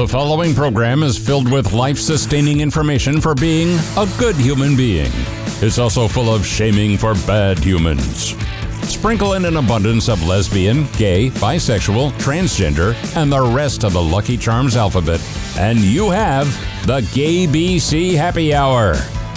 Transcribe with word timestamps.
The 0.00 0.08
following 0.08 0.54
program 0.54 1.02
is 1.02 1.18
filled 1.18 1.52
with 1.52 1.74
life 1.74 1.98
sustaining 1.98 2.60
information 2.60 3.20
for 3.20 3.34
being 3.34 3.78
a 3.98 4.08
good 4.18 4.34
human 4.34 4.74
being. 4.74 5.12
It's 5.60 5.78
also 5.78 6.08
full 6.08 6.34
of 6.34 6.46
shaming 6.46 6.96
for 6.96 7.12
bad 7.26 7.58
humans. 7.58 8.34
Sprinkle 8.90 9.34
in 9.34 9.44
an 9.44 9.58
abundance 9.58 10.08
of 10.08 10.26
lesbian, 10.26 10.86
gay, 10.92 11.28
bisexual, 11.28 12.12
transgender, 12.12 12.94
and 13.14 13.30
the 13.30 13.42
rest 13.42 13.84
of 13.84 13.92
the 13.92 14.00
Lucky 14.00 14.38
Charms 14.38 14.74
alphabet, 14.74 15.20
and 15.58 15.78
you 15.78 16.08
have 16.08 16.46
the 16.86 17.06
Gay 17.12 17.46
BC 17.46 18.14
Happy 18.16 18.54
Hour. 18.54 18.94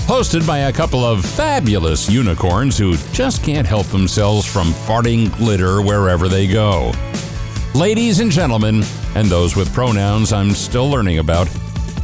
Hosted 0.08 0.48
by 0.48 0.60
a 0.60 0.72
couple 0.72 1.04
of 1.04 1.26
fabulous 1.26 2.10
unicorns 2.10 2.78
who 2.78 2.96
just 3.12 3.44
can't 3.44 3.68
help 3.68 3.88
themselves 3.88 4.46
from 4.46 4.68
farting 4.68 5.36
glitter 5.36 5.82
wherever 5.82 6.30
they 6.30 6.48
go. 6.48 6.94
Ladies 7.76 8.22
and 8.22 8.32
gentlemen, 8.32 8.84
and 9.16 9.28
those 9.28 9.56
with 9.56 9.74
pronouns 9.74 10.34
I'm 10.34 10.52
still 10.52 10.90
learning 10.90 11.20
about, 11.20 11.48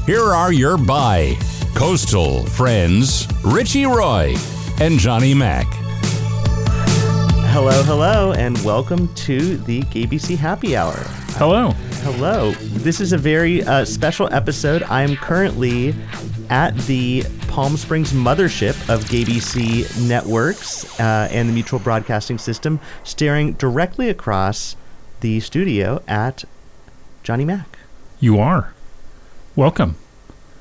here 0.05 0.23
are 0.23 0.53
your 0.53 0.77
bi 0.77 1.37
coastal 1.75 2.45
friends, 2.47 3.27
Richie 3.43 3.85
Roy 3.85 4.35
and 4.79 4.99
Johnny 4.99 5.33
Mac. 5.33 5.65
Hello, 7.51 7.83
hello, 7.83 8.33
and 8.33 8.57
welcome 8.63 9.13
to 9.15 9.57
the 9.57 9.81
GAYBC 9.81 10.37
Happy 10.37 10.75
Hour. 10.75 10.95
Hello. 11.37 11.71
Hello. 12.01 12.51
This 12.51 13.01
is 13.01 13.11
a 13.11 13.17
very 13.17 13.63
uh, 13.63 13.85
special 13.85 14.31
episode. 14.33 14.83
I 14.83 15.03
am 15.03 15.15
currently 15.15 15.95
at 16.49 16.77
the 16.79 17.23
Palm 17.47 17.75
Springs 17.75 18.13
mothership 18.13 18.75
of 18.93 19.03
GAYBC 19.05 20.07
Networks 20.07 20.99
uh, 20.99 21.27
and 21.31 21.49
the 21.49 21.53
Mutual 21.53 21.79
Broadcasting 21.79 22.37
System, 22.37 22.79
staring 23.03 23.53
directly 23.53 24.09
across 24.09 24.75
the 25.21 25.39
studio 25.39 26.01
at 26.07 26.43
Johnny 27.23 27.45
Mac. 27.45 27.77
You 28.19 28.39
are. 28.39 28.73
Welcome. 29.55 29.95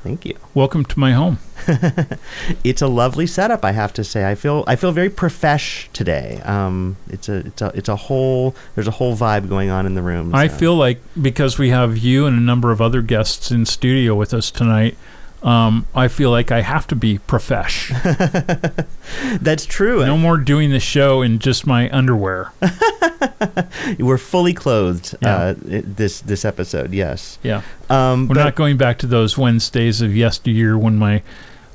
Thank 0.03 0.25
you. 0.25 0.37
Welcome 0.55 0.85
to 0.85 0.99
my 0.99 1.13
home. 1.13 1.39
It's 2.65 2.81
a 2.83 2.87
lovely 2.87 3.27
setup, 3.27 3.65
I 3.65 3.73
have 3.73 3.93
to 3.95 4.05
say. 4.05 4.29
I 4.31 4.35
feel 4.35 4.65
I 4.67 4.77
feel 4.77 4.93
very 4.93 5.11
profesh 5.11 5.89
today. 5.93 6.41
Um, 6.45 6.97
it's 7.09 7.29
a 7.29 7.37
it's 7.47 7.63
a 7.63 7.73
it's 7.75 7.89
a 7.89 7.97
whole 7.97 8.55
there's 8.75 8.89
a 8.89 8.93
whole 8.93 9.17
vibe 9.17 9.49
going 9.49 9.71
on 9.71 9.87
in 9.87 9.95
the 9.95 10.03
room. 10.03 10.35
I 10.35 10.49
feel 10.49 10.75
like 10.75 11.01
because 11.21 11.59
we 11.59 11.71
have 11.71 11.99
you 11.99 12.27
and 12.27 12.37
a 12.37 12.41
number 12.41 12.71
of 12.71 12.81
other 12.81 13.03
guests 13.03 13.51
in 13.51 13.67
studio 13.67 14.15
with 14.15 14.33
us 14.33 14.51
tonight, 14.51 14.97
um, 15.43 15.87
I 15.95 16.09
feel 16.09 16.31
like 16.31 16.51
I 16.51 16.61
have 16.63 16.87
to 16.89 16.97
be 16.97 17.19
profesh. 17.19 17.91
that's 19.41 19.65
true. 19.67 20.05
no 20.05 20.17
more 20.19 20.37
doing 20.39 20.71
the 20.71 20.81
show 20.81 21.23
in 21.23 21.39
just 21.39 21.67
my 21.67 21.89
underwear. 21.91 22.53
We're 23.99 24.19
fully 24.19 24.53
clothed 24.55 25.15
Yeah. 25.21 25.37
uh, 25.37 25.55
this 25.59 26.21
this 26.21 26.45
episode. 26.45 26.93
Yes. 26.93 27.39
Yeah. 27.43 27.63
Um, 27.89 28.29
We're 28.29 28.35
not 28.43 28.55
going 28.57 28.77
back 28.77 28.99
to 28.99 29.07
those 29.07 29.39
Wednesdays 29.39 30.01
of 30.01 30.17
yesteryear 30.17 30.77
when 30.77 30.97
my 30.97 31.23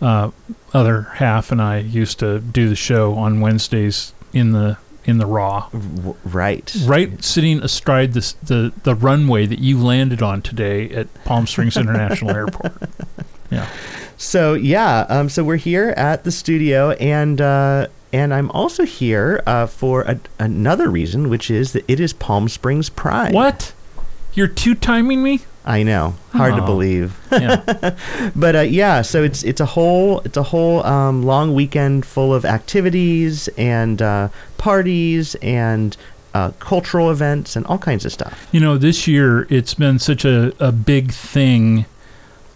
uh, 0.02 0.31
other 0.73 1.03
half 1.16 1.52
and 1.52 1.61
I 1.61 1.77
used 1.80 2.20
to 2.20 2.39
do 2.39 2.67
the 2.70 2.75
show 2.75 3.14
on 3.16 3.39
Wednesdays 3.39 4.14
in 4.33 4.52
the 4.52 4.77
in 5.05 5.17
the 5.17 5.25
raw. 5.25 5.70
right. 6.23 6.73
Right, 6.86 7.22
sitting 7.23 7.61
astride 7.61 8.14
this, 8.14 8.33
the 8.33 8.72
the 8.83 8.95
runway 8.95 9.45
that 9.45 9.59
you 9.59 9.77
landed 9.77 10.22
on 10.22 10.42
today 10.42 10.89
at 10.92 11.14
Palm 11.25 11.45
Springs 11.48 11.77
International 11.77 12.31
Airport. 12.31 12.73
Yeah. 13.54 13.68
So 14.18 14.54
yeah. 14.54 15.06
Um, 15.09 15.30
so 15.30 15.44
we're 15.44 15.58
here 15.58 15.90
at 15.98 16.23
the 16.23 16.32
studio, 16.32 16.92
and 16.92 17.40
uh, 17.42 17.88
and 18.12 18.34
I'm 18.34 18.50
also 18.52 18.86
here 18.86 19.42
uh, 19.45 19.66
for 19.68 20.02
a, 20.04 20.20
another 20.40 20.90
reason, 20.90 21.30
which 21.30 21.50
is 21.52 21.73
that 21.73 21.84
it 21.88 22.00
is 22.00 22.14
Palm 22.14 22.48
Springs 22.50 22.90
Pride. 22.90 23.34
What? 23.34 23.73
You're 24.34 24.48
two 24.48 24.76
timing 24.76 25.22
me? 25.23 25.42
I 25.66 25.84
know. 25.84 26.16
Hard 26.34 26.56
to 26.56 26.64
Oh. 26.64 26.66
believe. 26.66 27.18
Yeah. 27.32 27.95
but 28.36 28.56
uh, 28.56 28.60
yeah, 28.62 29.02
so 29.02 29.23
it's 29.23 29.44
it's 29.44 29.62
a 29.62 29.66
whole 29.66 30.20
it's 30.22 30.36
a 30.38 30.44
whole 30.44 30.86
um, 30.86 31.23
long 31.23 31.54
weekend 31.54 32.06
full 32.06 32.33
of 32.33 32.44
activities 32.44 33.48
and 33.58 34.02
uh, 34.02 34.27
parties 34.58 35.36
and 35.36 35.95
uh, 36.33 36.52
cultural 36.60 37.11
events 37.11 37.56
and 37.56 37.66
all 37.67 37.77
kinds 37.77 38.06
of 38.06 38.11
stuff. 38.11 38.48
you 38.52 38.60
know, 38.60 38.77
this 38.77 39.08
year 39.08 39.45
it's 39.50 39.73
been 39.76 40.00
such 40.00 40.26
a, 40.26 40.52
a 40.60 40.72
big 40.72 41.11
thing 41.11 41.86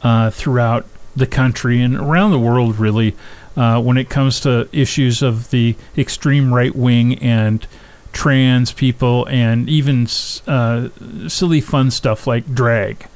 uh, 0.01 0.29
throughout 0.31 0.85
the 1.17 1.27
country 1.27 1.81
and 1.81 1.95
around 1.95 2.31
the 2.31 2.39
world, 2.39 2.77
really, 2.77 3.15
uh, 3.55 3.81
when 3.81 3.97
it 3.97 4.09
comes 4.09 4.39
to 4.41 4.69
issues 4.71 5.21
of 5.21 5.49
the 5.49 5.75
extreme 5.97 6.53
right 6.53 6.75
wing 6.75 7.17
and 7.19 7.65
trans 8.13 8.71
people 8.71 9.25
and 9.27 9.67
even 9.69 10.07
uh, 10.47 10.89
silly 11.27 11.61
fun 11.61 11.91
stuff 11.91 12.27
like 12.27 12.53
drag. 12.53 13.07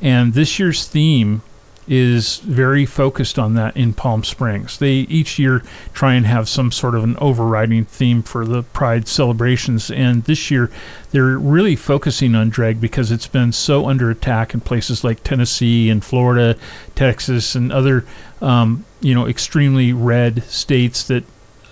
And 0.00 0.34
this 0.34 0.58
year's 0.58 0.86
theme 0.86 1.42
is 1.88 2.38
very 2.38 2.84
focused 2.84 3.38
on 3.38 3.54
that 3.54 3.76
in 3.76 3.92
Palm 3.92 4.24
Springs. 4.24 4.78
They 4.78 4.92
each 4.92 5.38
year 5.38 5.62
try 5.92 6.14
and 6.14 6.26
have 6.26 6.48
some 6.48 6.72
sort 6.72 6.94
of 6.94 7.04
an 7.04 7.16
overriding 7.18 7.84
theme 7.84 8.22
for 8.22 8.44
the 8.44 8.62
Pride 8.62 9.08
celebrations, 9.08 9.90
and 9.90 10.24
this 10.24 10.50
year 10.50 10.70
they're 11.10 11.38
really 11.38 11.76
focusing 11.76 12.34
on 12.34 12.50
drag 12.50 12.80
because 12.80 13.10
it's 13.12 13.28
been 13.28 13.52
so 13.52 13.86
under 13.86 14.10
attack 14.10 14.54
in 14.54 14.60
places 14.60 15.04
like 15.04 15.22
Tennessee 15.22 15.88
and 15.90 16.04
Florida, 16.04 16.56
Texas, 16.94 17.54
and 17.54 17.72
other 17.72 18.04
um, 18.40 18.84
you 19.00 19.14
know 19.14 19.26
extremely 19.26 19.92
red 19.92 20.42
states 20.44 21.04
that 21.04 21.24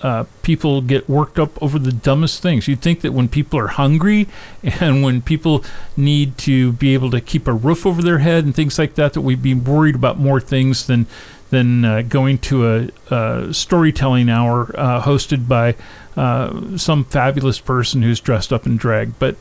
uh, 0.04 0.24
people 0.42 0.82
get 0.82 1.08
worked 1.08 1.38
up 1.38 1.60
over 1.62 1.78
the 1.78 1.90
dumbest 1.90 2.42
things. 2.42 2.68
You'd 2.68 2.82
think 2.82 3.00
that 3.00 3.12
when 3.12 3.26
people 3.26 3.58
are 3.58 3.68
hungry 3.68 4.28
and 4.62 5.02
when 5.02 5.22
people 5.22 5.64
need 5.96 6.36
to 6.38 6.72
be 6.72 6.92
able 6.92 7.10
to 7.10 7.22
keep 7.22 7.48
a 7.48 7.54
roof 7.54 7.86
over 7.86 8.02
their 8.02 8.18
head 8.18 8.44
and 8.44 8.54
things 8.54 8.78
like 8.78 8.96
that, 8.96 9.14
that 9.14 9.22
we'd 9.22 9.42
be 9.42 9.54
worried 9.54 9.94
about 9.94 10.18
more 10.18 10.40
things 10.40 10.86
than 10.86 11.06
than 11.48 11.84
uh, 11.84 12.02
going 12.02 12.36
to 12.36 12.66
a, 12.66 13.14
a 13.14 13.54
storytelling 13.54 14.28
hour 14.28 14.74
uh, 14.76 15.00
hosted 15.02 15.46
by 15.46 15.74
uh, 16.16 16.76
some 16.76 17.04
fabulous 17.04 17.60
person 17.60 18.02
who's 18.02 18.20
dressed 18.20 18.52
up 18.52 18.66
in 18.66 18.76
drag. 18.76 19.18
But 19.18 19.36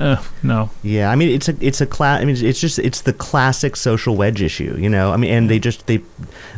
uh, 0.00 0.22
no, 0.42 0.70
Yeah, 0.82 1.10
I 1.10 1.16
mean 1.16 1.28
it's 1.28 1.48
a 1.48 1.56
it's 1.60 1.80
a 1.80 1.86
class. 1.86 2.20
I 2.20 2.24
mean 2.24 2.36
it's 2.36 2.60
just 2.60 2.78
it's 2.78 3.02
the 3.02 3.12
classic 3.12 3.76
social 3.76 4.16
wedge 4.16 4.42
issue, 4.42 4.76
you 4.78 4.88
know. 4.88 5.12
I 5.12 5.16
mean, 5.16 5.30
and 5.30 5.50
they 5.50 5.58
just 5.58 5.86
they 5.86 6.00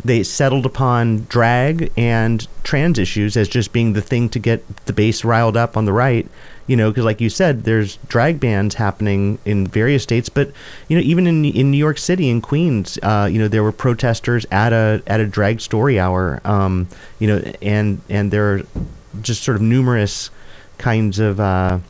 they 0.05 0.23
settled 0.23 0.65
upon 0.65 1.27
drag 1.29 1.93
and 1.97 2.47
trans 2.63 2.99
issues 2.99 3.37
as 3.37 3.49
just 3.49 3.73
being 3.73 3.93
the 3.93 4.01
thing 4.01 4.29
to 4.31 4.39
get 4.39 4.65
the 4.87 4.93
base 4.93 5.25
riled 5.25 5.57
up 5.57 5.77
on 5.77 5.85
the 5.85 5.93
right, 5.93 6.27
you 6.67 6.77
know. 6.77 6.91
Because 6.91 7.05
like 7.05 7.21
you 7.21 7.29
said, 7.29 7.65
there's 7.65 7.97
drag 8.09 8.41
bans 8.41 8.77
happening 8.77 9.39
in 9.45 9.67
various 9.67 10.05
states, 10.05 10.29
but 10.29 10.51
you 10.89 10.97
know 10.97 11.03
even 11.03 11.27
in 11.27 11.45
in 11.45 11.71
New 11.71 11.79
York 11.79 11.99
City 11.99 12.31
in 12.31 12.41
Queens, 12.41 12.99
uh, 13.03 13.29
you 13.31 13.39
know 13.39 13.49
there 13.49 13.63
were 13.63 13.73
protesters 13.73 14.47
at 14.51 14.73
a 14.73 15.03
at 15.07 15.21
a 15.21 15.27
drag 15.27 15.61
story 15.61 15.99
hour, 15.99 16.41
um, 16.45 16.89
you 17.19 17.27
know, 17.27 17.53
and 17.61 18.01
and 18.09 18.31
there 18.31 18.55
are 18.55 18.63
just 19.21 19.43
sort 19.43 19.57
of 19.57 19.61
numerous 19.63 20.31
kinds 20.79 21.19
of. 21.19 21.41
Uh, 21.41 21.81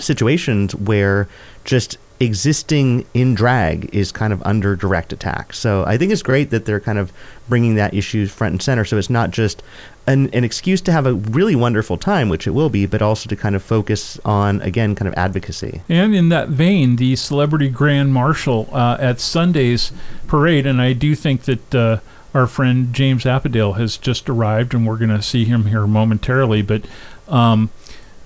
situations 0.00 0.74
where 0.74 1.28
just 1.64 1.98
existing 2.20 3.06
in 3.14 3.34
drag 3.34 3.94
is 3.94 4.12
kind 4.12 4.30
of 4.30 4.42
under 4.42 4.76
direct 4.76 5.10
attack. 5.10 5.54
So 5.54 5.84
I 5.86 5.96
think 5.96 6.12
it's 6.12 6.22
great 6.22 6.50
that 6.50 6.66
they're 6.66 6.80
kind 6.80 6.98
of 6.98 7.12
bringing 7.48 7.76
that 7.76 7.94
issue 7.94 8.26
front 8.26 8.52
and 8.52 8.62
center. 8.62 8.84
So 8.84 8.98
it's 8.98 9.08
not 9.08 9.30
just 9.30 9.62
an, 10.06 10.28
an 10.34 10.44
excuse 10.44 10.82
to 10.82 10.92
have 10.92 11.06
a 11.06 11.14
really 11.14 11.56
wonderful 11.56 11.96
time, 11.96 12.28
which 12.28 12.46
it 12.46 12.50
will 12.50 12.68
be, 12.68 12.84
but 12.84 13.00
also 13.00 13.28
to 13.28 13.36
kind 13.36 13.56
of 13.56 13.62
focus 13.62 14.20
on, 14.22 14.60
again, 14.60 14.94
kind 14.94 15.08
of 15.08 15.14
advocacy. 15.14 15.80
And 15.88 16.14
in 16.14 16.28
that 16.28 16.50
vein, 16.50 16.96
the 16.96 17.16
celebrity 17.16 17.70
grand 17.70 18.12
marshal 18.12 18.68
uh, 18.70 18.98
at 19.00 19.18
Sunday's 19.18 19.90
parade, 20.26 20.66
and 20.66 20.80
I 20.80 20.92
do 20.92 21.14
think 21.14 21.42
that 21.42 21.74
uh, 21.74 22.00
our 22.34 22.46
friend 22.46 22.92
James 22.92 23.24
Apedaile 23.24 23.78
has 23.78 23.96
just 23.96 24.28
arrived, 24.28 24.74
and 24.74 24.86
we're 24.86 24.98
going 24.98 25.10
to 25.10 25.22
see 25.22 25.46
him 25.46 25.66
here 25.66 25.86
momentarily. 25.86 26.60
But 26.60 26.84
um, 27.28 27.70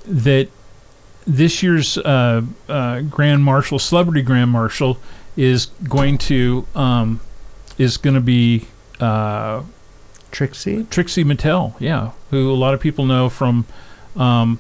that 0.05 0.49
this 1.27 1.63
year's 1.63 1.99
uh, 1.99 2.43
uh, 2.69 3.01
grand 3.03 3.45
marshal, 3.45 3.79
celebrity 3.79 4.23
grand 4.23 4.51
marshal, 4.51 4.99
is 5.37 5.67
going 5.89 6.19
to 6.19 6.67
um, 6.75 7.21
is 7.79 7.97
going 7.97 8.15
to 8.15 8.21
be 8.21 8.67
uh, 9.01 9.63
Trixie? 10.31 10.85
Trixie 10.91 11.25
Mattel, 11.25 11.75
yeah, 11.79 12.13
who 12.31 12.51
a 12.51 12.55
lot 12.55 12.75
of 12.75 12.81
people 12.81 13.07
know 13.07 13.29
from, 13.29 13.67
um, 14.17 14.59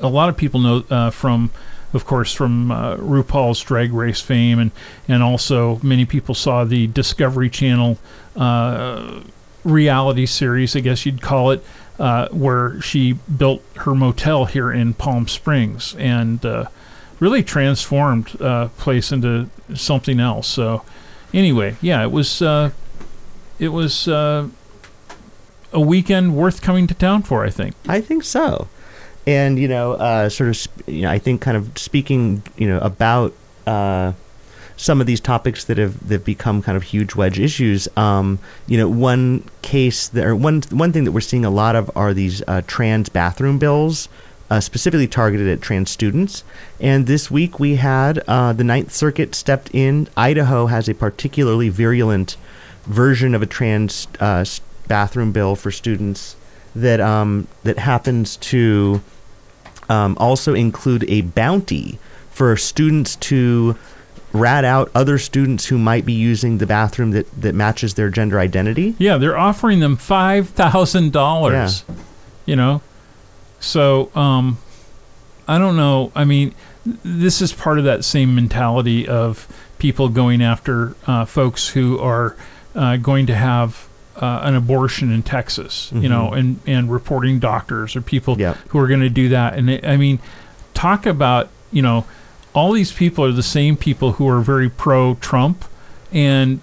a 0.00 0.08
lot 0.08 0.28
of 0.28 0.36
people 0.36 0.60
know 0.60 0.84
uh, 0.90 1.10
from, 1.10 1.50
of 1.92 2.04
course, 2.04 2.32
from 2.32 2.70
uh, 2.70 2.96
RuPaul's 2.96 3.60
Drag 3.60 3.92
Race 3.92 4.20
fame, 4.20 4.58
and 4.58 4.70
and 5.06 5.22
also 5.22 5.80
many 5.82 6.04
people 6.04 6.34
saw 6.34 6.64
the 6.64 6.86
Discovery 6.86 7.50
Channel 7.50 7.98
uh, 8.36 9.20
reality 9.64 10.26
series, 10.26 10.74
I 10.74 10.80
guess 10.80 11.04
you'd 11.04 11.20
call 11.20 11.50
it, 11.50 11.64
uh, 11.98 12.28
where 12.30 12.80
she 12.80 13.14
built 13.14 13.62
her 13.76 13.94
motel 13.94 14.44
here 14.44 14.70
in 14.70 14.94
Palm 14.94 15.28
Springs 15.28 15.94
and 15.96 16.44
uh, 16.44 16.66
really 17.20 17.42
transformed 17.42 18.40
uh, 18.40 18.68
place 18.78 19.12
into 19.12 19.48
something 19.74 20.20
else. 20.20 20.46
So, 20.46 20.84
anyway, 21.34 21.76
yeah, 21.80 22.02
it 22.02 22.10
was 22.10 22.40
uh, 22.40 22.70
it 23.58 23.68
was 23.68 24.08
uh, 24.08 24.48
a 25.72 25.80
weekend 25.80 26.36
worth 26.36 26.62
coming 26.62 26.86
to 26.86 26.94
town 26.94 27.22
for. 27.22 27.44
I 27.44 27.50
think. 27.50 27.74
I 27.88 28.00
think 28.00 28.24
so. 28.24 28.68
And, 29.26 29.58
you 29.58 29.68
know, 29.68 29.92
uh, 29.92 30.30
sort 30.30 30.48
of, 30.48 30.66
you 30.86 31.02
know, 31.02 31.10
I 31.10 31.18
think 31.18 31.42
kind 31.42 31.54
of 31.54 31.76
speaking, 31.76 32.42
you 32.56 32.66
know, 32.66 32.78
about 32.78 33.34
some 34.78 35.00
of 35.00 35.06
these 35.06 35.20
topics 35.20 35.64
that 35.64 35.76
have 35.76 36.08
that 36.08 36.24
become 36.24 36.62
kind 36.62 36.76
of 36.76 36.84
huge 36.84 37.14
wedge 37.14 37.38
issues. 37.38 37.88
Um, 37.96 38.38
you 38.66 38.78
know, 38.78 38.88
one 38.88 39.44
case 39.60 40.08
that, 40.08 40.24
or 40.24 40.34
one 40.34 40.62
one 40.70 40.92
thing 40.92 41.04
that 41.04 41.12
we're 41.12 41.20
seeing 41.20 41.44
a 41.44 41.50
lot 41.50 41.76
of 41.76 41.90
are 41.94 42.14
these 42.14 42.42
uh, 42.46 42.62
trans 42.66 43.10
bathroom 43.10 43.58
bills. 43.58 44.08
Uh, 44.50 44.60
specifically 44.60 45.06
targeted 45.06 45.46
at 45.46 45.60
trans 45.60 45.90
students. 45.90 46.42
And 46.80 47.06
this 47.06 47.30
week 47.30 47.60
we 47.60 47.76
had 47.76 48.20
uh, 48.26 48.54
the 48.54 48.64
Ninth 48.64 48.92
Circuit 48.92 49.34
stepped 49.34 49.68
in. 49.74 50.08
Idaho 50.16 50.68
has 50.68 50.88
a 50.88 50.94
particularly 50.94 51.68
virulent 51.68 52.38
version 52.84 53.34
of 53.34 53.42
a 53.42 53.46
trans 53.46 54.08
uh, 54.20 54.46
bathroom 54.86 55.32
bill 55.32 55.54
for 55.54 55.70
students 55.70 56.34
that 56.74 56.98
um, 56.98 57.46
that 57.64 57.78
happens 57.78 58.38
to 58.38 59.02
um, 59.90 60.16
also 60.18 60.54
include 60.54 61.04
a 61.10 61.20
bounty 61.20 61.98
for 62.30 62.56
students 62.56 63.16
to 63.16 63.76
rat 64.32 64.64
out 64.64 64.90
other 64.94 65.18
students 65.18 65.66
who 65.66 65.78
might 65.78 66.04
be 66.04 66.12
using 66.12 66.58
the 66.58 66.66
bathroom 66.66 67.12
that, 67.12 67.40
that 67.40 67.54
matches 67.54 67.94
their 67.94 68.10
gender 68.10 68.38
identity. 68.38 68.94
Yeah, 68.98 69.16
they're 69.16 69.38
offering 69.38 69.80
them 69.80 69.96
five 69.96 70.50
thousand 70.50 71.12
dollars. 71.12 71.84
You 72.46 72.56
know, 72.56 72.82
so 73.60 74.10
um, 74.14 74.58
I 75.46 75.58
don't 75.58 75.76
know. 75.76 76.12
I 76.14 76.24
mean, 76.24 76.54
this 76.84 77.40
is 77.42 77.52
part 77.52 77.78
of 77.78 77.84
that 77.84 78.04
same 78.04 78.34
mentality 78.34 79.06
of 79.08 79.46
people 79.78 80.08
going 80.08 80.42
after 80.42 80.94
uh, 81.06 81.24
folks 81.24 81.68
who 81.68 81.98
are 81.98 82.36
uh, 82.74 82.96
going 82.96 83.26
to 83.26 83.34
have 83.34 83.86
uh, 84.16 84.40
an 84.44 84.54
abortion 84.56 85.12
in 85.12 85.22
Texas. 85.22 85.90
You 85.94 86.08
know, 86.08 86.32
and 86.32 86.60
and 86.66 86.90
reporting 86.90 87.38
doctors 87.38 87.96
or 87.96 88.00
people 88.02 88.38
Yep. 88.38 88.56
who 88.68 88.78
are 88.78 88.86
going 88.88 89.00
to 89.00 89.10
do 89.10 89.28
that. 89.30 89.54
And 89.54 89.70
it, 89.70 89.84
I 89.86 89.96
mean, 89.96 90.18
talk 90.74 91.06
about 91.06 91.48
you 91.70 91.82
know, 91.82 92.06
all 92.58 92.72
these 92.72 92.92
people 92.92 93.24
are 93.24 93.30
the 93.30 93.40
same 93.40 93.76
people 93.76 94.12
who 94.12 94.28
are 94.28 94.40
very 94.40 94.68
pro 94.68 95.14
Trump, 95.14 95.64
and 96.10 96.60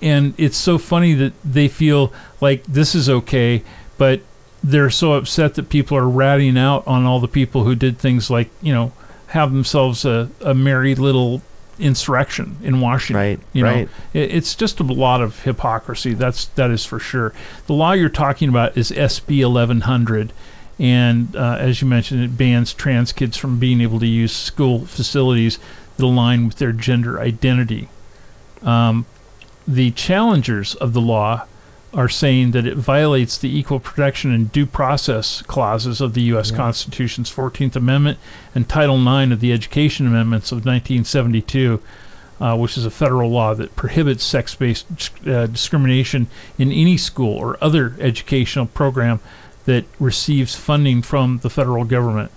and 0.00 0.32
it's 0.38 0.56
so 0.56 0.78
funny 0.78 1.12
that 1.12 1.34
they 1.44 1.68
feel 1.68 2.12
like 2.40 2.64
this 2.64 2.94
is 2.94 3.10
okay, 3.10 3.62
but 3.98 4.22
they're 4.62 4.88
so 4.88 5.12
upset 5.12 5.54
that 5.54 5.68
people 5.68 5.98
are 5.98 6.08
ratting 6.08 6.56
out 6.56 6.86
on 6.86 7.04
all 7.04 7.20
the 7.20 7.28
people 7.28 7.64
who 7.64 7.74
did 7.74 7.98
things 7.98 8.30
like 8.30 8.48
you 8.62 8.72
know 8.72 8.92
have 9.28 9.52
themselves 9.52 10.06
a, 10.06 10.30
a 10.40 10.54
merry 10.54 10.94
little 10.94 11.42
insurrection 11.78 12.56
in 12.62 12.80
Washington. 12.80 13.16
Right, 13.16 13.40
You 13.52 13.64
know, 13.64 13.70
right. 13.70 13.88
it, 14.14 14.30
it's 14.34 14.54
just 14.54 14.80
a 14.80 14.84
lot 14.84 15.20
of 15.20 15.42
hypocrisy. 15.42 16.14
That's 16.14 16.46
that 16.56 16.70
is 16.70 16.86
for 16.86 16.98
sure. 16.98 17.34
The 17.66 17.74
law 17.74 17.92
you're 17.92 18.08
talking 18.08 18.48
about 18.48 18.78
is 18.78 18.90
SB 18.90 19.44
1100, 19.46 20.32
and 20.78 21.34
uh, 21.36 21.56
as 21.58 21.80
you 21.80 21.88
mentioned, 21.88 22.22
it 22.22 22.36
bans 22.36 22.74
trans 22.74 23.12
kids 23.12 23.36
from 23.36 23.58
being 23.58 23.80
able 23.80 24.00
to 24.00 24.06
use 24.06 24.32
school 24.32 24.86
facilities 24.86 25.58
that 25.96 26.04
align 26.04 26.46
with 26.46 26.56
their 26.56 26.72
gender 26.72 27.20
identity. 27.20 27.88
Um, 28.62 29.06
the 29.66 29.92
challengers 29.92 30.74
of 30.74 30.92
the 30.92 31.00
law 31.00 31.46
are 31.94 32.08
saying 32.08 32.50
that 32.50 32.66
it 32.66 32.76
violates 32.76 33.38
the 33.38 33.56
equal 33.56 33.78
protection 33.78 34.32
and 34.32 34.50
due 34.50 34.66
process 34.66 35.42
clauses 35.42 36.00
of 36.00 36.14
the 36.14 36.22
U.S. 36.22 36.50
Constitution's 36.50 37.32
14th 37.32 37.76
Amendment 37.76 38.18
and 38.54 38.68
Title 38.68 38.96
IX 38.96 39.32
of 39.32 39.40
the 39.40 39.52
Education 39.52 40.06
Amendments 40.06 40.50
of 40.50 40.58
1972, 40.58 41.80
uh, 42.40 42.56
which 42.56 42.76
is 42.76 42.84
a 42.84 42.90
federal 42.90 43.30
law 43.30 43.54
that 43.54 43.76
prohibits 43.76 44.24
sex 44.24 44.54
based 44.56 44.86
uh, 45.26 45.46
discrimination 45.46 46.26
in 46.58 46.72
any 46.72 46.96
school 46.96 47.36
or 47.36 47.56
other 47.60 47.94
educational 48.00 48.66
program 48.66 49.20
that 49.64 49.84
receives 49.98 50.54
funding 50.54 51.02
from 51.02 51.38
the 51.38 51.50
federal 51.50 51.84
government. 51.84 52.30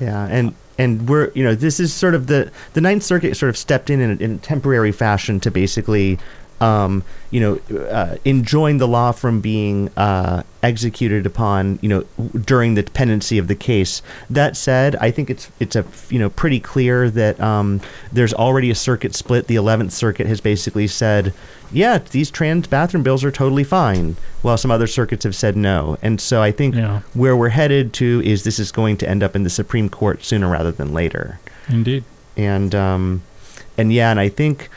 Yeah, 0.00 0.26
and 0.26 0.54
and 0.78 1.08
we're 1.08 1.30
you 1.32 1.44
know 1.44 1.54
this 1.54 1.78
is 1.78 1.92
sort 1.92 2.14
of 2.14 2.26
the 2.26 2.50
the 2.72 2.80
Ninth 2.80 3.02
Circuit 3.02 3.36
sort 3.36 3.50
of 3.50 3.56
stepped 3.56 3.90
in 3.90 4.00
in, 4.00 4.18
in 4.20 4.38
temporary 4.38 4.92
fashion 4.92 5.40
to 5.40 5.50
basically. 5.50 6.18
Um, 6.60 7.04
you 7.30 7.40
know, 7.40 7.76
uh, 7.88 8.16
enjoin 8.24 8.76
the 8.78 8.86
law 8.88 9.12
from 9.12 9.40
being 9.40 9.88
uh, 9.96 10.42
executed 10.62 11.24
upon, 11.24 11.78
you 11.80 11.88
know, 11.88 12.04
w- 12.18 12.38
during 12.44 12.74
the 12.74 12.82
pendency 12.82 13.38
of 13.38 13.48
the 13.48 13.54
case. 13.54 14.02
That 14.28 14.56
said, 14.58 14.94
I 14.96 15.10
think 15.10 15.30
it's 15.30 15.48
it's 15.58 15.74
a 15.74 15.84
you 16.10 16.18
know 16.18 16.28
pretty 16.28 16.60
clear 16.60 17.08
that 17.10 17.40
um, 17.40 17.80
there's 18.12 18.34
already 18.34 18.70
a 18.70 18.74
circuit 18.74 19.14
split. 19.14 19.46
The 19.46 19.56
Eleventh 19.56 19.92
Circuit 19.92 20.26
has 20.26 20.40
basically 20.42 20.86
said, 20.86 21.32
yeah, 21.72 21.96
these 22.10 22.30
trans 22.30 22.66
bathroom 22.66 23.02
bills 23.04 23.24
are 23.24 23.30
totally 23.32 23.64
fine, 23.64 24.16
while 24.42 24.58
some 24.58 24.70
other 24.70 24.86
circuits 24.88 25.24
have 25.24 25.34
said 25.36 25.56
no. 25.56 25.96
And 26.02 26.20
so 26.20 26.42
I 26.42 26.52
think 26.52 26.74
Yeah. 26.74 27.00
where 27.14 27.36
we're 27.36 27.50
headed 27.50 27.94
to 27.94 28.20
is 28.24 28.44
this 28.44 28.58
is 28.58 28.70
going 28.70 28.98
to 28.98 29.08
end 29.08 29.22
up 29.22 29.34
in 29.34 29.44
the 29.44 29.50
Supreme 29.50 29.88
Court 29.88 30.24
sooner 30.24 30.50
rather 30.50 30.72
than 30.72 30.92
later. 30.92 31.38
Indeed. 31.70 32.04
And 32.36 32.74
um, 32.74 33.22
and 33.78 33.92
yeah, 33.92 34.10
and 34.10 34.20
I 34.20 34.28
think 34.28 34.68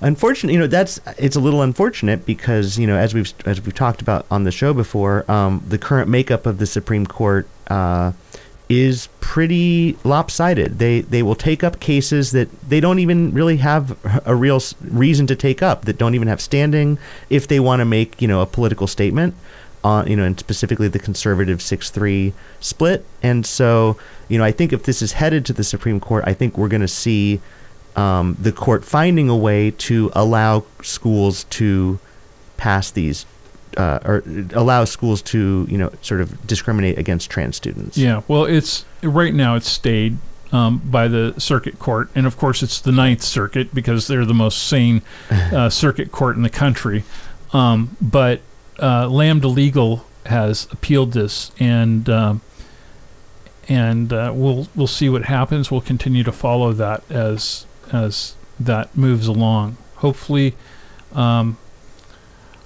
unfortunately, 0.00 0.54
you 0.54 0.60
know, 0.60 0.66
that's 0.66 1.00
it's 1.18 1.36
a 1.36 1.40
little 1.40 1.62
unfortunate 1.62 2.26
because 2.26 2.78
you 2.78 2.86
know 2.86 2.96
as 2.96 3.14
we've 3.14 3.32
as 3.46 3.60
we've 3.60 3.74
talked 3.74 4.02
about 4.02 4.26
on 4.30 4.44
the 4.44 4.52
show 4.52 4.72
before, 4.72 5.30
um, 5.30 5.62
the 5.68 5.78
current 5.78 6.08
makeup 6.08 6.46
of 6.46 6.58
the 6.58 6.66
Supreme 6.66 7.06
Court. 7.06 7.48
Uh, 7.68 8.12
is 8.68 9.08
pretty 9.20 9.98
lopsided. 10.04 10.78
They 10.78 11.00
they 11.00 11.24
will 11.24 11.34
take 11.34 11.64
up 11.64 11.80
cases 11.80 12.30
that 12.30 12.48
they 12.68 12.78
don't 12.78 13.00
even 13.00 13.32
really 13.32 13.56
have 13.56 13.98
a 14.24 14.36
real 14.36 14.60
reason 14.80 15.26
to 15.26 15.34
take 15.34 15.60
up. 15.60 15.86
That 15.86 15.98
don't 15.98 16.14
even 16.14 16.28
have 16.28 16.40
standing. 16.40 16.96
If 17.28 17.48
they 17.48 17.58
want 17.58 17.80
to 17.80 17.84
make 17.84 18.22
you 18.22 18.28
know 18.28 18.40
a 18.40 18.46
political 18.46 18.86
statement, 18.86 19.34
on 19.82 20.06
you 20.06 20.16
know, 20.16 20.24
and 20.24 20.38
specifically 20.38 20.88
the 20.88 20.98
conservative 20.98 21.60
six 21.60 21.90
three 21.90 22.32
split. 22.60 23.04
And 23.22 23.44
so 23.44 23.96
you 24.28 24.38
know, 24.38 24.44
I 24.44 24.52
think 24.52 24.72
if 24.72 24.84
this 24.84 25.02
is 25.02 25.12
headed 25.12 25.44
to 25.46 25.52
the 25.52 25.64
Supreme 25.64 26.00
Court, 26.00 26.24
I 26.26 26.34
think 26.34 26.56
we're 26.56 26.68
going 26.68 26.80
to 26.82 26.88
see 26.88 27.40
um, 27.96 28.36
the 28.40 28.52
court 28.52 28.84
finding 28.84 29.28
a 29.28 29.36
way 29.36 29.70
to 29.72 30.10
allow 30.14 30.64
schools 30.82 31.44
to 31.44 31.98
pass 32.56 32.90
these. 32.90 33.26
Uh, 33.76 34.00
or 34.04 34.24
allow 34.52 34.84
schools 34.84 35.22
to, 35.22 35.64
you 35.70 35.78
know, 35.78 35.92
sort 36.02 36.20
of 36.20 36.44
discriminate 36.44 36.98
against 36.98 37.30
trans 37.30 37.54
students. 37.54 37.96
Yeah, 37.96 38.22
well, 38.26 38.44
it's 38.44 38.84
right 39.00 39.32
now 39.32 39.54
it's 39.54 39.70
stayed 39.70 40.18
um, 40.52 40.78
by 40.84 41.06
the 41.06 41.34
circuit 41.38 41.78
court, 41.78 42.10
and 42.16 42.26
of 42.26 42.36
course 42.36 42.64
it's 42.64 42.80
the 42.80 42.90
Ninth 42.90 43.22
Circuit 43.22 43.72
because 43.72 44.08
they're 44.08 44.24
the 44.24 44.34
most 44.34 44.66
sane 44.66 45.02
uh, 45.30 45.70
circuit 45.70 46.10
court 46.10 46.36
in 46.36 46.42
the 46.42 46.50
country. 46.50 47.04
Um, 47.52 47.96
but 48.00 48.40
uh, 48.80 49.08
Lambda 49.08 49.48
Legal 49.48 50.04
has 50.26 50.66
appealed 50.70 51.12
this, 51.12 51.52
and 51.58 52.08
um, 52.08 52.40
and 53.68 54.12
uh, 54.12 54.32
we'll 54.34 54.68
we'll 54.74 54.86
see 54.86 55.08
what 55.08 55.24
happens. 55.24 55.70
We'll 55.70 55.80
continue 55.80 56.24
to 56.24 56.32
follow 56.32 56.72
that 56.72 57.08
as 57.10 57.66
as 57.92 58.34
that 58.58 58.96
moves 58.96 59.26
along. 59.26 59.76
Hopefully. 59.96 60.54
Um, 61.12 61.58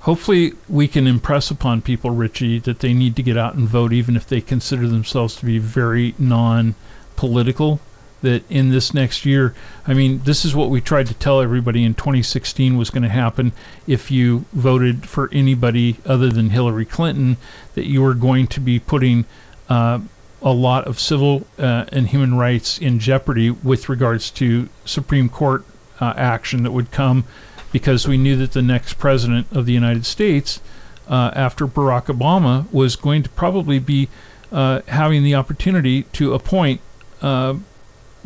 hopefully 0.00 0.52
we 0.68 0.86
can 0.86 1.06
impress 1.06 1.50
upon 1.50 1.80
people, 1.80 2.10
Richie, 2.10 2.58
that 2.60 2.80
they 2.80 2.92
need 2.92 3.16
to 3.16 3.22
get 3.22 3.36
out 3.36 3.54
and 3.54 3.66
vote, 3.66 3.92
even 3.92 4.16
if 4.16 4.26
they 4.26 4.40
consider 4.40 4.86
themselves 4.86 5.34
to 5.36 5.46
be 5.46 5.58
very 5.58 6.14
non-political. 6.18 7.80
That 8.20 8.50
in 8.50 8.70
this 8.70 8.94
next 8.94 9.26
year, 9.26 9.54
I 9.86 9.92
mean, 9.92 10.22
this 10.24 10.46
is 10.46 10.54
what 10.54 10.70
we 10.70 10.80
tried 10.80 11.08
to 11.08 11.14
tell 11.14 11.42
everybody 11.42 11.84
in 11.84 11.92
2016 11.92 12.78
was 12.78 12.88
going 12.88 13.02
to 13.02 13.10
happen 13.10 13.52
if 13.86 14.10
you 14.10 14.46
voted 14.54 15.06
for 15.06 15.28
anybody 15.30 15.98
other 16.06 16.30
than 16.30 16.48
Hillary 16.48 16.86
Clinton, 16.86 17.36
that 17.74 17.84
you 17.84 18.00
were 18.00 18.14
going 18.14 18.46
to 18.46 18.60
be 18.60 18.78
putting 18.78 19.26
uh, 19.68 20.00
a 20.44 20.52
lot 20.52 20.86
of 20.86 21.00
civil 21.00 21.46
uh, 21.58 21.86
and 21.90 22.08
human 22.08 22.36
rights 22.36 22.78
in 22.78 22.98
jeopardy 22.98 23.50
with 23.50 23.88
regards 23.88 24.30
to 24.30 24.68
Supreme 24.84 25.30
Court 25.30 25.64
uh, 26.00 26.12
action 26.16 26.62
that 26.64 26.70
would 26.70 26.90
come 26.90 27.24
because 27.72 28.06
we 28.06 28.18
knew 28.18 28.36
that 28.36 28.52
the 28.52 28.62
next 28.62 28.94
president 28.94 29.46
of 29.50 29.64
the 29.66 29.72
United 29.72 30.04
States, 30.04 30.60
uh, 31.08 31.32
after 31.34 31.66
Barack 31.66 32.04
Obama, 32.06 32.70
was 32.72 32.94
going 32.94 33.22
to 33.22 33.28
probably 33.30 33.78
be 33.78 34.08
uh, 34.52 34.82
having 34.86 35.24
the 35.24 35.34
opportunity 35.34 36.02
to 36.12 36.34
appoint 36.34 36.80
uh, 37.22 37.54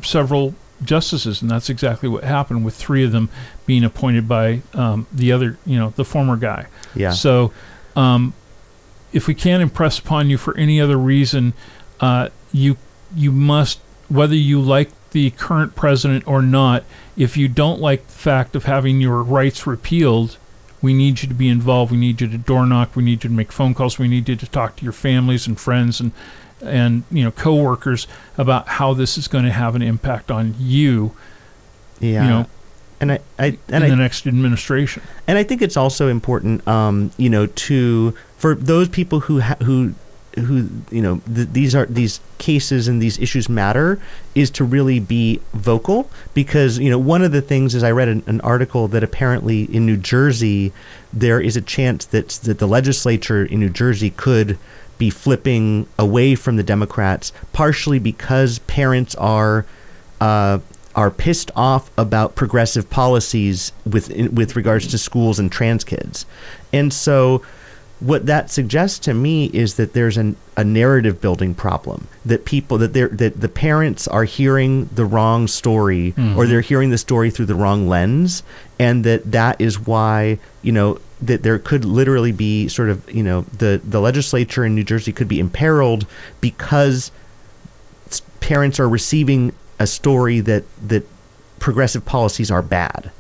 several 0.03 0.55
justices, 0.83 1.41
and 1.41 1.51
that's 1.51 1.71
exactly 1.71 2.09
what 2.09 2.25
happened 2.25 2.65
with 2.65 2.75
three 2.75 3.05
of 3.05 3.13
them 3.13 3.29
being 3.65 3.85
appointed 3.85 4.29
by 4.29 4.61
um, 4.75 5.07
the 5.13 5.33
other, 5.33 5.57
you 5.65 5.79
know, 5.79 5.91
the 5.97 6.05
former 6.05 6.37
guy. 6.37 6.67
Yeah. 6.95 7.11
So, 7.11 7.53
um, 7.97 8.35
if 9.13 9.27
we 9.27 9.35
can't 9.35 9.63
impress 9.63 9.99
upon 9.99 10.29
you 10.29 10.37
for 10.37 10.55
any 10.59 10.81
other 10.81 10.99
reason, 10.99 11.55
uh, 12.01 12.29
you 12.53 12.77
you 13.15 13.33
must, 13.33 13.81
whether 14.09 14.35
you 14.35 14.61
like 14.61 14.91
the 15.11 15.31
current 15.31 15.75
president 15.75 16.27
or 16.27 16.43
not, 16.43 16.85
if 17.17 17.37
you 17.37 17.49
don't 17.49 17.81
like 17.81 18.07
the 18.07 18.13
fact 18.13 18.55
of 18.55 18.65
having 18.65 19.01
your 19.01 19.23
rights 19.23 19.67
repealed, 19.67 20.37
we 20.83 20.93
need 20.93 21.23
you 21.23 21.29
to 21.29 21.35
be 21.35 21.49
involved. 21.49 21.91
We 21.91 21.99
need 21.99 22.21
you 22.21 22.29
to 22.29 22.39
door 22.39 22.67
knock. 22.67 22.95
We 22.95 23.03
need 23.03 23.25
you 23.25 23.31
to 23.31 23.35
make 23.35 23.51
phone 23.51 23.75
calls. 23.75 23.99
We 23.99 24.09
need 24.09 24.29
you 24.29 24.37
to 24.37 24.47
talk 24.47 24.77
to 24.77 24.85
your 24.85 24.93
families 24.93 25.47
and 25.47 25.59
friends 25.59 26.01
and 26.01 26.13
and 26.61 27.05
you 27.11 27.23
know 27.23 27.31
coworkers 27.31 28.07
about 28.37 28.67
how 28.69 28.93
this 28.93 29.17
is 29.17 29.29
going 29.29 29.45
to 29.45 29.53
have 29.53 29.75
an 29.75 29.83
impact 29.83 30.31
on 30.31 30.55
you. 30.59 31.15
yeah. 32.01 32.23
You 32.23 32.31
know, 32.31 32.47
and 33.01 33.13
I, 33.13 33.21
I 33.39 33.47
in 33.47 33.59
and 33.69 33.85
I 33.85 33.89
the 33.89 33.97
next 33.97 34.27
administration. 34.27 35.03
and 35.27 35.39
I 35.39 35.45
think 35.45 35.63
it's 35.63 35.77
also 35.77 36.09
important, 36.09 36.67
um, 36.67 37.13
you 37.17 37.31
know, 37.31 37.47
to 37.47 38.15
for 38.37 38.55
those 38.55 38.89
people 38.89 39.21
who 39.21 39.41
ha- 39.41 39.57
who 39.63 39.95
who 40.37 40.69
you 40.91 41.03
know 41.03 41.21
th- 41.33 41.49
these 41.53 41.75
are 41.75 41.87
these 41.87 42.21
cases 42.39 42.89
and 42.89 43.01
these 43.03 43.19
issues 43.19 43.49
matter 43.49 44.01
is 44.35 44.51
to 44.51 44.65
really 44.65 45.01
be 45.01 45.41
vocal 45.53 46.11
because 46.35 46.79
you 46.79 46.91
know 46.91 46.99
one 46.99 47.23
of 47.23 47.33
the 47.33 47.41
things 47.41 47.75
is 47.75 47.83
I 47.83 47.91
read 47.91 48.09
an, 48.09 48.23
an 48.27 48.41
article 48.43 48.89
that 48.89 49.03
apparently 49.03 49.65
in 49.65 49.87
New 49.87 49.97
Jersey 49.97 50.73
there 51.13 51.41
is 51.41 51.57
a 51.57 51.61
chance 51.61 52.05
that 52.07 52.29
that 52.29 52.59
the 52.59 52.69
legislature 52.69 53.45
in 53.45 53.61
New 53.61 53.71
Jersey 53.71 54.11
could 54.11 54.59
be 54.99 55.11
flipping 55.11 55.87
away 55.99 56.35
from 56.35 56.57
the 56.57 56.63
Democrats 56.63 57.33
partially 57.53 57.99
because 57.99 58.59
parents 58.61 59.15
are 59.17 59.65
uh, 60.21 60.59
are 60.95 61.11
pissed 61.11 61.51
off 61.55 61.91
about 61.97 62.35
progressive 62.35 62.91
policies 62.91 63.73
with 63.87 64.11
in, 64.11 64.35
with 64.35 64.57
regards 64.57 64.87
to 64.89 64.99
schools 64.99 65.39
and 65.39 65.51
trans 65.53 65.85
kids, 65.85 66.27
and 66.73 66.93
so 66.93 67.43
what 68.01 68.27
that 68.27 68.51
suggests 68.51 68.99
to 69.01 69.15
me 69.15 69.47
is 69.47 69.75
that 69.75 69.93
there's 69.93 70.17
an, 70.17 70.37
a 70.57 70.63
narrative 70.63 71.21
building 71.21 71.55
problem 71.55 72.07
that 72.25 72.45
people 72.45 72.79
that 72.79 72.93
they're 72.93 73.09
that 73.09 73.41
the 73.41 73.49
parents 73.49 74.07
are 74.07 74.25
hearing 74.25 74.89
the 74.95 75.05
wrong 75.05 75.49
story 75.49 76.11
or 76.11 76.13
mm-hmm. 76.13 76.49
they're 76.49 76.61
hearing 76.61 76.91
the 76.91 76.99
story 76.99 77.31
through 77.31 77.47
the 77.47 77.55
wrong 77.55 77.89
lens 77.89 78.43
and 78.79 79.05
that 79.05 79.31
that 79.33 79.61
is 79.61 79.81
why 79.81 80.39
you 80.63 80.71
know 80.71 81.01
that 81.21 81.43
there 81.43 81.59
could 81.59 81.85
literally 81.85 82.31
be 82.31 82.69
sort 82.69 82.89
of 82.89 83.11
you 83.13 83.23
know 83.23 83.43
the 83.43 83.81
the 83.85 84.01
legislature 84.01 84.65
in 84.65 84.75
New 84.75 84.85
Jersey 84.85 85.13
could 85.13 85.29
be 85.29 85.41
imperiled 85.41 86.07
because 86.41 87.11
parents 88.41 88.79
are 88.79 88.89
receiving 88.89 89.53
a 89.81 89.87
story 89.87 90.41
that 90.41 90.65
that 90.87 91.05
progressive 91.59 92.05
policies 92.05 92.51
are 92.51 92.63
bad 92.63 93.11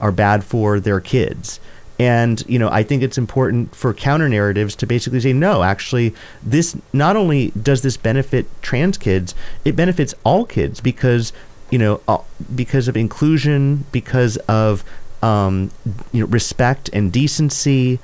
are 0.00 0.12
bad 0.12 0.44
for 0.44 0.78
their 0.78 1.00
kids 1.00 1.58
and 1.98 2.44
you 2.46 2.58
know 2.58 2.68
i 2.70 2.82
think 2.82 3.02
it's 3.02 3.18
important 3.18 3.74
for 3.74 3.92
counter 3.92 4.28
narratives 4.28 4.76
to 4.76 4.86
basically 4.86 5.20
say 5.20 5.32
no 5.32 5.62
actually 5.62 6.14
this 6.42 6.76
not 6.92 7.16
only 7.16 7.50
does 7.50 7.82
this 7.82 7.96
benefit 7.96 8.46
trans 8.62 8.96
kids 8.96 9.34
it 9.64 9.74
benefits 9.74 10.14
all 10.24 10.44
kids 10.44 10.80
because 10.80 11.32
you 11.70 11.78
know 11.78 12.00
uh, 12.08 12.18
because 12.54 12.88
of 12.88 12.96
inclusion 12.96 13.84
because 13.92 14.36
of 14.48 14.84
um, 15.22 15.70
you 16.12 16.20
know 16.20 16.26
respect 16.26 16.88
and 16.92 17.12
decency 17.12 17.98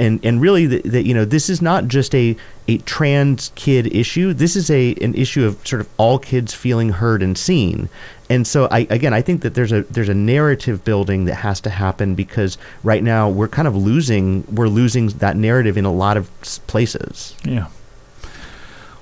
and 0.00 0.24
and 0.24 0.40
really 0.40 0.66
that 0.66 1.04
you 1.04 1.14
know 1.14 1.24
this 1.24 1.50
is 1.50 1.60
not 1.60 1.86
just 1.86 2.14
a 2.14 2.34
a 2.66 2.78
trans 2.78 3.52
kid 3.54 3.94
issue. 3.94 4.32
This 4.32 4.56
is 4.56 4.70
a 4.70 4.94
an 4.94 5.14
issue 5.14 5.44
of 5.44 5.64
sort 5.66 5.80
of 5.80 5.88
all 5.98 6.18
kids 6.18 6.54
feeling 6.54 6.88
heard 6.88 7.22
and 7.22 7.36
seen. 7.36 7.88
And 8.30 8.46
so 8.46 8.66
I 8.70 8.86
again 8.90 9.12
I 9.12 9.20
think 9.20 9.42
that 9.42 9.54
there's 9.54 9.72
a 9.72 9.82
there's 9.82 10.08
a 10.08 10.14
narrative 10.14 10.82
building 10.84 11.26
that 11.26 11.36
has 11.36 11.60
to 11.62 11.70
happen 11.70 12.14
because 12.14 12.56
right 12.82 13.04
now 13.04 13.28
we're 13.28 13.48
kind 13.48 13.68
of 13.68 13.76
losing 13.76 14.44
we're 14.50 14.68
losing 14.68 15.08
that 15.08 15.36
narrative 15.36 15.76
in 15.76 15.84
a 15.84 15.92
lot 15.92 16.16
of 16.16 16.30
places. 16.66 17.36
Yeah. 17.44 17.66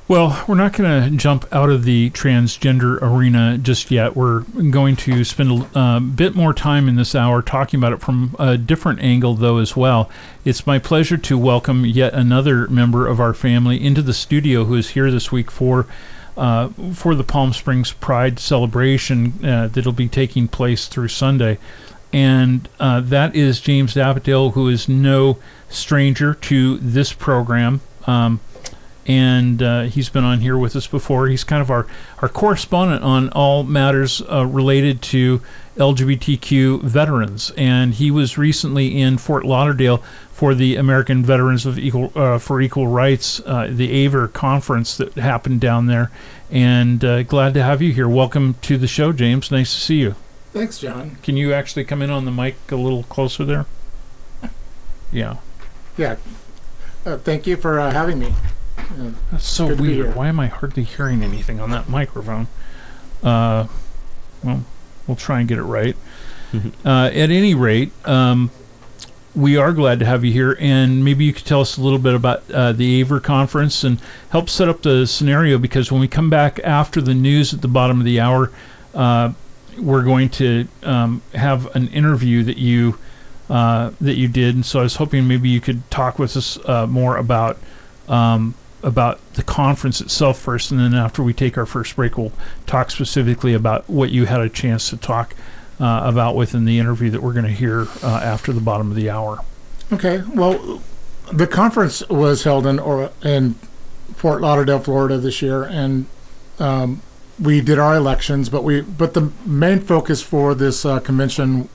Well, 0.08 0.42
we're 0.48 0.54
not 0.54 0.72
going 0.72 1.10
to 1.10 1.16
jump 1.18 1.44
out 1.52 1.68
of 1.68 1.84
the 1.84 2.08
transgender 2.08 2.98
arena 3.02 3.58
just 3.58 3.90
yet. 3.90 4.16
We're 4.16 4.40
going 4.40 4.96
to 4.96 5.22
spend 5.22 5.50
a 5.74 5.78
uh, 5.78 6.00
bit 6.00 6.34
more 6.34 6.54
time 6.54 6.88
in 6.88 6.96
this 6.96 7.14
hour 7.14 7.42
talking 7.42 7.78
about 7.78 7.92
it 7.92 8.00
from 8.00 8.34
a 8.38 8.56
different 8.56 9.00
angle, 9.00 9.34
though, 9.34 9.58
as 9.58 9.76
well. 9.76 10.08
It's 10.46 10.66
my 10.66 10.78
pleasure 10.78 11.18
to 11.18 11.36
welcome 11.36 11.84
yet 11.84 12.14
another 12.14 12.66
member 12.68 13.06
of 13.06 13.20
our 13.20 13.34
family 13.34 13.84
into 13.84 14.00
the 14.00 14.14
studio 14.14 14.64
who 14.64 14.76
is 14.76 14.90
here 14.90 15.10
this 15.10 15.30
week 15.30 15.50
for. 15.50 15.86
Uh, 16.38 16.68
for 16.94 17.16
the 17.16 17.24
Palm 17.24 17.52
Springs 17.52 17.90
Pride 17.90 18.38
celebration 18.38 19.44
uh, 19.44 19.66
that'll 19.66 19.90
be 19.90 20.08
taking 20.08 20.46
place 20.46 20.86
through 20.86 21.08
Sunday. 21.08 21.58
And 22.12 22.68
uh, 22.78 23.00
that 23.00 23.34
is 23.34 23.60
James 23.60 23.94
Apedaile, 23.94 24.52
who 24.52 24.68
is 24.68 24.88
no 24.88 25.38
stranger 25.68 26.34
to 26.34 26.78
this 26.78 27.12
program. 27.12 27.80
Um, 28.06 28.38
and 29.08 29.62
uh, 29.62 29.82
he's 29.84 30.10
been 30.10 30.22
on 30.22 30.40
here 30.40 30.58
with 30.58 30.76
us 30.76 30.86
before. 30.86 31.28
He's 31.28 31.42
kind 31.42 31.62
of 31.62 31.70
our, 31.70 31.86
our 32.20 32.28
correspondent 32.28 33.02
on 33.02 33.30
all 33.30 33.64
matters 33.64 34.20
uh, 34.30 34.44
related 34.44 35.00
to 35.02 35.40
LGBTQ 35.78 36.82
veterans. 36.82 37.50
And 37.56 37.94
he 37.94 38.10
was 38.10 38.36
recently 38.36 39.00
in 39.00 39.16
Fort 39.16 39.46
Lauderdale 39.46 40.02
for 40.30 40.54
the 40.54 40.76
American 40.76 41.24
Veterans 41.24 41.64
of 41.64 41.78
Equal 41.78 42.12
uh, 42.14 42.38
for 42.38 42.60
Equal 42.60 42.86
Rights, 42.86 43.40
uh, 43.46 43.68
the 43.70 43.90
AVER 43.90 44.28
conference 44.28 44.98
that 44.98 45.14
happened 45.14 45.62
down 45.62 45.86
there. 45.86 46.10
And 46.50 47.02
uh, 47.02 47.22
glad 47.22 47.54
to 47.54 47.62
have 47.62 47.80
you 47.80 47.94
here. 47.94 48.08
Welcome 48.08 48.56
to 48.62 48.76
the 48.76 48.86
show, 48.86 49.12
James. 49.12 49.50
Nice 49.50 49.72
to 49.72 49.80
see 49.80 49.96
you. 49.96 50.16
Thanks, 50.52 50.78
John. 50.78 51.16
Can 51.22 51.38
you 51.38 51.54
actually 51.54 51.84
come 51.84 52.02
in 52.02 52.10
on 52.10 52.26
the 52.26 52.30
mic 52.30 52.56
a 52.70 52.76
little 52.76 53.04
closer 53.04 53.44
there? 53.44 53.66
Yeah. 55.10 55.38
Yeah. 55.96 56.16
Uh, 57.06 57.16
thank 57.16 57.46
you 57.46 57.56
for 57.56 57.80
uh, 57.80 57.90
having 57.90 58.18
me. 58.18 58.34
Uh, 58.90 59.10
That's 59.30 59.46
so 59.46 59.68
Good 59.68 59.78
to 59.78 59.82
be 59.82 59.96
weird. 60.02 60.14
Why 60.14 60.28
am 60.28 60.40
I 60.40 60.46
hardly 60.46 60.82
hearing 60.82 61.22
anything 61.22 61.60
on 61.60 61.70
that 61.70 61.88
microphone? 61.88 62.46
Uh, 63.22 63.66
well, 64.42 64.64
we'll 65.06 65.16
try 65.16 65.40
and 65.40 65.48
get 65.48 65.58
it 65.58 65.62
right. 65.64 65.96
Mhm. 66.52 66.72
Uh, 66.84 67.06
at 67.06 67.30
any 67.30 67.54
rate, 67.54 67.92
um, 68.06 68.50
we 69.34 69.56
are 69.56 69.72
glad 69.72 69.98
to 69.98 70.06
have 70.06 70.24
you 70.24 70.32
here, 70.32 70.56
and 70.58 71.04
maybe 71.04 71.24
you 71.24 71.32
could 71.32 71.44
tell 71.44 71.60
us 71.60 71.76
a 71.76 71.80
little 71.82 71.98
bit 71.98 72.14
about 72.14 72.42
uh, 72.50 72.72
the 72.72 73.00
AVER 73.00 73.20
conference 73.20 73.84
and 73.84 74.00
help 74.30 74.48
set 74.48 74.68
up 74.68 74.82
the 74.82 75.06
scenario. 75.06 75.58
Because 75.58 75.92
when 75.92 76.00
we 76.00 76.08
come 76.08 76.30
back 76.30 76.58
after 76.64 77.00
the 77.00 77.14
news 77.14 77.52
at 77.52 77.60
the 77.60 77.68
bottom 77.68 77.98
of 77.98 78.04
the 78.04 78.18
hour, 78.18 78.50
uh, 78.94 79.32
we're 79.78 80.02
going 80.02 80.28
to 80.30 80.66
um, 80.82 81.22
have 81.34 81.74
an 81.76 81.88
interview 81.88 82.42
that 82.44 82.56
you 82.56 82.98
uh, 83.50 83.90
that 84.00 84.16
you 84.16 84.28
did, 84.28 84.54
and 84.54 84.66
so 84.66 84.80
I 84.80 84.82
was 84.82 84.96
hoping 84.96 85.26
maybe 85.28 85.48
you 85.48 85.60
could 85.60 85.88
talk 85.90 86.18
with 86.18 86.36
us 86.36 86.58
uh, 86.66 86.86
more 86.86 87.16
about 87.16 87.58
um, 88.08 88.54
about 88.82 89.20
the 89.34 89.42
conference 89.42 90.00
itself 90.00 90.38
first, 90.38 90.70
and 90.70 90.78
then 90.78 90.94
after 90.94 91.22
we 91.22 91.32
take 91.32 91.58
our 91.58 91.66
first 91.66 91.96
break, 91.96 92.16
we'll 92.16 92.32
talk 92.66 92.90
specifically 92.90 93.54
about 93.54 93.88
what 93.88 94.10
you 94.10 94.26
had 94.26 94.40
a 94.40 94.48
chance 94.48 94.90
to 94.90 94.96
talk 94.96 95.34
uh, 95.80 96.02
about 96.04 96.36
within 96.36 96.64
the 96.64 96.78
interview 96.78 97.10
that 97.10 97.22
we're 97.22 97.32
going 97.32 97.44
to 97.44 97.52
hear 97.52 97.86
uh, 98.02 98.20
after 98.22 98.52
the 98.52 98.60
bottom 98.60 98.90
of 98.90 98.96
the 98.96 99.10
hour. 99.10 99.38
okay. 99.92 100.22
Well, 100.34 100.82
the 101.32 101.46
conference 101.46 102.06
was 102.08 102.44
held 102.44 102.66
in 102.66 102.78
or 102.78 103.10
in 103.22 103.54
Fort 104.14 104.40
Lauderdale, 104.40 104.80
Florida 104.80 105.18
this 105.18 105.42
year, 105.42 105.64
and 105.64 106.06
um, 106.58 107.02
we 107.40 107.60
did 107.60 107.78
our 107.78 107.94
elections. 107.94 108.48
But 108.48 108.64
we 108.64 108.80
but 108.80 109.14
the 109.14 109.32
main 109.44 109.80
focus 109.80 110.22
for 110.22 110.54
this 110.54 110.84
uh, 110.84 111.00
convention 111.00 111.68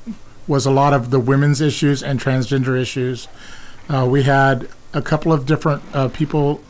was 0.47 0.65
a 0.65 0.71
lot 0.71 0.93
of 0.93 1.09
the 1.09 1.19
women's 1.19 1.61
issues 1.61 2.03
and 2.03 2.19
transgender 2.19 2.79
issues. 2.79 3.27
Uh, 3.87 4.07
we 4.09 4.23
had 4.23 4.67
a 4.93 5.01
couple 5.01 5.31
of 5.31 5.45
different 5.45 5.83
uh, 5.93 6.09
people 6.09 6.61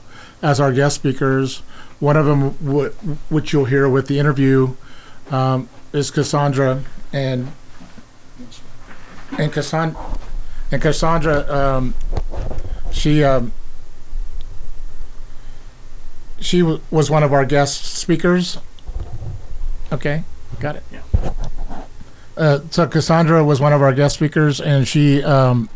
as 0.44 0.60
our 0.60 0.72
guest 0.72 0.96
speakers. 0.96 1.60
One 2.00 2.18
of 2.18 2.26
them, 2.26 2.52
w- 2.64 2.90
which 3.30 3.54
you'll 3.54 3.66
hear 3.66 3.88
with 3.90 4.08
the 4.08 4.20
interview, 4.20 4.76
um, 5.32 5.70
is 5.94 6.12
Cassandra, 6.12 6.84
and 7.14 7.52
and 9.40 9.52
Cassandra, 9.52 10.00
and 10.72 10.82
Cassandra, 10.82 11.50
um, 11.52 11.96
she 12.92 13.24
um, 13.24 13.54
she 16.40 16.60
w- 16.60 16.82
was 16.92 17.10
one 17.10 17.24
of 17.24 17.32
our 17.32 17.46
guest 17.46 17.86
speakers. 17.86 18.58
Okay, 19.92 20.24
got 20.60 20.76
it. 20.76 20.84
Yeah. 20.92 21.02
Uh, 22.36 22.60
so 22.70 22.86
Cassandra 22.88 23.44
was 23.46 23.62
one 23.62 23.72
of 23.74 23.82
our 23.82 23.94
guest 23.94 24.16
speakers, 24.16 24.60
and 24.60 24.88
she 24.88 25.24
um, 25.24 25.70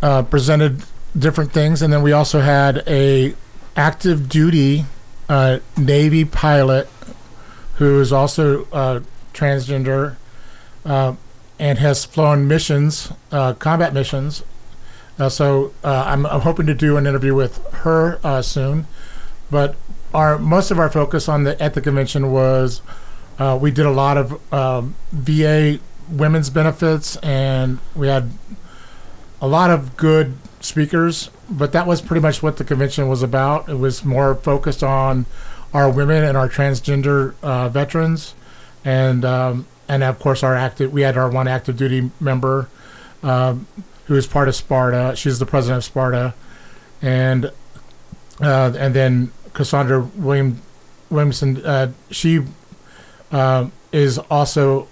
uh, 0.00 0.22
presented 0.22 0.82
different 1.18 1.52
things, 1.52 1.82
and 1.82 1.92
then 1.92 2.02
we 2.02 2.12
also 2.12 2.40
had 2.40 2.82
a 2.86 3.34
active 3.76 4.28
duty 4.28 4.86
uh, 5.28 5.58
Navy 5.76 6.24
pilot 6.24 6.88
who 7.76 8.00
is 8.00 8.12
also 8.12 8.66
uh, 8.72 9.00
transgender 9.34 10.16
uh, 10.84 11.14
and 11.58 11.78
has 11.78 12.04
flown 12.04 12.46
missions, 12.48 13.12
uh, 13.32 13.52
combat 13.54 13.92
missions. 13.92 14.42
Uh, 15.18 15.28
so 15.28 15.72
I'm, 15.82 16.26
I'm 16.26 16.42
hoping 16.42 16.66
to 16.66 16.74
do 16.74 16.96
an 16.96 17.06
interview 17.06 17.34
with 17.34 17.58
her 17.72 18.42
soon, 18.42 18.86
but 19.50 19.74
our 20.12 20.38
most 20.38 20.70
of 20.70 20.78
our 20.78 20.90
focus 20.90 21.28
on 21.28 21.44
the 21.44 21.60
at 21.60 21.74
the 21.74 21.80
convention 21.80 22.30
was 22.30 22.82
we 23.60 23.70
did 23.70 23.86
a 23.86 23.90
lot 23.90 24.18
of 24.18 24.52
um, 24.52 24.94
VA 25.12 25.78
women's 26.10 26.50
benefits, 26.50 27.16
and 27.16 27.78
we 27.94 28.08
had 28.08 28.30
a 29.40 29.48
lot 29.48 29.70
of 29.70 29.96
good 29.96 30.36
speakers. 30.66 31.30
But 31.48 31.72
that 31.72 31.86
was 31.86 32.00
pretty 32.02 32.20
much 32.20 32.42
what 32.42 32.56
the 32.56 32.64
convention 32.64 33.08
was 33.08 33.22
about. 33.22 33.68
It 33.68 33.78
was 33.78 34.04
more 34.04 34.34
focused 34.34 34.82
on 34.82 35.26
our 35.72 35.90
women 35.90 36.24
and 36.24 36.36
our 36.36 36.48
transgender 36.48 37.34
uh, 37.42 37.68
veterans, 37.68 38.34
and 38.84 39.24
um, 39.24 39.66
and 39.88 40.02
of 40.02 40.18
course 40.18 40.42
our 40.42 40.54
active. 40.54 40.92
We 40.92 41.02
had 41.02 41.16
our 41.16 41.30
one 41.30 41.48
active 41.48 41.76
duty 41.76 42.10
member 42.20 42.68
um, 43.22 43.66
who 44.06 44.14
is 44.14 44.26
part 44.26 44.48
of 44.48 44.54
Sparta. 44.54 45.14
She's 45.16 45.38
the 45.38 45.46
president 45.46 45.78
of 45.78 45.84
Sparta, 45.84 46.34
and 47.02 47.46
uh, 48.40 48.72
and 48.76 48.94
then 48.94 49.32
Cassandra 49.52 50.00
William 50.00 50.60
Williamson. 51.10 51.64
Uh, 51.64 51.92
she 52.10 52.40
uh, 53.32 53.68
is 53.92 54.18
also 54.18 54.88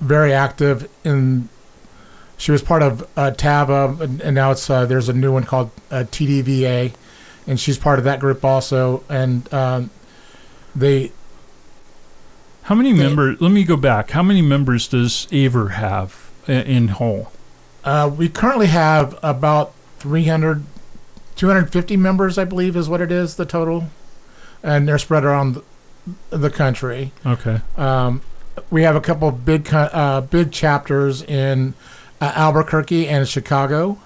very 0.00 0.32
active 0.32 0.88
in. 1.04 1.48
She 2.42 2.50
was 2.50 2.60
part 2.60 2.82
of 2.82 3.08
uh, 3.16 3.30
TAVA, 3.30 4.00
and, 4.00 4.20
and 4.20 4.34
now 4.34 4.50
it's 4.50 4.68
uh, 4.68 4.84
there's 4.84 5.08
a 5.08 5.12
new 5.12 5.32
one 5.32 5.44
called 5.44 5.70
uh, 5.92 6.02
TDVA, 6.10 6.92
and 7.46 7.60
she's 7.60 7.78
part 7.78 8.00
of 8.00 8.04
that 8.04 8.18
group 8.18 8.44
also. 8.44 9.04
And 9.08 9.52
um, 9.54 9.90
they 10.74 11.12
How 12.62 12.74
many 12.74 12.92
members? 12.92 13.40
Let 13.40 13.52
me 13.52 13.62
go 13.62 13.76
back. 13.76 14.10
How 14.10 14.24
many 14.24 14.42
members 14.42 14.88
does 14.88 15.28
Aver 15.30 15.68
have 15.68 16.32
in 16.48 16.88
whole? 16.88 17.30
uh, 17.84 18.10
we 18.12 18.28
currently 18.28 18.66
have 18.66 19.16
about 19.22 19.72
300, 20.00 20.64
250 21.36 21.96
members, 21.96 22.38
I 22.38 22.44
believe, 22.44 22.74
is 22.74 22.88
what 22.88 23.00
it 23.00 23.12
is 23.12 23.36
the 23.36 23.46
total, 23.46 23.84
and 24.64 24.88
they're 24.88 24.98
spread 24.98 25.22
around 25.22 25.62
the, 26.30 26.38
the 26.38 26.50
country. 26.50 27.12
Okay. 27.24 27.60
Um, 27.76 28.20
we 28.68 28.82
have 28.82 28.96
a 28.96 29.00
couple 29.00 29.28
of 29.28 29.44
big 29.44 29.72
uh, 29.72 30.22
big 30.22 30.50
chapters 30.50 31.22
in 31.22 31.74
uh, 32.22 32.32
Albuquerque 32.34 33.08
and 33.08 33.28
Chicago, 33.28 33.98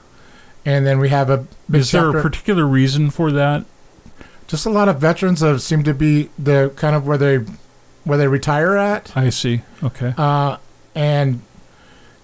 and 0.65 0.87
then 0.87 0.99
we 0.99 1.11
have 1.11 1.29
a 1.31 1.47
big 1.71 1.83
Is 1.83 1.93
there 1.93 2.03
chapter. 2.07 2.19
a 2.19 2.23
particular 2.23 2.67
reason 2.67 3.11
for 3.11 3.31
that? 3.33 3.65
just 4.49 4.65
a 4.65 4.71
lot 4.71 4.89
of 4.89 5.01
veterans 5.01 5.41
that 5.41 5.59
seem 5.59 5.83
to 5.83 5.93
be 5.93 6.31
the 6.39 6.73
kind 6.77 6.95
of 6.95 7.05
where 7.07 7.19
they 7.19 7.39
where 8.05 8.17
they 8.17 8.29
retire 8.29 8.77
at, 8.77 9.17
I 9.17 9.31
see. 9.31 9.63
Okay. 9.83 10.15
uh, 10.17 10.59
and 10.95 11.43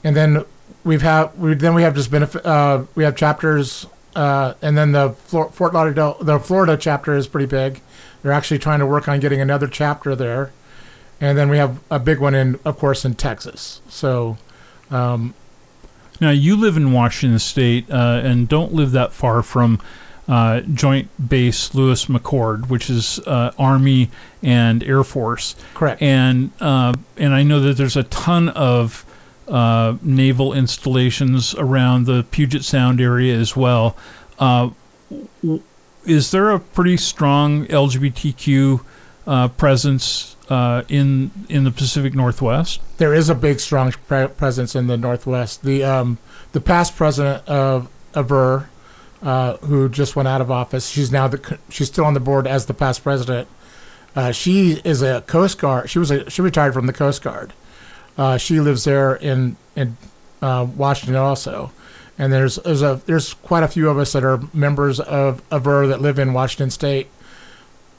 and 0.04 0.14
then 0.16 0.44
we've 0.84 1.02
had 1.02 1.36
we 1.36 1.54
then 1.54 1.74
we 1.74 1.82
have 1.82 1.94
just 1.96 2.10
benefit 2.12 2.46
uh, 2.46 2.84
we 2.94 3.02
have 3.04 3.16
chapters, 3.16 3.86
uh, 4.14 4.54
and 4.62 4.78
then 4.78 4.92
the 4.92 5.10
Flor- 5.26 5.50
Fort 5.50 5.74
Lauderdale 5.74 6.16
the 6.20 6.38
Florida 6.38 6.76
chapter 6.76 7.14
is 7.16 7.26
pretty 7.26 7.46
big. 7.46 7.80
They're 8.22 8.30
actually 8.32 8.60
trying 8.60 8.78
to 8.78 8.86
work 8.86 9.08
on 9.08 9.18
getting 9.18 9.40
another 9.40 9.66
chapter 9.66 10.14
there, 10.14 10.52
and 11.20 11.36
then 11.36 11.48
we 11.50 11.56
have 11.58 11.80
a 11.90 11.98
big 11.98 12.20
one 12.20 12.34
in 12.36 12.60
of 12.64 12.78
course 12.78 13.04
in 13.04 13.14
Texas. 13.14 13.80
So. 13.88 14.38
Um, 14.90 15.34
Now 16.22 16.30
you 16.30 16.54
live 16.54 16.76
in 16.76 16.92
Washington 16.92 17.40
State 17.40 17.90
uh, 17.90 18.20
and 18.22 18.48
don't 18.48 18.72
live 18.72 18.92
that 18.92 19.12
far 19.12 19.42
from 19.42 19.80
uh, 20.28 20.60
Joint 20.60 21.08
Base 21.28 21.74
Lewis 21.74 22.06
McChord, 22.06 22.68
which 22.68 22.88
is 22.88 23.18
uh, 23.26 23.50
Army 23.58 24.08
and 24.40 24.84
Air 24.84 25.02
Force, 25.02 25.56
correct. 25.74 26.00
and 26.00 26.52
uh, 26.60 26.94
and 27.16 27.34
I 27.34 27.42
know 27.42 27.58
that 27.58 27.76
there's 27.76 27.96
a 27.96 28.04
ton 28.04 28.50
of 28.50 29.04
uh, 29.48 29.96
naval 30.00 30.52
installations 30.52 31.56
around 31.56 32.06
the 32.06 32.24
Puget 32.30 32.62
Sound 32.62 33.00
area 33.00 33.36
as 33.36 33.56
well. 33.56 33.96
Uh, 34.38 34.70
is 36.06 36.30
there 36.30 36.50
a 36.52 36.60
pretty 36.60 36.98
strong 36.98 37.66
LGBTQ 37.66 38.84
uh, 39.26 39.48
presence 39.48 40.31
uh, 40.48 40.82
in 40.88 41.30
in 41.48 41.64
the 41.64 41.70
Pacific 41.70 42.14
Northwest? 42.14 42.80
there 42.98 43.14
is 43.14 43.28
a 43.28 43.34
big, 43.34 43.58
strong 43.58 43.90
pre- 44.06 44.28
presence 44.28 44.76
in 44.76 44.86
the 44.86 44.96
Northwest. 44.96 45.62
The 45.62 45.82
um, 45.82 46.18
the 46.52 46.60
past 46.60 46.94
president 46.94 47.46
of 47.48 47.88
Aver, 48.14 48.68
uh, 49.22 49.56
who 49.58 49.88
just 49.88 50.14
went 50.14 50.28
out 50.28 50.40
of 50.40 50.50
office, 50.50 50.88
she's 50.88 51.10
now 51.10 51.28
the 51.28 51.58
she's 51.68 51.88
still 51.88 52.04
on 52.04 52.14
the 52.14 52.20
board 52.20 52.46
as 52.46 52.66
the 52.66 52.74
past 52.74 53.02
president. 53.02 53.48
Uh, 54.14 54.30
she 54.30 54.80
is 54.84 55.02
a 55.02 55.22
Coast 55.22 55.58
Guard. 55.58 55.88
She 55.88 55.98
was 55.98 56.10
a, 56.10 56.28
she 56.28 56.42
retired 56.42 56.74
from 56.74 56.86
the 56.86 56.92
Coast 56.92 57.22
Guard. 57.22 57.52
Uh, 58.18 58.36
she 58.36 58.60
lives 58.60 58.84
there 58.84 59.14
in 59.16 59.56
in 59.74 59.96
uh, 60.42 60.66
Washington 60.76 61.16
also, 61.16 61.72
and 62.18 62.32
there's 62.32 62.56
there's 62.56 62.82
a 62.82 63.00
there's 63.06 63.34
quite 63.34 63.62
a 63.62 63.68
few 63.68 63.88
of 63.88 63.98
us 63.98 64.12
that 64.12 64.22
are 64.22 64.40
members 64.52 65.00
of 65.00 65.42
Aver 65.50 65.86
that 65.86 66.00
live 66.00 66.18
in 66.18 66.32
Washington 66.34 66.70
State. 66.70 67.08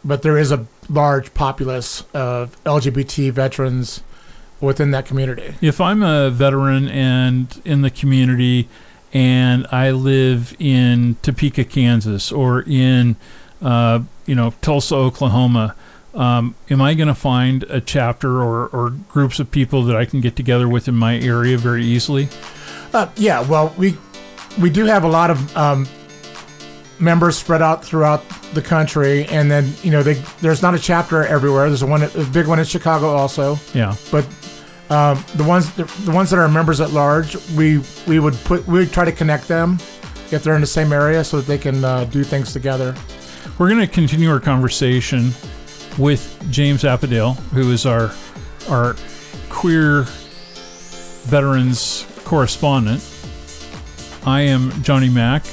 But 0.05 0.21
there 0.21 0.37
is 0.37 0.51
a 0.51 0.65
large 0.89 1.33
populace 1.33 2.03
of 2.13 2.61
LGBT 2.65 3.31
veterans 3.31 4.03
within 4.59 4.91
that 4.91 5.05
community. 5.05 5.55
If 5.61 5.79
I'm 5.79 6.03
a 6.03 6.29
veteran 6.29 6.87
and 6.87 7.61
in 7.65 7.81
the 7.81 7.89
community 7.89 8.67
and 9.13 9.67
I 9.71 9.91
live 9.91 10.55
in 10.59 11.17
Topeka, 11.21 11.65
Kansas, 11.65 12.31
or 12.31 12.63
in, 12.63 13.15
uh, 13.61 14.01
you 14.25 14.35
know, 14.35 14.53
Tulsa, 14.61 14.95
Oklahoma, 14.95 15.75
um, 16.15 16.55
am 16.69 16.81
I 16.81 16.93
going 16.93 17.07
to 17.07 17.15
find 17.15 17.63
a 17.63 17.81
chapter 17.81 18.41
or, 18.41 18.67
or 18.67 18.89
groups 18.89 19.39
of 19.39 19.51
people 19.51 19.83
that 19.83 19.95
I 19.95 20.05
can 20.05 20.21
get 20.21 20.35
together 20.35 20.67
with 20.67 20.87
in 20.87 20.95
my 20.95 21.19
area 21.19 21.57
very 21.57 21.83
easily? 21.83 22.29
Uh, 22.93 23.09
yeah, 23.15 23.41
well, 23.41 23.73
we 23.77 23.97
we 24.61 24.69
do 24.69 24.85
have 24.85 25.03
a 25.03 25.07
lot 25.07 25.31
of 25.31 25.57
um, 25.57 25.87
members 26.99 27.37
spread 27.37 27.61
out 27.61 27.83
throughout 27.83 28.23
the 28.53 28.61
country, 28.61 29.25
and 29.25 29.49
then 29.49 29.71
you 29.83 29.91
know 29.91 30.03
they, 30.03 30.13
there's 30.41 30.61
not 30.61 30.73
a 30.75 30.79
chapter 30.79 31.25
everywhere. 31.25 31.67
There's 31.69 31.81
a 31.81 31.87
one, 31.87 32.03
a 32.03 32.23
big 32.31 32.47
one 32.47 32.59
in 32.59 32.65
Chicago 32.65 33.07
also, 33.09 33.57
Yeah. 33.73 33.95
but 34.11 34.25
um, 34.89 35.23
the 35.35 35.43
ones 35.43 35.73
the, 35.75 35.85
the 36.05 36.11
ones 36.11 36.29
that 36.29 36.37
are 36.39 36.47
members 36.47 36.79
at 36.81 36.91
large, 36.91 37.35
we 37.55 37.81
we 38.07 38.19
would 38.19 38.35
put 38.45 38.65
we 38.67 38.79
would 38.79 38.91
try 38.91 39.05
to 39.05 39.11
connect 39.11 39.47
them 39.47 39.79
if 40.31 40.43
they're 40.43 40.55
in 40.55 40.61
the 40.61 40.67
same 40.67 40.91
area 40.93 41.23
so 41.23 41.37
that 41.37 41.45
they 41.47 41.57
can 41.57 41.83
uh, 41.83 42.05
do 42.05 42.23
things 42.23 42.53
together. 42.53 42.95
We're 43.57 43.69
going 43.69 43.81
to 43.81 43.87
continue 43.87 44.31
our 44.31 44.39
conversation 44.39 45.31
with 45.97 46.43
James 46.49 46.83
Apedaile, 46.83 47.35
who 47.53 47.71
is 47.71 47.85
our 47.85 48.11
our 48.69 48.95
queer 49.49 50.03
veterans 51.25 52.05
correspondent. 52.25 53.01
I 54.25 54.41
am 54.41 54.71
Johnny 54.83 55.09
Mac. 55.09 55.43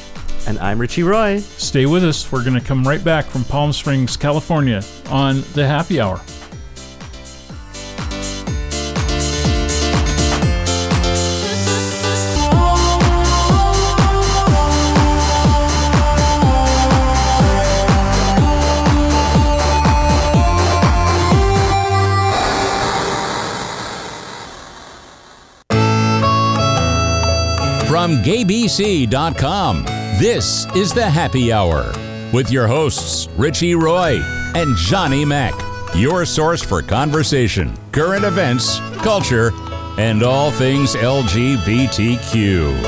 And 0.46 0.58
I'm 0.58 0.80
Richie 0.80 1.02
Roy. 1.02 1.38
Stay 1.38 1.86
with 1.86 2.04
us. 2.04 2.30
We're 2.32 2.44
going 2.44 2.58
to 2.58 2.66
come 2.66 2.86
right 2.86 3.02
back 3.02 3.26
from 3.26 3.44
Palm 3.44 3.72
Springs, 3.72 4.16
California 4.16 4.82
on 5.08 5.42
the 5.54 5.66
happy 5.66 6.00
hour. 6.00 6.20
From 27.90 28.22
gaybc.com, 28.22 29.84
this 30.20 30.66
is 30.76 30.92
the 30.92 31.08
Happy 31.08 31.50
Hour 31.50 31.90
with 32.30 32.50
your 32.50 32.66
hosts, 32.66 33.26
Richie 33.38 33.74
Roy 33.74 34.20
and 34.54 34.76
Johnny 34.76 35.24
Mac, 35.24 35.54
your 35.96 36.26
source 36.26 36.62
for 36.62 36.82
conversation, 36.82 37.74
current 37.90 38.26
events, 38.26 38.80
culture, 38.98 39.50
and 39.96 40.22
all 40.22 40.50
things 40.50 40.94
LGBTQ. 40.94 42.82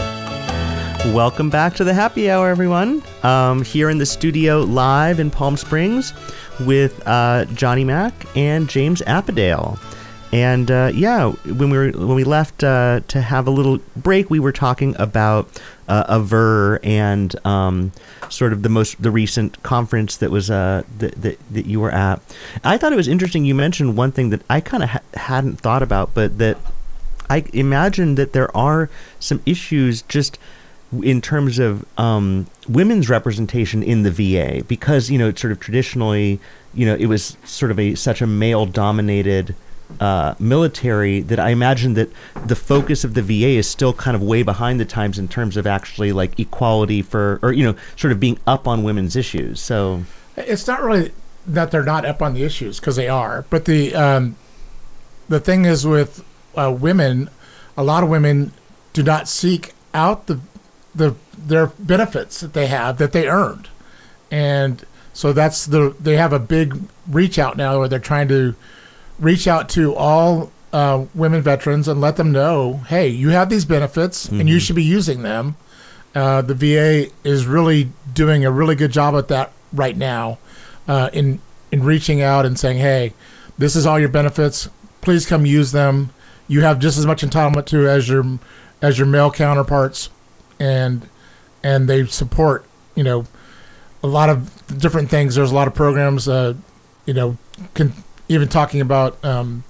Welcome 1.14 1.48
back 1.48 1.72
to 1.76 1.84
the 1.84 1.94
happy 1.94 2.30
hour, 2.30 2.50
everyone. 2.50 3.02
Um, 3.22 3.62
here 3.62 3.88
in 3.88 3.96
the 3.96 4.04
studio 4.04 4.60
live 4.60 5.18
in 5.18 5.30
Palm 5.30 5.56
Springs 5.56 6.12
with 6.60 7.02
uh, 7.08 7.46
Johnny 7.46 7.84
Mac 7.84 8.12
and 8.36 8.68
James 8.68 9.00
Apedaile. 9.06 9.78
And 10.32 10.70
uh, 10.70 10.90
yeah, 10.94 11.30
when 11.30 11.68
we 11.68 11.76
were 11.76 11.90
when 11.90 12.14
we 12.14 12.24
left 12.24 12.64
uh, 12.64 13.00
to 13.08 13.20
have 13.20 13.46
a 13.46 13.50
little 13.50 13.80
break, 13.94 14.30
we 14.30 14.40
were 14.40 14.52
talking 14.52 14.96
about 14.98 15.60
uh, 15.88 16.04
Aver 16.08 16.80
and 16.82 17.34
um, 17.44 17.92
sort 18.30 18.54
of 18.54 18.62
the 18.62 18.70
most 18.70 19.00
the 19.02 19.10
recent 19.10 19.62
conference 19.62 20.16
that 20.16 20.30
was 20.30 20.50
uh, 20.50 20.84
that, 20.98 21.20
that 21.20 21.38
that 21.50 21.66
you 21.66 21.80
were 21.80 21.90
at. 21.90 22.22
I 22.64 22.78
thought 22.78 22.94
it 22.94 22.96
was 22.96 23.08
interesting. 23.08 23.44
You 23.44 23.54
mentioned 23.54 23.94
one 23.96 24.10
thing 24.10 24.30
that 24.30 24.40
I 24.48 24.60
kind 24.60 24.82
of 24.82 24.88
ha- 24.88 25.00
hadn't 25.14 25.60
thought 25.60 25.82
about, 25.82 26.14
but 26.14 26.38
that 26.38 26.56
I 27.28 27.44
imagine 27.52 28.14
that 28.14 28.32
there 28.32 28.54
are 28.56 28.88
some 29.20 29.42
issues 29.44 30.00
just 30.02 30.38
in 31.02 31.20
terms 31.20 31.58
of 31.58 31.84
um, 31.98 32.46
women's 32.66 33.10
representation 33.10 33.82
in 33.82 34.02
the 34.02 34.10
VA 34.10 34.64
because 34.64 35.10
you 35.10 35.18
know 35.18 35.28
it's 35.28 35.42
sort 35.42 35.52
of 35.52 35.60
traditionally 35.60 36.40
you 36.72 36.86
know 36.86 36.94
it 36.94 37.06
was 37.06 37.36
sort 37.44 37.70
of 37.70 37.78
a 37.78 37.94
such 37.94 38.22
a 38.22 38.26
male 38.26 38.64
dominated 38.64 39.54
uh, 40.00 40.34
military 40.38 41.20
that 41.20 41.38
I 41.38 41.50
imagine 41.50 41.94
that 41.94 42.10
the 42.46 42.56
focus 42.56 43.04
of 43.04 43.14
the 43.14 43.22
VA 43.22 43.58
is 43.58 43.68
still 43.68 43.92
kind 43.92 44.14
of 44.14 44.22
way 44.22 44.42
behind 44.42 44.80
the 44.80 44.84
times 44.84 45.18
in 45.18 45.28
terms 45.28 45.56
of 45.56 45.66
actually 45.66 46.12
like 46.12 46.38
equality 46.38 47.02
for 47.02 47.38
or 47.42 47.52
you 47.52 47.64
know 47.64 47.76
sort 47.96 48.12
of 48.12 48.20
being 48.20 48.38
up 48.46 48.66
on 48.66 48.82
women's 48.82 49.16
issues. 49.16 49.60
So 49.60 50.02
It's 50.36 50.66
not 50.66 50.82
really 50.82 51.12
that 51.46 51.70
they're 51.70 51.82
not 51.82 52.04
up 52.04 52.22
on 52.22 52.34
the 52.34 52.44
issues 52.44 52.78
because 52.80 52.96
they 52.96 53.08
are, 53.08 53.44
but 53.50 53.64
the 53.64 53.94
um, 53.94 54.36
the 55.28 55.40
thing 55.40 55.64
is 55.64 55.86
with 55.86 56.24
uh, 56.56 56.74
women, 56.78 57.30
a 57.76 57.82
lot 57.82 58.02
of 58.02 58.08
women 58.08 58.52
do 58.92 59.02
not 59.02 59.28
seek 59.28 59.72
out 59.94 60.26
the 60.26 60.40
the 60.94 61.16
their 61.36 61.68
benefits 61.78 62.40
that 62.40 62.52
they 62.52 62.66
have 62.66 62.98
that 62.98 63.12
they 63.12 63.28
earned, 63.28 63.68
and 64.30 64.84
so 65.12 65.32
that's 65.32 65.66
the 65.66 65.94
they 66.00 66.16
have 66.16 66.32
a 66.32 66.38
big 66.38 66.80
reach 67.08 67.38
out 67.38 67.56
now 67.56 67.78
where 67.78 67.88
they're 67.88 67.98
trying 67.98 68.28
to 68.28 68.54
reach 69.18 69.46
out 69.46 69.68
to 69.70 69.94
all 69.94 70.52
uh, 70.72 71.04
women 71.14 71.42
veterans 71.42 71.88
and 71.88 72.00
let 72.00 72.16
them 72.16 72.32
know, 72.32 72.78
hey, 72.88 73.08
you 73.08 73.30
have 73.30 73.48
these 73.50 73.64
benefits 73.64 74.28
and 74.28 74.48
you 74.48 74.58
should 74.58 74.76
be 74.76 74.82
using 74.82 75.22
them. 75.22 75.56
Uh, 76.14 76.42
the 76.42 76.54
VA 76.54 77.10
is 77.24 77.46
really 77.46 77.90
doing 78.12 78.44
a 78.44 78.50
really 78.50 78.74
good 78.74 78.92
job 78.92 79.14
at 79.14 79.28
that 79.28 79.52
right 79.72 79.96
now, 79.96 80.38
uh, 80.86 81.08
in 81.12 81.40
in 81.70 81.82
reaching 81.84 82.20
out 82.20 82.44
and 82.44 82.58
saying, 82.58 82.78
hey, 82.78 83.14
this 83.56 83.74
is 83.74 83.86
all 83.86 83.98
your 83.98 84.10
benefits. 84.10 84.68
Please 85.00 85.24
come 85.24 85.46
use 85.46 85.72
them. 85.72 86.10
You 86.48 86.60
have 86.60 86.78
just 86.78 86.98
as 86.98 87.06
much 87.06 87.22
entitlement 87.22 87.64
to 87.66 87.88
as 87.88 88.08
your 88.08 88.38
as 88.82 88.98
your 88.98 89.06
male 89.06 89.30
counterparts, 89.30 90.10
and 90.60 91.08
and 91.62 91.88
they 91.88 92.04
support 92.06 92.66
you 92.94 93.04
know 93.04 93.24
a 94.02 94.06
lot 94.06 94.28
of 94.28 94.78
different 94.78 95.08
things. 95.08 95.34
There's 95.34 95.50
a 95.50 95.54
lot 95.54 95.68
of 95.68 95.74
programs, 95.74 96.28
uh, 96.28 96.54
you 97.06 97.14
know, 97.14 97.38
can, 97.74 97.92
even 98.32 98.48
talking 98.48 98.80
about, 98.80 99.22
um, 99.24 99.64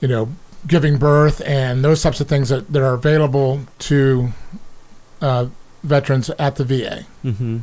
you 0.00 0.08
know, 0.08 0.30
giving 0.66 0.98
birth 0.98 1.40
and 1.46 1.84
those 1.84 2.02
types 2.02 2.20
of 2.20 2.28
things 2.28 2.48
that, 2.50 2.72
that 2.72 2.82
are 2.82 2.94
available 2.94 3.60
to 3.78 4.30
uh, 5.20 5.46
veterans 5.82 6.30
at 6.30 6.56
the 6.56 6.64
VA. 6.64 7.06
Mm-hmm. 7.24 7.58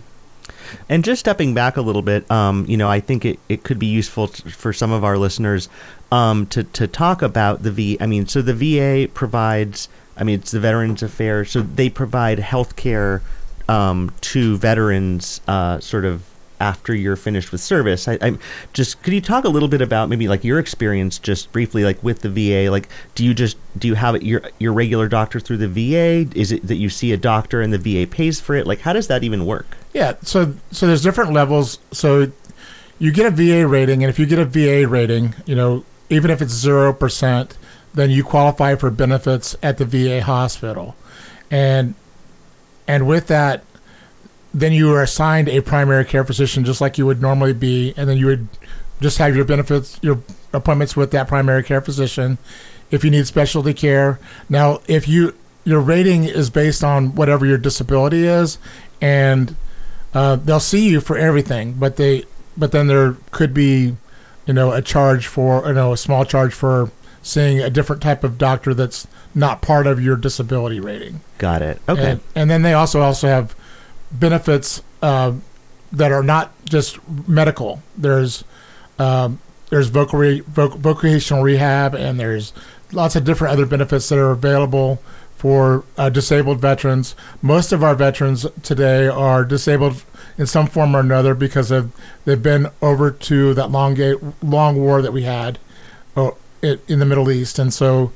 And 0.90 1.04
just 1.04 1.20
stepping 1.20 1.54
back 1.54 1.78
a 1.78 1.82
little 1.82 2.02
bit, 2.02 2.30
um, 2.32 2.66
you 2.68 2.78
know, 2.78 2.90
I 2.90 3.00
think 3.00 3.26
it, 3.26 3.40
it 3.48 3.64
could 3.64 3.80
be 3.80 3.88
useful 3.88 4.28
t- 4.28 4.50
for 4.50 4.74
some 4.74 4.92
of 4.92 5.04
our 5.04 5.18
listeners 5.18 5.70
um, 6.12 6.48
to, 6.48 6.64
to 6.64 6.88
talk 6.88 7.22
about 7.22 7.64
the 7.64 7.72
V. 7.72 7.98
I 8.00 8.06
mean, 8.06 8.28
so 8.28 8.42
the 8.42 8.54
VA 8.54 9.12
provides, 9.12 9.90
I 10.16 10.24
mean, 10.24 10.40
it's 10.40 10.52
the 10.52 10.60
Veterans 10.60 11.04
Affairs, 11.04 11.52
so 11.52 11.62
they 11.62 11.90
provide 11.90 12.40
health 12.40 12.76
care 12.76 13.22
um, 13.70 14.12
to 14.22 14.58
veterans 14.58 15.42
uh, 15.48 15.80
sort 15.80 16.06
of 16.06 16.24
after 16.60 16.94
you're 16.94 17.16
finished 17.16 17.52
with 17.52 17.62
service. 17.62 18.08
I, 18.08 18.18
I'm 18.22 18.40
just 18.74 19.02
could 19.04 19.14
you 19.14 19.22
talk 19.22 19.46
a 19.46 19.50
little 19.50 19.70
bit 19.70 19.82
about 19.82 20.10
maybe 20.10 20.28
like 20.28 20.44
your 20.44 20.60
experience 20.60 21.20
just 21.20 21.52
briefly 21.52 21.84
like 21.84 22.02
with 22.04 22.22
the 22.22 22.30
VA? 22.30 22.72
Like 22.72 22.90
do 23.16 23.26
you 23.26 23.34
just 23.34 23.58
do 23.78 23.88
you 23.88 23.96
have 23.96 24.16
it 24.16 24.24
your 24.24 24.42
your 24.60 24.74
regular 24.74 25.08
doctor 25.08 25.40
through 25.40 25.58
the 25.58 25.68
VA? 25.68 26.30
Is 26.38 26.52
it 26.52 26.68
that 26.68 26.76
you 26.76 26.90
see 26.90 27.12
a 27.12 27.18
doctor 27.18 27.62
and 27.62 27.72
the 27.74 27.78
VA 27.78 28.10
pays 28.10 28.40
for 28.40 28.56
it? 28.56 28.66
Like 28.68 28.82
how 28.82 28.94
does 28.94 29.08
that 29.08 29.24
even 29.24 29.46
work? 29.46 29.78
Yeah, 29.94 30.16
so 30.22 30.56
so 30.72 30.88
there's 30.88 31.02
different 31.02 31.34
levels. 31.34 31.80
So 31.92 32.32
you 33.00 33.12
get 33.12 33.26
a 33.26 33.32
VA 33.32 33.68
rating, 33.68 34.04
and 34.04 34.10
if 34.10 34.18
you 34.18 34.26
get 34.26 34.40
a 34.40 34.46
VA 34.46 34.88
rating, 34.88 35.36
you 35.46 35.56
know, 35.56 35.86
even 36.10 36.32
if 36.32 36.42
it's 36.42 36.54
zero 36.54 36.94
percent, 36.94 37.58
then 37.94 38.10
you 38.10 38.24
qualify 38.24 38.76
for 38.76 38.90
benefits 38.90 39.56
at 39.62 39.78
the 39.78 39.86
VA 39.86 40.24
hospital, 40.24 40.96
and 41.52 41.96
and 42.88 43.06
with 43.06 43.28
that, 43.28 43.64
then 44.54 44.72
you 44.74 44.94
are 44.94 45.04
assigned 45.04 45.50
a 45.50 45.62
primary 45.62 46.06
care 46.06 46.24
physician, 46.24 46.66
just 46.66 46.82
like 46.82 46.98
you 46.98 47.06
would 47.06 47.22
normally 47.22 47.54
be, 47.54 47.94
and 47.98 48.10
then 48.10 48.18
you 48.18 48.26
would 48.28 48.48
just 49.02 49.18
have 49.18 49.36
your 49.36 49.46
benefits, 49.46 50.00
your 50.02 50.22
appointments 50.54 50.96
with 50.96 51.12
that 51.12 51.28
primary 51.28 51.64
care 51.64 51.82
physician. 51.82 52.38
If 52.90 53.04
you 53.04 53.12
need 53.12 53.28
specialty 53.28 53.74
care, 53.74 54.20
now 54.50 54.80
if 54.88 55.08
you 55.08 55.36
your 55.66 55.82
rating 55.82 56.24
is 56.24 56.50
based 56.50 56.84
on 56.84 57.14
whatever 57.16 57.46
your 57.46 57.58
disability 57.58 58.26
is, 58.26 58.58
and 59.02 59.56
uh, 60.14 60.38
they'll 60.38 60.60
see 60.60 60.88
you 60.88 61.02
for 61.02 61.18
everything, 61.18 61.74
but 61.74 61.98
they 61.98 62.24
but 62.56 62.72
then 62.72 62.88
there 62.88 63.18
could 63.32 63.54
be, 63.54 63.96
you 64.46 64.54
know, 64.54 64.72
a 64.72 64.82
charge 64.82 65.28
for 65.28 65.68
you 65.68 65.74
know 65.74 65.92
a 65.92 65.98
small 65.98 66.24
charge 66.24 66.54
for 66.54 66.90
seeing 67.22 67.60
a 67.60 67.70
different 67.70 68.02
type 68.02 68.24
of 68.24 68.38
doctor 68.38 68.74
that's 68.74 69.06
not 69.36 69.62
part 69.62 69.86
of 69.86 70.02
your 70.02 70.16
disability 70.16 70.80
rating. 70.80 71.20
Got 71.38 71.62
it. 71.62 71.82
Okay. 71.88 72.12
And, 72.12 72.22
and 72.34 72.50
then 72.50 72.62
they 72.62 72.74
also 72.74 73.02
also 73.02 73.28
have 73.28 73.54
benefits 74.12 74.82
uh, 75.02 75.34
that 75.92 76.12
are 76.12 76.24
not 76.24 76.52
just 76.66 77.00
medical. 77.28 77.82
There's 77.98 78.44
um, 79.00 79.40
there's 79.70 79.90
vocal 79.90 80.20
re- 80.20 80.42
voc- 80.42 80.78
vocational 80.78 81.44
rehab, 81.44 81.94
and 81.94 82.20
there's 82.20 82.54
lots 82.92 83.16
of 83.16 83.24
different 83.24 83.54
other 83.54 83.66
benefits 83.66 84.10
that 84.10 84.18
are 84.18 84.32
available 84.32 85.02
for 85.36 85.84
uh, 85.98 86.10
disabled 86.10 86.60
veterans. 86.60 87.16
Most 87.42 87.72
of 87.72 87.84
our 87.84 87.94
veterans 87.94 88.46
today 88.64 89.08
are 89.08 89.46
disabled 89.46 90.04
in 90.38 90.48
some 90.48 90.68
form 90.68 90.96
or 90.96 91.00
another 91.00 91.36
because 91.36 91.70
of 91.70 91.92
they've 92.26 92.42
been 92.42 92.70
over 92.82 93.12
to 93.12 93.54
that 93.54 93.70
long 93.70 93.94
gate, 93.94 94.18
long 94.42 94.78
war 94.78 95.02
that 95.02 95.14
we 95.14 95.24
had 95.24 95.60
uh, 96.16 96.32
in 96.62 97.00
the 97.00 97.06
Middle 97.06 97.30
East, 97.30 97.60
and 97.60 97.74
so 97.74 98.12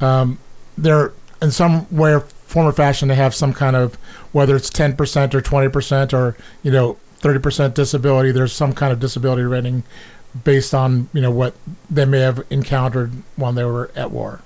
um, 0.00 0.38
they're 0.78 1.12
in 1.42 1.50
some 1.50 1.86
way 1.94 2.14
or 2.14 2.20
form 2.20 2.66
or 2.66 2.72
fashion 2.72 3.08
they 3.08 3.14
have 3.14 3.34
some 3.34 3.52
kind 3.52 3.76
of 3.76 3.96
whether 4.32 4.56
it's 4.56 4.70
10% 4.70 4.94
or 5.34 5.40
20% 5.40 6.12
or 6.12 6.36
you 6.62 6.70
know 6.70 6.96
30% 7.20 7.74
disability 7.74 8.32
there's 8.32 8.52
some 8.52 8.72
kind 8.72 8.92
of 8.92 9.00
disability 9.00 9.42
rating 9.42 9.82
based 10.44 10.72
on 10.72 11.08
you 11.12 11.20
know 11.20 11.30
what 11.30 11.54
they 11.90 12.04
may 12.04 12.20
have 12.20 12.44
encountered 12.50 13.12
when 13.36 13.54
they 13.54 13.64
were 13.64 13.90
at 13.94 14.10
war 14.10 14.40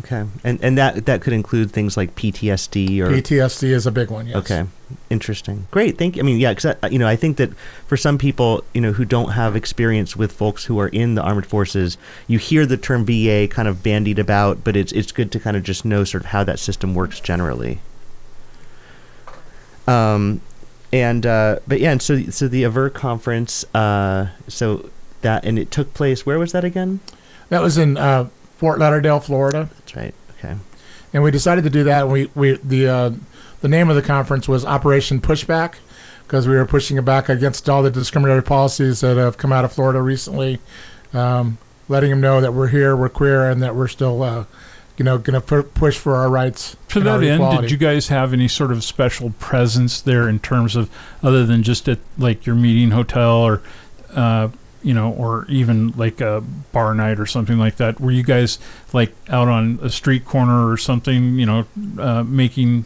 Okay. 0.00 0.24
And 0.44 0.58
and 0.62 0.78
that 0.78 1.04
that 1.04 1.20
could 1.20 1.34
include 1.34 1.72
things 1.72 1.94
like 1.94 2.14
PTSD 2.14 3.00
or 3.00 3.10
ptsd 3.10 3.64
is 3.64 3.86
a 3.86 3.90
big 3.90 4.10
one 4.10 4.26
yes 4.26 4.36
Okay, 4.36 4.64
interesting. 5.10 5.66
Great, 5.70 5.98
thank 5.98 6.16
you. 6.16 6.22
I 6.22 6.24
mean, 6.24 6.38
yeah, 6.38 6.54
because 6.54 6.74
you 6.90 6.98
know, 6.98 7.06
I 7.06 7.16
think 7.16 7.36
that 7.36 7.54
for 7.86 7.98
some 7.98 8.16
people, 8.16 8.64
you 8.72 8.80
know, 8.80 8.92
who 8.92 9.04
don't 9.04 9.32
have 9.32 9.56
experience 9.56 10.16
with 10.16 10.32
folks 10.32 10.64
who 10.64 10.78
are 10.80 10.88
in 10.88 11.16
the 11.16 11.22
armed 11.22 11.44
forces, 11.44 11.98
you 12.26 12.38
hear 12.38 12.64
the 12.64 12.78
term 12.78 13.04
VA 13.04 13.46
kind 13.46 13.68
of 13.68 13.82
bandied 13.82 14.18
about, 14.18 14.64
but 14.64 14.74
it's 14.74 14.92
it's 14.92 15.12
good 15.12 15.30
to 15.32 15.38
kind 15.38 15.54
of 15.54 15.62
just 15.62 15.84
know 15.84 16.04
sort 16.04 16.22
of 16.22 16.30
how 16.30 16.44
that 16.44 16.58
system 16.58 16.94
works 16.94 17.20
generally. 17.20 17.80
Um, 19.90 20.40
and 20.92 21.24
uh, 21.24 21.60
but 21.66 21.80
yeah, 21.80 21.92
and 21.92 22.02
so 22.02 22.22
so 22.30 22.48
the 22.48 22.64
Aver 22.64 22.90
conference, 22.90 23.64
uh, 23.74 24.28
so 24.48 24.90
that 25.22 25.44
and 25.44 25.58
it 25.58 25.70
took 25.70 25.94
place. 25.94 26.26
Where 26.26 26.38
was 26.38 26.52
that 26.52 26.64
again? 26.64 27.00
that 27.50 27.60
was 27.60 27.76
in 27.76 27.96
uh, 27.96 28.28
fort 28.56 28.78
lauderdale 28.78 29.20
florida 29.20 29.68
That's 29.78 29.96
right. 29.96 30.14
Okay. 30.38 30.56
and 31.12 31.22
we 31.22 31.30
decided 31.30 31.64
to 31.64 31.70
do 31.70 31.84
that. 31.84 32.02
And 32.04 32.12
we 32.12 32.30
we 32.34 32.56
the 32.62 32.88
uh, 32.88 33.10
the 33.60 33.68
name 33.68 33.90
of 33.90 33.96
the 33.96 34.02
conference 34.02 34.48
was 34.48 34.64
Operation 34.64 35.20
Pushback 35.20 35.74
because 36.22 36.48
we 36.48 36.54
were 36.54 36.64
pushing 36.64 36.96
it 36.96 37.04
back 37.04 37.28
against 37.28 37.68
all 37.68 37.82
the 37.82 37.90
discriminatory 37.90 38.42
policies 38.42 39.00
that 39.00 39.16
have 39.16 39.36
come 39.36 39.52
out 39.52 39.64
of 39.64 39.72
Florida 39.72 40.00
recently, 40.00 40.60
um, 41.12 41.58
letting 41.88 42.10
them 42.10 42.20
know 42.20 42.40
that 42.40 42.54
we're 42.54 42.68
here, 42.68 42.96
we're 42.96 43.08
queer, 43.08 43.50
and 43.50 43.60
that 43.60 43.74
we're 43.74 43.88
still, 43.88 44.22
uh, 44.22 44.44
you 45.00 45.04
know, 45.04 45.16
going 45.16 45.32
to 45.32 45.40
pu- 45.40 45.62
push 45.62 45.96
for 45.96 46.14
our 46.14 46.28
rights. 46.28 46.76
To 46.88 47.00
that 47.00 47.22
end, 47.22 47.36
equality. 47.36 47.62
did 47.62 47.70
you 47.70 47.78
guys 47.78 48.08
have 48.08 48.34
any 48.34 48.48
sort 48.48 48.70
of 48.70 48.84
special 48.84 49.30
presence 49.38 49.98
there 49.98 50.28
in 50.28 50.40
terms 50.40 50.76
of 50.76 50.90
other 51.22 51.46
than 51.46 51.62
just 51.62 51.88
at 51.88 52.00
like 52.18 52.44
your 52.44 52.54
meeting 52.54 52.90
hotel 52.90 53.38
or, 53.38 53.62
uh, 54.14 54.50
you 54.82 54.92
know, 54.92 55.10
or 55.10 55.46
even 55.48 55.92
like 55.92 56.20
a 56.20 56.42
bar 56.72 56.92
night 56.92 57.18
or 57.18 57.24
something 57.24 57.56
like 57.56 57.76
that? 57.76 57.98
Were 57.98 58.10
you 58.10 58.22
guys 58.22 58.58
like 58.92 59.14
out 59.30 59.48
on 59.48 59.78
a 59.80 59.88
street 59.88 60.26
corner 60.26 60.70
or 60.70 60.76
something, 60.76 61.38
you 61.38 61.46
know, 61.46 61.66
uh, 61.98 62.22
making 62.22 62.84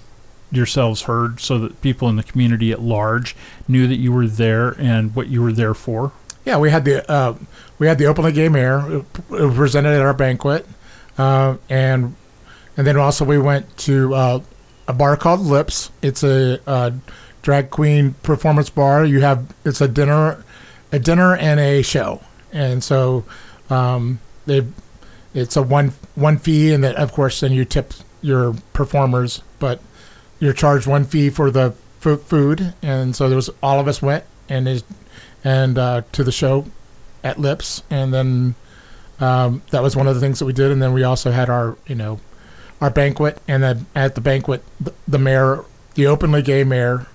yourselves 0.52 1.02
heard 1.02 1.40
so 1.40 1.58
that 1.58 1.82
people 1.82 2.08
in 2.08 2.14
the 2.14 2.22
community 2.22 2.70
at 2.70 2.80
large 2.80 3.34
knew 3.66 3.88
that 3.88 3.96
you 3.96 4.12
were 4.12 4.28
there 4.28 4.76
and 4.78 5.16
what 5.16 5.26
you 5.26 5.42
were 5.42 5.52
there 5.52 5.74
for? 5.74 6.12
Yeah, 6.44 6.58
we 6.58 6.70
had 6.70 6.84
the 6.84 7.10
uh, 7.10 7.34
we 7.80 7.88
had 7.88 7.98
the 7.98 8.06
openly 8.06 8.30
gay 8.30 8.48
mayor 8.48 8.78
uh, 8.78 9.02
presented 9.52 9.94
at 9.94 10.02
our 10.02 10.14
banquet, 10.14 10.64
uh, 11.18 11.56
and 11.68 12.14
and 12.76 12.86
then 12.86 12.96
also 12.96 13.24
we 13.24 13.38
went 13.38 13.76
to 13.78 14.14
uh, 14.14 14.40
a 14.88 14.92
bar 14.92 15.16
called 15.16 15.40
Lips. 15.40 15.90
It's 16.02 16.22
a 16.22 16.60
uh, 16.68 16.90
drag 17.42 17.70
queen 17.70 18.14
performance 18.22 18.70
bar. 18.70 19.04
You 19.04 19.20
have 19.20 19.54
it's 19.64 19.80
a 19.80 19.88
dinner, 19.88 20.44
a 20.92 20.98
dinner 20.98 21.36
and 21.36 21.60
a 21.60 21.82
show, 21.82 22.22
and 22.52 22.82
so 22.82 23.24
um, 23.70 24.20
they 24.46 24.66
it's 25.34 25.56
a 25.56 25.62
one 25.62 25.92
one 26.14 26.38
fee, 26.38 26.72
and 26.72 26.82
then 26.82 26.96
of 26.96 27.12
course 27.12 27.40
then 27.40 27.52
you 27.52 27.64
tip 27.64 27.94
your 28.22 28.54
performers, 28.72 29.42
but 29.58 29.80
you're 30.40 30.52
charged 30.52 30.86
one 30.86 31.04
fee 31.04 31.30
for 31.30 31.50
the 31.50 31.74
fu- 32.00 32.16
food, 32.16 32.74
and 32.82 33.14
so 33.14 33.28
there 33.28 33.36
was 33.36 33.50
all 33.62 33.78
of 33.78 33.86
us 33.86 34.00
went 34.02 34.24
and 34.48 34.66
is 34.68 34.84
and 35.42 35.76
uh, 35.78 36.02
to 36.12 36.24
the 36.24 36.32
show 36.32 36.64
at 37.22 37.38
Lips, 37.38 37.82
and 37.90 38.12
then 38.12 38.54
um, 39.20 39.62
that 39.70 39.82
was 39.82 39.96
one 39.96 40.06
of 40.06 40.14
the 40.14 40.20
things 40.20 40.38
that 40.38 40.46
we 40.46 40.52
did. 40.52 40.70
And 40.70 40.82
then 40.82 40.92
we 40.92 41.02
also 41.02 41.30
had 41.30 41.48
our, 41.48 41.76
you 41.86 41.94
know, 41.94 42.20
our 42.80 42.90
banquet, 42.90 43.40
and 43.48 43.62
then 43.62 43.86
at 43.94 44.14
the 44.14 44.20
banquet, 44.20 44.62
the, 44.80 44.92
the 45.06 45.18
mayor, 45.18 45.64
the 45.94 46.06
openly 46.06 46.42
gay 46.42 46.64
mayor, 46.64 47.06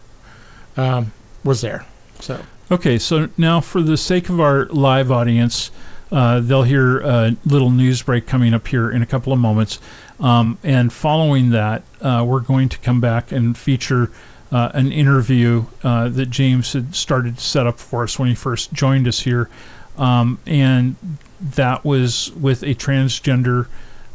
um, 0.78 1.12
was 1.44 1.62
there. 1.62 1.86
So 2.20 2.42
Okay, 2.72 3.00
so 3.00 3.30
now 3.36 3.62
for 3.62 3.82
the 3.82 3.98
sake 3.98 4.30
of 4.30 4.40
our 4.40 4.66
live 4.66 5.12
audience, 5.12 5.72
uh, 6.12 6.40
they'll 6.40 6.64
hear 6.64 7.00
a 7.00 7.36
little 7.44 7.72
news 7.72 8.04
break 8.04 8.28
coming 8.28 8.54
up 8.54 8.68
here 8.68 8.92
in 8.92 9.02
a 9.02 9.08
couple 9.08 9.34
of 9.34 9.40
moments. 9.40 9.80
Um, 10.20 10.60
and 10.64 10.94
following 10.94 11.50
that, 11.50 11.82
uh, 12.00 12.24
we're 12.28 12.42
going 12.42 12.70
to 12.70 12.78
come 12.78 13.02
back 13.02 13.32
and 13.32 13.58
feature 13.58 14.12
uh, 14.52 14.70
an 14.76 14.92
interview 14.92 15.66
uh, 15.84 16.10
that 16.10 16.28
James 16.28 16.74
had 16.74 16.94
started 16.94 17.40
to 17.40 17.44
set 17.44 17.66
up 17.66 17.80
for 17.80 18.04
us 18.04 18.20
when 18.20 18.30
he 18.30 18.36
first 18.36 18.72
joined 18.72 19.08
us 19.08 19.22
here. 19.22 19.50
Um, 19.98 20.38
and 20.46 20.96
that 21.42 21.84
was 21.86 22.32
with 22.34 22.64
a 22.64 22.76
transgender 22.76 23.68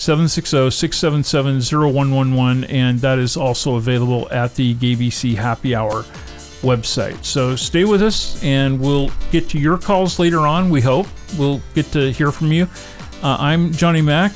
760-677-0111 0.00 2.72
and 2.72 2.98
that 3.00 3.18
is 3.18 3.36
also 3.36 3.76
available 3.76 4.28
at 4.32 4.54
the 4.54 4.74
GAYBC 4.74 5.34
Happy 5.36 5.74
Hour 5.74 6.04
website. 6.62 7.22
So 7.24 7.54
stay 7.54 7.84
with 7.84 8.02
us 8.02 8.42
and 8.42 8.80
we'll 8.80 9.10
get 9.30 9.50
to 9.50 9.58
your 9.58 9.76
calls 9.76 10.18
later 10.18 10.40
on, 10.40 10.70
we 10.70 10.80
hope. 10.80 11.06
We'll 11.38 11.60
get 11.74 11.86
to 11.92 12.10
hear 12.12 12.32
from 12.32 12.50
you. 12.50 12.66
Uh, 13.22 13.36
I'm 13.38 13.72
Johnny 13.72 14.00
Mac 14.00 14.32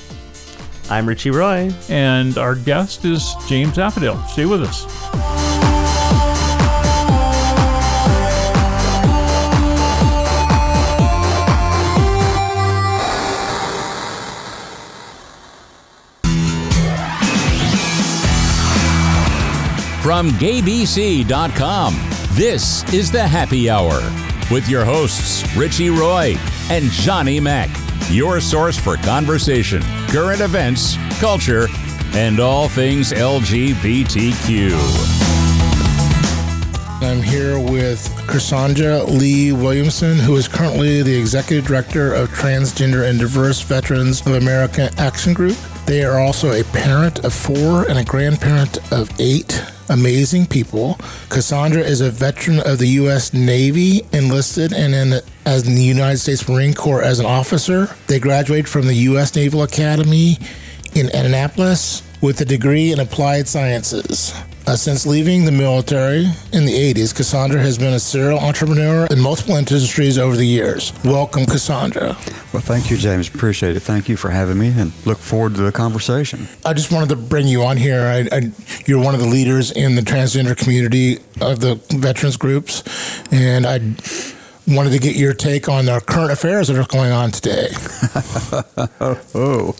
I'm 0.91 1.09
Richie 1.09 1.31
Roy. 1.31 1.73
and 1.89 2.37
our 2.37 2.55
guest 2.55 3.07
is 3.07 3.35
James 3.49 3.79
Apedaile. 3.79 4.23
Stay 4.29 4.45
with 4.45 4.63
us. 4.63 4.85
From 20.05 20.29
GayBC.com, 20.33 21.95
this 22.33 22.93
is 22.93 23.11
the 23.11 23.27
Happy 23.27 23.71
Hour 23.71 24.03
with 24.51 24.69
your 24.69 24.85
hosts, 24.85 25.57
Richie 25.57 25.89
Roy 25.89 26.37
and 26.69 26.91
Johnny 26.91 27.41
Mac, 27.41 27.71
your 28.11 28.39
source 28.39 28.79
for 28.79 28.99
conversation, 28.99 29.81
current 30.09 30.43
events, 30.43 30.99
culture, 31.21 31.69
and 32.13 32.39
all 32.39 32.69
things 32.69 33.13
LGBTQ. 33.13 34.73
I'm 37.01 37.23
here 37.23 37.59
with 37.59 38.07
Cassandra 38.29 39.05
Leigh 39.05 39.53
Williamson, 39.53 40.19
who 40.19 40.37
is 40.37 40.47
currently 40.47 41.01
the 41.01 41.19
Executive 41.19 41.67
Director 41.67 42.13
of 42.13 42.29
Transgender 42.29 43.09
and 43.09 43.19
Diverse 43.19 43.63
Veterans 43.63 44.21
of 44.27 44.35
America 44.35 44.91
Action 44.99 45.33
Group. 45.33 45.57
They 45.87 46.05
are 46.05 46.19
also 46.19 46.53
a 46.53 46.63
parent 46.63 47.25
of 47.25 47.33
four 47.33 47.89
and 47.89 47.99
a 47.99 48.05
grandparent 48.05 48.93
of 48.93 49.09
eight 49.19 49.65
amazing 49.89 50.47
people. 50.47 50.99
Cassandra 51.29 51.83
is 51.83 52.01
a 52.01 52.11
veteran 52.11 52.61
of 52.61 52.79
the 52.79 52.89
U.S. 53.01 53.33
Navy, 53.33 54.03
enlisted 54.13 54.73
and 54.73 54.95
in 54.95 55.21
as 55.47 55.67
in 55.67 55.75
the 55.75 55.83
United 55.83 56.19
States 56.19 56.49
Marine 56.49 56.75
Corps 56.75 57.03
as 57.03 57.19
an 57.19 57.27
officer. 57.27 57.95
They 58.07 58.19
graduated 58.19 58.69
from 58.69 58.87
the 58.87 58.95
U.S. 58.95 59.35
Naval 59.35 59.63
Academy 59.63 60.39
in 60.95 61.11
Annapolis 61.15 62.03
with 62.21 62.41
a 62.41 62.45
degree 62.45 62.93
in 62.93 63.01
applied 63.01 63.47
sciences. 63.49 64.33
Uh, 64.67 64.75
since 64.75 65.05
leaving 65.05 65.45
the 65.45 65.53
military 65.53 66.25
in 66.55 66.65
the 66.65 66.73
80s, 66.73 67.15
Cassandra 67.15 67.61
has 67.61 67.77
been 67.77 67.93
a 67.93 68.01
serial 68.01 68.39
entrepreneur 68.39 69.07
in 69.11 69.21
multiple 69.21 69.57
industries 69.57 70.17
over 70.17 70.37
the 70.37 70.47
years. 70.47 70.91
Welcome, 71.05 71.45
Cassandra. 71.45 72.17
Well, 72.53 72.63
thank 72.63 72.91
you, 72.91 72.97
James. 72.97 73.29
Appreciate 73.29 73.77
it. 73.77 73.81
Thank 73.81 74.09
you 74.09 74.17
for 74.17 74.31
having 74.31 74.59
me 74.59 74.69
and 74.69 74.93
look 75.05 75.19
forward 75.19 75.55
to 75.57 75.61
the 75.61 75.73
conversation. 75.73 76.49
I 76.65 76.73
just 76.73 76.91
wanted 76.91 77.11
to 77.11 77.17
bring 77.17 77.47
you 77.47 77.63
on 77.63 77.77
here. 77.77 78.01
I, 78.01 78.37
I, 78.37 78.53
you're 78.87 79.05
one 79.05 79.15
of 79.15 79.21
the 79.21 79.27
leaders 79.27 79.71
in 79.71 79.97
the 79.97 80.03
transgender 80.03 80.57
community 80.57 81.19
of 81.43 81.61
the 81.61 81.75
veterans 81.91 82.39
groups, 82.39 82.83
and 83.31 83.67
I 83.67 83.81
wanted 84.67 84.91
to 84.91 84.99
get 84.99 85.17
your 85.17 85.35
take 85.35 85.69
on 85.69 85.89
our 85.89 86.01
current 86.01 86.33
affairs 86.33 86.69
that 86.69 86.79
are 86.79 86.87
going 86.87 87.13
on 87.13 87.31
today. 87.31 87.69
Oh, 89.37 89.73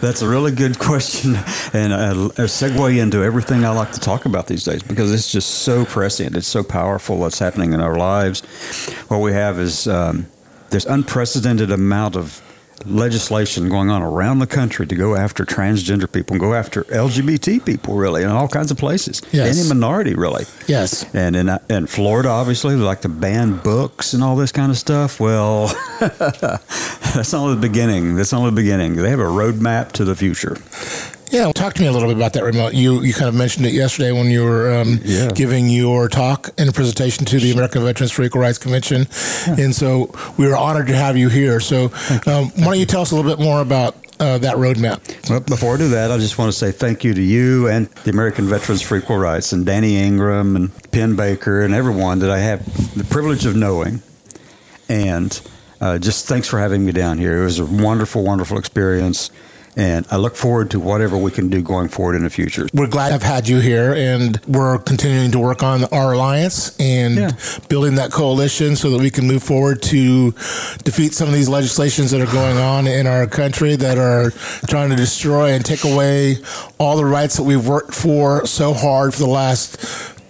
that's 0.00 0.22
a 0.22 0.28
really 0.28 0.52
good 0.52 0.78
question 0.78 1.36
and 1.72 1.92
a, 1.92 2.10
a 2.10 2.46
segue 2.46 2.98
into 3.00 3.22
everything 3.22 3.64
I 3.64 3.70
like 3.70 3.92
to 3.92 4.00
talk 4.00 4.26
about 4.26 4.46
these 4.46 4.64
days 4.64 4.82
because 4.82 5.12
it's 5.12 5.32
just 5.32 5.50
so 5.62 5.84
prescient. 5.84 6.36
It's 6.36 6.46
so 6.46 6.62
powerful 6.62 7.18
what's 7.18 7.38
happening 7.38 7.72
in 7.72 7.80
our 7.80 7.96
lives. 7.96 8.42
What 9.08 9.18
we 9.18 9.32
have 9.32 9.58
is 9.58 9.88
um, 9.88 10.26
there's 10.70 10.86
unprecedented 10.86 11.70
amount 11.70 12.16
of 12.16 12.42
legislation 12.84 13.68
going 13.68 13.90
on 13.90 14.02
around 14.02 14.38
the 14.38 14.46
country 14.46 14.86
to 14.86 14.94
go 14.94 15.14
after 15.14 15.44
transgender 15.44 16.10
people 16.10 16.34
and 16.34 16.40
go 16.40 16.54
after 16.54 16.84
LGBT 16.84 17.64
people, 17.64 17.94
really, 17.94 18.22
in 18.22 18.28
all 18.28 18.48
kinds 18.48 18.70
of 18.70 18.78
places. 18.78 19.22
Yes. 19.32 19.58
Any 19.58 19.68
minority, 19.68 20.14
really. 20.14 20.44
Yes. 20.66 21.04
And 21.14 21.36
in, 21.36 21.48
uh, 21.48 21.58
in 21.70 21.86
Florida, 21.86 22.28
obviously, 22.28 22.76
they 22.76 22.82
like 22.82 23.02
to 23.02 23.08
ban 23.08 23.58
books 23.58 24.12
and 24.12 24.22
all 24.22 24.36
this 24.36 24.52
kind 24.52 24.70
of 24.70 24.78
stuff. 24.78 25.20
Well, 25.20 25.68
that's 26.00 27.34
only 27.34 27.54
the 27.54 27.60
beginning. 27.60 28.16
That's 28.16 28.32
only 28.32 28.50
the 28.50 28.56
beginning. 28.56 28.96
They 28.96 29.10
have 29.10 29.20
a 29.20 29.22
roadmap 29.22 29.92
to 29.92 30.04
the 30.04 30.14
future. 30.14 30.56
Yeah, 31.34 31.50
talk 31.50 31.74
to 31.74 31.82
me 31.82 31.88
a 31.88 31.92
little 31.92 32.06
bit 32.08 32.16
about 32.16 32.32
that 32.34 32.44
remote. 32.44 32.74
You 32.74 33.00
you 33.02 33.12
kind 33.12 33.28
of 33.28 33.34
mentioned 33.34 33.66
it 33.66 33.72
yesterday 33.72 34.12
when 34.12 34.26
you 34.30 34.44
were 34.44 34.72
um, 34.72 35.00
Yeah. 35.02 35.32
giving 35.32 35.68
your 35.68 36.08
talk 36.08 36.50
and 36.58 36.68
a 36.68 36.72
presentation 36.72 37.24
to 37.24 37.40
the 37.40 37.50
American 37.50 37.82
Veterans 37.82 38.12
for 38.12 38.22
Equal 38.22 38.40
Rights 38.40 38.58
Convention, 38.58 39.08
and 39.48 39.74
so 39.74 40.14
we 40.36 40.46
were 40.46 40.56
honored 40.56 40.86
to 40.86 40.94
have 40.94 41.16
you 41.16 41.28
here. 41.28 41.58
So, 41.58 41.86
um, 42.28 42.50
why 42.54 42.64
don't 42.66 42.78
you 42.78 42.86
tell 42.86 43.02
us 43.02 43.10
a 43.10 43.16
little 43.16 43.28
bit 43.28 43.42
more 43.42 43.60
about 43.60 43.96
uh, 44.20 44.38
that 44.38 44.58
roadmap? 44.58 45.28
Well, 45.28 45.40
before 45.40 45.74
I 45.74 45.78
do 45.78 45.88
that, 45.88 46.12
I 46.12 46.18
just 46.18 46.38
want 46.38 46.52
to 46.52 46.56
say 46.56 46.70
thank 46.70 47.02
you 47.02 47.12
to 47.14 47.20
you 47.22 47.66
and 47.66 47.88
the 48.04 48.10
American 48.10 48.44
Veterans 48.46 48.82
for 48.82 48.96
Equal 48.96 49.18
Rights 49.18 49.52
and 49.52 49.66
Danny 49.66 49.96
Ingram 49.96 50.54
and 50.54 50.70
Penn 50.92 51.16
Baker 51.16 51.62
and 51.62 51.74
everyone 51.74 52.20
that 52.20 52.30
I 52.30 52.38
have 52.38 52.64
the 52.96 53.02
privilege 53.02 53.44
of 53.44 53.56
knowing. 53.56 54.02
And 54.88 55.40
uh, 55.80 55.98
just 55.98 56.28
thanks 56.28 56.46
for 56.46 56.60
having 56.60 56.84
me 56.86 56.92
down 56.92 57.18
here. 57.18 57.42
It 57.42 57.44
was 57.44 57.58
a 57.58 57.66
wonderful, 57.66 58.22
wonderful 58.22 58.56
experience. 58.56 59.32
And 59.76 60.06
I 60.10 60.16
look 60.16 60.36
forward 60.36 60.70
to 60.70 60.80
whatever 60.80 61.16
we 61.18 61.30
can 61.32 61.48
do 61.48 61.60
going 61.60 61.88
forward 61.88 62.14
in 62.14 62.22
the 62.22 62.30
future. 62.30 62.68
We're 62.72 62.86
glad 62.86 63.12
I've 63.12 63.22
had 63.24 63.48
you 63.48 63.58
here, 63.58 63.92
and 63.94 64.40
we're 64.46 64.78
continuing 64.78 65.32
to 65.32 65.38
work 65.40 65.62
on 65.64 65.84
our 65.86 66.12
alliance 66.12 66.76
and 66.78 67.16
Yeah. 67.16 67.30
building 67.68 67.96
that 67.96 68.12
coalition 68.12 68.76
so 68.76 68.90
that 68.90 69.00
we 69.00 69.10
can 69.10 69.26
move 69.26 69.42
forward 69.42 69.82
to 69.82 70.30
defeat 70.84 71.12
some 71.12 71.26
of 71.28 71.34
these 71.34 71.48
legislations 71.48 72.10
that 72.12 72.20
are 72.20 72.32
going 72.32 72.58
on 72.58 72.86
in 72.86 73.06
our 73.08 73.26
country 73.26 73.74
that 73.76 73.98
are 73.98 74.32
trying 74.68 74.90
to 74.90 74.96
destroy 74.96 75.50
and 75.52 75.64
take 75.64 75.84
away 75.84 76.38
all 76.78 76.96
the 76.96 77.04
rights 77.04 77.36
that 77.36 77.42
we've 77.42 77.66
worked 77.66 77.94
for 77.94 78.46
so 78.46 78.74
hard 78.74 79.12
for 79.12 79.20
the 79.20 79.28
last 79.28 79.76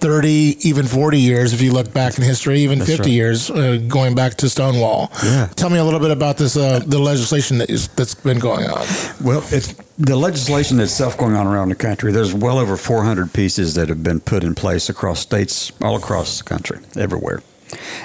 30, 0.04 0.58
even 0.68 0.86
40 0.86 1.18
years, 1.18 1.54
if 1.54 1.62
you 1.62 1.72
look 1.72 1.90
back 1.94 2.18
in 2.18 2.24
history, 2.24 2.60
even 2.60 2.78
50 2.78 2.92
right. 2.92 3.08
years, 3.08 3.50
uh, 3.50 3.78
going 3.88 4.14
back 4.14 4.34
to 4.34 4.50
Stonewall. 4.50 5.10
Yeah. 5.22 5.46
Tell 5.56 5.70
me 5.70 5.78
a 5.78 5.84
little 5.84 5.98
bit 5.98 6.10
about 6.10 6.36
this, 6.36 6.58
uh, 6.58 6.80
the 6.80 6.98
legislation 6.98 7.56
that 7.56 7.70
is, 7.70 7.88
that's 7.88 8.14
been 8.14 8.38
going 8.38 8.66
on. 8.66 8.86
Well, 9.22 9.42
it's 9.46 9.72
the 9.96 10.14
legislation 10.14 10.78
itself 10.80 11.16
going 11.16 11.34
on 11.34 11.46
around 11.46 11.70
the 11.70 11.74
country. 11.74 12.12
There's 12.12 12.34
well 12.34 12.58
over 12.58 12.76
400 12.76 13.32
pieces 13.32 13.76
that 13.76 13.88
have 13.88 14.02
been 14.02 14.20
put 14.20 14.44
in 14.44 14.54
place 14.54 14.90
across 14.90 15.20
states 15.20 15.72
all 15.80 15.96
across 15.96 16.36
the 16.36 16.44
country, 16.44 16.80
everywhere. 16.98 17.42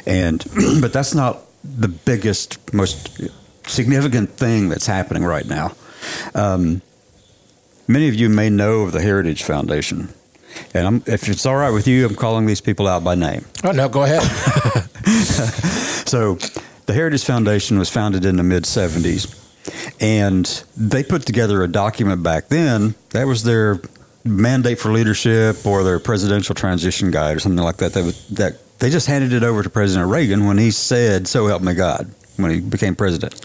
And 0.05 0.41
but 0.79 0.93
that's 0.93 1.13
not 1.13 1.41
the 1.65 1.89
biggest, 1.89 2.73
most 2.73 3.19
significant 3.67 4.29
thing 4.29 4.69
that's 4.69 4.87
happening 4.87 5.25
right 5.25 5.45
now. 5.45 5.73
Um, 6.33 6.81
many 7.89 8.07
of 8.07 8.15
you 8.15 8.29
may 8.29 8.49
know 8.49 8.83
of 8.83 8.93
the 8.93 9.01
Heritage 9.01 9.43
Foundation. 9.43 10.13
And 10.73 10.87
I'm, 10.87 11.03
if 11.05 11.27
it's 11.29 11.45
all 11.45 11.55
right 11.55 11.71
with 11.71 11.87
you, 11.87 12.05
I'm 12.05 12.15
calling 12.15 12.45
these 12.45 12.61
people 12.61 12.87
out 12.87 13.03
by 13.03 13.15
name. 13.15 13.45
Oh, 13.63 13.71
no, 13.71 13.89
go 13.89 14.03
ahead. 14.03 14.21
So, 16.09 16.39
the 16.87 16.93
Heritage 16.93 17.23
Foundation 17.23 17.77
was 17.77 17.87
founded 17.87 18.25
in 18.25 18.37
the 18.37 18.41
mid 18.41 18.63
70s, 18.63 19.29
and 20.01 20.43
they 20.75 21.03
put 21.03 21.23
together 21.23 21.61
a 21.61 21.67
document 21.67 22.23
back 22.23 22.47
then 22.47 22.95
that 23.11 23.27
was 23.27 23.43
their 23.43 23.79
mandate 24.25 24.79
for 24.79 24.91
leadership 24.91 25.67
or 25.67 25.83
their 25.83 25.99
presidential 25.99 26.55
transition 26.55 27.11
guide 27.11 27.37
or 27.37 27.39
something 27.39 27.63
like 27.63 27.77
that. 27.77 27.93
That, 27.93 28.05
was, 28.05 28.27
that 28.29 28.79
they 28.79 28.89
just 28.89 29.05
handed 29.05 29.33
it 29.33 29.43
over 29.43 29.61
to 29.61 29.69
President 29.69 30.09
Reagan 30.09 30.47
when 30.47 30.57
he 30.57 30.71
said, 30.71 31.27
"So 31.27 31.45
help 31.45 31.61
me 31.61 31.75
God," 31.75 32.09
when 32.37 32.49
he 32.49 32.59
became 32.59 32.95
president. 32.95 33.39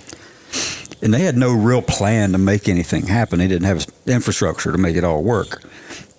And 1.02 1.12
they 1.12 1.20
had 1.20 1.36
no 1.36 1.52
real 1.52 1.82
plan 1.82 2.32
to 2.32 2.38
make 2.38 2.66
anything 2.66 3.08
happen. 3.08 3.40
They 3.40 3.48
didn't 3.48 3.66
have 3.66 3.86
infrastructure 4.06 4.72
to 4.72 4.78
make 4.78 4.96
it 4.96 5.04
all 5.04 5.22
work 5.22 5.62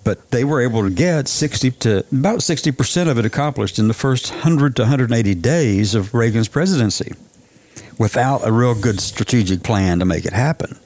but 0.06 0.30
they 0.30 0.44
were 0.44 0.60
able 0.60 0.84
to 0.84 0.90
get 0.90 1.26
60 1.26 1.72
to 1.72 1.98
about 2.12 2.38
60% 2.38 3.08
of 3.08 3.18
it 3.18 3.24
accomplished 3.24 3.76
in 3.76 3.88
the 3.88 3.92
first 3.92 4.30
100 4.30 4.76
to 4.76 4.82
180 4.82 5.34
days 5.34 5.96
of 5.96 6.14
Reagan's 6.14 6.46
presidency 6.46 7.12
without 7.98 8.46
a 8.46 8.52
real 8.52 8.80
good 8.80 9.00
strategic 9.00 9.64
plan 9.64 9.98
to 9.98 10.04
make 10.04 10.24
it 10.24 10.32
happen. 10.32 10.78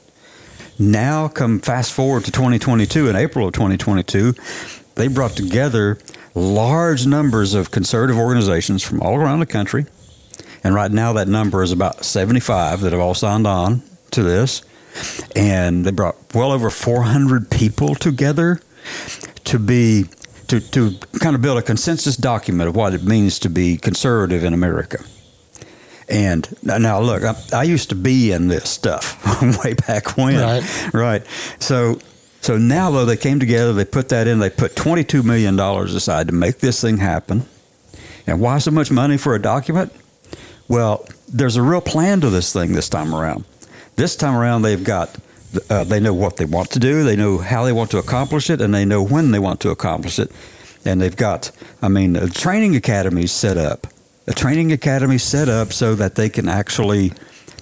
Now, 0.79 1.27
come 1.27 1.59
fast 1.59 1.93
forward 1.93 2.25
to 2.25 2.31
2022, 2.31 3.09
in 3.09 3.15
April 3.15 3.45
of 3.45 3.53
2022, 3.53 4.33
they 4.95 5.07
brought 5.07 5.33
together 5.33 5.99
large 6.33 7.05
numbers 7.05 7.53
of 7.53 7.69
conservative 7.69 8.17
organizations 8.17 8.81
from 8.81 9.01
all 9.01 9.17
around 9.17 9.39
the 9.39 9.45
country. 9.45 9.85
And 10.63 10.73
right 10.73 10.91
now, 10.91 11.13
that 11.13 11.27
number 11.27 11.61
is 11.61 11.71
about 11.71 12.03
75 12.03 12.81
that 12.81 12.91
have 12.91 12.99
all 12.99 13.13
signed 13.13 13.45
on 13.45 13.83
to 14.11 14.23
this. 14.23 14.63
And 15.35 15.85
they 15.85 15.91
brought 15.91 16.15
well 16.33 16.51
over 16.51 16.71
400 16.71 17.51
people 17.51 17.93
together 17.93 18.59
to 19.45 19.59
be 19.59 20.05
to, 20.47 20.59
to 20.59 20.97
kind 21.19 21.35
of 21.35 21.41
build 21.41 21.57
a 21.57 21.61
consensus 21.61 22.17
document 22.17 22.67
of 22.67 22.75
what 22.75 22.93
it 22.93 23.03
means 23.03 23.39
to 23.39 23.49
be 23.49 23.77
conservative 23.77 24.43
in 24.43 24.53
America. 24.53 25.03
And 26.09 26.45
now, 26.61 26.99
look, 26.99 27.23
I, 27.23 27.35
I 27.53 27.63
used 27.63 27.87
to 27.89 27.95
be 27.95 28.33
in 28.33 28.47
this 28.49 28.69
stuff 28.69 29.17
way 29.63 29.73
back 29.75 30.17
when, 30.17 30.35
Right. 30.35 30.93
right? 30.93 31.23
So, 31.59 31.99
so 32.41 32.57
now 32.57 32.91
though 32.91 33.05
they 33.05 33.15
came 33.15 33.39
together, 33.39 33.71
they 33.71 33.85
put 33.85 34.09
that 34.09 34.27
in. 34.27 34.39
They 34.39 34.49
put 34.49 34.75
twenty 34.75 35.05
two 35.05 35.23
million 35.23 35.55
dollars 35.55 35.95
aside 35.95 36.27
to 36.27 36.33
make 36.33 36.57
this 36.59 36.81
thing 36.81 36.97
happen. 36.97 37.45
And 38.27 38.41
why 38.41 38.57
so 38.59 38.71
much 38.71 38.91
money 38.91 39.15
for 39.17 39.35
a 39.35 39.41
document? 39.41 39.93
Well, 40.67 41.05
there's 41.29 41.55
a 41.55 41.61
real 41.61 41.81
plan 41.81 42.19
to 42.21 42.29
this 42.29 42.51
thing 42.51 42.73
this 42.73 42.89
time 42.89 43.15
around. 43.15 43.45
This 43.95 44.15
time 44.17 44.35
around, 44.35 44.63
they've 44.63 44.83
got 44.83 45.15
uh, 45.69 45.83
they 45.83 45.99
know 45.99 46.13
what 46.13 46.37
they 46.37 46.45
want 46.45 46.69
to 46.71 46.79
do, 46.79 47.03
they 47.03 47.15
know 47.15 47.37
how 47.37 47.63
they 47.65 47.71
want 47.71 47.91
to 47.91 47.97
accomplish 47.97 48.49
it, 48.49 48.61
and 48.61 48.73
they 48.73 48.85
know 48.85 49.03
when 49.03 49.31
they 49.31 49.39
want 49.39 49.59
to 49.61 49.69
accomplish 49.69 50.19
it. 50.19 50.31
And 50.85 51.01
they've 51.01 51.15
got, 51.15 51.51
I 51.81 51.89
mean, 51.89 52.15
a 52.15 52.27
training 52.27 52.75
academies 52.75 53.31
set 53.31 53.57
up, 53.57 53.87
a 54.27 54.33
training 54.33 54.71
academy 54.71 55.17
set 55.17 55.49
up 55.49 55.73
so 55.73 55.95
that 55.95 56.15
they 56.15 56.29
can 56.29 56.49
actually 56.49 57.13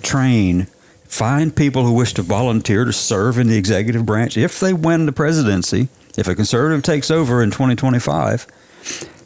train, 0.01 0.67
find 1.05 1.55
people 1.55 1.85
who 1.85 1.93
wish 1.93 2.13
to 2.13 2.21
volunteer 2.21 2.85
to 2.85 2.93
serve 2.93 3.37
in 3.37 3.47
the 3.47 3.57
executive 3.57 4.05
branch 4.05 4.37
if 4.37 4.59
they 4.59 4.73
win 4.73 5.05
the 5.05 5.11
presidency. 5.11 5.89
If 6.17 6.27
a 6.27 6.35
conservative 6.35 6.83
takes 6.83 7.11
over 7.11 7.41
in 7.41 7.51
2025, 7.51 8.47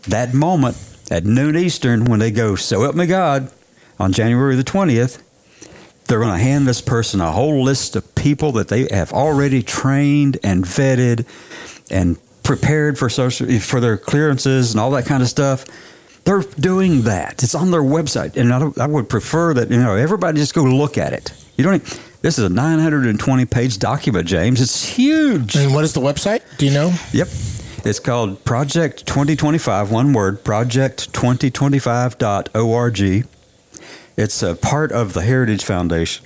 that 0.10 0.34
moment 0.34 0.78
at 1.10 1.26
noon 1.26 1.56
Eastern, 1.56 2.06
when 2.06 2.20
they 2.20 2.32
go, 2.32 2.56
so 2.56 2.82
help 2.82 2.96
me 2.96 3.06
God, 3.06 3.52
on 4.00 4.12
January 4.12 4.56
the 4.56 4.64
20th, 4.64 5.22
they're 6.06 6.20
going 6.20 6.38
to 6.38 6.44
hand 6.44 6.68
this 6.68 6.82
person 6.82 7.22
a 7.22 7.32
whole 7.32 7.64
list 7.64 7.96
of 7.96 8.14
people 8.16 8.52
that 8.54 8.68
they 8.68 8.88
have 8.92 9.14
already 9.14 9.64
trained 9.64 10.38
and 10.44 10.66
vetted 10.66 11.26
and 11.90 12.18
prepared 12.44 12.98
for 13.00 13.08
social 13.10 13.48
for 13.60 13.80
their 13.80 13.98
clearances 13.98 14.72
and 14.72 14.80
all 14.82 14.92
that 14.92 15.06
kind 15.06 15.24
of 15.24 15.30
stuff. 15.30 15.64
They're 16.26 16.42
doing 16.42 17.02
that. 17.04 17.42
It's 17.44 17.56
on 17.56 17.72
their 17.72 17.82
website, 17.82 18.36
and 18.38 18.54
I, 18.54 18.70
I 18.84 18.88
would 18.88 19.10
prefer 19.10 19.54
that 19.56 19.70
you 19.70 19.78
know 19.78 19.96
everybody 19.96 20.40
just 20.40 20.54
go 20.54 20.64
look 20.64 20.98
at 20.98 21.12
it. 21.14 21.34
You 21.58 21.64
don't. 21.66 21.82
e, 21.82 21.86
This 22.22 22.38
is 22.40 22.46
a 22.46 22.50
920 22.50 23.46
page 23.46 23.78
document, 23.80 24.28
James. 24.28 24.62
It's 24.62 24.86
huge. 24.86 25.56
And 25.56 25.74
what 25.74 25.84
is 25.84 25.94
the 25.94 26.00
website? 26.02 26.42
Do 26.58 26.66
you 26.66 26.72
know? 26.74 26.94
Yep. 27.12 27.28
It's 27.86 28.00
called 28.00 28.46
Project 28.46 29.06
2025, 29.06 29.92
one 29.92 30.14
word, 30.14 30.42
project2025.org. 30.46 33.28
It's 34.16 34.44
a 34.44 34.56
part 34.56 34.92
of 34.92 35.14
the 35.14 35.22
Heritage 35.22 35.64
Foundation. 35.64 36.26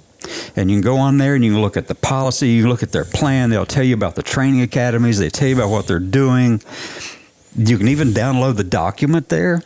And 0.55 0.69
you 0.69 0.77
can 0.77 0.81
go 0.83 0.97
on 0.97 1.19
there 1.19 1.35
and 1.35 1.45
you 1.45 1.53
can 1.53 1.61
look 1.61 1.77
at 1.77 1.87
the 1.87 1.95
policy, 1.95 2.49
you 2.49 2.67
look 2.67 2.83
at 2.83 2.91
their 2.91 3.05
plan. 3.05 3.49
They'll 3.49 3.65
tell 3.65 3.83
you 3.83 3.93
about 3.93 4.15
the 4.15 4.23
training 4.23 4.61
academies, 4.61 5.19
they 5.19 5.29
tell 5.29 5.47
you 5.47 5.55
about 5.55 5.69
what 5.69 5.87
they're 5.87 5.99
doing. 5.99 6.61
You 7.55 7.77
can 7.77 7.87
even 7.87 8.09
download 8.09 8.57
the 8.57 8.63
document 8.63 9.29
there. 9.29 9.63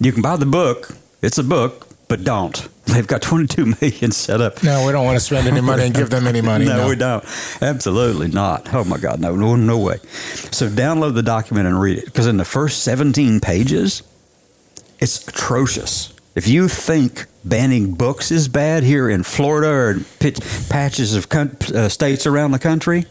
You 0.00 0.12
can 0.12 0.22
buy 0.22 0.36
the 0.36 0.46
book. 0.46 0.96
It's 1.22 1.38
a 1.38 1.44
book, 1.44 1.86
but 2.08 2.24
don't. 2.24 2.68
They've 2.86 3.06
got 3.06 3.22
22 3.22 3.66
million 3.80 4.10
set 4.10 4.40
up. 4.40 4.62
No, 4.62 4.86
we 4.86 4.92
don't 4.92 5.04
want 5.04 5.16
to 5.16 5.24
spend 5.24 5.46
any 5.46 5.60
money 5.60 5.84
and 5.84 5.94
give 5.94 6.10
them 6.10 6.26
any 6.26 6.40
money. 6.40 6.64
no, 6.64 6.78
no. 6.78 6.88
we 6.88 6.96
don't. 6.96 7.24
Absolutely 7.60 8.28
not. 8.28 8.72
Oh 8.72 8.84
my 8.84 8.98
God, 8.98 9.20
no, 9.20 9.36
no, 9.36 9.54
no 9.54 9.78
way. 9.78 9.98
So 10.50 10.68
download 10.68 11.14
the 11.14 11.22
document 11.22 11.66
and 11.66 11.80
read 11.80 11.98
it 11.98 12.06
because 12.06 12.26
in 12.26 12.36
the 12.36 12.44
first 12.44 12.82
17 12.82 13.40
pages, 13.40 14.02
it's 14.98 15.26
atrocious. 15.28 16.12
If 16.34 16.46
you 16.46 16.68
think 16.68 17.26
banning 17.44 17.94
books 17.94 18.30
is 18.30 18.48
bad 18.48 18.82
here 18.84 19.10
in 19.10 19.24
Florida 19.24 19.68
or 19.68 20.00
pitch, 20.20 20.38
patches 20.68 21.14
of 21.14 21.28
coun- 21.28 21.56
uh, 21.74 21.88
states 21.88 22.26
around 22.26 22.52
the 22.52 22.58
country, 22.58 23.06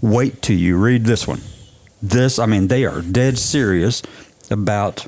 wait 0.00 0.42
till 0.42 0.56
you 0.56 0.76
read 0.76 1.04
this 1.04 1.26
one. 1.26 1.40
This, 2.02 2.38
I 2.38 2.46
mean, 2.46 2.68
they 2.68 2.84
are 2.84 3.00
dead 3.00 3.38
serious 3.38 4.02
about 4.50 5.06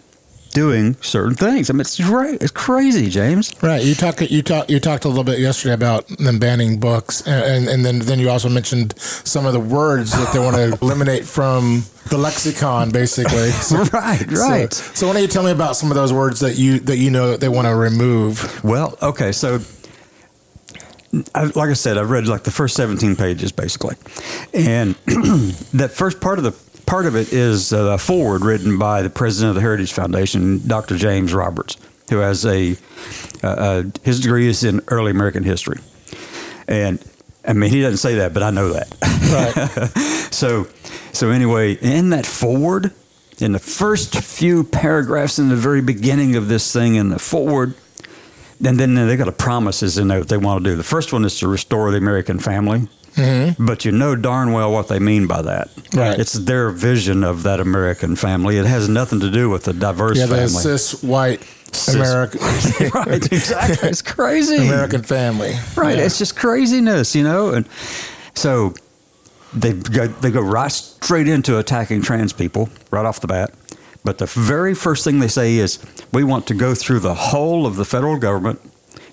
doing 0.53 0.97
certain 1.03 1.35
things. 1.35 1.71
I 1.71 1.73
mean, 1.73 1.81
it's 1.83 2.01
right. 2.01 2.41
It's 2.43 2.51
crazy, 2.51 3.09
James. 3.09 3.53
Right. 3.63 3.83
You 3.83 3.95
talked. 3.95 4.21
You 4.23 4.43
talked. 4.43 4.71
You 4.71 4.81
talked 4.81 5.05
a 5.05 5.09
little 5.09 5.25
bit 5.25 5.39
yesterday 5.39 5.75
about 5.75 6.07
them 6.09 6.39
banning 6.39 6.79
books, 6.81 7.27
and 7.27 7.45
and, 7.45 7.69
and 7.69 7.85
then 7.85 7.99
then 8.01 8.19
you 8.19 8.31
also 8.31 8.49
mentioned 8.49 8.95
some 8.99 9.47
of 9.47 9.53
the 9.53 9.61
words 9.61 10.13
that 10.13 10.33
they 10.33 10.39
want 10.39 10.57
to 10.57 10.79
eliminate 10.83 11.25
from 11.25 11.83
the 12.11 12.19
lexicon, 12.19 12.91
basically. 12.91 13.51
So- 13.51 13.85
Right, 13.93 14.27
right. 14.33 14.73
So, 14.73 14.95
so 14.95 15.07
why 15.07 15.13
don't 15.15 15.23
you 15.23 15.29
tell 15.29 15.43
me 15.45 15.51
about 15.51 15.77
some 15.77 15.91
of 15.91 15.95
those 15.97 16.13
words 16.13 16.41
that 16.41 16.57
you 16.57 16.81
that 16.81 16.97
you 16.97 17.11
know 17.11 17.31
that 17.33 17.41
they 17.41 17.49
want 17.49 17.67
to 17.67 17.75
remove? 17.75 18.63
Well, 18.65 18.97
okay, 19.03 19.33
so 19.33 19.61
I, 21.35 21.45
like 21.45 21.71
I 21.71 21.73
said, 21.73 21.97
I've 21.97 22.11
read 22.11 22.27
like 22.27 22.43
the 22.45 22.51
first 22.51 22.77
17 22.77 23.17
pages 23.17 23.51
basically, 23.51 23.97
and 24.53 24.95
that 25.73 25.91
first 25.93 26.21
part 26.21 26.39
of 26.39 26.45
the 26.45 26.53
part 26.89 27.07
of 27.07 27.15
it 27.15 27.33
is 27.33 27.73
a 27.73 27.99
forward 27.99 28.45
written 28.45 28.79
by 28.79 29.03
the 29.03 29.11
president 29.11 29.51
of 29.51 29.55
the 29.57 29.61
Heritage 29.61 29.93
Foundation, 29.93 30.67
Dr. 30.67 30.97
James 30.97 31.35
Roberts, 31.35 31.77
who 32.09 32.19
has 32.19 32.45
a 32.47 32.77
uh, 33.43 33.47
uh, 33.47 33.83
his 34.03 34.21
degree 34.21 34.49
is 34.49 34.65
in 34.65 34.81
early 34.89 35.11
American 35.11 35.45
history, 35.45 35.81
and 36.67 37.03
I 37.47 37.53
mean 37.53 37.71
he 37.71 37.83
doesn't 37.83 37.99
say 37.99 38.17
that, 38.17 38.33
but 38.35 38.43
I 38.43 38.51
know 38.51 38.73
that. 38.73 38.95
Right. 39.31 40.05
So, 40.31 40.69
so 41.13 41.31
anyway, 41.31 41.73
in 41.73 42.11
that 42.11 42.27
forward, 42.27 42.93
in 43.41 43.53
the 43.53 43.59
first 43.59 44.15
few 44.15 44.63
paragraphs 44.63 45.39
in 45.39 45.49
the 45.49 45.57
very 45.57 45.81
beginning 45.81 46.37
of 46.37 46.49
this 46.49 46.73
thing, 46.73 46.95
in 46.97 47.09
the 47.09 47.19
forward, 47.19 47.75
and 48.65 48.79
then 48.79 48.95
they 48.95 49.17
got 49.17 49.27
a 49.27 49.33
promises 49.33 49.99
in 49.99 50.09
there 50.09 50.21
that 50.21 50.29
they 50.29 50.37
want 50.37 50.63
to 50.63 50.71
do. 50.71 50.77
The 50.77 50.85
first 50.85 51.13
one 51.13 51.25
is 51.25 51.39
to 51.41 51.49
restore 51.49 51.91
the 51.91 51.97
American 51.97 52.39
family, 52.39 52.89
Mm-hmm. 53.19 53.67
but 53.67 53.85
you 53.85 53.91
know 53.93 54.15
darn 54.15 54.53
well 54.53 54.73
what 54.73 54.89
they 54.89 54.99
mean 54.99 55.27
by 55.27 55.43
that. 55.43 55.71
Right. 55.93 56.19
It's 56.19 56.35
their 56.35 56.71
vision 56.71 57.25
of 57.25 57.43
that 57.43 57.59
American 57.61 58.17
family. 58.17 58.59
It 58.59 58.67
has 58.67 58.89
nothing 58.89 59.21
to 59.21 59.31
do 59.31 59.51
with 59.51 59.65
the 59.65 59.73
diverse 59.73 60.19
yeah, 60.19 60.27
family. 60.27 60.49
cis 60.49 61.03
white 61.03 61.43
American 61.89 62.41
right, 62.95 63.33
exactly. 63.33 63.89
It's 63.89 64.03
crazy. 64.03 64.57
American 64.57 65.03
family. 65.03 65.55
Right. 65.77 65.99
Yeah. 65.99 66.05
It's 66.05 66.19
just 66.19 66.37
craziness, 66.37 67.15
you 67.15 67.23
know. 67.23 67.51
And 67.51 67.69
so 68.35 68.75
they 69.53 69.73
go 69.73 70.07
they 70.07 70.31
go 70.31 70.41
right 70.41 70.71
straight 70.71 71.29
into 71.29 71.59
attacking 71.59 72.03
trans 72.03 72.33
people 72.33 72.69
right 72.91 73.05
off 73.05 73.21
the 73.21 73.27
bat. 73.27 73.53
But 74.05 74.19
the 74.19 74.27
very 74.27 74.75
first 74.75 75.05
thing 75.05 75.19
they 75.19 75.29
say 75.29 75.57
is, 75.57 75.79
we 76.13 76.25
want 76.25 76.47
to 76.47 76.55
go 76.55 76.75
through 76.75 77.01
the 77.01 77.15
whole 77.15 77.67
of 77.67 77.77
the 77.77 77.85
federal 77.85 78.17
government 78.17 78.61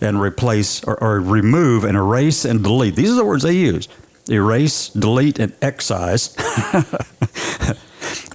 and 0.01 0.19
replace 0.21 0.83
or, 0.83 1.01
or 1.03 1.19
remove 1.19 1.83
and 1.83 1.95
erase 1.97 2.45
and 2.45 2.63
delete. 2.63 2.95
These 2.95 3.11
are 3.11 3.15
the 3.15 3.25
words 3.25 3.43
they 3.43 3.53
use: 3.53 3.87
erase, 4.29 4.89
delete, 4.89 5.39
and 5.39 5.53
excise. 5.61 6.35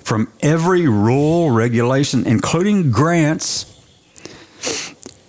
From 0.05 0.33
every 0.40 0.88
rule, 0.88 1.51
regulation, 1.53 2.27
including 2.27 2.90
grants, 2.90 3.66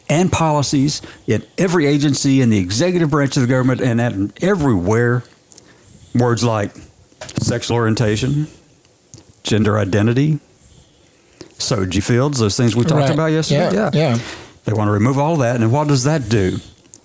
and 0.10 0.32
policies 0.32 1.02
in 1.28 1.44
every 1.58 1.86
agency 1.86 2.42
in 2.42 2.50
the 2.50 2.58
executive 2.58 3.12
branch 3.12 3.38
of 3.38 3.44
the 3.44 3.48
government 3.48 3.80
and 3.82 4.02
at 4.02 4.14
everywhere. 4.44 5.24
Words 6.16 6.44
like 6.44 6.72
sexual 7.42 7.78
orientation, 7.78 8.48
gender 9.44 9.78
identity, 9.78 10.40
SOGI 11.58 12.04
fields, 12.04 12.40
those 12.40 12.58
things 12.58 12.76
we 12.76 12.84
talked 12.84 13.02
Right. 13.02 13.12
about 13.14 13.28
yesterday. 13.28 13.74
Yeah, 13.74 13.90
yeah. 13.94 14.18
They 14.66 14.74
want 14.74 14.88
to 14.88 14.92
remove 14.92 15.18
all 15.18 15.38
that. 15.38 15.56
And 15.56 15.72
what 15.72 15.88
does 15.88 16.04
that 16.04 16.30
do? 16.30 16.58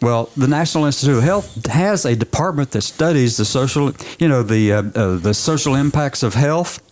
Well, 0.02 0.28
the 0.36 0.46
National 0.46 0.84
Institute 0.84 1.16
of 1.18 1.22
Health 1.24 1.66
has 1.66 2.04
a 2.04 2.14
department 2.14 2.72
that 2.72 2.82
studies 2.82 3.38
the 3.38 3.44
social, 3.46 3.92
you 4.18 4.28
know, 4.28 4.42
the 4.42 4.72
uh, 4.72 4.82
uh, 4.94 5.16
the 5.16 5.32
social 5.32 5.74
impacts 5.74 6.22
of 6.22 6.34
health 6.34 6.82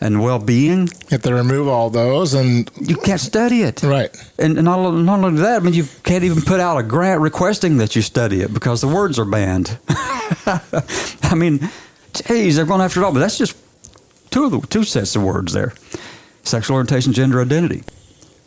and 0.00 0.22
well-being. 0.22 0.88
If 1.10 1.22
they 1.22 1.32
remove 1.32 1.66
all 1.66 1.90
those, 1.90 2.32
and 2.34 2.70
You 2.80 2.96
can't 2.96 3.20
study 3.20 3.62
it. 3.62 3.82
right, 3.82 4.10
And 4.38 4.56
and 4.58 4.64
not, 4.64 4.92
not 4.92 5.18
only 5.24 5.42
that, 5.42 5.60
I 5.60 5.64
mean, 5.64 5.74
you 5.74 5.86
can't 6.04 6.22
even 6.22 6.40
put 6.42 6.60
out 6.60 6.78
a 6.78 6.84
grant 6.84 7.20
requesting 7.20 7.78
that 7.78 7.96
you 7.96 8.02
study 8.02 8.42
it 8.42 8.54
because 8.54 8.80
the 8.80 8.88
words 8.88 9.18
are 9.18 9.24
banned. 9.24 9.76
I 10.46 11.34
mean, 11.34 11.68
geez, 12.14 12.56
they're 12.56 12.64
going 12.64 12.80
after 12.80 13.00
it 13.00 13.04
all, 13.04 13.12
but 13.12 13.18
that's 13.18 13.38
just 13.38 13.56
two 14.30 14.44
of 14.44 14.52
the 14.52 14.60
two 14.68 14.84
sets 14.84 15.16
of 15.16 15.22
words 15.24 15.52
there: 15.52 15.72
sexual 16.44 16.76
orientation, 16.76 17.12
gender 17.12 17.40
identity. 17.42 17.82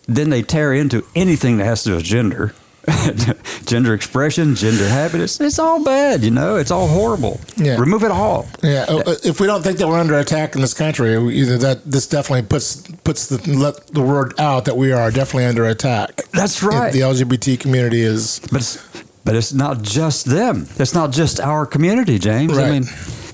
Then 0.08 0.30
they 0.30 0.42
tear 0.42 0.74
into 0.74 1.06
anything 1.16 1.58
that 1.58 1.66
has 1.66 1.84
to 1.84 1.90
do 1.90 1.96
with 1.96 2.04
gender, 2.04 2.54
gender 3.66 3.94
expression, 3.94 4.56
gender 4.56 4.88
habit. 4.88 5.22
It's, 5.22 5.60
all 5.60 5.84
bad, 5.84 6.22
you 6.24 6.32
know. 6.32 6.58
It's 6.58 6.72
all 6.72 6.88
horrible. 6.88 7.40
Yeah. 7.56 7.78
Remove 7.78 8.04
it 8.04 8.12
all. 8.12 8.48
yeah. 8.62 8.86
uh, 8.90 9.16
If 9.24 9.40
we 9.40 9.48
don't 9.48 9.64
think 9.64 9.78
that 9.78 9.88
we're 9.88 10.00
under 10.00 10.20
attack 10.20 10.56
in 10.56 10.62
this 10.62 10.74
country, 10.74 11.16
either 11.16 11.58
that 11.60 11.86
this 11.86 12.08
definitely 12.08 12.48
puts 12.48 12.82
puts 13.04 13.28
the 13.28 13.38
let 13.58 13.88
the 13.88 14.02
word 14.02 14.38
out 14.40 14.66
that 14.66 14.76
we 14.76 14.92
are 14.92 15.10
definitely 15.12 15.46
under 15.46 15.66
attack. 15.66 16.24
That's 16.32 16.62
right. 16.62 16.92
The 16.92 17.02
LGBT 17.02 17.60
community 17.60 18.02
is 18.02 18.40
But 18.52 18.62
it's, 18.62 19.04
but 19.24 19.36
it's 19.36 19.54
not 19.54 19.82
just 19.82 20.26
them. 20.26 20.68
It's 20.78 20.94
not 20.94 21.12
just 21.12 21.40
our 21.40 21.66
community, 21.66 22.20
James. 22.20 22.58
I 22.58 22.70
mean, 22.70 22.84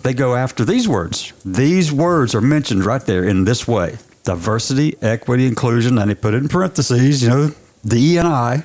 they 0.03 0.13
go 0.13 0.35
after 0.35 0.63
these 0.63 0.87
words. 0.87 1.33
These 1.43 1.91
words 1.91 2.35
are 2.35 2.41
mentioned 2.41 2.85
right 2.85 3.01
there 3.03 3.23
in 3.23 3.45
this 3.45 3.67
way 3.67 3.97
diversity, 4.29 4.95
equity, 5.01 5.47
inclusion, 5.47 5.97
and 5.97 6.11
they 6.11 6.13
put 6.13 6.35
it 6.35 6.37
in 6.37 6.47
parentheses, 6.47 7.23
you 7.23 7.29
know, 7.29 7.51
the 7.83 7.97
E 7.97 8.17
and 8.17 8.27
I. 8.27 8.63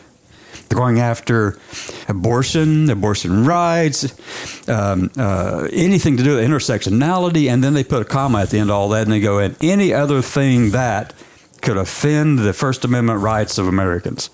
They're 0.69 0.77
going 0.77 1.01
after 1.01 1.59
abortion, 2.07 2.91
abortion 2.91 3.47
rights, 3.47 4.69
um, 4.69 5.11
uh, 5.17 5.67
anything 5.73 6.19
to 6.19 6.23
do 6.23 6.37
with 6.37 6.45
intersectionality, 6.45 7.51
and 7.51 7.65
then 7.65 7.73
they 7.73 7.83
put 7.83 8.03
a 8.03 8.05
comma 8.05 8.43
at 8.43 8.51
the 8.51 8.59
end 8.59 8.69
of 8.69 8.77
all 8.77 8.91
that, 8.91 9.05
and 9.05 9.13
they 9.13 9.21
go, 9.21 9.39
and 9.39 9.57
any 9.63 9.95
other 9.95 10.21
thing 10.21 10.71
that 10.73 11.15
could 11.63 11.79
offend 11.79 12.41
the 12.41 12.53
First 12.53 12.85
Amendment 12.85 13.21
rights 13.21 13.57
of 13.57 13.67
Americans. 13.67 14.29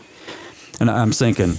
And 0.81 0.91
I'm 0.91 1.13
thinking, 1.13 1.55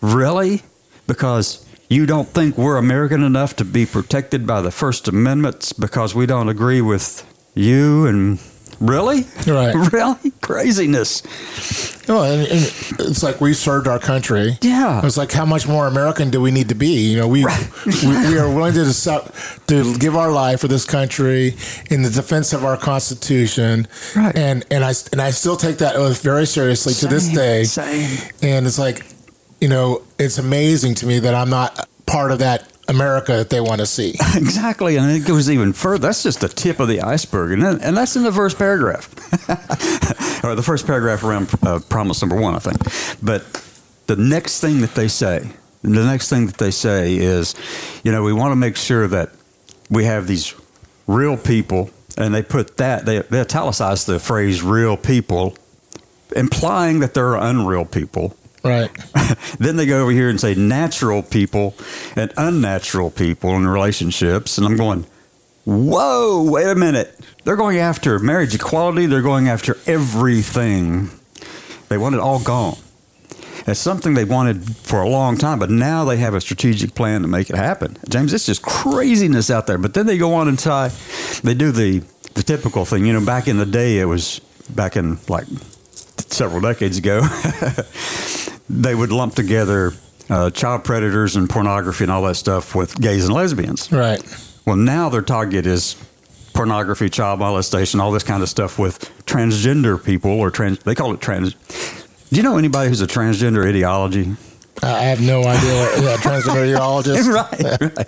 really? 0.00 0.62
Because 1.06 1.64
you 1.88 2.04
don't 2.04 2.28
think 2.28 2.58
we're 2.58 2.78
American 2.78 3.22
enough 3.22 3.54
to 3.56 3.64
be 3.64 3.86
protected 3.86 4.44
by 4.44 4.60
the 4.60 4.72
First 4.72 5.06
Amendment 5.06 5.72
because 5.78 6.16
we 6.16 6.26
don't 6.26 6.48
agree 6.48 6.80
with 6.80 7.22
you 7.54 8.06
and 8.06 8.40
really? 8.88 9.26
Right. 9.46 9.74
Really? 9.92 10.30
Craziness. 10.40 11.22
No, 12.08 12.22
and, 12.22 12.42
and 12.42 12.62
it's 13.00 13.22
like 13.22 13.40
we 13.40 13.54
served 13.54 13.86
our 13.86 13.98
country. 13.98 14.58
Yeah. 14.60 15.04
It's 15.04 15.16
like 15.16 15.32
how 15.32 15.44
much 15.44 15.66
more 15.68 15.86
American 15.86 16.30
do 16.30 16.40
we 16.40 16.50
need 16.50 16.68
to 16.68 16.74
be? 16.74 17.10
You 17.12 17.18
know, 17.18 17.28
we 17.28 17.44
we, 17.86 18.08
we 18.28 18.38
are 18.38 18.52
willing 18.52 18.74
to 18.74 18.84
decide, 18.84 19.30
to 19.68 19.96
give 19.98 20.16
our 20.16 20.30
life 20.32 20.60
for 20.60 20.68
this 20.68 20.84
country 20.84 21.54
in 21.90 22.02
the 22.02 22.10
defense 22.10 22.52
of 22.52 22.64
our 22.64 22.76
Constitution. 22.76 23.86
Right. 24.16 24.36
And 24.36 24.64
and 24.70 24.84
I 24.84 24.92
and 25.12 25.20
I 25.20 25.30
still 25.30 25.56
take 25.56 25.78
that 25.78 25.96
oath 25.96 26.22
very 26.22 26.46
seriously 26.46 26.94
to 26.94 27.06
this 27.06 27.28
day. 27.28 27.64
Same. 27.64 28.18
And 28.42 28.66
it's 28.66 28.78
like, 28.78 29.04
you 29.60 29.68
know, 29.68 30.02
it's 30.18 30.38
amazing 30.38 30.96
to 30.96 31.06
me 31.06 31.20
that 31.20 31.34
I'm 31.34 31.50
not 31.50 31.88
part 32.06 32.32
of 32.32 32.40
that 32.40 32.68
America 32.88 33.32
that 33.32 33.50
they 33.50 33.60
want 33.60 33.80
to 33.80 33.86
see. 33.86 34.14
Exactly, 34.34 34.96
and 34.96 35.10
it 35.10 35.26
goes 35.26 35.48
even 35.48 35.72
further. 35.72 36.08
That's 36.08 36.22
just 36.22 36.40
the 36.40 36.48
tip 36.48 36.80
of 36.80 36.88
the 36.88 37.00
iceberg, 37.02 37.52
and, 37.52 37.62
then, 37.62 37.80
and 37.80 37.96
that's 37.96 38.16
in 38.16 38.24
the 38.24 38.32
first 38.32 38.58
paragraph, 38.58 39.08
or 40.44 40.54
the 40.54 40.62
first 40.62 40.86
paragraph 40.86 41.22
around 41.22 41.50
uh, 41.62 41.80
promise 41.88 42.20
number 42.20 42.36
one, 42.36 42.54
I 42.54 42.58
think. 42.58 42.78
But 43.22 43.44
the 44.06 44.16
next 44.16 44.60
thing 44.60 44.80
that 44.80 44.94
they 44.94 45.08
say, 45.08 45.50
the 45.82 46.04
next 46.04 46.28
thing 46.28 46.46
that 46.46 46.58
they 46.58 46.70
say 46.70 47.16
is, 47.16 47.54
you 48.02 48.12
know, 48.12 48.22
we 48.22 48.32
want 48.32 48.52
to 48.52 48.56
make 48.56 48.76
sure 48.76 49.06
that 49.08 49.30
we 49.90 50.04
have 50.04 50.26
these 50.26 50.54
real 51.06 51.36
people, 51.36 51.90
and 52.16 52.34
they 52.34 52.42
put 52.42 52.76
that 52.78 53.06
they, 53.06 53.20
they 53.20 53.40
italicize 53.40 54.04
the 54.06 54.18
phrase 54.18 54.62
"real 54.62 54.96
people," 54.96 55.56
implying 56.34 57.00
that 57.00 57.14
there 57.14 57.28
are 57.36 57.50
unreal 57.50 57.84
people. 57.84 58.36
Right. 58.64 58.90
then 59.58 59.76
they 59.76 59.84
go 59.84 60.02
over 60.02 60.10
here 60.10 60.30
and 60.30 60.40
say 60.40 60.54
natural 60.54 61.22
people 61.22 61.74
and 62.16 62.32
unnatural 62.38 63.10
people 63.10 63.54
in 63.56 63.66
relationships. 63.66 64.56
And 64.56 64.66
I'm 64.66 64.76
going, 64.76 65.06
whoa, 65.64 66.42
wait 66.50 66.68
a 66.68 66.74
minute. 66.74 67.14
They're 67.44 67.56
going 67.56 67.76
after 67.76 68.18
marriage 68.18 68.54
equality. 68.54 69.04
They're 69.04 69.20
going 69.20 69.48
after 69.48 69.76
everything. 69.86 71.10
They 71.88 71.98
want 71.98 72.14
it 72.14 72.20
all 72.22 72.40
gone. 72.40 72.78
It's 73.66 73.80
something 73.80 74.14
they 74.14 74.24
wanted 74.24 74.76
for 74.76 75.00
a 75.00 75.08
long 75.08 75.38
time, 75.38 75.58
but 75.58 75.70
now 75.70 76.04
they 76.04 76.18
have 76.18 76.34
a 76.34 76.40
strategic 76.40 76.94
plan 76.94 77.22
to 77.22 77.28
make 77.28 77.48
it 77.48 77.56
happen. 77.56 77.96
James, 78.08 78.34
it's 78.34 78.44
just 78.44 78.62
craziness 78.62 79.50
out 79.50 79.66
there. 79.66 79.78
But 79.78 79.94
then 79.94 80.06
they 80.06 80.18
go 80.18 80.34
on 80.34 80.48
and 80.48 80.58
tie, 80.58 80.90
they 81.42 81.54
do 81.54 81.70
the, 81.70 82.00
the 82.34 82.42
typical 82.42 82.84
thing. 82.84 83.06
You 83.06 83.14
know, 83.14 83.24
back 83.24 83.48
in 83.48 83.56
the 83.56 83.66
day, 83.66 83.98
it 83.98 84.04
was 84.04 84.40
back 84.70 84.96
in 84.96 85.18
like 85.28 85.46
several 86.28 86.60
decades 86.60 86.98
ago. 86.98 87.22
they 88.68 88.94
would 88.94 89.12
lump 89.12 89.34
together 89.34 89.92
uh, 90.30 90.50
child 90.50 90.84
predators 90.84 91.36
and 91.36 91.48
pornography 91.50 92.04
and 92.04 92.10
all 92.10 92.22
that 92.22 92.36
stuff 92.36 92.74
with 92.74 92.98
gays 93.00 93.26
and 93.26 93.34
lesbians. 93.34 93.92
Right. 93.92 94.22
Well, 94.66 94.76
now 94.76 95.08
their 95.10 95.22
target 95.22 95.66
is 95.66 95.96
pornography, 96.54 97.10
child 97.10 97.40
molestation, 97.40 98.00
all 98.00 98.12
this 98.12 98.22
kind 98.22 98.42
of 98.42 98.48
stuff 98.48 98.78
with 98.78 98.98
transgender 99.26 100.02
people 100.02 100.30
or 100.30 100.50
trans. 100.50 100.78
They 100.78 100.94
call 100.94 101.12
it 101.12 101.20
trans. 101.20 101.54
Do 102.30 102.36
you 102.36 102.42
know 102.42 102.56
anybody 102.56 102.88
who's 102.88 103.02
a 103.02 103.06
transgender 103.06 103.68
ideology? 103.68 104.34
I 104.82 105.04
have 105.04 105.20
no 105.20 105.42
idea 105.42 105.74
what 105.74 106.02
yeah, 106.02 106.16
transgender 106.16 106.74
ideologist. 106.74 107.32
right, 107.32 107.80
right. 107.80 108.06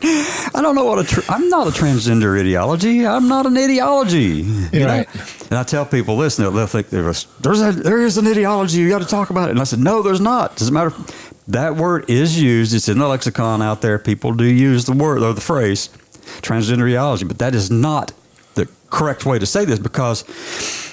I 0.55 0.63
don't 0.63 0.75
know 0.75 0.85
what 0.85 0.99
a. 0.99 1.05
Tr- 1.05 1.21
I'm 1.29 1.49
not 1.49 1.69
a 1.69 1.71
transgender 1.71 2.39
ideology. 2.39 3.07
I'm 3.07 3.29
not 3.29 3.47
an 3.47 3.57
ideology. 3.57 4.43
you 4.43 4.81
know? 4.81 4.87
Right. 4.87 5.09
And 5.51 5.59
I 5.59 5.63
tell 5.63 5.87
people 5.87 6.17
this, 6.19 6.39
and 6.39 6.57
they'll, 6.57 6.67
think 6.67 6.91
there's 6.91 7.27
there's 7.41 7.61
a, 7.63 7.73
there 7.73 8.01
is 8.03 8.19
an 8.19 8.27
ideology. 8.27 8.81
You 8.81 8.89
got 8.89 9.01
to 9.01 9.09
talk 9.09 9.31
about 9.31 9.49
it. 9.49 9.53
And 9.53 9.61
I 9.61 9.65
said, 9.65 9.79
no, 9.79 10.03
there's 10.03 10.21
not. 10.21 10.57
Doesn't 10.57 10.75
matter. 10.75 10.93
That 11.49 11.77
word 11.77 12.11
is 12.11 12.41
used. 12.41 12.75
It's 12.75 12.89
in 12.89 12.99
the 12.99 13.07
lexicon 13.07 13.63
out 13.63 13.81
there. 13.81 13.99
People 13.99 14.35
do 14.35 14.45
use 14.45 14.85
the 14.85 14.93
word 14.93 15.23
or 15.23 15.33
the 15.33 15.41
phrase 15.41 15.89
transgender 16.43 16.87
ideology, 16.87 17.25
but 17.25 17.39
that 17.39 17.55
is 17.55 17.71
not 17.71 18.13
correct 18.97 19.27
way 19.27 19.39
to 19.39 19.45
say 19.45 19.65
this 19.67 19.79
because 19.79 20.25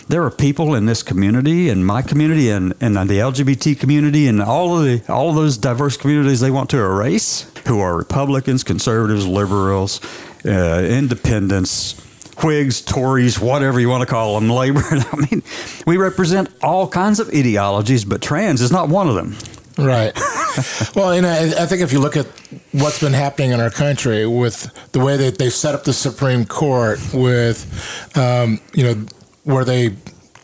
there 0.10 0.24
are 0.24 0.30
people 0.30 0.76
in 0.76 0.86
this 0.86 1.02
community 1.02 1.70
and 1.70 1.86
my 1.86 2.02
community 2.02 2.50
and, 2.50 2.74
and 2.82 2.96
the 2.96 3.20
LGBT 3.20 3.80
community 3.80 4.28
and 4.28 4.42
all 4.42 4.78
of 4.78 4.84
the 4.84 5.02
all 5.12 5.30
of 5.30 5.36
those 5.36 5.58
diverse 5.58 5.96
communities 5.96 6.42
they 6.42 6.52
want 6.52 6.70
to 6.72 6.78
erase 6.78 7.50
who 7.66 7.80
are 7.80 7.96
Republicans, 7.96 8.64
conservatives, 8.64 9.26
liberals, 9.26 10.02
uh, 10.46 10.86
independents, 10.86 11.96
Whigs, 12.44 12.82
Tories, 12.82 13.40
whatever 13.40 13.80
you 13.80 13.88
want 13.88 14.02
to 14.02 14.06
call 14.06 14.38
them, 14.38 14.50
labor. 14.50 14.82
I 14.84 15.28
mean, 15.32 15.42
we 15.88 15.96
represent 15.96 16.50
all 16.62 16.90
kinds 16.90 17.22
of 17.22 17.30
ideologies, 17.30 18.04
but 18.04 18.22
trans 18.22 18.60
is 18.60 18.72
not 18.72 18.90
one 18.90 19.08
of 19.08 19.16
them. 19.16 19.38
Right. 19.78 20.14
well, 20.96 21.12
and 21.12 21.26
I, 21.26 21.64
I 21.64 21.66
think 21.66 21.82
if 21.82 21.92
you 21.92 22.00
look 22.00 22.16
at 22.16 22.28
what's 22.72 23.00
been 23.00 23.14
happening 23.14 23.52
in 23.52 23.60
our 23.60 23.70
country 23.70 24.26
with 24.28 24.72
the 24.92 25.00
way 25.00 25.18
that 25.18 25.38
they 25.38 25.50
set 25.50 25.74
up 25.74 25.84
the 25.84 25.94
Supreme 25.94 26.46
Court, 26.46 27.00
with 27.14 28.18
um, 28.18 28.60
you 28.74 28.84
know 28.84 29.06
where 29.44 29.66
they 29.66 29.96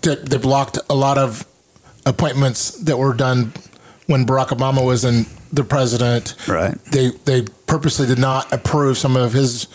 they 0.01 0.37
blocked 0.37 0.79
a 0.89 0.95
lot 0.95 1.17
of 1.17 1.45
appointments 2.05 2.71
that 2.83 2.97
were 2.97 3.13
done 3.13 3.53
when 4.07 4.25
Barack 4.25 4.47
Obama 4.47 4.83
was 4.83 5.05
in 5.05 5.25
the 5.53 5.63
president. 5.63 6.35
Right. 6.47 6.73
They 6.85 7.11
they 7.25 7.43
purposely 7.67 8.07
did 8.07 8.19
not 8.19 8.51
approve 8.51 8.97
some 8.97 9.15
of 9.15 9.33
his 9.33 9.67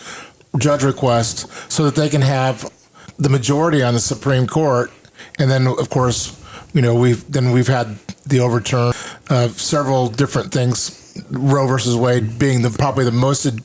judge 0.57 0.83
requests 0.83 1.73
so 1.73 1.85
that 1.85 1.95
they 1.95 2.09
can 2.09 2.21
have 2.21 2.69
the 3.17 3.29
majority 3.29 3.81
on 3.81 3.93
the 3.93 3.99
Supreme 3.99 4.47
Court, 4.47 4.91
and 5.39 5.49
then 5.49 5.67
of 5.67 5.89
course 5.89 6.41
you 6.73 6.81
know 6.81 6.93
we've 6.93 7.29
then 7.31 7.51
we've 7.51 7.67
had 7.67 7.97
the 8.25 8.39
overturn 8.39 8.93
of 9.29 9.59
several 9.59 10.09
different 10.09 10.51
things. 10.51 11.01
Roe 11.29 11.65
versus 11.65 11.95
Wade 11.95 12.37
being 12.37 12.61
the 12.61 12.69
probably 12.69 13.05
the 13.05 13.11
most, 13.11 13.45
and 13.45 13.61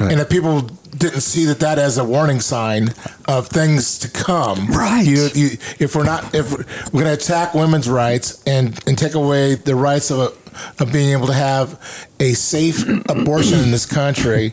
if 0.00 0.28
people 0.28 0.68
didn't 0.96 1.20
see 1.20 1.46
that 1.46 1.60
that 1.60 1.78
as 1.78 1.98
a 1.98 2.04
warning 2.04 2.40
sign 2.40 2.88
of 3.26 3.48
things 3.48 3.98
to 4.00 4.10
come. 4.10 4.66
Right. 4.68 5.06
You, 5.06 5.28
you, 5.34 5.50
if 5.78 5.94
we're 5.94 6.04
not, 6.04 6.34
if 6.34 6.50
we're 6.52 6.64
going 6.92 7.06
to 7.06 7.12
attack 7.12 7.54
women's 7.54 7.88
rights 7.88 8.42
and 8.46 8.78
and 8.86 8.98
take 8.98 9.14
away 9.14 9.54
the 9.54 9.74
rights 9.74 10.10
of 10.10 10.18
a, 10.18 10.32
of 10.78 10.92
being 10.92 11.10
able 11.12 11.26
to 11.26 11.32
have 11.34 11.72
a 12.20 12.32
safe 12.32 12.86
abortion 13.08 13.60
in 13.60 13.70
this 13.70 13.86
country, 13.86 14.52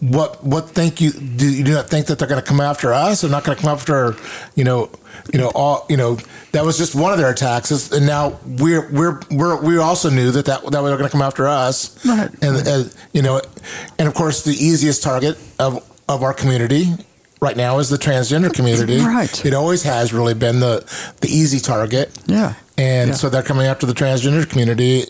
what 0.00 0.42
what 0.44 0.70
think 0.70 1.00
you 1.00 1.10
do 1.12 1.48
you 1.50 1.64
do 1.64 1.72
not 1.72 1.88
think 1.88 2.06
that 2.06 2.18
they're 2.18 2.28
going 2.28 2.40
to 2.40 2.46
come 2.46 2.60
after 2.60 2.92
us? 2.92 3.20
They're 3.22 3.30
not 3.30 3.44
going 3.44 3.56
to 3.56 3.62
come 3.62 3.72
after, 3.72 4.14
you 4.54 4.64
know, 4.64 4.90
you 5.32 5.38
know 5.38 5.50
all 5.54 5.86
you 5.88 5.96
know 5.96 6.18
that 6.52 6.64
was 6.64 6.78
just 6.78 6.94
one 6.94 7.12
of 7.12 7.18
their 7.18 7.30
attacks, 7.30 7.70
and 7.92 8.06
now 8.06 8.38
we're 8.46 8.88
we're 8.90 9.20
we're 9.30 9.60
we 9.62 9.78
also 9.78 10.10
knew 10.10 10.30
that 10.30 10.46
that 10.46 10.62
that 10.62 10.70
they 10.70 10.80
were 10.80 10.96
going 10.96 11.04
to 11.04 11.10
come 11.10 11.22
after 11.22 11.46
us, 11.46 12.04
Right. 12.04 12.30
and 12.42 12.68
uh, 12.68 12.84
you 13.12 13.22
know, 13.22 13.40
and 13.98 14.08
of 14.08 14.14
course 14.14 14.44
the 14.44 14.52
easiest 14.52 15.02
target 15.02 15.38
of 15.58 15.84
of 16.08 16.22
our 16.22 16.32
community 16.32 16.86
right 17.40 17.56
now 17.56 17.78
is 17.78 17.88
the 17.88 17.96
transgender 17.98 18.52
community. 18.52 18.98
Right. 19.00 19.44
It 19.44 19.54
always 19.54 19.82
has 19.84 20.12
really 20.12 20.34
been 20.34 20.60
the 20.60 20.84
the 21.20 21.28
easy 21.28 21.60
target. 21.60 22.10
Yeah. 22.26 22.54
And 22.76 23.10
Yeah. 23.10 23.16
so 23.16 23.28
they're 23.28 23.42
coming 23.42 23.66
after 23.66 23.86
the 23.86 23.92
transgender 23.92 24.48
community, 24.48 25.04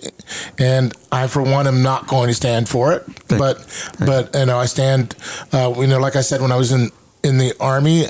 and 0.58 0.94
I, 1.12 1.26
for 1.26 1.42
one, 1.42 1.66
am 1.66 1.82
not 1.82 2.06
going 2.06 2.28
to 2.28 2.34
stand 2.34 2.66
for 2.68 2.92
it. 2.94 3.04
Thank- 3.28 3.38
but, 3.38 3.64
but 3.98 4.34
you 4.34 4.46
know, 4.46 4.58
I 4.58 4.64
stand. 4.66 5.14
Uh, 5.52 5.74
you 5.76 5.86
know, 5.86 5.98
like 5.98 6.16
I 6.16 6.22
said 6.22 6.40
when 6.40 6.50
I 6.52 6.56
was 6.56 6.72
in 6.72 6.90
in 7.24 7.36
the 7.36 7.52
army, 7.60 8.06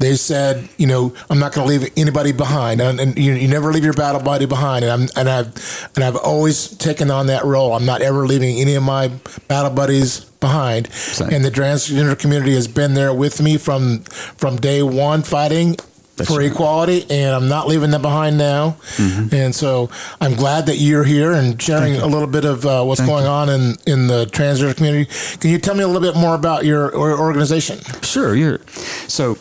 they 0.00 0.16
said, 0.16 0.68
you 0.76 0.86
know, 0.86 1.14
I'm 1.30 1.38
not 1.38 1.52
going 1.54 1.66
to 1.66 1.72
leave 1.78 1.90
anybody 1.96 2.32
behind, 2.32 2.80
and, 2.82 3.00
and 3.00 3.16
you, 3.16 3.32
you 3.34 3.48
never 3.48 3.72
leave 3.72 3.84
your 3.84 3.92
battle 3.94 4.20
buddy 4.20 4.44
behind. 4.44 4.84
And 4.84 4.92
I'm 4.92 5.08
and 5.16 5.28
I've 5.30 5.90
and 5.96 6.04
I've 6.04 6.16
always 6.16 6.68
taken 6.76 7.10
on 7.10 7.28
that 7.28 7.44
role. 7.44 7.72
I'm 7.74 7.86
not 7.86 8.02
ever 8.02 8.26
leaving 8.26 8.58
any 8.58 8.74
of 8.74 8.82
my 8.82 9.08
battle 9.48 9.70
buddies 9.70 10.26
behind. 10.40 10.92
Same. 10.92 11.30
And 11.32 11.44
the 11.44 11.50
transgender 11.50 12.18
community 12.18 12.54
has 12.54 12.66
been 12.66 12.94
there 12.94 13.14
with 13.14 13.40
me 13.40 13.56
from 13.56 14.00
from 14.00 14.56
day 14.56 14.82
one, 14.82 15.22
fighting 15.22 15.76
That's 16.16 16.30
for 16.30 16.38
right. 16.38 16.50
equality, 16.50 17.06
and 17.10 17.34
I'm 17.34 17.48
not 17.48 17.68
leaving 17.68 17.90
them 17.90 18.02
behind 18.02 18.38
now. 18.38 18.76
Mm-hmm. 18.96 19.34
And 19.34 19.54
so 19.54 19.90
I'm 20.20 20.34
glad 20.34 20.66
that 20.66 20.76
you're 20.76 21.04
here 21.04 21.32
and 21.32 21.60
sharing 21.60 21.96
a 21.96 22.06
little 22.06 22.28
bit 22.28 22.44
of 22.44 22.66
uh, 22.66 22.82
what's 22.84 23.00
Thank 23.00 23.10
going 23.10 23.24
you. 23.24 23.30
on 23.30 23.48
in, 23.48 23.76
in 23.86 24.06
the 24.06 24.26
transgender 24.26 24.76
community. 24.76 25.10
Can 25.38 25.50
you 25.50 25.58
tell 25.58 25.74
me 25.74 25.82
a 25.82 25.86
little 25.86 26.02
bit 26.02 26.18
more 26.18 26.34
about 26.34 26.64
your 26.64 26.94
organization? 26.96 27.78
Sure, 28.02 28.34
you're 28.34 28.60
so 29.06 29.36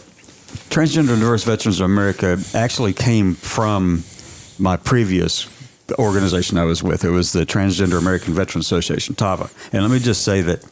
Transgender 0.70 1.10
and 1.10 1.22
Diverse 1.22 1.43
Veterans 1.43 1.80
of 1.80 1.86
America 1.86 2.38
actually 2.54 2.93
came 2.93 3.36
from 3.36 4.04
my 4.60 4.78
previous 4.78 5.47
organization 5.97 6.58
I 6.58 6.64
was 6.64 6.84
with. 6.84 7.04
It 7.04 7.10
was 7.10 7.32
the 7.32 7.45
Transgender 7.45 7.97
American 7.97 8.34
Veterans 8.34 8.66
Association, 8.66 9.16
TAVA. 9.16 9.50
And 9.74 9.82
let 9.82 9.91
me 9.91 10.00
just 10.00 10.24
say 10.24 10.41
that 10.41 10.64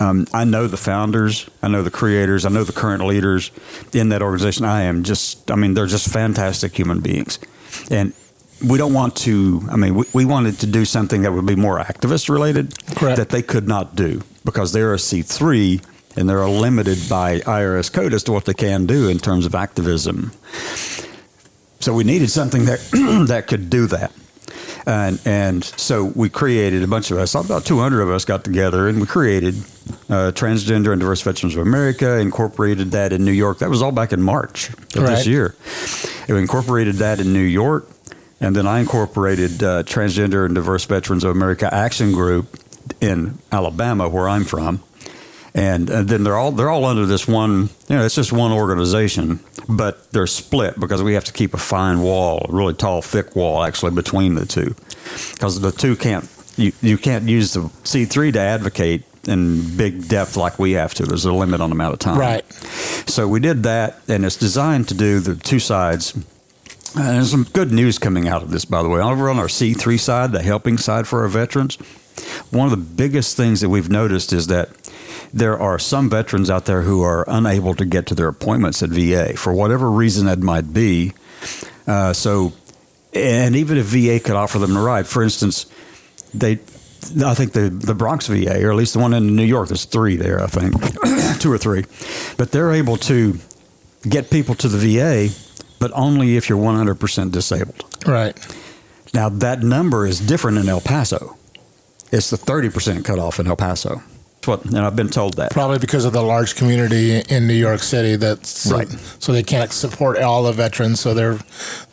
Um, 0.00 0.26
I 0.32 0.44
know 0.44 0.66
the 0.66 0.76
founders, 0.76 1.48
I 1.62 1.68
know 1.68 1.82
the 1.82 1.90
creators, 1.90 2.44
I 2.46 2.50
know 2.50 2.64
the 2.64 2.72
current 2.72 3.04
leaders 3.04 3.50
in 3.92 4.10
that 4.10 4.22
organization. 4.22 4.64
I 4.64 4.82
am 4.82 5.02
just, 5.02 5.50
I 5.50 5.56
mean, 5.56 5.74
they're 5.74 5.86
just 5.86 6.08
fantastic 6.08 6.76
human 6.76 7.00
beings. 7.00 7.38
And 7.90 8.12
we 8.64 8.78
don't 8.78 8.92
want 8.92 9.16
to, 9.16 9.62
I 9.70 9.76
mean, 9.76 9.94
we, 9.94 10.04
we 10.12 10.24
wanted 10.24 10.60
to 10.60 10.66
do 10.66 10.84
something 10.84 11.22
that 11.22 11.32
would 11.32 11.46
be 11.46 11.56
more 11.56 11.78
activist 11.78 12.28
related 12.28 12.74
Correct. 12.94 13.16
that 13.16 13.30
they 13.30 13.42
could 13.42 13.66
not 13.66 13.96
do 13.96 14.22
because 14.44 14.72
they're 14.72 14.94
a 14.94 14.98
C3 14.98 15.84
and 16.16 16.28
they're 16.28 16.46
limited 16.48 16.98
by 17.08 17.40
IRS 17.40 17.92
code 17.92 18.14
as 18.14 18.22
to 18.24 18.32
what 18.32 18.44
they 18.44 18.54
can 18.54 18.86
do 18.86 19.08
in 19.08 19.18
terms 19.18 19.46
of 19.46 19.54
activism. 19.54 20.32
So 21.80 21.94
we 21.94 22.04
needed 22.04 22.30
something 22.30 22.64
that 22.64 22.80
that 23.28 23.46
could 23.46 23.70
do 23.70 23.86
that. 23.86 24.12
And, 24.86 25.20
and 25.24 25.64
so 25.64 26.04
we 26.04 26.28
created 26.30 26.82
a 26.82 26.86
bunch 26.86 27.10
of 27.10 27.18
us, 27.18 27.34
about 27.34 27.64
200 27.64 28.00
of 28.00 28.10
us 28.10 28.24
got 28.24 28.44
together 28.44 28.88
and 28.88 29.00
we 29.00 29.06
created 29.06 29.54
uh, 30.08 30.32
Transgender 30.32 30.92
and 30.92 31.00
Diverse 31.00 31.20
Veterans 31.22 31.54
of 31.56 31.62
America, 31.62 32.18
incorporated 32.18 32.90
that 32.92 33.12
in 33.12 33.24
New 33.24 33.32
York. 33.32 33.58
That 33.58 33.70
was 33.70 33.82
all 33.82 33.92
back 33.92 34.12
in 34.12 34.22
March 34.22 34.70
of 34.70 34.96
Right. 34.96 35.10
this 35.16 35.26
year. 35.26 35.54
We 36.28 36.38
incorporated 36.38 36.96
that 36.96 37.20
in 37.20 37.32
New 37.32 37.40
York. 37.40 37.88
And 38.40 38.54
then 38.54 38.66
I 38.66 38.78
incorporated 38.80 39.62
uh, 39.62 39.82
Transgender 39.82 40.46
and 40.46 40.54
Diverse 40.54 40.84
Veterans 40.84 41.24
of 41.24 41.30
America 41.32 41.72
Action 41.74 42.12
Group 42.12 42.56
in 43.00 43.38
Alabama, 43.50 44.08
where 44.08 44.28
I'm 44.28 44.44
from. 44.44 44.82
And, 45.54 45.88
and 45.88 46.08
then 46.08 46.24
they're 46.24 46.36
all 46.36 46.52
they're 46.52 46.70
all 46.70 46.84
under 46.84 47.06
this 47.06 47.26
one. 47.26 47.70
You 47.88 47.96
know, 47.96 48.04
it's 48.04 48.14
just 48.14 48.32
one 48.32 48.52
organization, 48.52 49.40
but 49.68 50.10
they're 50.12 50.26
split 50.26 50.78
because 50.78 51.02
we 51.02 51.14
have 51.14 51.24
to 51.24 51.32
keep 51.32 51.54
a 51.54 51.58
fine 51.58 52.02
wall, 52.02 52.46
a 52.48 52.52
really 52.52 52.74
tall, 52.74 53.02
thick 53.02 53.34
wall, 53.34 53.64
actually 53.64 53.92
between 53.92 54.34
the 54.34 54.44
two, 54.44 54.74
because 55.32 55.60
the 55.60 55.72
two 55.72 55.96
can't 55.96 56.28
you, 56.56 56.72
you 56.82 56.98
can't 56.98 57.28
use 57.28 57.54
the 57.54 57.70
C 57.84 58.04
three 58.04 58.32
to 58.32 58.38
advocate 58.38 59.04
in 59.26 59.76
big 59.76 60.08
depth 60.08 60.36
like 60.36 60.58
we 60.58 60.72
have 60.72 60.94
to. 60.94 61.04
There's 61.04 61.24
a 61.24 61.32
limit 61.32 61.60
on 61.60 61.70
the 61.70 61.74
amount 61.74 61.94
of 61.94 61.98
time. 62.00 62.18
Right. 62.18 62.50
So 62.52 63.28
we 63.28 63.40
did 63.40 63.62
that, 63.62 64.00
and 64.08 64.24
it's 64.24 64.36
designed 64.36 64.88
to 64.88 64.94
do 64.94 65.20
the 65.20 65.36
two 65.36 65.58
sides. 65.58 66.14
And 66.94 67.16
there's 67.16 67.30
some 67.30 67.44
good 67.44 67.70
news 67.70 67.98
coming 67.98 68.28
out 68.28 68.42
of 68.42 68.50
this, 68.50 68.64
by 68.64 68.82
the 68.82 68.88
way. 68.88 69.00
Over 69.00 69.28
on 69.28 69.38
our 69.38 69.46
C3 69.46 70.00
side, 70.00 70.32
the 70.32 70.42
helping 70.42 70.78
side 70.78 71.06
for 71.06 71.22
our 71.22 71.28
veterans, 71.28 71.76
one 72.50 72.64
of 72.64 72.70
the 72.70 72.76
biggest 72.76 73.36
things 73.36 73.60
that 73.60 73.68
we've 73.68 73.90
noticed 73.90 74.32
is 74.32 74.46
that 74.48 74.70
there 75.32 75.58
are 75.58 75.78
some 75.78 76.08
veterans 76.08 76.50
out 76.50 76.64
there 76.66 76.82
who 76.82 77.02
are 77.02 77.24
unable 77.28 77.74
to 77.74 77.84
get 77.84 78.06
to 78.06 78.14
their 78.14 78.28
appointments 78.28 78.82
at 78.82 78.90
VA 78.90 79.36
for 79.36 79.52
whatever 79.52 79.90
reason 79.90 80.26
that 80.26 80.38
might 80.38 80.72
be. 80.72 81.12
Uh, 81.86 82.12
so, 82.12 82.52
and 83.12 83.56
even 83.56 83.78
if 83.78 83.86
VA 83.86 84.20
could 84.20 84.36
offer 84.36 84.58
them 84.58 84.76
a 84.76 84.82
ride, 84.82 85.06
for 85.06 85.22
instance, 85.22 85.66
they, 86.34 86.52
I 87.24 87.34
think 87.34 87.52
the 87.52 87.70
the 87.70 87.94
Bronx 87.94 88.26
VA, 88.26 88.64
or 88.64 88.70
at 88.70 88.76
least 88.76 88.94
the 88.94 88.98
one 88.98 89.14
in 89.14 89.34
New 89.36 89.44
York, 89.44 89.68
there's 89.68 89.84
three 89.84 90.16
there, 90.16 90.42
I 90.42 90.46
think, 90.46 90.74
two 91.40 91.52
or 91.52 91.58
three, 91.58 91.84
but 92.36 92.52
they're 92.52 92.72
able 92.72 92.96
to 92.98 93.38
get 94.02 94.30
people 94.30 94.54
to 94.56 94.68
the 94.68 94.98
VA, 94.98 95.34
but 95.78 95.90
only 95.94 96.36
if 96.36 96.48
you're 96.48 96.58
100% 96.58 97.32
disabled. 97.32 97.84
Right. 98.06 98.36
Now 99.14 99.28
that 99.28 99.62
number 99.62 100.06
is 100.06 100.20
different 100.20 100.58
in 100.58 100.68
El 100.68 100.80
Paso. 100.80 101.36
It's 102.10 102.30
the 102.30 102.36
30% 102.36 103.04
cutoff 103.04 103.38
in 103.38 103.46
El 103.46 103.56
Paso. 103.56 104.02
What, 104.48 104.64
and 104.64 104.78
I've 104.78 104.96
been 104.96 105.10
told 105.10 105.34
that. 105.34 105.50
Probably 105.52 105.78
because 105.78 106.04
of 106.06 106.12
the 106.14 106.22
large 106.22 106.56
community 106.56 107.20
in 107.20 107.46
New 107.46 107.54
York 107.54 107.80
City 107.80 108.16
that's 108.16 108.66
Right. 108.72 108.88
So 109.18 109.32
they 109.32 109.42
can't 109.42 109.70
support 109.70 110.18
all 110.18 110.42
the 110.42 110.52
veterans, 110.52 111.00
so 111.00 111.12
they're 111.14 111.38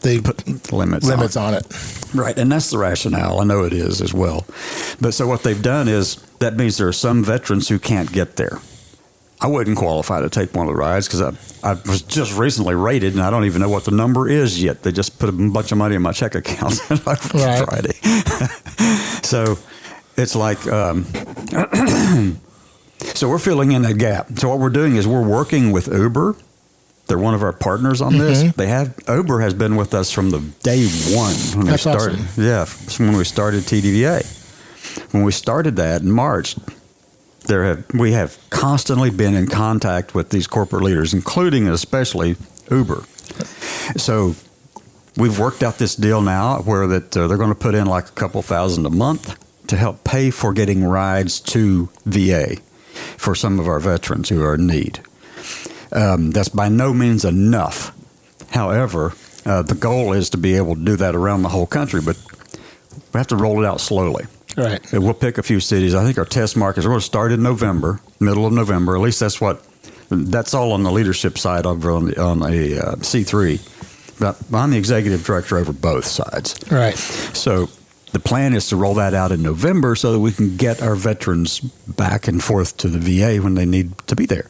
they 0.01 0.21
put 0.21 0.71
limits 0.71 1.05
on 1.05 1.17
limits 1.17 1.35
on 1.35 1.53
it. 1.53 1.65
Right, 2.13 2.37
and 2.37 2.51
that's 2.51 2.71
the 2.71 2.77
rationale. 2.77 3.41
I 3.41 3.43
know 3.43 3.63
it 3.63 3.73
is 3.73 4.01
as 4.01 4.13
well. 4.13 4.45
But 5.01 5.13
so 5.13 5.27
what 5.27 5.43
they've 5.43 5.61
done 5.61 5.87
is 5.87 6.15
that 6.39 6.55
means 6.55 6.77
there 6.77 6.87
are 6.87 6.93
some 6.93 7.23
veterans 7.23 7.67
who 7.67 7.77
can't 7.77 8.11
get 8.11 8.37
there. 8.37 8.59
I 9.41 9.47
wouldn't 9.47 9.77
qualify 9.77 10.21
to 10.21 10.29
take 10.29 10.53
one 10.55 10.67
of 10.67 10.73
the 10.73 10.79
rides 10.79 11.07
because 11.07 11.21
I, 11.21 11.71
I 11.71 11.73
was 11.73 12.01
just 12.01 12.37
recently 12.37 12.73
rated 12.73 13.13
and 13.13 13.21
I 13.21 13.29
don't 13.29 13.43
even 13.45 13.61
know 13.61 13.69
what 13.69 13.83
the 13.83 13.91
number 13.91 14.29
is 14.29 14.63
yet. 14.63 14.83
They 14.83 14.93
just 14.93 15.19
put 15.19 15.27
a 15.27 15.33
bunch 15.33 15.73
of 15.73 15.77
money 15.77 15.95
in 15.95 16.01
my 16.01 16.13
check 16.13 16.35
account 16.35 16.73
Friday. 16.79 17.93
so 19.23 19.57
it's 20.15 20.35
like, 20.35 20.65
um, 20.67 21.05
so 23.16 23.30
we're 23.30 23.39
filling 23.39 23.72
in 23.72 23.82
that 23.84 23.97
gap. 23.97 24.28
So 24.38 24.49
what 24.49 24.59
we're 24.59 24.70
doing 24.70 24.95
is 24.95 25.07
we're 25.07 25.28
working 25.28 25.72
with 25.72 25.88
Uber. 25.88 26.36
They're 27.07 27.20
one 27.20 27.34
of 27.34 27.43
our 27.43 27.53
partners 27.53 28.01
on 28.01 28.18
this. 28.18 28.43
Mm-hmm. 28.43 28.57
They 28.57 28.68
have 28.68 28.99
Uber 29.07 29.39
has 29.39 29.53
been 29.53 29.76
with 29.76 29.93
us 29.93 30.11
from 30.11 30.32
the 30.32 30.39
day 30.63 30.88
one 31.16 31.36
when 31.55 31.68
That's 31.68 31.86
we 31.86 31.91
started. 31.91 32.20
awesome. 32.20 32.43
Yeah, 32.43 32.66
from 32.66 33.07
when 33.07 33.18
we 33.18 33.24
started 33.24 33.63
TDVA. 33.63 35.13
When 35.13 35.24
we 35.24 35.32
started 35.32 35.76
that 35.76 36.01
in 36.01 36.11
March, 36.11 36.55
there 37.45 37.63
have 37.63 37.86
we 37.93 38.13
have 38.13 38.38
constantly 38.49 39.11
been 39.11 39.36
in 39.36 39.47
contact 39.47 40.16
with 40.16 40.30
these 40.30 40.47
corporate 40.47 40.84
leaders, 40.84 41.13
including 41.13 41.66
and 41.66 41.74
especially 41.74 42.38
Uber. 42.72 43.03
So 43.97 44.36
we've 45.16 45.38
worked 45.38 45.61
out 45.61 45.78
this 45.78 45.95
deal 45.95 46.22
now 46.22 46.61
where 46.61 46.88
that 46.88 47.16
uh, 47.16 47.28
they're 47.28 47.38
going 47.38 47.49
to 47.49 47.55
put 47.55 47.76
in 47.76 47.86
like 47.86 48.07
a 48.09 48.13
couple 48.13 48.41
thousand 48.41 48.86
a 48.88 48.89
month 48.89 49.38
to 49.68 49.78
help 49.78 50.03
pay 50.03 50.32
for 50.32 50.53
getting 50.53 50.84
rides 50.84 51.39
to 51.39 51.89
VA 52.05 52.57
for 53.17 53.35
some 53.35 53.59
of 53.59 53.67
our 53.67 53.79
veterans 53.79 54.29
who 54.29 54.43
are 54.43 54.55
in 54.55 54.67
need. 54.67 54.99
Um, 55.91 56.31
that's 56.31 56.49
by 56.49 56.69
no 56.69 56.93
means 56.93 57.25
enough. 57.25 57.95
However, 58.51 59.13
uh, 59.45 59.61
the 59.61 59.75
goal 59.75 60.13
is 60.13 60.29
to 60.31 60.37
be 60.37 60.55
able 60.55 60.75
to 60.75 60.83
do 60.83 60.95
that 60.97 61.15
around 61.15 61.43
the 61.43 61.49
whole 61.49 61.67
country, 61.67 62.01
but 62.01 62.17
we 63.13 63.17
have 63.17 63.27
to 63.27 63.35
roll 63.35 63.63
it 63.63 63.67
out 63.67 63.79
slowly. 63.79 64.25
Right. 64.57 64.93
And 64.93 65.03
We'll 65.03 65.13
pick 65.13 65.37
a 65.37 65.43
few 65.43 65.59
cities. 65.59 65.95
I 65.95 66.03
think 66.03 66.17
our 66.17 66.25
test 66.25 66.55
markets 66.55 66.85
are 66.85 66.89
going 66.89 66.99
to 66.99 67.05
start 67.05 67.31
in 67.31 67.43
November, 67.43 67.99
middle 68.19 68.45
of 68.45 68.53
November. 68.53 68.95
At 68.95 69.01
least 69.01 69.19
that's 69.19 69.39
what. 69.39 69.63
That's 70.09 70.53
all 70.53 70.71
on 70.73 70.83
the 70.83 70.91
leadership 70.91 71.35
side 71.35 71.65
over 71.65 71.91
on 71.91 72.05
the, 72.05 72.21
on 72.21 72.43
a 72.43 72.77
uh, 72.77 72.95
C3. 72.97 74.19
But 74.19 74.37
I'm 74.53 74.69
the 74.69 74.77
executive 74.77 75.25
director 75.25 75.57
over 75.57 75.73
both 75.73 76.05
sides. 76.05 76.55
Right. 76.71 76.95
So 76.95 77.69
the 78.16 78.20
plan 78.22 78.53
is 78.53 78.70
to 78.70 78.78
roll 78.78 78.93
that 78.93 79.13
out 79.13 79.34
in 79.34 79.43
November 79.43 79.93
so 79.93 80.13
that 80.13 80.22
we 80.22 80.32
can 80.32 80.55
get 80.55 80.82
our 80.82 80.95
veterans 80.95 81.59
back 81.59 82.30
and 82.30 82.41
forth 82.41 82.78
to 82.78 82.88
the 82.88 82.97
VA 82.97 83.43
when 83.43 83.55
they 83.55 83.66
need 83.66 83.97
to 84.07 84.16
be 84.16 84.26
there. 84.26 84.47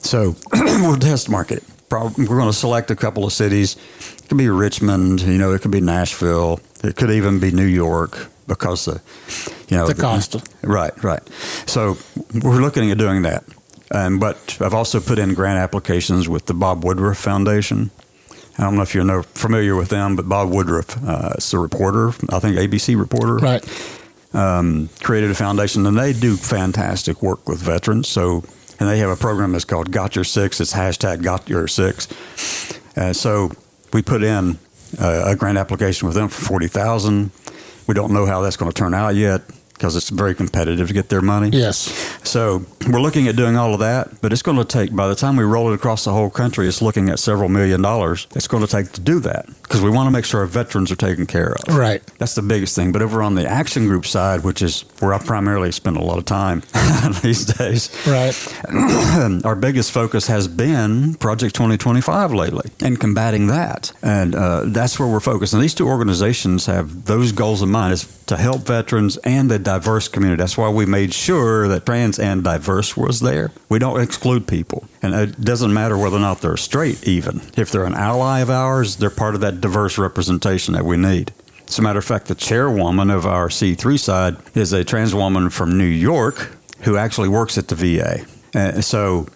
So 0.00 0.36
we'll 0.52 0.96
test 0.96 1.28
market 1.28 1.58
it. 1.58 1.64
We're 1.90 2.08
going 2.08 2.46
to 2.46 2.52
select 2.52 2.88
a 2.92 2.94
couple 2.94 3.24
of 3.24 3.32
cities. 3.32 3.76
It 4.18 4.28
could 4.28 4.38
be 4.38 4.48
Richmond, 4.48 5.22
you 5.22 5.38
know, 5.38 5.52
it 5.52 5.60
could 5.60 5.72
be 5.72 5.80
Nashville, 5.80 6.60
it 6.84 6.94
could 6.94 7.10
even 7.10 7.40
be 7.40 7.50
New 7.50 7.64
York 7.64 8.28
because 8.46 8.84
the, 8.84 9.02
you 9.66 9.76
know, 9.76 9.88
The 9.88 10.00
cost. 10.00 10.36
Right, 10.62 11.02
right. 11.02 11.28
So 11.66 11.96
we're 12.44 12.60
looking 12.60 12.92
at 12.92 12.98
doing 12.98 13.22
that. 13.22 13.42
Um, 13.90 14.20
but 14.20 14.56
I've 14.60 14.72
also 14.74 15.00
put 15.00 15.18
in 15.18 15.34
grant 15.34 15.58
applications 15.58 16.28
with 16.28 16.46
the 16.46 16.54
Bob 16.54 16.84
Woodruff 16.84 17.18
Foundation. 17.18 17.90
I 18.60 18.64
don't 18.64 18.76
know 18.76 18.82
if 18.82 18.94
you're 18.94 19.22
familiar 19.22 19.74
with 19.74 19.88
them, 19.88 20.16
but 20.16 20.28
Bob 20.28 20.50
Woodruff 20.50 21.02
uh, 21.02 21.32
is 21.38 21.54
a 21.54 21.58
reporter, 21.58 22.08
I 22.28 22.40
think 22.40 22.56
ABC 22.58 22.94
reporter, 22.98 23.36
Right. 23.36 23.64
um, 24.34 24.90
created 25.02 25.30
a 25.30 25.34
foundation, 25.34 25.86
and 25.86 25.96
they 25.98 26.12
do 26.12 26.36
fantastic 26.36 27.22
work 27.22 27.48
with 27.48 27.58
veterans. 27.58 28.06
So, 28.08 28.44
and 28.78 28.86
they 28.86 28.98
have 28.98 29.08
a 29.08 29.16
program 29.16 29.52
that's 29.52 29.64
called 29.64 29.90
Got 29.90 30.14
Your 30.14 30.24
Six. 30.24 30.60
It's 30.60 30.74
hashtag 30.74 31.22
Got 31.22 31.48
Your 31.48 31.66
Six. 31.68 32.06
Uh, 32.98 33.14
so 33.14 33.50
we 33.94 34.02
put 34.02 34.22
in 34.22 34.58
uh, 35.00 35.22
a 35.28 35.36
grant 35.36 35.56
application 35.56 36.06
with 36.06 36.14
them 36.14 36.28
for 36.28 36.44
forty 36.44 36.68
thousand. 36.68 37.30
We 37.86 37.94
don't 37.94 38.12
know 38.12 38.26
how 38.26 38.42
that's 38.42 38.56
going 38.58 38.70
to 38.70 38.76
turn 38.78 38.92
out 38.92 39.14
yet 39.14 39.40
because 39.80 39.96
it's 39.96 40.10
very 40.10 40.34
competitive 40.34 40.88
to 40.88 40.92
get 40.92 41.08
their 41.08 41.22
money. 41.22 41.48
Yes. 41.48 41.88
So 42.22 42.66
we're 42.86 43.00
looking 43.00 43.28
at 43.28 43.36
doing 43.36 43.56
all 43.56 43.72
of 43.72 43.80
that, 43.80 44.20
but 44.20 44.30
it's 44.30 44.42
going 44.42 44.58
to 44.58 44.64
take, 44.64 44.94
by 44.94 45.08
the 45.08 45.14
time 45.14 45.36
we 45.36 45.44
roll 45.44 45.72
it 45.72 45.74
across 45.74 46.04
the 46.04 46.12
whole 46.12 46.28
country, 46.28 46.68
it's 46.68 46.82
looking 46.82 47.08
at 47.08 47.18
several 47.18 47.48
million 47.48 47.80
dollars. 47.80 48.26
It's 48.36 48.46
going 48.46 48.62
to 48.62 48.70
take 48.70 48.92
to 48.92 49.00
do 49.00 49.20
that 49.20 49.46
because 49.62 49.80
we 49.80 49.88
want 49.88 50.06
to 50.06 50.10
make 50.10 50.26
sure 50.26 50.40
our 50.40 50.46
veterans 50.46 50.92
are 50.92 50.96
taken 50.96 51.24
care 51.26 51.54
of. 51.54 51.74
Right. 51.74 52.02
That's 52.18 52.34
the 52.34 52.42
biggest 52.42 52.76
thing. 52.76 52.92
But 52.92 53.00
over 53.00 53.22
on 53.22 53.36
the 53.36 53.46
action 53.48 53.86
group 53.86 54.04
side, 54.04 54.44
which 54.44 54.60
is 54.60 54.84
where 54.98 55.14
I 55.14 55.18
primarily 55.18 55.72
spend 55.72 55.96
a 55.96 56.02
lot 56.04 56.18
of 56.18 56.26
time 56.26 56.62
these 57.22 57.46
days, 57.46 57.88
Right. 58.06 58.36
our 59.46 59.56
biggest 59.56 59.92
focus 59.92 60.26
has 60.26 60.46
been 60.46 61.14
Project 61.14 61.54
2025 61.54 62.34
lately 62.34 62.70
and 62.82 63.00
combating 63.00 63.46
that. 63.46 63.92
And 64.02 64.34
uh, 64.34 64.64
that's 64.66 64.98
where 64.98 65.08
we're 65.08 65.20
focused. 65.20 65.54
And 65.54 65.62
these 65.62 65.74
two 65.74 65.88
organizations 65.88 66.66
have 66.66 67.06
those 67.06 67.32
goals 67.32 67.62
in 67.62 67.70
mind 67.70 67.94
is 67.94 68.04
to 68.26 68.36
help 68.36 68.62
veterans 68.66 69.16
and 69.18 69.50
the 69.50 69.58
diverse 69.70 70.08
community. 70.08 70.40
That's 70.40 70.58
why 70.58 70.68
we 70.68 70.84
made 70.84 71.14
sure 71.14 71.68
that 71.68 71.86
trans 71.86 72.18
and 72.18 72.42
diverse 72.42 72.96
was 72.96 73.20
there. 73.20 73.52
We 73.68 73.78
don't 73.78 74.00
exclude 74.00 74.48
people. 74.48 74.84
And 75.00 75.14
it 75.14 75.40
doesn't 75.40 75.72
matter 75.72 75.96
whether 75.96 76.16
or 76.16 76.20
not 76.20 76.40
they're 76.40 76.56
straight, 76.56 77.06
even. 77.06 77.40
If 77.56 77.70
they're 77.70 77.84
an 77.84 77.94
ally 77.94 78.40
of 78.40 78.50
ours, 78.50 78.96
they're 78.96 79.10
part 79.10 79.36
of 79.36 79.40
that 79.42 79.60
diverse 79.60 79.96
representation 79.96 80.74
that 80.74 80.84
we 80.84 80.96
need. 80.96 81.32
As 81.68 81.78
a 81.78 81.82
matter 81.82 82.00
of 82.00 82.04
fact, 82.04 82.26
the 82.26 82.34
chairwoman 82.34 83.10
of 83.10 83.26
our 83.26 83.48
C3 83.48 83.96
side 83.96 84.36
is 84.56 84.72
a 84.72 84.82
trans 84.82 85.14
woman 85.14 85.50
from 85.50 85.78
New 85.78 85.84
York 85.84 86.50
who 86.80 86.96
actually 86.96 87.28
works 87.28 87.56
at 87.56 87.68
the 87.68 87.76
VA. 87.76 88.26
And 88.52 88.84
so 88.84 89.28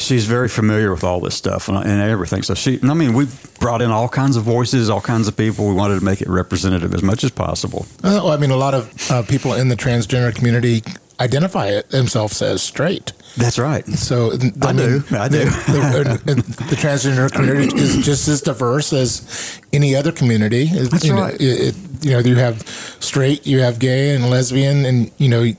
she's 0.00 0.26
very 0.26 0.48
familiar 0.48 0.90
with 0.90 1.04
all 1.04 1.20
this 1.20 1.34
stuff 1.34 1.68
and, 1.68 1.76
and 1.76 2.00
everything. 2.00 2.42
So 2.42 2.54
she, 2.54 2.80
I 2.82 2.94
mean, 2.94 3.14
we 3.14 3.26
brought 3.58 3.82
in 3.82 3.90
all 3.90 4.08
kinds 4.08 4.36
of 4.36 4.42
voices, 4.42 4.90
all 4.90 5.00
kinds 5.00 5.28
of 5.28 5.36
people. 5.36 5.68
We 5.68 5.74
wanted 5.74 5.98
to 5.98 6.04
make 6.04 6.20
it 6.20 6.28
representative 6.28 6.94
as 6.94 7.02
much 7.02 7.24
as 7.24 7.30
possible. 7.30 7.86
Well, 8.02 8.30
I 8.30 8.36
mean, 8.36 8.50
a 8.50 8.56
lot 8.56 8.74
of 8.74 9.10
uh, 9.10 9.22
people 9.22 9.54
in 9.54 9.68
the 9.68 9.76
transgender 9.76 10.34
community 10.34 10.82
identify 11.20 11.66
it 11.66 11.90
themselves 11.90 12.40
as 12.40 12.62
straight. 12.62 13.12
That's 13.36 13.58
right. 13.58 13.86
So 13.86 14.32
I 14.32 14.36
do. 14.72 15.04
I 15.12 15.28
do. 15.28 15.44
The, 15.44 16.20
the, 16.24 16.34
the 16.34 16.76
transgender 16.76 17.30
community 17.30 17.76
is 17.76 18.04
just 18.04 18.26
as 18.26 18.40
diverse 18.40 18.92
as 18.92 19.60
any 19.72 19.94
other 19.94 20.10
community. 20.10 20.64
That's 20.64 21.04
you 21.04 21.14
know, 21.14 21.20
right. 21.20 21.40
It, 21.40 21.74
it, 21.74 21.74
you 22.02 22.12
know, 22.12 22.18
you 22.20 22.36
have 22.36 22.66
straight, 23.00 23.46
you 23.46 23.60
have 23.60 23.78
gay 23.78 24.14
and 24.14 24.30
lesbian, 24.30 24.84
and 24.86 25.12
you 25.18 25.28
know, 25.28 25.52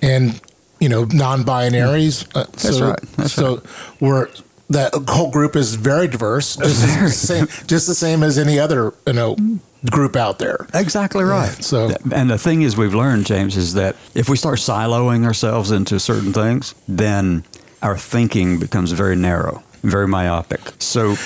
and 0.00 0.40
you 0.80 0.88
know, 0.88 1.04
non-binaries. 1.04 2.26
Uh, 2.34 2.44
That's 2.44 2.76
so, 2.78 2.90
right. 2.90 3.02
That's 3.16 3.32
so 3.32 3.62
we're 4.00 4.28
that 4.70 4.92
whole 5.08 5.30
group 5.30 5.56
is 5.56 5.74
very 5.76 6.08
diverse, 6.08 6.56
just, 6.56 6.82
the 6.82 7.08
same, 7.10 7.46
just 7.66 7.86
the 7.86 7.94
same 7.94 8.22
as 8.22 8.38
any 8.38 8.58
other 8.58 8.92
you 9.06 9.14
know 9.14 9.36
group 9.90 10.16
out 10.16 10.38
there. 10.38 10.66
Exactly 10.74 11.24
right. 11.24 11.50
so- 11.64 11.90
and 12.12 12.28
the 12.30 12.38
thing 12.38 12.62
is, 12.62 12.76
we've 12.76 12.94
learned, 12.94 13.26
James, 13.26 13.56
is 13.56 13.74
that 13.74 13.96
if 14.14 14.28
we 14.28 14.36
start 14.36 14.58
siloing 14.58 15.24
ourselves 15.24 15.70
into 15.70 15.98
certain 16.00 16.32
things, 16.32 16.74
then 16.86 17.44
our 17.82 17.96
thinking 17.96 18.58
becomes 18.58 18.92
very 18.92 19.14
narrow, 19.16 19.62
very 19.82 20.08
myopic. 20.08 20.60
So 20.80 21.16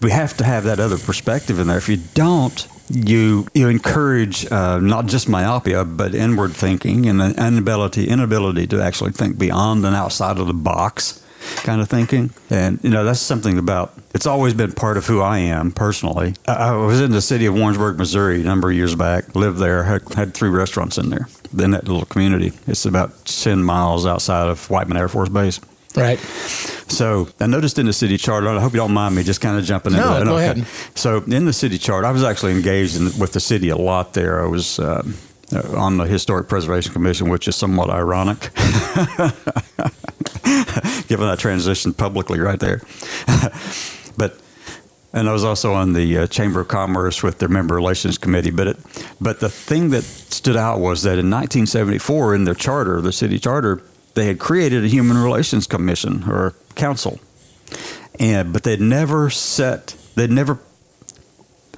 we 0.00 0.10
have 0.10 0.36
to 0.38 0.44
have 0.44 0.64
that 0.64 0.80
other 0.80 0.98
perspective 0.98 1.58
in 1.58 1.66
there. 1.66 1.78
If 1.78 1.88
you 1.88 1.98
don't, 2.14 2.66
you 2.90 3.46
you 3.54 3.68
encourage 3.68 4.50
uh, 4.50 4.78
not 4.78 5.06
just 5.06 5.28
myopia, 5.28 5.84
but 5.84 6.14
inward 6.14 6.52
thinking 6.52 7.06
and 7.06 7.20
an 7.20 7.38
inability 7.38 8.08
inability 8.08 8.66
to 8.68 8.82
actually 8.82 9.12
think 9.12 9.38
beyond 9.38 9.84
and 9.84 9.94
outside 9.94 10.38
of 10.38 10.46
the 10.46 10.54
box 10.54 11.24
kind 11.56 11.80
of 11.80 11.88
thinking. 11.88 12.30
And, 12.50 12.78
you 12.82 12.90
know, 12.90 13.04
that's 13.04 13.20
something 13.20 13.58
about, 13.58 13.94
it's 14.14 14.26
always 14.26 14.54
been 14.54 14.72
part 14.72 14.96
of 14.96 15.06
who 15.06 15.20
I 15.20 15.38
am 15.38 15.72
personally. 15.72 16.34
I, 16.46 16.68
I 16.68 16.76
was 16.76 17.00
in 17.00 17.10
the 17.10 17.20
city 17.20 17.46
of 17.46 17.54
Warrensburg, 17.54 17.98
Missouri 17.98 18.40
a 18.40 18.44
number 18.44 18.70
of 18.70 18.76
years 18.76 18.94
back, 18.94 19.34
lived 19.34 19.58
there, 19.58 19.84
had, 19.84 20.12
had 20.14 20.34
three 20.34 20.50
restaurants 20.50 20.98
in 20.98 21.10
there, 21.10 21.28
in 21.58 21.70
that 21.72 21.88
little 21.88 22.04
community. 22.04 22.52
It's 22.66 22.84
about 22.84 23.24
10 23.24 23.62
miles 23.62 24.06
outside 24.06 24.48
of 24.48 24.68
Whiteman 24.70 24.96
Air 24.96 25.08
Force 25.08 25.28
Base. 25.28 25.60
Right. 25.98 26.18
So 26.90 27.28
I 27.40 27.46
noticed 27.46 27.78
in 27.78 27.86
the 27.86 27.92
city 27.92 28.16
charter, 28.16 28.48
I 28.48 28.58
hope 28.60 28.72
you 28.72 28.78
don't 28.78 28.92
mind 28.92 29.14
me 29.14 29.22
just 29.22 29.40
kind 29.40 29.58
of 29.58 29.64
jumping 29.64 29.92
into 29.92 30.04
No, 30.04 30.14
that. 30.18 30.24
go 30.24 30.36
ahead. 30.38 30.66
So 30.94 31.22
in 31.24 31.44
the 31.44 31.52
city 31.52 31.78
chart, 31.78 32.04
I 32.04 32.10
was 32.12 32.24
actually 32.24 32.52
engaged 32.52 32.96
in, 32.96 33.04
with 33.18 33.32
the 33.32 33.40
city 33.40 33.68
a 33.68 33.76
lot 33.76 34.14
there. 34.14 34.42
I 34.42 34.46
was 34.46 34.78
uh, 34.78 35.02
uh, 35.52 35.76
on 35.76 35.96
the 35.98 36.04
Historic 36.04 36.48
Preservation 36.48 36.92
Commission, 36.92 37.28
which 37.28 37.46
is 37.48 37.56
somewhat 37.56 37.90
ironic, 37.90 38.40
given 41.08 41.26
that 41.26 41.38
transition 41.38 41.92
publicly 41.92 42.40
right 42.40 42.58
there. 42.60 42.80
but 44.16 44.38
and 45.12 45.28
I 45.28 45.32
was 45.32 45.44
also 45.44 45.72
on 45.72 45.94
the 45.94 46.18
uh, 46.18 46.26
Chamber 46.26 46.60
of 46.60 46.68
Commerce 46.68 47.22
with 47.22 47.38
their 47.38 47.48
Member 47.48 47.74
Relations 47.74 48.18
Committee. 48.18 48.50
But 48.50 48.66
it, 48.68 48.76
but 49.20 49.40
the 49.40 49.48
thing 49.48 49.90
that 49.90 50.02
stood 50.04 50.56
out 50.56 50.80
was 50.80 51.02
that 51.02 51.18
in 51.18 51.30
1974, 51.30 52.34
in 52.34 52.44
their 52.44 52.54
charter, 52.54 53.00
the 53.00 53.12
city 53.12 53.38
charter, 53.38 53.82
they 54.18 54.26
had 54.26 54.38
created 54.38 54.84
a 54.84 54.88
Human 54.88 55.16
Relations 55.16 55.66
Commission 55.68 56.24
or 56.28 56.54
council, 56.74 57.20
and 58.18 58.52
but 58.52 58.64
they'd 58.64 58.80
never 58.80 59.30
set, 59.30 59.94
they'd 60.16 60.30
never, 60.30 60.58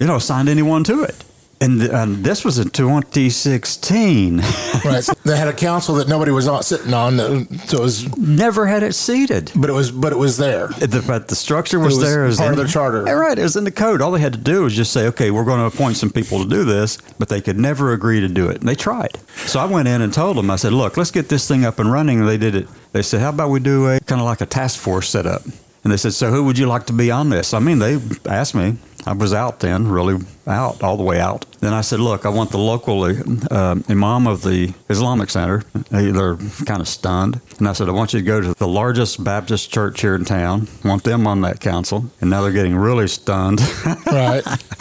you 0.01 0.07
know, 0.07 0.17
assigned 0.17 0.49
anyone 0.49 0.83
to 0.85 1.03
it. 1.03 1.23
And, 1.63 1.83
and 1.83 2.25
this 2.25 2.43
was 2.45 2.59
in 2.59 2.71
2016. 2.71 4.43
Right. 4.83 5.07
They 5.25 5.37
had 5.37 5.49
a 5.49 5.53
council 5.53 5.97
that 5.97 6.09
nobody 6.09 6.31
was 6.33 6.49
on, 6.49 6.63
sitting 6.63 6.95
on, 6.95 7.19
so 7.67 7.79
it 7.79 7.83
was, 7.83 8.17
never 8.17 8.67
had 8.67 8.83
it 8.83 8.95
seated. 8.95 9.53
but 9.55 9.69
it 9.69 9.75
was, 9.75 9.91
but 9.91 10.11
it 10.11 10.17
was 10.19 10.39
there. 10.39 10.69
The, 10.69 11.05
but 11.07 11.29
the 11.29 11.35
structure 11.37 11.79
was, 11.79 11.99
was 11.99 12.09
there. 12.09 12.25
It 12.25 12.29
was 12.29 12.39
part 12.39 12.55
of 12.55 12.59
in- 12.59 12.65
the 12.65 12.71
charter. 12.73 13.03
Right. 13.03 13.39
It 13.39 13.43
was 13.43 13.57
in 13.57 13.65
the 13.65 13.71
code. 13.71 14.01
All 14.01 14.11
they 14.11 14.21
had 14.21 14.33
to 14.33 14.39
do 14.39 14.63
was 14.63 14.75
just 14.75 14.93
say, 14.95 15.07
okay, 15.09 15.31
we're 15.31 15.45
going 15.45 15.59
to 15.61 15.67
appoint 15.67 15.99
some 15.99 16.09
people 16.11 16.43
to 16.43 16.49
do 16.49 16.65
this, 16.65 16.97
but 17.19 17.29
they 17.29 17.43
could 17.43 17.59
never 17.59 17.93
agree 17.93 18.21
to 18.21 18.29
do 18.29 18.49
it. 18.49 18.61
And 18.61 18.69
they 18.69 18.75
tried. 18.75 19.19
So 19.45 19.61
I 19.61 19.67
went 19.67 19.87
in 19.87 20.01
and 20.01 20.15
told 20.15 20.39
them, 20.39 20.51
I 20.51 20.57
said, 20.57 20.73
look, 20.73 20.97
let's 20.97 21.11
get 21.11 21.29
this 21.29 21.47
thing 21.47 21.67
up 21.67 21.79
and 21.79 21.93
running. 21.93 22.21
And 22.21 22.29
they 22.29 22.39
did 22.39 22.55
it. 22.55 22.69
They 22.93 23.03
said, 23.03 23.21
how 23.21 23.29
about 23.29 23.51
we 23.51 23.61
do 23.61 23.87
a 23.89 24.01
kind 24.01 24.21
of 24.23 24.25
like 24.25 24.41
a 24.41 24.47
task 24.47 24.79
force 24.81 25.11
set 25.11 25.27
up? 25.27 25.43
And 25.85 25.93
they 25.93 25.99
said, 25.99 26.15
so 26.15 26.31
who 26.31 26.45
would 26.45 26.57
you 26.59 26.67
like 26.67 26.87
to 26.87 26.95
be 26.95 27.11
on 27.11 27.29
this? 27.29 27.53
I 27.53 27.59
mean, 27.59 27.81
they 27.81 27.99
asked 28.27 28.55
me. 28.55 28.79
I 29.07 29.13
was 29.15 29.33
out 29.33 29.61
then, 29.61 29.89
really 29.89 30.23
out, 30.47 30.83
all 30.83 30.97
the 30.97 31.03
way 31.03 31.19
out. 31.21 31.47
Then 31.61 31.73
I 31.73 31.81
said, 31.81 32.01
look, 32.01 32.27
I 32.27 32.29
want 32.29 32.51
the 32.51 32.59
local 32.59 33.03
uh, 33.05 33.77
imam 33.89 34.27
of 34.27 34.43
the 34.43 34.75
Islamic 34.89 35.31
Center. 35.31 35.63
They- 35.91 36.11
They're 36.11 36.37
kind 36.67 36.81
of 36.81 36.89
stunned. 36.89 37.41
And 37.59 37.69
I 37.69 37.73
said, 37.73 37.89
I 37.89 37.93
want 37.93 38.13
you 38.13 38.21
to 38.21 38.27
go 38.27 38.41
to 38.41 38.55
the 38.55 38.69
largest 38.69 39.23
Baptist 39.25 39.73
church 39.73 40.01
here 40.01 40.15
in 40.15 40.25
town. 40.25 40.69
I 40.85 40.89
want 40.89 41.05
them 41.05 41.27
on 41.27 41.41
that 41.43 41.61
council. 41.61 42.11
And 42.21 42.31
now 42.31 42.43
they're 42.43 42.53
getting 42.53 42.77
really 42.77 43.09
stunned. 43.09 43.61
Right. 44.07 44.43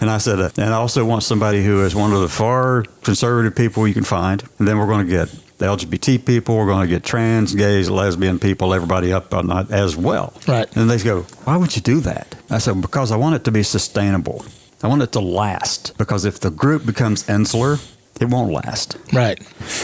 and 0.00 0.10
I 0.10 0.18
said, 0.18 0.40
uh, 0.40 0.50
and 0.58 0.72
I 0.74 0.76
also 0.76 1.04
want 1.04 1.22
somebody 1.22 1.62
who 1.64 1.84
is 1.84 1.94
one 1.94 2.12
of 2.12 2.20
the 2.20 2.28
far 2.28 2.84
conservative 3.02 3.54
people 3.56 3.86
you 3.88 3.94
can 3.94 4.04
find. 4.04 4.42
And 4.58 4.66
then 4.68 4.78
we're 4.78 4.86
going 4.86 5.06
to 5.06 5.10
get 5.10 5.28
the 5.58 5.66
LGBT 5.66 6.24
people. 6.24 6.56
We're 6.56 6.66
going 6.66 6.86
to 6.86 6.92
get 6.92 7.04
trans, 7.04 7.54
gays, 7.54 7.90
lesbian 7.90 8.38
people, 8.38 8.72
everybody 8.72 9.12
up 9.12 9.34
on 9.34 9.48
that 9.48 9.70
as 9.70 9.96
well. 9.96 10.32
Right. 10.46 10.74
And 10.76 10.88
they 10.88 10.98
go, 10.98 11.22
why 11.44 11.56
would 11.56 11.76
you 11.76 11.82
do 11.82 12.00
that? 12.00 12.34
I 12.50 12.58
said, 12.58 12.80
because 12.80 13.12
I 13.12 13.16
want 13.16 13.34
it 13.34 13.44
to 13.44 13.52
be 13.52 13.62
sustainable. 13.62 14.44
I 14.82 14.88
want 14.88 15.02
it 15.02 15.12
to 15.12 15.20
last. 15.20 15.96
Because 15.98 16.24
if 16.24 16.40
the 16.40 16.50
group 16.50 16.86
becomes 16.86 17.28
insular, 17.28 17.78
it 18.20 18.26
won't 18.26 18.52
last. 18.52 18.96
Right. 19.12 19.38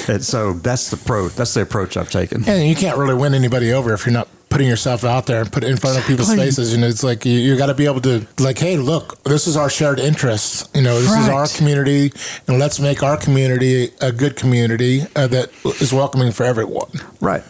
And 0.08 0.24
so 0.24 0.52
that's 0.54 0.90
the 0.90 0.96
pro. 0.96 1.28
That's 1.28 1.54
the 1.54 1.62
approach 1.62 1.96
I've 1.96 2.10
taken. 2.10 2.48
And 2.48 2.68
you 2.68 2.74
can't 2.74 2.96
really 2.96 3.14
win 3.14 3.34
anybody 3.34 3.72
over 3.72 3.92
if 3.92 4.06
you're 4.06 4.12
not 4.12 4.28
putting 4.54 4.68
yourself 4.68 5.02
out 5.02 5.26
there 5.26 5.40
and 5.40 5.50
put 5.50 5.64
it 5.64 5.70
in 5.70 5.76
front 5.76 5.98
of 5.98 6.04
people's 6.04 6.30
Exactly. 6.30 6.46
faces. 6.46 6.72
You 6.72 6.78
know, 6.78 6.86
it's 6.86 7.02
like 7.02 7.24
you, 7.24 7.32
you 7.32 7.56
got 7.56 7.66
to 7.66 7.74
be 7.74 7.86
able 7.86 8.00
to, 8.02 8.24
like, 8.38 8.56
hey, 8.56 8.76
look, 8.76 9.20
this 9.24 9.48
is 9.48 9.56
our 9.56 9.68
shared 9.68 9.98
interest. 9.98 10.70
You 10.76 10.82
know, 10.82 11.00
this 11.00 11.10
is 11.10 11.28
our 11.28 11.48
community, 11.48 12.12
and 12.46 12.60
let's 12.60 12.78
make 12.78 13.02
our 13.02 13.16
community 13.16 13.88
a 14.00 14.12
good 14.12 14.36
community 14.36 15.00
uh, 15.16 15.26
that 15.26 15.50
is 15.82 15.92
welcoming 15.92 16.30
for 16.30 16.44
everyone. 16.44 16.88
Right. 17.20 17.42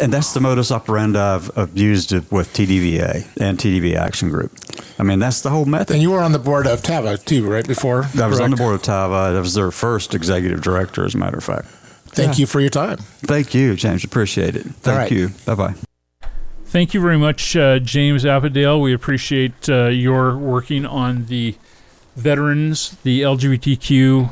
And 0.00 0.12
that's 0.12 0.34
the 0.34 0.40
modus 0.40 0.70
operandi 0.70 1.18
I've, 1.18 1.50
I've 1.58 1.76
used 1.76 2.12
it 2.12 2.30
with 2.30 2.54
TDVA 2.54 3.26
and 3.40 3.58
TDV 3.58 3.96
Action 3.96 4.30
Group. 4.30 4.52
I 5.00 5.02
mean, 5.02 5.18
that's 5.18 5.40
the 5.40 5.50
whole 5.50 5.64
method. 5.64 5.94
And 5.94 6.02
you 6.02 6.12
were 6.12 6.22
on 6.22 6.30
the 6.30 6.38
board 6.38 6.68
of 6.68 6.80
TAVA 6.80 7.24
too, 7.24 7.50
right? 7.50 7.66
Before 7.66 8.04
I 8.16 8.28
was 8.28 8.38
on 8.38 8.52
the 8.52 8.56
board 8.56 8.76
of 8.76 8.82
TAVA. 8.82 9.36
I 9.36 9.40
was 9.40 9.54
their 9.54 9.72
first 9.72 10.14
executive 10.14 10.62
director, 10.62 11.04
as 11.04 11.16
a 11.16 11.18
matter 11.18 11.38
of 11.38 11.44
fact. 11.44 11.66
Thank 12.14 12.38
you 12.38 12.46
for 12.46 12.60
your 12.60 12.70
time. 12.70 12.98
Thank 12.98 13.52
you, 13.52 13.74
James. 13.74 14.04
Appreciate 14.04 14.54
it. 14.54 14.62
Thank 14.62 14.98
right. 14.98 15.10
you. 15.10 15.30
Bye 15.44 15.54
bye. 15.56 15.74
Thank 16.72 16.94
you 16.94 17.02
very 17.02 17.18
much, 17.18 17.54
uh, 17.54 17.78
James 17.80 18.24
Apedaile. 18.24 18.80
We 18.80 18.94
appreciate 18.94 19.68
uh, 19.68 19.88
your 19.88 20.38
working 20.38 20.86
on 20.86 21.26
the 21.26 21.54
veterans, 22.16 22.96
the 23.02 23.20
LGBTQIA 23.20 24.30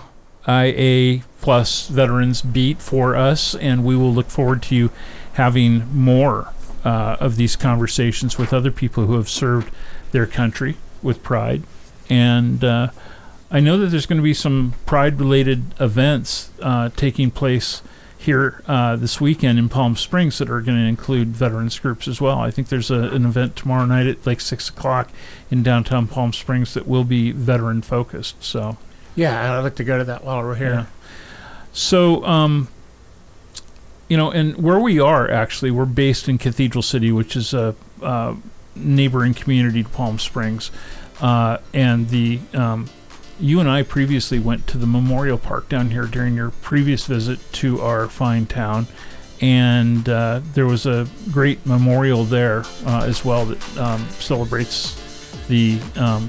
plus 1.42 1.88
veterans 1.88 2.40
beat 2.40 2.78
for 2.80 3.14
us, 3.14 3.54
and 3.56 3.84
we 3.84 3.94
will 3.94 4.10
look 4.14 4.30
forward 4.30 4.62
to 4.62 4.74
you 4.74 4.90
having 5.34 5.86
more 5.94 6.50
uh, 6.82 7.18
of 7.20 7.36
these 7.36 7.56
conversations 7.56 8.38
with 8.38 8.54
other 8.54 8.70
people 8.70 9.04
who 9.04 9.16
have 9.16 9.28
served 9.28 9.70
their 10.12 10.24
country 10.26 10.78
with 11.02 11.22
pride. 11.22 11.62
And 12.08 12.64
uh, 12.64 12.88
I 13.50 13.60
know 13.60 13.76
that 13.76 13.88
there's 13.88 14.06
going 14.06 14.16
to 14.16 14.22
be 14.22 14.32
some 14.32 14.72
pride-related 14.86 15.74
events 15.78 16.52
uh, 16.62 16.88
taking 16.96 17.30
place 17.30 17.82
here 18.20 18.62
uh, 18.68 18.96
this 18.96 19.18
weekend 19.18 19.58
in 19.58 19.70
Palm 19.70 19.96
Springs 19.96 20.36
that 20.38 20.50
are 20.50 20.60
going 20.60 20.76
to 20.76 20.84
include 20.84 21.28
veterans 21.28 21.78
groups 21.78 22.06
as 22.06 22.20
well. 22.20 22.38
I 22.38 22.50
think 22.50 22.68
there's 22.68 22.90
a, 22.90 23.04
an 23.04 23.24
event 23.24 23.56
tomorrow 23.56 23.86
night 23.86 24.06
at 24.06 24.26
like 24.26 24.42
six 24.42 24.68
o'clock 24.68 25.10
in 25.50 25.62
downtown 25.62 26.06
Palm 26.06 26.34
Springs 26.34 26.74
that 26.74 26.86
will 26.86 27.04
be 27.04 27.32
veteran 27.32 27.80
focused. 27.80 28.42
So 28.44 28.76
Yeah, 29.16 29.54
I'd 29.56 29.60
like 29.60 29.76
to 29.76 29.84
go 29.84 29.98
to 29.98 30.04
that 30.04 30.24
while 30.24 30.42
we're 30.42 30.54
here. 30.54 30.70
Yeah. 30.74 30.86
So, 31.72 32.24
um, 32.24 32.68
you 34.08 34.16
know, 34.16 34.30
and 34.30 34.56
where 34.56 34.78
we 34.78 35.00
are 35.00 35.30
actually, 35.30 35.70
we're 35.70 35.84
based 35.84 36.28
in 36.28 36.36
Cathedral 36.36 36.82
City, 36.82 37.12
which 37.12 37.36
is 37.36 37.54
a 37.54 37.74
uh, 38.02 38.34
neighboring 38.74 39.34
community 39.34 39.82
to 39.82 39.88
Palm 39.88 40.18
Springs, 40.18 40.70
uh, 41.20 41.58
and 41.72 42.08
the 42.08 42.40
um, 42.54 42.90
you 43.40 43.60
and 43.60 43.68
I 43.68 43.82
previously 43.82 44.38
went 44.38 44.66
to 44.68 44.78
the 44.78 44.86
Memorial 44.86 45.38
Park 45.38 45.68
down 45.68 45.90
here 45.90 46.04
during 46.04 46.34
your 46.34 46.50
previous 46.50 47.06
visit 47.06 47.38
to 47.54 47.80
our 47.80 48.08
fine 48.08 48.46
town, 48.46 48.86
and 49.40 50.08
uh, 50.08 50.40
there 50.54 50.66
was 50.66 50.86
a 50.86 51.06
great 51.30 51.64
memorial 51.66 52.24
there 52.24 52.64
uh, 52.86 53.04
as 53.04 53.24
well 53.24 53.46
that 53.46 53.78
um, 53.78 54.06
celebrates 54.10 54.96
the 55.48 55.80
um, 55.96 56.28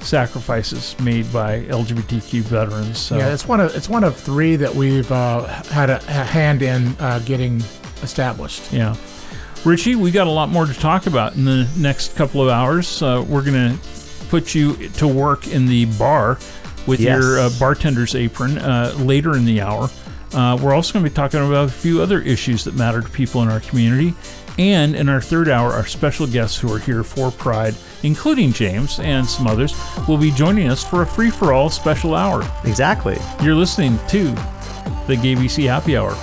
sacrifices 0.00 0.98
made 1.00 1.30
by 1.32 1.62
LGBTQ 1.62 2.42
veterans. 2.42 2.98
So. 2.98 3.16
Yeah, 3.16 3.32
it's 3.32 3.46
one 3.46 3.60
of 3.60 3.74
it's 3.74 3.88
one 3.88 4.04
of 4.04 4.16
three 4.16 4.56
that 4.56 4.74
we've 4.74 5.10
uh, 5.10 5.46
had 5.64 5.90
a, 5.90 5.96
a 5.96 6.24
hand 6.24 6.62
in 6.62 6.88
uh, 6.98 7.20
getting 7.24 7.62
established. 8.02 8.72
Yeah. 8.72 8.96
Richie, 9.64 9.94
we 9.94 10.10
got 10.10 10.26
a 10.26 10.30
lot 10.30 10.48
more 10.48 10.66
to 10.66 10.74
talk 10.74 11.06
about 11.06 11.36
in 11.36 11.44
the 11.44 11.68
next 11.76 12.16
couple 12.16 12.42
of 12.42 12.48
hours. 12.48 13.00
Uh, 13.00 13.24
we're 13.28 13.44
going 13.44 13.76
to 13.76 14.01
put 14.32 14.54
you 14.54 14.88
to 14.88 15.06
work 15.06 15.46
in 15.46 15.66
the 15.66 15.84
bar 15.98 16.38
with 16.86 16.98
Yes. 17.00 17.20
your 17.20 17.38
uh, 17.38 17.50
bartender's 17.58 18.14
apron 18.14 18.56
uh, 18.56 18.90
later 19.00 19.36
in 19.36 19.44
the 19.44 19.60
hour. 19.60 19.90
Uh, 20.32 20.58
we're 20.62 20.72
also 20.72 20.94
going 20.94 21.04
to 21.04 21.10
be 21.10 21.14
talking 21.14 21.38
about 21.46 21.68
a 21.68 21.70
few 21.70 22.00
other 22.00 22.18
issues 22.22 22.64
that 22.64 22.74
matter 22.74 23.02
to 23.02 23.08
people 23.10 23.42
in 23.42 23.50
our 23.50 23.60
community. 23.60 24.14
And 24.58 24.96
in 24.96 25.10
our 25.10 25.20
third 25.20 25.50
hour, 25.50 25.70
our 25.72 25.84
special 25.84 26.26
guests 26.26 26.58
who 26.58 26.72
are 26.72 26.78
here 26.78 27.04
for 27.04 27.30
Pride, 27.30 27.74
including 28.04 28.54
James 28.54 28.98
and 29.00 29.26
some 29.26 29.46
others, 29.46 29.74
will 30.08 30.16
be 30.16 30.30
joining 30.30 30.68
us 30.70 30.82
for 30.82 31.02
a 31.02 31.06
free 31.06 31.28
for 31.30 31.52
all 31.52 31.68
special 31.68 32.14
hour. 32.14 32.42
Exactly. 32.64 33.18
You're 33.42 33.54
listening 33.54 33.98
to 34.08 34.24
the 35.08 35.16
GAYBC 35.16 35.66
Happy 35.68 35.94
Hour. 35.98 36.16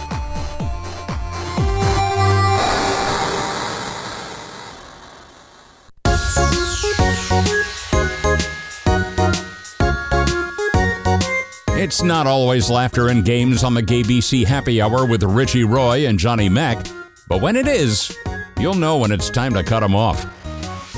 It's 11.81 12.03
not 12.03 12.27
always 12.27 12.69
laughter 12.69 13.07
and 13.07 13.23
games 13.23 13.63
on 13.63 13.73
the 13.73 13.81
GayBC 13.81 14.45
Happy 14.45 14.81
Hour 14.81 15.05
with 15.05 15.23
Richie 15.23 15.63
Roy 15.63 16.07
and 16.07 16.19
Johnny 16.19 16.49
Mac, 16.49 16.85
but 17.29 17.39
when 17.41 17.55
it 17.55 17.67
is, 17.67 18.13
you'll 18.59 18.75
know 18.75 18.97
when 18.97 19.13
it's 19.13 19.29
time 19.29 19.53
to 19.53 19.63
cut 19.63 19.79
them 19.79 19.95
off. 19.95 20.25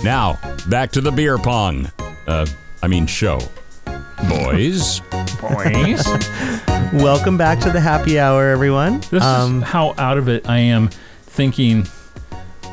Now, 0.04 0.40
back 0.70 0.92
to 0.94 1.02
the 1.02 1.12
beer 1.12 1.38
pong. 1.38 1.92
Uh, 2.26 2.48
I 2.82 2.88
mean, 2.88 3.06
show. 3.06 3.40
Boys. 4.28 5.00
Boys. 5.40 6.04
Welcome 6.94 7.38
back 7.38 7.60
to 7.60 7.70
the 7.70 7.80
happy 7.80 8.18
hour, 8.20 8.50
everyone. 8.50 9.02
This 9.12 9.22
Um, 9.24 9.62
is 9.62 9.70
how 9.70 9.94
out 10.00 10.18
of 10.18 10.28
it 10.30 10.50
I 10.50 10.58
am 10.58 10.88
thinking. 11.24 11.86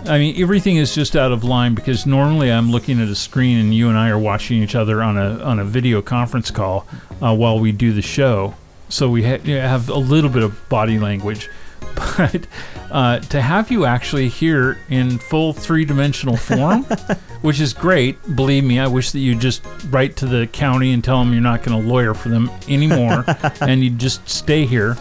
I 0.07 0.19
mean, 0.19 0.41
everything 0.41 0.77
is 0.77 0.95
just 0.95 1.17
out 1.17 1.33
of 1.33 1.45
line 1.45 1.75
because 1.75 2.07
normally 2.07 2.51
I'm 2.51 2.71
looking 2.71 3.01
at 3.01 3.09
a 3.09 3.15
screen 3.15 3.59
and 3.59 3.75
you 3.75 3.89
and 3.89 3.99
I 3.99 4.09
are 4.09 4.19
watching 4.19 4.63
each 4.63 4.75
other 4.75 5.03
on 5.03 5.19
a 5.19 5.43
on 5.43 5.59
a 5.59 5.65
video 5.65 6.01
conference 6.01 6.51
call 6.51 6.87
uh, 7.23 7.35
while 7.35 7.59
we 7.59 7.73
do 7.73 7.93
the 7.93 8.03
show. 8.03 8.55
So 8.89 9.11
we 9.11 9.23
ha- 9.23 9.39
have 9.45 9.91
a 9.91 9.99
little 9.99 10.31
bit 10.31 10.43
of 10.43 10.69
body 10.71 10.99
language, 10.99 11.51
but 11.95 12.47
uh, 12.91 13.19
to 13.19 13.43
have 13.43 13.71
you 13.71 13.85
actually 13.85 14.29
here 14.29 14.79
in 14.89 15.19
full 15.19 15.53
three 15.53 15.85
dimensional 15.85 16.37
form, 16.37 16.85
which 17.43 17.61
is 17.61 17.75
great. 17.75 18.17
Believe 18.35 18.65
me, 18.65 18.79
I 18.79 18.87
wish 18.87 19.11
that 19.11 19.19
you 19.19 19.35
just 19.35 19.63
write 19.91 20.17
to 20.17 20.27
the 20.27 20.47
county 20.47 20.93
and 20.93 21.05
tell 21.05 21.19
them 21.19 21.33
you're 21.33 21.43
not 21.43 21.63
going 21.63 21.81
to 21.81 21.87
lawyer 21.87 22.15
for 22.15 22.31
them 22.31 22.51
anymore, 22.67 23.25
and 23.61 23.85
you 23.85 23.91
just 23.91 24.27
stay 24.27 24.65
here. 24.65 24.97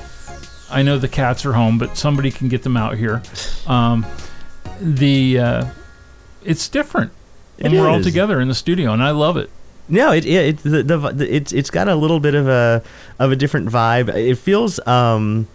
I 0.69 0.81
know 0.81 0.97
the 0.97 1.07
cats 1.07 1.45
are 1.45 1.53
home, 1.53 1.77
but 1.77 1.97
somebody 1.97 2.29
can 2.29 2.49
get 2.49 2.63
them 2.63 2.75
out 2.75 2.97
here. 2.97 3.23
Um, 3.67 4.05
the 4.79 5.39
uh, 5.39 5.65
it's 6.43 6.67
different 6.67 7.11
It 7.57 7.63
when 7.71 7.79
we're 7.81 7.89
all 7.89 8.01
together 8.01 8.39
in 8.41 8.47
the 8.47 8.55
studio, 8.55 8.91
and 8.93 9.03
I 9.03 9.11
love 9.11 9.37
it. 9.37 9.49
No, 9.89 10.11
it, 10.11 10.25
it, 10.25 10.29
it 10.29 10.57
the, 10.63 10.83
the, 10.83 10.97
the 11.11 11.35
it's 11.35 11.53
it's 11.53 11.69
got 11.69 11.87
a 11.87 11.95
little 11.95 12.19
bit 12.19 12.35
of 12.35 12.47
a 12.47 12.83
of 13.19 13.31
a 13.31 13.35
different 13.35 13.69
vibe. 13.69 14.13
It 14.13 14.35
feels 14.35 14.85
um 14.87 15.47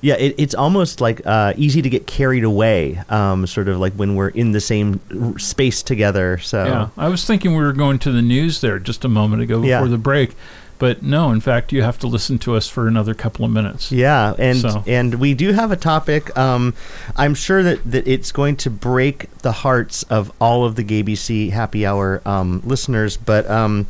yeah, 0.00 0.14
it, 0.14 0.34
it's 0.36 0.54
almost 0.54 1.00
like 1.00 1.22
uh, 1.24 1.54
easy 1.56 1.80
to 1.80 1.88
get 1.88 2.06
carried 2.06 2.44
away, 2.44 3.00
um, 3.08 3.46
sort 3.46 3.66
of 3.68 3.78
like 3.78 3.94
when 3.94 4.14
we're 4.14 4.28
in 4.28 4.52
the 4.52 4.60
same 4.60 5.00
r- 5.18 5.38
space 5.38 5.82
together. 5.82 6.38
So 6.38 6.64
Yeah, 6.64 6.88
I 6.98 7.08
was 7.08 7.24
thinking 7.24 7.52
we 7.52 7.62
were 7.62 7.72
going 7.72 7.98
to 8.00 8.12
the 8.12 8.20
news 8.20 8.60
there 8.60 8.78
just 8.78 9.04
a 9.04 9.08
moment 9.08 9.42
ago 9.42 9.56
before 9.56 9.68
Yeah. 9.68 9.84
the 9.86 9.96
break, 9.98 10.34
but 10.78 11.02
no. 11.02 11.30
In 11.30 11.40
fact, 11.40 11.72
you 11.72 11.82
have 11.82 11.98
to 12.00 12.06
listen 12.06 12.38
to 12.40 12.54
us 12.54 12.68
for 12.68 12.86
another 12.88 13.14
couple 13.14 13.44
of 13.44 13.50
minutes. 13.50 13.90
Yeah, 13.92 14.34
and 14.38 14.58
So- 14.58 14.84
and 14.86 15.14
we 15.16 15.34
do 15.34 15.52
have 15.52 15.72
a 15.72 15.76
topic. 15.76 16.36
Um, 16.36 16.74
I'm 17.16 17.34
sure 17.34 17.62
that, 17.62 17.90
that 17.90 18.06
it's 18.06 18.32
going 18.32 18.56
to 18.56 18.70
break 18.70 19.30
the 19.38 19.52
hearts 19.52 20.02
of 20.04 20.32
all 20.40 20.64
of 20.64 20.74
the 20.76 20.84
GAYBC 20.84 21.50
Happy 21.50 21.86
Hour 21.86 22.20
um, 22.26 22.62
listeners. 22.64 23.16
But 23.16 23.48
um, 23.50 23.86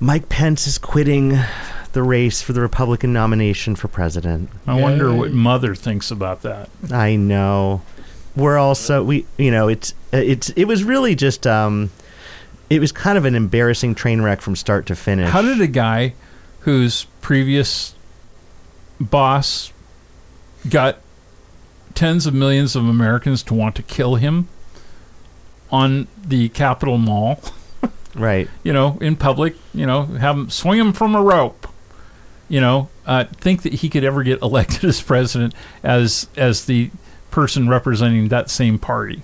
Mike 0.00 0.28
Pence 0.28 0.66
is 0.66 0.78
quitting 0.78 1.38
the 1.92 2.02
race 2.02 2.42
for 2.42 2.52
the 2.52 2.60
Republican 2.60 3.12
nomination 3.12 3.74
for 3.74 3.88
president. 3.88 4.50
I 4.66 4.80
wonder 4.80 5.12
what 5.12 5.32
mother 5.32 5.74
thinks 5.74 6.10
about 6.10 6.42
that. 6.42 6.68
I 6.92 7.16
know. 7.16 7.82
We're 8.36 8.58
also 8.58 9.02
we 9.02 9.26
you 9.36 9.50
know 9.50 9.66
it's 9.66 9.94
it's 10.12 10.50
it 10.50 10.66
was 10.66 10.84
really 10.84 11.16
just 11.16 11.44
um, 11.44 11.90
it 12.70 12.80
was 12.80 12.92
kind 12.92 13.16
of 13.16 13.24
an 13.24 13.34
embarrassing 13.34 13.94
train 13.94 14.20
wreck 14.20 14.40
from 14.40 14.56
start 14.56 14.86
to 14.86 14.94
finish. 14.94 15.30
How 15.30 15.42
did 15.42 15.60
a 15.60 15.66
guy 15.66 16.14
whose 16.60 17.04
previous 17.20 17.94
boss 19.00 19.72
got 20.68 20.98
tens 21.94 22.26
of 22.26 22.34
millions 22.34 22.76
of 22.76 22.86
Americans 22.86 23.42
to 23.44 23.54
want 23.54 23.74
to 23.76 23.82
kill 23.82 24.16
him 24.16 24.48
on 25.70 26.08
the 26.22 26.48
Capitol 26.50 26.98
Mall, 26.98 27.40
right? 28.14 28.48
you 28.62 28.72
know, 28.72 28.98
in 29.00 29.16
public, 29.16 29.56
you 29.74 29.86
know, 29.86 30.04
have 30.04 30.36
him 30.36 30.50
swing 30.50 30.78
him 30.78 30.92
from 30.92 31.14
a 31.14 31.22
rope, 31.22 31.66
you 32.48 32.60
know, 32.60 32.88
uh, 33.06 33.24
think 33.24 33.62
that 33.62 33.74
he 33.74 33.88
could 33.88 34.04
ever 34.04 34.22
get 34.22 34.40
elected 34.42 34.84
as 34.84 35.00
president 35.00 35.54
as 35.82 36.28
as 36.36 36.66
the 36.66 36.90
person 37.30 37.68
representing 37.68 38.28
that 38.28 38.50
same 38.50 38.78
party. 38.78 39.22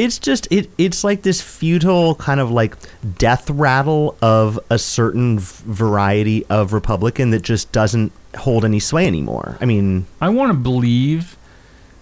It's 0.00 0.18
just 0.18 0.48
it 0.50 0.70
it's 0.78 1.04
like 1.04 1.22
this 1.22 1.42
futile 1.42 2.14
kind 2.14 2.40
of 2.40 2.50
like 2.50 2.74
death 3.18 3.50
rattle 3.50 4.16
of 4.22 4.58
a 4.70 4.78
certain 4.78 5.38
variety 5.38 6.46
of 6.46 6.72
republican 6.72 7.30
that 7.30 7.42
just 7.42 7.70
doesn't 7.70 8.10
hold 8.38 8.64
any 8.64 8.80
sway 8.80 9.06
anymore. 9.06 9.58
I 9.60 9.66
mean 9.66 10.06
I 10.20 10.30
want 10.30 10.50
to 10.50 10.58
believe 10.58 11.36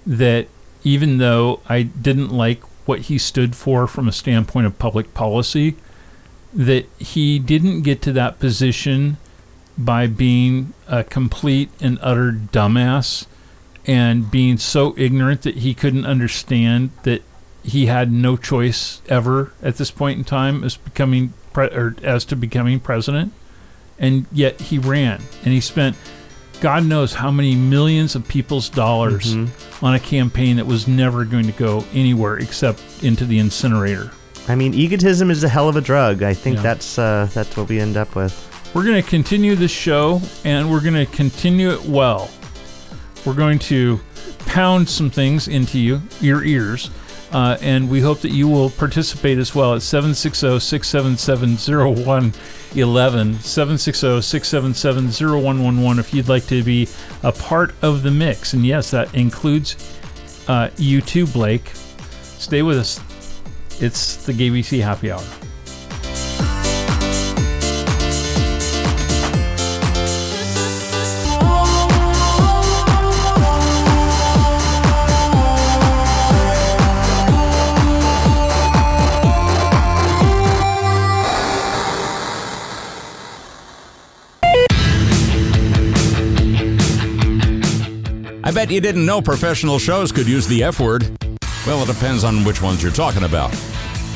that 0.06 0.46
even 0.84 1.18
though 1.18 1.60
I 1.68 1.82
didn't 1.82 2.30
like 2.30 2.62
what 2.86 3.00
he 3.02 3.18
stood 3.18 3.56
for 3.56 3.86
from 3.86 4.08
a 4.08 4.12
standpoint 4.12 4.66
of 4.66 4.78
public 4.78 5.12
policy, 5.12 5.76
that 6.54 6.86
he 6.98 7.38
didn't 7.38 7.82
get 7.82 8.00
to 8.02 8.12
that 8.12 8.38
position 8.38 9.18
by 9.76 10.06
being 10.06 10.72
a 10.86 11.04
complete 11.04 11.70
and 11.80 11.98
utter 12.00 12.32
dumbass 12.32 13.26
and 13.86 14.30
being 14.30 14.56
so 14.56 14.94
ignorant 14.96 15.42
that 15.42 15.56
he 15.56 15.74
couldn't 15.74 16.06
understand 16.06 16.90
that 17.02 17.22
he 17.64 17.86
had 17.86 18.10
no 18.12 18.36
choice 18.36 19.00
ever 19.08 19.52
at 19.62 19.76
this 19.76 19.90
point 19.90 20.18
in 20.18 20.24
time 20.24 20.64
as 20.64 20.76
becoming 20.76 21.32
pre- 21.52 21.66
or 21.68 21.94
as 22.02 22.24
to 22.26 22.36
becoming 22.36 22.80
president 22.80 23.32
and 23.98 24.26
yet 24.32 24.60
he 24.60 24.78
ran 24.78 25.20
and 25.44 25.52
he 25.52 25.60
spent 25.60 25.96
God 26.60 26.84
knows 26.84 27.14
how 27.14 27.30
many 27.30 27.54
millions 27.54 28.16
of 28.16 28.26
people's 28.26 28.68
dollars 28.68 29.32
on 29.80 29.94
a 29.94 30.00
campaign 30.00 30.56
that 30.56 30.66
was 30.66 30.88
never 30.88 31.24
going 31.24 31.46
to 31.46 31.52
go 31.52 31.84
anywhere 31.92 32.36
except 32.36 32.82
into 33.02 33.24
the 33.24 33.38
incinerator. 33.38 34.10
i 34.48 34.54
mean 34.54 34.74
egotism 34.74 35.30
is 35.30 35.44
a 35.44 35.48
hell 35.48 35.68
of 35.68 35.76
a 35.76 35.80
drug 35.80 36.22
i 36.22 36.34
think 36.34 36.56
Yeah. 36.56 36.62
that's 36.62 36.98
uh 36.98 37.28
that's 37.34 37.56
what 37.56 37.68
we 37.68 37.78
end 37.80 37.96
up 37.96 38.14
with 38.16 38.34
We're 38.74 38.84
going 38.84 39.02
to 39.02 39.08
continue 39.08 39.54
this 39.56 39.70
show 39.70 40.20
and 40.44 40.70
we're 40.70 40.82
going 40.82 41.06
to 41.06 41.10
continue 41.10 41.70
it 41.70 41.84
well. 41.86 42.28
We're 43.24 43.34
going 43.34 43.58
to 43.60 43.98
pound 44.46 44.88
some 44.88 45.10
things 45.10 45.48
into 45.48 45.78
you, 45.78 46.00
your 46.20 46.44
ears, 46.44 46.90
uh, 47.32 47.58
and 47.60 47.90
we 47.90 48.00
hope 48.00 48.20
that 48.20 48.30
you 48.32 48.48
will 48.48 48.70
participate 48.70 49.38
as 49.38 49.54
well 49.54 49.74
at 49.74 49.82
760 49.82 50.60
677 50.60 51.56
0111. 51.56 53.40
760 53.40 54.22
677 54.22 55.42
0111 55.42 55.98
if 55.98 56.14
you'd 56.14 56.28
like 56.28 56.46
to 56.46 56.62
be 56.62 56.88
a 57.22 57.32
part 57.32 57.74
of 57.82 58.02
the 58.02 58.10
mix. 58.10 58.54
And 58.54 58.64
yes, 58.66 58.90
that 58.90 59.14
includes 59.14 59.76
uh, 60.48 60.70
you 60.76 61.00
too, 61.00 61.26
Blake. 61.26 61.70
Stay 62.22 62.62
with 62.62 62.78
us. 62.78 62.98
It's 63.80 64.24
the 64.24 64.32
GAYBC 64.32 64.82
Happy 64.82 65.10
Hour. 65.10 65.47
I 88.48 88.50
bet 88.50 88.70
you 88.70 88.80
didn't 88.80 89.04
know 89.04 89.20
professional 89.20 89.78
shows 89.78 90.10
could 90.10 90.26
use 90.26 90.46
the 90.46 90.64
F 90.64 90.80
word. 90.80 91.02
Well, 91.66 91.82
it 91.82 91.86
depends 91.86 92.24
on 92.24 92.44
which 92.44 92.62
ones 92.62 92.82
you're 92.82 92.90
talking 92.90 93.24
about. 93.24 93.54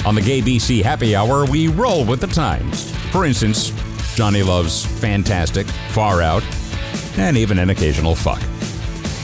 On 0.07 0.14
the 0.14 0.22
Gay 0.22 0.41
BC 0.41 0.83
Happy 0.83 1.14
Hour, 1.14 1.45
we 1.45 1.68
roll 1.68 2.07
with 2.07 2.22
the 2.22 2.26
times. 2.28 2.91
For 3.11 3.26
instance, 3.26 3.74
Johnny 4.14 4.43
loves 4.43 4.87
fantastic, 4.87 5.66
far 5.91 6.22
out, 6.22 6.43
and 7.18 7.37
even 7.37 7.59
an 7.59 7.68
occasional 7.68 8.14
fuck. 8.14 8.41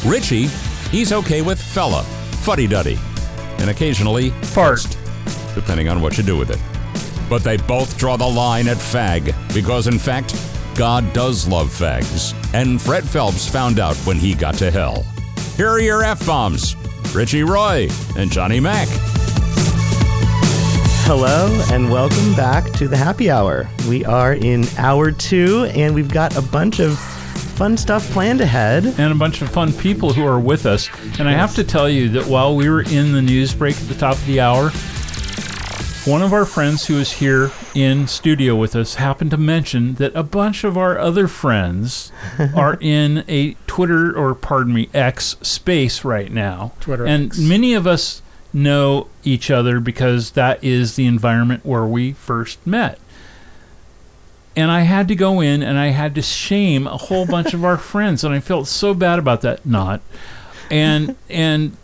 Richie, 0.04 0.48
he's 0.90 1.10
okay 1.10 1.40
with 1.40 1.58
fella, 1.58 2.02
fuddy 2.42 2.66
duddy, 2.66 2.98
and 3.60 3.70
occasionally 3.70 4.28
Fart. 4.28 4.86
depending 5.54 5.88
on 5.88 6.02
what 6.02 6.18
you 6.18 6.22
do 6.22 6.36
with 6.36 6.50
it. 6.50 6.60
But 7.30 7.42
they 7.42 7.56
both 7.56 7.96
draw 7.96 8.18
the 8.18 8.28
line 8.28 8.68
at 8.68 8.76
fag, 8.76 9.34
because 9.54 9.86
in 9.86 9.98
fact, 9.98 10.34
God 10.78 11.12
does 11.12 11.48
love 11.48 11.70
fags, 11.70 12.32
and 12.54 12.80
Fred 12.80 13.02
Phelps 13.02 13.48
found 13.48 13.80
out 13.80 13.96
when 14.06 14.16
he 14.16 14.32
got 14.32 14.54
to 14.58 14.70
hell. 14.70 15.04
Here 15.56 15.68
are 15.68 15.80
your 15.80 16.04
F 16.04 16.24
bombs 16.24 16.76
Richie 17.12 17.42
Roy 17.42 17.88
and 18.16 18.30
Johnny 18.30 18.60
Mac. 18.60 18.86
hello 21.04 21.48
and 21.72 21.90
welcome 21.90 22.32
back 22.34 22.70
to 22.74 22.86
the 22.86 22.96
happy 22.96 23.28
hour 23.28 23.68
we 23.88 24.04
are 24.04 24.34
in 24.34 24.64
hour 24.76 25.10
two 25.10 25.64
and 25.74 25.94
we've 25.94 26.12
got 26.12 26.36
a 26.36 26.42
bunch 26.42 26.78
of 26.78 26.96
fun 27.58 27.76
stuff 27.76 28.08
planned 28.10 28.40
ahead 28.40 28.86
and 28.98 29.10
a 29.10 29.16
bunch 29.16 29.42
of 29.42 29.50
fun 29.50 29.72
people 29.72 30.12
who 30.12 30.24
are 30.24 30.38
with 30.38 30.64
us. 30.64 30.88
And 31.18 31.28
I 31.28 31.32
have 31.32 31.56
to 31.56 31.64
tell 31.64 31.90
you 31.90 32.08
that 32.10 32.24
while 32.24 32.54
we 32.54 32.70
were 32.70 32.82
in 32.82 33.12
the 33.12 33.20
news 33.20 33.52
break 33.52 33.76
at 33.76 33.88
the 33.88 33.96
top 33.96 34.14
of 34.14 34.26
the 34.26 34.38
hour, 34.38 34.70
one 36.08 36.22
of 36.22 36.32
our 36.32 36.46
friends 36.46 36.86
who 36.86 36.96
is 36.98 37.12
here 37.12 37.50
in 37.74 38.06
studio 38.06 38.56
with 38.56 38.74
us 38.74 38.94
happened 38.94 39.30
to 39.30 39.36
mention 39.36 39.94
that 39.96 40.14
a 40.14 40.22
bunch 40.22 40.64
of 40.64 40.76
our 40.76 40.98
other 40.98 41.28
friends 41.28 42.10
are 42.56 42.78
in 42.80 43.24
a 43.28 43.52
Twitter 43.66 44.16
or 44.16 44.34
pardon 44.34 44.72
me 44.72 44.88
X 44.94 45.36
space 45.42 46.04
right 46.04 46.32
now. 46.32 46.72
Twitter 46.80 47.06
and 47.06 47.26
X. 47.26 47.38
many 47.38 47.74
of 47.74 47.86
us 47.86 48.22
know 48.54 49.08
each 49.22 49.50
other 49.50 49.80
because 49.80 50.30
that 50.30 50.62
is 50.64 50.96
the 50.96 51.04
environment 51.06 51.64
where 51.66 51.84
we 51.84 52.12
first 52.12 52.66
met. 52.66 52.98
and 54.56 54.70
I 54.70 54.80
had 54.80 55.06
to 55.08 55.14
go 55.14 55.40
in 55.40 55.62
and 55.62 55.78
I 55.78 55.88
had 55.88 56.14
to 56.14 56.22
shame 56.22 56.86
a 56.86 56.96
whole 56.96 57.26
bunch 57.26 57.52
of 57.52 57.64
our 57.64 57.76
friends, 57.92 58.24
and 58.24 58.34
I 58.34 58.40
felt 58.40 58.66
so 58.66 58.94
bad 58.94 59.18
about 59.18 59.42
that. 59.42 59.66
Not, 59.66 60.00
and 60.70 61.16
and 61.28 61.76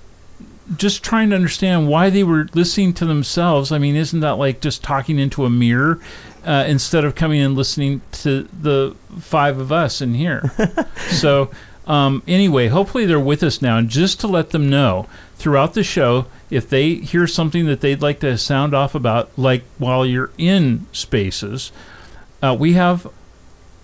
just 0.76 1.02
trying 1.02 1.30
to 1.30 1.36
understand 1.36 1.88
why 1.88 2.10
they 2.10 2.24
were 2.24 2.48
listening 2.54 2.92
to 2.94 3.06
themselves. 3.06 3.70
I 3.70 3.78
mean, 3.78 3.96
isn't 3.96 4.20
that 4.20 4.32
like 4.32 4.60
just 4.60 4.82
talking 4.82 5.18
into 5.18 5.44
a 5.44 5.50
mirror 5.50 6.00
uh, 6.44 6.64
instead 6.66 7.04
of 7.04 7.14
coming 7.14 7.40
and 7.40 7.54
listening 7.54 8.02
to 8.12 8.48
the 8.60 8.96
five 9.18 9.58
of 9.58 9.72
us 9.72 10.00
in 10.00 10.14
here? 10.14 10.52
so. 11.10 11.50
Um, 11.86 12.22
anyway, 12.26 12.68
hopefully 12.68 13.04
they're 13.04 13.20
with 13.20 13.42
us 13.42 13.60
now. 13.60 13.76
And 13.76 13.90
just 13.90 14.18
to 14.20 14.26
let 14.26 14.50
them 14.50 14.70
know 14.70 15.06
throughout 15.36 15.74
the 15.74 15.84
show, 15.84 16.24
if 16.50 16.66
they 16.66 16.94
hear 16.94 17.26
something 17.26 17.66
that 17.66 17.82
they'd 17.82 18.00
like 18.00 18.20
to 18.20 18.38
sound 18.38 18.74
off 18.74 18.94
about, 18.94 19.30
like 19.36 19.64
while 19.76 20.06
you're 20.06 20.30
in 20.38 20.86
spaces, 20.92 21.72
uh, 22.42 22.56
we 22.58 22.72
have 22.72 23.06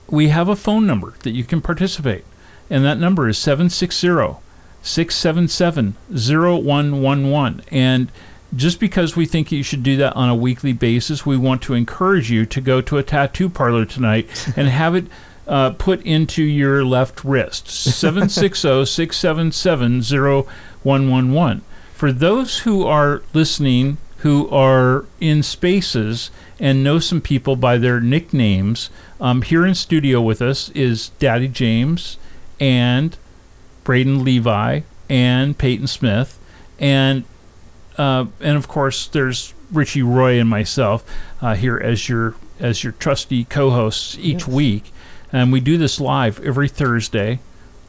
we 0.08 0.28
have 0.28 0.48
a 0.48 0.56
phone 0.56 0.86
number 0.86 1.14
that 1.24 1.32
you 1.32 1.44
can 1.44 1.60
participate, 1.60 2.24
and 2.70 2.84
that 2.84 2.98
number 2.98 3.28
is 3.28 3.38
760 3.38 4.08
677 4.82 5.96
0111. 6.10 7.62
And 7.70 8.10
just 8.54 8.80
because 8.80 9.16
we 9.16 9.26
think 9.26 9.52
you 9.52 9.62
should 9.62 9.82
do 9.82 9.96
that 9.98 10.14
on 10.14 10.28
a 10.28 10.34
weekly 10.34 10.72
basis, 10.72 11.24
we 11.24 11.36
want 11.36 11.62
to 11.62 11.74
encourage 11.74 12.30
you 12.30 12.46
to 12.46 12.60
go 12.60 12.80
to 12.80 12.98
a 12.98 13.02
tattoo 13.02 13.48
parlor 13.48 13.84
tonight 13.84 14.28
and 14.56 14.68
have 14.68 14.94
it 14.94 15.06
uh, 15.46 15.70
put 15.70 16.02
into 16.02 16.42
your 16.42 16.84
left 16.84 17.24
wrist. 17.24 17.68
760 17.68 18.86
677 18.86 20.02
0111. 20.82 21.62
For 21.94 22.12
those 22.12 22.60
who 22.60 22.86
are 22.86 23.22
listening 23.34 23.98
who 24.18 24.48
are 24.50 25.06
in 25.18 25.42
spaces 25.42 26.30
and 26.58 26.84
know 26.84 26.98
some 26.98 27.20
people 27.22 27.56
by 27.56 27.78
their 27.78 28.00
nicknames, 28.00 28.90
um, 29.18 29.42
here 29.42 29.66
in 29.66 29.74
studio 29.74 30.20
with 30.20 30.42
us 30.42 30.68
is 30.70 31.08
Daddy 31.18 31.48
James 31.48 32.18
and 32.58 33.16
Braden 33.90 34.22
Levi 34.22 34.82
and 35.08 35.58
Peyton 35.58 35.88
Smith, 35.88 36.38
and 36.78 37.24
uh, 37.98 38.26
and 38.40 38.56
of 38.56 38.68
course 38.68 39.08
there's 39.08 39.52
Richie 39.72 40.04
Roy 40.04 40.38
and 40.38 40.48
myself 40.48 41.04
uh, 41.42 41.56
here 41.56 41.76
as 41.76 42.08
your 42.08 42.36
as 42.60 42.84
your 42.84 42.92
trusty 42.92 43.42
co-hosts 43.46 44.16
each 44.20 44.46
Yes. 44.46 44.48
week, 44.48 44.92
and 45.32 45.50
we 45.50 45.58
do 45.58 45.76
this 45.76 45.98
live 45.98 46.38
every 46.46 46.68
Thursday 46.68 47.40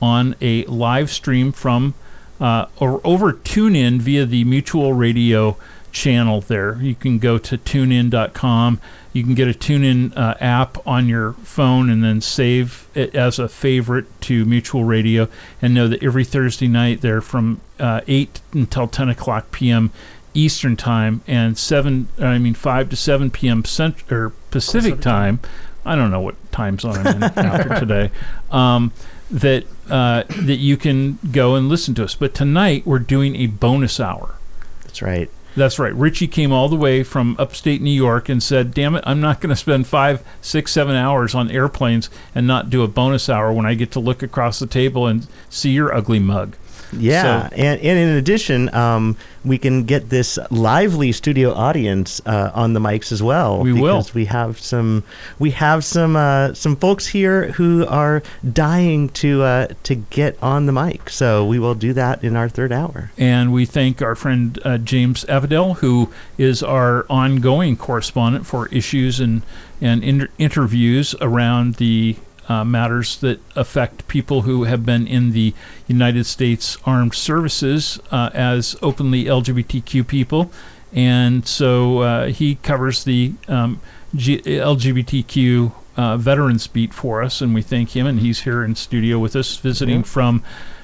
on 0.01 0.35
a 0.41 0.65
live 0.65 1.11
stream 1.11 1.51
from 1.51 1.93
uh, 2.39 2.65
or 2.79 2.99
over 3.03 3.31
TuneIn 3.33 3.99
via 3.99 4.25
the 4.25 4.43
Mutual 4.43 4.93
Radio 4.93 5.55
channel. 5.91 6.41
There, 6.41 6.79
you 6.81 6.95
can 6.95 7.19
go 7.19 7.37
to 7.37 7.59
TuneIn.com. 7.59 8.79
You 9.13 9.23
can 9.23 9.33
get 9.35 9.47
a 9.47 9.51
TuneIn 9.51 10.15
uh, 10.15 10.35
app 10.39 10.85
on 10.87 11.07
your 11.07 11.33
phone 11.33 11.89
and 11.89 12.03
then 12.03 12.21
save 12.21 12.87
it 12.95 13.13
as 13.13 13.39
a 13.39 13.49
favorite 13.49 14.05
to 14.21 14.45
Mutual 14.45 14.83
Radio, 14.85 15.27
and 15.61 15.73
know 15.73 15.87
that 15.87 16.01
every 16.01 16.23
Thursday 16.23 16.67
night 16.67 17.01
they're 17.01 17.21
from 17.21 17.59
uh, 17.79 18.01
eight 18.07 18.41
until 18.53 18.87
ten 18.87 19.09
o'clock 19.09 19.51
p.m. 19.51 19.91
Eastern 20.33 20.77
time 20.77 21.21
and 21.27 21.57
seven. 21.57 22.07
I 22.19 22.37
mean 22.37 22.53
five 22.53 22.89
to 22.89 22.95
seven 22.95 23.29
p.m. 23.31 23.65
Cent- 23.65 24.09
or 24.11 24.29
Pacific, 24.49 24.93
Pacific 24.93 25.01
time. 25.01 25.39
I 25.85 25.95
don't 25.95 26.11
know 26.11 26.21
what 26.21 26.35
time 26.51 26.79
zone 26.79 26.95
I'm 27.05 27.17
in 27.17 27.23
after 27.35 27.79
today. 27.79 28.11
Um, 28.49 28.93
that 29.29 29.65
uh, 29.89 30.23
that 30.29 30.57
you 30.57 30.77
can 30.77 31.19
go 31.31 31.55
and 31.55 31.67
listen 31.67 31.93
to 31.95 32.03
us. 32.03 32.15
But 32.15 32.33
tonight 32.33 32.85
we're 32.85 32.99
doing 32.99 33.35
a 33.35 33.47
bonus 33.47 33.99
hour. 33.99 34.35
That's 34.83 35.01
right. 35.01 35.29
That's 35.55 35.79
right. 35.79 35.93
Richie 35.93 36.27
came 36.27 36.51
all 36.51 36.69
the 36.69 36.75
way 36.77 37.03
from 37.03 37.35
upstate 37.37 37.81
New 37.81 37.91
York 37.91 38.29
and 38.29 38.41
said, 38.41 38.73
"Damn 38.73 38.95
it, 38.95 39.03
I'm 39.05 39.19
not 39.19 39.41
going 39.41 39.49
to 39.49 39.55
spend 39.55 39.85
five, 39.85 40.23
six, 40.41 40.71
seven 40.71 40.95
hours 40.95 41.35
on 41.35 41.51
airplanes 41.51 42.09
and 42.33 42.47
not 42.47 42.69
do 42.69 42.83
a 42.83 42.87
bonus 42.87 43.27
hour 43.27 43.51
when 43.51 43.65
I 43.65 43.73
get 43.73 43.91
to 43.91 43.99
look 43.99 44.23
across 44.23 44.59
the 44.59 44.67
table 44.67 45.07
and 45.07 45.27
see 45.49 45.71
your 45.71 45.93
ugly 45.93 46.19
mug." 46.19 46.55
Yeah, 46.93 47.49
So- 47.49 47.55
and, 47.55 47.79
and 47.81 47.99
in 47.99 48.09
addition, 48.17 48.73
um, 48.75 49.15
we 49.43 49.57
can 49.57 49.85
get 49.85 50.09
this 50.09 50.37
lively 50.51 51.11
studio 51.11 51.51
audience 51.53 52.21
uh, 52.25 52.51
on 52.53 52.73
the 52.73 52.79
mics 52.79 53.11
as 53.11 53.23
well. 53.23 53.59
We 53.63 53.73
will. 53.73 53.97
because 53.99 54.13
we 54.13 54.25
have 54.25 54.59
some 54.59 55.03
we 55.39 55.51
have 55.51 55.83
some 55.83 56.15
uh, 56.15 56.53
some 56.53 56.75
folks 56.75 57.07
here 57.07 57.51
who 57.53 57.85
are 57.87 58.21
dying 58.53 59.09
to 59.09 59.41
uh, 59.41 59.67
to 59.83 59.95
get 59.95 60.37
on 60.43 60.65
the 60.67 60.71
mic. 60.71 61.09
So 61.09 61.45
we 61.45 61.57
will 61.59 61.75
do 61.75 61.93
that 61.93 62.23
in 62.23 62.35
our 62.35 62.49
third 62.49 62.71
hour. 62.71 63.11
And 63.17 63.51
we 63.51 63.65
thank 63.65 64.01
our 64.01 64.15
friend 64.15 64.59
uh, 64.63 64.77
James 64.77 65.25
Apedaile, 65.25 65.77
who 65.77 66.11
is 66.37 66.61
our 66.61 67.05
ongoing 67.09 67.77
correspondent 67.77 68.45
for 68.45 68.67
issues 68.67 69.19
and 69.19 69.41
and 69.79 70.03
inter- 70.03 70.29
interviews 70.37 71.15
around 71.21 71.75
the 71.75 72.15
uh, 72.51 72.63
matters 72.65 73.17
that 73.21 73.39
affect 73.55 74.07
people 74.07 74.41
who 74.47 74.63
have 74.65 74.81
been 74.85 75.07
in 75.07 75.31
the 75.31 75.53
United 75.87 76.25
States 76.25 76.77
Armed 76.85 77.13
Services 77.15 77.99
uh, 78.11 78.29
as 78.33 78.75
openly 78.81 79.25
LGBTQ 79.25 80.05
people. 80.07 80.51
And 80.93 81.47
so 81.47 81.99
uh, 81.99 82.25
he 82.27 82.55
covers 82.55 83.03
the 83.05 83.33
um, 83.47 83.79
G- 84.15 84.41
LGBTQ 84.41 85.71
uh, 85.97 86.17
veterans 86.17 86.67
beat 86.67 86.93
for 86.93 87.21
us, 87.23 87.41
and 87.41 87.53
we 87.53 87.61
thank 87.61 87.95
him. 87.95 88.05
And 88.07 88.19
he's 88.19 88.41
here 88.41 88.63
in 88.63 88.75
studio 88.75 89.17
with 89.19 89.35
us, 89.35 89.57
visiting 89.57 89.97
Yeah. 89.97 90.03
from 90.15 90.43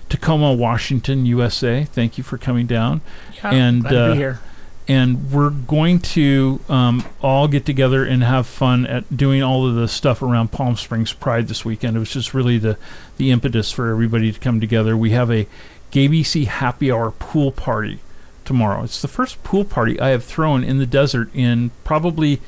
Tacoma, 0.09 0.53
Washington, 0.53 1.25
USA. 1.25 1.83
Thank 1.83 2.17
you 2.17 2.23
for 2.23 2.37
coming 2.37 2.67
down. 2.67 3.01
Yeah, 3.35 3.51
And, 3.51 3.81
glad 3.81 3.91
to 3.91 3.99
uh, 3.99 4.11
be 4.13 4.17
here. 4.17 4.39
And 4.87 5.31
we're 5.31 5.49
going 5.49 5.99
to 5.99 6.61
um, 6.69 7.05
all 7.21 7.47
get 7.49 7.65
together 7.65 8.05
and 8.05 8.23
have 8.23 8.47
fun 8.47 8.85
at 8.85 9.17
doing 9.17 9.43
all 9.43 9.67
of 9.67 9.75
the 9.75 9.87
stuff 9.87 10.21
around 10.21 10.53
Palm 10.53 10.77
Springs 10.77 11.11
Pride 11.11 11.49
this 11.49 11.65
weekend. 11.65 11.97
It 11.97 11.99
was 11.99 12.11
just 12.11 12.33
really 12.33 12.57
the, 12.57 12.77
the 13.17 13.31
impetus 13.31 13.71
for 13.71 13.89
everybody 13.89 14.31
to 14.31 14.39
come 14.39 14.61
together. 14.61 14.95
We 14.95 15.09
have 15.09 15.29
a 15.29 15.45
GayBC 15.91 16.45
happy 16.45 16.91
hour 16.91 17.11
pool 17.11 17.51
party 17.51 17.99
tomorrow. 18.45 18.83
It's 18.83 19.01
the 19.01 19.09
first 19.09 19.43
pool 19.43 19.65
party 19.65 19.99
I 19.99 20.09
have 20.09 20.23
thrown 20.23 20.63
in 20.63 20.77
the 20.77 20.85
desert 20.85 21.29
in 21.33 21.71
probably 21.83 22.41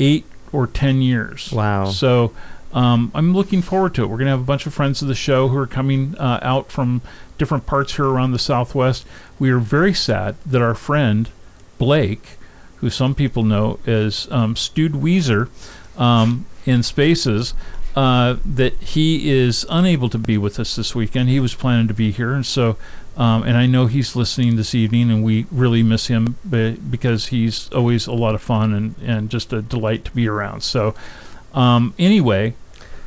eight 0.00 0.24
or 0.52 0.66
ten 0.66 1.00
years. 1.00 1.52
Wow. 1.52 1.86
So 1.86 2.34
um, 2.72 3.12
I'm 3.14 3.32
looking 3.32 3.62
forward 3.62 3.94
to 3.94 4.02
it. 4.02 4.06
We're 4.06 4.16
going 4.16 4.26
to 4.26 4.32
have 4.32 4.40
a 4.40 4.44
bunch 4.44 4.66
of 4.66 4.74
friends 4.74 5.00
of 5.00 5.06
the 5.06 5.14
show 5.14 5.48
who 5.48 5.56
are 5.56 5.66
coming 5.66 6.16
uh, 6.18 6.40
out 6.42 6.72
from 6.72 7.02
different 7.38 7.66
parts 7.66 7.94
here 7.94 8.06
around 8.06 8.32
the 8.32 8.38
Southwest. 8.38 9.06
We 9.38 9.50
are 9.50 9.58
very 9.60 9.94
sad 9.94 10.34
that 10.44 10.60
our 10.60 10.74
friend 10.74 11.30
Blake, 11.78 12.38
who 12.76 12.90
some 12.90 13.14
people 13.14 13.42
know 13.42 13.78
as 13.86 14.28
um, 14.30 14.56
Stewed 14.56 14.92
Weezer 14.92 15.48
um, 15.98 16.46
in 16.66 16.82
Spaces, 16.82 17.54
uh, 17.96 18.36
that 18.44 18.74
he 18.74 19.30
is 19.30 19.64
unable 19.70 20.08
to 20.08 20.18
be 20.18 20.36
with 20.36 20.58
us 20.58 20.74
this 20.76 20.94
weekend. 20.94 21.28
He 21.28 21.40
was 21.40 21.54
planning 21.54 21.88
to 21.88 21.94
be 21.94 22.10
here, 22.10 22.32
and 22.32 22.44
so, 22.44 22.76
um, 23.16 23.44
and 23.44 23.56
I 23.56 23.66
know 23.66 23.86
he's 23.86 24.16
listening 24.16 24.56
this 24.56 24.74
evening, 24.74 25.10
and 25.10 25.22
we 25.22 25.46
really 25.52 25.82
miss 25.82 26.08
him 26.08 26.36
be- 26.48 26.72
because 26.72 27.26
he's 27.26 27.70
always 27.70 28.06
a 28.06 28.12
lot 28.12 28.34
of 28.34 28.42
fun 28.42 28.74
and, 28.74 28.94
and 29.00 29.30
just 29.30 29.52
a 29.52 29.62
delight 29.62 30.04
to 30.06 30.10
be 30.10 30.26
around. 30.26 30.62
So, 30.62 30.94
um, 31.52 31.94
anyway, 31.98 32.54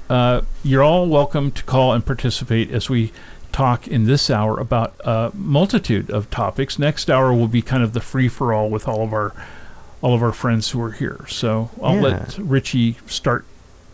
uh, 0.10 0.42
you're 0.64 0.84
all 0.84 1.08
welcome 1.10 1.52
to 1.52 1.64
call 1.64 1.92
and 1.92 2.06
participate 2.06 2.72
as 2.72 2.90
we 2.90 3.12
talk 3.58 3.88
in 3.88 4.06
this 4.06 4.30
hour 4.30 4.60
about 4.60 4.94
a 5.04 5.32
multitude 5.34 6.10
of 6.12 6.30
topics. 6.30 6.78
Next 6.78 7.10
hour 7.10 7.34
will 7.34 7.48
be 7.48 7.62
kind 7.64 7.82
of 7.84 7.94
the 7.94 8.00
free 8.02 8.30
for 8.30 8.54
all 8.54 8.70
with 8.70 8.88
all 8.88 9.04
of 9.04 9.12
our 9.14 9.34
all 10.02 10.14
of 10.14 10.22
our 10.22 10.32
friends 10.32 10.70
who 10.72 10.82
are 10.84 10.92
here. 10.92 11.26
So 11.28 11.72
I'll 11.82 11.96
Yeah. 11.96 12.02
let 12.02 12.38
Richie 12.38 12.98
start 13.08 13.46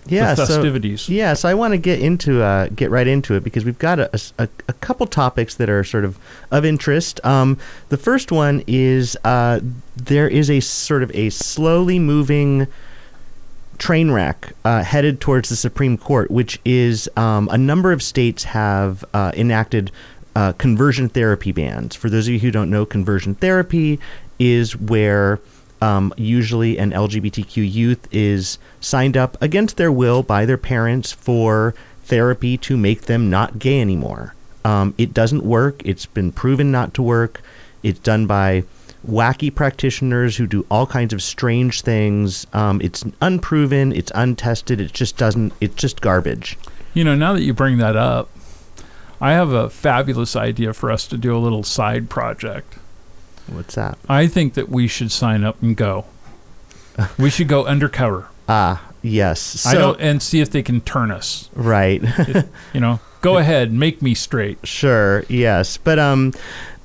Yeah, 0.05 0.34
the 0.36 0.45
so 0.45 0.53
festivities. 0.55 1.07
Yeah, 1.07 1.34
so 1.34 1.47
I 1.47 1.53
want 1.53 1.72
to 1.72 1.78
get 1.78 1.99
into 2.01 2.43
uh, 2.43 2.68
get 2.76 2.91
right 2.91 3.07
into 3.07 3.36
it 3.36 3.43
because 3.43 3.64
we've 3.64 3.80
got 3.80 3.99
a, 3.99 4.09
a, 4.38 4.49
a 4.68 4.74
couple 4.74 5.07
topics 5.07 5.55
that 5.55 5.70
are 5.70 5.86
sort 5.86 6.03
of 6.03 6.18
of 6.51 6.66
interest. 6.66 7.22
Um, 7.26 7.57
the 7.88 7.95
first 7.95 8.30
one 8.34 8.64
is 8.68 9.16
uh, 9.24 9.61
there 9.95 10.28
is 10.28 10.49
a 10.49 10.59
sort 10.59 11.03
of 11.03 11.11
a 11.16 11.30
slowly 11.30 11.99
moving 11.99 12.68
train 13.84 14.11
wreck 14.11 14.53
uh, 14.63 14.81
headed 14.81 15.19
towards 15.19 15.49
the 15.49 15.57
Supreme 15.57 15.97
Court, 15.97 16.31
which 16.31 16.57
is 16.63 17.09
um, 17.17 17.49
a 17.51 17.57
number 17.57 17.91
of 17.91 18.01
states 18.01 18.45
have 18.45 19.03
uh, 19.13 19.34
enacted 19.36 19.91
uh, 20.38 20.53
conversion 20.53 21.09
therapy 21.09 21.51
bans. 21.51 21.93
For 21.93 22.09
those 22.09 22.25
of 22.29 22.34
you 22.34 22.39
who 22.39 22.49
don't 22.49 22.69
know, 22.69 22.86
conversion 22.86 23.36
therapy 23.36 23.99
is 24.39 24.73
where 24.77 25.41
um, 25.81 26.13
usually 26.15 26.77
an 26.77 26.91
LGBTQ 26.91 27.69
youth 27.69 28.07
is 28.09 28.57
signed 28.79 29.17
up 29.17 29.36
against 29.41 29.75
their 29.75 29.91
will 29.91 30.23
by 30.23 30.45
their 30.45 30.57
parents 30.57 31.11
for 31.11 31.75
therapy 32.05 32.57
to 32.59 32.77
make 32.77 33.01
them 33.01 33.29
not 33.29 33.59
gay 33.59 33.81
anymore. 33.81 34.34
Um, 34.63 34.95
it 34.97 35.13
doesn't 35.13 35.43
work. 35.43 35.81
It's 35.84 36.05
been 36.05 36.31
proven 36.31 36.71
not 36.71 36.93
to 36.93 37.01
work. 37.01 37.41
It's 37.84 37.99
done 37.99 38.27
by 38.27 38.63
wacky 39.08 39.54
practitioners 39.54 40.38
who 40.38 40.47
do 40.47 40.66
all 40.70 40.86
kinds 40.86 41.14
of 41.14 41.22
strange 41.22 41.82
things. 41.82 42.47
Um, 42.54 42.82
it's 42.82 43.04
unproven. 43.22 43.91
It's 43.93 44.12
untested. 44.16 44.80
It 44.80 44.93
just 44.93 45.18
doesn't. 45.18 45.54
It's 45.62 45.76
just 45.76 46.01
garbage. 46.01 46.58
You 46.93 47.04
know, 47.04 47.16
now 47.16 47.34
that 47.34 47.43
you 47.43 47.54
bring 47.54 47.78
that 47.80 47.95
up, 47.95 48.30
I 49.20 49.32
have 49.34 49.51
a 49.51 49.70
fabulous 49.70 50.36
idea 50.36 50.74
for 50.74 50.91
us 50.91 51.08
to 51.08 51.18
do 51.18 51.36
a 51.36 51.39
little 51.39 51.64
side 51.64 52.10
project. 52.10 52.76
What's 53.47 53.76
that? 53.76 53.97
I 54.08 54.28
think 54.28 54.54
that 54.54 54.70
we 54.70 54.88
should 54.88 55.12
sign 55.12 55.43
up 55.43 55.62
and 55.62 55.76
go. 55.76 56.06
we 57.20 57.30
should 57.30 57.47
go 57.47 57.66
undercover. 57.66 58.28
Ah, 58.47 58.89
Yes. 59.04 59.41
So, 59.41 59.70
I 59.70 59.74
don't 59.74 59.99
and 59.99 60.24
see 60.24 60.39
if 60.39 60.49
they 60.49 60.64
can 60.64 60.80
turn 60.82 61.12
us. 61.12 61.49
Right. 61.54 62.01
You 62.74 62.80
know, 62.80 62.99
go 63.22 63.38
ahead, 63.38 63.72
make 63.72 64.01
me 64.01 64.16
straight. 64.16 64.66
Sure. 64.66 65.26
Yes. 65.28 65.76
But 65.78 65.99
um, 65.99 66.34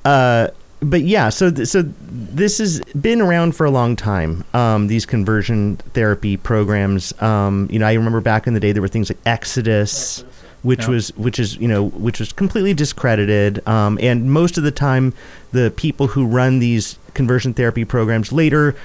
uh, 0.03 0.49
but 0.81 1.01
yeah. 1.01 1.29
So 1.29 1.51
th- 1.51 1.67
so 1.67 1.83
this 2.01 2.57
has 2.59 2.81
been 2.99 3.21
around 3.21 3.55
for 3.55 3.65
a 3.65 3.71
long 3.71 3.95
time. 3.95 4.43
Um, 4.53 4.87
these 4.87 5.05
conversion 5.05 5.77
therapy 5.93 6.37
programs. 6.37 7.19
Um, 7.21 7.67
you 7.71 7.79
know, 7.79 7.85
I 7.87 7.93
remember 7.93 8.21
back 8.21 8.47
in 8.47 8.53
the 8.53 8.59
day 8.59 8.71
there 8.71 8.81
were 8.81 8.87
things 8.87 9.09
like 9.09 9.19
Exodus. 9.25 10.23
Which 10.61 10.81
Yeah. 10.81 10.89
was, 10.89 11.07
which 11.15 11.39
is, 11.39 11.55
you 11.55 11.69
know, 11.69 11.85
which 11.85 12.19
was 12.19 12.33
completely 12.33 12.73
discredited, 12.73 13.65
um, 13.65 13.97
and 14.01 14.29
most 14.29 14.57
of 14.57 14.65
the 14.65 14.71
time, 14.71 15.13
the 15.53 15.71
people 15.73 16.07
who 16.07 16.25
run 16.25 16.59
these 16.59 16.97
conversion 17.13 17.53
therapy 17.53 17.85
programs 17.85 18.33
later 18.33 18.75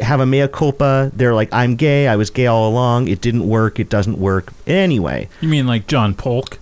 have 0.00 0.18
a 0.18 0.26
mea 0.26 0.48
culpa. 0.48 1.12
They're 1.14 1.32
like, 1.32 1.48
"I'm 1.52 1.76
gay. 1.76 2.08
I 2.08 2.16
was 2.16 2.28
gay 2.30 2.46
all 2.48 2.68
along. 2.68 3.06
It 3.06 3.20
didn't 3.20 3.46
work. 3.46 3.78
It 3.78 3.88
doesn't 3.88 4.18
work 4.18 4.52
anyway." 4.66 5.28
You 5.40 5.48
mean 5.48 5.64
like 5.64 5.86
John 5.86 6.12
Paulk? 6.14 6.58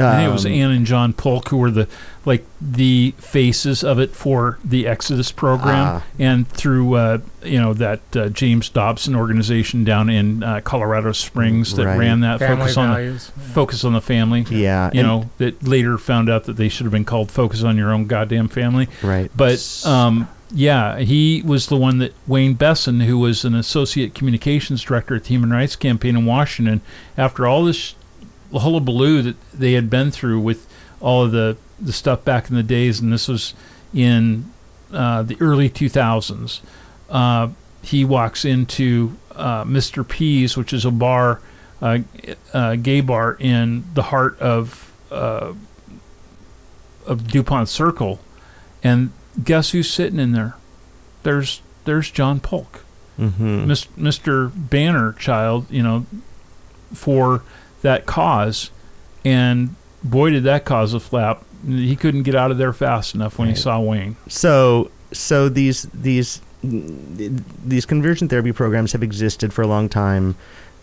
I 0.00 0.16
think 0.16 0.28
it 0.28 0.32
was 0.32 0.46
Um, 0.46 0.52
Anne 0.52 0.70
and 0.70 0.86
John 0.86 1.12
Paulk 1.12 1.48
who 1.48 1.56
were 1.56 1.70
the 1.70 1.88
like 2.24 2.44
the 2.60 3.14
faces 3.18 3.82
of 3.82 3.98
it 3.98 4.14
for 4.14 4.58
the 4.64 4.86
Exodus 4.86 5.32
program, 5.32 5.86
Ah. 5.86 6.02
and 6.18 6.46
through 6.48 6.94
uh, 6.94 7.18
you 7.42 7.58
know 7.60 7.72
that 7.74 8.00
uh, 8.14 8.28
James 8.28 8.68
Dobson 8.68 9.16
organization 9.16 9.82
down 9.84 10.08
in 10.10 10.42
uh, 10.42 10.60
Colorado 10.62 11.12
Springs 11.12 11.74
that 11.74 11.86
Right. 11.86 11.98
ran 11.98 12.20
that 12.20 12.38
Family 12.38 12.56
focus 12.58 12.76
on 12.76 12.88
the, 12.90 12.94
values. 12.94 13.32
focus 13.54 13.84
on 13.84 13.92
the 13.94 14.00
family. 14.00 14.46
Yeah, 14.50 14.90
You 14.92 15.00
and- 15.00 15.08
know 15.08 15.30
that 15.38 15.66
later 15.66 15.96
found 15.98 16.28
out 16.28 16.44
that 16.44 16.56
they 16.56 16.68
should 16.68 16.84
have 16.84 16.92
been 16.92 17.04
called 17.04 17.30
focus 17.30 17.62
on 17.62 17.76
your 17.76 17.92
own 17.92 18.06
goddamn 18.06 18.48
family. 18.48 18.88
right. 19.02 19.30
But 19.36 19.82
um, 19.86 20.28
yeah, 20.52 20.98
he 20.98 21.42
was 21.44 21.66
the 21.66 21.76
one 21.76 21.98
that 21.98 22.14
Wayne 22.26 22.56
Besen, 22.56 23.04
who 23.04 23.18
was 23.18 23.44
an 23.44 23.54
associate 23.54 24.14
communications 24.14 24.82
director 24.82 25.14
at 25.16 25.24
the 25.24 25.28
Human 25.30 25.50
Rights 25.50 25.76
Campaign 25.76 26.16
in 26.16 26.24
Washington, 26.24 26.80
after 27.16 27.46
all 27.46 27.64
this 27.64 27.94
hullabaloo 28.52 29.22
that 29.22 29.36
they 29.52 29.72
had 29.72 29.90
been 29.90 30.10
through 30.10 30.40
with 30.40 30.66
all 31.00 31.24
of 31.24 31.32
the, 31.32 31.56
the 31.80 31.92
stuff 31.92 32.24
back 32.24 32.48
in 32.50 32.56
the 32.56 32.62
days, 32.62 33.00
and 33.00 33.12
this 33.12 33.28
was 33.28 33.54
in 33.94 34.50
uh, 34.92 35.22
the 35.22 35.36
early 35.40 35.68
2000s, 35.68 36.60
uh, 37.10 37.48
he 37.82 38.04
walks 38.04 38.44
into 38.44 39.16
uh, 39.34 39.64
Mr. 39.64 40.06
P's, 40.06 40.56
which 40.56 40.72
is 40.72 40.84
a 40.84 40.90
bar, 40.90 41.40
uh, 41.80 41.98
uh, 42.52 42.74
gay 42.76 43.00
bar 43.00 43.36
in 43.38 43.84
the 43.94 44.02
heart 44.02 44.38
of 44.40 44.92
uh, 45.10 45.52
of 47.06 47.28
Dupont 47.28 47.68
Circle, 47.68 48.18
and 48.82 49.10
guess 49.42 49.70
who's 49.70 49.90
sitting 49.90 50.18
in 50.18 50.32
there? 50.32 50.56
There's 51.22 51.62
there's 51.84 52.10
John 52.10 52.40
Paulk, 52.40 52.84
hmm 53.16 53.64
Mr. 53.70 54.50
Banner 54.54 55.12
Child, 55.14 55.66
you 55.70 55.82
know, 55.82 56.04
for 56.92 57.42
that 57.82 58.06
cause, 58.06 58.70
and 59.24 59.74
boy 60.04 60.30
did 60.30 60.44
that 60.44 60.64
cause 60.64 60.94
a 60.94 61.00
flap. 61.00 61.42
He 61.66 61.96
couldn't 61.96 62.22
get 62.22 62.34
out 62.34 62.50
of 62.50 62.58
there 62.58 62.72
fast 62.72 63.14
enough 63.14 63.38
when 63.38 63.48
Right. 63.48 63.56
he 63.56 63.62
saw 63.62 63.80
Wayne. 63.80 64.16
So 64.28 64.90
so 65.12 65.48
these 65.48 65.88
these 65.94 66.40
these 66.62 67.86
conversion 67.86 68.28
therapy 68.28 68.52
programs 68.52 68.92
have 68.92 69.02
existed 69.02 69.52
for 69.52 69.62
a 69.62 69.66
long 69.66 69.88
time. 69.88 70.34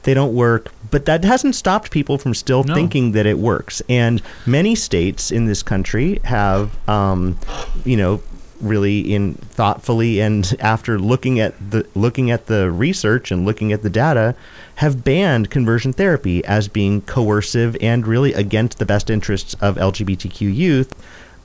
They 0.03 0.13
don't 0.13 0.35
work, 0.35 0.71
but 0.91 1.05
that 1.05 1.23
hasn't 1.23 1.55
stopped 1.55 1.89
people 1.91 2.17
from 2.17 2.33
still 2.35 2.63
No. 2.63 2.75
thinking 2.75 3.13
that 3.13 3.25
it 3.25 3.39
works. 3.39 3.81
And 3.89 4.21
many 4.45 4.75
states 4.75 5.31
in 5.31 5.45
this 5.45 5.63
country 5.63 6.19
have, 6.25 6.77
um, 6.87 7.37
you 7.83 7.97
know, 7.97 8.21
really 8.61 8.99
in 9.13 9.33
thoughtfully 9.51 10.21
and 10.21 10.55
after 10.59 10.97
looking 10.99 11.39
at 11.39 11.53
the 11.71 11.85
looking 11.95 12.29
at 12.31 12.45
the 12.47 12.71
research 12.71 13.31
and 13.31 13.45
looking 13.45 13.73
at 13.73 13.81
the 13.83 13.89
data, 13.89 14.35
have 14.76 15.03
banned 15.03 15.49
conversion 15.49 15.93
therapy 15.93 16.43
as 16.45 16.67
being 16.67 17.01
coercive 17.01 17.78
and 17.82 18.05
really 18.05 18.34
against 18.34 18.78
the 18.78 18.86
best 18.86 19.09
interests 19.09 19.53
of 19.55 19.76
LGBTQ 19.78 20.53
youth 20.53 20.93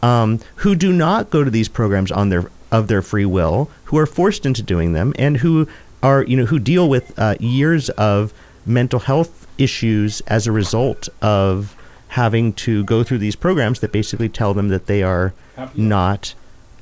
um, 0.02 0.40
who 0.56 0.74
do 0.74 0.92
not 0.92 1.30
go 1.30 1.44
to 1.44 1.50
these 1.50 1.68
programs 1.68 2.10
on 2.10 2.28
their 2.28 2.50
of 2.70 2.86
their 2.86 3.02
free 3.02 3.24
will, 3.24 3.68
who 3.84 3.98
are 3.98 4.06
forced 4.06 4.46
into 4.46 4.62
doing 4.62 4.92
them, 4.92 5.12
and 5.18 5.38
who 5.38 5.66
are 6.02 6.22
you 6.22 6.36
know 6.36 6.46
who 6.46 6.58
deal 6.58 6.88
with 6.88 7.18
uh, 7.18 7.34
years 7.40 7.90
of 7.90 8.32
mental 8.64 9.00
health 9.00 9.46
issues 9.58 10.20
as 10.22 10.46
a 10.46 10.52
result 10.52 11.08
of 11.20 11.76
having 12.08 12.52
to 12.52 12.84
go 12.84 13.02
through 13.02 13.18
these 13.18 13.36
programs 13.36 13.80
that 13.80 13.92
basically 13.92 14.28
tell 14.28 14.54
them 14.54 14.68
that 14.68 14.86
they 14.86 15.02
are 15.02 15.32
not 15.74 16.34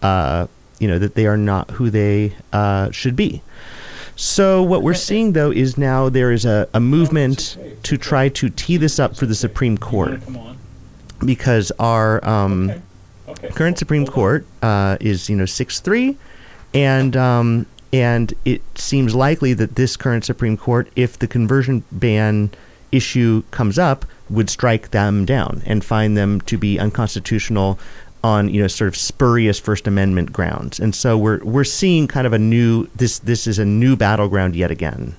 uh, 0.02 0.46
you 0.78 0.86
know 0.86 0.98
that 0.98 1.14
they 1.14 1.26
are 1.26 1.36
not 1.36 1.70
who 1.72 1.90
they 1.90 2.34
uh, 2.52 2.90
should 2.90 3.16
be. 3.16 3.42
So 4.18 4.64
what 4.64 4.82
we're 4.82 4.94
seeing 4.94 5.32
though 5.34 5.52
is 5.52 5.78
now 5.78 6.08
there 6.08 6.32
is 6.32 6.44
a, 6.44 6.68
a 6.74 6.80
movement 6.80 7.56
to 7.84 7.96
try 7.96 8.28
to 8.30 8.50
tee 8.50 8.76
this 8.76 8.98
up 8.98 9.16
for 9.16 9.26
the 9.26 9.34
Supreme 9.34 9.78
Court. 9.78 10.20
Because 11.24 11.70
our 11.78 12.24
um, 12.28 12.72
current 13.54 13.78
Supreme 13.78 14.04
Court 14.04 14.44
uh, 14.60 14.96
is 15.00 15.30
you 15.30 15.36
know 15.36 15.46
six 15.46 15.78
three, 15.78 16.16
and 16.74 17.16
um, 17.16 17.66
and 17.92 18.34
it 18.44 18.60
seems 18.74 19.14
likely 19.14 19.52
that 19.54 19.76
this 19.76 19.96
current 19.96 20.24
Supreme 20.24 20.56
Court, 20.56 20.88
if 20.96 21.16
the 21.16 21.28
conversion 21.28 21.84
ban 21.92 22.50
issue 22.90 23.44
comes 23.52 23.78
up, 23.78 24.04
would 24.28 24.50
strike 24.50 24.90
them 24.90 25.24
down 25.24 25.62
and 25.64 25.84
find 25.84 26.16
them 26.16 26.40
to 26.42 26.58
be 26.58 26.76
unconstitutional 26.78 27.78
on 28.24 28.48
you 28.48 28.60
know 28.62 28.66
sort 28.68 28.88
of 28.88 28.96
spurious 28.96 29.58
First 29.60 29.86
Amendment 29.86 30.32
grounds. 30.32 30.80
And 30.80 30.94
so 30.94 31.16
we're 31.16 31.38
we're 31.44 31.64
seeing 31.64 32.08
kind 32.08 32.26
of 32.26 32.32
a 32.32 32.38
new 32.38 32.88
this 32.96 33.18
this 33.20 33.46
is 33.46 33.58
a 33.58 33.64
new 33.64 33.96
battleground 33.96 34.56
yet 34.56 34.70
again. 34.70 35.14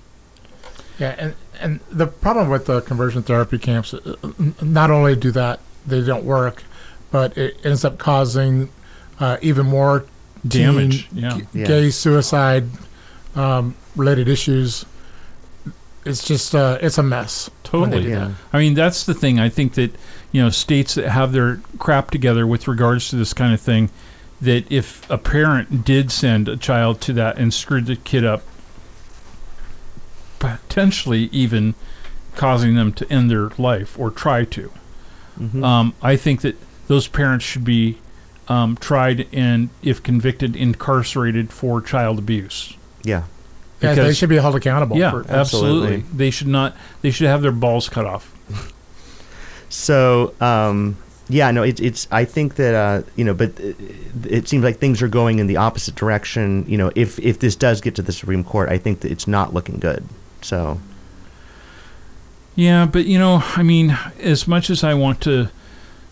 Yeah, 1.00 1.16
and 1.18 1.36
and 1.62 1.80
the 1.92 2.08
problem 2.08 2.50
with 2.50 2.66
the 2.66 2.82
conversion 2.82 3.24
therapy 3.24 3.58
camps, 3.58 3.94
uh, 3.94 4.16
not 4.62 4.92
only 4.92 5.16
do 5.16 5.32
that 5.32 5.60
they 5.88 6.02
don't 6.02 6.24
work, 6.26 6.64
but 7.12 7.38
it 7.38 7.58
ends 7.66 7.84
up 7.86 7.98
causing 7.98 8.70
uh, 9.20 9.38
even 9.42 9.66
more 9.66 10.06
teen 10.48 10.64
Damage, 10.68 11.08
yeah. 11.12 11.38
g- 11.38 11.46
Yeah. 11.54 11.66
gay 11.68 11.90
suicide 11.90 12.66
um, 13.36 13.76
related 13.96 14.28
issues. 14.30 14.86
It's 16.06 16.24
just 16.26 16.56
uh, 16.56 16.78
it's 16.82 16.98
a 16.98 17.04
mess. 17.04 17.50
Totally. 17.64 18.10
Yeah. 18.10 18.32
I 18.54 18.60
mean, 18.60 18.74
that's 18.74 19.06
the 19.06 19.14
thing. 19.14 19.40
I 19.40 19.50
think 19.50 19.74
that 19.76 19.94
you 20.32 20.42
know 20.42 20.50
states 20.50 20.96
that 20.96 21.10
have 21.10 21.32
their 21.32 21.62
crap 21.78 22.12
together 22.12 22.46
with 22.46 22.68
regards 22.68 23.10
to 23.10 23.16
this 23.16 23.34
kind 23.34 23.54
of 23.54 23.60
thing, 23.62 23.90
that 24.42 24.72
if 24.72 25.10
a 25.10 25.18
parent 25.18 25.84
did 25.84 26.12
send 26.12 26.48
a 26.48 26.56
child 26.58 27.02
to 27.02 27.14
that 27.14 27.38
and 27.38 27.54
screwed 27.54 27.86
the 27.88 27.96
kid 27.96 28.24
up, 28.26 28.44
potentially 30.40 31.24
even 31.32 31.76
causing 32.36 32.76
them 32.76 32.94
to 32.94 33.12
end 33.12 33.30
their 33.30 33.50
life 33.58 33.98
or 34.00 34.10
try 34.10 34.46
to, 34.46 34.72
Mhm. 35.40 35.64
um, 35.64 35.94
I 36.02 36.16
think 36.16 36.42
that 36.42 36.56
those 36.88 37.08
parents 37.08 37.46
should 37.46 37.64
be 37.66 37.98
um, 38.48 38.76
tried 38.78 39.28
and, 39.32 39.70
if 39.84 40.02
convicted, 40.02 40.56
incarcerated 40.56 41.52
for 41.54 41.82
child 41.82 42.18
abuse. 42.20 42.74
yeah. 43.04 43.24
Yeah, 43.82 43.94
they 43.94 44.14
should 44.14 44.28
be 44.28 44.36
held 44.38 44.56
accountable. 44.56 44.98
Yeah, 44.98 45.12
for, 45.12 45.20
absolutely. 45.30 45.40
Absolutely. 45.94 46.04
They 46.18 46.32
should 46.32 46.48
not. 46.48 46.76
They 47.02 47.12
should 47.12 47.28
have 47.28 47.42
their 47.42 47.54
balls 47.54 47.88
cut 47.88 48.06
off. 48.06 48.34
So, 49.70 50.34
um, 50.42 50.98
yeah, 51.30 51.52
no, 51.52 51.62
it's 51.62 51.80
it's. 51.80 52.08
I 52.12 52.26
think 52.26 52.56
that 52.56 52.74
uh, 52.74 53.04
you 53.16 53.24
know, 53.24 53.36
but 53.36 53.60
it, 53.60 53.78
it 54.28 54.48
seems 54.48 54.64
like 54.64 54.80
things 54.80 55.02
are 55.02 55.08
going 55.08 55.38
in 55.38 55.46
the 55.46 55.58
opposite 55.58 55.96
direction. 55.96 56.66
You 56.68 56.78
know, 56.78 56.92
if 56.96 57.20
if 57.20 57.40
this 57.40 57.56
does 57.56 57.82
get 57.82 57.96
to 57.96 58.02
the 58.02 58.12
Supreme 58.12 58.44
Court, 58.44 58.70
I 58.70 58.80
think 58.80 59.02
that 59.02 59.12
it's 59.12 59.28
not 59.28 59.54
looking 59.54 59.78
good. 59.78 60.04
So, 60.42 60.80
Yeah, 62.56 62.86
but 62.88 63.06
you 63.06 63.20
know, 63.20 63.44
I 63.56 63.62
mean, 63.62 63.98
as 64.20 64.48
much 64.48 64.72
as 64.72 64.84
I 64.84 64.96
want 64.96 65.22
to 65.22 65.50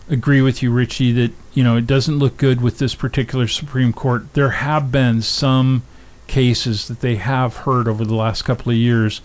agree 0.08 0.40
with 0.40 0.62
you, 0.62 0.70
Richie, 0.70 1.12
that 1.12 1.32
you 1.52 1.64
know 1.64 1.76
it 1.76 1.86
doesn't 1.86 2.18
look 2.18 2.36
good 2.36 2.60
with 2.60 2.78
this 2.78 2.94
particular 2.94 3.48
Supreme 3.48 3.92
Court, 3.92 4.32
there 4.34 4.50
have 4.50 4.92
been 4.92 5.20
some 5.22 5.82
cases 6.28 6.86
that 6.86 7.00
they 7.00 7.16
have 7.16 7.58
heard 7.58 7.88
over 7.88 8.04
the 8.04 8.14
last 8.14 8.42
couple 8.42 8.70
of 8.70 8.78
years 8.78 9.20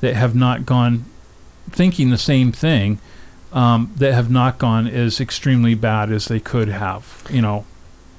that 0.00 0.14
have 0.14 0.34
not 0.34 0.66
gone 0.66 1.06
thinking 1.70 2.10
the 2.10 2.18
same 2.18 2.52
thing, 2.52 2.98
um, 3.52 3.92
that 3.96 4.12
have 4.14 4.30
not 4.30 4.58
gone 4.58 4.86
as 4.86 5.20
extremely 5.20 5.74
bad 5.74 6.10
as 6.10 6.26
they 6.26 6.40
could 6.40 6.68
have. 6.68 7.24
You 7.30 7.42
know, 7.42 7.64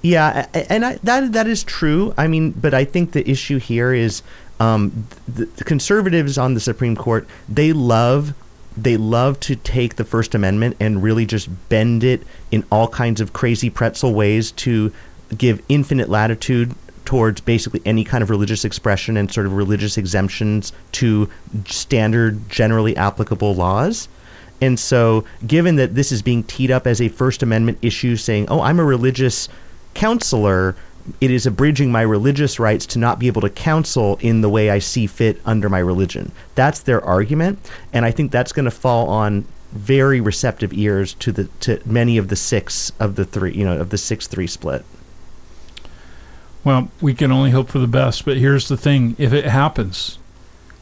yeah, 0.01 0.47
and 0.69 0.85
I, 0.85 0.95
that 1.03 1.33
that 1.33 1.47
is 1.47 1.63
true. 1.63 2.13
I 2.17 2.27
mean, 2.27 2.51
but 2.51 2.73
I 2.73 2.85
think 2.85 3.11
the 3.11 3.29
issue 3.29 3.59
here 3.59 3.93
is 3.93 4.21
um, 4.59 5.07
the 5.27 5.45
conservatives 5.63 6.37
on 6.37 6.53
the 6.53 6.59
Supreme 6.59 6.95
Court. 6.95 7.27
They 7.47 7.73
love 7.73 8.33
they 8.77 8.97
love 8.97 9.39
to 9.41 9.55
take 9.55 9.95
the 9.95 10.05
First 10.05 10.33
Amendment 10.33 10.77
and 10.79 11.03
really 11.03 11.25
just 11.25 11.49
bend 11.69 12.03
it 12.03 12.23
in 12.51 12.63
all 12.71 12.87
kinds 12.87 13.19
of 13.19 13.33
crazy 13.33 13.69
pretzel 13.69 14.13
ways 14.13 14.51
to 14.53 14.93
give 15.37 15.61
infinite 15.69 16.09
latitude 16.09 16.73
towards 17.05 17.41
basically 17.41 17.81
any 17.85 18.03
kind 18.03 18.21
of 18.21 18.29
religious 18.29 18.63
expression 18.63 19.17
and 19.17 19.31
sort 19.31 19.45
of 19.45 19.53
religious 19.53 19.97
exemptions 19.97 20.71
to 20.91 21.29
standard 21.65 22.49
generally 22.49 22.95
applicable 22.95 23.55
laws. 23.55 24.07
And 24.61 24.79
so, 24.79 25.23
given 25.45 25.75
that 25.77 25.95
this 25.95 26.11
is 26.11 26.21
being 26.21 26.43
teed 26.43 26.71
up 26.71 26.85
as 26.85 27.01
a 27.01 27.07
First 27.07 27.41
Amendment 27.43 27.77
issue, 27.81 28.15
saying, 28.15 28.47
"Oh, 28.49 28.61
I'm 28.61 28.79
a 28.79 28.83
religious 28.83 29.47
counselor," 29.93 30.75
it 31.21 31.31
is 31.31 31.45
abridging 31.45 31.91
my 31.91 32.01
religious 32.01 32.59
rights 32.59 32.85
to 32.87 32.99
not 32.99 33.19
be 33.19 33.27
able 33.27 33.41
to 33.41 33.49
counsel 33.49 34.17
in 34.21 34.41
the 34.41 34.49
way 34.49 34.69
I 34.69 34.79
see 34.79 35.07
fit 35.07 35.41
under 35.45 35.69
my 35.69 35.79
religion. 35.79 36.31
That's 36.55 36.79
their 36.81 37.03
argument, 37.03 37.59
and 37.93 38.05
I 38.05 38.11
think 38.11 38.31
that's 38.31 38.51
going 38.51 38.65
to 38.65 38.71
fall 38.71 39.07
on 39.09 39.45
very 39.71 40.19
receptive 40.19 40.73
ears 40.73 41.13
to 41.13 41.31
the 41.31 41.43
to 41.61 41.79
many 41.85 42.17
of 42.17 42.27
the 42.27 42.35
six 42.35 42.91
of 42.99 43.15
the 43.15 43.25
three, 43.25 43.53
you 43.53 43.63
know, 43.63 43.79
of 43.79 43.89
the 43.89 43.97
six 43.97 44.27
three 44.27 44.47
split. 44.47 44.83
Well, 46.63 46.89
we 46.99 47.13
can 47.13 47.31
only 47.31 47.51
hope 47.51 47.69
for 47.69 47.79
the 47.79 47.87
best, 47.87 48.25
but 48.25 48.37
here's 48.37 48.67
the 48.67 48.77
thing: 48.77 49.15
if 49.17 49.31
it 49.31 49.45
happens, 49.45 50.17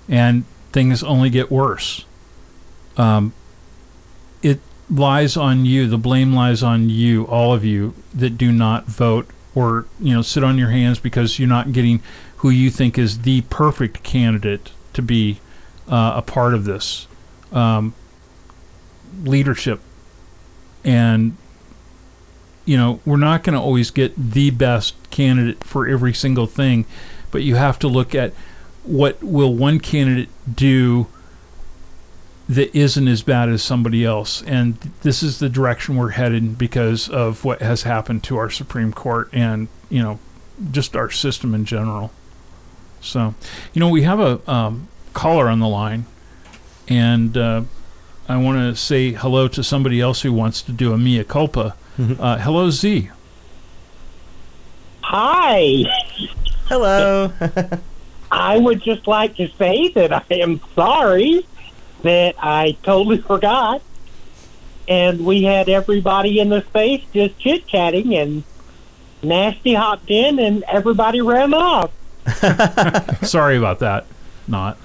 and 0.10 0.46
things 0.72 1.04
only 1.04 1.30
get 1.30 1.52
worse, 1.52 2.06
um, 2.98 3.34
lies 4.90 5.36
on 5.36 5.66
you. 5.66 5.88
The 5.88 5.98
blame 5.98 6.34
lies 6.34 6.64
on 6.64 6.90
you, 6.90 7.26
all 7.26 7.54
of 7.54 7.66
you 7.66 7.94
that 8.14 8.38
do 8.38 8.52
not 8.52 8.86
vote 8.86 9.30
or 9.56 9.86
you 10.00 10.14
know 10.14 10.22
sit 10.22 10.44
on 10.44 10.58
your 10.58 10.70
hands 10.70 11.00
because 11.00 11.40
you're 11.40 11.50
not 11.50 11.72
getting 11.72 12.02
who 12.38 12.50
you 12.50 12.70
think 12.70 12.98
is 12.98 13.22
the 13.22 13.42
perfect 13.42 14.04
candidate 14.04 14.72
to 14.94 15.02
be 15.02 15.40
uh, 15.88 16.14
a 16.16 16.22
part 16.22 16.54
of 16.54 16.66
this 16.66 17.08
um, 17.52 17.94
leadership. 19.24 19.82
And 20.84 21.38
you 22.66 22.78
know 22.78 23.00
we're 23.06 23.18
not 23.18 23.44
going 23.44 23.56
to 23.56 23.62
always 23.62 23.92
get 23.92 24.14
the 24.16 24.52
best 24.52 24.96
candidate 25.10 25.64
for 25.64 25.88
every 25.88 26.14
single 26.14 26.48
thing, 26.48 26.86
but 27.32 27.42
you 27.44 27.56
have 27.56 27.80
to 27.80 27.88
look 27.88 28.14
at 28.14 28.34
what 28.84 29.22
will 29.22 29.54
one 29.54 29.80
candidate 29.80 30.30
do 30.54 31.08
that 32.50 32.76
isn't 32.76 33.08
as 33.08 33.22
bad 33.22 33.50
as 33.50 33.62
somebody 33.62 34.06
else. 34.06 34.42
And 34.44 34.76
this 35.02 35.22
is 35.22 35.40
the 35.40 35.50
direction 35.50 35.98
we're 35.98 36.12
headed 36.12 36.58
because 36.58 37.10
of 37.10 37.44
what 37.44 37.62
has 37.62 37.84
happened 37.84 38.24
to 38.26 38.38
our 38.38 38.50
Supreme 38.50 38.94
Court 38.94 39.30
and, 39.34 39.68
you 39.90 40.02
know, 40.02 40.20
just 40.72 40.96
our 40.96 41.10
system 41.10 41.54
in 41.54 41.66
general. 41.66 42.12
So, 43.02 43.36
you 43.74 43.80
know, 43.80 43.90
we 43.90 44.04
have 44.04 44.20
a 44.20 44.50
um, 44.50 44.88
caller 45.14 45.50
on 45.50 45.60
the 45.60 45.68
line, 45.68 46.06
and 46.88 47.38
uh, 47.38 47.64
I 48.28 48.38
want 48.38 48.58
to 48.58 48.76
say 48.76 49.12
hello 49.12 49.48
to 49.50 49.64
somebody 49.64 50.02
else 50.02 50.22
who 50.22 50.34
wants 50.34 50.62
to 50.64 50.72
do 50.72 50.94
a 50.94 50.98
mea 50.98 51.24
culpa. 51.24 51.76
Uh, 52.00 52.38
hello, 52.38 52.70
Z. 52.70 53.10
Hi. 55.02 55.84
Hello. 56.68 57.32
I 58.32 58.58
would 58.58 58.82
just 58.84 59.08
like 59.08 59.36
to 59.38 59.48
say 59.58 59.90
that 59.90 60.14
I 60.14 60.24
am 60.36 60.62
sorry 60.76 61.46
that 62.08 62.36
I 62.40 62.78
totally 62.84 63.18
forgot. 63.34 63.82
And 64.88 65.26
we 65.26 65.44
had 65.44 65.68
everybody 65.68 66.40
in 66.40 66.50
the 66.50 66.62
space 66.62 67.04
just 67.14 67.38
chit 67.40 67.68
chatting, 67.68 68.16
and 68.16 68.44
Nasty 69.22 69.74
hopped 69.74 70.10
in, 70.10 70.40
and 70.40 70.64
everybody 70.64 71.20
ran 71.20 71.54
off. 71.54 71.92
Sorry 73.24 73.58
about 73.58 73.80
that. 73.80 74.06
Not. 74.48 74.78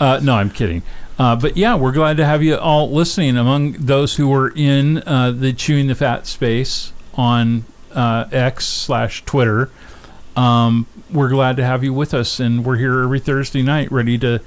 Uh, 0.00 0.18
no, 0.22 0.34
I'm 0.34 0.50
kidding. 0.50 0.82
Uh, 1.18 1.36
but 1.36 1.56
yeah, 1.56 1.76
we're 1.76 1.92
glad 1.92 2.16
to 2.16 2.24
have 2.24 2.42
you 2.42 2.56
all 2.56 2.90
listening. 2.90 3.36
Among 3.36 3.72
those 3.72 4.16
who 4.16 4.28
were 4.28 4.52
in 4.54 5.02
uh, 5.06 5.32
the 5.32 5.52
Chewing 5.52 5.86
the 5.86 5.94
Fat 5.94 6.26
space 6.26 6.92
on 7.14 7.64
uh, 7.92 8.26
X 8.30 8.66
slash 8.66 9.24
Twitter, 9.24 9.70
um, 10.36 10.86
we're 11.12 11.28
glad 11.28 11.56
to 11.56 11.64
have 11.64 11.82
you 11.82 11.92
with 11.92 12.14
us. 12.14 12.38
And 12.38 12.64
we're 12.64 12.76
here 12.76 13.02
every 13.02 13.20
Thursday 13.20 13.62
night 13.62 13.90
ready 13.90 14.18
to, 14.18 14.40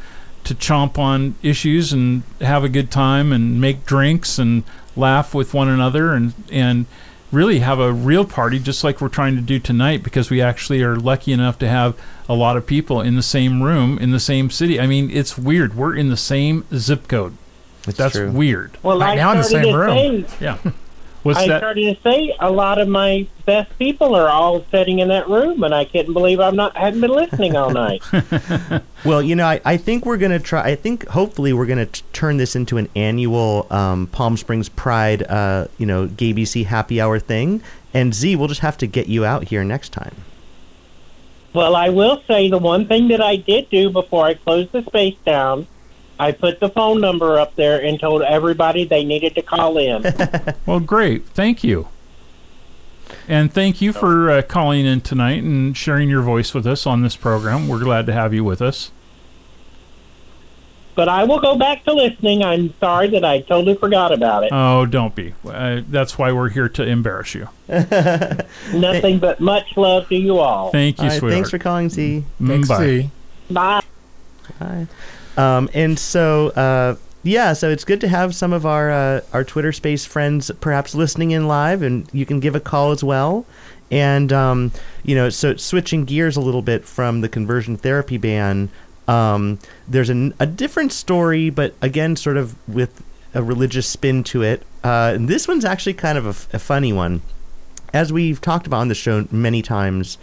to 0.43 0.55
chomp 0.55 0.97
on 0.97 1.35
issues 1.43 1.93
and 1.93 2.23
have 2.39 2.63
a 2.63 2.69
good 2.69 2.89
time 2.91 3.31
and 3.31 3.59
make 3.61 3.85
drinks 3.85 4.37
and 4.39 4.63
laugh 4.95 5.33
with 5.33 5.53
one 5.53 5.69
another 5.69 6.13
and, 6.13 6.33
and 6.51 6.85
really 7.31 7.59
have 7.59 7.79
a 7.79 7.93
real 7.93 8.25
party 8.25 8.59
just 8.59 8.83
like 8.83 8.99
we're 8.99 9.07
trying 9.07 9.35
to 9.35 9.41
do 9.41 9.57
tonight 9.59 10.03
because 10.03 10.29
we 10.29 10.41
actually 10.41 10.81
are 10.83 10.95
lucky 10.97 11.31
enough 11.31 11.57
to 11.59 11.67
have 11.67 11.97
a 12.27 12.33
lot 12.33 12.57
of 12.57 12.65
people 12.65 12.99
in 13.01 13.15
the 13.15 13.23
same 13.23 13.61
room 13.63 13.97
in 13.99 14.11
the 14.11 14.19
same 14.19 14.49
city. 14.49 14.79
I 14.79 14.87
mean, 14.87 15.09
it's 15.11 15.37
weird. 15.37 15.75
We're 15.75 15.95
in 15.95 16.09
the 16.09 16.17
same 16.17 16.65
zip 16.73 17.07
code. 17.07 17.37
It's 17.87 17.97
That's 17.97 18.15
true. 18.15 18.31
weird. 18.31 18.77
Well, 18.83 18.99
Right 18.99 19.15
now 19.15 19.31
in 19.31 19.37
the 19.37 19.43
same 19.43 19.73
room. 19.75 20.25
say, 20.27 20.35
Yeah. 20.41 20.57
What's 21.23 21.39
I 21.39 21.47
that? 21.47 21.59
started 21.59 21.95
to 21.95 22.01
say 22.01 22.35
a 22.39 22.51
lot 22.51 22.79
of 22.79 22.87
my 22.87 23.27
best 23.45 23.77
people 23.77 24.15
are 24.15 24.27
all 24.27 24.65
sitting 24.71 24.99
in 24.99 25.09
that 25.09 25.29
room, 25.29 25.61
and 25.63 25.73
I 25.73 25.85
couldn't 25.85 26.13
believe 26.13 26.39
I'm 26.39 26.55
not 26.55 26.75
hadn't 26.75 27.01
been 27.01 27.11
listening 27.11 27.55
all 27.55 27.71
night. 27.71 28.03
Well, 29.03 29.23
you 29.23 29.35
know, 29.35 29.47
I, 29.47 29.59
I 29.65 29.77
think 29.77 30.05
we're 30.05 30.17
going 30.17 30.31
to 30.31 30.39
try, 30.39 30.61
I 30.61 30.75
think 30.75 31.07
hopefully 31.07 31.53
we're 31.53 31.65
going 31.65 31.87
to 31.87 32.03
turn 32.13 32.37
this 32.37 32.55
into 32.55 32.77
an 32.77 32.87
annual 32.95 33.65
um, 33.71 34.05
Palm 34.05 34.37
Springs 34.37 34.69
Pride, 34.69 35.23
uh, 35.23 35.65
you 35.79 35.87
know, 35.87 36.07
GAYBC 36.07 36.67
happy 36.67 37.01
hour 37.01 37.17
thing. 37.17 37.63
And 37.95 38.13
Z, 38.13 38.35
we'll 38.35 38.47
just 38.47 38.61
have 38.61 38.77
to 38.77 38.85
get 38.85 39.07
you 39.07 39.25
out 39.25 39.45
here 39.45 39.63
next 39.63 39.89
time. 39.89 40.15
Well, 41.53 41.75
I 41.75 41.89
will 41.89 42.21
say 42.27 42.47
the 42.49 42.59
one 42.59 42.87
thing 42.87 43.07
that 43.07 43.21
I 43.21 43.37
did 43.37 43.71
do 43.71 43.89
before 43.89 44.25
I 44.25 44.35
closed 44.35 44.71
the 44.71 44.83
space 44.83 45.17
down, 45.25 45.65
I 46.21 46.31
put 46.31 46.59
the 46.59 46.69
phone 46.69 47.01
number 47.01 47.39
up 47.39 47.55
there 47.55 47.81
and 47.83 47.99
told 47.99 48.21
everybody 48.21 48.85
they 48.85 49.03
needed 49.03 49.33
to 49.35 49.41
call 49.41 49.77
in. 49.77 50.03
Well, 50.67 50.79
great. 50.79 51.25
Thank 51.27 51.63
you. 51.63 51.87
And 53.27 53.51
thank 53.51 53.81
you 53.81 53.91
for 53.91 54.29
uh, 54.29 54.41
calling 54.43 54.85
in 54.85 55.01
tonight 55.01 55.41
and 55.43 55.75
sharing 55.75 56.09
your 56.09 56.21
voice 56.21 56.53
with 56.53 56.65
us 56.67 56.85
on 56.85 57.01
this 57.01 57.15
program. 57.15 57.67
We're 57.67 57.79
glad 57.83 58.05
to 58.05 58.13
have 58.13 58.33
you 58.33 58.43
with 58.43 58.61
us. 58.61 58.91
but 60.95 61.09
I 61.09 61.23
will 61.23 61.39
go 61.39 61.57
back 61.57 61.83
to 61.85 61.93
listening. 61.93 62.43
I'm 62.43 62.73
sorry 62.79 63.07
that 63.09 63.25
I 63.25 63.41
totally 63.41 63.75
forgot 63.75 64.11
about 64.13 64.43
it. 64.43 64.49
Oh, 64.53 64.85
don't 64.85 65.15
be. 65.15 65.33
Uh, 65.45 65.81
that's 65.89 66.17
why 66.17 66.31
we're 66.31 66.49
here 66.49 66.69
to 66.69 66.83
embarrass 66.83 67.33
you. 67.33 67.47
Nothing 67.67 69.17
but 69.19 69.39
much 69.39 69.75
love 69.77 70.07
to 70.09 70.15
you 70.15 70.37
all. 70.39 70.69
Thank 70.71 70.97
you, 70.99 71.05
All 71.05 71.09
right, 71.09 71.19
sweetheart. 71.19 71.33
thanks 71.33 71.49
for 71.49 71.57
calling, 71.59 71.89
Z. 71.89 72.23
Mm, 72.39 72.47
Thanks, 72.47 72.67
bye. 72.67 72.85
Z. 72.85 73.09
Bye. 73.49 73.81
Hi. 74.59 74.87
Um, 75.37 75.69
and 75.73 75.97
so, 75.97 76.49
uh, 76.49 76.95
yeah, 77.23 77.53
so 77.53 77.69
it's 77.69 77.85
good 77.85 78.01
to 78.01 78.07
have 78.07 78.35
some 78.35 78.53
of 78.53 78.65
our 78.65 78.91
uh, 78.91 79.21
our 79.33 79.43
Twitter 79.43 79.71
Space 79.71 80.05
friends 80.05 80.51
perhaps 80.59 80.95
listening 80.95 81.31
in 81.31 81.47
live, 81.47 81.81
and 81.81 82.07
you 82.11 82.25
can 82.25 82.39
give 82.39 82.55
a 82.55 82.59
call 82.59 82.91
as 82.91 83.03
well. 83.03 83.45
And 83.89 84.31
um, 84.33 84.71
you 85.03 85.15
know, 85.15 85.29
so 85.29 85.55
switching 85.55 86.05
gears 86.05 86.37
a 86.37 86.41
little 86.41 86.61
bit 86.61 86.85
from 86.85 87.21
the 87.21 87.29
conversion 87.29 87.77
therapy 87.77 88.17
ban, 88.17 88.69
um, 89.07 89.59
there's 89.87 90.09
an, 90.09 90.33
a 90.39 90.45
different 90.45 90.91
story, 90.93 91.49
but 91.49 91.73
again, 91.81 92.15
sort 92.15 92.37
of 92.37 92.55
with 92.67 93.03
a 93.33 93.43
religious 93.43 93.87
spin 93.87 94.23
to 94.25 94.41
it. 94.41 94.63
Uh, 94.83 95.11
and 95.15 95.27
this 95.27 95.47
one's 95.47 95.65
actually 95.65 95.93
kind 95.93 96.17
of 96.17 96.47
a, 96.53 96.59
funny 96.59 96.91
one, 96.91 97.21
as 97.93 98.11
we've 98.11 98.41
talked 98.41 98.67
about 98.67 98.79
on 98.81 98.87
the 98.87 98.95
show 98.95 99.27
many 99.31 99.61
times 99.61 100.17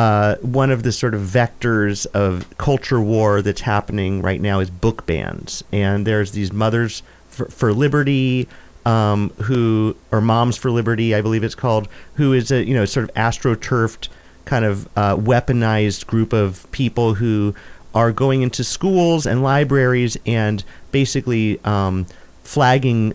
uh, 0.00 0.36
one 0.36 0.70
of 0.70 0.82
the 0.82 0.92
sort 0.92 1.12
of 1.12 1.20
vectors 1.20 2.06
of 2.14 2.46
culture 2.56 3.02
war 3.02 3.42
that's 3.42 3.60
happening 3.60 4.22
right 4.22 4.40
now 4.40 4.58
is 4.58 4.70
book 4.70 5.04
bans, 5.04 5.62
and 5.72 6.06
there's 6.06 6.32
these 6.32 6.54
mothers 6.54 7.02
for, 7.28 7.44
for 7.50 7.74
liberty, 7.74 8.48
um, 8.86 9.28
who 9.42 9.94
or 10.10 10.22
moms 10.22 10.56
for 10.56 10.70
liberty, 10.70 11.14
I 11.14 11.20
believe 11.20 11.44
it's 11.44 11.54
called, 11.54 11.86
who 12.14 12.32
is 12.32 12.50
a 12.50 12.64
you 12.64 12.72
know 12.72 12.86
sort 12.86 13.10
of 13.10 13.14
astroturfed 13.14 14.08
kind 14.46 14.64
of 14.64 14.88
uh, 14.96 15.16
weaponized 15.16 16.06
group 16.06 16.32
of 16.32 16.66
people 16.70 17.12
who 17.12 17.54
are 17.94 18.10
going 18.10 18.40
into 18.40 18.64
schools 18.64 19.26
and 19.26 19.42
libraries 19.42 20.16
and 20.24 20.64
basically 20.92 21.62
um, 21.66 22.06
flagging 22.42 23.12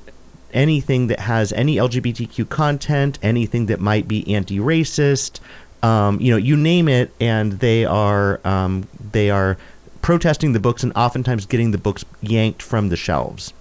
anything 0.53 1.07
that 1.07 1.21
has 1.21 1.51
any 1.53 1.77
LGBTQ 1.77 2.47
content, 2.47 3.17
anything 3.23 3.65
that 3.65 3.79
might 3.79 4.07
be 4.07 4.33
anti-racist, 4.33 5.39
um, 5.83 6.19
you 6.19 6.31
know, 6.31 6.37
you 6.37 6.55
name 6.57 6.87
it, 6.87 7.11
and 7.19 7.53
they 7.53 7.85
are 7.85 8.39
um, 8.45 8.87
they 9.11 9.29
are 9.29 9.57
protesting 10.01 10.53
the 10.53 10.59
books 10.59 10.83
and 10.83 10.91
oftentimes 10.95 11.45
getting 11.45 11.71
the 11.71 11.77
books 11.77 12.05
yanked 12.21 12.61
from 12.61 12.89
the 12.89 12.95
shelves. 12.95 13.53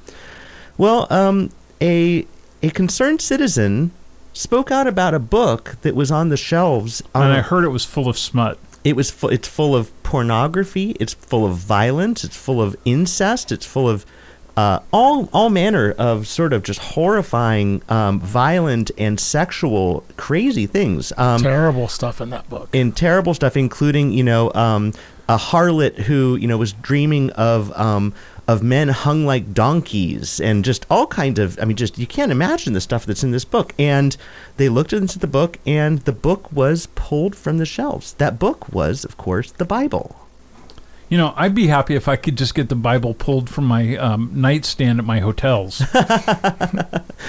Well, 0.76 1.06
um, 1.12 1.50
a 1.80 2.26
a 2.62 2.70
concerned 2.70 3.20
citizen 3.20 3.90
spoke 4.32 4.70
out 4.70 4.86
about 4.86 5.14
a 5.14 5.18
book 5.18 5.76
that 5.82 5.94
was 5.94 6.10
on 6.10 6.28
the 6.28 6.36
shelves. 6.36 7.02
And 7.14 7.32
I 7.32 7.40
heard 7.40 7.64
it 7.64 7.68
was 7.68 7.84
full 7.84 8.08
of 8.08 8.18
smut. 8.18 8.58
it 8.82 8.96
was 8.96 9.10
fu- 9.10 9.28
it's 9.28 9.46
full 9.48 9.74
of 9.76 9.90
pornography 10.02 10.90
it's 11.00 11.14
full 11.14 11.46
of 11.46 11.56
violence 11.56 12.22
it's 12.24 12.36
full 12.36 12.60
of 12.60 12.76
incest 12.84 13.50
it's 13.52 13.64
full 13.66 13.88
of 13.88 14.04
uh, 14.56 14.78
all 14.92 15.28
all 15.32 15.50
manner 15.50 15.92
of 15.92 16.26
sort 16.26 16.52
of 16.52 16.62
just 16.62 16.80
horrifying 16.80 17.82
um, 17.88 18.20
violent 18.20 18.90
and 18.96 19.18
sexual 19.18 20.04
crazy 20.16 20.66
things 20.66 21.12
um, 21.16 21.40
Terrible 21.40 21.88
stuff 21.88 22.20
in 22.20 22.30
that 22.30 22.48
book. 22.48 22.68
in 22.72 22.92
terrible 22.92 23.34
stuff, 23.34 23.56
including 23.56 24.12
you 24.12 24.22
know 24.22 24.52
um, 24.54 24.92
a 25.28 25.36
harlot 25.36 25.94
who 26.00 26.36
you 26.36 26.46
know 26.46 26.56
was 26.58 26.72
dreaming 26.72 27.30
of 27.32 27.72
um, 27.78 28.14
of 28.46 28.62
men 28.62 28.88
hung 28.88 29.24
like 29.24 29.54
donkeys 29.54 30.38
and 30.40 30.64
just 30.64 30.86
all 30.90 31.06
kinds 31.06 31.38
of. 31.38 31.58
I 31.60 31.64
mean, 31.64 31.76
just 31.76 31.98
you 31.98 32.06
can't 32.06 32.30
imagine 32.30 32.74
the 32.74 32.80
stuff 32.80 33.06
that's 33.06 33.24
in 33.24 33.30
this 33.30 33.44
book. 33.44 33.74
And 33.78 34.16
they 34.56 34.68
looked 34.68 34.92
into 34.92 35.18
the 35.18 35.26
book, 35.26 35.58
and 35.66 36.00
the 36.00 36.12
book 36.12 36.52
was 36.52 36.86
pulled 36.94 37.34
from 37.34 37.58
the 37.58 37.66
shelves. 37.66 38.14
That 38.14 38.38
book 38.38 38.72
was, 38.72 39.04
of 39.04 39.16
course, 39.16 39.50
the 39.52 39.64
Bible. 39.64 40.23
You 41.10 41.18
know, 41.18 41.34
I'd 41.36 41.54
be 41.54 41.66
happy 41.66 41.94
if 41.94 42.08
I 42.08 42.16
could 42.16 42.36
just 42.36 42.54
get 42.54 42.68
the 42.70 42.74
Bible 42.74 43.14
pulled 43.14 43.48
from 43.50 43.66
my 43.66 43.96
um, 43.96 44.30
nightstand 44.34 44.98
at 44.98 45.04
my 45.04 45.20
hotels. 45.20 45.82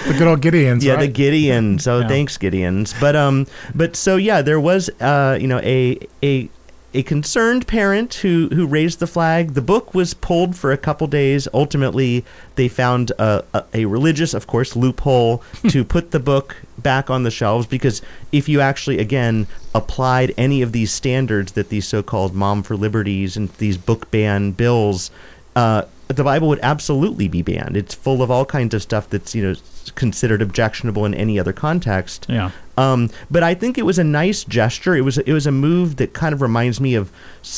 The 0.06 0.12
good 0.18 0.28
old 0.28 0.40
Gideons, 0.42 0.82
yeah, 0.82 0.94
right? 0.94 1.12
the 1.12 1.22
Gideons. 1.22 1.80
So 1.82 2.00
Yeah. 2.00 2.08
thanks, 2.08 2.36
Gideons. 2.38 2.94
But 3.00 3.16
um, 3.16 3.46
but 3.74 3.96
so 3.96 4.16
yeah, 4.16 4.42
there 4.42 4.60
was 4.60 4.88
uh, 5.00 5.36
you 5.40 5.46
know, 5.48 5.58
a 5.62 5.98
a 6.22 6.48
a 6.96 7.02
concerned 7.02 7.66
parent 7.66 8.14
who 8.14 8.48
who 8.48 8.66
raised 8.66 9.00
the 9.00 9.06
flag. 9.06 9.52
The 9.52 9.60
book 9.60 9.94
was 9.94 10.14
pulled 10.14 10.56
for 10.56 10.72
a 10.72 10.78
couple 10.78 11.06
days. 11.06 11.46
Ultimately, 11.52 12.24
they 12.54 12.68
found 12.68 13.10
a, 13.18 13.44
a, 13.52 13.64
a 13.74 13.84
religious, 13.84 14.32
of 14.32 14.46
course, 14.46 14.74
loophole 14.74 15.42
to 15.68 15.84
put 15.84 16.10
the 16.10 16.18
book 16.18 16.56
back 16.78 17.10
on 17.10 17.22
the 17.22 17.30
shelves 17.30 17.66
because 17.66 18.00
if 18.32 18.48
you 18.48 18.60
actually 18.60 18.98
again 18.98 19.46
applied 19.74 20.32
any 20.38 20.62
of 20.62 20.72
these 20.72 20.90
standards 20.90 21.52
that 21.52 21.68
these 21.68 21.86
so-called 21.86 22.34
mom 22.34 22.62
for 22.62 22.76
liberties 22.76 23.36
and 23.36 23.50
these 23.58 23.76
book 23.76 24.10
ban 24.10 24.52
bills 24.52 25.10
uh, 25.54 25.82
the 26.08 26.24
Bible 26.24 26.48
would 26.48 26.60
absolutely 26.62 27.28
be 27.28 27.42
banned. 27.42 27.76
It's 27.76 27.94
full 27.94 28.22
of 28.22 28.30
all 28.30 28.44
kinds 28.44 28.74
of 28.74 28.82
stuff 28.82 29.08
that's 29.10 29.34
you 29.34 29.42
know 29.42 29.54
considered 29.94 30.42
objectionable 30.42 31.04
in 31.04 31.14
any 31.14 31.38
other 31.38 31.52
context. 31.52 32.26
Yeah. 32.28 32.50
Um, 32.76 33.10
but 33.30 33.42
I 33.42 33.54
think 33.54 33.78
it 33.78 33.82
was 33.82 33.98
a 33.98 34.04
nice 34.04 34.44
gesture. 34.44 34.94
It 34.94 35.00
was 35.00 35.18
it 35.18 35.32
was 35.32 35.46
a 35.46 35.52
move 35.52 35.96
that 35.96 36.12
kind 36.12 36.32
of 36.32 36.42
reminds 36.42 36.80
me 36.80 36.94
of 36.94 37.10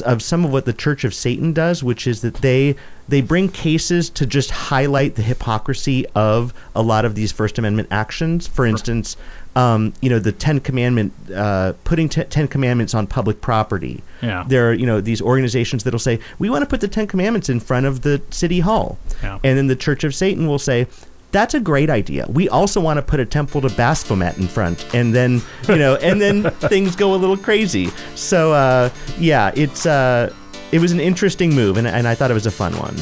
of 0.04 0.22
some 0.22 0.44
of 0.44 0.52
what 0.52 0.64
the 0.64 0.72
Church 0.72 1.04
of 1.04 1.12
Satan 1.12 1.52
does, 1.52 1.82
which 1.82 2.06
is 2.06 2.22
that 2.22 2.36
they 2.36 2.76
they 3.08 3.20
bring 3.20 3.48
cases 3.48 4.08
to 4.10 4.26
just 4.26 4.50
highlight 4.50 5.16
the 5.16 5.22
hypocrisy 5.22 6.06
of 6.14 6.54
a 6.74 6.82
lot 6.82 7.04
of 7.04 7.14
these 7.14 7.32
First 7.32 7.58
Amendment 7.58 7.88
actions. 7.90 8.46
For 8.46 8.64
instance, 8.64 9.16
um, 9.58 9.92
you 10.00 10.08
know 10.10 10.18
the 10.18 10.32
Ten 10.32 10.60
Commandment, 10.60 11.12
uh, 11.34 11.72
putting 11.84 12.08
t- 12.08 12.22
Ten 12.24 12.46
Commandments 12.48 12.94
on 12.94 13.06
public 13.06 13.40
property. 13.40 14.02
Yeah. 14.22 14.44
There 14.46 14.70
are 14.70 14.72
you 14.72 14.86
know 14.86 15.00
these 15.00 15.20
organizations 15.20 15.84
that'll 15.84 15.98
say 15.98 16.20
we 16.38 16.48
want 16.50 16.62
to 16.62 16.66
put 16.66 16.80
the 16.80 16.88
Ten 16.88 17.06
Commandments 17.06 17.48
in 17.48 17.60
front 17.60 17.86
of 17.86 18.02
the 18.02 18.22
city 18.30 18.60
hall, 18.60 18.98
Yeah. 19.22 19.38
and 19.44 19.58
then 19.58 19.66
the 19.66 19.76
Church 19.76 20.04
of 20.04 20.14
Satan 20.14 20.46
will 20.46 20.58
say. 20.60 20.86
That's 21.30 21.52
a 21.52 21.60
great 21.60 21.90
idea. 21.90 22.24
We 22.26 22.48
also 22.48 22.80
want 22.80 22.96
to 22.96 23.02
put 23.02 23.20
a 23.20 23.26
temple 23.26 23.60
to 23.60 23.68
Baphomet 23.68 24.38
in 24.38 24.48
front, 24.48 24.82
and 24.94 25.14
then 25.14 25.42
you 25.68 25.76
know, 25.76 25.96
and 26.08 26.18
then 26.22 26.44
things 26.72 26.96
go 26.96 27.12
a 27.14 27.16
little 27.16 27.36
crazy. 27.36 27.90
So 28.14 28.54
uh, 28.54 28.88
yeah, 29.18 29.52
it's 29.54 29.84
uh, 29.84 30.32
it 30.72 30.78
was 30.78 30.90
an 30.92 31.00
interesting 31.00 31.54
move, 31.54 31.76
and, 31.76 31.86
and 31.86 32.08
I 32.08 32.14
thought 32.14 32.30
it 32.30 32.34
was 32.34 32.46
a 32.46 32.50
fun 32.50 32.72
one. 32.78 32.96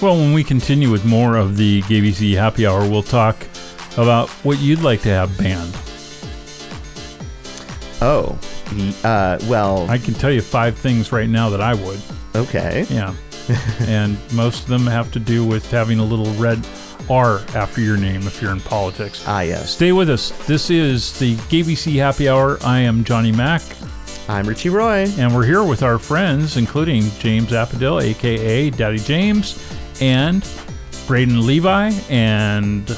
Well, 0.00 0.16
when 0.16 0.32
we 0.32 0.42
continue 0.42 0.90
with 0.90 1.04
more 1.04 1.36
of 1.36 1.58
the 1.58 1.82
GAYBC 1.82 2.34
Happy 2.34 2.66
Hour, 2.66 2.88
we'll 2.88 3.02
talk 3.02 3.36
about 3.96 4.28
what 4.44 4.58
you'd 4.58 4.82
like 4.82 5.02
to 5.02 5.08
have 5.08 5.36
banned. 5.38 5.74
Oh, 8.00 8.38
uh, 9.04 9.38
well, 9.48 9.88
I 9.88 9.98
can 9.98 10.14
tell 10.14 10.30
you 10.30 10.40
five 10.40 10.76
things 10.76 11.12
right 11.12 11.28
now 11.28 11.48
that 11.50 11.60
I 11.60 11.74
would. 11.74 12.00
okay. 12.34 12.86
Yeah. 12.90 13.14
and 13.80 14.18
most 14.32 14.62
of 14.62 14.68
them 14.68 14.86
have 14.86 15.12
to 15.12 15.20
do 15.20 15.44
with 15.46 15.70
having 15.70 15.98
a 15.98 16.04
little 16.04 16.32
red 16.34 16.66
R 17.10 17.40
after 17.54 17.80
your 17.80 17.96
name 17.98 18.22
if 18.26 18.40
you're 18.40 18.52
in 18.52 18.60
politics. 18.60 19.22
Ah, 19.26 19.42
yes. 19.42 19.70
Stay 19.70 19.92
with 19.92 20.08
us. 20.08 20.30
This 20.46 20.70
is 20.70 21.18
the 21.18 21.36
GAYBC 21.36 21.96
Happy 21.96 22.28
Hour. 22.28 22.58
I 22.64 22.80
am 22.80 23.04
Johnny 23.04 23.32
Mac, 23.32 23.62
I'm 24.28 24.46
Richie 24.46 24.70
Roy. 24.70 25.06
and 25.18 25.34
we're 25.34 25.44
here 25.44 25.62
with 25.62 25.82
our 25.82 25.98
friends, 25.98 26.56
including 26.56 27.02
James 27.18 27.50
Apedaile, 27.50 28.02
aka 28.02 28.70
Daddy 28.70 28.98
James, 28.98 29.62
and 30.00 30.48
Braden 31.06 31.46
Levi. 31.46 31.90
And 32.08 32.88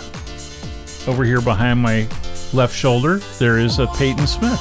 over 1.07 1.25
here 1.25 1.41
behind 1.41 1.81
my 1.81 2.09
left 2.53 2.75
shoulder, 2.75 3.19
there 3.39 3.59
is 3.59 3.79
a 3.79 3.87
Peyton 3.89 4.27
Smith. 4.27 4.61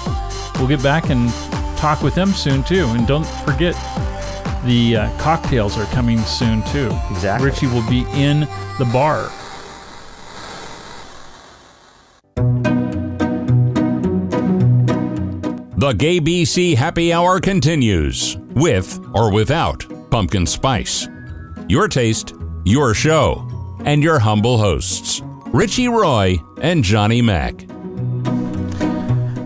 We'll 0.56 0.68
get 0.68 0.82
back 0.82 1.10
and 1.10 1.30
talk 1.78 2.02
with 2.02 2.16
them 2.16 2.30
soon, 2.30 2.64
too. 2.64 2.86
And 2.90 3.08
don't 3.08 3.28
forget, 3.46 3.76
the 4.66 4.98
uh, 4.98 5.18
cocktails 5.20 5.78
are 5.78 5.86
coming 5.86 6.20
soon, 6.20 6.64
too. 6.64 6.90
Exactly. 7.12 7.50
Richie 7.50 7.68
will 7.68 7.88
be 7.90 8.06
in 8.14 8.42
the 8.80 8.90
bar. 8.92 9.32
The 15.78 15.94
GAYBC 15.94 16.76
Happy 16.76 17.14
Hour 17.14 17.40
continues 17.40 18.38
with 18.56 19.00
or 19.14 19.32
without 19.32 19.86
pumpkin 20.10 20.48
spice. 20.48 21.08
Your 21.68 21.88
taste, 21.88 22.34
your 22.64 22.94
show, 22.94 23.48
and 23.84 24.02
your 24.02 24.18
humble 24.18 24.58
hosts, 24.58 25.22
Richie 25.56 25.88
Roy 25.88 26.44
and 26.58 26.84
Johnny 26.84 27.22
Mac. 27.22 27.54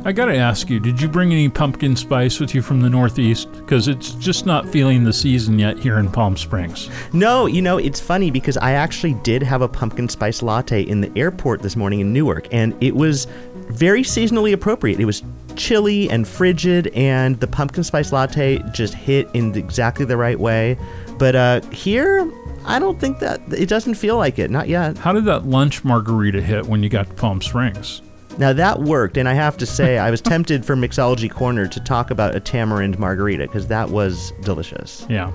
I 0.03 0.11
gotta 0.11 0.35
ask 0.35 0.67
you, 0.67 0.79
did 0.79 0.99
you 0.99 1.07
bring 1.07 1.31
any 1.31 1.49
pumpkin 1.49 1.95
spice 1.95 2.39
with 2.39 2.55
you 2.55 2.63
from 2.63 2.81
the 2.81 2.89
Northeast? 2.89 3.51
Because 3.51 3.87
it's 3.87 4.13
just 4.13 4.47
not 4.47 4.67
feeling 4.67 5.03
the 5.03 5.13
season 5.13 5.59
yet 5.59 5.77
here 5.77 5.99
in 5.99 6.09
Palm 6.09 6.35
Springs. 6.35 6.89
No, 7.13 7.45
you 7.45 7.61
know, 7.61 7.77
it's 7.77 7.99
funny 7.99 8.31
because 8.31 8.57
I 8.57 8.71
actually 8.71 9.13
did 9.21 9.43
have 9.43 9.61
a 9.61 9.67
pumpkin 9.67 10.09
spice 10.09 10.41
latte 10.41 10.81
in 10.81 10.99
the 10.99 11.15
airport 11.15 11.61
this 11.61 11.75
morning 11.75 11.99
in 11.99 12.11
Newark, 12.11 12.51
and 12.51 12.75
it 12.83 12.95
was 12.95 13.27
very 13.69 14.01
seasonally 14.01 14.51
appropriate. 14.51 14.99
It 14.99 15.05
was 15.05 15.21
chilly 15.55 16.09
and 16.09 16.27
frigid, 16.27 16.87
and 16.95 17.39
the 17.39 17.47
pumpkin 17.47 17.83
spice 17.83 18.11
latte 18.11 18.63
just 18.71 18.95
hit 18.95 19.29
in 19.35 19.53
exactly 19.53 20.05
the 20.05 20.17
right 20.17 20.39
way. 20.39 20.75
But 21.19 21.35
uh, 21.35 21.61
here, 21.69 22.31
I 22.65 22.79
don't 22.79 22.99
think 22.99 23.19
that 23.19 23.41
it 23.53 23.67
doesn't 23.69 23.95
feel 23.95 24.17
like 24.17 24.39
it. 24.39 24.49
Not 24.49 24.69
yet. 24.69 24.97
How 24.97 25.13
did 25.13 25.25
that 25.25 25.45
lunch 25.45 25.83
margarita 25.83 26.41
hit 26.41 26.65
when 26.65 26.81
you 26.81 26.89
got 26.89 27.07
to 27.09 27.13
Palm 27.13 27.41
Springs? 27.41 28.01
Now 28.37 28.53
that 28.53 28.79
worked, 28.79 29.17
and 29.17 29.27
I 29.27 29.33
have 29.33 29.57
to 29.57 29.65
say, 29.65 29.97
I 29.97 30.09
was 30.09 30.21
tempted 30.21 30.65
for 30.65 30.77
Mixology 30.77 31.29
Corner 31.29 31.67
to 31.67 31.79
talk 31.81 32.09
about 32.09 32.35
a 32.35 32.39
tamarind 32.39 32.97
margarita 32.97 33.47
because 33.47 33.67
that 33.67 33.89
was 33.89 34.31
delicious. 34.43 35.05
Yeah. 35.09 35.31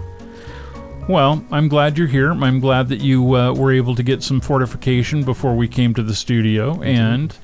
Well, 1.07 1.45
I'm 1.51 1.69
glad 1.69 1.99
you're 1.99 2.07
here. 2.07 2.33
I'm 2.33 2.61
glad 2.61 2.89
that 2.89 3.01
you 3.01 3.37
uh, 3.37 3.53
were 3.53 3.73
able 3.73 3.95
to 3.95 4.03
get 4.03 4.23
some 4.23 4.41
fortification 4.41 5.23
before 5.23 5.55
we 5.55 5.69
came 5.69 5.93
to 5.95 6.03
the 6.03 6.15
studio, 6.15 6.81
and 6.81 7.37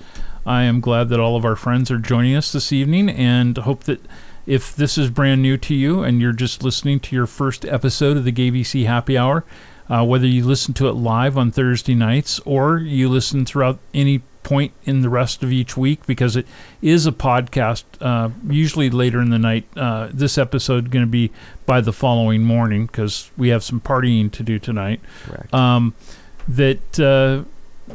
I 0.46 0.62
am 0.62 0.80
glad 0.80 1.10
that 1.10 1.20
all 1.20 1.36
of 1.36 1.44
our 1.44 1.56
friends 1.56 1.90
are 1.90 1.98
joining 1.98 2.36
us 2.36 2.52
this 2.52 2.72
evening, 2.72 3.10
and 3.10 3.58
hope 3.58 3.84
that 3.84 4.00
if 4.46 4.74
this 4.74 4.98
is 4.98 5.10
brand 5.10 5.42
new 5.42 5.56
to 5.58 5.74
you 5.74 6.02
and 6.02 6.20
you're 6.20 6.32
just 6.32 6.62
listening 6.62 7.00
to 7.00 7.16
your 7.16 7.26
first 7.26 7.64
episode 7.64 8.16
of 8.16 8.24
the 8.24 8.32
GAYBC 8.32 8.86
Happy 8.86 9.16
Hour, 9.16 9.44
uh, 9.88 10.04
whether 10.04 10.26
you 10.26 10.44
listen 10.44 10.74
to 10.74 10.88
it 10.88 10.92
live 10.92 11.36
on 11.36 11.50
Thursday 11.50 11.94
nights 11.94 12.40
or 12.44 12.78
you 12.78 13.08
listen 13.08 13.44
throughout 13.44 13.78
any 13.92 14.22
point 14.42 14.72
in 14.84 15.02
the 15.02 15.08
rest 15.08 15.42
of 15.42 15.52
each 15.52 15.76
week 15.76 16.06
because 16.06 16.34
it 16.34 16.46
is 16.80 17.06
a 17.06 17.12
podcast 17.12 17.84
uh, 18.00 18.30
usually 18.48 18.88
later 18.88 19.20
in 19.20 19.30
the 19.30 19.38
night 19.38 19.66
uh, 19.76 20.08
this 20.12 20.38
episode 20.38 20.90
going 20.90 21.04
to 21.04 21.10
be 21.10 21.30
by 21.66 21.80
the 21.80 21.92
following 21.92 22.42
morning 22.42 22.86
because 22.86 23.30
we 23.36 23.50
have 23.50 23.62
some 23.62 23.80
partying 23.80 24.30
to 24.32 24.42
do 24.42 24.58
tonight. 24.58 25.00
Um, 25.52 25.94
that 26.48 26.98
uh, 26.98 27.44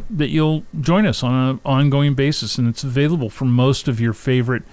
that 0.09 0.29
you'll 0.29 0.63
join 0.79 1.05
us 1.05 1.23
on 1.23 1.33
an 1.33 1.59
ongoing 1.65 2.13
basis, 2.13 2.57
and 2.57 2.67
it's 2.67 2.83
available 2.83 3.29
for 3.29 3.45
most 3.45 3.87
of 3.87 3.99
your 3.99 4.13
favorite 4.13 4.63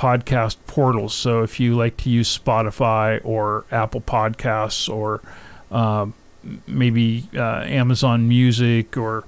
podcast 0.00 0.56
portals. 0.66 1.12
So 1.12 1.42
if 1.42 1.60
you 1.60 1.76
like 1.76 1.98
to 1.98 2.10
use 2.10 2.36
Spotify 2.36 3.20
or 3.22 3.66
Apple 3.70 4.00
Podcasts 4.00 4.88
or 4.88 5.20
um, 5.70 6.14
maybe 6.66 7.28
uh, 7.36 7.64
Amazon 7.64 8.26
Music 8.26 8.96
or 8.96 9.24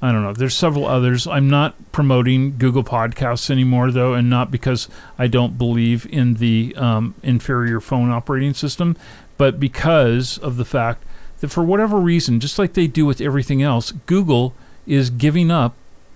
I 0.00 0.12
don't 0.12 0.22
know. 0.22 0.34
There's 0.34 0.54
several 0.54 0.86
others. 0.86 1.26
I'm 1.26 1.48
not 1.48 1.76
promoting 1.92 2.58
Google 2.58 2.84
Podcasts 2.84 3.48
anymore, 3.48 3.90
though, 3.90 4.12
and 4.12 4.28
not 4.28 4.50
because 4.50 4.86
I 5.18 5.28
don't 5.28 5.56
believe 5.56 6.06
in 6.06 6.34
the 6.34 6.74
um, 6.76 7.14
inferior 7.22 7.80
phone 7.80 8.10
operating 8.10 8.52
system, 8.52 8.98
but 9.38 9.58
because 9.58 10.36
of 10.38 10.58
the 10.58 10.64
fact 10.66 11.04
that 11.40 11.48
for 11.48 11.64
whatever 11.64 11.98
reason, 11.98 12.38
just 12.38 12.58
like 12.58 12.74
they 12.74 12.86
do 12.86 13.06
with 13.06 13.22
everything 13.22 13.62
else, 13.62 13.92
Google 14.04 14.52
is 14.86 15.08
giving 15.08 15.50
up 15.50 15.74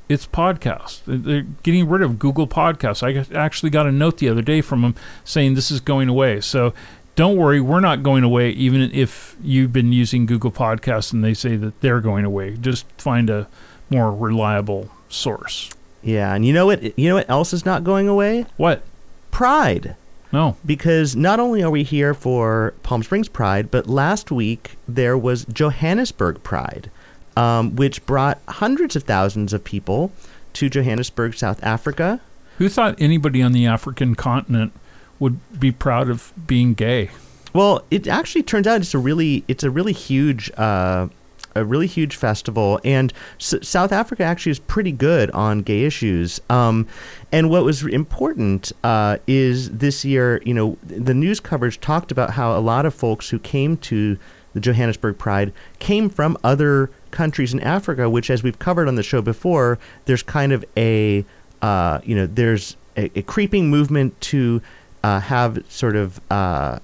its 0.08 0.26
podcast. 0.26 1.00
They're 1.06 1.46
getting 1.62 1.88
rid 1.88 2.02
of 2.02 2.18
Google 2.18 2.46
Podcasts. 2.46 3.02
I 3.02 3.36
actually 3.36 3.70
got 3.70 3.86
a 3.86 3.92
note 3.92 4.18
the 4.18 4.28
other 4.28 4.42
day 4.42 4.60
from 4.60 4.82
them 4.82 4.94
saying 5.24 5.54
this 5.54 5.70
is 5.70 5.80
going 5.80 6.08
away. 6.08 6.40
So 6.40 6.72
don't 7.14 7.36
worry, 7.36 7.60
we're 7.60 7.80
not 7.80 8.02
going 8.02 8.24
away, 8.24 8.50
even 8.50 8.80
if 8.92 9.36
you've 9.42 9.72
been 9.72 9.92
using 9.92 10.24
Google 10.24 10.52
Podcasts 10.52 11.12
and 11.12 11.24
they 11.24 11.34
say 11.34 11.56
that 11.56 11.80
they're 11.80 12.00
going 12.00 12.24
away. 12.24 12.56
Just 12.56 12.86
find 12.96 13.28
a 13.28 13.48
more 13.90 14.12
reliable 14.12 14.90
source. 15.08 15.70
Yeah, 16.02 16.34
and 16.34 16.44
you 16.46 16.52
know 16.52 16.66
what? 16.66 16.98
You 16.98 17.08
know 17.08 17.16
what 17.16 17.28
else 17.28 17.52
is 17.52 17.64
not 17.64 17.82
going 17.84 18.06
away? 18.08 18.46
What? 18.56 18.82
Pride. 19.30 19.96
No. 20.30 20.56
because 20.64 21.16
not 21.16 21.40
only 21.40 21.62
are 21.62 21.70
we 21.70 21.82
here 21.84 22.12
for 22.12 22.74
Palm 22.82 23.02
Springs 23.02 23.28
Pride, 23.30 23.70
but 23.70 23.86
last 23.86 24.30
week 24.30 24.72
there 24.86 25.16
was 25.16 25.46
Johannesburg 25.46 26.42
Pride, 26.42 26.90
um, 27.38 27.76
which 27.76 28.04
brought 28.04 28.40
hundreds 28.48 28.96
of 28.96 29.04
thousands 29.04 29.52
of 29.52 29.62
people 29.62 30.10
to 30.54 30.68
Johannesburg, 30.68 31.34
South 31.34 31.62
Africa. 31.62 32.20
Who 32.58 32.68
thought 32.68 33.00
anybody 33.00 33.40
on 33.42 33.52
the 33.52 33.64
African 33.64 34.16
continent 34.16 34.72
would 35.20 35.38
be 35.58 35.70
proud 35.70 36.10
of 36.10 36.32
being 36.48 36.74
gay? 36.74 37.10
Well, 37.52 37.84
it 37.92 38.08
actually 38.08 38.42
turns 38.42 38.66
out 38.66 38.80
it's 38.80 38.92
a 38.92 38.98
really 38.98 39.44
it's 39.46 39.62
a 39.62 39.70
really 39.70 39.92
huge 39.92 40.50
uh, 40.58 41.06
a 41.54 41.64
really 41.64 41.86
huge 41.86 42.16
festival, 42.16 42.80
and 42.84 43.12
S- 43.40 43.54
South 43.62 43.92
Africa 43.92 44.24
actually 44.24 44.52
is 44.52 44.58
pretty 44.58 44.92
good 44.92 45.30
on 45.30 45.62
gay 45.62 45.84
issues. 45.84 46.40
Um, 46.50 46.88
and 47.30 47.50
what 47.50 47.64
was 47.64 47.84
important 47.84 48.72
uh, 48.82 49.18
is 49.28 49.70
this 49.70 50.04
year, 50.04 50.42
you 50.44 50.54
know, 50.54 50.76
the 50.82 51.14
news 51.14 51.38
coverage 51.38 51.78
talked 51.78 52.10
about 52.10 52.30
how 52.30 52.56
a 52.56 52.60
lot 52.60 52.84
of 52.84 52.94
folks 52.94 53.30
who 53.30 53.38
came 53.38 53.76
to 53.78 54.18
the 54.54 54.60
Johannesburg 54.60 55.18
Pride 55.18 55.52
came 55.78 56.10
from 56.10 56.36
other 56.42 56.90
countries 57.10 57.52
in 57.52 57.60
Africa, 57.60 58.08
which, 58.08 58.30
as 58.30 58.42
we've 58.42 58.58
covered 58.58 58.88
on 58.88 58.94
the 58.94 59.02
show 59.02 59.22
before, 59.22 59.78
there's 60.04 60.22
kind 60.22 60.52
of 60.52 60.64
a, 60.76 61.24
uh, 61.62 62.00
you 62.04 62.14
know, 62.14 62.26
there's 62.26 62.76
a, 62.96 63.10
a 63.18 63.22
creeping 63.22 63.70
movement 63.70 64.20
to 64.20 64.60
uh, 65.02 65.20
have 65.20 65.64
sort 65.68 65.96
of 65.96 66.20
uh, 66.30 66.78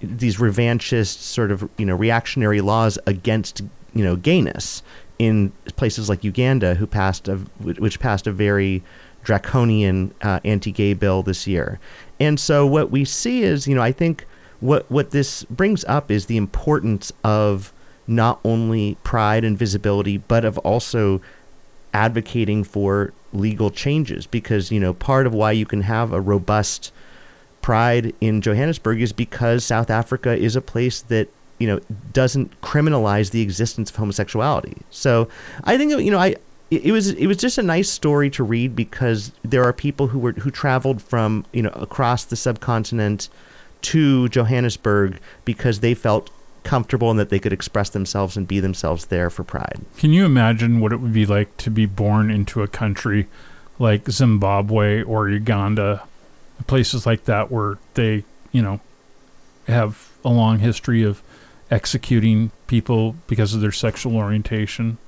these 0.00 0.36
revanchist 0.36 1.20
sort 1.20 1.50
of 1.50 1.68
you 1.76 1.84
know 1.84 1.94
reactionary 1.94 2.60
laws 2.60 2.98
against 3.06 3.62
you 3.94 4.04
know 4.04 4.16
gayness 4.16 4.82
in 5.18 5.52
places 5.76 6.08
like 6.08 6.22
Uganda, 6.22 6.74
who 6.74 6.86
passed 6.86 7.28
a 7.28 7.36
which 7.58 8.00
passed 8.00 8.26
a 8.26 8.32
very 8.32 8.82
draconian 9.24 10.14
uh, 10.22 10.40
anti-gay 10.44 10.94
bill 10.94 11.22
this 11.22 11.46
year. 11.46 11.80
And 12.20 12.38
so 12.38 12.66
what 12.66 12.90
we 12.90 13.04
see 13.04 13.42
is, 13.42 13.66
you 13.66 13.74
know, 13.74 13.82
I 13.82 13.92
think 13.92 14.24
what 14.60 14.90
what 14.90 15.10
this 15.10 15.44
brings 15.44 15.84
up 15.84 16.10
is 16.10 16.26
the 16.26 16.36
importance 16.36 17.12
of 17.24 17.72
not 18.08 18.40
only 18.44 18.96
pride 19.04 19.44
and 19.44 19.56
visibility, 19.56 20.16
but 20.16 20.44
of 20.44 20.58
also 20.58 21.20
advocating 21.94 22.64
for 22.64 23.12
legal 23.32 23.70
changes 23.70 24.26
because 24.26 24.70
you 24.70 24.80
know 24.80 24.94
part 24.94 25.26
of 25.26 25.34
why 25.34 25.52
you 25.52 25.66
can 25.66 25.82
have 25.82 26.12
a 26.12 26.20
robust 26.20 26.92
pride 27.60 28.14
in 28.20 28.40
Johannesburg 28.40 29.00
is 29.02 29.12
because 29.12 29.64
South 29.64 29.90
Africa 29.90 30.36
is 30.36 30.56
a 30.56 30.60
place 30.60 31.02
that 31.02 31.28
you 31.58 31.66
know 31.66 31.80
doesn't 32.12 32.58
criminalize 32.62 33.30
the 33.30 33.42
existence 33.42 33.90
of 33.90 33.96
homosexuality. 33.96 34.78
So 34.90 35.28
I 35.64 35.76
think 35.76 35.92
you 36.00 36.10
know 36.10 36.18
I 36.18 36.36
it 36.70 36.92
was 36.92 37.10
it 37.10 37.26
was 37.26 37.36
just 37.36 37.58
a 37.58 37.62
nice 37.62 37.88
story 37.88 38.30
to 38.30 38.44
read 38.44 38.76
because 38.76 39.32
there 39.42 39.64
are 39.64 39.72
people 39.72 40.08
who 40.08 40.18
were 40.18 40.32
who 40.32 40.50
traveled 40.50 41.02
from 41.02 41.44
you 41.52 41.62
know 41.62 41.70
across 41.70 42.24
the 42.24 42.36
subcontinent 42.36 43.28
to 43.80 44.28
Johannesburg 44.28 45.20
because 45.44 45.80
they 45.80 45.94
felt 45.94 46.30
comfortable 46.68 47.10
and 47.10 47.18
that 47.18 47.30
they 47.30 47.38
could 47.38 47.52
express 47.52 47.88
themselves 47.88 48.36
and 48.36 48.46
be 48.46 48.60
themselves 48.60 49.06
there 49.06 49.30
for 49.30 49.42
pride. 49.42 49.80
Can 49.96 50.12
you 50.12 50.26
imagine 50.26 50.80
what 50.80 50.92
it 50.92 51.00
would 51.00 51.14
be 51.14 51.24
like 51.24 51.56
to 51.56 51.70
be 51.70 51.86
born 51.86 52.30
into 52.30 52.62
a 52.62 52.68
country 52.68 53.26
like 53.78 54.10
Zimbabwe 54.10 55.02
or 55.02 55.30
Uganda, 55.30 56.02
places 56.66 57.06
like 57.06 57.24
that 57.24 57.50
where 57.50 57.78
they, 57.94 58.24
you 58.52 58.60
know, 58.60 58.80
have 59.66 60.10
a 60.22 60.28
long 60.28 60.58
history 60.58 61.02
of 61.02 61.22
executing 61.70 62.50
people 62.66 63.16
because 63.28 63.54
of 63.54 63.62
their 63.62 63.72
sexual 63.72 64.14
orientation? 64.14 64.98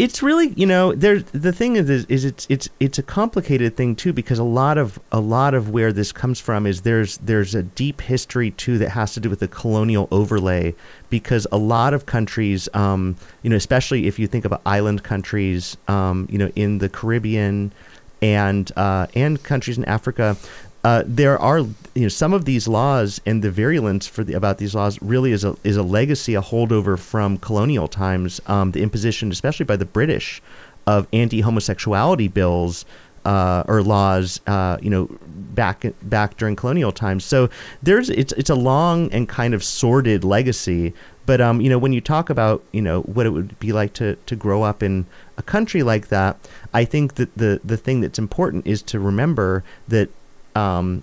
It's 0.00 0.22
really 0.22 0.48
you 0.56 0.64
know 0.64 0.94
there 0.94 1.18
the 1.20 1.52
thing 1.52 1.76
is, 1.76 1.90
is 1.90 2.06
is 2.06 2.24
it's 2.24 2.46
it's 2.48 2.70
it's 2.80 2.98
a 2.98 3.02
complicated 3.02 3.76
thing 3.76 3.94
too 3.94 4.14
because 4.14 4.38
a 4.38 4.44
lot 4.44 4.78
of 4.78 4.98
a 5.12 5.20
lot 5.20 5.52
of 5.52 5.68
where 5.68 5.92
this 5.92 6.10
comes 6.10 6.40
from 6.40 6.66
is 6.66 6.80
there's 6.80 7.18
there's 7.18 7.54
a 7.54 7.62
deep 7.62 8.00
history 8.00 8.50
too 8.52 8.78
that 8.78 8.88
has 8.88 9.12
to 9.12 9.20
do 9.20 9.28
with 9.28 9.40
the 9.40 9.48
colonial 9.48 10.08
overlay 10.10 10.74
because 11.10 11.46
a 11.52 11.58
lot 11.58 11.92
of 11.92 12.06
countries 12.06 12.66
um, 12.72 13.14
you 13.42 13.50
know 13.50 13.56
especially 13.56 14.06
if 14.06 14.18
you 14.18 14.26
think 14.26 14.46
about 14.46 14.62
island 14.64 15.02
countries 15.02 15.76
um, 15.86 16.26
you 16.30 16.38
know 16.38 16.50
in 16.56 16.78
the 16.78 16.88
Caribbean 16.88 17.70
and 18.22 18.72
uh, 18.76 19.06
and 19.14 19.42
countries 19.42 19.76
in 19.76 19.84
Africa 19.84 20.34
uh, 20.82 21.02
there 21.06 21.38
are 21.38 21.58
you 21.58 22.02
know 22.02 22.08
some 22.08 22.32
of 22.32 22.44
these 22.44 22.66
laws 22.66 23.20
and 23.26 23.42
the 23.42 23.50
virulence 23.50 24.06
for 24.06 24.24
the 24.24 24.34
about 24.34 24.58
these 24.58 24.74
laws 24.74 25.00
really 25.02 25.32
is 25.32 25.44
a 25.44 25.56
is 25.62 25.76
a 25.76 25.82
legacy, 25.82 26.34
a 26.34 26.42
holdover 26.42 26.98
from 26.98 27.36
colonial 27.38 27.88
times. 27.88 28.40
Um, 28.46 28.72
the 28.72 28.82
imposition, 28.82 29.30
especially 29.30 29.66
by 29.66 29.76
the 29.76 29.84
British, 29.84 30.40
of 30.86 31.06
anti-homosexuality 31.12 32.28
bills 32.28 32.84
uh, 33.24 33.64
or 33.68 33.82
laws, 33.82 34.40
uh, 34.46 34.78
you 34.80 34.90
know, 34.90 35.08
back 35.26 35.84
back 36.02 36.36
during 36.36 36.56
colonial 36.56 36.92
times. 36.92 37.24
So 37.24 37.50
there's 37.82 38.08
it's 38.08 38.32
it's 38.32 38.50
a 38.50 38.54
long 38.54 39.12
and 39.12 39.28
kind 39.28 39.54
of 39.54 39.62
sordid 39.62 40.24
legacy. 40.24 40.94
But 41.26 41.40
um, 41.40 41.60
you 41.60 41.68
know, 41.68 41.78
when 41.78 41.92
you 41.92 42.00
talk 42.00 42.30
about 42.30 42.64
you 42.72 42.80
know 42.80 43.02
what 43.02 43.26
it 43.26 43.30
would 43.30 43.58
be 43.58 43.72
like 43.72 43.92
to 43.94 44.16
to 44.16 44.36
grow 44.36 44.62
up 44.62 44.82
in 44.82 45.06
a 45.36 45.42
country 45.42 45.82
like 45.82 46.08
that, 46.08 46.48
I 46.72 46.84
think 46.84 47.14
that 47.16 47.36
the 47.36 47.60
the 47.62 47.76
thing 47.76 48.00
that's 48.00 48.18
important 48.18 48.66
is 48.66 48.80
to 48.82 48.98
remember 48.98 49.62
that 49.88 50.08
um, 50.56 51.02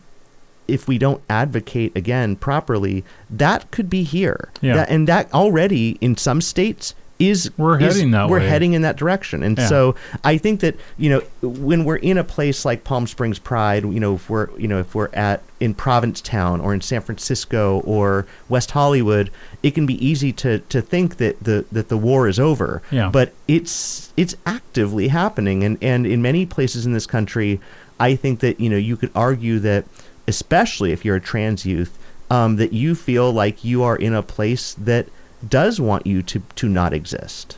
if 0.68 0.88
we 0.88 0.98
don't 0.98 1.22
advocate 1.30 1.96
again 1.96 2.36
properly, 2.36 3.04
that 3.30 3.70
could 3.72 3.90
be 3.90 4.04
here. 4.04 4.50
Yeah. 4.62 4.76
That, 4.78 4.90
and 4.90 5.08
that 5.08 5.34
already 5.34 5.98
in 6.02 6.18
some 6.18 6.42
states 6.42 6.94
is 7.20 7.50
We're 7.58 7.80
is- 7.82 7.96
heading 7.96 8.12
that 8.12 8.30
we're 8.30 8.38
way. 8.40 8.48
heading 8.48 8.74
in 8.74 8.84
that 8.84 8.96
direction. 8.96 9.42
And 9.42 9.58
Yeah. 9.58 9.68
so 9.68 9.96
I 10.24 10.38
think 10.38 10.60
that 10.60 10.76
you 11.00 11.10
know 11.10 11.22
when 11.42 11.84
we're 11.84 11.96
in 11.96 12.16
a 12.20 12.24
place 12.24 12.64
like 12.64 12.84
Palm 12.84 13.08
Springs 13.08 13.40
Pride, 13.40 13.82
you 13.84 14.00
know 14.00 14.14
if 14.16 14.30
we're 14.30 14.50
you 14.56 14.68
know 14.68 14.78
if 14.80 14.94
we're 14.94 15.10
at 15.14 15.42
in 15.60 15.74
Provincetown 15.74 16.62
or 16.62 16.76
in 16.76 16.82
San 16.82 17.02
Francisco 17.02 17.80
or 17.86 18.28
West 18.50 18.70
Hollywood, 18.70 19.32
it 19.64 19.72
can 19.74 19.88
be 19.88 20.06
easy 20.06 20.32
to 20.34 20.60
to 20.60 20.80
think 20.80 21.18
that 21.18 21.44
the 21.44 21.66
that 21.72 21.90
the 21.90 21.98
war 21.98 22.28
is 22.28 22.40
over. 22.40 22.84
Yeah. 22.92 23.10
But 23.12 23.34
it's 23.48 24.14
it's 24.16 24.36
actively 24.46 25.08
happening 25.08 25.64
and 25.64 25.80
and 25.82 26.06
in 26.06 26.22
many 26.22 26.46
places 26.46 26.86
in 26.86 26.94
this 26.94 27.08
country 27.08 27.60
i 28.00 28.16
think 28.16 28.40
that 28.40 28.60
you 28.60 28.70
know 28.70 28.78
you 28.78 28.98
could 28.98 29.12
argue 29.16 29.60
that 29.60 29.86
especially 30.28 30.92
if 30.92 31.06
you're 31.06 31.16
a 31.18 31.22
trans 31.22 31.66
youth 31.66 31.98
um, 32.30 32.58
that 32.58 32.74
you 32.74 32.94
feel 32.94 33.32
like 33.32 33.64
you 33.64 33.82
are 33.84 33.96
in 33.96 34.14
a 34.14 34.22
place 34.22 34.74
that 34.74 35.08
does 35.48 35.80
want 35.80 36.06
you 36.06 36.22
to 36.22 36.42
to 36.56 36.68
not 36.68 36.94
exist 36.94 37.58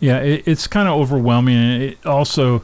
Yeah, 0.00 0.18
it, 0.18 0.44
it's 0.46 0.66
kind 0.66 0.88
of 0.88 0.94
overwhelming, 0.94 1.56
and 1.56 1.82
it 1.82 2.06
also 2.06 2.62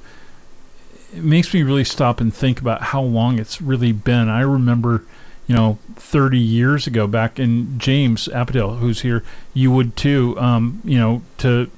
it 1.12 1.22
makes 1.22 1.52
me 1.54 1.62
really 1.62 1.84
stop 1.84 2.20
and 2.20 2.32
think 2.34 2.60
about 2.60 2.82
how 2.82 3.02
long 3.02 3.38
it's 3.38 3.60
really 3.60 3.92
been. 3.92 4.28
I 4.28 4.40
remember, 4.40 5.04
you 5.46 5.54
know, 5.54 5.78
30 5.96 6.38
years 6.38 6.86
ago, 6.86 7.06
back 7.06 7.38
in 7.38 7.78
James 7.78 8.28
Apedaile, 8.28 8.78
who's 8.78 9.02
here, 9.02 9.22
you 9.52 9.70
would 9.72 9.96
too. 9.96 10.38
Um, 10.38 10.80
you 10.84 10.98
know, 10.98 11.22
to 11.38 11.70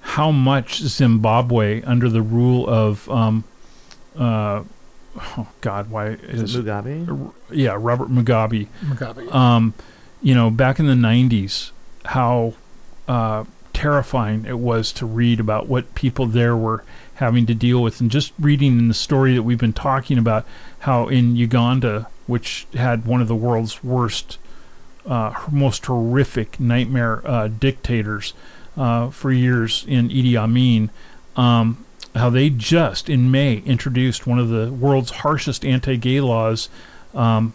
how 0.00 0.30
much 0.30 0.80
Zimbabwe 0.82 1.82
under 1.82 2.08
the 2.08 2.22
rule 2.22 2.68
of, 2.68 3.08
um, 3.08 3.44
uh, 4.16 4.64
oh 5.16 5.48
God, 5.60 5.90
why 5.90 6.08
is 6.08 6.42
is 6.42 6.56
it 6.56 6.64
Mugabe 6.64 7.32
yeah 7.50 7.76
Robert 7.78 8.08
Mugabe 8.08 8.68
Mugabe. 8.84 9.32
um, 9.34 9.74
you 10.22 10.34
know, 10.34 10.50
back 10.50 10.78
in 10.78 10.86
the 10.86 10.94
90s, 10.94 11.70
how 12.06 12.54
uh, 13.06 13.44
terrifying 13.74 14.46
it 14.46 14.58
was 14.58 14.90
to 14.94 15.04
read 15.04 15.38
about 15.38 15.68
what 15.68 15.94
people 15.94 16.24
there 16.26 16.56
were 16.56 16.82
having 17.16 17.44
to 17.44 17.54
deal 17.54 17.82
with. 17.82 18.00
And 18.00 18.10
just 18.10 18.32
reading 18.38 18.78
in 18.78 18.88
the 18.88 18.94
story 18.94 19.34
that 19.34 19.42
we've 19.42 19.58
been 19.58 19.74
talking 19.74 20.16
about, 20.16 20.46
how 20.80 21.08
in 21.08 21.36
Uganda, 21.36 22.08
which 22.26 22.66
had 22.72 23.04
one 23.04 23.20
of 23.20 23.28
the 23.28 23.36
world's 23.36 23.84
worst, 23.84 24.38
uh, 25.04 25.34
most 25.50 25.84
horrific 25.84 26.58
nightmare 26.58 27.20
uh, 27.28 27.48
dictators 27.48 28.32
uh, 28.78 29.10
for 29.10 29.30
years 29.30 29.84
in 29.86 30.08
Idi 30.08 30.36
Amin, 30.36 30.90
um, 31.36 31.84
how 32.14 32.30
they 32.30 32.50
just 32.50 33.08
in 33.08 33.30
May 33.30 33.58
introduced 33.58 34.26
one 34.26 34.38
of 34.38 34.48
the 34.48 34.72
world's 34.72 35.10
harshest 35.10 35.64
anti 35.64 35.96
gay 35.96 36.20
laws. 36.20 36.68
Um, 37.14 37.54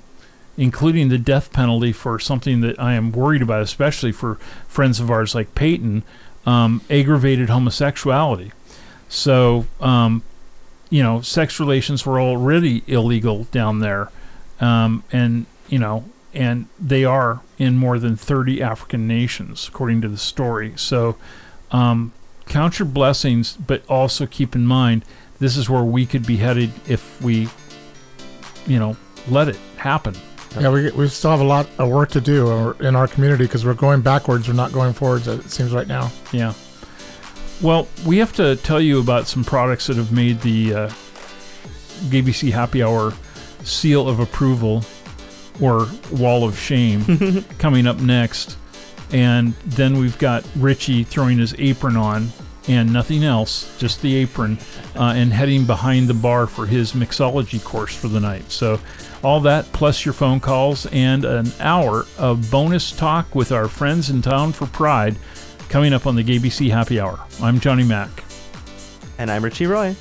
including 0.60 1.08
the 1.08 1.18
death 1.18 1.54
penalty 1.54 1.94
for 1.94 2.20
something 2.20 2.60
that 2.60 2.78
I 2.78 2.94
am 2.94 3.14
worried 3.14 3.42
about, 3.42 3.62
especially 3.62 4.12
for 4.12 4.36
friends 4.68 5.00
of 5.00 5.10
ours 5.10 5.34
like 5.34 5.56
Peyton, 5.56 6.04
um, 6.46 6.82
aggravated 6.90 7.50
homosexuality. 7.50 8.52
So, 9.08 9.68
um, 9.80 10.22
you 10.90 11.02
know, 11.02 11.22
sex 11.22 11.62
relations 11.62 12.06
were 12.06 12.20
already 12.20 12.84
illegal 12.88 13.46
down 13.46 13.80
there, 13.80 14.12
um, 14.60 15.04
and 15.14 15.46
you 15.70 15.80
know, 15.80 16.04
and 16.34 16.68
they 16.78 17.06
are 17.06 17.40
in 17.58 17.78
more 17.78 17.98
than 17.98 18.18
30 18.18 18.62
African 18.62 19.08
nations, 19.08 19.68
according 19.68 20.02
to 20.02 20.10
the 20.10 20.18
story. 20.18 20.74
So, 20.76 21.16
um, 21.72 22.12
count 22.50 22.80
your 22.80 22.88
blessings, 22.88 23.56
but 23.56 23.84
also 23.88 24.26
keep 24.26 24.56
in 24.56 24.66
mind 24.66 25.06
this 25.40 25.56
is 25.56 25.70
where 25.70 25.84
we 25.84 26.06
could 26.06 26.28
be 26.28 26.36
headed 26.36 26.72
if 26.88 27.22
we, 27.22 27.48
you 28.68 28.78
know, 28.78 28.98
let 29.30 29.48
it 29.48 29.56
happen. 29.78 30.14
Yeah, 30.60 30.70
we, 30.70 30.92
we 30.92 31.08
still 31.08 31.32
have 31.32 31.40
a 31.40 31.46
lot 31.46 31.70
of 31.78 31.90
work 31.90 32.10
to 32.12 32.22
do 32.22 32.72
in 32.80 32.96
our 32.96 33.08
community 33.08 33.46
because 33.46 33.66
we're 33.66 33.76
going 33.76 34.02
backwards. 34.02 34.48
We're 34.48 34.56
not 34.56 34.74
going 34.74 34.94
forwards. 34.94 35.28
It 35.28 35.50
seems 35.50 35.72
right 35.72 35.88
now. 35.88 36.12
Yeah. 36.34 36.54
Well, 37.62 37.88
we 38.06 38.18
have 38.18 38.34
to 38.34 38.56
tell 38.58 38.82
you 38.82 39.00
about 39.00 39.28
some 39.28 39.44
products 39.44 39.88
that 39.88 39.98
have 39.98 40.12
made 40.12 40.42
the 40.42 40.74
uh, 40.74 40.90
GAYBC 42.10 42.52
Happy 42.52 42.82
Hour 42.82 43.14
seal 43.64 44.10
of 44.10 44.20
approval 44.20 44.84
or 45.62 45.88
wall 46.12 46.46
of 46.46 46.58
shame 46.58 47.44
coming 47.60 47.86
up 47.86 47.98
next. 47.98 48.58
And 49.12 49.54
then 49.66 49.98
we've 49.98 50.18
got 50.18 50.46
Richie 50.56 51.04
throwing 51.04 51.40
his 51.40 51.56
apron 51.58 51.98
on 51.98 52.30
and 52.68 52.94
nothing 52.94 53.24
else, 53.24 53.76
just 53.80 54.02
the 54.02 54.16
apron, 54.16 54.60
uh, 54.96 55.14
and 55.16 55.34
heading 55.34 55.66
behind 55.66 56.08
the 56.08 56.14
bar 56.14 56.46
for 56.46 56.68
his 56.68 56.94
mixology 56.94 57.64
course 57.64 57.96
for 57.96 58.08
the 58.08 58.20
night. 58.20 58.52
So, 58.52 58.80
all 59.24 59.40
that 59.42 59.66
plus 59.74 60.06
your 60.06 60.14
phone 60.14 60.40
calls 60.40 60.86
and 60.88 61.26
an 61.26 61.52
hour 61.60 62.06
of 62.18 62.50
bonus 62.52 62.92
talk 62.92 63.34
with 63.36 63.52
our 63.52 63.68
friends 63.68 64.10
in 64.10 64.22
town 64.22 64.54
for 64.54 64.68
Pride 64.68 65.18
coming 65.68 65.94
up 65.94 66.08
on 66.08 66.16
the 66.16 66.24
GAYBC 66.24 66.70
Happy 66.70 67.00
Hour. 67.00 67.20
I'm 67.42 67.60
Johnny 67.60 67.84
Mac. 67.84 68.24
And 69.18 69.30
I'm 69.30 69.44
Richie 69.44 69.68
Roy. 69.68 69.96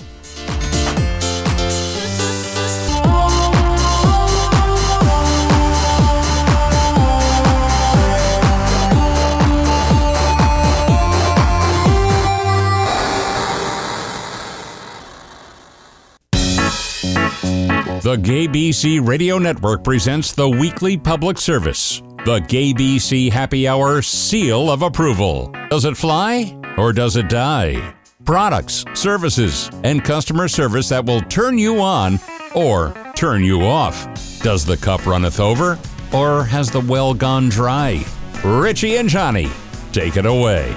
The 18.09 18.17
GAYBC 18.17 19.07
Radio 19.07 19.37
Network 19.37 19.85
presents 19.85 20.33
the 20.33 20.49
weekly 20.49 20.97
public 20.97 21.37
service, 21.37 22.01
the 22.25 22.41
GAYBC 22.41 23.31
Happy 23.31 23.69
Hour 23.69 24.01
Seal 24.01 24.71
of 24.71 24.81
Approval. 24.81 25.55
Does 25.69 25.85
it 25.85 25.95
fly 25.95 26.59
or 26.79 26.95
does 26.95 27.17
it 27.17 27.29
die? 27.29 27.95
Products, 28.25 28.83
services, 28.95 29.71
and 29.85 30.03
customer 30.03 30.49
service 30.49 30.89
that 30.89 31.05
will 31.05 31.21
turn 31.21 31.59
you 31.59 31.83
on 31.83 32.19
or 32.55 32.95
turn 33.15 33.45
you 33.45 33.61
off. 33.61 34.07
Does 34.41 34.65
the 34.65 34.79
cup 34.79 35.05
runneth 35.05 35.39
over 35.39 35.79
or 36.11 36.45
has 36.45 36.71
the 36.71 36.81
well 36.81 37.13
gone 37.13 37.51
dry? 37.51 38.03
Richie 38.43 38.97
and 38.97 39.11
Johnny, 39.11 39.51
take 39.93 40.17
it 40.17 40.25
away. 40.25 40.75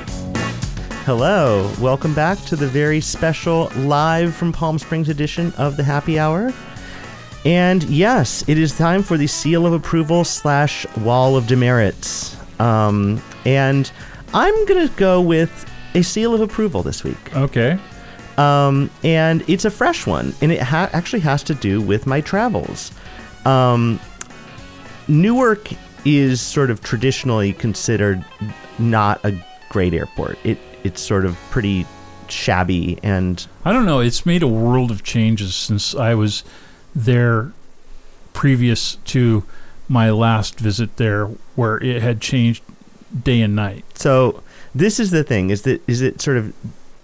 Hello, 1.06 1.74
welcome 1.80 2.14
back 2.14 2.38
to 2.40 2.58
the 2.58 2.68
very 2.68 3.00
special 3.00 3.72
live 3.78 4.36
from 4.36 4.52
Palm 4.52 4.78
Springs 4.78 5.08
edition 5.08 5.54
of 5.54 5.78
the 5.78 5.84
Happy 5.86 6.20
Hour. 6.20 6.54
And 7.44 7.84
yes, 7.84 8.48
it 8.48 8.58
is 8.58 8.78
time 8.78 9.04
for 9.04 9.18
the 9.18 9.28
seal 9.28 9.66
of 9.66 9.74
approval 9.74 10.24
slash 10.24 10.86
wall 10.98 11.36
of 11.36 11.48
demerits. 11.48 12.38
Um, 12.60 13.22
and 13.46 13.92
I'm 14.34 14.66
gonna 14.66 14.90
go 14.90 15.22
with 15.22 15.66
a 15.96 16.04
seal 16.04 16.34
of 16.34 16.42
approval 16.42 16.84
this 16.84 17.04
week. 17.04 17.36
Okay. 17.36 17.80
Um, 18.38 18.90
and 19.04 19.44
it's 19.50 19.66
a 19.66 19.72
fresh 19.72 20.08
one, 20.08 20.34
and 20.42 20.52
it 20.52 20.62
ha- 20.62 20.90
actually 20.94 21.20
has 21.22 21.44
to 21.44 21.54
do 21.54 21.82
with 21.82 22.08
my 22.08 22.22
travels. 22.22 22.92
Um, 23.46 24.00
Newark 25.08 25.70
is 26.06 26.42
sort 26.42 26.70
of 26.72 26.82
traditionally 26.82 27.54
considered 27.54 28.24
not 28.80 29.24
a 29.26 29.34
great 29.70 29.94
airport. 29.94 30.38
It 30.44 30.58
it's 30.84 31.02
sort 31.02 31.26
of 31.26 31.38
pretty 31.52 31.86
shabby 32.28 32.98
and 33.04 33.46
I 33.66 33.74
don't 33.74 33.86
know. 33.86 34.00
It's 34.00 34.26
made 34.26 34.42
a 34.42 34.48
world 34.48 34.90
of 34.90 35.04
changes 35.04 35.54
since 35.54 35.94
I 35.94 36.16
was 36.16 36.44
there 36.96 37.54
previous 38.34 38.96
to 38.96 39.44
my 39.88 40.10
last 40.10 40.60
visit 40.60 40.98
there, 40.98 41.26
where 41.56 41.78
it 41.84 42.02
had 42.02 42.22
changed 42.22 42.64
day 43.24 43.42
and 43.42 43.56
night. 43.56 43.84
So 43.98 44.44
this 44.74 45.00
is 45.00 45.12
the 45.12 45.24
thing: 45.24 45.50
is 45.50 45.64
that 45.64 45.82
is 45.88 46.02
it 46.02 46.22
sort 46.22 46.38
of 46.38 46.54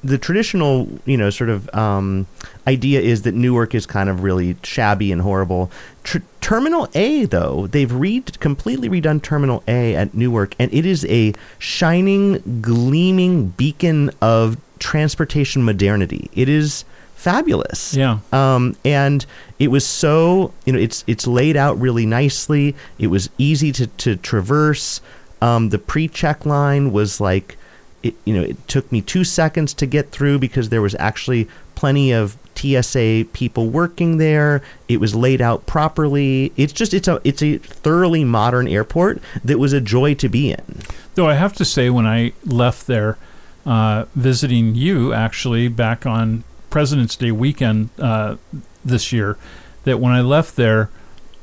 the 0.04 0.18
traditional, 0.18 0.88
you 1.06 1.18
know, 1.18 1.30
sort 1.30 1.50
of 1.50 1.74
um, 1.74 2.28
idea 2.66 3.02
is 3.02 3.24
that 3.24 3.34
Newark 3.34 3.74
is 3.76 3.86
kind 3.86 4.10
of 4.10 4.24
really 4.24 4.56
shabby 4.64 5.12
and 5.12 5.22
horrible. 5.22 5.72
Tr- 6.04 6.20
Terminal 6.40 6.88
A, 6.94 7.26
though, 7.26 7.68
they've 7.68 7.92
completely 8.40 8.90
redone 8.90 9.22
Terminal 9.22 9.64
A 9.68 9.96
at 9.96 10.14
Newark, 10.14 10.56
and 10.60 10.74
it 10.74 10.86
is 10.86 11.06
a 11.06 11.34
shining, 11.60 12.62
gleaming 12.62 13.50
beacon 13.50 14.12
of 14.22 14.58
transportation 14.80 15.66
modernity. 15.66 16.30
It 16.34 16.48
is 16.48 16.86
fabulous. 17.18 17.96
Yeah. 17.96 18.20
Um, 18.32 18.78
and 18.86 19.26
it 19.60 19.70
was 19.70 19.86
so 19.86 20.54
you 20.66 20.72
know 20.72 20.80
it's 20.80 21.04
it's 21.08 21.28
laid 21.28 21.58
out 21.58 21.78
really 21.80 22.06
nicely. 22.06 22.76
It 23.00 23.08
was 23.08 23.30
easy 23.38 23.72
to 23.74 23.88
to 23.88 24.16
traverse. 24.16 25.02
Um, 25.42 25.70
the 25.70 25.78
pre-check 25.78 26.46
line 26.46 26.92
was 26.92 27.20
like 27.20 27.58
it, 28.04 28.16
you 28.24 28.34
know 28.34 28.44
it 28.44 28.68
took 28.68 28.90
me 28.92 29.02
two 29.02 29.24
seconds 29.24 29.74
to 29.76 29.86
get 29.86 30.12
through 30.12 30.40
because 30.40 30.70
there 30.70 30.82
was 30.82 30.96
actually 31.00 31.48
plenty 31.76 32.12
of 32.12 32.38
TSA 32.56 33.26
people 33.34 33.68
working 33.70 34.18
there. 34.18 34.62
It 34.88 35.00
was 35.00 35.14
laid 35.16 35.42
out 35.42 35.66
properly. 35.66 36.54
It's 36.56 36.74
just 36.74 36.94
it's 36.94 37.08
a 37.08 37.20
it's 37.24 37.42
a 37.42 37.58
thoroughly 37.58 38.24
modern 38.24 38.68
airport 38.68 39.22
that 39.44 39.60
was 39.60 39.74
a 39.74 39.82
joy 39.82 40.14
to 40.16 40.30
be 40.30 40.52
in. 40.52 40.82
Though 41.16 41.28
I 41.28 41.34
have 41.34 41.54
to 41.54 41.66
say, 41.66 41.90
when 41.90 42.06
I 42.06 42.34
left 42.46 42.86
there, 42.86 43.18
uh, 43.66 44.06
visiting 44.16 44.76
you 44.76 45.14
actually 45.14 45.68
back 45.68 46.06
on 46.06 46.44
President's 46.70 47.16
Day 47.16 47.32
weekend 47.32 47.90
uh, 48.00 48.38
this 48.84 49.12
year, 49.12 49.38
that 49.84 50.00
when 50.00 50.12
I 50.14 50.22
left 50.22 50.56
there, 50.56 50.90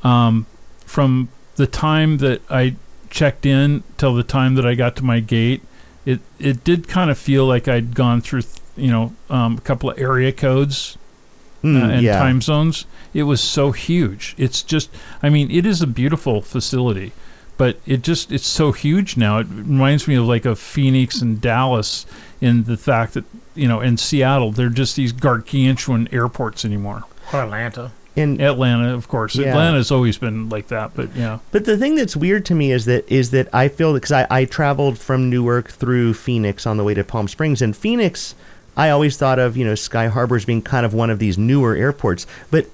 um, 0.03 0.45
from 0.85 1.29
the 1.55 1.67
time 1.67 2.17
that 2.17 2.41
I 2.49 2.75
checked 3.09 3.45
in 3.45 3.83
till 3.97 4.13
the 4.13 4.23
time 4.23 4.55
that 4.55 4.65
I 4.65 4.75
got 4.75 4.95
to 4.97 5.03
my 5.03 5.19
gate, 5.19 5.63
it 6.05 6.19
it 6.39 6.63
did 6.63 6.87
kind 6.87 7.09
of 7.09 7.17
feel 7.17 7.45
like 7.45 7.67
I'd 7.67 7.95
gone 7.95 8.21
through, 8.21 8.43
you 8.75 8.91
know, 8.91 9.15
um, 9.29 9.57
a 9.57 9.61
couple 9.61 9.89
of 9.89 9.97
area 9.99 10.31
codes 10.31 10.97
Mm, 11.63 11.81
uh, 11.81 11.89
and 11.93 12.01
yeah. 12.03 12.19
time 12.19 12.41
zones. 12.41 12.85
It 13.11 13.23
was 13.23 13.41
so 13.41 13.71
huge. 13.71 14.35
It's 14.37 14.61
just, 14.61 14.91
I 15.23 15.29
mean, 15.29 15.49
it 15.49 15.65
is 15.65 15.81
a 15.81 15.87
beautiful 15.87 16.41
facility, 16.43 17.11
but 17.57 17.79
it 17.87 18.03
just, 18.03 18.31
it's 18.31 18.45
so 18.45 18.71
huge 18.71 19.17
now. 19.17 19.39
It 19.39 19.47
reminds 19.49 20.07
me 20.07 20.13
of 20.13 20.25
like 20.25 20.45
a 20.45 20.55
Phoenix 20.55 21.21
and 21.21 21.41
Dallas 21.41 22.05
in 22.39 22.65
the 22.65 22.77
fact 22.77 23.15
that, 23.15 23.23
you 23.55 23.67
know, 23.67 23.79
in 23.81 23.97
Seattle, 23.97 24.51
they're 24.51 24.69
just 24.69 24.95
these 24.95 25.11
gargantuan 25.11 26.07
airports 26.11 26.65
anymore. 26.65 27.03
Or 27.33 27.41
Atlanta. 27.41 27.91
And 28.17 28.41
Atlanta, 28.41 28.93
of 28.93 29.07
course. 29.09 29.35
Yeah. 29.35 29.49
Atlanta's 29.49 29.91
always 29.91 30.17
been 30.17 30.47
like 30.47 30.67
that, 30.69 30.91
but 30.95 31.13
yeah. 31.15 31.39
But 31.51 31.65
the 31.65 31.77
thing 31.77 31.95
that's 31.95 32.15
weird 32.15 32.45
to 32.45 32.55
me 32.55 32.71
is 32.71 32.85
that 32.85 33.09
is 33.11 33.31
that 33.31 33.53
I 33.53 33.67
feel 33.67 33.93
because 33.93 34.11
I, 34.13 34.25
I 34.29 34.45
traveled 34.45 34.97
from 34.97 35.29
Newark 35.29 35.69
through 35.69 36.13
Phoenix 36.13 36.65
on 36.65 36.77
the 36.77 36.83
way 36.85 36.93
to 36.93 37.03
Palm 37.03 37.27
Springs, 37.27 37.61
and 37.61 37.75
Phoenix, 37.75 38.33
I 38.77 38.89
always 38.89 39.17
thought 39.17 39.37
of 39.37 39.57
you 39.57 39.65
know 39.65 39.75
Sky 39.75 40.07
Harbor 40.07 40.37
as 40.37 40.45
being 40.45 40.61
kind 40.61 40.85
of 40.85 40.93
one 40.93 41.09
of 41.09 41.19
these 41.19 41.37
newer 41.37 41.75
airports, 41.75 42.25
but 42.51 42.67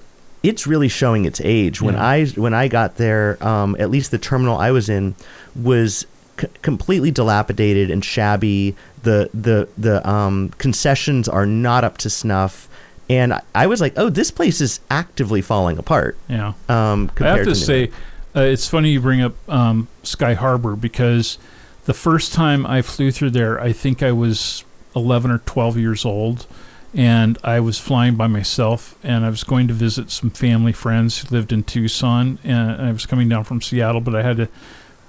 it's 0.44 0.64
really 0.66 0.88
showing 0.88 1.24
its 1.24 1.40
age. 1.42 1.82
When 1.82 1.94
Yeah. 1.94 2.06
I 2.06 2.24
when 2.26 2.54
I 2.54 2.68
got 2.68 2.96
there, 2.96 3.36
um, 3.44 3.74
at 3.80 3.90
least 3.90 4.12
the 4.12 4.18
terminal 4.18 4.58
I 4.58 4.70
was 4.70 4.88
in 4.88 5.16
was 5.56 6.06
c- 6.40 6.48
completely 6.62 7.10
dilapidated 7.10 7.90
and 7.90 8.04
shabby. 8.04 8.74
The 9.02 9.30
the 9.34 9.68
the 9.76 10.08
um, 10.08 10.50
concessions 10.58 11.28
are 11.28 11.46
not 11.46 11.84
up 11.84 11.98
to 11.98 12.10
snuff. 12.10 12.68
And 13.10 13.34
I- 13.34 13.42
I 13.54 13.66
was 13.66 13.80
like, 13.80 13.94
"Oh, 13.96 14.08
this 14.08 14.30
place 14.30 14.60
is 14.60 14.80
actively 14.90 15.42
falling 15.42 15.78
apart." 15.78 16.16
Yeah. 16.28 16.52
Um, 16.68 17.10
I 17.12 17.14
compared 17.16 17.38
have 17.38 17.46
to 17.46 17.50
to 17.54 17.54
say, 17.54 17.90
uh, 18.34 18.40
it's 18.40 18.68
funny 18.68 18.90
you 18.92 19.00
bring 19.00 19.20
up 19.20 19.34
um, 19.48 19.88
Sky 20.02 20.34
Harbor 20.34 20.76
because 20.76 21.36
the 21.84 21.94
first 21.94 22.32
time 22.32 22.64
I 22.64 22.80
flew 22.80 23.10
through 23.10 23.30
there, 23.30 23.60
I 23.60 23.72
think 23.72 24.02
I 24.02 24.12
was 24.12 24.64
11 24.94 25.30
or 25.30 25.38
12 25.38 25.76
years 25.78 26.04
old, 26.04 26.46
and 26.94 27.38
I 27.42 27.58
was 27.60 27.78
flying 27.78 28.14
by 28.14 28.28
myself, 28.28 28.94
and 29.02 29.24
I 29.24 29.30
was 29.30 29.42
going 29.42 29.66
to 29.68 29.74
visit 29.74 30.10
some 30.10 30.30
family 30.30 30.72
friends 30.72 31.18
who 31.18 31.34
lived 31.34 31.52
in 31.52 31.64
Tucson, 31.64 32.38
and 32.44 32.80
I 32.80 32.92
was 32.92 33.04
coming 33.04 33.28
down 33.28 33.44
from 33.44 33.60
Seattle, 33.60 34.00
but 34.00 34.14
I 34.14 34.22
had 34.22 34.36
to 34.36 34.48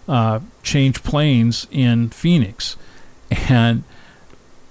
uh, 0.07 0.39
change 0.61 1.03
planes 1.03 1.67
in 1.71 2.09
Phoenix, 2.09 2.75
and 3.31 3.83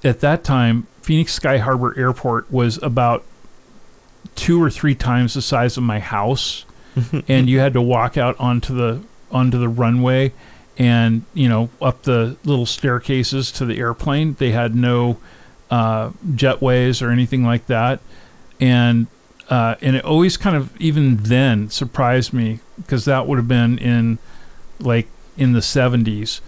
at 0.04 0.20
that 0.20 0.44
time, 0.44 0.86
Phoenix 1.02 1.32
Sky 1.34 1.58
Harbor 1.58 1.96
Airport 1.98 2.50
was 2.50 2.82
about 2.82 3.24
two 4.34 4.62
or 4.62 4.70
three 4.70 4.94
times 4.94 5.34
the 5.34 5.42
size 5.42 5.76
of 5.76 5.82
my 5.82 5.98
house. 5.98 6.64
And 7.26 7.48
you 7.48 7.58
had 7.58 7.72
to 7.72 7.80
walk 7.80 8.18
out 8.18 8.38
onto 8.38 8.74
the 8.74 9.02
onto 9.30 9.58
the 9.58 9.68
runway 9.68 10.32
and 10.76 11.24
you 11.32 11.48
know 11.48 11.70
up 11.80 12.02
the 12.02 12.36
little 12.44 12.66
staircases 12.66 13.50
to 13.52 13.64
the 13.64 13.78
airplane. 13.78 14.34
They 14.34 14.50
had 14.50 14.74
no 14.74 15.18
uh, 15.70 16.10
jetways 16.34 17.00
or 17.00 17.10
anything 17.10 17.44
like 17.44 17.66
that. 17.66 18.00
And 18.60 19.06
uh, 19.48 19.76
and 19.80 19.96
it 19.96 20.04
always 20.04 20.36
kind 20.36 20.54
of 20.54 20.78
even 20.78 21.16
then 21.16 21.70
surprised 21.70 22.34
me 22.34 22.60
because 22.76 23.06
that 23.06 23.26
would 23.26 23.38
have 23.38 23.48
been 23.48 23.78
in 23.78 24.18
like 24.78 25.08
in 25.36 25.52
the 25.52 25.60
70s 25.60 26.40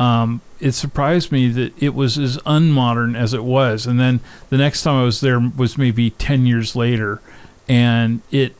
um, 0.00 0.40
it 0.58 0.72
surprised 0.72 1.30
me 1.30 1.48
that 1.48 1.80
it 1.80 1.94
was 1.94 2.18
as 2.18 2.38
unmodern 2.38 3.16
as 3.16 3.34
it 3.34 3.44
was. 3.44 3.86
And 3.86 4.00
then 4.00 4.20
the 4.48 4.56
next 4.56 4.82
time 4.82 5.00
i 5.00 5.04
was 5.04 5.20
there 5.20 5.38
was 5.38 5.76
maybe 5.76 6.10
10 6.10 6.46
years 6.46 6.74
later 6.74 7.20
and 7.68 8.22
it 8.30 8.54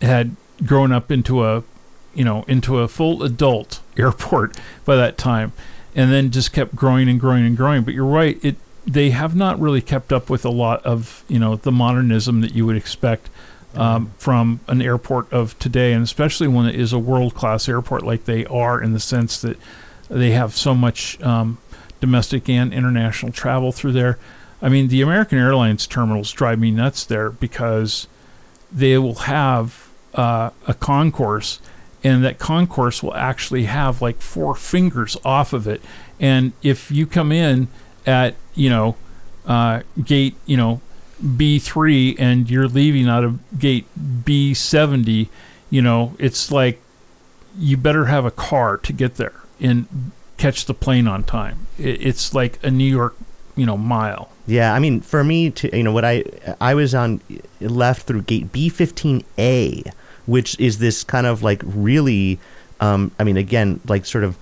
had 0.00 0.36
grown 0.64 0.92
up 0.92 1.10
into 1.10 1.44
a 1.44 1.62
you 2.14 2.24
know 2.24 2.44
into 2.48 2.78
a 2.78 2.88
full 2.88 3.22
adult 3.22 3.80
airport 3.98 4.58
by 4.84 4.96
that 4.96 5.18
time 5.18 5.52
and 5.94 6.12
then 6.12 6.30
just 6.30 6.52
kept 6.52 6.74
growing 6.76 7.08
and 7.08 7.20
growing 7.20 7.44
and 7.44 7.56
growing. 7.56 7.82
But 7.82 7.94
you're 7.94 8.04
right 8.04 8.38
it 8.44 8.56
they 8.86 9.10
have 9.10 9.34
not 9.34 9.58
really 9.58 9.82
kept 9.82 10.12
up 10.12 10.30
with 10.30 10.44
a 10.44 10.50
lot 10.50 10.84
of 10.86 11.24
you 11.28 11.38
know 11.38 11.56
the 11.56 11.72
modernism 11.72 12.40
that 12.42 12.54
you 12.54 12.64
would 12.64 12.76
expect 12.76 13.28
um, 13.76 14.12
from 14.18 14.60
an 14.68 14.80
airport 14.82 15.32
of 15.32 15.58
today 15.58 15.92
and 15.92 16.02
especially 16.02 16.48
when 16.48 16.66
it 16.66 16.74
is 16.74 16.92
a 16.92 16.98
world 16.98 17.34
class 17.34 17.68
airport 17.68 18.02
like 18.02 18.24
they 18.24 18.44
are 18.46 18.80
in 18.80 18.92
the 18.92 19.00
sense 19.00 19.40
that 19.40 19.58
they 20.08 20.30
have 20.30 20.56
so 20.56 20.74
much 20.74 21.20
um, 21.22 21.58
domestic 22.00 22.48
and 22.48 22.72
international 22.72 23.32
travel 23.32 23.72
through 23.72 23.92
there 23.92 24.18
I 24.62 24.68
mean, 24.68 24.88
the 24.88 25.02
American 25.02 25.38
Airlines 25.38 25.86
terminals 25.86 26.32
drive 26.32 26.58
me 26.58 26.70
nuts 26.70 27.04
there 27.04 27.30
because 27.30 28.06
they 28.72 28.96
will 28.98 29.14
have 29.14 29.88
uh, 30.14 30.50
a 30.66 30.74
concourse, 30.74 31.60
and 32.02 32.24
that 32.24 32.38
concourse 32.38 33.02
will 33.02 33.14
actually 33.14 33.64
have 33.64 34.00
like 34.00 34.20
four 34.20 34.54
fingers 34.54 35.16
off 35.24 35.52
of 35.52 35.66
it. 35.66 35.82
And 36.18 36.52
if 36.62 36.90
you 36.90 37.06
come 37.06 37.32
in 37.32 37.68
at 38.06 38.34
you 38.54 38.70
know 38.70 38.96
uh, 39.46 39.82
gate 40.02 40.36
you 40.46 40.56
know 40.56 40.80
B 41.36 41.58
three 41.58 42.16
and 42.18 42.50
you're 42.50 42.68
leaving 42.68 43.08
out 43.08 43.24
of 43.24 43.58
gate 43.58 43.86
B 44.24 44.54
seventy, 44.54 45.30
you 45.70 45.82
know 45.82 46.14
it's 46.18 46.50
like 46.52 46.80
you 47.58 47.76
better 47.76 48.06
have 48.06 48.24
a 48.24 48.30
car 48.30 48.76
to 48.76 48.92
get 48.92 49.16
there 49.16 49.40
and 49.60 50.12
catch 50.36 50.66
the 50.66 50.74
plane 50.74 51.08
on 51.08 51.24
time. 51.24 51.66
It's 51.78 52.34
like 52.34 52.62
a 52.62 52.70
New 52.70 52.90
York 52.90 53.16
you 53.56 53.66
know 53.66 53.76
mile. 53.76 54.30
Yeah, 54.46 54.72
I 54.72 54.78
mean, 54.78 55.00
for 55.00 55.24
me 55.24 55.50
to 55.50 55.76
you 55.76 55.82
know 55.82 55.92
what 55.92 56.04
I 56.04 56.24
I 56.60 56.74
was 56.74 56.94
on 56.94 57.20
left 57.60 58.06
through 58.06 58.22
gate 58.22 58.52
B 58.52 58.68
fifteen 58.68 59.24
A, 59.38 59.82
which 60.26 60.58
is 60.60 60.78
this 60.78 61.02
kind 61.02 61.26
of 61.26 61.42
like 61.42 61.62
really, 61.64 62.38
um, 62.78 63.10
I 63.18 63.24
mean, 63.24 63.36
again, 63.36 63.80
like 63.88 64.06
sort 64.06 64.22
of 64.22 64.36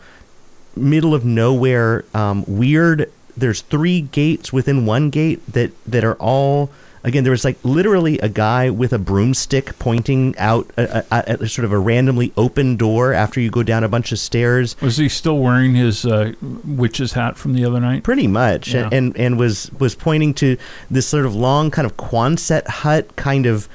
middle 0.76 1.14
of 1.14 1.24
nowhere, 1.24 2.04
um, 2.12 2.44
weird. 2.46 3.10
There's 3.36 3.60
three 3.62 4.02
gates 4.02 4.52
within 4.52 4.86
one 4.86 5.10
gate 5.10 5.40
that 5.52 5.72
that 5.86 6.04
are 6.04 6.14
all. 6.14 6.70
Again, 7.06 7.22
there 7.22 7.32
was 7.32 7.44
like 7.44 7.58
literally 7.62 8.18
a 8.20 8.30
guy 8.30 8.70
with 8.70 8.94
a 8.94 8.98
broomstick 8.98 9.78
pointing 9.78 10.34
out 10.38 10.70
a, 10.78 11.04
a, 11.10 11.36
a, 11.40 11.48
sort 11.48 11.66
of 11.66 11.72
a 11.72 11.78
randomly 11.78 12.32
open 12.34 12.76
door 12.78 13.12
after 13.12 13.40
you 13.40 13.50
go 13.50 13.62
down 13.62 13.84
a 13.84 13.90
bunch 13.90 14.10
of 14.10 14.18
stairs. 14.18 14.74
Was 14.80 14.96
he 14.96 15.10
still 15.10 15.38
wearing 15.38 15.74
his 15.74 16.06
uh, 16.06 16.32
witch's 16.64 17.12
hat 17.12 17.36
from 17.36 17.52
the 17.52 17.62
other 17.62 17.78
night? 17.78 18.04
pretty 18.04 18.26
much 18.26 18.72
Yeah. 18.72 18.84
and, 18.84 18.94
and 18.94 19.16
and 19.18 19.38
was 19.38 19.70
was 19.78 19.94
pointing 19.94 20.32
to 20.34 20.56
this 20.90 21.06
sort 21.06 21.26
of 21.26 21.34
long 21.34 21.70
kind 21.70 21.84
of 21.84 21.98
Quonset 21.98 22.66
hut 22.66 23.14
kind 23.16 23.44
of 23.44 23.68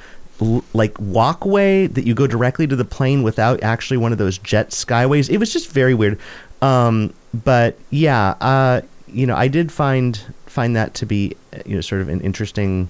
like 0.74 0.96
walkway 0.98 1.86
that 1.86 2.04
you 2.06 2.14
go 2.14 2.26
directly 2.26 2.66
to 2.66 2.74
the 2.74 2.84
plane 2.84 3.22
without 3.22 3.62
actually 3.62 3.98
one 3.98 4.10
of 4.10 4.18
those 4.18 4.38
jet 4.38 4.70
skyways 4.70 5.28
it 5.28 5.36
was 5.36 5.52
just 5.52 5.70
very 5.70 5.92
weird 5.92 6.18
um 6.62 7.12
but 7.34 7.76
yeah 7.90 8.30
uh 8.40 8.80
you 9.12 9.26
know 9.26 9.36
i 9.36 9.48
did 9.48 9.70
find 9.70 10.20
find 10.46 10.74
that 10.74 10.94
to 10.94 11.06
be 11.06 11.36
you 11.64 11.74
know 11.74 11.80
sort 11.80 12.00
of 12.00 12.08
an 12.08 12.20
interesting 12.20 12.88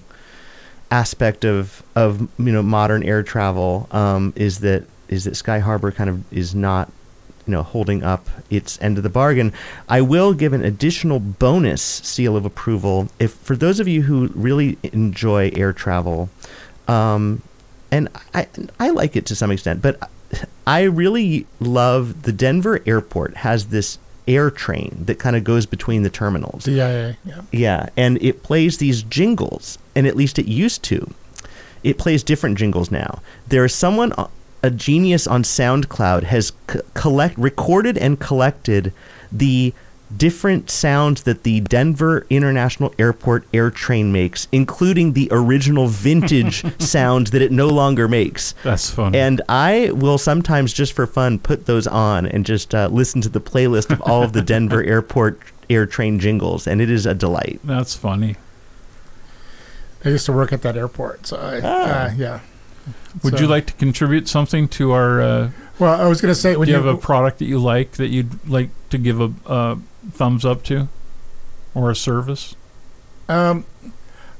aspect 0.91 1.45
of 1.45 1.81
of 1.95 2.21
you 2.37 2.51
know 2.51 2.61
modern 2.61 3.01
air 3.03 3.23
travel 3.23 3.87
um, 3.91 4.33
is 4.35 4.59
that 4.59 4.83
is 5.07 5.23
that 5.23 5.35
Sky 5.35 5.59
Harbor 5.59 5.91
kind 5.91 6.09
of 6.09 6.31
is 6.33 6.53
not 6.53 6.91
you 7.47 7.51
know 7.51 7.63
holding 7.63 8.03
up 8.03 8.27
its 8.49 8.79
end 8.81 8.97
of 8.97 9.03
the 9.03 9.09
bargain. 9.09 9.53
I 9.87 10.01
will 10.01 10.33
give 10.33 10.53
an 10.53 10.63
additional 10.63 11.19
bonus 11.19 11.81
seal 11.81 12.35
of 12.35 12.45
approval 12.45 13.09
if 13.19 13.31
for 13.31 13.55
those 13.55 13.79
of 13.79 13.87
you 13.87 14.03
who 14.03 14.27
really 14.35 14.77
enjoy 14.83 15.51
air 15.55 15.73
travel, 15.73 16.29
um, 16.87 17.41
and 17.89 18.09
I 18.33 18.47
I 18.79 18.89
like 18.89 19.15
it 19.15 19.25
to 19.27 19.35
some 19.35 19.49
extent, 19.49 19.81
but 19.81 20.09
I 20.67 20.83
really 20.83 21.47
love 21.59 22.23
the 22.23 22.31
Denver 22.33 22.81
airport 22.85 23.37
has 23.37 23.67
this 23.67 23.97
air 24.33 24.49
train 24.51 25.03
that 25.05 25.19
kind 25.19 25.35
of 25.35 25.43
goes 25.43 25.65
between 25.65 26.03
the 26.03 26.09
terminals. 26.09 26.63
DIA. 26.65 26.77
Yeah. 26.79 27.15
Yeah, 27.25 27.41
Yeah, 27.51 27.89
and 27.97 28.21
it 28.21 28.43
plays 28.43 28.77
these 28.77 29.03
jingles, 29.03 29.77
and 29.95 30.05
at 30.07 30.15
least 30.15 30.37
it 30.39 30.45
used 30.47 30.83
to. 30.83 31.13
It 31.83 31.97
plays 31.97 32.23
different 32.23 32.57
jingles 32.57 32.91
now. 32.91 33.21
There 33.47 33.65
is 33.65 33.73
someone, 33.73 34.13
uh, 34.13 34.27
a 34.63 34.69
genius 34.69 35.25
on 35.27 35.43
SoundCloud, 35.43 36.23
has 36.23 36.53
c- 36.71 36.79
collect 36.93 37.37
recorded 37.37 37.97
and 37.97 38.19
collected 38.19 38.93
the 39.31 39.73
different 40.17 40.69
sounds 40.69 41.23
that 41.23 41.43
the 41.43 41.59
Denver 41.61 42.25
International 42.29 42.93
Airport 42.99 43.45
air 43.53 43.71
train 43.71 44.11
makes, 44.11 44.47
including 44.51 45.13
the 45.13 45.27
original 45.31 45.87
vintage 45.87 46.63
sounds 46.81 47.31
that 47.31 47.41
it 47.41 47.51
no 47.51 47.67
longer 47.67 48.07
makes. 48.07 48.53
That's 48.63 48.89
fun. 48.89 49.15
And 49.15 49.41
I 49.49 49.91
will 49.91 50.17
sometimes, 50.17 50.73
just 50.73 50.93
for 50.93 51.05
fun, 51.07 51.39
put 51.39 51.65
those 51.65 51.87
on 51.87 52.25
and 52.25 52.45
just 52.45 52.73
uh, 52.75 52.87
listen 52.91 53.21
to 53.21 53.29
the 53.29 53.41
playlist 53.41 53.91
of 53.91 54.01
all 54.01 54.23
of 54.23 54.33
the 54.33 54.41
Denver 54.41 54.83
Airport 54.95 55.39
air 55.69 55.85
train 55.85 56.19
jingles, 56.19 56.67
and 56.67 56.81
it 56.81 56.89
is 56.89 57.05
a 57.05 57.13
delight. 57.13 57.59
That's 57.63 57.95
funny. 57.95 58.35
I 60.03 60.09
used 60.09 60.25
to 60.25 60.33
work 60.33 60.51
at 60.51 60.61
that 60.63 60.75
airport, 60.75 61.27
so 61.27 61.37
I, 61.37 61.61
Ah. 61.63 62.05
uh, 62.07 62.11
yeah. 62.17 62.39
Would 63.23 63.35
So- 63.35 63.41
you 63.41 63.47
like 63.47 63.67
to 63.67 63.73
contribute 63.73 64.27
something 64.27 64.67
to 64.69 64.91
our? 64.93 65.21
Uh, 65.21 65.49
Well, 65.79 65.99
I 65.99 66.07
was 66.07 66.21
going 66.21 66.33
to 66.33 66.39
say 66.39 66.55
when 66.55 66.65
do 66.67 66.71
you 66.73 66.79
you 66.79 66.83
have 66.85 66.95
a 66.95 66.97
product 66.99 67.39
that 67.39 67.45
you 67.45 67.57
like 67.59 67.93
that 67.93 68.07
you'd 68.09 68.47
like 68.47 68.69
to 68.89 68.97
give 68.97 69.19
a, 69.21 69.31
a 69.45 69.77
thumbs 70.11 70.45
up 70.45 70.63
to, 70.63 70.87
or 71.75 71.91
a 71.91 71.95
service? 71.95 72.55
Um, 73.29 73.65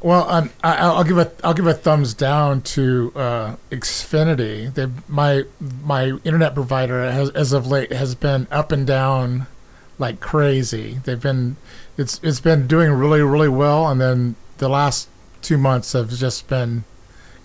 well, 0.02 0.28
um, 0.30 0.50
I, 0.64 0.78
I'll 0.78 1.04
give 1.04 1.18
a 1.18 1.32
I'll 1.44 1.54
give 1.54 1.68
a 1.68 1.74
thumbs 1.74 2.14
down 2.14 2.62
to 2.62 3.12
uh, 3.16 3.56
Xfinity. 3.70 4.74
They 4.74 4.88
my 5.08 5.44
my 5.84 6.14
internet 6.24 6.56
provider 6.56 7.10
has 7.12 7.30
as 7.32 7.54
of 7.54 7.68
late 7.68 7.92
has 7.92 8.16
been 8.16 8.48
up 8.52 8.72
and 8.72 8.86
down 8.88 9.46
like 10.00 10.20
crazy. 10.20 11.00
They've 11.04 11.22
been 11.22 11.56
it's 11.98 12.20
it's 12.24 12.40
been 12.40 12.66
doing 12.68 12.92
really 12.92 13.22
really 13.22 13.50
well, 13.50 13.88
and 13.88 14.02
then 14.02 14.36
the 14.58 14.70
last 14.70 15.08
two 15.44 15.58
months 15.58 15.94
have 15.94 16.10
just 16.10 16.48
been 16.48 16.84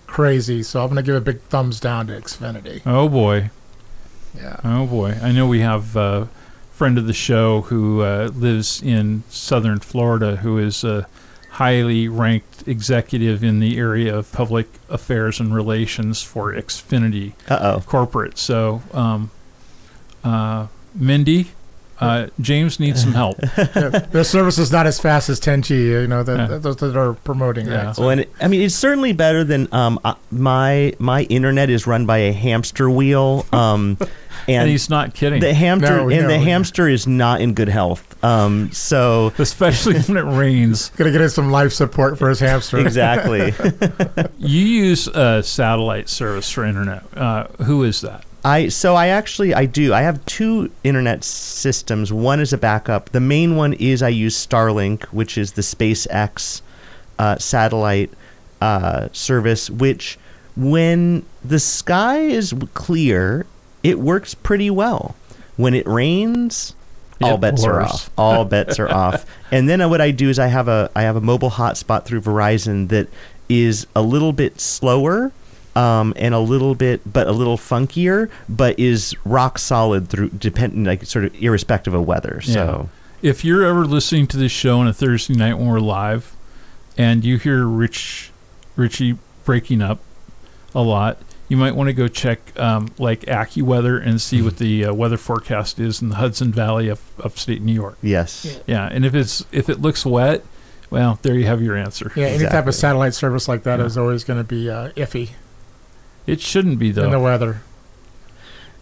crazy. 0.07 0.63
So 0.63 0.81
I'm 0.81 0.87
gonna 0.89 1.03
give 1.03 1.15
a 1.15 1.21
big 1.21 1.41
thumbs 1.43 1.79
down 1.79 2.07
to 2.07 2.13
Xfinity. 2.19 2.81
Oh 2.85 3.07
boy, 3.07 3.51
Yeah. 4.35 4.59
oh 4.63 4.87
boy! 4.87 5.17
I 5.21 5.31
know 5.31 5.45
we 5.47 5.59
have 5.59 5.95
a 5.95 6.27
friend 6.77 6.97
of 6.99 7.07
the 7.07 7.13
show 7.13 7.61
who 7.61 8.01
uh, 8.01 8.29
lives 8.35 8.83
in 8.83 9.23
southern 9.29 9.79
Florida, 9.79 10.35
who 10.37 10.59
is 10.59 10.83
a 10.83 11.07
highly 11.51 12.07
ranked 12.07 12.67
executive 12.67 13.43
in 13.43 13.59
the 13.59 13.77
area 13.79 14.15
of 14.15 14.31
public 14.31 14.67
affairs 14.89 15.39
and 15.39 15.55
relations 15.55 16.21
for 16.21 16.53
Xfinity. 16.53 17.33
Uh 17.49 17.57
oh. 17.77 17.83
corporate. 17.87 18.37
So, 18.37 18.83
um, 18.93 19.31
uh, 20.23 20.67
Mindy, 20.93 21.47
uh, 21.99 22.27
James 22.39 22.79
needs 22.79 23.01
some 23.01 23.13
help. 23.13 23.37
yeah. 23.57 23.89
Their 23.89 24.23
service 24.23 24.59
is 24.59 24.71
not 24.71 24.85
as 24.85 24.99
fast 24.99 25.29
as 25.29 25.39
10G. 25.39 25.69
You 26.01 26.05
know 26.07 26.21
that 26.21 26.49
Yeah. 26.49 26.57
those 26.59 26.75
that 26.77 26.95
are 26.95 27.13
promoting 27.13 27.65
Yeah. 27.65 27.85
that. 27.85 27.95
So- 27.95 28.03
Well, 28.03 28.11
and 28.11 28.21
it, 28.21 28.31
I 28.39 28.47
mean, 28.47 28.61
it's 28.61 28.75
certainly 28.75 29.13
better 29.13 29.43
than 29.43 29.67
um, 29.71 29.99
uh, 30.03 30.13
my 30.29 30.93
my 30.99 31.23
internet 31.23 31.71
is 31.71 31.87
run 31.87 32.05
by 32.05 32.19
a 32.19 32.33
hamster 32.33 32.87
wheel, 32.87 33.47
um, 33.51 33.97
And 34.47 34.61
and 34.63 34.69
he's 34.69 34.89
not 34.89 35.13
kidding, 35.13 35.39
the 35.41 35.53
hamster 35.53 35.97
No, 35.97 36.09
and 36.09 36.23
no, 36.23 36.27
the 36.27 36.37
no. 36.37 36.43
hamster 36.43 36.87
is 36.87 37.07
not 37.07 37.41
in 37.41 37.53
good 37.53 37.69
health. 37.69 38.21
Um, 38.23 38.71
so 38.71 39.33
especially 39.39 39.99
when 40.01 40.17
it 40.17 40.29
rains. 40.37 40.89
Gonna 40.97 41.11
get 41.11 41.21
him 41.21 41.29
some 41.29 41.51
life 41.51 41.73
support 41.73 42.17
for 42.17 42.29
his 42.29 42.39
hamster. 42.39 42.77
exactly. 42.79 43.53
You 44.39 44.61
use 44.65 45.07
a 45.07 45.43
satellite 45.43 46.09
service 46.09 46.49
for 46.51 46.63
internet. 46.65 47.03
Uh, 47.15 47.47
who 47.63 47.83
is 47.83 48.01
that? 48.01 48.23
I 48.45 48.69
so 48.69 48.95
I 48.95 49.07
actually 49.07 49.53
I 49.53 49.65
do. 49.65 49.93
I 49.93 50.01
have 50.01 50.23
two 50.25 50.71
internet 50.83 51.23
systems. 51.23 52.13
One 52.13 52.39
is 52.39 52.53
a 52.53 52.57
backup. 52.57 53.09
The 53.09 53.19
main 53.19 53.55
one 53.55 53.73
is 53.73 54.01
I 54.01 54.09
use 54.09 54.35
Starlink, 54.47 55.03
which 55.05 55.37
is 55.37 55.53
the 55.53 55.61
SpaceX 55.63 56.61
uh, 57.19 57.37
satellite 57.39 58.11
uh, 58.61 59.09
service. 59.11 59.69
Which, 59.69 60.17
when 60.55 61.25
the 61.43 61.59
sky 61.59 62.19
is 62.19 62.53
clear, 62.73 63.45
it 63.83 63.99
works 63.99 64.33
pretty 64.33 64.69
well. 64.69 65.15
When 65.55 65.73
it 65.73 65.87
rains, 65.87 66.75
all 67.21 67.35
It 67.35 67.41
bets 67.41 67.63
are 67.63 67.81
off. 67.81 68.09
All 68.17 68.45
bets 68.53 68.79
are 68.79 68.91
off. 68.91 69.25
And 69.51 69.67
then 69.67 69.87
what 69.89 70.01
I 70.01 70.11
do 70.11 70.29
is 70.29 70.37
I 70.39 70.47
have 70.47 70.67
a 70.67 70.89
I 70.95 71.03
have 71.03 71.15
a 71.15 71.21
mobile 71.21 71.51
hotspot 71.51 72.05
through 72.05 72.21
Verizon 72.21 72.89
that 72.89 73.07
is 73.49 73.87
a 73.95 74.01
little 74.01 74.33
bit 74.33 74.59
slower 74.59 75.31
um, 75.75 76.13
and 76.15 76.33
a 76.33 76.39
little 76.39 76.75
bit, 76.75 77.01
but 77.11 77.27
a 77.27 77.31
little 77.31 77.57
funkier, 77.57 78.29
but 78.49 78.77
is 78.79 79.15
rock 79.23 79.57
solid 79.57 80.09
through 80.09 80.29
dependent, 80.29 80.85
like 80.85 81.05
sort 81.05 81.25
of 81.25 81.35
irrespective 81.41 81.93
of 81.93 82.05
weather. 82.05 82.41
So 82.41 82.89
If 83.21 83.45
you're 83.45 83.63
ever 83.65 83.85
listening 83.85 84.27
to 84.27 84.37
this 84.37 84.51
show 84.51 84.79
on 84.79 84.87
a 84.87 84.93
Thursday 84.93 85.33
night 85.35 85.53
when 85.55 85.67
we're 85.67 85.79
live, 85.79 86.35
and 86.97 87.23
you 87.23 87.37
hear 87.37 87.65
Rich, 87.65 88.31
Richie 88.75 89.17
breaking 89.45 89.81
up 89.81 89.99
a 90.75 90.81
lot, 90.81 91.17
you 91.49 91.57
might 91.57 91.75
want 91.75 91.87
to 91.87 91.93
go 91.93 92.07
check 92.07 92.39
um, 92.59 92.89
like 92.97 93.21
AccuWeather 93.21 94.05
and 94.05 94.19
see 94.19 94.41
what 94.41 94.57
the 94.57 94.85
uh, 94.85 94.93
weather 94.93 95.17
forecast 95.17 95.79
is 95.79 96.01
in 96.01 96.09
the 96.09 96.15
Hudson 96.15 96.51
Valley 96.51 96.89
of 96.89 97.01
upstate 97.23 97.61
New 97.61 97.73
York. 97.73 97.97
yes, 98.01 98.59
Yeah, 98.67 98.87
and 98.91 99.05
if 99.05 99.15
it's 99.15 99.45
if 99.51 99.69
it 99.69 99.81
looks 99.81 100.05
wet, 100.05 100.43
well, 100.89 101.19
there 101.21 101.35
you 101.35 101.45
have 101.45 101.61
your 101.61 101.75
answer. 101.75 102.11
Yeah, 102.15 102.27
any 102.27 102.45
type 102.45 102.67
of 102.67 102.75
satellite 102.75 103.13
service 103.13 103.47
like 103.47 103.63
that 103.63 103.79
Yeah. 103.79 103.85
is 103.85 103.97
always 103.97 104.23
going 104.23 104.39
to 104.39 104.43
be 104.43 104.69
uh, 104.69 104.89
iffy 104.91 105.31
It 106.25 106.41
shouldn't 106.41 106.79
be 106.79 106.91
though. 106.91 107.05
in 107.05 107.11
the 107.11 107.17
though. 107.17 107.23
weather. 107.23 107.61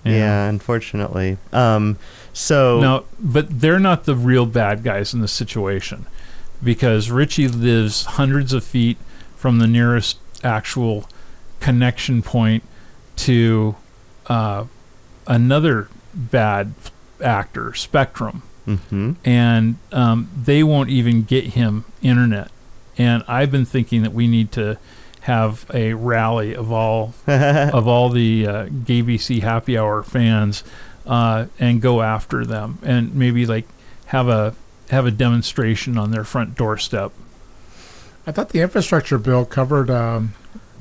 yeah, 0.04 0.48
unfortunately. 0.48 1.38
Um, 1.52 1.98
so 2.34 2.80
No, 2.80 3.06
but 3.20 3.60
they're 3.62 3.80
not 3.80 4.04
the 4.06 4.16
real 4.16 4.46
bad 4.46 4.84
guys 4.84 5.14
in 5.14 5.22
this 5.22 5.32
situation 5.32 6.06
because 6.64 7.10
Richie 7.12 7.48
lives 7.48 8.06
hundreds 8.06 8.54
of 8.54 8.64
feet 8.64 8.98
from 9.36 9.60
the 9.60 9.68
nearest 9.68 10.18
actual 10.44 11.08
connection 11.66 12.22
point 12.22 12.64
to 13.16 13.76
uh, 14.28 14.66
another 15.28 15.88
bad 16.14 16.74
actor, 17.22 17.74
Spectrum, 17.74 18.44
mhm. 18.68 19.16
and 19.24 19.78
um, 19.92 20.30
they 20.36 20.64
won't 20.64 20.90
even 20.90 21.24
get 21.24 21.46
him 21.46 21.86
internet 22.02 22.52
and 22.98 23.24
I've 23.28 23.52
been 23.52 23.66
thinking 23.66 24.04
that 24.04 24.14
we 24.14 24.28
need 24.28 24.52
to 24.54 24.78
have 25.22 25.66
a 25.74 25.94
rally 25.94 26.56
of 26.56 26.72
all 26.72 27.14
of 27.28 27.88
all 27.88 28.10
the 28.10 28.48
uh, 28.48 28.66
GAYBC 28.68 29.42
Happy 29.42 29.78
Hour 29.78 30.04
fans 30.04 30.64
uh, 31.06 31.48
and 31.60 31.82
go 31.82 32.02
after 32.02 32.46
them, 32.46 32.80
and 32.84 33.14
maybe 33.16 33.46
like 33.46 33.68
have 34.08 34.28
a 34.28 34.56
have 34.90 35.06
a 35.06 35.12
demonstration 35.12 35.98
on 35.98 36.12
their 36.12 36.24
front 36.24 36.56
doorstep. 36.56 37.12
I 38.28 38.32
thought 38.32 38.50
the 38.50 38.62
infrastructure 38.62 39.18
bill 39.18 39.46
covered 39.46 39.90
um, 39.90 40.34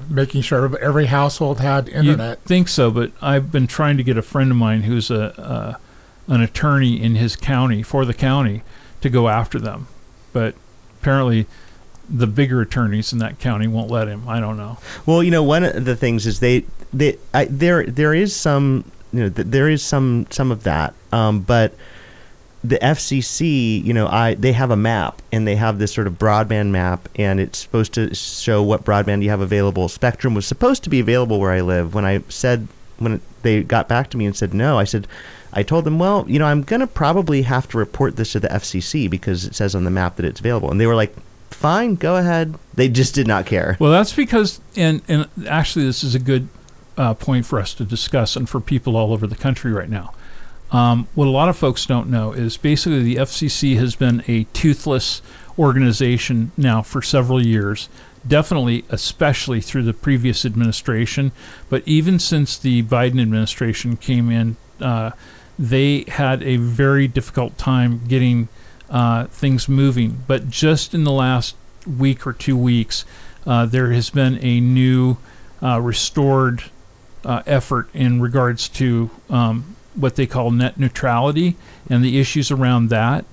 making 0.08 0.42
sure 0.42 0.76
every 0.78 1.06
household 1.06 1.60
had 1.60 1.88
internet. 1.88 2.38
You 2.38 2.46
think 2.46 2.68
so, 2.68 2.90
but 2.90 3.12
I've 3.20 3.50
been 3.50 3.66
trying 3.66 3.96
to 3.96 4.02
get 4.02 4.16
a 4.16 4.22
friend 4.22 4.50
of 4.50 4.56
mine 4.56 4.82
who's 4.82 5.10
a 5.10 5.40
uh, 5.40 5.74
an 6.26 6.40
attorney 6.40 7.00
in 7.00 7.16
his 7.16 7.36
county 7.36 7.82
for 7.82 8.04
the 8.04 8.14
county 8.14 8.62
to 9.00 9.10
go 9.10 9.28
after 9.28 9.58
them, 9.58 9.86
but 10.32 10.54
apparently 11.00 11.46
the 12.08 12.26
bigger 12.26 12.60
attorneys 12.60 13.12
in 13.12 13.18
that 13.18 13.38
county 13.38 13.66
won't 13.66 13.90
let 13.90 14.08
him. 14.08 14.28
I 14.28 14.40
don't 14.40 14.56
know. 14.56 14.78
Well, 15.06 15.22
you 15.22 15.30
know, 15.30 15.42
one 15.42 15.64
of 15.64 15.84
the 15.84 15.96
things 15.96 16.26
is 16.26 16.40
they 16.40 16.64
they 16.92 17.18
I, 17.32 17.46
there 17.46 17.84
there 17.86 18.14
is 18.14 18.34
some 18.34 18.90
you 19.12 19.20
know 19.20 19.28
th- 19.28 19.48
there 19.48 19.68
is 19.68 19.82
some 19.82 20.26
some 20.30 20.50
of 20.50 20.64
that, 20.64 20.94
um, 21.12 21.40
but 21.40 21.74
the 22.64 22.78
FCC, 22.78 23.84
you 23.84 23.92
know, 23.92 24.08
I 24.08 24.34
they 24.34 24.52
have 24.52 24.70
a 24.70 24.76
map 24.76 25.20
and 25.30 25.46
they 25.46 25.56
have 25.56 25.78
this 25.78 25.92
sort 25.92 26.06
of 26.06 26.14
broadband 26.14 26.70
map, 26.70 27.08
and 27.16 27.38
it's 27.38 27.58
supposed 27.58 27.92
to 27.94 28.14
show 28.14 28.62
what 28.62 28.84
broadband 28.84 29.22
you 29.22 29.28
have 29.28 29.42
available. 29.42 29.88
Spectrum 29.88 30.34
was 30.34 30.46
supposed 30.46 30.82
to 30.84 30.90
be 30.90 30.98
available 30.98 31.38
where 31.38 31.52
I 31.52 31.60
live. 31.60 31.94
When 31.94 32.06
I 32.06 32.22
said 32.30 32.66
when 32.98 33.20
they 33.42 33.62
got 33.62 33.86
back 33.86 34.08
to 34.10 34.16
me 34.16 34.24
and 34.24 34.34
said 34.34 34.54
no, 34.54 34.78
I 34.78 34.84
said. 34.84 35.06
I 35.56 35.62
told 35.62 35.84
them, 35.84 36.00
well, 36.00 36.24
you 36.26 36.40
know, 36.40 36.46
I'm 36.46 36.62
going 36.62 36.80
to 36.80 36.86
probably 36.88 37.42
have 37.42 37.68
to 37.68 37.78
report 37.78 38.16
this 38.16 38.32
to 38.32 38.40
the 38.40 38.48
FCC 38.48 39.08
because 39.08 39.44
it 39.44 39.54
says 39.54 39.76
on 39.76 39.84
the 39.84 39.90
map 39.90 40.16
that 40.16 40.26
it's 40.26 40.40
available. 40.40 40.68
And 40.68 40.80
they 40.80 40.86
were 40.88 40.96
like, 40.96 41.14
fine, 41.50 41.94
go 41.94 42.16
ahead. 42.16 42.56
They 42.74 42.88
just 42.88 43.14
did 43.14 43.28
not 43.28 43.46
care. 43.46 43.76
Well, 43.78 43.92
that's 43.92 44.12
because, 44.12 44.60
and, 44.74 45.00
and 45.06 45.28
actually, 45.46 45.84
this 45.84 46.02
is 46.02 46.16
a 46.16 46.18
good 46.18 46.48
uh, 46.98 47.14
point 47.14 47.46
for 47.46 47.60
us 47.60 47.72
to 47.74 47.84
discuss 47.84 48.34
and 48.34 48.48
for 48.48 48.60
people 48.60 48.96
all 48.96 49.12
over 49.12 49.28
the 49.28 49.36
country 49.36 49.72
right 49.72 49.88
now. 49.88 50.12
Um, 50.74 51.06
what 51.14 51.28
a 51.28 51.30
lot 51.30 51.48
of 51.48 51.56
folks 51.56 51.86
don't 51.86 52.10
know 52.10 52.32
is 52.32 52.56
basically 52.56 53.00
the 53.04 53.14
FCC 53.14 53.76
has 53.76 53.94
been 53.94 54.24
a 54.26 54.42
toothless 54.52 55.22
organization 55.56 56.50
now 56.56 56.82
for 56.82 57.00
several 57.00 57.40
years, 57.40 57.88
definitely, 58.26 58.84
especially 58.88 59.60
through 59.60 59.84
the 59.84 59.92
previous 59.92 60.44
administration. 60.44 61.30
But 61.68 61.84
even 61.86 62.18
since 62.18 62.58
the 62.58 62.82
Biden 62.82 63.22
administration 63.22 63.96
came 63.96 64.32
in, 64.32 64.56
uh, 64.80 65.12
they 65.56 66.06
had 66.08 66.42
a 66.42 66.56
very 66.56 67.06
difficult 67.06 67.56
time 67.56 68.00
getting 68.08 68.48
uh, 68.90 69.26
things 69.26 69.68
moving. 69.68 70.24
But 70.26 70.50
just 70.50 70.92
in 70.92 71.04
the 71.04 71.12
last 71.12 71.54
week 71.86 72.26
or 72.26 72.32
two 72.32 72.56
weeks, 72.56 73.04
uh, 73.46 73.64
there 73.66 73.92
has 73.92 74.10
been 74.10 74.40
a 74.42 74.58
new 74.58 75.18
uh, 75.62 75.80
restored 75.80 76.64
uh, 77.24 77.44
effort 77.46 77.88
in 77.94 78.20
regards 78.20 78.68
to 78.70 79.10
um, 79.30 79.73
what 79.94 80.16
they 80.16 80.26
call 80.26 80.50
net 80.50 80.78
neutrality 80.78 81.56
and 81.88 82.04
the 82.04 82.18
issues 82.18 82.50
around 82.50 82.88
that. 82.90 83.24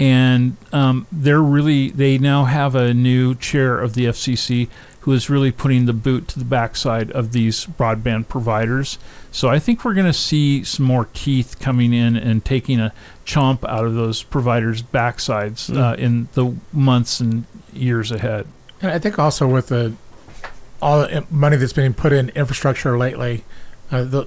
And 0.00 0.56
um, 0.72 1.06
they're 1.12 1.40
really, 1.42 1.90
they 1.90 2.18
now 2.18 2.44
have 2.44 2.74
a 2.74 2.92
new 2.92 3.34
chair 3.36 3.78
of 3.78 3.94
the 3.94 4.06
FCC 4.06 4.68
who 5.00 5.12
is 5.12 5.28
really 5.30 5.52
putting 5.52 5.84
the 5.86 5.92
boot 5.92 6.26
to 6.28 6.38
the 6.38 6.44
backside 6.44 7.12
of 7.12 7.32
these 7.32 7.66
broadband 7.66 8.26
providers. 8.28 8.98
So 9.30 9.48
I 9.50 9.58
think 9.58 9.84
we're 9.84 9.94
going 9.94 10.06
to 10.06 10.12
see 10.12 10.64
some 10.64 10.86
more 10.86 11.08
teeth 11.12 11.60
coming 11.60 11.92
in 11.92 12.16
and 12.16 12.44
taking 12.44 12.80
a 12.80 12.92
chomp 13.26 13.68
out 13.68 13.84
of 13.84 13.94
those 13.94 14.22
providers' 14.22 14.82
backsides 14.82 15.70
Mm. 15.70 15.78
uh, 15.78 15.94
in 15.96 16.28
the 16.32 16.56
months 16.72 17.20
and 17.20 17.44
years 17.72 18.10
ahead. 18.10 18.46
And 18.80 18.90
I 18.90 18.98
think 18.98 19.18
also 19.18 19.46
with 19.46 19.68
the 19.68 19.92
all 20.82 21.00
the 21.02 21.24
money 21.30 21.56
that's 21.56 21.72
being 21.72 21.94
put 21.94 22.12
in 22.12 22.30
infrastructure 22.30 22.98
lately, 22.98 23.44
uh, 23.90 24.04
the 24.04 24.26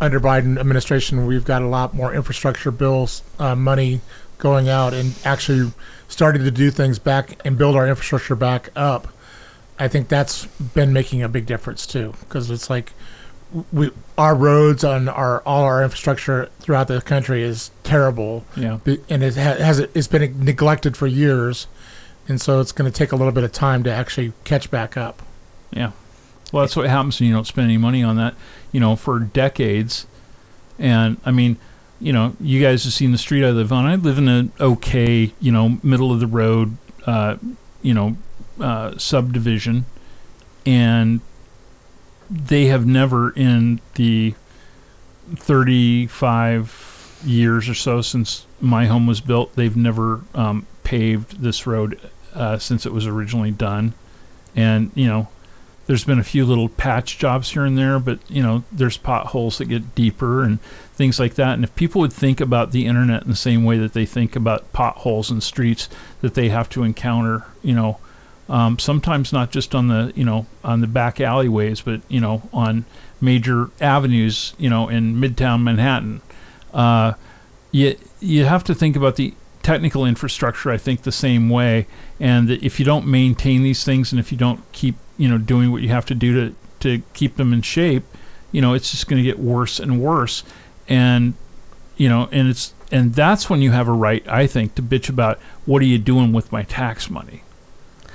under 0.00 0.20
Biden 0.20 0.58
administration, 0.58 1.26
we've 1.26 1.44
got 1.44 1.62
a 1.62 1.66
lot 1.66 1.94
more 1.94 2.14
infrastructure 2.14 2.70
bills 2.70 3.22
uh, 3.38 3.54
money 3.54 4.00
going 4.38 4.68
out 4.68 4.92
and 4.94 5.14
actually 5.24 5.72
starting 6.08 6.44
to 6.44 6.50
do 6.50 6.70
things 6.70 6.98
back 6.98 7.38
and 7.44 7.56
build 7.58 7.76
our 7.76 7.88
infrastructure 7.88 8.34
back 8.36 8.70
up. 8.76 9.08
I 9.78 9.88
think 9.88 10.08
that's 10.08 10.46
been 10.46 10.92
making 10.92 11.22
a 11.22 11.28
big 11.28 11.46
difference 11.46 11.86
too, 11.86 12.14
because 12.20 12.50
it's 12.50 12.70
like 12.70 12.92
we 13.72 13.90
our 14.18 14.34
roads 14.34 14.84
and 14.84 15.08
our 15.08 15.40
all 15.42 15.64
our 15.64 15.82
infrastructure 15.82 16.50
throughout 16.60 16.88
the 16.88 17.00
country 17.00 17.42
is 17.42 17.70
terrible, 17.82 18.44
Yeah. 18.56 18.78
And 19.08 19.22
it 19.22 19.34
ha- 19.36 19.56
has 19.56 19.78
it's 19.80 20.08
been 20.08 20.44
neglected 20.44 20.96
for 20.96 21.06
years, 21.06 21.66
and 22.28 22.40
so 22.40 22.60
it's 22.60 22.72
going 22.72 22.90
to 22.90 22.96
take 22.96 23.12
a 23.12 23.16
little 23.16 23.32
bit 23.32 23.44
of 23.44 23.52
time 23.52 23.82
to 23.84 23.92
actually 23.92 24.32
catch 24.44 24.70
back 24.70 24.96
up. 24.96 25.22
Yeah. 25.72 25.90
Well, 26.52 26.62
that's 26.62 26.76
what 26.76 26.88
happens 26.88 27.18
when 27.18 27.28
you 27.28 27.34
don't 27.34 27.46
spend 27.46 27.64
any 27.64 27.78
money 27.78 28.02
on 28.04 28.16
that, 28.16 28.34
you 28.74 28.80
know, 28.80 28.96
for 28.96 29.20
decades. 29.20 30.06
And 30.80 31.16
I 31.24 31.30
mean, 31.30 31.58
you 32.00 32.12
know, 32.12 32.34
you 32.40 32.60
guys 32.60 32.82
have 32.82 32.92
seen 32.92 33.12
the 33.12 33.18
street 33.18 33.46
I 33.46 33.50
live 33.50 33.72
on. 33.72 33.86
I 33.86 33.94
live 33.94 34.18
in 34.18 34.26
an 34.26 34.52
okay, 34.60 35.32
you 35.40 35.52
know, 35.52 35.78
middle 35.82 36.12
of 36.12 36.18
the 36.18 36.26
road, 36.26 36.76
uh, 37.06 37.36
you 37.82 37.94
know, 37.94 38.16
uh, 38.60 38.98
subdivision, 38.98 39.86
and 40.66 41.20
they 42.28 42.66
have 42.66 42.84
never 42.84 43.30
in 43.30 43.80
the 43.94 44.34
35 45.36 47.20
years 47.24 47.68
or 47.68 47.74
so 47.74 48.02
since 48.02 48.44
my 48.60 48.86
home 48.86 49.06
was 49.06 49.20
built, 49.20 49.54
they've 49.54 49.76
never 49.76 50.22
um, 50.34 50.66
paved 50.82 51.42
this 51.42 51.64
road 51.64 52.00
uh, 52.34 52.58
since 52.58 52.84
it 52.84 52.92
was 52.92 53.06
originally 53.06 53.52
done. 53.52 53.94
And, 54.56 54.90
you 54.96 55.06
know, 55.06 55.28
there's 55.86 56.04
been 56.04 56.18
a 56.18 56.24
few 56.24 56.44
little 56.44 56.68
patch 56.68 57.18
jobs 57.18 57.50
here 57.50 57.64
and 57.64 57.76
there, 57.76 57.98
but, 57.98 58.18
you 58.28 58.42
know, 58.42 58.64
there's 58.72 58.96
potholes 58.96 59.58
that 59.58 59.66
get 59.66 59.94
deeper 59.94 60.42
and 60.42 60.60
things 60.94 61.18
like 61.20 61.34
that. 61.34 61.54
And 61.54 61.64
if 61.64 61.74
people 61.74 62.00
would 62.00 62.12
think 62.12 62.40
about 62.40 62.72
the 62.72 62.86
internet 62.86 63.22
in 63.22 63.28
the 63.28 63.36
same 63.36 63.64
way 63.64 63.78
that 63.78 63.92
they 63.92 64.06
think 64.06 64.34
about 64.34 64.72
potholes 64.72 65.30
in 65.30 65.40
streets 65.40 65.88
that 66.20 66.34
they 66.34 66.48
have 66.48 66.68
to 66.70 66.82
encounter, 66.82 67.44
you 67.62 67.74
know, 67.74 67.98
um, 68.48 68.78
sometimes 68.78 69.32
not 69.32 69.50
just 69.50 69.74
on 69.74 69.88
the 69.88 70.12
you 70.14 70.24
know 70.24 70.46
on 70.62 70.80
the 70.80 70.86
back 70.86 71.20
alleyways, 71.20 71.80
but 71.80 72.02
you 72.08 72.20
know 72.20 72.42
on 72.52 72.84
major 73.20 73.70
avenues, 73.80 74.54
you 74.58 74.68
know 74.68 74.88
in 74.88 75.16
Midtown 75.16 75.62
Manhattan. 75.62 76.20
Uh, 76.72 77.14
you 77.70 77.96
you 78.20 78.44
have 78.44 78.64
to 78.64 78.74
think 78.74 78.96
about 78.96 79.16
the 79.16 79.34
technical 79.62 80.04
infrastructure. 80.04 80.70
I 80.70 80.76
think 80.76 81.02
the 81.02 81.12
same 81.12 81.48
way, 81.48 81.86
and 82.20 82.50
if 82.50 82.78
you 82.78 82.84
don't 82.84 83.06
maintain 83.06 83.62
these 83.62 83.82
things, 83.82 84.12
and 84.12 84.20
if 84.20 84.30
you 84.30 84.36
don't 84.36 84.60
keep 84.72 84.96
you 85.16 85.28
know 85.28 85.38
doing 85.38 85.70
what 85.70 85.82
you 85.82 85.88
have 85.88 86.06
to 86.06 86.14
do 86.14 86.32
to 86.34 86.54
to 86.80 87.02
keep 87.14 87.36
them 87.36 87.52
in 87.52 87.62
shape, 87.62 88.04
you 88.52 88.60
know 88.60 88.74
it's 88.74 88.90
just 88.90 89.08
going 89.08 89.22
to 89.22 89.28
get 89.28 89.38
worse 89.38 89.78
and 89.78 90.00
worse, 90.00 90.44
and 90.88 91.34
you 91.96 92.08
know 92.08 92.28
and 92.32 92.48
it's 92.48 92.74
and 92.92 93.14
that's 93.14 93.50
when 93.50 93.60
you 93.60 93.72
have 93.72 93.88
a 93.88 93.92
right, 93.92 94.26
I 94.28 94.46
think, 94.46 94.76
to 94.76 94.82
bitch 94.82 95.08
about 95.08 95.40
what 95.66 95.82
are 95.82 95.86
you 95.86 95.98
doing 95.98 96.32
with 96.32 96.52
my 96.52 96.62
tax 96.62 97.10
money. 97.10 97.42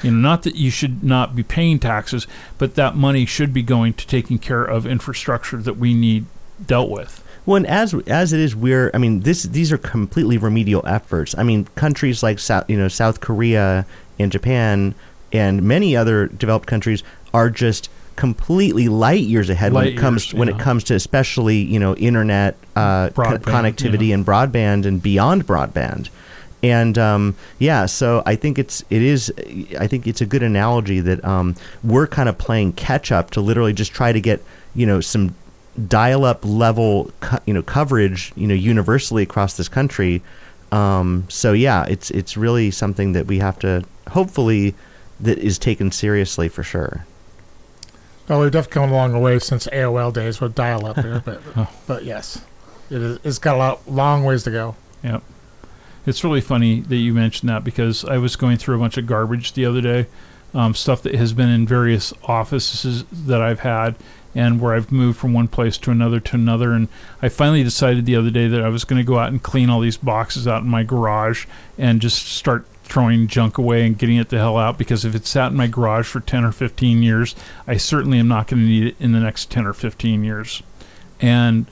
You 0.01 0.11
know, 0.11 0.17
not 0.17 0.43
that 0.43 0.55
you 0.55 0.71
should 0.71 1.03
not 1.03 1.35
be 1.35 1.43
paying 1.43 1.79
taxes, 1.79 2.27
but 2.57 2.75
that 2.75 2.95
money 2.95 3.25
should 3.25 3.53
be 3.53 3.61
going 3.61 3.93
to 3.95 4.07
taking 4.07 4.39
care 4.39 4.63
of 4.63 4.85
infrastructure 4.85 5.57
that 5.57 5.75
we 5.75 5.93
need 5.93 6.25
dealt 6.65 6.89
with. 6.89 7.21
Well, 7.45 7.57
and 7.57 7.67
as 7.67 7.93
as 8.07 8.31
it 8.31 8.39
is, 8.39 8.55
we're 8.55 8.91
I 8.93 8.99
mean 8.99 9.21
this 9.21 9.43
these 9.43 9.71
are 9.71 9.77
completely 9.77 10.37
remedial 10.37 10.83
efforts. 10.85 11.35
I 11.37 11.43
mean 11.43 11.65
countries 11.75 12.23
like 12.23 12.39
South 12.39 12.69
you 12.69 12.77
know 12.77 12.87
South 12.87 13.19
Korea 13.19 13.85
and 14.17 14.31
Japan 14.31 14.95
and 15.31 15.63
many 15.63 15.95
other 15.95 16.27
developed 16.27 16.67
countries 16.67 17.03
are 17.33 17.49
just 17.49 17.89
completely 18.15 18.89
light 18.89 19.21
years 19.21 19.49
ahead 19.49 19.71
when 19.71 19.87
it 19.87 19.97
comes 19.97 20.27
years, 20.27 20.33
when 20.37 20.49
yeah. 20.49 20.55
it 20.55 20.59
comes 20.59 20.83
to 20.83 20.93
especially 20.93 21.57
you 21.57 21.79
know 21.79 21.95
internet 21.95 22.57
uh, 22.75 23.09
co- 23.11 23.37
connectivity 23.37 24.09
yeah. 24.09 24.15
and 24.15 24.25
broadband 24.25 24.85
and 24.85 25.01
beyond 25.01 25.47
broadband. 25.47 26.09
And 26.61 26.97
um, 26.97 27.35
yeah, 27.57 27.85
so 27.85 28.21
I 28.25 28.35
think 28.35 28.59
it's 28.59 28.83
it 28.89 29.01
is 29.01 29.31
I 29.79 29.87
think 29.87 30.05
it's 30.05 30.19
a 30.19 30.25
good 30.25 30.43
analogy 30.43 30.99
that 30.99 31.23
um, 31.23 31.55
we're 31.83 32.07
kind 32.07 32.27
of 32.27 32.37
playing 32.37 32.73
catch 32.73 33.11
up 33.11 33.31
to 33.31 33.41
literally 33.41 33.71
just 33.71 33.93
try 33.93 34.11
to 34.11 34.19
get 34.19 34.43
you 34.75 34.85
know 34.85 34.99
some 34.99 35.33
dial-up 35.87 36.43
level 36.43 37.13
co- 37.21 37.39
you 37.45 37.53
know 37.53 37.63
coverage 37.63 38.33
you 38.35 38.47
know 38.47 38.53
universally 38.53 39.23
across 39.23 39.55
this 39.55 39.69
country. 39.69 40.21
Um, 40.73 41.25
so 41.29 41.53
yeah, 41.53 41.85
it's 41.87 42.11
it's 42.11 42.35
really 42.35 42.69
something 42.71 43.13
that 43.13 43.27
we 43.27 43.39
have 43.39 43.57
to 43.59 43.85
hopefully 44.09 44.75
that 45.19 45.37
is 45.37 45.57
taken 45.57 45.91
seriously 45.91 46.47
for 46.49 46.63
sure. 46.63 47.05
Well, 48.27 48.41
we've 48.41 48.51
definitely 48.51 48.73
come 48.81 48.91
a 48.91 48.93
long 48.93 49.21
way 49.21 49.39
since 49.39 49.67
AOL 49.67 50.13
days 50.13 50.39
with 50.39 50.53
dial-up 50.55 50.97
there, 50.97 51.19
but 51.25 51.41
Oh. 51.55 51.69
but 51.87 52.03
yes, 52.05 52.43
it 52.89 53.01
is, 53.01 53.19
it's 53.23 53.39
got 53.39 53.55
a 53.55 53.57
lot, 53.57 53.89
long 53.91 54.23
ways 54.23 54.43
to 54.43 54.51
go. 54.51 54.75
Yep. 55.03 55.23
It's 56.05 56.23
really 56.23 56.41
funny 56.41 56.81
that 56.81 56.95
you 56.97 57.13
mentioned 57.13 57.49
that 57.49 57.63
because 57.63 58.05
I 58.05 58.17
was 58.17 58.35
going 58.35 58.57
through 58.57 58.75
a 58.75 58.79
bunch 58.79 58.97
of 58.97 59.05
garbage 59.07 59.53
the 59.53 59.65
other 59.65 59.81
day, 59.81 60.07
um, 60.53 60.73
stuff 60.73 61.01
that 61.03 61.15
has 61.15 61.33
been 61.33 61.49
in 61.49 61.65
various 61.67 62.13
offices 62.23 63.03
that 63.11 63.41
I've 63.41 63.59
had 63.61 63.95
and 64.35 64.61
where 64.61 64.73
I've 64.75 64.91
moved 64.91 65.17
from 65.17 65.33
one 65.33 65.47
place 65.47 65.77
to 65.79 65.91
another 65.91 66.19
to 66.19 66.35
another. 66.35 66.71
And 66.71 66.87
I 67.21 67.29
finally 67.29 67.63
decided 67.63 68.05
the 68.05 68.15
other 68.15 68.29
day 68.29 68.47
that 68.47 68.61
I 68.61 68.69
was 68.69 68.83
going 68.85 68.99
to 68.99 69.05
go 69.05 69.17
out 69.17 69.29
and 69.29 69.41
clean 69.41 69.69
all 69.71 69.79
these 69.79 69.97
boxes 69.97 70.47
out 70.47 70.61
in 70.61 70.69
my 70.69 70.83
garage 70.83 71.45
and 71.77 71.99
just 71.99 72.27
start 72.27 72.65
throwing 72.89 73.27
junk 73.27 73.57
away 73.57 73.85
and 73.85 73.97
getting 73.97 74.17
it 74.17 74.29
the 74.29 74.37
hell 74.37 74.57
out 74.57 74.77
because 74.77 75.05
if 75.05 75.13
it's 75.15 75.29
sat 75.29 75.51
in 75.51 75.57
my 75.57 75.67
garage 75.67 76.07
for 76.07 76.19
10 76.19 76.43
or 76.43 76.51
15 76.51 77.03
years, 77.03 77.35
I 77.67 77.77
certainly 77.77 78.19
am 78.19 78.27
not 78.27 78.47
going 78.47 78.61
to 78.63 78.67
need 78.67 78.87
it 78.87 78.95
in 78.99 79.11
the 79.11 79.19
next 79.19 79.49
10 79.51 79.65
or 79.65 79.73
15 79.73 80.23
years. 80.23 80.61
And 81.21 81.67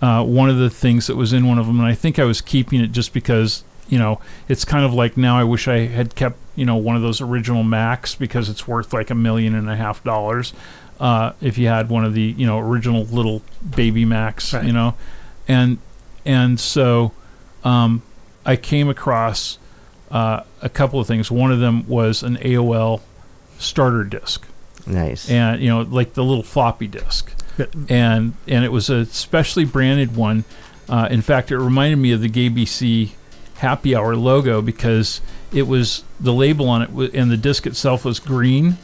uh, 0.00 0.22
one 0.24 0.48
of 0.50 0.58
the 0.58 0.70
things 0.70 1.06
that 1.06 1.16
was 1.16 1.32
in 1.32 1.46
one 1.46 1.58
of 1.58 1.66
them, 1.66 1.78
and 1.80 1.88
I 1.88 1.94
think 1.94 2.18
I 2.18 2.24
was 2.24 2.40
keeping 2.40 2.80
it 2.80 2.92
just 2.92 3.12
because, 3.12 3.64
you 3.88 3.98
know, 3.98 4.20
it's 4.48 4.64
kind 4.64 4.84
of 4.84 4.92
like 4.94 5.16
now 5.16 5.38
I 5.38 5.44
wish 5.44 5.66
I 5.68 5.86
had 5.86 6.14
kept, 6.14 6.36
you 6.56 6.64
know, 6.66 6.76
one 6.76 6.94
of 6.96 7.02
those 7.02 7.20
original 7.20 7.62
Macs 7.62 8.14
because 8.14 8.48
it's 8.48 8.68
worth 8.68 8.92
like 8.92 9.10
a 9.10 9.14
million 9.14 9.54
and 9.54 9.68
a 9.68 9.76
half 9.76 10.04
dollars. 10.04 10.52
Uh, 11.00 11.32
if 11.40 11.58
you 11.58 11.66
had 11.68 11.88
one 11.88 12.04
of 12.04 12.14
the, 12.14 12.22
you 12.22 12.46
know, 12.46 12.58
original 12.60 13.04
little 13.06 13.42
baby 13.74 14.04
Macs, 14.04 14.52
Right. 14.54 14.64
you 14.64 14.72
know, 14.72 14.94
and 15.48 15.78
and 16.24 16.60
so 16.60 17.12
um, 17.64 18.02
I 18.46 18.56
came 18.56 18.88
across 18.88 19.58
uh, 20.14 20.42
a 20.62 20.68
couple 20.70 20.98
of 21.00 21.06
things. 21.06 21.30
One 21.30 21.52
of 21.52 21.60
them 21.60 21.86
was 21.86 22.22
an 22.22 22.36
AOL 22.38 23.02
starter 23.58 24.04
disk, 24.04 24.46
Nice. 24.86 25.28
and 25.30 25.60
you 25.60 25.68
know, 25.68 25.82
like 25.82 26.14
the 26.14 26.24
little 26.24 26.42
floppy 26.42 26.86
disk, 26.86 27.32
and 27.90 28.32
and 28.48 28.64
it 28.64 28.72
was 28.72 28.88
a 28.88 29.04
specially 29.06 29.64
branded 29.66 30.16
one. 30.16 30.44
Uh, 30.88 31.08
in 31.10 31.20
fact, 31.22 31.50
it 31.50 31.58
reminded 31.58 31.96
me 31.96 32.12
of 32.12 32.20
the 32.20 32.28
GAYBC 32.28 33.10
Happy 33.56 33.94
Hour 33.96 34.16
logo 34.16 34.60
because 34.62 35.20
it 35.52 35.66
was 35.66 36.04
the 36.20 36.32
label 36.32 36.68
on 36.68 36.82
it 36.82 36.90
wa- 36.90 37.08
and 37.14 37.30
the 37.30 37.36
disc 37.36 37.66
itself 37.66 38.04
was 38.04 38.18
green, 38.20 38.76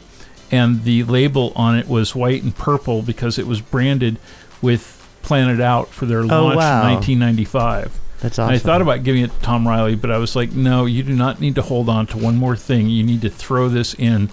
and 0.51 0.83
the 0.83 1.03
label 1.03 1.53
on 1.55 1.77
it 1.77 1.87
was 1.87 2.15
white 2.15 2.43
and 2.43 2.55
purple 2.55 3.01
because 3.01 3.37
it 3.39 3.45
was 3.47 3.61
branded 3.61 4.17
with 4.61 4.97
PlanetOut 5.23 5.87
for 5.87 6.05
their 6.07 6.23
launch 6.23 6.55
Oh, 6.55 6.57
wow. 6.57 6.81
in 6.87 6.93
1995. 6.95 7.99
That's 8.21 8.37
And. 8.37 8.51
I 8.51 8.57
thought 8.59 8.81
about 8.81 9.03
giving 9.03 9.23
it 9.23 9.31
to 9.31 9.39
Tom 9.41 9.67
Riley, 9.67 9.95
but 9.95 10.11
I 10.11 10.17
was 10.17 10.35
like, 10.35 10.51
no, 10.51 10.85
you 10.85 11.03
do 11.03 11.13
not 11.13 11.41
need 11.41 11.55
to 11.55 11.61
hold 11.61 11.89
on 11.89 12.05
to 12.07 12.17
one 12.17 12.37
more 12.37 12.55
thing. 12.55 12.87
You 12.87 13.03
need 13.03 13.21
to 13.21 13.29
throw 13.29 13.67
this 13.67 13.93
in 13.95 14.29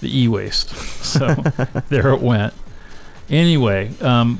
the 0.00 0.22
e 0.22 0.28
waste. 0.28 0.74
So 1.06 1.28
there 1.88 2.10
it 2.12 2.20
went. 2.20 2.52
Anyway, 3.30 3.92
um, 4.00 4.38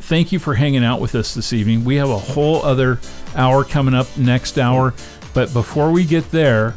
thank 0.00 0.32
you 0.32 0.40
for 0.40 0.54
hanging 0.54 0.84
out 0.84 1.00
with 1.00 1.14
us 1.14 1.34
this 1.34 1.52
evening. 1.52 1.84
We 1.84 1.96
have 1.96 2.10
a 2.10 2.18
whole 2.18 2.62
other 2.62 2.98
hour 3.36 3.64
coming 3.64 3.94
up 3.94 4.08
next 4.18 4.58
hour. 4.58 4.92
But 5.32 5.52
before 5.52 5.92
we 5.92 6.04
get 6.04 6.28
there, 6.32 6.74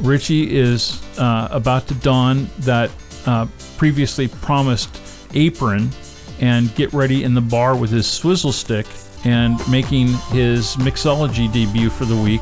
Richie 0.00 0.54
is 0.54 1.02
uh, 1.18 1.48
about 1.50 1.88
to 1.88 1.94
don 1.94 2.50
that 2.60 2.90
uh, 3.26 3.46
previously 3.78 4.28
promised 4.28 5.00
apron 5.32 5.90
and 6.40 6.72
get 6.74 6.92
ready 6.92 7.24
in 7.24 7.32
the 7.32 7.40
bar 7.40 7.74
with 7.74 7.90
his 7.90 8.06
swizzle 8.06 8.52
stick 8.52 8.86
and 9.24 9.58
making 9.68 10.08
his 10.32 10.76
mixology 10.76 11.50
debut 11.52 11.90
for 11.90 12.04
the 12.04 12.16
week. 12.16 12.40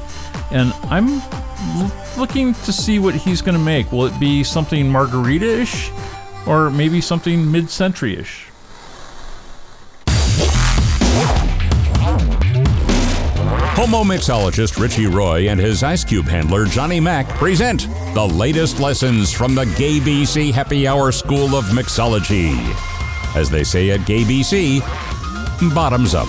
And 0.50 0.72
I'm 0.84 1.22
looking 2.18 2.54
to 2.54 2.72
see 2.72 2.98
what 2.98 3.14
he's 3.14 3.40
going 3.40 3.56
to 3.56 3.64
make. 3.64 3.92
Will 3.92 4.06
it 4.06 4.18
be 4.18 4.44
something 4.44 4.90
margarita 4.90 5.60
ish 5.60 5.90
or 6.46 6.70
maybe 6.70 7.00
something 7.00 7.50
mid 7.50 7.70
century 7.70 8.16
ish? 8.16 8.48
Homo 13.74 14.04
mixologist 14.04 14.80
Richie 14.80 15.06
Roy 15.06 15.48
and 15.48 15.59
his 15.59 15.82
ice 15.82 16.04
cube 16.04 16.26
handler 16.26 16.66
Johnny 16.66 17.00
Mac 17.00 17.26
present 17.30 17.88
the 18.14 18.24
latest 18.24 18.78
lessons 18.80 19.32
from 19.32 19.54
the 19.54 19.64
GAYBC 19.64 20.52
Happy 20.52 20.86
Hour 20.86 21.10
School 21.10 21.56
of 21.56 21.64
Mixology. 21.66 22.54
As 23.34 23.50
they 23.50 23.64
say 23.64 23.90
at 23.90 24.00
GAYBC, 24.00 24.80
bottoms 25.74 26.14
up. 26.14 26.28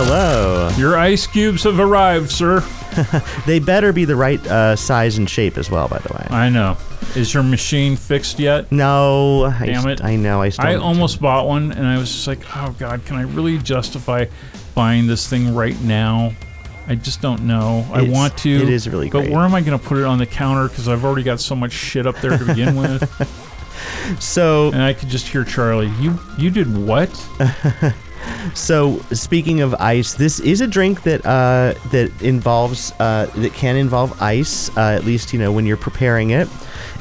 Hello. 0.00 0.70
Your 0.76 0.96
ice 0.96 1.26
cubes 1.26 1.64
have 1.64 1.80
arrived, 1.80 2.30
sir. 2.30 2.62
They 3.46 3.58
better 3.58 3.92
be 3.92 4.04
the 4.04 4.14
right 4.16 4.44
uh, 4.46 4.74
size 4.76 5.18
and 5.18 5.28
shape 5.28 5.56
as 5.58 5.70
well, 5.70 5.88
by 5.88 5.98
the 5.98 6.12
way. 6.14 6.26
I 6.30 6.48
know. 6.48 6.76
Is 7.16 7.32
your 7.34 7.42
machine 7.42 7.96
fixed 7.96 8.38
yet? 8.38 8.70
No, 8.72 9.44
I, 9.44 9.66
Damn 9.66 9.82
st- 9.82 10.00
it. 10.00 10.04
I 10.04 10.16
know. 10.16 10.40
I 10.42 10.46
I 10.58 10.70
need 10.70 10.74
to- 10.78 10.80
almost 10.82 11.20
bought 11.20 11.46
one 11.48 11.72
and 11.72 11.86
I 11.86 11.98
was 11.98 12.12
just 12.12 12.26
like, 12.28 12.38
oh 12.56 12.74
God, 12.78 13.04
can 13.06 13.16
I 13.16 13.22
really 13.22 13.58
justify 13.58 14.26
buying 14.74 15.06
this 15.08 15.28
thing 15.28 15.54
right 15.54 15.80
now? 15.82 16.32
I 16.86 16.94
just 16.94 17.20
don't 17.20 17.42
know. 17.42 17.84
I 17.92 18.02
want 18.02 18.36
to. 18.38 18.50
it 18.50 18.68
is 18.68 18.88
really 18.88 19.10
But 19.10 19.22
great. 19.22 19.32
where 19.32 19.42
am 19.44 19.54
I 19.54 19.60
going 19.62 19.78
to 19.78 19.84
put 19.84 19.98
it 19.98 20.04
on 20.04 20.18
the 20.18 20.26
counter? 20.26 20.68
Because 20.68 20.88
I've 20.88 21.04
already 21.04 21.24
got 21.24 21.40
so 21.40 21.54
much 21.56 21.72
shit 21.72 22.06
up 22.06 22.16
there 22.20 22.38
to 22.38 22.44
begin 22.44 22.76
with. 22.76 23.44
So, 24.18 24.72
And 24.72 24.82
I 24.82 24.92
could 24.92 25.08
just 25.08 25.28
hear 25.28 25.44
Charlie. 25.44 25.92
You 26.00 26.18
you 26.36 26.50
did 26.50 26.76
what? 26.76 27.10
so 28.54 28.98
speaking 29.12 29.60
of 29.60 29.74
ice, 29.74 30.14
this 30.14 30.40
is 30.40 30.60
a 30.60 30.66
drink 30.66 31.02
that 31.02 31.24
uh, 31.26 31.74
that 31.90 32.10
involves 32.22 32.92
uh, 33.00 33.26
that 33.36 33.52
can 33.54 33.76
involve 33.76 34.20
ice. 34.22 34.68
Uh, 34.76 34.92
at 34.96 35.04
least 35.04 35.32
you 35.32 35.38
know 35.38 35.52
when 35.52 35.66
you're 35.66 35.76
preparing 35.76 36.30
it. 36.30 36.48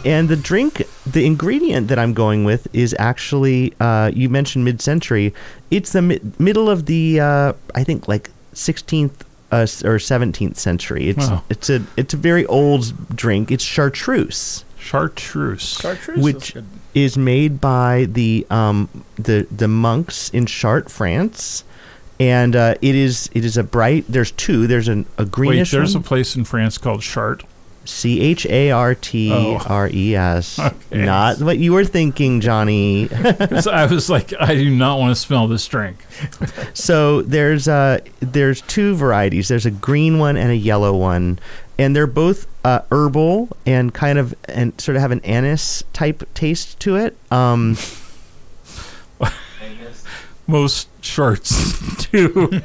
And 0.06 0.30
the 0.30 0.36
drink, 0.36 0.84
the 1.06 1.26
ingredient 1.26 1.88
that 1.90 2.00
I'm 2.00 2.14
going 2.14 2.46
with 2.46 2.68
is 2.74 2.96
actually 3.00 3.74
uh, 3.80 4.12
you 4.14 4.30
mentioned 4.30 4.64
mid-century. 4.64 5.34
It's 5.72 5.92
the 5.92 6.02
mi- 6.02 6.20
middle 6.40 6.70
of 6.70 6.86
the 6.86 7.20
uh, 7.20 7.54
I 7.76 7.84
think 7.84 8.08
like 8.08 8.30
16th 8.54 9.12
uh, 9.52 9.62
or 9.86 9.98
17th 9.98 10.58
century. 10.58 11.10
It's 11.10 11.28
Wow. 11.28 11.44
it's 11.50 11.70
a 11.70 11.84
it's 11.98 12.14
a 12.14 12.18
very 12.18 12.46
old 12.46 13.16
drink. 13.16 13.52
It's 13.52 13.64
chartreuse. 13.64 14.64
Chartreuse. 14.80 15.78
Chartreuse 15.82 16.24
Which- 16.24 16.56
is 16.98 17.18
made 17.18 17.62
by 17.62 18.06
the 18.10 18.46
um, 18.50 18.90
the 19.16 19.48
the 19.52 19.68
monks 19.68 20.30
in 20.30 20.46
Chartres, 20.46 20.92
France, 20.92 21.64
and 22.20 22.56
uh, 22.56 22.76
it 22.82 22.96
is 22.96 23.30
it 23.34 23.46
is 23.46 23.58
a 23.58 23.64
bright. 23.64 24.06
There's 24.08 24.32
two. 24.32 24.68
There's 24.68 24.88
an, 24.88 25.06
a 25.18 25.26
green. 25.26 25.50
Wait, 25.50 25.54
greenish 25.56 25.72
there's 25.72 25.96
a 25.96 26.00
place 26.00 26.36
in 26.36 26.44
France 26.44 26.78
called 26.78 27.02
Chart. 27.02 27.44
C 27.86 28.20
H 28.20 28.46
A 28.48 28.72
R 28.72 28.96
T 28.96 29.32
R 29.32 29.90
E 29.92 30.16
S. 30.16 30.60
Not 30.92 31.40
what 31.42 31.58
you 31.58 31.72
were 31.74 31.86
thinking, 31.86 32.42
Johnny. 32.42 33.10
I 33.14 33.88
was 33.90 34.10
like, 34.10 34.34
I 34.40 34.56
do 34.56 34.70
not 34.70 35.00
want 35.00 35.12
to 35.12 35.16
smell 35.16 35.48
this 35.48 35.66
drink. 35.66 36.06
so 36.74 37.22
there's 37.22 37.68
uh 37.68 38.00
there's 38.20 38.62
two 38.62 38.96
varieties. 38.96 39.48
There's 39.48 39.66
a 39.66 39.72
green 39.72 40.20
one 40.20 40.36
and 40.36 40.52
a 40.52 40.56
yellow 40.56 40.96
one, 40.96 41.40
and 41.80 41.96
they're 41.96 42.08
both 42.08 42.48
uh, 42.66 42.82
herbal 42.92 43.56
and 43.66 43.94
kind 43.94 44.18
of 44.20 44.34
and 44.46 44.80
sort 44.82 44.96
of 44.96 45.02
have 45.02 45.12
an 45.12 45.22
anise 45.24 45.84
type 45.94 46.28
taste 46.34 46.80
to 46.82 46.96
it. 46.96 47.16
Um, 47.32 47.78
Most 50.48 50.88
charts 51.02 52.06
do. 52.12 52.62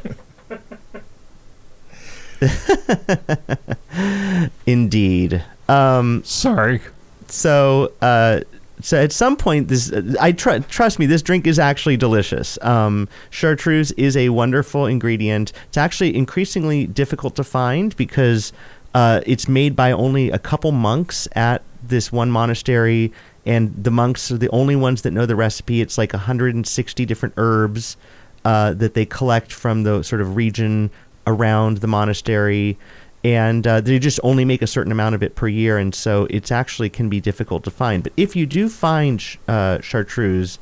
indeed. 4.67 5.45
Um, 5.69 6.23
Sorry. 6.25 6.81
so 7.29 7.93
uh 8.03 8.41
so 8.81 9.01
at 9.01 9.13
some 9.13 9.37
point 9.37 9.69
this 9.69 9.93
i 10.21 10.33
tr- 10.33 10.59
trust 10.69 10.99
me 10.99 11.07
this 11.07 11.23
drink 11.23 11.47
is 11.47 11.59
actually 11.59 11.97
delicious 11.97 12.59
um, 12.63 13.09
chartreuse 13.31 13.93
is 13.93 14.17
a 14.17 14.29
wonderful 14.31 14.87
ingredient 14.87 15.53
it's 15.69 15.77
actually 15.77 16.15
increasingly 16.17 16.87
difficult 16.87 17.37
to 17.37 17.45
find 17.45 17.97
because 17.97 18.53
uh, 18.95 19.21
it's 19.27 19.49
made 19.49 19.75
by 19.75 19.93
only 19.93 20.31
a 20.31 20.39
couple 20.39 20.73
monks 20.73 21.29
at 21.33 21.63
this 21.83 22.13
one 22.13 22.31
monastery 22.31 23.13
and 23.45 23.73
the 23.83 23.91
monks 23.91 24.31
are 24.31 24.39
the 24.39 24.51
only 24.51 24.77
ones 24.77 25.03
that 25.03 25.11
know 25.11 25.27
the 25.27 25.37
recipe 25.37 25.81
it's 25.81 25.99
like 25.99 26.13
160 26.13 27.07
different 27.07 27.35
herbs 27.37 27.97
uh, 28.45 28.73
that 28.75 28.95
they 28.95 29.05
collect 29.05 29.53
from 29.53 29.83
the 29.83 30.03
sort 30.03 30.21
of 30.21 30.37
region 30.37 30.91
around 31.27 31.79
the 31.79 31.87
monastery 31.87 32.79
and 33.25 33.67
uh, 33.67 33.81
they 33.81 33.99
just 33.99 34.19
only 34.23 34.45
make 34.45 34.63
a 34.63 34.67
certain 34.67 34.91
amount 34.91 35.15
of 35.15 35.23
it 35.23 35.37
per 35.37 35.47
year, 35.47 35.79
and 35.79 35.95
so 35.95 36.27
it's 36.29 36.51
actually 36.51 36.91
can 36.91 37.09
be 37.09 37.21
difficult 37.21 37.63
to 37.65 37.71
find. 37.71 38.03
But 38.03 38.13
if 38.17 38.35
you 38.35 38.47
do 38.47 38.69
find 38.69 39.25
uh, 39.47 39.81
chartreuse, 39.81 40.59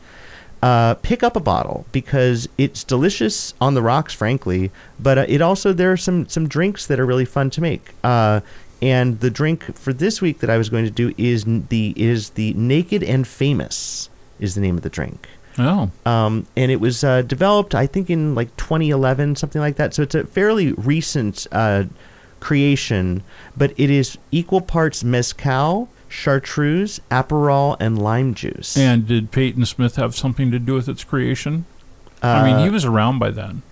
uh, 0.62 0.94
pick 0.94 1.22
up 1.22 1.36
a 1.36 1.40
bottle 1.40 1.86
because 1.92 2.48
it's 2.58 2.84
delicious 2.84 3.54
on 3.60 3.74
the 3.74 3.82
rocks, 3.82 4.12
frankly. 4.14 4.70
But 4.98 5.18
uh, 5.18 5.24
it 5.28 5.40
also 5.40 5.72
there 5.72 5.90
are 5.92 5.96
some 5.96 6.28
some 6.28 6.48
drinks 6.48 6.86
that 6.86 7.00
are 7.00 7.06
really 7.06 7.24
fun 7.24 7.50
to 7.50 7.60
make. 7.60 7.94
Uh, 8.04 8.40
and 8.82 9.20
the 9.20 9.30
drink 9.30 9.74
for 9.76 9.92
this 9.92 10.20
week 10.22 10.38
that 10.40 10.48
I 10.50 10.56
was 10.56 10.68
going 10.70 10.84
to 10.84 10.90
do 10.90 11.12
is 11.18 11.44
the 11.44 11.92
is 11.96 12.30
the 12.30 12.54
Naked 12.54 13.02
and 13.02 13.26
Famous 13.26 14.08
is 14.38 14.54
the 14.54 14.60
name 14.62 14.76
of 14.76 14.82
the 14.82 14.88
drink 14.90 15.28
Oh. 15.58 15.90
um, 16.06 16.46
and 16.56 16.70
it 16.70 16.80
was 16.80 17.04
uh, 17.04 17.20
developed, 17.22 17.74
I 17.74 17.86
think, 17.86 18.08
in 18.08 18.34
like 18.34 18.56
2011, 18.56 19.36
something 19.36 19.60
like 19.60 19.76
that. 19.76 19.92
So 19.92 20.02
it's 20.02 20.14
a 20.14 20.24
fairly 20.24 20.72
recent 20.72 21.46
uh, 21.52 21.84
creation, 22.38 23.22
but 23.56 23.72
it 23.76 23.90
is 23.90 24.16
equal 24.30 24.60
parts 24.62 25.04
mezcal, 25.04 25.88
chartreuse, 26.10 27.00
aperol, 27.10 27.76
and 27.80 27.96
lime 28.00 28.34
juice. 28.34 28.76
And 28.76 29.06
did 29.06 29.30
Peyton 29.30 29.64
Smith 29.64 29.96
have 29.96 30.14
something 30.14 30.50
to 30.50 30.58
do 30.58 30.74
with 30.74 30.88
its 30.88 31.04
creation? 31.04 31.64
I 32.22 32.44
mean, 32.44 32.56
Uh, 32.56 32.64
he 32.64 32.70
was 32.70 32.84
around 32.84 33.18
by 33.18 33.30
then. 33.30 33.62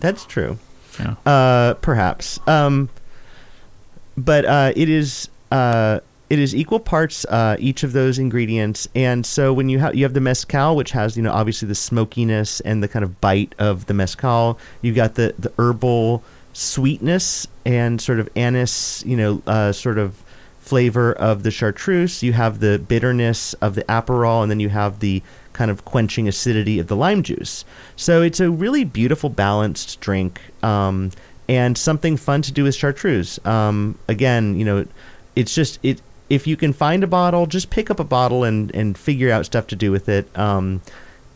That's 0.00 0.24
true. 0.24 0.58
Yeah. 0.98 1.16
Uh, 1.26 1.74
perhaps. 1.74 2.40
Um, 2.46 2.88
but 4.16 4.44
uh, 4.46 4.72
it 4.74 4.88
is 4.88 5.28
uh, 5.52 6.00
it 6.30 6.38
is 6.38 6.54
equal 6.54 6.80
parts 6.80 7.24
uh, 7.26 7.56
each 7.58 7.82
of 7.82 7.92
those 7.92 8.18
ingredients, 8.18 8.88
and 8.94 9.24
so 9.26 9.52
when 9.52 9.68
you 9.68 9.78
have 9.78 9.94
you 9.94 10.04
have 10.04 10.14
the 10.14 10.20
mezcal, 10.20 10.74
which 10.76 10.92
has 10.92 11.16
you 11.16 11.22
know 11.22 11.32
obviously 11.32 11.68
the 11.68 11.74
smokiness 11.74 12.60
and 12.60 12.82
the 12.82 12.88
kind 12.88 13.04
of 13.04 13.20
bite 13.20 13.54
of 13.58 13.86
the 13.86 13.94
mezcal. 13.94 14.58
You've 14.82 14.96
got 14.96 15.14
the 15.14 15.34
the 15.38 15.52
herbal 15.58 16.22
sweetness 16.52 17.46
and 17.64 18.00
sort 18.00 18.18
of 18.18 18.28
anise, 18.34 19.04
you 19.06 19.16
know, 19.16 19.42
uh, 19.46 19.70
sort 19.72 19.98
of 19.98 20.22
flavor 20.68 21.12
of 21.12 21.42
the 21.44 21.50
chartreuse. 21.50 22.22
You 22.22 22.34
have 22.34 22.60
the 22.60 22.78
bitterness 22.78 23.54
of 23.54 23.74
the 23.74 23.84
Aperol, 23.84 24.42
and 24.42 24.50
then 24.50 24.60
you 24.60 24.68
have 24.68 25.00
the 25.00 25.22
kind 25.54 25.70
of 25.70 25.84
quenching 25.84 26.28
acidity 26.28 26.78
of 26.78 26.86
the 26.88 26.94
lime 26.94 27.22
juice. 27.22 27.64
So 27.96 28.22
it's 28.22 28.38
a 28.38 28.50
really 28.50 28.84
beautiful, 28.84 29.30
balanced 29.30 29.98
drink, 30.00 30.40
um, 30.62 31.10
and 31.48 31.78
something 31.78 32.18
fun 32.18 32.42
to 32.42 32.52
do 32.52 32.64
with 32.64 32.74
chartreuse. 32.74 33.44
Um, 33.46 33.98
again, 34.08 34.56
you 34.58 34.64
know, 34.64 34.86
it's 35.34 35.54
just 35.54 35.78
it. 35.82 36.02
If 36.28 36.46
you 36.46 36.56
can 36.58 36.74
find 36.74 37.02
a 37.02 37.06
bottle, 37.06 37.46
just 37.46 37.70
pick 37.70 37.90
up 37.90 37.98
a 37.98 38.04
bottle 38.04 38.44
and 38.44 38.74
and 38.74 38.98
figure 38.98 39.32
out 39.32 39.46
stuff 39.46 39.66
to 39.68 39.76
do 39.76 39.90
with 39.90 40.08
it. 40.08 40.28
Um, 40.38 40.82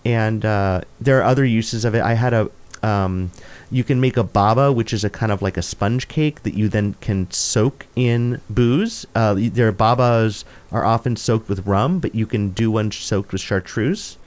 and 0.05 0.45
uh, 0.45 0.83
there 1.01 1.19
are 1.21 1.25
other 1.25 1.45
uses 1.45 1.85
of 1.87 1.95
it. 1.95 2.03
I 2.03 2.15
had 2.15 2.35
a 2.35 2.51
um, 2.83 3.31
you 3.73 3.83
can 3.83 4.01
make 4.01 4.19
a 4.19 4.23
baba, 4.23 4.71
which 4.71 4.93
is 4.93 5.03
a 5.03 5.11
kind 5.11 5.33
of 5.33 5.41
like 5.41 5.57
a 5.57 5.63
sponge 5.63 6.07
cake 6.07 6.43
that 6.43 6.53
you 6.53 6.69
then 6.69 6.95
can 7.01 7.31
soak 7.31 7.87
in 7.97 8.41
booze. 8.51 9.07
Uh, 9.15 9.35
their 9.35 9.73
babas 9.73 10.45
are 10.71 10.85
often 10.85 11.17
soaked 11.17 11.49
with 11.49 11.67
rum, 11.67 11.99
but 11.99 12.15
you 12.15 12.27
can 12.27 12.51
do 12.51 12.71
one 12.71 12.93
soaked 12.93 13.33
with 13.33 13.41
chartreuse, 13.41 14.19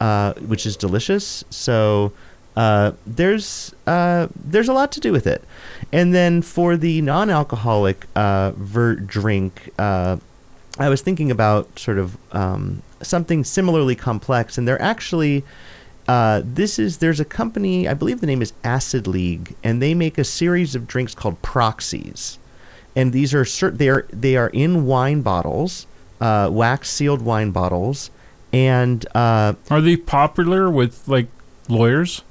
uh, 0.00 0.32
which 0.34 0.64
is 0.64 0.76
delicious. 0.76 1.44
So 1.50 2.12
uh, 2.56 2.92
there's 3.06 3.74
uh, 3.86 4.28
there's 4.34 4.68
a 4.68 4.72
lot 4.72 4.90
to 4.92 5.00
do 5.00 5.12
with 5.12 5.26
it. 5.26 5.44
And 5.92 6.14
then 6.14 6.40
for 6.40 6.78
the 6.78 7.02
non-alcoholic 7.02 8.06
uh, 8.16 8.52
vert 8.56 9.06
drink, 9.06 9.68
uh, 9.78 10.16
I 10.78 10.88
was 10.88 11.02
thinking 11.02 11.30
about 11.30 11.78
sort 11.78 11.98
of 11.98 12.16
um, 12.32 12.82
something 13.02 13.44
similarly 13.44 13.94
complex, 13.94 14.56
and 14.56 14.66
they're 14.66 14.80
actually 14.80 15.44
uh, 16.08 16.42
this 16.44 16.78
is 16.78 16.98
there's 16.98 17.20
a 17.20 17.24
company 17.24 17.88
I 17.88 17.94
believe 17.94 18.20
the 18.20 18.26
name 18.26 18.42
is 18.42 18.52
Acid 18.62 19.06
League, 19.06 19.56
and 19.64 19.82
they 19.82 19.94
make 19.94 20.18
a 20.18 20.24
series 20.24 20.74
of 20.74 20.86
drinks 20.86 21.14
called 21.14 21.40
Proxies, 21.42 22.38
and 22.94 23.12
these 23.12 23.34
are 23.34 23.44
cert- 23.44 23.78
they 23.78 23.88
are 23.88 24.06
they 24.12 24.36
are 24.36 24.48
in 24.48 24.86
wine 24.86 25.22
bottles, 25.22 25.86
uh, 26.20 26.48
wax 26.52 26.90
sealed 26.90 27.22
wine 27.22 27.50
bottles, 27.50 28.10
and 28.52 29.06
uh, 29.14 29.54
Are 29.70 29.80
they 29.80 29.96
popular 29.96 30.70
with 30.70 31.06
like 31.08 31.28
lawyers? 31.68 32.22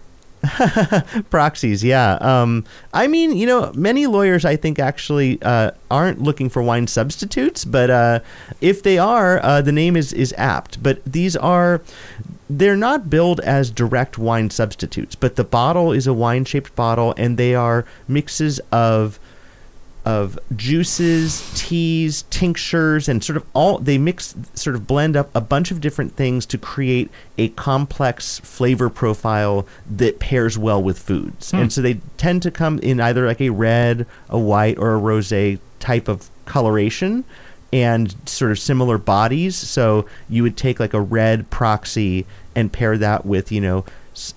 proxies 1.31 1.83
yeah. 1.83 2.13
Um, 2.21 2.65
i 2.93 3.07
mean 3.07 3.35
you 3.35 3.47
know 3.47 3.71
many 3.73 4.05
lawyers 4.05 4.45
i 4.45 4.55
think 4.55 4.77
actually 4.77 5.41
uh, 5.41 5.71
aren't 5.89 6.21
looking 6.21 6.49
for 6.49 6.61
wine 6.61 6.85
substitutes 6.85 7.65
but 7.65 7.89
uh, 7.89 8.19
if 8.61 8.83
they 8.83 8.99
are 8.99 9.43
uh, 9.43 9.61
the 9.61 9.71
name 9.71 9.95
is 9.97 10.13
is 10.13 10.33
apt. 10.37 10.83
But 10.83 11.03
these 11.03 11.35
are 11.35 11.81
they're 12.49 12.77
not 12.77 13.09
billed 13.09 13.39
as 13.41 13.71
direct 13.71 14.17
wine 14.17 14.49
substitutes 14.49 15.15
but 15.15 15.35
the 15.35 15.43
bottle 15.43 15.91
is 15.91 16.07
a 16.07 16.13
wine 16.13 16.45
shaped 16.45 16.75
bottle 16.75 17.13
and 17.17 17.37
they 17.37 17.55
are 17.55 17.85
mixes 18.07 18.59
of 18.71 19.19
of 20.05 20.37
juices, 20.55 21.51
teas, 21.55 22.23
tinctures, 22.29 23.09
and 23.09 23.23
sort 23.23 23.37
of 23.37 23.45
all 23.53 23.79
they 23.79 23.97
mix, 23.97 24.35
sort 24.53 24.75
of 24.75 24.85
blend 24.85 25.17
up 25.17 25.31
a 25.33 25.41
bunch 25.41 25.71
of 25.71 25.81
different 25.81 26.15
things 26.15 26.45
to 26.45 26.59
create 26.59 27.09
a 27.39 27.49
complex 27.49 28.39
flavor 28.39 28.89
profile 28.89 29.65
that 29.89 30.19
pairs 30.19 30.57
well 30.57 30.81
with 30.81 30.99
foods. 30.99 31.51
Hmm. 31.51 31.57
And 31.57 31.73
so 31.73 31.81
they 31.81 31.95
tend 32.17 32.43
to 32.43 32.51
come 32.51 32.77
in 32.79 32.99
either 32.99 33.25
like 33.25 33.41
a 33.41 33.49
red, 33.49 34.05
a 34.29 34.37
white, 34.37 34.77
or 34.77 34.91
a 34.91 34.97
rose 34.97 35.33
type 35.79 36.07
of 36.07 36.29
coloration 36.45 37.25
and 37.75 38.15
sort 38.25 38.51
of 38.51 38.57
similar 38.57 38.97
bodies. 38.97 39.53
So 39.53 40.05
you 40.29 40.43
would 40.43 40.55
take 40.55 40.79
like 40.79 40.93
a 40.93 41.01
red 41.01 41.49
proxy 41.49 42.25
and 42.55 42.71
pair 42.71 42.97
that 42.97 43.25
with, 43.25 43.51
you 43.51 43.59
know, 43.59 43.83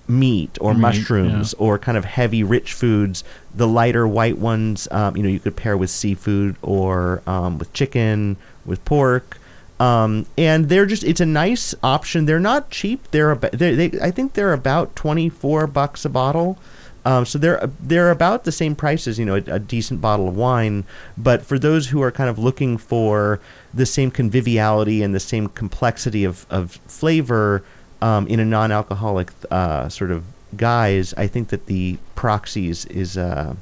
meat 0.09 0.57
or 0.59 0.73
Meat, 0.73 0.81
mushrooms 0.81 1.53
or 1.53 1.79
kind 1.79 1.97
of 1.97 2.03
heavy, 2.03 2.43
rich 2.43 2.73
foods. 2.73 3.23
The 3.55 3.65
lighter 3.65 4.05
white 4.05 4.37
ones, 4.37 4.89
um, 4.91 5.15
you 5.15 5.23
know, 5.23 5.29
you 5.29 5.39
could 5.39 5.55
pair 5.55 5.77
with 5.77 5.89
seafood 5.89 6.57
or 6.61 7.21
um, 7.25 7.59
with 7.59 7.71
chicken, 7.71 8.35
with 8.65 8.83
pork. 8.83 9.37
Um, 9.79 10.25
and 10.37 10.67
they're 10.67 10.85
just, 10.85 11.05
it's 11.05 11.21
a 11.21 11.25
nice 11.25 11.73
option. 11.81 12.25
They're 12.25 12.41
not 12.41 12.69
cheap. 12.69 13.09
They're, 13.11 13.31
about, 13.31 13.53
they 13.53 13.73
they, 13.73 14.01
I 14.01 14.11
think 14.11 14.33
they're 14.33 14.51
about 14.51 14.97
24 14.97 15.65
bucks 15.67 16.03
a 16.03 16.09
bottle. 16.09 16.57
Um, 17.05 17.25
so 17.25 17.37
they're 17.37 17.69
they're 17.79 18.11
about 18.11 18.43
the 18.43 18.51
same 18.51 18.75
price 18.75 19.07
as 19.07 19.17
you 19.17 19.25
know 19.25 19.35
a, 19.35 19.43
a 19.55 19.59
decent 19.59 20.01
bottle 20.01 20.27
of 20.27 20.35
wine, 20.35 20.83
but 21.17 21.45
for 21.45 21.57
those 21.57 21.87
who 21.87 22.01
are 22.01 22.11
kind 22.11 22.29
of 22.29 22.37
looking 22.37 22.77
for 22.77 23.39
the 23.73 23.85
same 23.85 24.11
conviviality 24.11 25.01
and 25.01 25.15
the 25.15 25.19
same 25.19 25.47
complexity 25.47 26.23
of, 26.23 26.45
of 26.49 26.71
flavor 26.87 27.63
um, 28.01 28.27
in 28.27 28.39
a 28.39 28.45
non-alcoholic 28.45 29.31
uh, 29.51 29.87
sort 29.89 30.11
of 30.11 30.25
guise, 30.57 31.13
I 31.15 31.27
think 31.27 31.49
that 31.49 31.67
the 31.67 31.97
proxies 32.15 32.85
is 32.85 33.17
uh, 33.17 33.55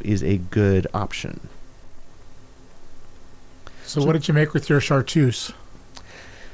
is 0.00 0.22
a 0.22 0.38
good 0.38 0.86
option. 0.94 1.48
So, 3.84 4.04
what 4.04 4.12
did 4.12 4.26
you 4.26 4.34
make 4.34 4.52
with 4.52 4.68
your 4.68 4.80
chartreuse? 4.80 5.52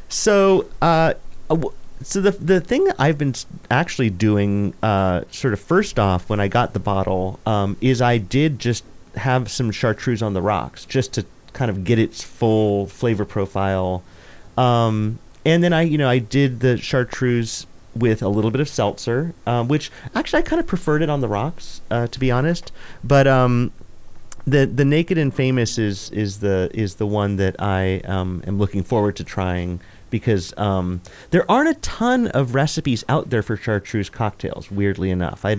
So, 0.09 0.69
uh, 0.83 1.15
uh, 1.49 1.55
w- 1.55 1.75
so 2.03 2.21
the 2.21 2.33
the 2.33 2.61
thing 2.61 2.85
that 2.85 2.97
I've 2.99 3.19
been 3.19 3.35
actually 3.71 4.11
doing, 4.11 4.75
uh, 4.83 5.23
sort 5.31 5.53
of 5.53 5.61
first 5.61 5.99
off, 5.99 6.29
when 6.29 6.41
I 6.41 6.49
got 6.49 6.73
the 6.73 6.79
bottle, 6.79 7.41
um, 7.47 7.77
is 7.81 8.01
I 8.01 8.19
did 8.19 8.59
just 8.59 8.85
have 9.17 9.51
some 9.51 9.71
chartreuse 9.71 10.23
on 10.23 10.35
the 10.35 10.43
rocks, 10.43 10.85
just 10.85 11.13
to 11.15 11.25
kind 11.53 11.71
of 11.71 11.85
get 11.85 11.99
its 11.99 12.23
full 12.23 12.87
flavor 12.87 13.25
profile, 13.25 14.03
um, 14.57 15.19
and 15.45 15.63
then 15.63 15.73
I, 15.73 15.83
you 15.83 15.99
know, 15.99 16.09
I 16.09 16.19
did 16.19 16.61
the 16.61 16.77
chartreuse 16.77 17.67
with 17.95 18.23
a 18.23 18.29
little 18.29 18.51
bit 18.51 18.61
of 18.61 18.69
seltzer, 18.69 19.35
um, 19.47 19.69
which 19.69 19.91
actually 20.15 20.39
I 20.39 20.43
kind 20.43 20.61
of 20.61 20.67
preferred 20.67 21.03
it 21.03 21.11
on 21.11 21.21
the 21.21 21.29
rocks, 21.29 21.83
uh, 21.91 22.07
to 22.07 22.21
be 22.21 22.31
honest, 22.31 22.73
but 23.05 23.27
um, 23.27 23.73
the 24.47 24.67
the 24.67 24.85
naked 24.85 25.19
and 25.19 25.33
famous 25.35 25.79
is 25.79 26.11
is 26.11 26.41
the 26.41 26.71
is 26.75 26.97
the 26.97 27.07
one 27.07 27.37
that 27.37 27.57
I 27.59 28.01
um, 28.05 28.43
am 28.47 28.59
looking 28.59 28.83
forward 28.83 29.17
to 29.17 29.25
trying 29.25 29.81
because 30.13 30.57
um, 30.57 31.01
there 31.31 31.51
aren't 31.51 31.71
a 31.71 31.75
ton 31.81 32.29
of 32.29 32.55
recipes 32.55 33.05
out 33.09 33.31
there 33.31 33.43
for 33.43 33.57
chartreuse 33.57 34.09
cocktails. 34.09 34.71
Weirdly 34.71 35.11
enough, 35.11 35.45
I 35.45 35.57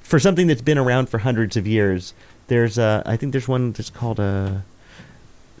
for 0.00 0.18
something 0.18 0.46
that's 0.46 0.62
been 0.62 0.78
around 0.78 1.10
for 1.10 1.18
hundreds 1.18 1.58
of 1.58 1.66
years. 1.66 2.14
There's 2.46 2.78
a 2.78 3.02
I 3.04 3.18
think 3.18 3.32
there's 3.32 3.48
one 3.48 3.72
that's 3.72 3.90
called 3.90 4.18
a 4.18 4.64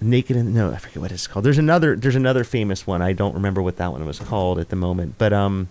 naked 0.00 0.36
and 0.36 0.54
no 0.54 0.70
I 0.70 0.78
forget 0.78 1.02
what 1.02 1.12
it's 1.12 1.26
called. 1.26 1.44
There's 1.44 1.58
another 1.58 1.96
there's 1.96 2.16
another 2.16 2.44
famous 2.44 2.86
one. 2.86 3.02
I 3.02 3.12
don't 3.12 3.34
remember 3.34 3.60
what 3.60 3.76
that 3.76 3.92
one 3.92 4.06
was 4.06 4.18
called 4.20 4.58
at 4.58 4.70
the 4.70 4.76
moment, 4.76 5.16
but 5.18 5.34
um, 5.34 5.68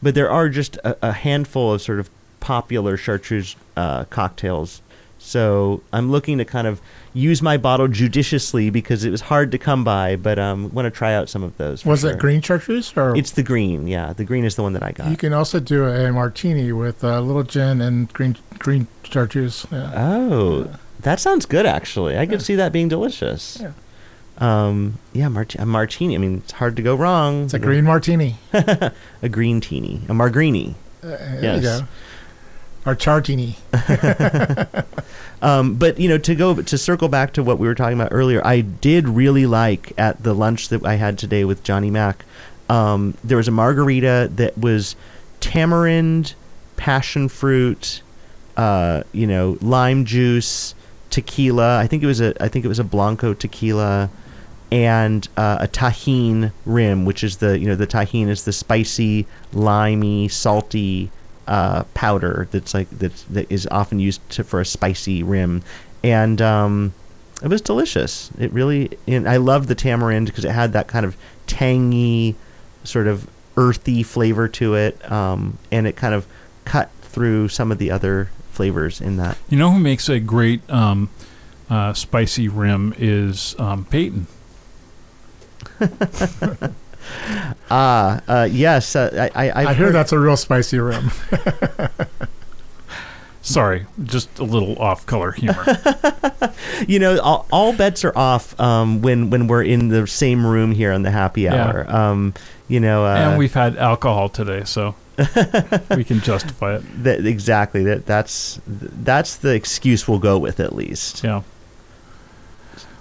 but 0.00 0.14
there 0.14 0.30
are 0.30 0.48
just 0.48 0.76
a, 0.76 0.96
a 1.08 1.12
handful 1.12 1.74
of 1.74 1.82
sort 1.82 2.00
of 2.00 2.08
popular 2.40 2.96
chartreuse 2.96 3.56
uh, 3.76 4.04
cocktails. 4.04 4.80
So 5.24 5.82
I'm 5.92 6.10
looking 6.10 6.38
to 6.38 6.44
kind 6.44 6.66
of 6.66 6.80
use 7.14 7.40
my 7.42 7.56
bottle 7.56 7.88
judiciously 7.88 8.70
because 8.70 9.04
it 9.04 9.10
was 9.10 9.22
hard 9.22 9.52
to 9.52 9.58
come 9.58 9.84
by, 9.84 10.16
but 10.16 10.38
um, 10.38 10.72
want 10.74 10.86
to 10.86 10.90
try 10.90 11.14
out 11.14 11.28
some 11.28 11.42
of 11.42 11.56
those. 11.58 11.84
Was 11.86 12.00
sure. 12.00 12.10
it 12.10 12.18
green 12.18 12.40
chartreuse 12.42 12.92
or? 12.96 13.16
It's 13.16 13.30
the 13.30 13.42
green, 13.42 13.86
yeah. 13.86 14.12
The 14.12 14.24
green 14.24 14.44
is 14.44 14.56
the 14.56 14.62
one 14.62 14.72
that 14.74 14.82
I 14.82 14.92
got. 14.92 15.08
you 15.10 15.16
can 15.16 15.32
also 15.32 15.60
do 15.60 15.86
a 15.86 16.10
martini 16.12 16.72
with 16.72 17.04
a 17.04 17.20
little 17.20 17.44
gin 17.44 17.80
and 17.80 18.12
green 18.12 18.36
green 18.58 18.88
chartreuse. 19.04 19.64
Yeah. 19.70 19.92
oh, 19.94 20.74
that 21.00 21.20
sounds 21.20 21.46
good. 21.46 21.66
Actually, 21.66 22.18
I 22.18 22.26
could 22.26 22.42
see 22.42 22.56
that 22.56 22.72
being 22.72 22.88
delicious. 22.88 23.58
Yeah. 23.60 23.72
Um, 24.38 24.98
yeah, 25.12 25.28
mart- 25.28 25.54
a 25.54 25.64
martini. 25.64 26.14
I 26.16 26.18
mean, 26.18 26.38
it's 26.38 26.52
hard 26.52 26.74
to 26.76 26.82
go 26.82 26.94
wrong. 26.96 27.44
It's 27.44 27.54
a 27.54 27.58
green 27.58 27.84
martini. 27.84 28.36
a 28.52 28.92
green 29.30 29.60
teeny, 29.60 30.00
a 30.08 30.12
margrini. 30.12 30.74
Uh, 31.02 31.16
Yes. 31.40 31.82
Or 32.84 32.96
chartini. 32.96 33.56
Um, 35.42 35.74
but 35.74 35.98
you 35.98 36.08
know, 36.08 36.18
to 36.18 36.34
go 36.36 36.62
to 36.62 36.78
circle 36.78 37.08
back 37.08 37.32
to 37.32 37.42
what 37.42 37.58
we 37.58 37.66
were 37.66 37.74
talking 37.74 38.00
about 38.00 38.12
earlier, 38.12 38.40
I 38.46 38.60
did 38.60 39.08
really 39.08 39.44
like 39.44 39.92
at 39.98 40.22
the 40.22 40.34
lunch 40.34 40.68
that 40.68 40.86
I 40.86 40.94
had 40.94 41.18
today 41.18 41.44
with 41.44 41.64
Johnny 41.64 41.90
Mac. 41.90 42.24
Um, 42.68 43.14
there 43.24 43.36
was 43.36 43.48
a 43.48 43.50
margarita 43.50 44.30
that 44.36 44.56
was 44.56 44.94
tamarind, 45.40 46.34
passion 46.76 47.28
fruit, 47.28 48.02
uh, 48.56 49.02
you 49.10 49.26
know, 49.26 49.58
lime 49.60 50.04
juice, 50.04 50.76
tequila. 51.10 51.80
I 51.80 51.88
think 51.88 52.04
it 52.04 52.06
was 52.06 52.20
a 52.20 52.40
I 52.40 52.46
think 52.46 52.64
it 52.64 52.68
was 52.68 52.78
a 52.78 52.84
blanco 52.84 53.34
tequila, 53.34 54.10
and 54.70 55.26
uh, 55.36 55.58
a 55.60 55.66
Tajín 55.66 56.52
rim, 56.64 57.04
which 57.04 57.24
is 57.24 57.38
the 57.38 57.58
you 57.58 57.66
know 57.66 57.74
the 57.74 57.88
Tajín 57.88 58.28
is 58.28 58.44
the 58.44 58.52
spicy, 58.52 59.26
limey, 59.52 60.28
salty 60.28 61.10
uh, 61.46 61.84
powder 61.94 62.48
that's 62.50 62.74
like 62.74 62.88
that's 62.90 63.22
that 63.24 63.50
is 63.50 63.66
often 63.70 63.98
used 63.98 64.28
to, 64.30 64.44
for 64.44 64.60
a 64.60 64.64
spicy 64.64 65.22
rim, 65.22 65.62
and 66.02 66.40
um, 66.40 66.94
it 67.42 67.48
was 67.48 67.60
delicious. 67.60 68.30
It 68.38 68.52
really 68.52 68.96
and 69.06 69.28
I 69.28 69.36
loved 69.36 69.68
the 69.68 69.74
tamarind 69.74 70.26
because 70.26 70.44
it 70.44 70.52
had 70.52 70.72
that 70.72 70.88
kind 70.88 71.04
of 71.04 71.16
tangy, 71.46 72.36
sort 72.84 73.06
of 73.06 73.28
earthy 73.56 74.02
flavor 74.02 74.48
to 74.48 74.74
it, 74.74 75.10
um, 75.10 75.58
and 75.70 75.86
it 75.86 75.96
kind 75.96 76.14
of 76.14 76.26
cut 76.64 76.90
through 77.02 77.48
some 77.48 77.70
of 77.70 77.78
the 77.78 77.90
other 77.90 78.30
flavors 78.50 79.00
in 79.00 79.16
that. 79.16 79.36
You 79.48 79.58
know 79.58 79.70
who 79.70 79.78
makes 79.78 80.08
a 80.08 80.20
great 80.20 80.68
um, 80.70 81.10
uh, 81.68 81.92
spicy 81.94 82.48
rim 82.48 82.94
is 82.96 83.56
um, 83.58 83.84
Peyton. 83.86 84.26
Ah, 87.70 88.20
uh, 88.28 88.48
yes, 88.50 88.94
uh, 88.96 89.28
I 89.34 89.48
I, 89.48 89.48
i 89.64 89.70
I've 89.70 89.76
hear 89.76 89.86
heard- 89.86 89.94
that's 89.94 90.12
a 90.12 90.18
real 90.18 90.36
spicy 90.36 90.78
rim. 90.78 91.10
Sorry, 93.44 93.86
just 94.04 94.38
a 94.38 94.44
little 94.44 94.78
off 94.78 95.04
color 95.04 95.32
humor. 95.32 95.64
you 96.86 97.00
know, 97.00 97.18
all, 97.20 97.44
all 97.50 97.72
bets 97.72 98.04
are 98.04 98.16
off 98.16 98.58
um, 98.60 99.02
when 99.02 99.30
when 99.30 99.48
we're 99.48 99.64
in 99.64 99.88
the 99.88 100.06
same 100.06 100.46
room 100.46 100.70
here 100.70 100.92
on 100.92 101.02
the 101.02 101.10
happy 101.10 101.42
Yeah. 101.42 101.54
hour. 101.66 101.90
Um, 101.90 102.34
you 102.68 102.78
know, 102.78 103.04
uh, 103.04 103.16
and 103.16 103.38
we've 103.38 103.52
had 103.52 103.76
alcohol 103.76 104.28
today, 104.28 104.62
so 104.62 104.94
we 105.96 106.04
can 106.04 106.20
justify 106.20 106.76
it. 106.76 107.02
that, 107.02 107.26
exactly 107.26 107.82
that 107.82 108.06
that's 108.06 108.60
that's 108.66 109.34
the 109.36 109.52
excuse 109.54 110.06
we'll 110.06 110.20
go 110.20 110.38
with 110.38 110.60
at 110.60 110.72
least. 110.76 111.24
Yeah. 111.24 111.42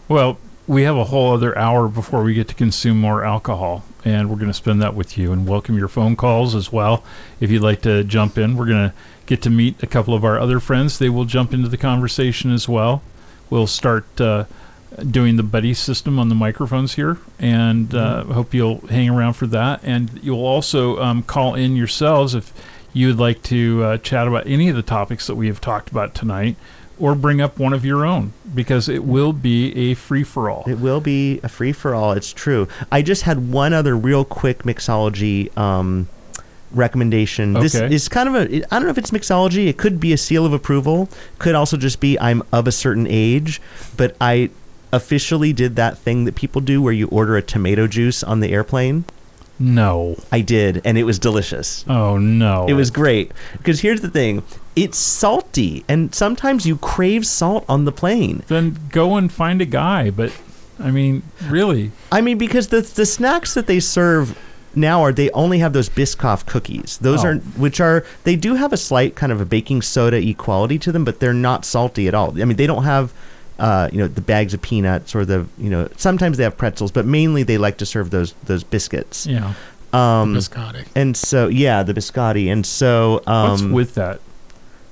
Well, 0.07 0.39
we 0.65 0.81
have 0.83 0.97
a 0.97 1.03
whole 1.05 1.33
other 1.35 1.55
hour 1.55 1.87
before 1.87 2.23
we 2.23 2.33
get 2.33 2.47
to 2.47 2.55
consume 2.55 2.99
more 2.99 3.23
alcohol, 3.23 3.83
and 4.03 4.29
we're 4.29 4.35
going 4.35 4.47
to 4.47 4.53
spend 4.53 4.81
that 4.81 4.95
with 4.95 5.17
you 5.17 5.31
and 5.31 5.47
welcome 5.47 5.77
your 5.77 5.87
phone 5.87 6.15
calls 6.15 6.55
as 6.55 6.71
well. 6.71 7.03
If 7.39 7.51
you'd 7.51 7.61
like 7.61 7.81
to 7.83 8.03
jump 8.03 8.37
in, 8.37 8.55
we're 8.55 8.67
going 8.67 8.89
to 8.89 8.93
get 9.25 9.41
to 9.43 9.49
meet 9.49 9.81
a 9.83 9.87
couple 9.87 10.13
of 10.13 10.25
our 10.25 10.39
other 10.39 10.59
friends. 10.59 10.97
They 10.97 11.09
will 11.09 11.25
jump 11.25 11.53
into 11.53 11.69
the 11.69 11.77
conversation 11.77 12.51
as 12.51 12.67
well. 12.67 13.01
We'll 13.49 13.67
start 13.67 14.19
uh, 14.19 14.45
doing 15.09 15.35
the 15.35 15.43
buddy 15.43 15.73
system 15.73 16.19
on 16.19 16.29
the 16.29 16.35
microphones 16.35 16.95
here, 16.95 17.17
and 17.39 17.93
uh, 17.93 18.25
hope 18.25 18.53
you'll 18.53 18.79
hang 18.87 19.09
around 19.09 19.33
for 19.33 19.47
that. 19.47 19.81
And 19.83 20.19
you'll 20.23 20.45
also 20.45 20.99
um, 21.01 21.23
call 21.23 21.55
in 21.55 21.75
yourselves 21.75 22.35
if 22.35 22.53
you 22.93 23.07
would 23.07 23.19
like 23.19 23.41
to 23.43 23.83
uh, 23.83 23.97
chat 23.97 24.27
about 24.27 24.47
any 24.47 24.69
of 24.69 24.75
the 24.75 24.81
topics 24.81 25.27
that 25.27 25.35
we 25.35 25.47
have 25.47 25.61
talked 25.61 25.89
about 25.89 26.13
tonight 26.13 26.57
or 27.01 27.15
bring 27.15 27.41
up 27.41 27.57
one 27.57 27.73
of 27.73 27.83
your 27.83 28.05
own 28.05 28.31
because 28.53 28.87
it 28.87 29.03
will 29.03 29.33
be 29.33 29.75
a 29.75 29.95
free 29.95 30.23
for 30.23 30.49
all. 30.49 30.63
It 30.67 30.79
will 30.79 31.01
be 31.01 31.39
a 31.43 31.49
free 31.49 31.73
for 31.73 31.95
all. 31.95 32.11
It's 32.13 32.31
true. 32.31 32.67
I 32.91 33.01
just 33.01 33.23
had 33.23 33.51
one 33.51 33.73
other 33.73 33.97
real 33.97 34.23
quick 34.23 34.59
mixology 34.59 35.55
um, 35.57 36.07
recommendation. 36.71 37.53
This 37.53 37.75
is 37.75 38.07
kind 38.07 38.29
of 38.29 38.35
a. 38.35 38.55
I 38.73 38.77
don't 38.77 38.83
know 38.83 38.89
if 38.89 38.97
it's 38.97 39.11
mixology. 39.11 39.67
It 39.67 39.77
could 39.77 39.99
be 39.99 40.13
a 40.13 40.17
seal 40.17 40.45
of 40.45 40.53
approval. 40.53 41.09
Could 41.39 41.55
also 41.55 41.75
just 41.75 41.99
be 41.99 42.19
I'm 42.19 42.43
of 42.53 42.67
a 42.67 42.71
certain 42.71 43.07
age. 43.09 43.59
But 43.97 44.15
I 44.21 44.51
officially 44.93 45.53
did 45.53 45.75
that 45.77 45.97
thing 45.97 46.25
that 46.25 46.35
people 46.35 46.61
do 46.61 46.81
where 46.81 46.93
you 46.93 47.07
order 47.07 47.35
a 47.35 47.41
tomato 47.41 47.87
juice 47.87 48.23
on 48.23 48.41
the 48.41 48.51
airplane. 48.51 49.05
No. 49.57 50.17
I 50.31 50.41
did, 50.41 50.81
and 50.83 50.97
it 50.97 51.03
was 51.03 51.19
delicious. 51.19 51.85
Oh 51.87 52.17
no. 52.17 52.65
It 52.67 52.73
was 52.73 52.89
great 52.89 53.31
because 53.57 53.81
here's 53.81 54.01
the 54.01 54.09
thing: 54.09 54.43
it's 54.75 54.97
salty, 54.97 55.83
and 55.87 56.13
sometimes 56.15 56.65
you 56.65 56.77
crave 56.77 57.25
salt 57.25 57.65
on 57.67 57.85
the 57.85 57.91
plane. 57.91 58.43
Then 58.47 58.77
go 58.89 59.15
and 59.17 59.31
find 59.31 59.61
a 59.61 59.65
guy, 59.65 60.09
but 60.09 60.31
I 60.79 60.91
mean, 60.91 61.23
really. 61.47 61.91
I 62.11 62.21
mean, 62.21 62.37
because 62.37 62.69
the 62.69 62.81
the 62.81 63.05
snacks 63.05 63.53
that 63.53 63.67
they 63.67 63.79
serve 63.79 64.37
now 64.73 65.01
are 65.01 65.11
they 65.11 65.29
only 65.31 65.59
have 65.59 65.73
those 65.73 65.89
Biscoff 65.89 66.45
cookies. 66.45 66.97
Those 67.01 67.23
Oh. 67.25 67.27
are 67.29 67.35
which 67.35 67.81
are 67.81 68.05
they 68.23 68.35
do 68.37 68.55
have 68.55 68.71
a 68.71 68.77
slight 68.77 69.15
kind 69.15 69.31
of 69.31 69.41
a 69.41 69.45
baking 69.45 69.81
soda 69.81 70.17
equality 70.17 70.79
to 70.79 70.91
them, 70.91 71.03
but 71.03 71.19
they're 71.19 71.33
not 71.33 71.65
salty 71.65 72.07
at 72.07 72.13
all. 72.13 72.29
I 72.41 72.45
mean, 72.45 72.57
they 72.57 72.67
don't 72.67 72.83
have. 72.85 73.11
Uh, 73.59 73.87
you 73.91 73.99
know 73.99 74.07
the 74.07 74.21
bags 74.21 74.55
of 74.55 74.61
peanuts 74.63 75.13
or 75.13 75.23
the 75.23 75.45
you 75.59 75.69
know 75.69 75.87
sometimes 75.95 76.37
they 76.37 76.43
have 76.43 76.57
pretzels 76.57 76.91
but 76.91 77.05
mainly 77.05 77.43
they 77.43 77.59
like 77.59 77.77
to 77.77 77.85
serve 77.85 78.09
those 78.09 78.33
those 78.45 78.63
biscuits 78.63 79.27
Yeah. 79.27 79.53
um 79.93 80.33
Biscotti. 80.33 80.83
and 80.95 81.15
so 81.15 81.47
yeah 81.47 81.83
the 81.83 81.93
biscotti 81.93 82.51
and 82.51 82.65
so 82.65 83.21
um 83.27 83.51
What's 83.51 83.61
with 83.61 83.95
that? 83.95 84.19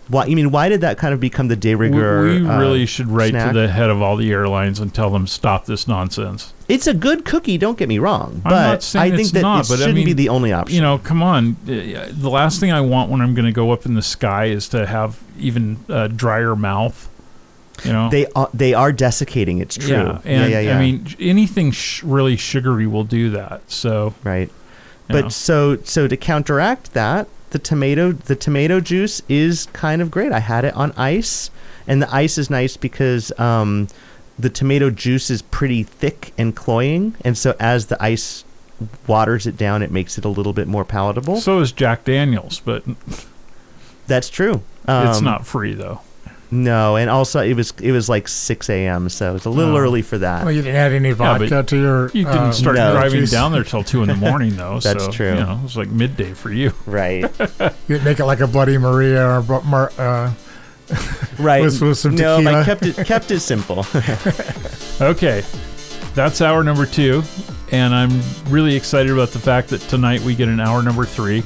Why 0.10 0.26
you 0.26 0.36
mean 0.36 0.52
why 0.52 0.68
did 0.70 0.82
that 0.82 0.98
kind 0.98 1.14
of 1.14 1.20
become 1.20 1.48
the 1.48 1.56
de 1.56 1.76
We, 1.76 1.88
rigueur 1.88 2.24
we 2.42 2.48
uh, 2.48 2.60
really 2.60 2.86
should 2.86 3.08
write 3.08 3.30
snack? 3.30 3.54
to 3.54 3.60
the 3.60 3.68
head 3.70 3.90
of 3.90 4.02
all 4.02 4.16
the 4.18 4.32
airlines 4.32 4.80
and 4.80 4.94
tell 4.94 5.10
them 5.10 5.28
stop 5.28 5.66
this 5.66 5.88
nonsense. 5.88 6.54
it's 6.68 6.88
a 6.88 6.94
good 6.94 7.26
cookie 7.26 7.58
don't 7.58 7.78
get 7.78 7.88
me 7.88 8.00
wrong 8.00 8.42
I'm 8.44 8.50
but 8.52 8.68
not 8.72 8.84
saying 8.84 9.14
i 9.14 9.16
think 9.16 9.22
it's 9.22 9.32
that 9.34 9.42
not, 9.42 9.66
it 9.66 9.70
but 9.70 9.76
I 9.76 9.78
shouldn't 9.86 9.96
be 9.96 10.06
mean, 10.06 10.16
the 10.16 10.30
only 10.30 10.52
option 10.52 10.76
You 10.76 10.82
know, 10.82 10.98
come 10.98 11.22
on. 11.24 11.56
Uh, 11.64 12.08
The 12.12 12.30
last 12.30 12.60
thing 12.60 12.72
I 12.72 12.82
want 12.82 13.10
when 13.12 13.22
I'm 13.22 13.34
going 13.34 13.46
to 13.46 13.52
go 13.52 13.72
up 13.72 13.86
in 13.86 13.94
the 13.94 14.02
sky 14.02 14.46
is 14.46 14.68
to 14.70 14.86
have 14.86 15.20
even 15.38 15.78
a 15.88 16.10
drier 16.10 16.56
mouth. 16.56 17.08
You 17.86 17.94
know. 17.94 18.10
they 18.10 18.26
are 18.36 18.50
they 18.54 18.74
are 18.74 18.92
desiccating 18.92 19.60
it's 19.60 19.78
true 19.78 19.90
Yeah, 19.96 20.20
and 20.26 20.52
yeah, 20.52 20.60
yeah, 20.60 20.60
yeah. 20.60 20.76
I 20.78 20.80
mean 20.82 21.16
anything 21.18 21.72
sh- 21.72 22.04
really 22.04 22.36
sugary 22.36 22.88
will 22.88 23.06
do 23.06 23.30
that. 23.30 23.72
So, 23.72 24.14
right 24.24 24.50
but 25.08 25.24
know. 25.24 25.30
so 25.30 25.78
so 25.84 26.06
to 26.08 26.18
counteract 26.18 26.94
that 26.94 27.28
the 27.52 27.60
tomato 27.60 28.12
the 28.12 28.36
tomato 28.36 28.80
juice 28.80 29.22
is 29.30 29.68
kind 29.74 30.02
of 30.02 30.12
great. 30.12 30.32
I 30.32 30.40
had 30.40 30.66
it 30.66 30.74
on 30.76 30.92
ice 30.98 31.50
and 31.88 32.02
the 32.02 32.14
ice 32.14 32.38
is 32.38 32.50
nice 32.50 32.78
because 32.78 33.32
um, 33.40 33.88
the 34.38 34.50
tomato 34.50 34.90
juice 34.90 35.30
is 35.30 35.42
pretty 35.42 35.84
thick 35.84 36.34
and 36.38 36.56
cloying 36.56 37.16
and 37.26 37.38
so 37.38 37.56
as 37.60 37.88
the 37.88 38.02
ice 38.02 38.44
waters 39.08 39.46
it 39.48 39.58
down 39.58 39.82
it 39.82 39.92
makes 39.92 40.18
it 40.18 40.24
a 40.26 40.30
little 40.30 40.54
bit 40.54 40.68
more 40.68 40.86
palatable. 40.86 41.38
So 41.42 41.60
is 41.60 41.72
Jack 41.72 42.06
Daniels, 42.06 42.62
but 42.64 42.84
that's 44.08 44.30
true. 44.30 44.62
It's 44.88 45.18
Um, 45.20 45.24
not 45.26 45.46
free 45.46 45.74
though. 45.74 46.02
No 46.52 46.96
and 46.96 47.10
also 47.10 47.40
it 47.42 47.54
was 47.54 47.74
it 47.82 47.92
was 47.92 48.10
like 48.10 48.28
6 48.28 48.70
a.m 48.70 49.08
so 49.10 49.36
it's 49.36 49.46
a 49.46 49.50
little 49.50 49.76
Oh. 49.76 49.80
early 49.80 50.02
for 50.02 50.18
that 50.18 50.44
Well, 50.46 50.52
you 50.52 50.62
didn't 50.64 50.76
add 50.78 50.92
any 50.94 51.14
but 51.14 51.40
vodka 51.40 51.64
to 51.64 51.78
your. 51.78 52.06
You 52.08 52.26
didn't 52.26 52.38
uh, 52.38 52.52
start 52.52 52.76
no. 52.76 52.92
driving 52.94 53.20
juice. 53.22 53.32
down 53.32 53.52
there 53.52 53.64
till 53.64 53.84
two 53.84 54.02
in 54.02 54.08
the 54.08 54.16
morning 54.16 54.56
though. 54.56 54.80
That's 54.80 55.06
so, 55.06 55.12
true. 55.12 55.30
You 55.30 55.36
know, 55.36 55.60
it 55.60 55.64
was 55.64 55.78
like 55.78 55.90
midday 55.90 56.34
for 56.34 56.52
you. 56.52 56.74
right 56.86 57.22
You 57.22 57.70
didn't 57.88 58.04
make 58.06 58.20
it 58.20 58.26
like 58.26 58.40
a 58.40 58.48
Bloody 58.48 58.78
Maria 58.78 59.28
or 59.28 59.42
Bro- 59.42 59.62
Mar- 59.62 59.92
uh, 59.98 60.34
right 61.40 61.62
With- 61.62 61.80
with 61.82 61.98
some 62.00 62.16
no 62.16 62.38
i 62.38 62.64
kept 62.64 62.82
it 62.84 62.96
kept 63.06 63.30
it 63.30 63.42
simple 63.42 63.86
Okay, 65.02 65.44
that's 66.16 66.42
hour 66.42 66.64
number 66.64 66.86
two, 66.86 67.24
and 67.72 67.94
I'm 67.96 68.22
really 68.50 68.76
excited 68.76 69.12
about 69.12 69.30
the 69.30 69.40
fact 69.40 69.70
that 69.70 69.80
tonight 69.82 70.20
we 70.22 70.36
get 70.36 70.50
an 70.50 70.60
hour 70.60 70.82
number 70.84 71.06
three, 71.06 71.44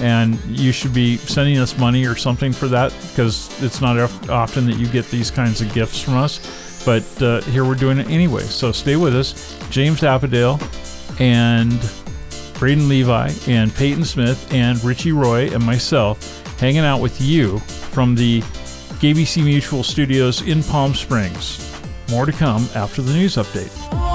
and 0.00 0.38
you 0.46 0.72
should 0.72 0.92
be 0.92 1.16
sending 1.16 1.58
us 1.58 1.78
money 1.78 2.06
or 2.06 2.16
something 2.16 2.52
for 2.52 2.68
that 2.68 2.92
because 3.10 3.62
it's 3.62 3.80
not 3.80 3.98
often 4.28 4.66
that 4.66 4.76
you 4.76 4.86
get 4.88 5.06
these 5.06 5.30
kinds 5.30 5.60
of 5.60 5.72
gifts 5.72 6.00
from 6.00 6.14
us. 6.14 6.84
But 6.84 7.22
uh, 7.22 7.40
here 7.42 7.64
we're 7.64 7.76
doing 7.76 7.98
it 7.98 8.08
anyway, 8.08 8.42
so 8.42 8.72
stay 8.72 8.96
with 8.96 9.16
us. 9.16 9.58
James 9.70 10.00
Apedaile 10.00 10.60
and 11.20 11.80
Braden 12.58 12.88
Levi 12.88 13.32
and 13.46 13.74
Peyton 13.74 14.04
Smith 14.04 14.52
and 14.52 14.82
Richie 14.84 15.12
Roy 15.12 15.52
and 15.52 15.64
myself 15.64 16.42
hanging 16.58 16.80
out 16.80 17.00
with 17.00 17.20
you 17.20 17.58
from 17.58 18.14
the 18.14 18.40
GAYBC 19.00 19.44
Mutual 19.44 19.82
Studios 19.82 20.42
in 20.42 20.62
Palm 20.62 20.94
Springs. 20.94 21.60
More 22.10 22.26
to 22.26 22.32
come 22.32 22.68
after 22.74 23.02
the 23.02 23.12
news 23.12 23.36
update. 23.36 24.13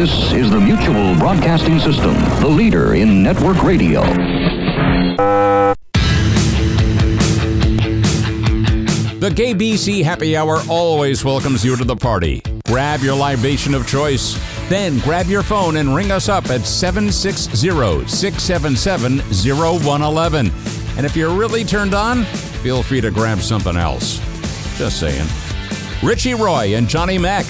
This 0.00 0.32
is 0.32 0.50
the 0.50 0.58
Mutual 0.58 1.14
Broadcasting 1.16 1.78
System, 1.78 2.14
the 2.40 2.48
leader 2.48 2.94
in 2.94 3.22
network 3.22 3.62
radio. 3.62 4.00
The 9.20 9.30
GAYBC 9.30 10.02
Happy 10.02 10.38
Hour 10.38 10.62
always 10.70 11.22
welcomes 11.22 11.62
you 11.62 11.76
to 11.76 11.84
the 11.84 11.96
party. 11.96 12.40
Grab 12.66 13.00
your 13.00 13.14
libation 13.14 13.74
of 13.74 13.86
choice. 13.86 14.40
Then 14.70 15.00
grab 15.00 15.26
your 15.26 15.42
phone 15.42 15.76
and 15.76 15.94
ring 15.94 16.10
us 16.10 16.30
up 16.30 16.48
at 16.48 16.62
760 16.62 18.08
677 18.08 19.18
0111. 19.18 20.50
And 20.96 21.04
if 21.04 21.14
you're 21.14 21.36
really 21.36 21.62
turned 21.62 21.92
on, 21.92 22.24
feel 22.24 22.82
free 22.82 23.02
to 23.02 23.10
grab 23.10 23.40
something 23.40 23.76
else. 23.76 24.18
Just 24.78 24.98
saying. 24.98 25.28
Richie 26.02 26.32
Roy 26.32 26.74
and 26.74 26.88
Johnny 26.88 27.18
Mac. 27.18 27.44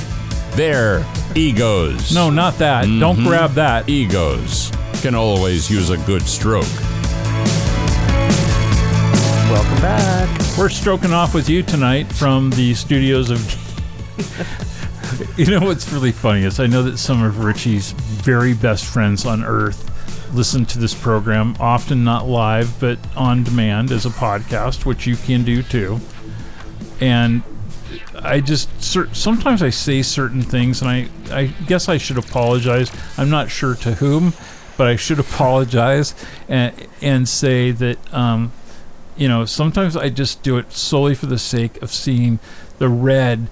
They're 0.57 1.07
egos. 1.37 2.13
No, 2.15 2.31
not 2.31 2.59
that. 2.59 2.83
Don't 2.85 3.19
Mhm. 3.19 3.27
grab 3.27 3.55
that. 3.55 3.89
Egos 3.89 4.71
can 5.03 5.15
always 5.15 5.71
use 5.71 5.91
a 5.91 5.97
good 5.99 6.27
stroke. 6.29 6.67
welcome 9.51 9.81
back 9.83 10.29
We're 10.57 10.69
stroking 10.69 11.13
off 11.13 11.35
with 11.35 11.49
you 11.49 11.63
tonight 11.65 12.13
from 12.13 12.51
the 12.51 12.75
studios 12.75 13.31
of. 13.31 13.41
you 15.39 15.47
know 15.47 15.61
what's 15.67 15.91
really 15.93 16.13
funny 16.13 16.45
is 16.45 16.61
I 16.61 16.67
know 16.67 16.83
that 16.85 16.99
some 16.99 17.23
of 17.23 17.43
Richie's 17.43 17.91
very 17.93 18.53
best 18.55 18.85
friends 18.85 19.25
on 19.27 19.43
earth 19.43 19.87
listen 20.33 20.65
to 20.67 20.79
this 20.79 20.95
program, 20.95 21.57
often 21.59 22.05
not 22.05 22.29
live, 22.29 22.79
but 22.79 22.99
on 23.17 23.43
demand 23.43 23.91
as 23.91 24.07
a 24.07 24.11
podcast, 24.11 24.85
which 24.85 25.05
you 25.07 25.17
can 25.17 25.43
do 25.43 25.63
too. 25.63 26.01
And 27.01 27.43
I 28.15 28.41
just 28.41 28.69
sometimes 28.83 29.63
I 29.63 29.71
say 29.71 30.03
certain 30.03 30.43
things, 30.43 30.83
and 30.83 30.91
I 30.91 31.09
I 31.31 31.47
guess 31.67 31.89
I 31.89 31.97
should 31.99 32.19
apologize. 32.19 32.91
I'm 33.17 33.31
not 33.31 33.51
sure 33.51 33.75
to 33.77 33.95
whom, 33.95 34.35
but 34.77 34.87
I 34.87 34.97
should 34.97 35.19
apologize 35.29 36.15
and 36.49 36.75
and 37.01 37.29
say 37.29 37.71
that 37.71 38.15
um, 38.15 38.53
you 39.17 39.29
know 39.29 39.45
sometimes 39.45 39.97
I 39.97 40.09
just 40.09 40.43
do 40.43 40.59
it 40.59 40.73
solely 40.73 41.15
for 41.15 41.27
the 41.27 41.39
sake 41.39 41.81
of 41.83 41.91
seeing 41.91 42.39
the 42.79 42.89
red 42.89 43.49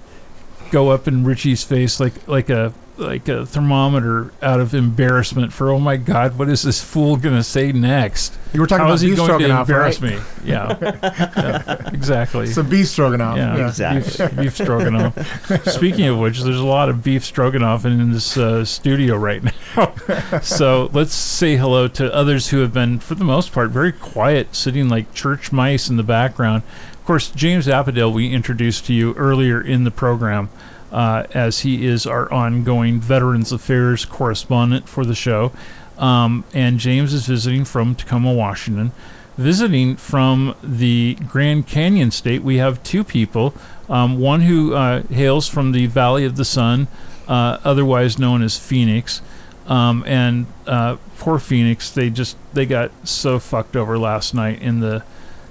go 0.71 0.89
up 0.89 1.07
in 1.07 1.23
Richie's 1.23 1.63
face 1.63 1.99
like 1.99 2.27
like 2.27 2.49
a 2.49 2.73
like 2.99 3.27
a 3.27 3.45
thermometer 3.45 4.31
out 4.41 4.59
of 4.59 4.73
embarrassment 4.73 5.53
for 5.53 5.69
oh 5.69 5.79
my 5.79 5.97
god, 5.97 6.37
what 6.37 6.49
is 6.49 6.63
this 6.63 6.83
fool 6.83 7.15
gonna 7.17 7.43
say 7.43 7.71
next? 7.71 8.37
You 8.53 8.61
were 8.61 8.67
talking 8.67 8.79
How 8.81 8.85
about 8.87 8.95
is 8.95 9.01
he 9.01 9.09
beef 9.09 9.17
going 9.17 9.27
to 9.29 9.33
stroganoff, 9.35 9.69
embarrass 9.69 10.01
right? 10.01 10.11
me? 10.13 10.19
Yeah, 10.43 10.77
Yeah, 11.37 11.89
exactly. 11.93 12.47
Some 12.47 12.67
beef 12.69 12.87
stroganoff. 12.87 13.37
yeah, 13.37 13.57
Yeah. 13.57 13.67
Exactly. 13.67 14.27
Beef, 14.27 14.37
beef 14.37 14.53
stroganoff. 14.55 15.67
Speaking 15.67 16.07
of 16.07 16.17
which, 16.17 16.41
there's 16.41 16.57
a 16.59 16.65
lot 16.65 16.89
of 16.89 17.03
beef 17.03 17.23
stroganoff 17.23 17.85
in 17.85 18.11
this 18.11 18.37
uh, 18.37 18.65
studio 18.65 19.15
right 19.17 19.43
now. 19.43 19.93
so 20.41 20.89
let's 20.93 21.13
say 21.13 21.57
hello 21.57 21.87
to 21.89 22.11
others 22.13 22.49
who 22.49 22.59
have 22.59 22.73
been, 22.73 22.97
for 22.99 23.13
the 23.15 23.23
most 23.23 23.51
part, 23.51 23.69
very 23.69 23.91
quiet, 23.91 24.55
sitting 24.55 24.89
like 24.89 25.13
church 25.13 25.51
mice 25.51 25.87
in 25.89 25.97
the 25.97 26.03
background. 26.03 26.63
Of 26.93 27.05
course, 27.05 27.29
James 27.29 27.67
Apedaile, 27.67 28.11
we 28.13 28.31
introduced 28.33 28.85
to 28.87 28.93
you 28.93 29.13
earlier 29.13 29.61
in 29.61 29.83
the 29.83 29.91
program, 29.91 30.49
uh, 30.91 31.23
as 31.33 31.61
he 31.61 31.85
is 31.85 32.05
our 32.05 32.31
ongoing 32.31 32.99
Veterans 32.99 33.51
Affairs 33.51 34.05
correspondent 34.05 34.89
for 34.89 35.05
the 35.05 35.15
show. 35.15 35.51
Um, 35.97 36.45
and 36.53 36.79
James 36.79 37.13
is 37.13 37.27
visiting 37.27 37.65
from 37.65 37.95
Tacoma, 37.95 38.33
Washington. 38.33 38.91
Visiting 39.37 39.95
from 39.95 40.55
the 40.63 41.15
Grand 41.27 41.67
Canyon 41.67 42.11
State, 42.11 42.41
we 42.41 42.57
have 42.57 42.81
two 42.83 43.03
people. 43.03 43.53
Um, 43.89 44.19
one 44.19 44.41
who 44.41 44.73
uh, 44.73 45.03
hails 45.03 45.47
from 45.47 45.71
the 45.71 45.85
Valley 45.87 46.25
of 46.25 46.35
the 46.35 46.45
Sun, 46.45 46.87
uh, 47.27 47.57
otherwise 47.63 48.19
known 48.19 48.41
as 48.41 48.57
Phoenix. 48.57 49.21
Um, 49.67 50.03
and 50.07 50.45
uh, 50.67 50.97
poor 51.17 51.39
Phoenix, 51.39 51.89
they 51.91 52.09
just 52.09 52.37
they 52.53 52.65
got 52.65 52.91
so 53.07 53.39
fucked 53.39 53.75
over 53.75 53.97
last 53.97 54.33
night 54.33 54.61
in 54.61 54.79
the, 54.79 55.03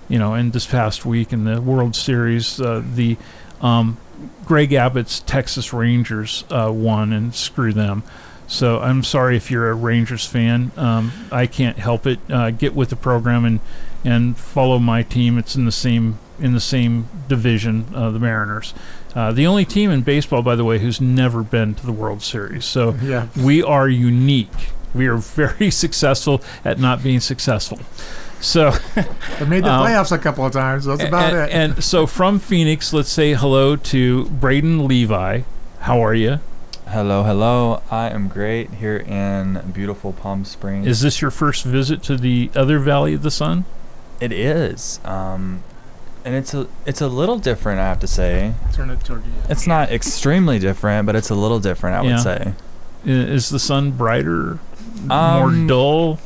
you 0.09 0.19
know, 0.19 0.35
in 0.35 0.51
this 0.51 0.67
past 0.67 1.07
week 1.07 1.33
in 1.33 1.45
the 1.45 1.61
World 1.61 1.95
Series. 1.95 2.61
Uh, 2.61 2.83
the 2.95 3.17
um, 3.61 3.97
Greg 4.45 4.73
Abbott's 4.73 5.21
Texas 5.21 5.73
Rangers 5.73 6.45
uh, 6.51 6.71
won, 6.75 7.13
and 7.13 7.35
screw 7.35 7.73
them. 7.73 8.03
So 8.47 8.81
I'm 8.81 9.05
sorry 9.05 9.37
if 9.37 9.51
you're 9.51 9.69
a 9.71 9.75
Rangers 9.75 10.25
fan. 10.27 10.73
Um, 10.77 11.13
I 11.31 11.47
can't 11.47 11.77
help 11.79 12.07
it. 12.07 12.19
Uh, 12.31 12.51
get 12.51 12.75
with 12.75 12.89
the 12.91 12.97
program 12.97 13.45
and 13.45 13.61
and 14.05 14.37
follow 14.39 14.79
my 14.79 15.03
team. 15.03 15.37
It's 15.39 15.55
in 15.57 15.65
the 15.67 15.73
same 15.73 16.19
in 16.41 16.53
the 16.55 16.61
same 16.61 17.09
division, 17.29 17.87
uh, 17.95 18.11
the 18.11 18.19
Mariners. 18.19 18.73
Uh, 19.15 19.33
the 19.33 19.47
only 19.47 19.65
team 19.65 19.91
in 19.91 20.03
baseball, 20.03 20.41
by 20.43 20.55
the 20.55 20.65
way, 20.65 20.79
who's 20.79 21.01
never 21.01 21.43
been 21.43 21.75
to 21.75 21.85
the 21.85 21.93
World 21.93 22.23
Series. 22.23 22.65
So 22.65 22.95
Yeah. 23.03 23.27
we 23.37 23.63
are 23.63 23.89
unique. 23.89 24.71
We 24.95 25.09
are 25.09 25.17
very 25.17 25.71
successful 25.85 26.41
at 26.65 26.79
not 26.79 27.03
being 27.03 27.19
successful. 27.21 27.81
So 28.41 28.71
They 28.95 29.45
made 29.47 29.65
the 29.65 29.71
Um, 29.73 29.87
playoffs 29.87 30.13
a 30.13 30.19
couple 30.19 30.45
of 30.47 30.53
times. 30.53 30.85
That's 30.85 31.03
about 31.03 31.33
and, 31.35 31.51
it. 31.51 31.51
and 31.55 31.85
so 31.85 32.07
from 32.07 32.39
Phoenix, 32.39 32.93
let's 32.93 33.11
say 33.11 33.35
hello 33.35 33.77
to 33.77 34.25
Braden 34.27 34.87
Levi. 34.87 35.41
How 35.81 36.01
are 36.05 36.15
you? 36.15 36.41
Hello, 36.89 37.23
hello. 37.23 37.83
I 37.91 38.09
am 38.09 38.29
great 38.29 38.71
here 38.75 38.97
in 38.97 39.61
beautiful 39.75 40.13
Palm 40.13 40.45
Springs. 40.45 40.87
Is 40.87 41.01
this 41.03 41.21
your 41.21 41.31
first 41.31 41.65
visit 41.65 42.03
to 42.05 42.17
the 42.17 42.51
other 42.55 42.79
Valley 42.79 43.15
of 43.15 43.23
the 43.23 43.31
Sun? 43.31 43.65
it 44.21 44.33
is. 44.33 44.99
Um, 45.05 45.63
and 46.25 46.35
it's 46.35 46.53
a 46.53 46.67
it's 46.87 47.01
a 47.01 47.07
little 47.09 47.39
different, 47.39 47.79
I 47.81 47.85
have 47.85 48.01
to 48.01 48.09
say. 48.09 48.53
Turn 48.73 48.91
it 48.91 49.05
toward 49.05 49.25
you. 49.25 49.31
It's 49.49 49.67
not 49.67 49.91
extremely 49.93 50.59
different, 50.59 51.07
but 51.07 51.15
it's 51.15 51.31
a 51.31 51.35
little 51.37 51.61
different, 51.61 51.97
I 51.97 52.03
Yeah. 52.05 52.15
would 52.15 52.23
say. 52.23 52.53
Is 53.05 53.49
the 53.51 53.59
sun 53.61 53.93
brighter, 53.93 54.59
more 55.07 55.17
Um, 55.51 55.67
dull? 55.69 56.19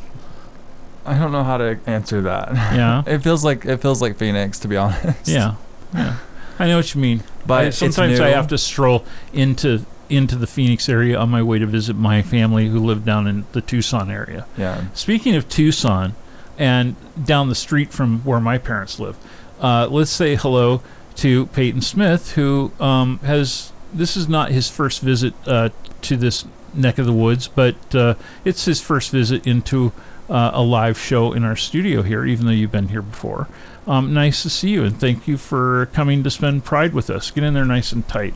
I 1.05 1.19
don't 1.19 1.33
know 1.33 1.43
how 1.45 1.57
to 1.59 1.79
answer 1.87 2.21
that. 2.23 2.53
Yeah, 2.55 3.03
it 3.07 3.19
feels 3.21 3.45
like 3.45 3.65
it 3.65 3.79
feels 3.79 4.01
like 4.01 4.17
Phoenix, 4.17 4.59
to 4.61 4.69
be 4.69 4.77
honest. 4.79 5.29
yeah, 5.29 5.55
yeah. 5.95 6.17
I 6.59 6.67
know 6.69 6.77
what 6.77 6.95
you 6.95 7.01
mean. 7.01 7.23
But 7.47 7.65
I- 7.67 7.71
sometimes 7.71 8.21
I 8.21 8.29
have 8.31 8.49
to 8.49 8.59
stroll 8.59 9.05
into 9.33 9.85
into 10.09 10.37
the 10.37 10.47
Phoenix 10.47 10.89
area 10.89 11.19
on 11.19 11.31
my 11.31 11.43
way 11.43 11.59
to 11.59 11.67
visit 11.67 11.97
my 11.97 12.21
family 12.23 12.69
who 12.69 12.79
live 12.79 13.05
down 13.05 13.27
in 13.27 13.47
the 13.53 13.61
Tucson 13.63 14.11
area. 14.11 14.47
Yeah. 14.59 14.85
Speaking 14.93 15.35
of 15.35 15.49
Tucson, 15.49 16.15
and 16.59 16.97
down 17.25 17.49
the 17.49 17.55
street 17.55 17.93
from 17.93 18.21
where 18.21 18.41
my 18.41 18.59
parents 18.59 19.01
live, 19.01 19.17
uh, 19.61 19.89
let's 19.91 20.11
say 20.11 20.37
hello 20.37 20.83
to 21.17 21.47
Peyton 21.47 21.81
Smith, 21.83 22.33
who 22.33 22.73
um, 22.79 23.19
has. 23.21 23.73
This 23.95 24.17
is 24.17 24.27
not 24.29 24.51
his 24.51 24.71
first 24.71 25.03
visit 25.03 25.35
uh, 25.47 25.69
to 26.03 26.17
this 26.17 26.47
neck 26.73 26.97
of 26.99 27.05
the 27.05 27.13
woods, 27.13 27.49
but 27.49 27.95
uh, 27.95 28.15
it's 28.45 28.65
his 28.65 28.81
first 28.81 29.11
visit 29.11 29.47
into 29.47 29.93
uh, 30.29 30.51
a 30.55 30.63
live 30.63 30.99
show 30.99 31.33
in 31.33 31.45
our 31.45 31.57
studio 31.57 32.03
here, 32.03 32.25
even 32.25 32.47
though 32.47 32.53
you've 32.53 32.73
been 32.73 32.89
here 32.89 33.03
before. 33.03 33.49
Um, 33.87 34.15
nice 34.15 34.43
to 34.43 34.51
see 34.51 34.71
you, 34.71 34.85
and 34.85 34.99
thank 34.99 35.27
you 35.27 35.37
for 35.37 35.87
coming 35.87 36.23
to 36.23 36.31
spend 36.31 36.65
Pride 36.65 36.95
with 36.95 37.11
us. 37.11 37.31
Get 37.31 37.45
in 37.45 37.55
there 37.55 37.65
nice 37.65 37.93
and 37.93 38.07
tight. 38.07 38.35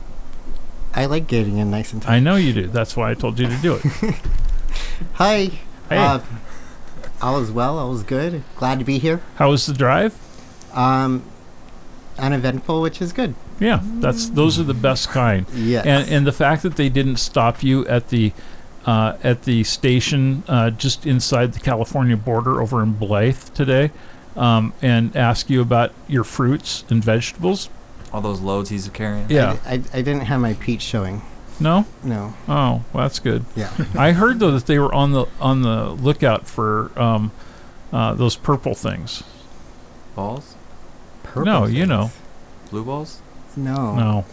I 0.93 1.05
like 1.05 1.27
getting 1.27 1.57
in 1.57 1.71
nice 1.71 1.93
and 1.93 2.01
tight. 2.01 2.13
I 2.13 2.19
know 2.19 2.35
you 2.35 2.53
do. 2.53 2.67
That's 2.67 2.97
why 2.97 3.11
I 3.11 3.13
told 3.13 3.39
you 3.39 3.47
to 3.47 3.57
do 3.57 3.75
it. 3.75 3.83
Hi. 5.13 5.51
Hey. 5.89 5.97
Uh, 5.97 6.19
all 7.21 7.39
is 7.39 7.51
well. 7.51 7.77
All 7.79 7.93
is 7.93 8.03
good. 8.03 8.43
Glad 8.55 8.79
to 8.79 8.85
be 8.85 8.99
here. 8.99 9.21
How 9.35 9.49
was 9.51 9.65
the 9.65 9.73
drive? 9.73 10.15
Um, 10.73 11.23
uneventful, 12.17 12.81
which 12.81 13.01
is 13.01 13.13
good. 13.13 13.35
Yeah, 13.59 13.79
that's 13.83 14.29
those 14.29 14.59
are 14.59 14.63
the 14.63 14.73
best 14.73 15.09
kind. 15.09 15.45
Yes. 15.53 15.85
And 15.85 16.09
and 16.09 16.27
the 16.27 16.31
fact 16.31 16.63
that 16.63 16.75
they 16.75 16.89
didn't 16.89 17.17
stop 17.17 17.63
you 17.63 17.87
at 17.87 18.09
the 18.09 18.33
uh, 18.87 19.17
at 19.21 19.43
the 19.43 19.63
station 19.65 20.43
uh, 20.47 20.71
just 20.71 21.05
inside 21.05 21.53
the 21.53 21.59
California 21.59 22.17
border 22.17 22.61
over 22.61 22.81
in 22.81 22.93
Blythe 22.93 23.53
today, 23.53 23.91
um, 24.35 24.73
and 24.81 25.15
ask 25.15 25.49
you 25.49 25.61
about 25.61 25.91
your 26.07 26.23
fruits 26.23 26.85
and 26.89 27.03
vegetables. 27.03 27.69
All 28.13 28.21
those 28.21 28.39
loads 28.39 28.69
he's 28.69 28.87
carrying. 28.89 29.29
Yeah. 29.29 29.57
I, 29.65 29.73
I, 29.73 29.73
I 29.73 30.01
didn't 30.01 30.21
have 30.21 30.39
my 30.39 30.53
peach 30.53 30.81
showing. 30.81 31.21
No. 31.59 31.85
No. 32.01 32.33
Oh, 32.47 32.83
well, 32.93 33.03
that's 33.03 33.19
good. 33.19 33.43
Yeah. 33.55 33.71
I 33.95 34.13
heard 34.13 34.39
though 34.39 34.51
that 34.51 34.67
they 34.67 34.79
were 34.79 34.93
on 34.93 35.11
the 35.11 35.25
on 35.41 35.63
the 35.63 35.89
lookout 35.89 36.47
for 36.47 36.91
um, 36.97 37.31
uh, 37.91 38.13
those 38.13 38.37
purple 38.37 38.73
things. 38.73 39.23
Balls? 40.15 40.55
Purple 41.23 41.43
no, 41.43 41.65
you 41.65 41.85
know, 41.85 42.11
Blue 42.69 42.83
balls? 42.83 43.21
No. 43.55 44.23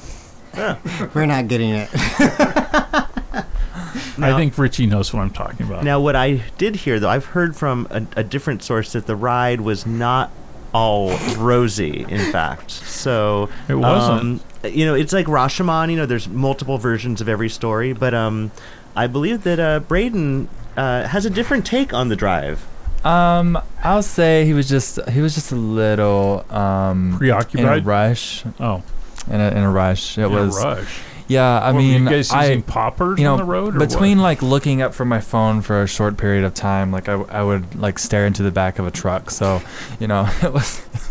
no. 0.55 0.79
We're 1.15 1.27
not 1.27 1.49
getting 1.49 1.71
it. 1.71 1.89
I 4.19 4.37
think 4.37 4.57
Richie 4.59 4.87
knows 4.87 5.13
what 5.13 5.21
I'm 5.21 5.31
talking 5.31 5.67
about. 5.67 5.85
Now, 5.85 6.01
what 6.01 6.17
I 6.17 6.43
did 6.59 6.77
hear, 6.77 7.01
though, 7.01 7.09
I've 7.09 7.27
heard 7.27 7.57
from 7.57 7.87
a, 7.91 8.07
a 8.17 8.25
different 8.25 8.63
source 8.63 8.93
that 8.93 9.07
the 9.07 9.17
ride 9.17 9.61
was 9.61 9.85
not 9.87 10.31
all 10.73 11.17
rosy, 11.37 12.05
in 12.09 12.33
fact. 12.33 12.71
So 12.71 13.49
It 13.69 13.75
wasn't. 13.75 14.43
Um, 14.65 14.71
you 14.73 14.85
know, 14.87 14.95
it's 14.95 15.13
like 15.13 15.27
Rashomon. 15.27 15.91
You 15.91 15.97
know, 15.97 16.07
there's 16.07 16.29
multiple 16.29 16.79
versions 16.79 17.21
of 17.21 17.29
every 17.29 17.49
story, 17.49 17.93
but 17.93 18.15
um, 18.15 18.51
I 18.97 19.07
believe 19.07 19.45
that 19.45 19.61
uh, 19.61 19.81
Braden 19.81 20.49
uh, 20.77 21.07
has 21.09 21.27
a 21.27 21.31
different 21.31 21.65
take 21.67 21.93
on 21.93 22.09
the 22.09 22.17
drive. 22.17 22.67
Um, 23.05 23.59
I'll 23.83 24.03
say 24.03 24.47
he 24.47 24.55
was 24.55 24.67
just 24.69 24.99
he 25.11 25.21
was 25.21 25.35
just 25.35 25.53
a 25.53 25.57
little 25.57 26.47
um 26.49 27.09
in 27.11 27.15
a 27.15 27.19
Preoccupied. 27.19 27.85
rush. 27.85 28.43
Oh, 28.59 28.83
In 29.31 29.41
a 29.41 29.49
in 29.51 29.59
a 29.59 29.71
rush. 29.71 30.17
It 30.17 30.23
in 30.23 30.33
a 30.33 30.35
was 30.35 30.57
rush. 30.65 31.01
Yeah, 31.27 31.59
I 31.59 31.67
What, 31.69 31.75
were 31.77 31.81
mean 31.81 32.03
you 32.05 32.11
guys 32.11 32.31
I 32.31 32.47
using 32.47 32.63
poppers 32.63 33.19
you 33.19 33.25
know, 33.25 33.33
on 33.33 33.39
the 33.39 33.45
road, 33.45 33.77
or 33.77 33.79
between 33.79 34.19
what? 34.19 34.25
like 34.25 34.43
looking 34.43 34.83
up 34.83 34.93
from 34.95 35.09
my 35.09 35.21
phone 35.21 35.63
for 35.63 35.83
a 35.83 35.87
short 35.87 36.17
period 36.19 36.45
of 36.45 36.53
time, 36.55 36.93
like 36.93 37.09
I, 37.09 37.15
I 37.15 37.43
would 37.43 37.75
like 37.77 37.99
stare 37.99 38.27
into 38.27 38.43
the 38.43 38.51
back 38.51 38.79
of 38.79 38.87
a 38.87 38.91
truck. 38.91 39.31
So, 39.31 39.63
you 39.99 40.07
know, 40.07 40.29
it 40.43 40.53
was 40.53 40.83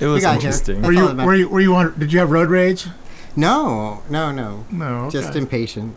it 0.00 0.06
was 0.06 0.22
got 0.22 0.32
you. 0.32 0.34
interesting. 0.36 0.82
That's 0.82 0.94
Were 0.94 1.00
all 1.02 1.08
you 1.08 1.08
that 1.08 1.14
matters. 1.14 1.26
were 1.26 1.34
you 1.34 1.48
were 1.48 1.60
you 1.60 1.74
on? 1.76 1.98
Did 1.98 2.12
you 2.12 2.18
have 2.18 2.30
road 2.30 2.50
rage? 2.50 2.86
No. 3.36 4.02
No. 4.10 4.32
No. 4.32 4.64
No. 4.70 5.10
Just 5.10 5.34
impatient. 5.36 5.94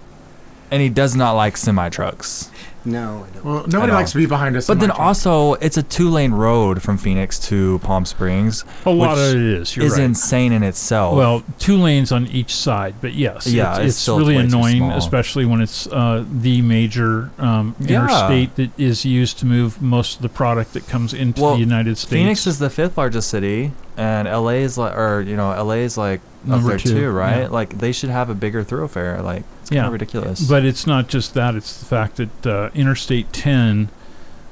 And 0.71 0.81
he 0.81 0.89
does 0.89 1.15
not 1.15 1.33
like 1.33 1.57
semi 1.57 1.89
trucks. 1.89 2.51
No. 2.85 3.25
I 3.29 3.33
don't. 3.33 3.45
Well, 3.45 3.67
nobody 3.67 3.91
likes 3.91 4.15
know. 4.15 4.21
to 4.21 4.25
be 4.25 4.29
behind 4.29 4.55
us. 4.55 4.67
But 4.67 4.79
then 4.79 4.89
also, 4.91 5.53
it's 5.55 5.75
a 5.77 5.83
two 5.83 6.09
lane 6.09 6.31
road 6.31 6.81
from 6.81 6.97
Phoenix 6.97 7.37
to 7.47 7.79
Palm 7.79 8.05
Springs. 8.05 8.63
a 8.85 8.89
lot 8.89 9.17
which 9.17 9.19
of 9.19 9.35
it 9.35 9.41
is. 9.41 9.75
You're 9.75 9.85
is 9.85 9.93
right. 9.93 10.03
insane 10.03 10.53
in 10.53 10.63
itself. 10.63 11.15
Well, 11.17 11.43
two 11.59 11.77
lanes 11.77 12.11
on 12.11 12.27
each 12.27 12.55
side, 12.55 12.95
but 13.01 13.13
yes, 13.13 13.47
Yeah, 13.47 13.75
it's, 13.77 13.97
it's 13.97 14.07
it's 14.07 14.07
really 14.07 14.37
annoying, 14.37 14.83
especially 14.91 15.45
when 15.45 15.61
it's 15.61 15.87
uh, 15.87 16.23
the 16.31 16.61
major 16.61 17.31
um, 17.37 17.75
Yeah. 17.79 18.01
interstate 18.03 18.55
that 18.55 18.79
is 18.79 19.03
used 19.05 19.39
to 19.39 19.45
move 19.45 19.81
most 19.81 20.17
of 20.17 20.21
the 20.21 20.29
product 20.29 20.73
that 20.73 20.87
comes 20.87 21.13
into 21.13 21.41
Well, 21.41 21.53
the 21.55 21.59
United 21.59 21.97
States. 21.97 22.11
Phoenix 22.13 22.47
is 22.47 22.59
the 22.59 22.69
fifth 22.69 22.97
largest 22.97 23.29
city, 23.29 23.71
and 23.97 24.27
LA 24.27 24.61
is 24.63 24.77
like, 24.77 24.95
or 24.95 25.21
you 25.21 25.35
know, 25.35 25.49
LA 25.49 25.75
is 25.83 25.97
like 25.97 26.21
Number 26.45 26.67
up 26.67 26.69
there 26.69 26.77
two, 26.79 26.99
too, 27.01 27.09
right? 27.11 27.41
yeah. 27.41 27.47
Like 27.49 27.77
they 27.79 27.91
should 27.91 28.09
have 28.09 28.29
a 28.29 28.35
bigger 28.35 28.63
thoroughfare. 28.63 29.21
Like 29.21 29.43
it's 29.69 29.75
Yeah. 29.75 29.81
kind 29.83 29.87
of 29.87 29.93
ridiculous. 29.93 30.41
But 30.47 30.65
it's 30.65 30.85
not 30.87 31.07
just 31.07 31.33
that; 31.35 31.55
it's 31.55 31.79
the 31.79 31.85
fact 31.85 32.15
that 32.17 32.47
uh, 32.47 32.69
Interstate 32.73 33.31
10 33.33 33.89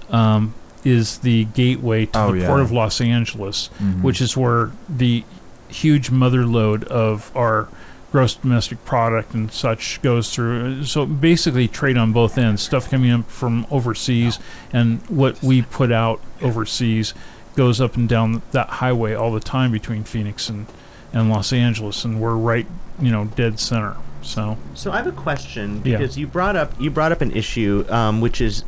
um, 0.09 0.53
is 0.83 1.17
the 1.19 1.45
gateway 1.45 2.05
to 2.07 2.19
Oh, 2.19 2.31
the 2.31 2.39
yeah. 2.41 2.47
port 2.47 2.61
of 2.61 2.71
Los 2.71 3.01
Angeles, 3.01 3.69
Mhm. 3.81 4.01
which 4.03 4.21
is 4.21 4.37
where 4.37 4.71
the 4.87 5.23
huge 5.67 6.09
mother 6.11 6.45
load 6.45 6.83
of 6.85 7.29
our 7.35 7.67
gross 8.09 8.35
domestic 8.35 8.83
product 8.85 9.33
and 9.33 9.51
such 9.51 9.99
goes 10.01 10.33
through. 10.33 10.85
So 10.85 11.05
basically, 11.05 11.67
trade 11.67 11.97
on 11.97 12.13
both 12.13 12.37
ends. 12.37 12.61
Stuff 12.61 12.89
coming 12.89 13.11
up 13.11 13.29
from 13.29 13.65
overseas 13.69 14.39
and 14.71 15.01
what 15.09 15.43
we 15.43 15.61
put 15.61 15.91
out 15.91 16.21
overseas 16.41 17.13
goes 17.57 17.81
up 17.81 17.97
and 17.97 18.07
down 18.07 18.41
that 18.51 18.69
highway 18.69 19.13
all 19.13 19.33
the 19.33 19.41
time 19.41 19.71
between 19.71 20.03
Phoenix 20.05 20.47
and, 20.47 20.67
and 21.11 21.29
Los 21.29 21.51
Angeles, 21.51 22.05
and 22.05 22.21
we're 22.21 22.35
right, 22.35 22.67
you 23.01 23.11
know, 23.11 23.25
dead 23.25 23.59
center. 23.59 23.95
So 24.21 24.57
So 24.73 24.91
I 24.91 24.97
have 24.97 25.07
a 25.07 25.11
question 25.11 25.81
Yeah. 25.83 25.97
because 25.97 26.17
you 26.17 26.27
brought 26.27 26.55
up 26.55 26.73
you 26.79 26.89
brought 26.91 27.11
up 27.11 27.21
an 27.21 27.31
issue, 27.31 27.85
um, 27.89 28.21
which 28.21 28.41
is 28.41 28.63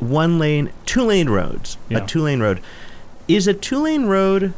one 0.00 0.38
lane, 0.38 0.70
two 0.86 1.02
lane 1.02 1.28
roads. 1.28 1.76
Yeah. 1.88 1.98
A 1.98 2.06
two 2.06 2.22
lane 2.22 2.40
road 2.40 2.60
is 3.28 3.46
a 3.46 3.54
two 3.54 3.78
lane 3.82 4.06
road. 4.06 4.52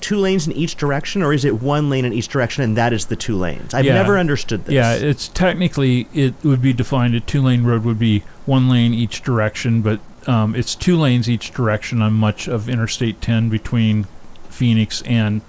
Two 0.00 0.16
lanes 0.16 0.46
in 0.46 0.54
each 0.54 0.76
direction, 0.76 1.20
or 1.22 1.30
is 1.34 1.44
it 1.44 1.60
one 1.60 1.90
lane 1.90 2.06
in 2.06 2.14
each 2.14 2.28
direction, 2.28 2.62
and 2.64 2.74
that 2.74 2.94
is 2.94 3.06
the 3.06 3.16
two 3.16 3.36
lanes? 3.36 3.74
I've 3.74 3.84
Yeah. 3.84 3.92
never 3.92 4.16
understood 4.18 4.64
this. 4.64 4.72
yeah, 4.72 4.94
it's 4.94 5.28
technically 5.28 6.08
it 6.14 6.32
would 6.42 6.62
be 6.62 6.72
defined. 6.72 7.14
A 7.14 7.20
two 7.20 7.42
lane 7.42 7.64
road 7.64 7.84
would 7.84 7.98
be 7.98 8.22
one 8.46 8.70
lane 8.70 8.94
each 8.94 9.20
direction, 9.22 9.82
but 9.82 10.00
um, 10.26 10.54
it's 10.54 10.74
two 10.74 10.96
lanes 10.98 11.28
each 11.28 11.52
direction 11.52 12.00
on 12.00 12.14
much 12.14 12.48
of 12.48 12.66
Interstate 12.66 13.20
10 13.20 13.50
between 13.50 14.06
Phoenix 14.48 15.02
and 15.02 15.42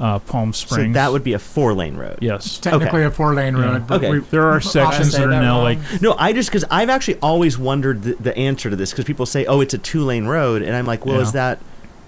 uh, 0.00 0.18
Palm 0.20 0.52
so 0.52 0.66
Springs. 0.66 0.94
that 0.94 1.12
would 1.12 1.22
be 1.24 1.32
a 1.34 1.38
four 1.38 1.72
lane 1.74 1.96
road. 1.96 2.18
yes. 2.20 2.58
Technically 2.58 3.02
a 3.04 3.10
four 3.10 3.34
lane 3.34 3.56
Yeah. 3.56 3.62
road. 3.72 3.86
But 3.86 3.96
Okay. 3.98 4.10
we, 4.10 4.18
There 4.20 4.46
are 4.48 4.60
sections 4.60 5.12
say 5.12 5.18
that 5.18 5.28
are 5.28 5.30
that 5.30 5.40
now 5.40 5.56
wrong. 5.56 5.64
like 5.64 6.02
No, 6.02 6.14
I 6.18 6.32
just 6.32 6.48
because 6.50 6.64
I've 6.70 6.90
actually 6.90 7.18
always 7.22 7.58
wondered 7.58 8.02
the, 8.02 8.14
the 8.18 8.36
answer 8.36 8.70
to 8.70 8.76
this 8.76 8.90
because 8.90 9.04
people 9.04 9.26
say, 9.26 9.44
"Oh, 9.46 9.60
it's 9.60 9.74
a 9.74 9.78
two 9.78 10.02
lane 10.04 10.26
road," 10.26 10.62
and 10.62 10.74
I'm 10.74 10.86
like, 10.86 11.06
"Well, 11.06 11.20
is 11.20 11.28
Yeah. 11.28 11.32
that 11.32 11.58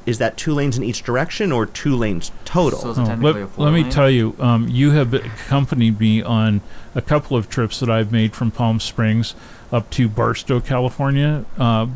is 0.04 0.18
that 0.18 0.36
two 0.36 0.54
lanes 0.54 0.76
in 0.78 0.84
each 0.84 1.02
direction 1.02 1.50
or 1.52 1.66
two 1.66 1.96
lanes 1.96 2.30
total?" 2.44 2.78
So 2.80 2.90
is 2.90 2.98
it 2.98 3.02
Oh, 3.02 3.04
technically 3.06 3.40
a 3.40 3.44
let, 3.44 3.52
four 3.54 3.64
let 3.66 3.74
me 3.74 3.84
tell 3.90 4.10
you, 4.10 4.34
um, 4.40 4.68
you 4.68 4.90
have 4.92 5.12
accompanied 5.14 5.98
me 6.00 6.22
on 6.22 6.60
a 6.94 7.00
couple 7.02 7.36
of 7.36 7.48
trips 7.48 7.80
that 7.80 7.90
I've 7.90 8.10
made 8.12 8.34
from 8.34 8.50
Palm 8.50 8.78
Springs 8.80 9.34
up 9.72 9.90
to 9.90 10.08
Barstow, 10.08 10.60
California, 10.60 11.44
uh, 11.58 11.86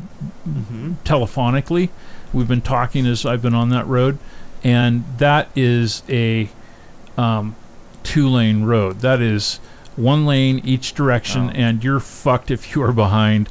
Mhm. 0.48 0.94
telephonically. 1.04 1.88
We've 2.32 2.48
been 2.48 2.60
talking 2.60 3.06
as 3.06 3.24
I've 3.26 3.42
been 3.42 3.54
on 3.54 3.70
that 3.70 3.86
road, 3.86 4.18
and 4.64 5.04
that 5.18 5.48
is 5.56 6.02
a 6.08 6.48
um, 7.16 7.56
two-lane 8.02 8.64
road. 8.64 9.00
That 9.00 9.20
is 9.20 9.56
one 9.96 10.24
lane 10.26 10.60
each 10.64 10.94
direction, 10.94 11.48
Oh. 11.48 11.52
and 11.54 11.82
you're 11.84 12.00
fucked 12.00 12.50
if 12.50 12.74
you 12.74 12.82
are 12.82 12.92
behind 12.92 13.48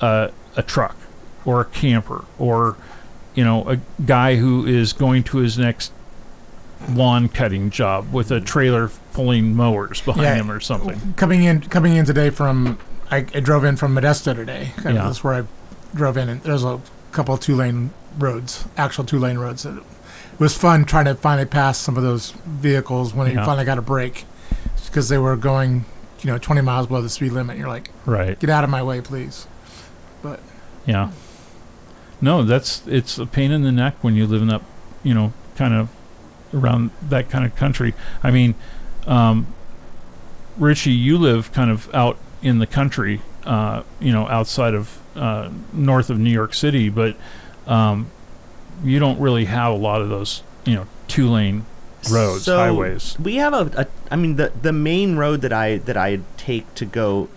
a, 0.00 0.30
a 0.56 0.62
truck 0.62 0.96
or 1.44 1.60
a 1.60 1.64
camper 1.64 2.24
or 2.38 2.76
you 3.34 3.44
know 3.44 3.68
a 3.68 3.78
guy 4.04 4.36
who 4.36 4.66
is 4.66 4.92
going 4.92 5.22
to 5.24 5.38
his 5.38 5.58
next 5.58 5.92
lawn 6.90 7.28
cutting 7.28 7.70
job 7.70 8.12
with 8.12 8.30
a 8.30 8.40
trailer 8.40 8.90
pulling 9.12 9.54
mowers 9.54 10.00
behind 10.00 10.24
Yeah. 10.24 10.34
him 10.36 10.50
or 10.50 10.58
something. 10.60 11.14
coming 11.16 11.44
in 11.44 11.60
coming 11.62 11.94
in 11.94 12.04
today 12.04 12.30
from 12.30 12.78
I, 13.10 13.18
I 13.18 13.40
drove 13.40 13.64
in 13.64 13.76
from 13.76 13.94
Modesto 13.94 14.34
today. 14.34 14.72
Yeah. 14.84 14.92
That's 14.92 15.22
where 15.22 15.34
I 15.34 15.44
drove 15.94 16.16
in, 16.16 16.28
and 16.28 16.42
there's 16.42 16.64
a 16.64 16.80
couple 17.12 17.34
of 17.34 17.40
two 17.40 17.54
lane 17.54 17.90
roads, 18.18 18.64
actual 18.76 19.04
two 19.04 19.18
lane 19.18 19.38
roads. 19.38 19.66
It 20.32 20.40
was 20.40 20.56
fun 20.56 20.84
trying 20.84 21.04
to 21.04 21.14
finally 21.14 21.46
pass 21.46 21.78
some 21.78 21.96
of 21.96 22.02
those 22.02 22.32
vehicles 22.46 23.14
when 23.14 23.28
you 23.30 23.36
finally 23.36 23.64
got 23.64 23.78
a 23.78 23.82
break 23.82 24.24
because 24.86 25.08
they 25.08 25.18
were 25.18 25.36
going, 25.36 25.84
you 26.20 26.30
know, 26.30 26.38
20 26.38 26.60
miles 26.62 26.86
below 26.86 27.00
the 27.00 27.08
speed 27.08 27.32
limit. 27.32 27.56
You're 27.58 27.68
like, 27.68 27.90
Right. 28.06 28.38
get 28.38 28.50
out 28.50 28.64
of 28.64 28.70
my 28.70 28.82
way, 28.82 29.00
please. 29.00 29.46
But 30.22 30.40
yeah. 30.86 31.10
No, 32.20 32.42
that's 32.42 32.86
it's 32.86 33.18
a 33.18 33.26
pain 33.26 33.50
in 33.50 33.62
the 33.62 33.72
neck 33.72 33.96
when 34.02 34.14
you 34.14 34.26
live 34.26 34.42
in 34.42 34.48
that, 34.48 34.62
you 35.02 35.12
know, 35.14 35.32
kind 35.56 35.74
of 35.74 35.88
around 36.54 36.90
that 37.08 37.30
kind 37.30 37.44
of 37.44 37.54
country. 37.56 37.94
I 38.22 38.30
mean, 38.30 38.54
um, 39.06 39.46
Richie, 40.58 40.92
you 40.92 41.18
live 41.18 41.52
kind 41.52 41.70
of 41.70 41.92
out 41.94 42.18
in 42.42 42.58
the 42.58 42.66
country, 42.66 43.22
uh, 43.44 43.82
you 44.00 44.12
know, 44.12 44.28
outside 44.28 44.74
of 44.74 44.98
uh, 45.16 45.50
north 45.72 46.10
of 46.10 46.18
New 46.18 46.30
York 46.30 46.54
City, 46.54 46.88
but 46.88 47.16
um, 47.66 48.10
you 48.82 48.98
don't 48.98 49.18
really 49.20 49.44
have 49.46 49.72
a 49.72 49.76
lot 49.76 50.00
of 50.02 50.08
those, 50.08 50.42
you 50.64 50.74
know, 50.74 50.86
two 51.08 51.28
lane 51.30 51.66
roads, 52.10 52.44
So, 52.44 52.56
highways. 52.56 53.16
We 53.18 53.36
have 53.36 53.52
a, 53.54 53.82
a 53.82 53.86
I 54.10 54.16
mean 54.16 54.36
the 54.36 54.52
the 54.60 54.72
main 54.72 55.16
road 55.16 55.40
that 55.42 55.52
I 55.52 55.78
that 55.78 55.96
I 55.96 56.20
take 56.36 56.72
to 56.76 56.84
go 56.84 57.28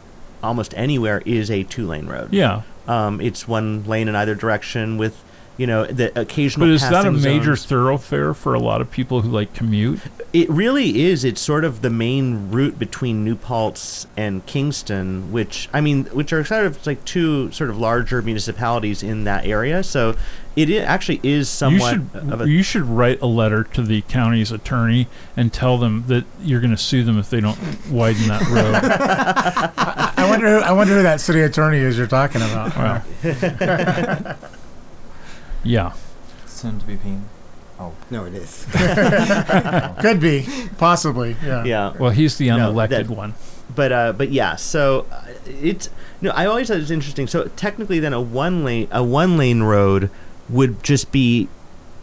almost 0.43 0.73
anywhere 0.77 1.22
is 1.26 1.49
a 1.51 1.63
two 1.63 1.88
lane 1.88 2.07
road. 2.07 2.30
Yeah, 2.34 2.61
Um, 2.88 3.19
it's 3.22 3.47
one 3.47 3.84
lane 3.85 4.07
in 4.07 4.15
either 4.15 4.35
direction 4.35 4.97
with 4.97 5.23
you 5.57 5.68
know 5.68 5.86
the 5.86 6.18
occasional. 6.19 6.68
but 6.68 6.73
is 6.73 6.82
that 6.82 7.06
a 7.06 7.11
major 7.11 7.56
zones. 7.56 7.65
thoroughfare 7.65 8.34
for 8.34 8.53
a 8.53 8.60
lot 8.60 8.82
of 8.82 8.91
people 8.91 9.22
who 9.22 9.30
like 9.30 9.53
commute? 9.53 9.99
It 10.34 10.49
really 10.49 11.03
is. 11.03 11.23
It's 11.23 11.40
sort 11.40 11.64
of 11.64 11.82
the 11.82 11.90
main 11.90 12.52
route 12.52 12.77
between 12.77 13.23
New 13.23 13.36
Paltz 13.36 14.06
and 14.18 14.45
Kingston, 14.45 15.32
which 15.32 15.69
I 15.73 15.82
mean, 15.82 16.06
which 16.06 16.34
are 16.34 16.44
sort 16.44 16.65
of 16.65 16.86
like 16.86 17.03
two 17.06 17.52
sort 17.52 17.69
of 17.69 17.77
larger 17.77 18.22
municipalities 18.22 19.02
in 19.02 19.23
that 19.23 19.45
area. 19.45 19.82
So 19.84 20.18
it 20.56 20.69
actually 20.72 21.19
is 21.23 21.49
somewhat 21.49 21.95
you 21.95 22.10
should 22.14 22.34
of 22.34 22.41
a 22.41 22.49
you 22.49 22.64
should 22.64 22.84
write 22.84 23.22
a 23.22 23.26
letter 23.26 23.64
to 23.64 23.82
the 23.82 24.02
county's 24.03 24.52
attorney 24.52 25.07
and 25.36 25.52
tell 25.52 25.77
them 25.77 26.06
that 26.07 26.26
you're 26.41 26.61
going 26.61 26.72
to 26.72 26.77
sue 26.77 27.03
them 27.03 27.18
if 27.18 27.30
they 27.30 27.41
don't 27.41 27.57
widen 27.90 28.27
that 28.27 28.41
road. 28.49 28.76
I 30.18 30.30
wonder. 30.30 30.48
Who, 30.48 30.64
I 30.65 30.72
wonder 30.72 30.95
who 30.95 31.03
that 31.03 31.22
city 31.22 31.41
attorney 31.41 31.80
is 31.80 31.98
you're 31.98 32.07
talking 32.07 32.41
about. 32.41 32.76
Well. 33.23 34.38
yeah, 35.66 35.94
Soon 36.46 36.80
to 36.80 36.86
be 36.86 36.96
peen. 36.96 37.26
Oh 37.80 37.94
no, 38.10 38.24
it 38.26 38.34
is. 38.34 38.66
Could 40.00 40.20
be, 40.22 40.48
possibly. 40.78 41.36
Yeah. 41.44 41.64
yeah. 41.66 41.94
well, 42.00 42.12
he's 42.12 42.38
the 42.38 42.48
No, 42.48 42.72
unelected 42.72 42.90
that- 42.90 43.10
one. 43.10 43.34
but 43.76 43.92
uh, 43.92 44.14
but 44.14 44.32
yeah, 44.32 44.56
so 44.56 45.06
uh, 45.12 45.26
it's 45.46 45.90
no. 46.22 46.32
I 46.32 46.46
always 46.46 46.68
thought 46.70 46.78
it 46.78 46.82
was 46.82 46.92
interesting. 46.92 47.28
So 47.28 47.46
technically, 47.58 48.00
then 48.00 48.14
a 48.14 48.22
one 48.22 48.64
lane 48.64 48.88
a 48.92 49.04
one 49.04 49.38
lane 49.38 49.64
road 49.64 50.10
would 50.50 50.82
just 50.84 51.12
be 51.12 51.50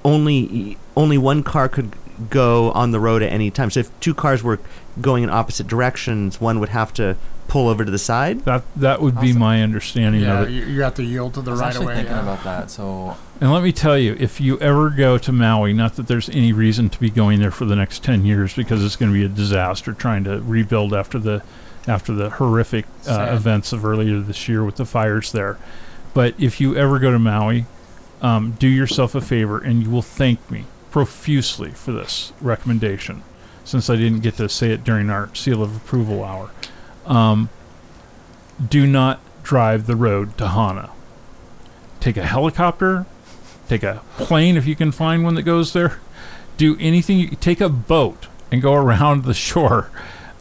only 0.05 0.77
only 0.97 1.17
one 1.17 1.43
car 1.43 1.69
could 1.69 1.95
go 2.29 2.71
on 2.73 2.91
the 2.91 3.01
road 3.01 3.23
at 3.23 3.33
any 3.33 3.51
time. 3.51 3.71
So 3.71 3.81
if 3.81 4.01
two 4.01 4.13
cars 4.15 4.43
were 4.43 4.59
going 5.01 5.23
in 5.25 5.31
opposite 5.31 5.67
directions, 5.67 6.41
one 6.41 6.61
would 6.61 6.69
have 6.69 6.93
to 6.95 7.17
pull 7.49 7.69
over 7.69 7.85
to 7.85 7.91
the 7.91 7.99
side. 7.99 8.41
That 8.45 8.63
that 8.77 9.01
would 9.01 9.19
be 9.21 9.29
Awesome. 9.31 9.39
my 9.39 9.63
understanding 9.63 10.21
Yeah, 10.23 10.43
of 10.43 10.49
it. 10.49 10.53
you, 10.53 10.65
you 10.67 10.83
have 10.83 10.95
to 10.97 11.03
yield 11.03 11.33
to 11.35 11.41
I 11.41 11.45
the 11.45 11.51
was 11.53 11.61
right 11.61 11.69
actually 11.69 11.87
way. 11.87 11.95
thinking 11.95 12.13
yeah. 12.15 12.23
about 12.23 12.45
that. 12.45 12.71
So 12.71 13.17
And 13.43 13.51
let 13.51 13.65
me 13.65 13.73
tell 13.73 13.99
you, 13.99 14.17
if 14.21 14.41
you 14.41 14.57
ever 14.61 14.89
go 14.89 15.19
to 15.19 15.33
Maui, 15.33 15.73
not 15.73 15.97
that 15.97 16.07
there's 16.07 16.29
any 16.29 16.53
reason 16.53 16.89
to 16.91 17.01
be 17.01 17.11
going 17.11 17.41
there 17.41 17.51
for 17.51 17.65
the 17.65 17.75
next 17.75 18.05
ten 18.05 18.25
years 18.25 18.55
because 18.55 18.85
it's 18.85 18.95
going 18.95 19.13
to 19.13 19.19
be 19.19 19.25
a 19.25 19.29
disaster 19.29 19.93
trying 19.93 20.23
to 20.23 20.41
rebuild 20.43 20.95
after 20.95 21.19
the 21.19 21.43
after 21.89 22.15
the 22.15 22.31
horrific 22.31 22.85
uh, 23.09 23.33
events 23.33 23.73
of 23.73 23.85
earlier 23.85 24.21
this 24.21 24.49
year 24.49 24.63
with 24.63 24.77
the 24.77 24.85
fires 24.85 25.33
there. 25.33 25.59
But 26.15 26.39
if 26.39 26.61
you 26.61 26.77
ever 26.77 27.01
go 27.01 27.11
to 27.11 27.19
Maui, 27.19 27.67
um, 28.21 28.53
do 28.61 28.69
yourself 28.69 29.17
a 29.17 29.21
favor 29.21 29.59
and 29.59 29.83
you 29.83 29.91
will 29.91 30.03
thank 30.03 30.49
me 30.49 30.67
profusely 30.93 31.71
for 31.71 31.91
this 31.91 32.33
recommendation, 32.41 33.25
since 33.65 33.91
I 33.91 33.97
didn't 33.97 34.21
get 34.21 34.37
to 34.37 34.49
say 34.49 34.71
it 34.71 34.85
during 34.85 35.11
our 35.11 35.35
seal 35.35 35.65
of 35.65 35.75
approval 35.75 36.23
hour. 36.23 36.53
Um, 37.07 37.49
do 38.65 38.87
not 38.87 39.19
drive 39.43 39.89
the 39.89 39.97
road 39.97 40.39
to 40.39 40.47
Hana. 40.47 40.93
Take 41.99 42.17
a 42.17 42.25
helicopter, 42.25 43.05
take 43.69 43.83
a 43.83 44.03
plane 44.17 44.57
if 44.57 44.67
you 44.67 44.77
can 44.77 44.93
find 44.93 45.25
one 45.25 45.35
that 45.35 45.43
goes 45.43 45.73
there. 45.73 46.01
Do 46.57 46.77
anything. 46.79 47.19
You, 47.19 47.29
take 47.29 47.61
a 47.61 47.69
boat 47.69 48.27
and 48.51 48.61
go 48.61 48.75
around 48.75 49.25
the 49.25 49.35
shore. 49.35 49.91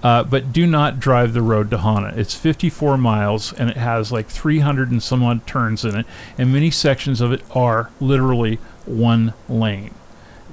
Uh, 0.03 0.23
but 0.23 0.51
do 0.51 0.65
not 0.65 0.99
drive 0.99 1.33
the 1.33 1.43
road 1.43 1.69
to 1.69 1.77
Hana. 1.77 2.13
It's 2.15 2.33
54 2.33 2.97
miles 2.97 3.53
and 3.53 3.69
it 3.69 3.77
has 3.77 4.11
like 4.11 4.27
300 4.27 4.89
and 4.89 5.01
some 5.01 5.23
odd 5.23 5.45
turns 5.45 5.85
in 5.85 5.95
it, 5.95 6.05
and 6.39 6.51
many 6.51 6.71
sections 6.71 7.21
of 7.21 7.31
it 7.31 7.43
are 7.55 7.91
literally 7.99 8.57
one 8.85 9.33
lane, 9.47 9.93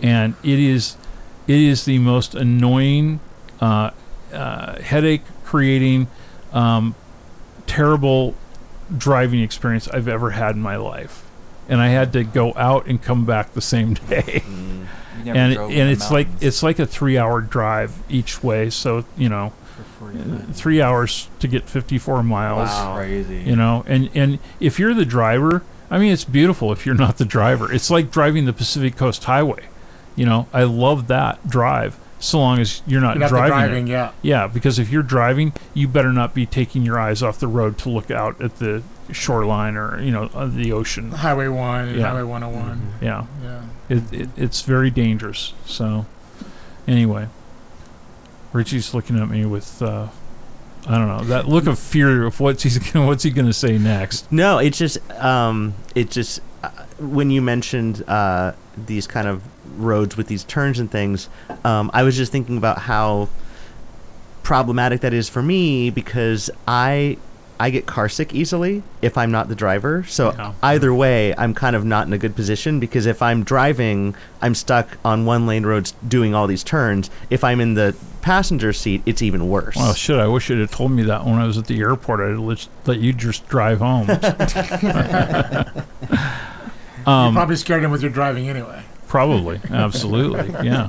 and 0.02 0.34
it 0.42 0.58
is 0.58 0.98
it 1.46 1.56
is 1.56 1.86
the 1.86 1.98
most 1.98 2.34
annoying, 2.34 3.20
uh, 3.60 3.90
uh, 4.32 4.80
headache 4.82 5.22
creating, 5.44 6.08
um, 6.52 6.94
terrible 7.66 8.34
driving 8.96 9.40
experience 9.40 9.88
I've 9.88 10.08
ever 10.08 10.30
had 10.32 10.56
in 10.56 10.60
my 10.60 10.76
life, 10.76 11.27
and 11.68 11.80
I 11.80 11.88
had 11.88 12.12
to 12.14 12.24
go 12.24 12.52
out 12.56 12.86
and 12.86 13.02
come 13.02 13.24
back 13.24 13.52
the 13.52 13.60
same 13.60 13.94
day. 14.08 14.42
Mm, 14.46 14.86
you 15.18 15.24
never 15.24 15.38
and 15.38 15.54
drove 15.54 15.70
and 15.70 15.88
the 15.88 15.92
it's 15.92 16.10
like 16.10 16.28
it's 16.40 16.62
like 16.62 16.78
a 16.78 16.86
three 16.86 17.18
hour 17.18 17.40
drive 17.40 17.92
each 18.08 18.42
way 18.42 18.70
so 18.70 19.04
you 19.16 19.28
know 19.28 19.52
uh, 20.02 20.38
three 20.52 20.80
hours 20.80 21.28
to 21.40 21.48
get 21.48 21.68
54 21.68 22.22
miles 22.22 22.68
That's 22.68 22.96
crazy. 22.96 23.38
you 23.38 23.56
know? 23.56 23.84
And 23.86 24.10
and 24.14 24.38
if 24.60 24.78
you're 24.78 24.94
the 24.94 25.04
driver 25.04 25.62
i 25.90 25.98
mean 25.98 26.12
it's 26.12 26.24
beautiful 26.24 26.70
if 26.72 26.86
you're 26.86 26.94
not 26.94 27.18
the 27.18 27.24
driver. 27.24 27.72
It's 27.72 27.90
like 27.90 28.10
driving 28.10 28.44
the 28.44 28.52
pacific 28.52 28.96
coast 28.96 29.24
highway 29.24 29.66
you 30.16 30.24
know? 30.26 30.46
I 30.52 30.62
love 30.64 31.08
that 31.08 31.48
drive 31.48 31.98
so 32.20 32.38
long 32.38 32.58
as 32.58 32.82
you're 32.86 33.00
not 33.00 33.14
You're 33.16 33.20
not 33.22 33.28
driving, 33.30 33.52
it. 33.52 33.60
driving, 33.60 33.86
yeah. 33.88 34.12
yeah 34.22 34.46
because 34.46 34.78
if 34.78 34.90
you're 34.90 35.02
driving 35.02 35.52
you 35.74 35.88
better 35.88 36.12
not 36.12 36.32
be 36.34 36.46
taking 36.46 36.82
your 36.82 36.98
eyes 36.98 37.22
off 37.22 37.38
the 37.38 37.48
road 37.48 37.76
to 37.78 37.88
look 37.88 38.10
out 38.10 38.40
at 38.40 38.56
the 38.56 38.82
shoreline 39.12 39.76
or 39.76 40.00
you 40.02 40.10
know 40.10 40.24
uh, 40.34 40.46
the 40.46 40.72
ocean 40.72 41.10
Highway 41.10 41.48
1 41.48 41.88
and 41.88 41.96
Yeah. 41.98 42.08
Highway 42.08 42.22
101. 42.24 42.92
yeah 43.00 43.24
Yeah. 43.42 43.62
it, 43.88 44.12
it 44.12 44.28
it's 44.36 44.62
very 44.62 44.90
dangerous. 44.90 45.54
So, 45.66 46.06
anyway, 46.86 47.28
Richie's 48.52 48.94
looking 48.94 49.18
at 49.18 49.28
me 49.28 49.44
with 49.46 49.80
uh, 49.82 50.08
I 50.86 50.98
don't 50.98 51.08
know 51.08 51.24
that 51.24 51.48
look 51.48 51.66
of 51.66 51.78
fear 51.78 52.24
of 52.24 52.38
what's 52.40 52.62
he's 52.62 52.78
gonna, 52.78 53.06
what's 53.06 53.22
he 53.22 53.30
gonna 53.30 53.52
say 53.52 53.78
next. 53.78 54.30
No, 54.32 54.58
it's 54.58 54.78
just 54.78 54.98
um, 55.12 55.74
it 55.94 56.10
just 56.10 56.40
uh, 56.62 56.68
when 56.98 57.30
you 57.30 57.40
mentioned 57.42 58.02
uh, 58.08 58.52
these 58.76 59.06
kind 59.06 59.26
of 59.28 59.42
roads 59.78 60.16
with 60.16 60.26
these 60.28 60.44
turns 60.44 60.78
and 60.78 60.90
things, 60.90 61.28
um, 61.64 61.90
I 61.94 62.02
was 62.02 62.16
just 62.16 62.32
thinking 62.32 62.56
about 62.56 62.78
how 62.78 63.28
problematic 64.42 65.00
that 65.02 65.12
is 65.12 65.28
for 65.28 65.42
me 65.42 65.90
because 65.90 66.48
I 66.66 67.18
I 67.60 67.70
get 67.70 67.86
car 67.86 68.08
sick 68.08 68.34
easily 68.34 68.82
if 69.02 69.18
I'm 69.18 69.30
not 69.30 69.48
the 69.48 69.54
driver. 69.54 70.04
So 70.08 70.32
Yeah. 70.36 70.52
either 70.62 70.94
way, 70.94 71.34
I'm 71.36 71.54
kind 71.54 71.74
of 71.74 71.84
not 71.84 72.06
in 72.06 72.12
a 72.12 72.18
good 72.18 72.36
position 72.36 72.78
because 72.78 73.06
if 73.06 73.20
I'm 73.20 73.42
driving, 73.42 74.14
I'm 74.40 74.54
stuck 74.54 74.96
on 75.04 75.24
one 75.24 75.46
lane 75.46 75.66
roads 75.66 75.92
doing 76.06 76.34
all 76.34 76.46
these 76.46 76.62
turns. 76.62 77.10
If 77.30 77.42
I'm 77.42 77.60
in 77.60 77.74
the 77.74 77.96
passenger 78.22 78.72
seat, 78.72 79.02
it's 79.06 79.22
even 79.22 79.48
worse. 79.48 79.76
Well, 79.76 79.94
shit, 79.94 80.18
I 80.18 80.26
wish 80.28 80.50
you'd 80.50 80.60
have 80.60 80.70
told 80.70 80.92
me 80.92 81.02
that 81.04 81.24
when 81.24 81.34
I 81.34 81.46
was 81.46 81.58
at 81.58 81.66
the 81.66 81.80
airport. 81.80 82.20
I'd 82.20 82.36
let, 82.38 82.68
let 82.86 82.98
you 82.98 83.12
just 83.12 83.48
drive 83.48 83.78
home. 83.80 84.08
you 84.08 84.16
um, 87.06 87.34
probably 87.34 87.56
scared 87.56 87.82
him 87.82 87.90
with 87.90 88.02
your 88.02 88.10
driving 88.10 88.48
anyway. 88.48 88.82
Probably, 89.08 89.60
absolutely, 89.70 90.50
yeah. 90.66 90.88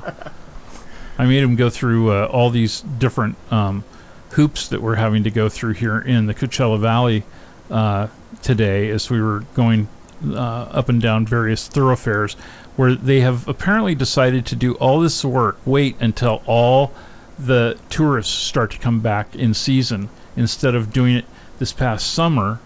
I 1.18 1.26
made 1.26 1.42
him 1.42 1.56
go 1.56 1.68
through 1.70 2.12
uh, 2.12 2.26
all 2.26 2.50
these 2.50 2.80
different 2.82 3.36
um, 3.50 3.84
hoops 4.32 4.68
that 4.68 4.80
we're 4.80 4.96
having 4.96 5.24
to 5.24 5.30
go 5.30 5.48
through 5.48 5.74
here 5.74 5.98
in 5.98 6.26
the 6.26 6.34
Coachella 6.34 6.78
Valley 6.78 7.24
uh, 7.70 8.08
today 8.42 8.90
as 8.90 9.10
we 9.10 9.20
were 9.20 9.44
going 9.54 9.88
uh, 10.26 10.34
up 10.70 10.88
and 10.88 11.00
down 11.00 11.26
various 11.26 11.66
thoroughfares, 11.66 12.34
where 12.76 12.94
they 12.94 13.20
have 13.20 13.48
apparently 13.48 13.94
decided 13.94 14.46
to 14.46 14.56
do 14.56 14.74
all 14.74 15.00
this 15.00 15.24
work, 15.24 15.58
wait 15.64 15.96
until 16.00 16.42
all 16.46 16.92
the 17.38 17.78
tourists 17.88 18.32
start 18.32 18.70
to 18.70 18.78
come 18.78 19.00
back 19.00 19.34
in 19.34 19.54
season 19.54 20.10
instead 20.36 20.74
of 20.74 20.92
doing 20.92 21.16
it 21.16 21.24
this 21.58 21.72
past 21.72 22.12
summer 22.12 22.60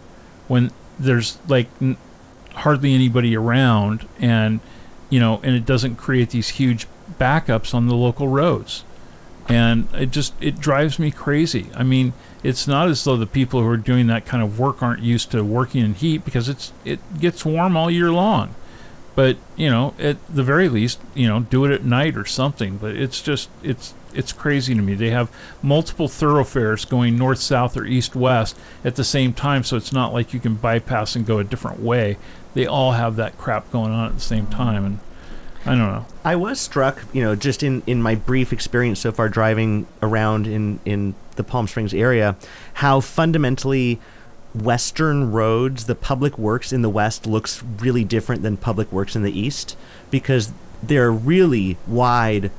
when 0.49 0.71
there's 0.99 1.39
like 1.49 1.69
n- 1.81 1.97
hardly 2.55 2.95
anybody 2.95 3.37
around 3.37 4.07
and 4.19 4.61
you 5.11 5.21
know 5.21 5.41
and 5.43 5.55
it 5.55 5.65
doesn't 5.65 5.97
create 5.97 6.31
these 6.31 6.51
huge 6.51 6.87
backups 7.19 7.75
on 7.75 7.87
the 7.87 7.95
local 7.95 8.29
roads 8.29 8.85
and 9.49 9.89
it 9.95 10.11
just 10.11 10.35
it 10.41 10.59
drives 10.59 10.99
me 10.99 11.11
crazy. 11.11 11.67
I 11.75 11.83
mean 11.83 12.13
it's 12.43 12.67
not 12.67 12.89
as 12.89 13.03
though 13.05 13.17
the 13.17 13.27
people 13.27 13.61
who 13.61 13.69
are 13.69 13.77
doing 13.77 14.07
that 14.09 14.27
kind 14.27 14.43
of 14.43 14.59
work 14.59 14.83
aren't 14.83 15.03
used 15.03 15.31
to 15.31 15.43
working 15.43 15.85
in 15.85 15.95
heat 15.95 16.25
because 16.25 16.49
it's 16.49 16.73
it 16.85 17.01
gets 17.19 17.45
warm 17.45 17.77
all 17.77 17.91
year 17.91 18.11
long. 18.11 18.55
But 19.15 19.37
you 19.57 19.71
know 19.71 19.95
at 19.99 20.17
the 20.33 20.43
very 20.43 20.69
least 20.69 21.01
you 21.15 21.29
know 21.29 21.41
do 21.41 21.65
it 21.65 21.73
at 21.73 21.85
night 21.85 22.17
or 22.17 22.25
something. 22.25 22.79
But 22.79 22.97
it's 22.97 23.21
just 23.21 23.49
it's 23.63 23.95
it's 24.15 24.33
crazy 24.33 24.75
to 24.75 24.83
me. 24.83 24.95
They 24.95 25.11
have 25.11 25.31
multiple 25.63 26.09
thoroughfares 26.09 26.85
going 26.85 27.19
north 27.19 27.41
south 27.41 27.77
or 27.77 27.85
east 27.85 28.15
west 28.15 28.57
at 28.85 28.97
the 28.97 29.05
same 29.05 29.33
time. 29.33 29.65
So 29.65 29.77
it's 29.77 29.93
not 29.93 30.13
like 30.13 30.33
you 30.33 30.41
can 30.41 30.55
bypass 30.55 31.17
and 31.17 31.27
go 31.27 31.39
a 31.39 31.45
different 31.45 31.81
way. 31.81 32.17
They 32.55 32.67
all 32.67 32.93
have 32.93 33.17
that 33.17 33.37
crap 33.37 33.71
going 33.73 33.93
on 33.93 34.07
at 34.07 34.15
the 34.15 34.21
same 34.21 34.47
time. 34.47 34.85
And 34.85 34.99
i 35.67 35.71
don't 35.71 35.79
know 35.79 36.07
I 36.27 36.37
was 36.37 36.59
struck, 36.59 37.03
you 37.13 37.23
know, 37.23 37.35
just 37.37 37.63
in, 37.63 37.83
in 37.87 38.01
my 38.01 38.15
brief 38.15 38.51
experience 38.51 38.99
so 39.01 39.13
far 39.13 39.29
driving 39.29 39.87
around 40.01 40.47
in, 40.47 40.81
in 40.87 41.15
the 41.37 41.45
Palm 41.45 41.69
Springs 41.69 41.93
area, 41.93 42.35
how 42.75 43.01
fundamentally 43.01 44.01
Western 44.55 45.31
roads, 45.33 45.85
the 45.85 45.95
public 45.95 46.39
works 46.39 46.73
in 46.73 46.81
the 46.81 46.89
West 46.89 47.27
looks 47.27 47.63
really 47.63 48.05
different 48.05 48.41
than 48.41 48.57
public 48.57 48.91
works 48.91 49.15
in 49.15 49.23
the 49.23 49.39
East 49.39 49.77
because 50.11 50.51
they're 50.83 51.13
really 51.13 51.77
wide 51.87 52.51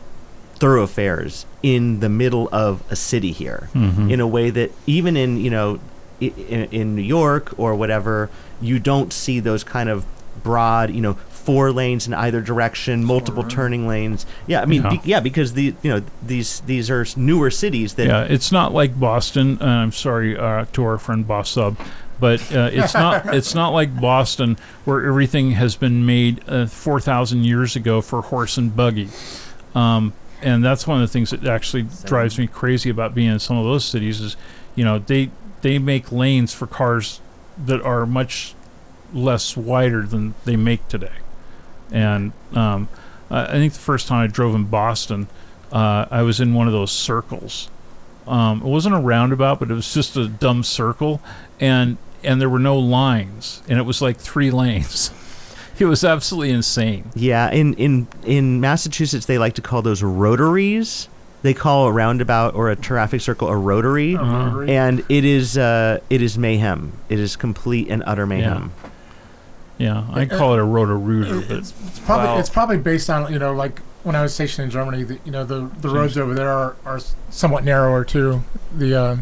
thoroughfares 0.60 1.46
in 1.64 2.00
the 2.00 2.10
middle 2.10 2.48
of 2.52 2.84
a 2.90 2.96
city 2.96 3.32
here 3.32 3.70
Mhm. 3.74 4.12
in 4.12 4.20
a 4.20 4.28
way 4.28 4.50
that 4.52 4.72
even 4.86 5.18
in, 5.18 5.38
you 5.38 5.50
know, 5.50 5.80
in, 6.22 6.32
in 6.72 6.96
New 6.96 7.02
York 7.02 7.54
or 7.58 7.76
whatever, 7.76 8.30
you 8.62 8.80
don't 8.80 9.12
see 9.12 9.40
those 9.40 9.64
kind 9.64 9.90
of 9.90 10.06
broad, 10.44 10.92
you 10.92 11.02
know, 11.02 11.18
four 11.46 11.72
lanes 11.72 12.08
in 12.08 12.14
either 12.14 12.42
direction, 12.42 13.04
multiple 13.04 13.44
turning 13.44 13.88
lanes. 13.88 14.26
Yeah, 14.48 14.62
I 14.62 14.66
mean, 14.66 14.82
Yeah. 14.82 14.90
be, 14.90 15.02
yeah, 15.04 15.20
because 15.20 15.54
the 15.54 15.76
you 15.84 15.92
know 15.92 16.02
these 16.26 16.62
these 16.62 16.90
are 16.90 17.06
newer 17.16 17.52
cities 17.52 17.94
that 17.94 18.08
yeah 18.08 18.24
it's 18.24 18.52
not 18.52 18.74
like 18.74 19.00
boston 19.00 19.58
uh, 19.62 19.66
i'm 19.66 19.92
sorry 19.92 20.36
uh, 20.38 20.66
to 20.74 20.84
our 20.84 20.98
friend 20.98 21.28
boss 21.28 21.50
sub 21.52 21.78
but 22.20 22.40
uh, 22.54 22.70
it's 22.72 22.94
not 22.94 23.34
it's 23.36 23.54
not 23.54 23.70
like 23.70 24.00
boston 24.00 24.58
where 24.86 25.06
everything 25.06 25.52
has 25.52 25.76
been 25.76 26.06
made 26.06 26.42
uh, 26.48 26.66
4000 26.66 27.44
years 27.44 27.76
ago 27.76 28.02
for 28.02 28.22
horse 28.24 28.58
and 28.58 28.76
buggy 28.76 29.10
um, 29.76 30.14
and 30.42 30.64
that's 30.64 30.88
one 30.88 31.02
of 31.02 31.08
the 31.08 31.12
things 31.12 31.30
that 31.30 31.46
actually 31.46 31.86
drives 32.06 32.38
me 32.40 32.48
crazy 32.48 32.90
about 32.90 33.14
being 33.14 33.30
in 33.32 33.40
some 33.40 33.58
of 33.58 33.64
those 33.66 33.86
cities 33.86 34.20
is 34.22 34.36
you 34.76 34.84
know 34.84 34.98
they 35.00 35.30
they 35.62 35.78
make 35.78 36.12
lanes 36.12 36.54
for 36.54 36.66
cars 36.68 37.22
that 37.58 37.82
are 37.82 38.06
much 38.06 38.56
less 39.14 39.56
wider 39.56 40.04
than 40.04 40.34
they 40.46 40.56
make 40.56 40.88
today 40.88 41.12
and 41.96 42.34
um, 42.54 42.90
I 43.32 43.46
I 43.46 43.52
think 43.54 43.74
the 43.74 43.80
first 43.80 44.08
time 44.08 44.24
I 44.24 44.28
drove 44.28 44.54
in 44.54 44.66
Boston, 44.66 45.28
uh, 45.72 46.06
I 46.12 46.22
was 46.22 46.40
in 46.40 46.54
one 46.54 46.68
of 46.68 46.74
those 46.74 46.92
circles. 46.92 47.70
Um, 48.28 48.62
it 48.62 48.68
wasn't 48.68 48.96
a 48.96 49.00
roundabout, 49.00 49.60
but 49.60 49.72
it 49.72 49.74
was 49.74 49.92
just 49.94 50.16
a 50.18 50.28
dumb 50.28 50.64
circle, 50.64 51.22
and 51.60 51.98
and 52.24 52.42
there 52.42 52.50
were 52.50 52.60
no 52.60 52.78
lines, 52.78 53.64
and 53.68 53.80
it 53.80 53.84
was 53.84 54.02
like 54.02 54.18
three 54.18 54.52
lanes. 54.52 55.12
it 55.80 55.86
was 55.86 56.04
absolutely 56.04 56.52
insane. 56.52 57.12
Yeah, 57.16 57.50
in 57.52 57.74
in 57.76 58.08
in 58.24 58.60
Massachusetts, 58.60 59.26
they 59.26 59.38
like 59.38 59.54
to 59.56 59.62
call 59.62 59.82
those 59.82 60.04
rotaries. 60.04 61.08
They 61.44 61.54
call 61.54 61.86
a 61.88 61.92
roundabout 61.92 62.56
or 62.56 62.72
a 62.72 62.76
traffic 62.76 63.22
circle 63.22 63.48
a 63.48 63.56
rotary, 63.56 64.16
rotary. 64.16 64.76
and 64.76 65.04
it 65.10 65.24
is 65.24 65.58
uh, 65.58 66.00
it 66.10 66.22
is 66.24 66.38
mayhem. 66.38 66.94
It 67.08 67.20
is 67.20 67.36
complete 67.36 67.88
and 67.90 68.04
utter 68.08 68.26
mayhem. 68.26 68.72
Yeah, 68.84 68.90
I 69.80 70.26
call 70.26 70.54
it 70.54 70.60
a 70.60 70.64
rotor-rooter, 70.64 71.42
but 71.48 71.58
It's 71.58 72.00
probably 72.06 72.28
Wow. 72.28 72.40
it's 72.40 72.50
probably 72.50 72.78
based 72.78 73.10
on 73.10 73.32
you 73.32 73.40
know 73.40 73.54
like 73.54 73.80
when 74.04 74.16
I 74.16 74.22
was 74.22 74.34
stationed 74.34 74.66
in 74.66 74.72
Germany, 74.72 75.04
the, 75.04 75.20
you 75.26 75.32
know 75.32 75.44
the 75.44 75.70
the 75.82 75.90
roads 75.90 76.18
over 76.18 76.34
there 76.34 76.50
are, 76.50 76.76
are 76.86 77.00
somewhat 77.30 77.64
narrower 77.64 78.04
too. 78.06 78.44
The 78.78 78.96
uh, 78.96 79.18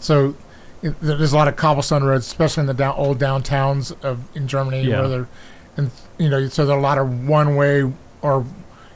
so 0.00 0.36
it, 0.82 1.00
there's 1.00 1.32
a 1.32 1.36
lot 1.36 1.48
of 1.48 1.56
cobblestone 1.56 2.04
roads, 2.04 2.26
especially 2.26 2.62
in 2.62 2.66
the 2.66 2.74
down, 2.74 2.94
old 2.96 3.18
downtowns 3.18 3.92
of 4.04 4.20
in 4.36 4.46
Germany 4.48 4.82
Yeah. 4.82 5.00
where 5.00 5.08
they're 5.08 5.28
and 5.76 5.90
you 6.18 6.28
know 6.28 6.46
so 6.48 6.66
there 6.66 6.76
are 6.76 6.78
a 6.78 6.82
lot 6.82 6.98
of 6.98 7.26
one 7.28 7.56
way 7.56 7.90
or 8.22 8.44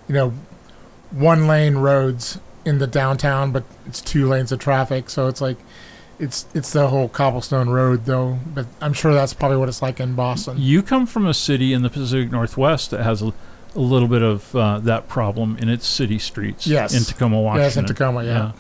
you 0.09 0.15
know 0.15 0.33
one 1.11 1.47
lane 1.47 1.77
roads 1.77 2.39
in 2.65 2.79
the 2.79 2.87
downtown, 2.87 3.51
but 3.53 3.65
it's 3.87 4.01
two 4.03 4.29
lanes 4.29 4.53
of 4.53 4.59
traffic. 4.59 5.09
So 5.09 5.27
it's 5.29 5.41
like 5.41 5.57
it's 6.19 6.47
it's 6.55 6.73
the 6.73 6.89
whole 6.89 7.09
cobblestone 7.09 7.69
road 7.69 8.05
though. 8.05 8.39
But 8.55 8.67
I'm 8.81 8.93
sure 8.93 9.15
that's 9.15 9.35
probably 9.35 9.57
what 9.59 9.69
it's 9.69 9.83
like 9.83 10.01
in 10.01 10.15
Boston. 10.15 10.57
you 10.59 10.83
come 10.83 11.07
from 11.07 11.27
a 11.27 11.35
city 11.35 11.73
in 11.73 11.83
the 11.83 11.91
Pacific 11.91 12.31
Northwest 12.31 12.91
that 12.91 13.03
has 13.03 13.23
a, 13.23 13.33
a 13.75 13.81
little 13.81 14.09
bit 14.09 14.23
of 14.23 14.55
uh, 14.57 14.79
that 14.81 15.09
problem 15.09 15.57
in 15.59 15.69
its 15.69 15.87
city 15.87 16.19
streets. 16.19 16.67
Yes. 16.67 16.95
in 16.97 17.05
Tacoma, 17.05 17.41
Washington. 17.41 17.65
Yes, 17.65 17.77
in 17.77 17.87
Tacoma, 17.87 18.25
yeah. 18.25 18.53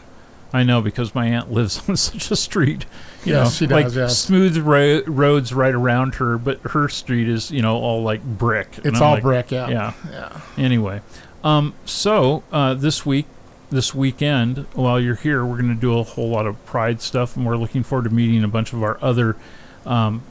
I 0.50 0.62
know 0.62 0.80
because 0.80 1.14
my 1.14 1.26
aunt 1.26 1.52
lives 1.52 1.82
on 1.88 1.96
such 1.96 2.30
a 2.30 2.36
street. 2.36 2.86
You 3.24 3.34
Yes, 3.34 3.60
know, 3.60 3.66
she 3.66 3.72
like 3.72 3.84
does, 3.86 3.96
yes. 3.96 4.18
smooth 4.18 4.56
ro- 4.56 5.02
roads 5.06 5.52
right 5.52 5.74
around 5.74 6.14
her, 6.16 6.38
but 6.38 6.58
her 6.70 6.88
street 6.88 7.28
is 7.28 7.50
you 7.50 7.60
know 7.60 7.76
all 7.76 8.02
like 8.02 8.22
brick. 8.22 8.68
It's 8.84 9.00
all 9.00 9.14
like, 9.14 9.22
brick, 9.22 9.50
yeah. 9.50 9.68
Yeah. 9.68 9.92
Yeah. 10.10 10.40
Anyway, 10.56 11.02
um, 11.44 11.74
so 11.84 12.44
uh, 12.52 12.72
this 12.74 13.04
week, 13.04 13.26
this 13.70 13.94
weekend, 13.94 14.66
while 14.72 15.00
you're 15.00 15.14
here, 15.14 15.44
we're 15.44 15.56
going 15.56 15.74
to 15.74 15.80
do 15.80 15.98
a 15.98 16.02
whole 16.02 16.30
lot 16.30 16.46
of 16.46 16.64
Pride 16.64 17.00
stuff, 17.00 17.36
and 17.36 17.46
we're 17.46 17.56
looking 17.56 17.82
forward 17.82 18.04
to 18.04 18.10
meeting 18.10 18.42
a 18.42 18.48
bunch 18.48 18.72
of 18.72 18.82
our 18.82 18.98
other 19.02 19.36
um, 19.84 20.22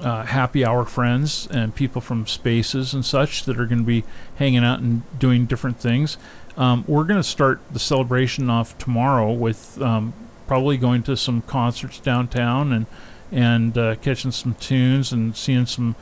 uh, 0.00 0.24
happy 0.24 0.64
hour 0.64 0.84
friends 0.84 1.46
and 1.50 1.74
people 1.74 2.00
from 2.00 2.26
spaces 2.26 2.94
and 2.94 3.04
such 3.04 3.44
that 3.44 3.60
are 3.60 3.66
going 3.66 3.80
to 3.80 3.84
be 3.84 4.04
hanging 4.36 4.64
out 4.64 4.80
and 4.80 5.02
doing 5.18 5.46
different 5.46 5.78
things. 5.78 6.16
Um, 6.56 6.84
we're 6.86 7.04
going 7.04 7.20
to 7.20 7.28
start 7.28 7.60
the 7.70 7.78
celebration 7.78 8.50
off 8.50 8.76
tomorrow 8.78 9.32
with 9.32 9.80
um, 9.80 10.12
probably 10.46 10.76
going 10.76 11.02
to 11.04 11.16
some 11.16 11.42
concerts 11.42 11.98
downtown 12.00 12.72
and 12.72 12.86
and 13.32 13.78
uh, 13.78 13.94
catching 13.96 14.32
some 14.32 14.54
tunes 14.54 15.12
and 15.12 15.36
seeing 15.36 15.64
some 15.64 15.94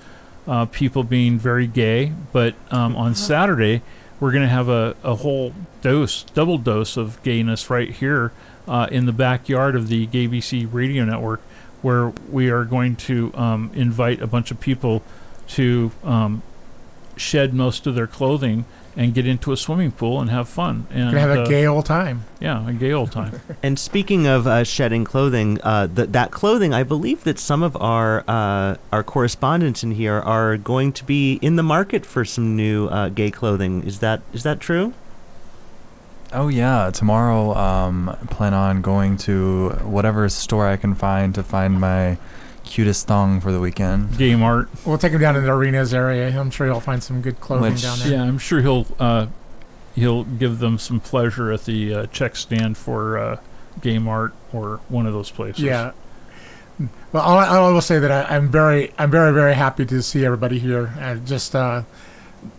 uh, 0.47 0.65
people 0.65 1.05
being 1.05 1.39
very 1.39 1.67
gay. 1.67 2.13
But 2.33 2.55
um, 2.71 2.97
on 2.97 3.15
Saturday, 3.15 3.83
we're 4.21 4.33
going 4.33 4.43
to 4.43 4.49
have 4.49 4.69
a, 4.69 4.97
a 5.03 5.17
whole 5.17 5.53
dose, 5.81 6.25
double 6.35 6.59
dose 6.59 6.97
of 6.97 7.23
gayness 7.23 7.71
right 7.71 7.91
here 7.91 8.33
uh, 8.67 8.89
in 8.91 9.07
the 9.07 9.13
backyard 9.13 9.77
of 9.77 9.89
the 9.89 10.07
GAYBC 10.07 10.69
radio 10.73 11.05
network, 11.05 11.41
where 11.83 12.09
we 12.31 12.51
are 12.51 12.65
going 12.65 12.97
to 12.97 13.33
um, 13.35 13.71
invite 13.75 14.21
a 14.21 14.27
bunch 14.27 14.51
of 14.51 14.61
people 14.61 15.03
to 15.49 15.93
um, 16.03 16.43
shed 17.17 17.55
most 17.55 17.87
of 17.87 17.95
their 17.95 18.07
clothing 18.07 18.65
and 18.99 19.15
get 19.15 19.29
into 19.29 19.53
a 19.53 19.57
swimming 19.57 19.93
pool 19.93 20.21
and 20.21 20.29
have 20.29 20.49
fun. 20.49 20.89
And 20.91 21.13
Gonna 21.13 21.21
have 21.21 21.31
a 21.31 21.43
uh, 21.43 21.47
gay 21.47 21.67
old 21.67 21.87
time. 21.87 22.25
yeah, 22.41 22.69
a 22.69 22.73
gay 22.73 22.93
old 22.93 23.13
time. 23.13 23.41
And 23.63 23.79
speaking 23.79 24.27
of 24.27 24.47
uh, 24.47 24.65
shedding 24.65 25.05
clothing, 25.05 25.61
uh, 25.63 25.87
th- 25.87 26.09
that 26.11 26.33
clothing, 26.33 26.75
I 26.75 26.83
believe 26.83 27.23
that 27.23 27.39
some 27.39 27.63
of 27.63 27.77
our 27.77 28.25
uh, 28.27 28.75
our 28.93 29.05
correspondents 29.05 29.85
in 29.85 29.93
here 29.93 30.19
are 30.19 30.57
going 30.57 30.93
to 30.95 31.05
be 31.05 31.35
in 31.35 31.55
the 31.55 31.63
market 31.63 32.05
for 32.05 32.25
some 32.25 32.57
new 32.57 32.89
uh, 32.89 33.09
gay 33.09 33.31
clothing. 33.31 33.85
Is 33.85 34.01
that 34.01 34.21
is 34.33 34.43
that 34.43 34.59
true? 34.59 34.93
Oh 36.33 36.49
yeah, 36.49 36.91
tomorrow 36.93 37.55
um 37.55 38.17
plan 38.31 38.53
on 38.53 38.83
going 38.83 39.17
to 39.29 39.71
whatever 39.85 40.29
store 40.29 40.67
I 40.67 40.77
can 40.77 40.95
find 40.95 41.35
to 41.37 41.43
find 41.45 41.81
my 41.81 42.19
cutest 42.69 43.07
thong 43.07 43.41
for 43.41 43.51
the 43.51 43.59
weekend. 43.61 44.17
Game 44.19 44.43
art. 44.43 44.69
We'll 44.85 44.99
take 44.99 45.13
him 45.13 45.21
down 45.21 45.35
to 45.35 45.41
the 45.41 45.51
arenas 45.51 45.93
area. 45.95 46.29
I'm 46.39 46.51
sure 46.51 46.67
he'll 46.67 46.81
find 46.81 47.03
some 47.03 47.21
good 47.23 47.41
clothing 47.41 47.73
Which- 47.73 47.83
down 47.83 47.99
there. 47.99 48.13
Yeah, 48.13 48.23
I'm 48.23 48.39
sure 48.39 48.61
he'll 48.61 48.87
uh, 49.01 49.27
he'll 49.95 50.25
give 50.25 50.59
them 50.59 50.79
some 50.79 51.01
pleasure 51.01 51.51
at 51.53 51.65
the 51.65 51.95
uh, 51.95 52.07
check 52.07 52.37
stand 52.37 52.77
for 52.77 53.19
uh, 53.19 53.41
Gay 53.81 53.99
Mart 53.99 54.33
or 54.53 54.81
one 54.89 55.07
of 55.07 55.13
those 55.13 55.31
places. 55.31 55.63
Yeah. 55.63 55.93
Well, 57.13 57.23
all 57.25 57.39
I, 57.39 57.47
I 57.47 57.71
will 57.73 57.81
say 57.81 57.99
that 57.99 58.11
I, 58.13 58.37
I'm 58.37 58.51
very, 58.51 58.93
I'm 58.99 59.11
very, 59.11 59.33
very 59.33 59.55
happy 59.55 59.85
to 59.87 60.01
see 60.03 60.25
everybody 60.25 60.61
here 60.61 60.95
and 61.01 61.27
just 61.27 61.55
uh, 61.57 61.83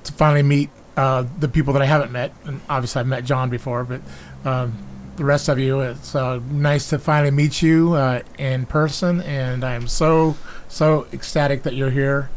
to 0.03 0.11
finally 0.13 0.43
meet 0.43 0.69
uh, 0.97 1.23
the 1.39 1.47
people 1.47 1.71
that 1.73 1.81
I 1.81 1.85
haven't 1.85 2.11
met. 2.11 2.33
And 2.43 2.59
obviously, 2.67 2.99
I've 2.99 3.07
met 3.07 3.23
John 3.23 3.49
before, 3.49 3.85
but 3.85 4.01
um, 4.43 4.77
the 5.19 5.25
rest 5.25 5.49
of 5.49 5.59
you, 5.59 5.81
it's 5.81 6.15
uh, 6.15 6.39
nice 6.49 6.89
to 6.89 6.97
finally 6.97 7.29
meet 7.29 7.61
you 7.61 7.93
uh, 7.93 8.21
in 8.37 8.65
person. 8.65 9.21
And 9.21 9.63
I'm 9.65 9.87
so, 9.87 10.37
so 10.69 11.07
ecstatic 11.11 11.63
that 11.63 11.75
you're 11.75 11.89
here, 11.91 12.29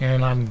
and 0.00 0.24
I'm 0.24 0.50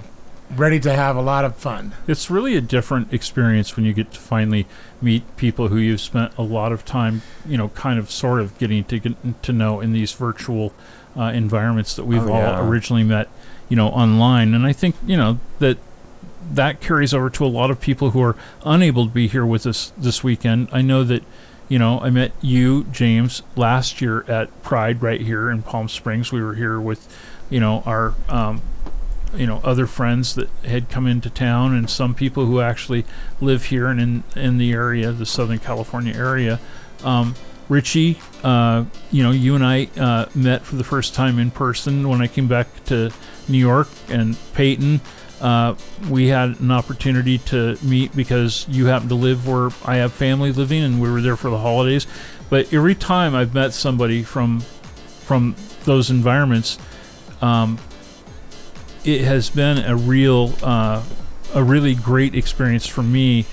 ready 0.55 0.79
to 0.79 0.93
have 0.93 1.15
a 1.15 1.21
lot 1.21 1.45
of 1.45 1.55
fun. 1.55 1.93
It's 2.07 2.29
really 2.29 2.55
a 2.55 2.61
different 2.61 3.11
experience 3.11 3.75
when 3.75 3.85
you 3.85 3.93
get 3.93 4.11
to 4.13 4.19
finally 4.19 4.67
meet 5.01 5.23
people 5.35 5.67
who 5.69 5.77
you've 5.77 6.01
spent 6.01 6.31
a 6.37 6.43
lot 6.43 6.71
of 6.71 6.85
time, 6.85 7.23
you 7.45 7.57
know, 7.57 7.69
kind 7.69 7.97
of 7.97 8.09
sort 8.11 8.39
of 8.39 8.57
getting 8.59 8.83
to 8.85 8.99
get 8.99 9.43
to 9.43 9.51
know 9.51 9.79
in 9.79 9.91
these 9.91 10.11
virtual 10.13 10.73
uh, 11.17 11.23
environments 11.33 11.95
that 11.95 12.05
we've 12.05 12.21
Oh, 12.23 12.33
all 12.33 12.41
yeah. 12.41 12.67
originally 12.67 13.03
met, 13.03 13.29
you 13.67 13.75
know, 13.75 13.87
online. 13.87 14.53
And 14.53 14.65
I 14.65 14.73
think, 14.73 14.95
you 15.05 15.17
know, 15.17 15.39
that 15.57 15.77
that 16.51 16.81
carries 16.81 17.13
over 17.13 17.29
to 17.29 17.45
a 17.45 17.47
lot 17.47 17.69
of 17.69 17.79
people 17.79 18.11
who 18.11 18.21
are 18.21 18.35
unable 18.65 19.05
to 19.05 19.11
be 19.11 19.27
here 19.27 19.45
with 19.45 19.67
us 19.67 19.91
this 19.97 20.23
weekend. 20.23 20.67
I 20.71 20.81
know 20.81 21.03
that, 21.03 21.21
you 21.69 21.79
know, 21.79 21.99
I 22.01 22.09
met 22.09 22.31
you, 22.41 22.83
James, 22.85 23.43
last 23.55 24.01
year 24.01 24.23
at 24.27 24.63
Pride 24.63 25.01
right 25.01 25.21
here 25.21 25.49
in 25.49 25.61
Palm 25.61 25.87
Springs. 25.87 26.31
We 26.31 26.41
were 26.41 26.55
here 26.55 26.81
with, 26.81 27.07
you 27.49 27.59
know, 27.59 27.83
our 27.85 28.15
um, 28.27 28.61
you 29.35 29.45
know 29.45 29.61
other 29.63 29.85
friends 29.85 30.35
that 30.35 30.49
had 30.65 30.89
come 30.89 31.05
into 31.05 31.29
town 31.29 31.75
and 31.75 31.89
some 31.89 32.15
people 32.15 32.45
who 32.45 32.61
actually 32.61 33.05
live 33.39 33.65
here 33.65 33.87
and 33.87 34.01
in 34.01 34.23
in 34.35 34.57
the 34.57 34.71
area 34.71 35.11
the 35.11 35.25
southern 35.25 35.59
california 35.59 36.13
area 36.15 36.59
um, 37.03 37.35
richie 37.67 38.19
uh, 38.43 38.83
you 39.11 39.21
know 39.21 39.31
you 39.31 39.53
and 39.55 39.63
i 39.63 39.87
uh, 39.97 40.25
met 40.33 40.63
for 40.63 40.75
the 40.77 40.83
first 40.83 41.13
time 41.13 41.37
in 41.37 41.51
person 41.51 42.09
when 42.09 42.21
i 42.21 42.27
came 42.27 42.47
back 42.47 42.83
to 42.85 43.11
new 43.47 43.59
york 43.59 43.87
and 44.07 44.35
peyton 44.53 44.99
uh, 45.41 45.75
we 46.09 46.27
had 46.27 46.59
an 46.59 46.71
opportunity 46.71 47.37
to 47.37 47.77
meet 47.81 48.15
because 48.15 48.67
you 48.67 48.87
happen 48.87 49.07
to 49.09 49.15
live 49.15 49.47
where 49.47 49.69
i 49.85 49.97
have 49.97 50.11
family 50.11 50.51
living 50.51 50.83
and 50.83 51.01
we 51.01 51.09
were 51.09 51.21
there 51.21 51.35
for 51.35 51.49
the 51.49 51.57
holidays. 51.57 52.05
But 52.49 52.73
every 52.73 52.95
time 52.95 53.35
i've 53.35 53.53
met 53.53 53.73
somebody 53.73 54.23
from 54.23 54.61
from 55.21 55.55
those 55.83 56.09
environments 56.09 56.77
um, 57.41 57.79
it 59.05 59.21
has 59.21 59.49
been 59.49 59.77
a 59.77 59.95
real 59.95 60.53
uh, 60.61 61.03
a 61.53 61.63
really 61.63 61.95
great 61.95 62.35
experience 62.35 62.85
for 62.85 63.01
me 63.03 63.45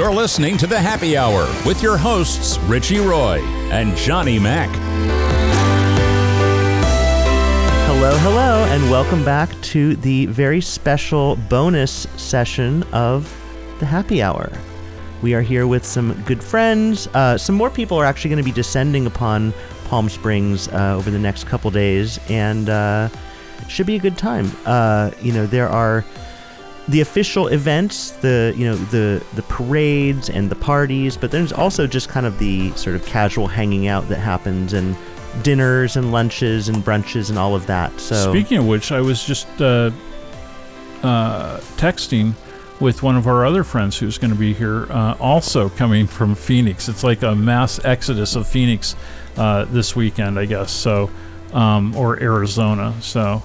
You're 0.00 0.14
listening 0.14 0.56
to 0.56 0.66
the 0.66 0.78
Happy 0.78 1.14
Hour 1.14 1.42
with 1.66 1.82
your 1.82 1.98
hosts, 1.98 2.56
Richie 2.60 3.00
Roy 3.00 3.40
and 3.70 3.94
Johnny 3.98 4.38
Mac. 4.38 4.70
Hello, 7.86 8.16
hello, 8.16 8.64
and 8.70 8.90
welcome 8.90 9.22
back 9.26 9.50
to 9.60 9.96
the 9.96 10.24
very 10.24 10.62
special 10.62 11.36
bonus 11.50 12.06
session 12.16 12.82
of 12.94 13.30
the 13.78 13.84
Happy 13.84 14.22
Hour. 14.22 14.50
We 15.20 15.34
are 15.34 15.42
here 15.42 15.66
with 15.66 15.84
some 15.84 16.14
good 16.22 16.42
friends. 16.42 17.06
Uh, 17.08 17.36
some 17.36 17.54
more 17.54 17.68
people 17.68 17.98
are 17.98 18.06
actually 18.06 18.30
going 18.30 18.42
to 18.42 18.50
be 18.50 18.54
descending 18.54 19.04
upon 19.04 19.52
Palm 19.84 20.08
Springs 20.08 20.66
uh, 20.68 20.94
over 20.96 21.10
the 21.10 21.18
next 21.18 21.44
couple 21.44 21.70
days, 21.70 22.18
and 22.30 22.70
uh, 22.70 23.10
should 23.68 23.84
be 23.84 23.96
a 23.96 24.00
good 24.00 24.16
time. 24.16 24.50
Uh, 24.64 25.10
you 25.20 25.34
know, 25.34 25.44
there 25.44 25.68
are 25.68 26.06
the 26.90 27.00
official 27.00 27.48
events, 27.48 28.10
the 28.12 28.52
you 28.56 28.66
know 28.66 28.76
the 28.76 29.24
the 29.34 29.42
parades 29.42 30.28
and 30.28 30.50
the 30.50 30.56
parties, 30.56 31.16
but 31.16 31.30
there's 31.30 31.52
also 31.52 31.86
just 31.86 32.08
kind 32.08 32.26
of 32.26 32.38
the 32.38 32.72
sort 32.72 32.96
of 32.96 33.04
casual 33.06 33.46
hanging 33.46 33.86
out 33.86 34.08
that 34.08 34.18
happens 34.18 34.72
and 34.72 34.96
dinners 35.42 35.96
and 35.96 36.10
lunches 36.12 36.68
and 36.68 36.78
brunches 36.78 37.30
and 37.30 37.38
all 37.38 37.54
of 37.54 37.66
that. 37.66 37.98
So 38.00 38.30
Speaking 38.30 38.58
of 38.58 38.66
which, 38.66 38.92
I 38.92 39.00
was 39.00 39.24
just 39.24 39.46
uh, 39.60 39.90
uh, 41.02 41.60
texting 41.76 42.34
with 42.80 43.02
one 43.02 43.16
of 43.16 43.26
our 43.26 43.44
other 43.44 43.62
friends 43.62 43.98
who's 43.98 44.18
going 44.18 44.32
to 44.32 44.38
be 44.38 44.54
here, 44.54 44.90
uh, 44.90 45.14
also 45.20 45.68
coming 45.68 46.06
from 46.06 46.34
Phoenix. 46.34 46.88
It's 46.88 47.04
like 47.04 47.22
a 47.22 47.34
mass 47.34 47.82
exodus 47.84 48.36
of 48.36 48.48
Phoenix 48.48 48.96
uh, 49.36 49.66
this 49.66 49.94
weekend, 49.94 50.38
I 50.38 50.46
guess. 50.46 50.72
So, 50.72 51.10
um, 51.52 51.94
or 51.94 52.20
Arizona. 52.20 52.94
So, 53.00 53.42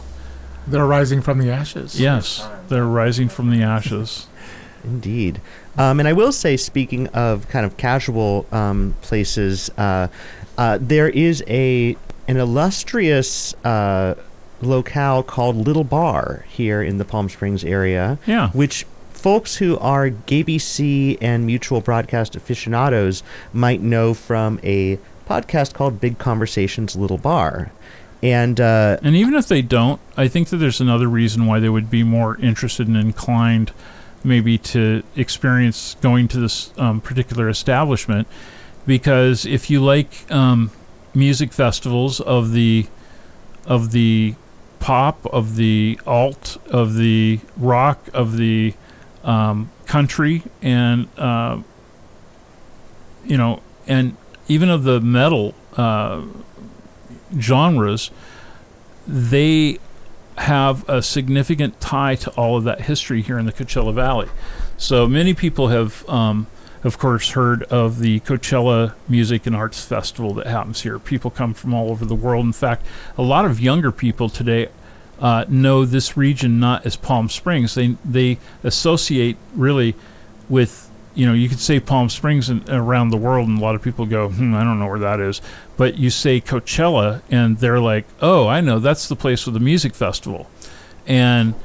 They're 0.67 0.85
rising 0.85 1.21
from 1.21 1.39
the 1.39 1.51
ashes. 1.51 1.99
yes, 1.99 2.47
they're 2.69 2.85
rising 2.85 3.29
from 3.29 3.49
the 3.51 3.61
ashes. 3.61 4.27
Indeed. 4.83 5.41
Um, 5.77 5.99
and 5.99 6.07
I 6.07 6.13
will 6.13 6.31
say, 6.31 6.57
speaking 6.57 7.07
of 7.07 7.47
kind 7.49 7.65
of 7.65 7.75
casual 7.77 8.45
um, 8.51 8.95
places, 9.01 9.69
uh, 9.77 10.07
uh, 10.57 10.77
there 10.79 11.09
is 11.09 11.43
a 11.47 11.97
an 12.27 12.37
illustrious 12.37 13.53
uh, 13.63 14.15
locale 14.61 15.21
called 15.23 15.55
Little 15.55 15.83
Bar 15.83 16.45
here 16.49 16.81
in 16.81 16.97
the 16.97 17.05
Palm 17.05 17.29
Springs 17.29 17.63
area. 17.63 18.17
Yeah. 18.25 18.49
Which 18.49 18.85
folks 19.11 19.55
who 19.57 19.77
are 19.79 20.09
GAYBC 20.09 21.17
and 21.21 21.45
mutual 21.45 21.81
broadcast 21.81 22.35
aficionados 22.35 23.23
might 23.53 23.81
know 23.81 24.13
from 24.13 24.59
a 24.63 24.99
podcast 25.27 25.73
called 25.73 25.99
Big 25.99 26.17
Conversations 26.19 26.95
Little 26.95 27.17
Bar. 27.17 27.71
And 28.25 28.59
uh, 28.59 28.97
And 29.03 29.15
even 29.15 29.35
if 29.35 29.47
they 29.47 29.61
don't, 29.61 30.01
I 30.17 30.27
think 30.27 30.49
that 30.49 30.57
there's 30.57 30.81
another 30.81 31.07
reason 31.07 31.45
why 31.45 31.59
they 31.59 31.69
would 31.69 31.91
be 31.91 32.01
more 32.01 32.37
interested 32.37 32.87
and 32.87 32.97
inclined, 32.97 33.71
maybe 34.23 34.57
to 34.57 35.03
experience 35.15 35.95
going 36.01 36.27
to 36.29 36.39
this 36.39 36.73
um, 36.79 37.01
particular 37.01 37.47
establishment, 37.49 38.27
because 38.87 39.45
if 39.45 39.69
you 39.69 39.79
like 39.79 40.25
um, 40.31 40.71
music 41.13 41.53
festivals 41.53 42.19
of 42.19 42.51
the 42.51 42.87
of 43.67 43.91
the 43.91 44.33
pop, 44.79 45.23
of 45.27 45.55
the 45.55 45.99
alt, 46.07 46.57
of 46.71 46.95
the 46.95 47.39
rock, 47.57 48.09
of 48.11 48.37
the 48.37 48.73
um, 49.23 49.69
country, 49.85 50.41
and 50.63 51.07
uh, 51.19 51.59
you 53.23 53.37
know, 53.37 53.61
and 53.85 54.17
even 54.47 54.69
of 54.69 54.83
the 54.83 54.99
metal 54.99 55.53
uh, 55.77 56.23
genres, 57.39 58.11
they 59.07 59.79
have 60.37 60.87
a 60.89 61.01
significant 61.01 61.79
tie 61.79 62.15
to 62.15 62.29
all 62.31 62.57
of 62.57 62.63
that 62.65 62.81
history 62.81 63.21
here 63.21 63.37
in 63.37 63.45
the 63.45 63.53
Coachella 63.53 63.93
Valley. 63.93 64.27
So 64.77 65.07
many 65.07 65.33
people 65.33 65.69
have, 65.69 66.07
um, 66.09 66.47
of 66.83 66.97
course, 66.97 67.31
heard 67.31 67.63
of 67.63 67.99
the 67.99 68.19
Coachella 68.21 68.93
Music 69.07 69.45
and 69.45 69.55
Arts 69.55 69.83
Festival 69.83 70.33
that 70.33 70.47
happens 70.47 70.81
here. 70.81 70.99
People 70.99 71.31
come 71.31 71.53
from 71.53 71.73
all 71.73 71.89
over 71.89 72.03
the 72.03 72.15
world. 72.15 72.45
In 72.45 72.53
fact, 72.53 72.85
a 73.17 73.21
lot 73.21 73.45
of 73.45 73.59
younger 73.59 73.91
people 73.91 74.27
today 74.27 74.69
uh, 75.19 75.45
know 75.47 75.85
this 75.85 76.17
region 76.17 76.59
not 76.59 76.85
as 76.85 76.97
Palm 76.97 77.29
Springs. 77.29 77.75
They 77.75 77.95
they 78.03 78.37
associate 78.63 79.37
really 79.55 79.95
with 80.49 80.84
you 81.15 81.25
know 81.25 81.33
you 81.33 81.49
could 81.49 81.59
say 81.59 81.79
Palm 81.79 82.09
Springs 82.09 82.49
and 82.49 82.67
around 82.69 83.09
the 83.09 83.17
world, 83.17 83.47
and 83.47 83.57
a 83.57 83.61
lot 83.61 83.75
of 83.75 83.81
people 83.81 84.05
go, 84.05 84.29
hmm, 84.29 84.53
I 84.53 84.63
don't 84.63 84.79
know 84.79 84.87
where 84.87 84.99
that 84.99 85.19
is. 85.19 85.41
But 85.77 85.97
you 85.97 86.09
say 86.09 86.39
Coachella, 86.39 87.21
and 87.29 87.57
they're 87.57 87.79
like, 87.79 88.05
Oh, 88.21 88.47
I 88.47 88.61
know 88.61 88.79
that's 88.79 89.07
the 89.07 89.15
place 89.15 89.45
with 89.45 89.53
the 89.53 89.59
music 89.59 89.95
festival, 89.95 90.49
and 91.07 91.55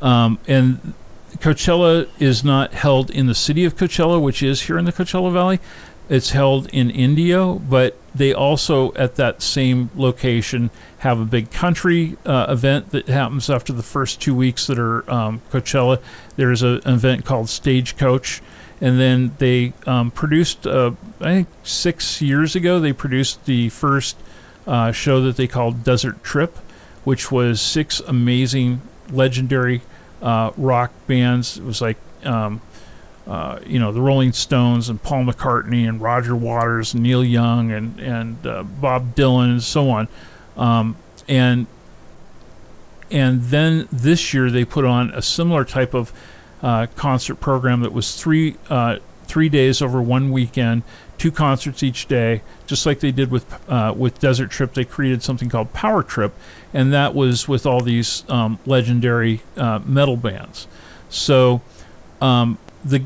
um, 0.00 0.38
and 0.46 0.94
Coachella 1.38 2.08
is 2.18 2.44
not 2.44 2.74
held 2.74 3.10
in 3.10 3.26
the 3.26 3.34
city 3.34 3.64
of 3.64 3.76
Coachella, 3.76 4.20
which 4.20 4.42
is 4.42 4.62
here 4.62 4.78
in 4.78 4.84
the 4.84 4.92
Coachella 4.92 5.32
Valley. 5.32 5.60
It's 6.08 6.30
held 6.30 6.68
in 6.70 6.90
Indio, 6.90 7.56
but 7.56 7.96
they 8.14 8.32
also 8.32 8.94
at 8.94 9.16
that 9.16 9.42
same 9.42 9.90
location 9.94 10.70
have 10.98 11.20
a 11.20 11.24
big 11.24 11.50
country 11.50 12.16
uh, 12.24 12.46
event 12.48 12.90
that 12.90 13.08
happens 13.08 13.50
after 13.50 13.72
the 13.72 13.82
first 13.82 14.20
two 14.20 14.34
weeks 14.34 14.66
that 14.66 14.78
are 14.78 15.08
um, 15.10 15.42
Coachella. 15.50 16.00
There's 16.36 16.62
a, 16.62 16.80
an 16.84 16.94
event 16.94 17.24
called 17.26 17.50
Stagecoach, 17.50 18.40
and 18.80 19.00
then 19.00 19.32
they 19.38 19.72
um, 19.86 20.10
produced, 20.10 20.66
uh, 20.66 20.92
I 21.20 21.24
think 21.24 21.48
six 21.64 22.22
years 22.22 22.54
ago, 22.54 22.78
they 22.78 22.92
produced 22.92 23.44
the 23.44 23.68
first 23.70 24.16
uh, 24.66 24.92
show 24.92 25.20
that 25.22 25.36
they 25.36 25.48
called 25.48 25.82
Desert 25.82 26.22
Trip, 26.22 26.56
which 27.04 27.32
was 27.32 27.60
six 27.60 28.00
amazing, 28.00 28.80
legendary 29.10 29.82
uh, 30.22 30.52
rock 30.56 30.92
bands. 31.06 31.56
It 31.56 31.64
was 31.64 31.80
like 31.80 31.96
um, 32.24 32.60
uh, 33.26 33.58
you 33.66 33.78
know 33.78 33.92
the 33.92 34.00
Rolling 34.00 34.32
Stones 34.32 34.88
and 34.88 35.02
Paul 35.02 35.24
McCartney 35.24 35.88
and 35.88 36.00
Roger 36.00 36.36
Waters 36.36 36.94
and 36.94 37.02
Neil 37.02 37.24
Young 37.24 37.72
and 37.72 37.98
and 37.98 38.46
uh, 38.46 38.62
Bob 38.62 39.14
Dylan 39.14 39.50
and 39.50 39.62
so 39.62 39.90
on, 39.90 40.08
um, 40.56 40.96
and 41.28 41.66
and 43.10 43.42
then 43.44 43.88
this 43.90 44.32
year 44.34 44.50
they 44.50 44.64
put 44.64 44.84
on 44.84 45.10
a 45.10 45.22
similar 45.22 45.64
type 45.64 45.94
of 45.94 46.12
concert 46.60 47.36
program 47.36 47.80
that 47.82 47.92
was 47.92 48.20
three 48.20 48.56
uh, 48.68 48.98
three 49.28 49.48
days 49.48 49.80
over 49.82 50.00
one 50.00 50.32
weekend, 50.32 50.82
two 51.18 51.30
concerts 51.30 51.82
each 51.82 52.08
day, 52.08 52.42
just 52.66 52.86
like 52.86 53.00
they 53.00 53.12
did 53.12 53.30
with 53.30 53.46
uh, 53.70 53.94
with 53.96 54.18
Desert 54.18 54.50
Trip. 54.50 54.74
They 54.74 54.84
created 54.84 55.22
something 55.22 55.48
called 55.48 55.72
Power 55.72 56.02
Trip, 56.02 56.34
and 56.72 56.92
that 56.92 57.14
was 57.14 57.46
with 57.46 57.66
all 57.66 57.80
these 57.80 58.24
um, 58.28 58.58
legendary 58.66 59.42
uh, 59.56 59.80
metal 59.84 60.16
bands. 60.16 60.66
So 61.08 61.62
um, 62.20 62.58
the 62.84 63.04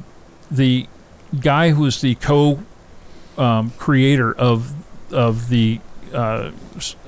the 0.50 0.86
guy 1.40 1.70
who 1.70 1.82
was 1.82 2.00
the 2.00 2.14
co 2.14 2.62
um, 3.36 3.70
creator 3.78 4.32
of 4.32 4.74
of 5.12 5.48
the 5.48 5.80
uh, 6.14 6.52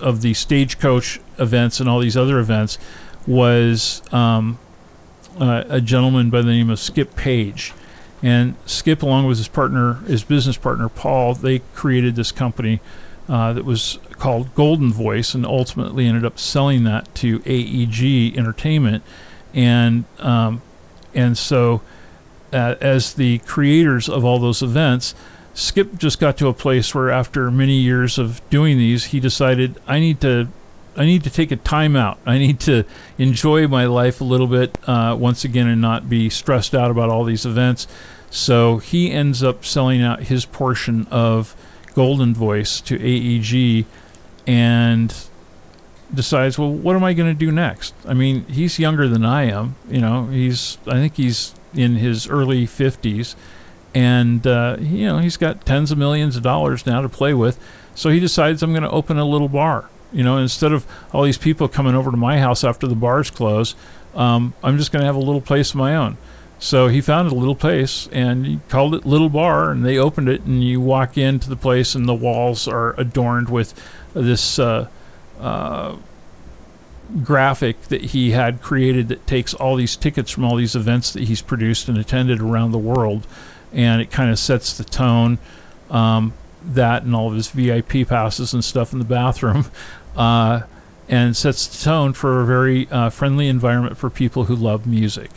of 0.00 0.22
the 0.22 0.34
stagecoach 0.34 1.20
events 1.38 1.80
and 1.80 1.88
all 1.88 2.00
these 2.00 2.16
other 2.16 2.38
events 2.38 2.78
was 3.26 4.02
um, 4.12 4.58
uh, 5.38 5.64
a 5.68 5.80
gentleman 5.80 6.30
by 6.30 6.42
the 6.42 6.50
name 6.50 6.70
of 6.70 6.78
Skip 6.78 7.16
Paige. 7.16 7.72
And 8.22 8.54
Skip, 8.64 9.02
along 9.02 9.26
with 9.26 9.38
his 9.38 9.48
partner, 9.48 9.94
his 10.06 10.24
business 10.24 10.56
partner 10.56 10.88
Paul, 10.88 11.34
they 11.34 11.60
created 11.74 12.16
this 12.16 12.32
company 12.32 12.80
uh, 13.28 13.52
that 13.52 13.64
was 13.64 13.98
called 14.12 14.54
Goldenvoice, 14.54 15.34
and 15.34 15.44
ultimately 15.44 16.06
ended 16.06 16.24
up 16.24 16.38
selling 16.38 16.84
that 16.84 17.14
to 17.16 17.42
AEG 17.46 18.36
Entertainment. 18.36 19.02
And 19.52 20.04
um, 20.18 20.62
and 21.14 21.38
so, 21.38 21.82
uh, 22.52 22.76
as 22.80 23.14
the 23.14 23.38
creators 23.40 24.08
of 24.08 24.24
all 24.24 24.38
those 24.38 24.62
events, 24.62 25.14
Skip 25.54 25.96
just 25.96 26.18
got 26.18 26.36
to 26.38 26.48
a 26.48 26.54
place 26.54 26.94
where, 26.94 27.10
after 27.10 27.50
many 27.50 27.76
years 27.76 28.18
of 28.18 28.42
doing 28.50 28.76
these, 28.76 29.06
he 29.06 29.20
decided 29.20 29.80
I 29.86 30.00
need 30.00 30.20
to 30.22 30.48
I 30.96 31.04
need 31.04 31.24
to 31.24 31.30
take 31.30 31.50
a 31.50 31.56
time 31.56 31.96
out. 31.96 32.18
I 32.24 32.38
need 32.38 32.60
to 32.60 32.84
enjoy 33.18 33.66
my 33.68 33.86
life 33.86 34.20
a 34.20 34.24
little 34.24 34.46
bit 34.46 34.76
uh, 34.86 35.16
once 35.18 35.44
again 35.44 35.66
and 35.66 35.80
not 35.80 36.08
be 36.08 36.30
stressed 36.30 36.74
out 36.74 36.90
about 36.90 37.10
all 37.10 37.24
these 37.24 37.44
events. 37.44 37.86
So 38.30 38.78
he 38.78 39.10
ends 39.10 39.42
up 39.42 39.64
selling 39.64 40.02
out 40.02 40.24
his 40.24 40.44
portion 40.44 41.06
of 41.10 41.54
Goldenvoice 41.94 42.84
to 42.86 42.96
AEG 43.00 43.86
and 44.46 45.14
decides, 46.12 46.58
well, 46.58 46.72
what 46.72 46.96
am 46.96 47.04
I 47.04 47.12
going 47.12 47.32
to 47.32 47.38
do 47.38 47.50
next? 47.50 47.94
I 48.06 48.14
mean, 48.14 48.44
he's 48.46 48.78
younger 48.78 49.08
than 49.08 49.24
I 49.24 49.44
am. 49.44 49.76
You 49.88 50.00
know, 50.00 50.26
he's, 50.26 50.78
I 50.86 50.94
think 50.94 51.16
he's 51.16 51.54
in 51.74 51.96
his 51.96 52.28
early 52.28 52.66
50s. 52.66 53.34
And, 53.94 54.46
uh, 54.46 54.76
you 54.80 55.06
know, 55.06 55.18
he's 55.18 55.36
got 55.36 55.64
tens 55.64 55.92
of 55.92 55.98
millions 55.98 56.36
of 56.36 56.42
dollars 56.42 56.84
now 56.86 57.00
to 57.00 57.08
play 57.08 57.32
with. 57.34 57.58
So 57.94 58.10
he 58.10 58.18
decides, 58.18 58.62
I'm 58.62 58.72
going 58.72 58.82
to 58.82 58.90
open 58.90 59.18
a 59.18 59.24
little 59.24 59.48
bar. 59.48 59.88
You 60.14 60.22
know, 60.22 60.38
instead 60.38 60.72
of 60.72 60.86
all 61.12 61.24
these 61.24 61.38
people 61.38 61.68
coming 61.68 61.94
over 61.94 62.10
to 62.10 62.16
my 62.16 62.38
house 62.38 62.64
after 62.64 62.86
the 62.86 62.94
bars 62.94 63.30
close, 63.30 63.74
um, 64.14 64.54
I'm 64.62 64.78
just 64.78 64.92
going 64.92 65.00
to 65.00 65.06
have 65.06 65.16
a 65.16 65.20
little 65.20 65.40
place 65.40 65.70
of 65.70 65.76
my 65.76 65.94
own. 65.94 66.16
So 66.60 66.88
he 66.88 67.00
found 67.00 67.30
a 67.30 67.34
little 67.34 67.56
place 67.56 68.08
and 68.12 68.46
he 68.46 68.60
called 68.68 68.94
it 68.94 69.04
Little 69.04 69.28
Bar, 69.28 69.70
and 69.70 69.84
they 69.84 69.98
opened 69.98 70.28
it. 70.28 70.42
And 70.42 70.62
you 70.64 70.80
walk 70.80 71.18
into 71.18 71.48
the 71.48 71.56
place, 71.56 71.94
and 71.94 72.08
the 72.08 72.14
walls 72.14 72.68
are 72.68 72.98
adorned 72.98 73.50
with 73.50 73.74
this 74.14 74.58
uh, 74.58 74.88
uh, 75.40 75.96
graphic 77.22 77.82
that 77.88 78.00
he 78.02 78.30
had 78.30 78.62
created 78.62 79.08
that 79.08 79.26
takes 79.26 79.52
all 79.52 79.76
these 79.76 79.96
tickets 79.96 80.30
from 80.30 80.44
all 80.44 80.56
these 80.56 80.76
events 80.76 81.12
that 81.12 81.24
he's 81.24 81.42
produced 81.42 81.88
and 81.88 81.98
attended 81.98 82.40
around 82.40 82.70
the 82.70 82.78
world, 82.78 83.26
and 83.72 84.00
it 84.00 84.10
kind 84.10 84.30
of 84.30 84.38
sets 84.38 84.76
the 84.76 84.84
tone. 84.84 85.38
Um, 85.90 86.32
that 86.66 87.02
and 87.02 87.14
all 87.14 87.28
of 87.28 87.34
his 87.34 87.48
VIP 87.48 88.08
passes 88.08 88.54
and 88.54 88.64
stuff 88.64 88.92
in 88.92 88.98
the 88.98 89.04
bathroom, 89.04 89.66
uh, 90.16 90.62
and 91.08 91.36
sets 91.36 91.66
the 91.66 91.84
tone 91.84 92.12
for 92.12 92.40
a 92.40 92.46
very 92.46 92.88
uh, 92.90 93.10
friendly 93.10 93.48
environment 93.48 93.96
for 93.96 94.10
people 94.10 94.44
who 94.44 94.56
love 94.56 94.86
music. 94.86 95.30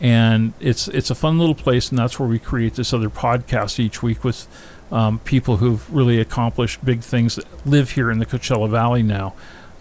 And 0.00 0.52
it's 0.58 0.88
it's 0.88 1.10
a 1.10 1.14
fun 1.14 1.38
little 1.38 1.54
place, 1.54 1.90
and 1.90 1.98
that's 1.98 2.18
where 2.18 2.28
we 2.28 2.38
create 2.38 2.74
this 2.74 2.92
other 2.92 3.08
podcast 3.08 3.78
each 3.78 4.02
week 4.02 4.24
with 4.24 4.48
um, 4.90 5.20
people 5.20 5.58
who've 5.58 5.92
really 5.94 6.20
accomplished 6.20 6.84
big 6.84 7.02
things 7.02 7.36
that 7.36 7.66
live 7.66 7.90
here 7.90 8.10
in 8.10 8.18
the 8.18 8.26
Coachella 8.26 8.68
Valley 8.68 9.02
now. 9.02 9.34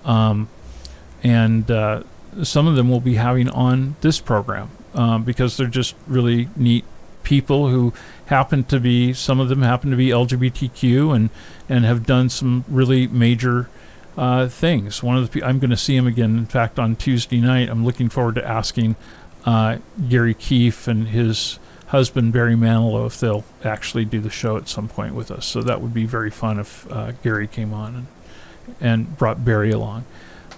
Um, 0.06 0.48
and 1.24 1.70
uh, 1.70 2.04
some 2.44 2.68
of 2.68 2.76
them 2.76 2.90
will 2.90 3.02
be 3.02 3.16
having 3.16 3.50
on 3.50 3.96
this 4.02 4.20
program 4.20 4.70
um, 4.94 5.24
because 5.24 5.58
they're 5.58 5.68
just 5.68 5.96
really 6.08 6.50
neat 6.56 6.86
people 7.24 7.70
who 7.70 7.94
happen 8.28 8.64
to 8.64 8.80
be 8.80 9.14
some 9.14 9.40
of 9.40 9.50
them 9.50 9.62
happen 9.62 9.92
to 9.92 9.98
be 9.98 10.08
LGBTQ 10.08 11.16
and 11.16 11.30
and 11.70 11.86
have 11.86 12.06
done 12.06 12.30
some 12.30 12.66
really 12.68 13.06
major 13.08 13.70
uh, 14.18 14.48
things. 14.48 15.02
One 15.02 15.18
of 15.18 15.32
the 15.32 15.40
pe- 15.40 15.46
I'm 15.46 15.60
going 15.60 15.70
to 15.72 15.78
see 15.78 15.96
him 15.96 16.08
again. 16.08 16.38
In 16.38 16.46
fact, 16.46 16.80
on 16.80 16.96
Tuesday 16.96 17.40
night, 17.40 17.70
I'm 17.70 17.86
looking 17.86 18.10
forward 18.10 18.36
to 18.36 18.48
asking 18.48 18.96
uh, 19.46 19.78
Garry 20.10 20.34
Kief 20.34 20.88
and 20.88 21.10
his 21.10 21.60
husband 21.88 22.32
Barry 22.32 22.56
Manilow 22.56 23.06
if 23.06 23.20
they'll 23.20 23.44
actually 23.64 24.06
do 24.06 24.20
the 24.22 24.30
show 24.30 24.56
at 24.56 24.70
some 24.70 24.88
point 24.88 25.14
with 25.14 25.30
us. 25.30 25.46
So 25.46 25.62
that 25.62 25.82
would 25.82 25.94
be 25.94 26.06
very 26.06 26.32
fun 26.32 26.60
if 26.60 26.90
uh, 26.92 27.12
Gary 27.24 27.48
came 27.48 27.74
on 27.74 27.96
and 27.96 28.08
and 28.80 29.18
brought 29.18 29.44
Barry 29.44 29.72
along. 29.72 30.06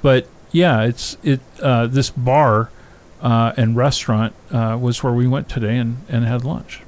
But 0.01 0.27
yeah, 0.51 0.83
it's 0.83 1.17
it 1.23 1.39
uh, 1.61 1.87
this 1.87 2.09
bar 2.11 2.69
uh, 3.21 3.53
and 3.57 3.75
restaurant 3.75 4.33
uh, 4.51 4.77
was 4.79 5.01
where 5.01 5.13
we 5.13 5.27
went 5.27 5.49
today 5.49 5.77
and, 5.77 6.03
and 6.09 6.25
had 6.25 6.43
lunch. 6.45 6.81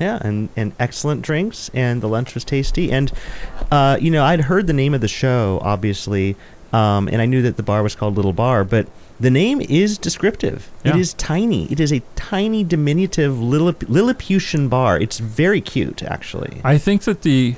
Yeah, 0.00 0.18
and, 0.22 0.48
and 0.56 0.72
excellent 0.80 1.22
drinks, 1.22 1.70
and 1.74 2.00
the 2.02 2.08
lunch 2.08 2.34
was 2.34 2.44
tasty. 2.44 2.90
And, 2.90 3.12
uh, 3.70 3.98
you 4.00 4.10
know, 4.10 4.24
I'd 4.24 4.40
heard 4.42 4.66
the 4.66 4.72
name 4.72 4.94
of 4.94 5.00
the 5.02 5.08
show, 5.08 5.60
obviously, 5.62 6.36
um, 6.72 7.06
and 7.08 7.20
I 7.20 7.26
knew 7.26 7.42
that 7.42 7.56
the 7.56 7.62
bar 7.62 7.82
was 7.82 7.94
called 7.94 8.16
Little 8.16 8.32
Bar, 8.32 8.64
but 8.64 8.88
the 9.18 9.30
name 9.30 9.60
is 9.60 9.98
descriptive. 9.98 10.70
Yeah. 10.84 10.94
It 10.94 11.00
is 11.00 11.12
tiny. 11.14 11.70
It 11.70 11.78
is 11.80 11.92
a 11.92 12.00
tiny, 12.16 12.64
diminutive 12.64 13.34
Lillip- 13.34 13.88
Lilliputian 13.88 14.68
bar. 14.70 14.98
It's 14.98 15.18
very 15.18 15.60
cute, 15.60 16.02
actually. 16.02 16.60
I 16.64 16.78
think 16.78 17.02
that 17.02 17.20
the 17.22 17.56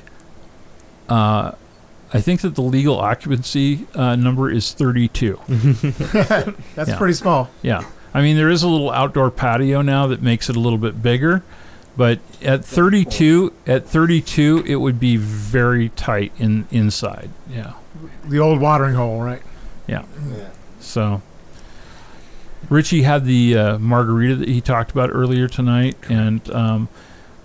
uh, 1.09 1.51
I 2.13 2.21
think 2.21 2.41
that 2.41 2.55
the 2.55 2.61
legal 2.61 2.99
occupancy 2.99 3.87
uh, 3.95 4.15
number 4.15 4.49
is 4.51 4.71
32. 4.73 5.39
That's 5.47 6.53
Yeah. 6.89 6.97
pretty 6.97 7.13
small. 7.13 7.49
Yeah. 7.61 7.83
I 8.13 8.21
mean, 8.21 8.35
there 8.35 8.49
is 8.49 8.61
a 8.61 8.67
little 8.67 8.91
outdoor 8.91 9.31
patio 9.31 9.81
now 9.81 10.05
that 10.07 10.21
makes 10.21 10.49
it 10.49 10.55
a 10.55 10.59
little 10.59 10.77
bit 10.77 11.01
bigger, 11.01 11.43
but 11.95 12.19
at 12.41 12.65
32, 12.65 13.53
at 13.67 13.85
32, 13.87 14.63
it 14.65 14.77
would 14.77 14.99
be 14.99 15.17
very 15.17 15.89
tight 15.89 16.31
in 16.37 16.67
inside. 16.71 17.29
Yeah. 17.49 17.73
The 18.27 18.39
old 18.39 18.59
watering 18.59 18.95
hole, 18.95 19.21
right? 19.21 19.41
Yeah. 19.87 20.05
yeah. 20.35 20.49
So 20.79 21.21
Richie 22.69 23.03
had 23.03 23.25
the 23.25 23.57
uh, 23.57 23.77
margarita 23.79 24.35
that 24.37 24.47
he 24.47 24.61
talked 24.61 24.91
about 24.91 25.09
earlier 25.11 25.47
tonight, 25.47 25.95
and 26.09 26.49
um, 26.51 26.89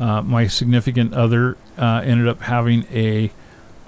uh, 0.01 0.23
my 0.23 0.47
significant 0.47 1.13
other 1.15 1.57
uh, 1.77 2.03
ended 2.05 2.29
up 2.29 2.41
having 2.41 2.87
a 2.93 3.31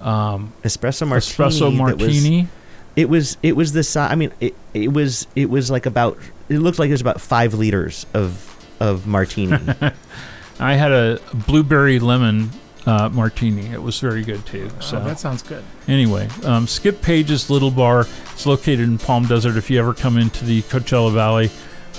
um, 0.01 0.53
Espresso 0.63 1.07
martini. 1.07 1.51
espresso 1.51 1.61
that 1.61 1.97
was- 1.99 2.07
martini. 2.09 2.49
it 2.97 3.09
was 3.09 3.37
it 3.43 3.55
was 3.57 3.73
the 3.73 3.83
size. 3.85 4.11
I 4.11 4.15
mean, 4.17 4.33
it, 4.41 4.55
it 4.75 4.93
was 4.93 5.27
it 5.35 5.49
was 5.49 5.71
like 5.71 5.87
about. 5.87 6.19
It 6.49 6.59
looked 6.59 6.79
like 6.81 6.89
it 6.89 6.93
was 6.93 7.01
about 7.01 7.21
five 7.21 7.55
liters 7.55 8.07
of 8.13 8.67
of 8.81 9.07
martini. 9.07 9.57
I 10.61 10.75
had 10.75 10.93
a 10.93 11.21
blueberry 11.47 11.99
lemon 11.99 12.51
uh, 12.87 13.09
martini. 13.11 13.67
It 13.67 13.83
was 13.83 13.99
very 14.01 14.23
good 14.23 14.45
too. 14.47 14.71
So 14.81 14.99
Oh, 14.99 15.05
that 15.05 15.19
sounds 15.19 15.43
good. 15.43 15.65
Anyway, 15.89 16.29
um, 16.45 16.67
Skip 16.67 17.03
Paige's 17.03 17.51
Little 17.51 17.71
Bar. 17.71 18.07
It's 18.33 18.47
located 18.47 18.81
in 18.81 18.99
Palm 18.99 19.27
Desert. 19.27 19.57
If 19.57 19.71
you 19.71 19.79
ever 19.79 19.95
come 19.95 20.17
into 20.19 20.45
the 20.45 20.63
Coachella 20.63 21.13
Valley, 21.13 21.51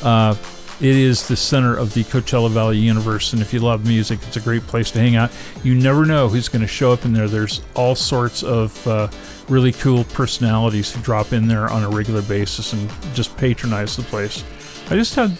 uh, 0.04 0.36
it 0.80 0.96
is 0.96 1.28
the 1.28 1.36
center 1.36 1.76
of 1.78 1.94
the 1.94 2.04
Coachella 2.04 2.50
Valley 2.50 2.78
universe. 2.78 3.34
And 3.34 3.42
if 3.42 3.54
you 3.54 3.60
love 3.60 3.86
music, 3.86 4.20
it's 4.24 4.38
a 4.38 4.42
great 4.42 4.64
place 4.64 4.90
to 4.92 5.00
hang 5.00 5.16
out. 5.16 5.32
You 5.64 5.76
never 5.76 6.06
know 6.06 6.28
who's 6.28 6.50
going 6.50 6.64
to 6.64 6.68
show 6.68 6.92
up 6.92 7.06
in 7.06 7.14
there. 7.14 7.28
There's 7.28 7.62
all 7.76 7.94
sorts 7.94 8.42
of 8.42 8.88
uh, 8.88 9.10
really 9.48 9.74
cool 9.74 10.04
personalities 10.06 10.92
who 10.92 11.02
drop 11.04 11.34
in 11.34 11.48
there 11.48 11.70
on 11.70 11.84
a 11.84 11.90
regular 11.90 12.24
basis 12.24 12.74
and 12.74 12.90
just 13.14 13.38
patronize 13.38 13.96
the 13.96 14.04
place. 14.04 14.44
I 14.90 14.96
just 14.96 15.14
had 15.14 15.38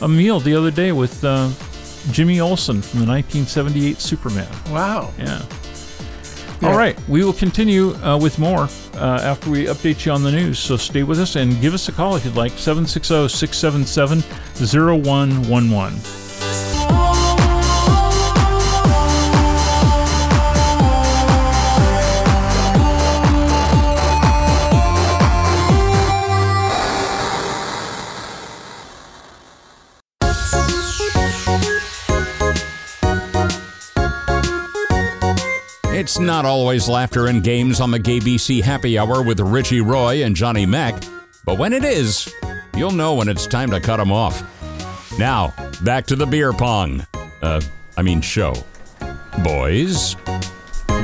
a 0.00 0.08
meal 0.08 0.38
the 0.38 0.54
other 0.54 0.70
day 0.70 0.92
with 0.92 1.24
uh, 1.24 1.50
Jimmy 2.10 2.40
Olsen 2.40 2.82
from 2.82 3.00
the 3.00 3.06
1978 3.06 4.00
Superman. 4.00 4.48
Wow. 4.70 5.12
Yeah. 5.18 5.42
Yeah. 6.60 6.70
All 6.70 6.78
right, 6.78 6.96
we 7.08 7.24
will 7.24 7.32
continue 7.32 7.92
uh, 8.04 8.16
with 8.16 8.38
more 8.38 8.68
uh, 8.94 9.20
after 9.22 9.50
we 9.50 9.66
update 9.66 10.06
you 10.06 10.12
on 10.12 10.22
the 10.22 10.30
news. 10.30 10.60
So 10.60 10.76
stay 10.76 11.02
with 11.02 11.18
us 11.18 11.34
and 11.34 11.60
give 11.60 11.74
us 11.74 11.88
a 11.88 11.92
call 11.92 12.14
if 12.14 12.24
you'd 12.24 12.36
like 12.36 12.52
760 12.52 13.28
677 13.28 14.22
0111. 14.64 16.71
It's 36.02 36.18
not 36.18 36.44
always 36.44 36.88
laughter 36.88 37.28
and 37.28 37.44
games 37.44 37.80
on 37.80 37.92
the 37.92 38.00
GAYBC 38.00 38.60
Happy 38.60 38.98
Hour 38.98 39.22
with 39.22 39.38
Richie 39.38 39.80
Roy 39.80 40.24
and 40.24 40.34
Johnny 40.34 40.66
Mac, 40.66 41.00
but 41.44 41.58
when 41.58 41.72
it 41.72 41.84
is, 41.84 42.28
you'll 42.76 42.90
know 42.90 43.14
when 43.14 43.28
it's 43.28 43.46
time 43.46 43.70
to 43.70 43.78
cut 43.78 43.98
them 43.98 44.10
off. 44.10 44.42
Now, 45.16 45.54
back 45.84 46.06
to 46.06 46.16
the 46.16 46.26
beer 46.26 46.52
pong. 46.52 47.06
Uh, 47.40 47.60
I 47.96 48.02
mean, 48.02 48.20
show. 48.20 48.52
Boys, 49.44 50.16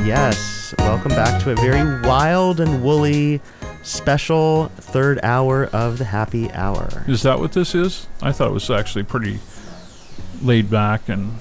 Yes, 0.05 0.75
welcome 0.79 1.13
back 1.13 1.41
to 1.45 1.53
a 1.53 1.55
very 1.55 2.01
wild 2.01 2.59
and 2.59 2.83
woolly 2.83 3.41
special 3.85 4.67
third 4.79 5.21
hour 5.23 5.67
of 5.67 5.99
the 5.99 6.05
happy 6.07 6.51
hour. 6.51 7.05
Is 7.07 7.23
that 7.23 7.39
what 7.39 7.53
this 7.53 7.73
is? 7.73 8.09
I 8.21 8.33
thought 8.33 8.49
it 8.49 8.55
was 8.55 8.69
actually 8.69 9.05
pretty 9.05 9.39
laid 10.43 10.69
back 10.69 11.09
and 11.09 11.39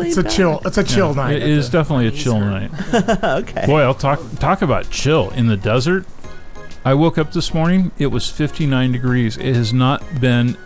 It's 0.00 0.16
a 0.16 0.22
chill. 0.22 0.60
It's 0.64 0.78
a 0.78 0.84
chill 0.84 1.14
night. 1.14 1.36
It 1.36 1.42
at 1.42 1.48
is 1.48 1.70
the- 1.70 1.78
definitely 1.78 2.06
a 2.06 2.10
chill 2.10 2.38
night. 2.40 2.70
okay. 3.24 3.66
Boy, 3.66 3.80
I'll 3.82 3.94
talk 3.94 4.20
talk 4.38 4.62
about 4.62 4.90
chill 4.90 5.30
in 5.30 5.46
the 5.46 5.56
desert. 5.56 6.06
I 6.84 6.94
woke 6.94 7.18
up 7.18 7.32
this 7.32 7.52
morning. 7.52 7.90
It 7.98 8.06
was 8.06 8.30
59 8.30 8.92
degrees. 8.92 9.36
It 9.36 9.54
has 9.54 9.72
not 9.72 10.02
been. 10.20 10.56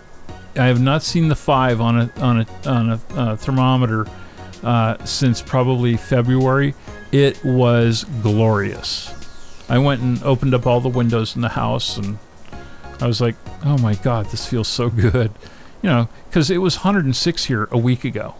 I 0.54 0.66
have 0.66 0.80
not 0.80 1.02
seen 1.02 1.28
the 1.28 1.34
five 1.34 1.80
on 1.80 1.98
a 1.98 2.10
on 2.20 2.40
a 2.40 2.68
on 2.68 2.90
a 2.90 3.00
uh, 3.16 3.36
thermometer 3.36 4.06
uh, 4.62 5.02
since 5.04 5.40
probably 5.42 5.96
February. 5.96 6.74
It 7.10 7.42
was 7.44 8.04
glorious. 8.22 9.12
I 9.68 9.78
went 9.78 10.02
and 10.02 10.22
opened 10.22 10.54
up 10.54 10.66
all 10.66 10.80
the 10.80 10.88
windows 10.88 11.34
in 11.34 11.42
the 11.42 11.48
house, 11.50 11.96
and 11.96 12.18
I 13.00 13.06
was 13.06 13.20
like, 13.20 13.36
"Oh 13.64 13.78
my 13.78 13.94
God, 13.94 14.26
this 14.26 14.46
feels 14.46 14.68
so 14.68 14.90
good," 14.90 15.32
you 15.82 15.88
know, 15.88 16.08
because 16.28 16.50
it 16.50 16.58
was 16.58 16.76
106 16.76 17.44
here 17.46 17.68
a 17.70 17.78
week 17.78 18.04
ago. 18.04 18.34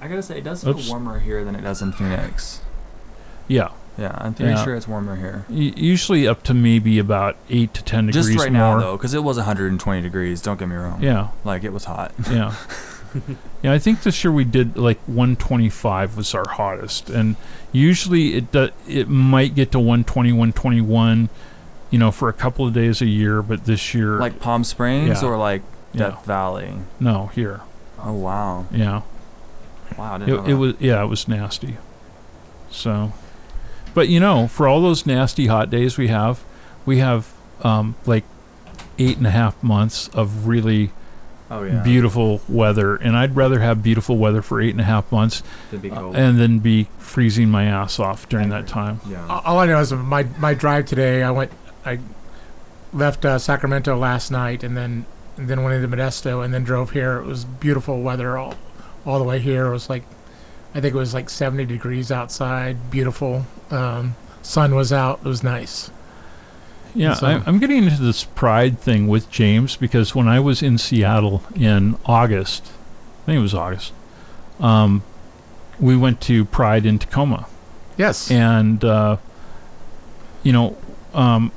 I 0.00 0.08
gotta 0.08 0.22
say, 0.22 0.38
it 0.38 0.44
does 0.44 0.62
feel 0.64 0.70
Oops. 0.74 0.88
warmer 0.88 1.18
here 1.20 1.44
than 1.44 1.54
it 1.54 1.60
does 1.62 1.82
in 1.82 1.92
Phoenix. 1.92 2.60
Yeah, 3.48 3.68
Yeah, 3.98 4.14
I'm 4.16 4.32
pretty 4.32 4.52
Yeah. 4.52 4.64
sure 4.64 4.74
it's 4.76 4.88
warmer 4.88 5.16
here. 5.16 5.44
U- 5.50 5.74
usually 5.76 6.26
up 6.26 6.42
to 6.44 6.54
maybe 6.54 6.98
about 6.98 7.36
eight 7.50 7.74
to 7.74 7.82
10 7.84 8.06
degrees 8.06 8.26
Just 8.28 8.38
right 8.38 8.50
more. 8.52 8.76
now, 8.76 8.80
though, 8.80 8.96
because 8.96 9.12
it 9.12 9.22
was 9.22 9.36
120 9.36 10.00
degrees. 10.00 10.40
Don't 10.40 10.58
get 10.58 10.68
me 10.68 10.76
wrong. 10.76 11.02
Yeah. 11.02 11.28
Like 11.44 11.64
it 11.64 11.72
was 11.72 11.84
hot. 11.84 12.12
Yeah. 12.30 12.54
yeah, 13.62 13.72
I 13.72 13.78
think 13.78 14.02
this 14.04 14.22
year 14.24 14.32
we 14.32 14.44
did 14.44 14.76
like 14.78 14.98
125 15.06 16.16
was 16.16 16.34
our 16.34 16.48
hottest, 16.48 17.10
and 17.10 17.36
usually 17.72 18.34
it 18.36 18.52
do, 18.52 18.70
it 18.88 19.08
might 19.08 19.54
get 19.54 19.72
to 19.72 19.78
120, 19.80 20.32
121, 20.32 21.28
you 21.90 21.98
know, 21.98 22.10
for 22.12 22.28
a 22.28 22.32
couple 22.32 22.66
of 22.66 22.72
days 22.72 23.02
a 23.02 23.06
year, 23.06 23.42
but 23.42 23.64
this 23.66 23.92
year, 23.92 24.18
like 24.18 24.40
Palm 24.40 24.62
Springs 24.64 25.20
Yeah. 25.22 25.28
or 25.28 25.36
like 25.36 25.62
Yeah. 25.92 26.10
Death 26.10 26.24
Valley. 26.24 26.74
no, 27.00 27.30
here, 27.34 27.60
Oh 28.02 28.12
wow, 28.12 28.66
yeah, 28.70 29.00
wow. 29.98 30.14
I 30.14 30.18
didn't 30.18 30.34
it, 30.34 30.36
know 30.36 30.46
it 30.46 30.54
was 30.54 30.74
yeah, 30.78 31.02
it 31.02 31.06
was 31.06 31.28
nasty. 31.28 31.76
So, 32.70 33.12
but 33.94 34.08
you 34.08 34.20
know, 34.20 34.46
for 34.48 34.68
all 34.68 34.80
those 34.80 35.06
nasty 35.06 35.46
hot 35.46 35.70
days 35.70 35.98
we 35.98 36.08
have, 36.08 36.44
we 36.86 36.98
have 36.98 37.32
um, 37.62 37.96
like 38.06 38.24
eight 38.98 39.16
and 39.16 39.26
a 39.26 39.30
half 39.30 39.60
months 39.62 40.08
of 40.08 40.46
really 40.46 40.92
Oh 41.52 41.64
yeah. 41.64 41.82
beautiful 41.82 42.40
weather, 42.48 42.94
and 42.94 43.16
I'd 43.16 43.34
rather 43.34 43.58
have 43.58 43.82
beautiful 43.82 44.16
weather 44.16 44.40
for 44.40 44.60
eight 44.60 44.70
and 44.70 44.80
a 44.80 44.84
half 44.84 45.10
months 45.10 45.42
It'd 45.72 45.92
uh, 45.92 46.10
and 46.10 46.38
then 46.38 46.60
be 46.60 46.86
freezing 46.98 47.50
my 47.50 47.64
ass 47.64 47.98
off 47.98 48.28
during 48.28 48.50
that 48.50 48.68
time. 48.68 49.00
yeah. 49.08 49.26
All 49.26 49.58
I 49.58 49.66
know 49.66 49.80
is 49.80 49.92
my 49.92 50.22
my 50.38 50.54
drive 50.54 50.86
today. 50.86 51.24
I 51.24 51.32
went. 51.32 51.50
I 51.84 51.98
left 52.92 53.24
uh, 53.24 53.40
Sacramento 53.40 53.96
last 53.96 54.30
night, 54.30 54.62
and 54.62 54.76
then 54.76 55.06
and 55.36 55.48
then 55.48 55.64
went 55.64 55.74
into 55.74 55.96
Modesto, 55.96 56.44
and 56.44 56.54
then 56.54 56.62
drove 56.62 56.90
here. 56.92 57.16
It 57.18 57.26
was 57.26 57.44
beautiful 57.44 58.00
weather 58.00 58.38
all 58.38 58.54
all 59.06 59.18
the 59.18 59.24
way 59.24 59.38
here. 59.38 59.66
It 59.66 59.72
was 59.72 59.88
like 59.90 60.02
I 60.74 60.80
think 60.80 60.94
it 60.94 60.98
was 60.98 61.14
like 61.14 61.28
70 61.28 61.64
degrees 61.66 62.12
outside. 62.12 62.90
Beautiful. 62.90 63.44
Um, 63.70 64.14
sun 64.42 64.74
was 64.74 64.92
out. 64.92 65.18
It 65.24 65.28
was 65.28 65.42
nice. 65.42 65.90
Yeah, 66.94 67.14
So- 67.14 67.26
I, 67.26 67.42
I'm 67.46 67.58
getting 67.58 67.84
into 67.84 68.02
this 68.02 68.24
pride 68.24 68.78
thing 68.78 69.08
with 69.08 69.30
James 69.30 69.76
because 69.76 70.14
when 70.14 70.28
I 70.28 70.38
was 70.40 70.62
in 70.62 70.78
Seattle 70.78 71.42
in 71.56 71.96
August, 72.06 72.64
I 73.22 73.26
think 73.26 73.38
it 73.38 73.42
was 73.42 73.54
August, 73.54 73.92
um, 74.60 75.02
we 75.78 75.96
went 75.96 76.20
to 76.22 76.44
Pride 76.44 76.84
in 76.86 76.98
Tacoma, 76.98 77.46
Yes. 77.96 78.30
and 78.30 78.84
uh, 78.84 79.16
you 80.42 80.52
know, 80.52 80.76
um, 81.14 81.52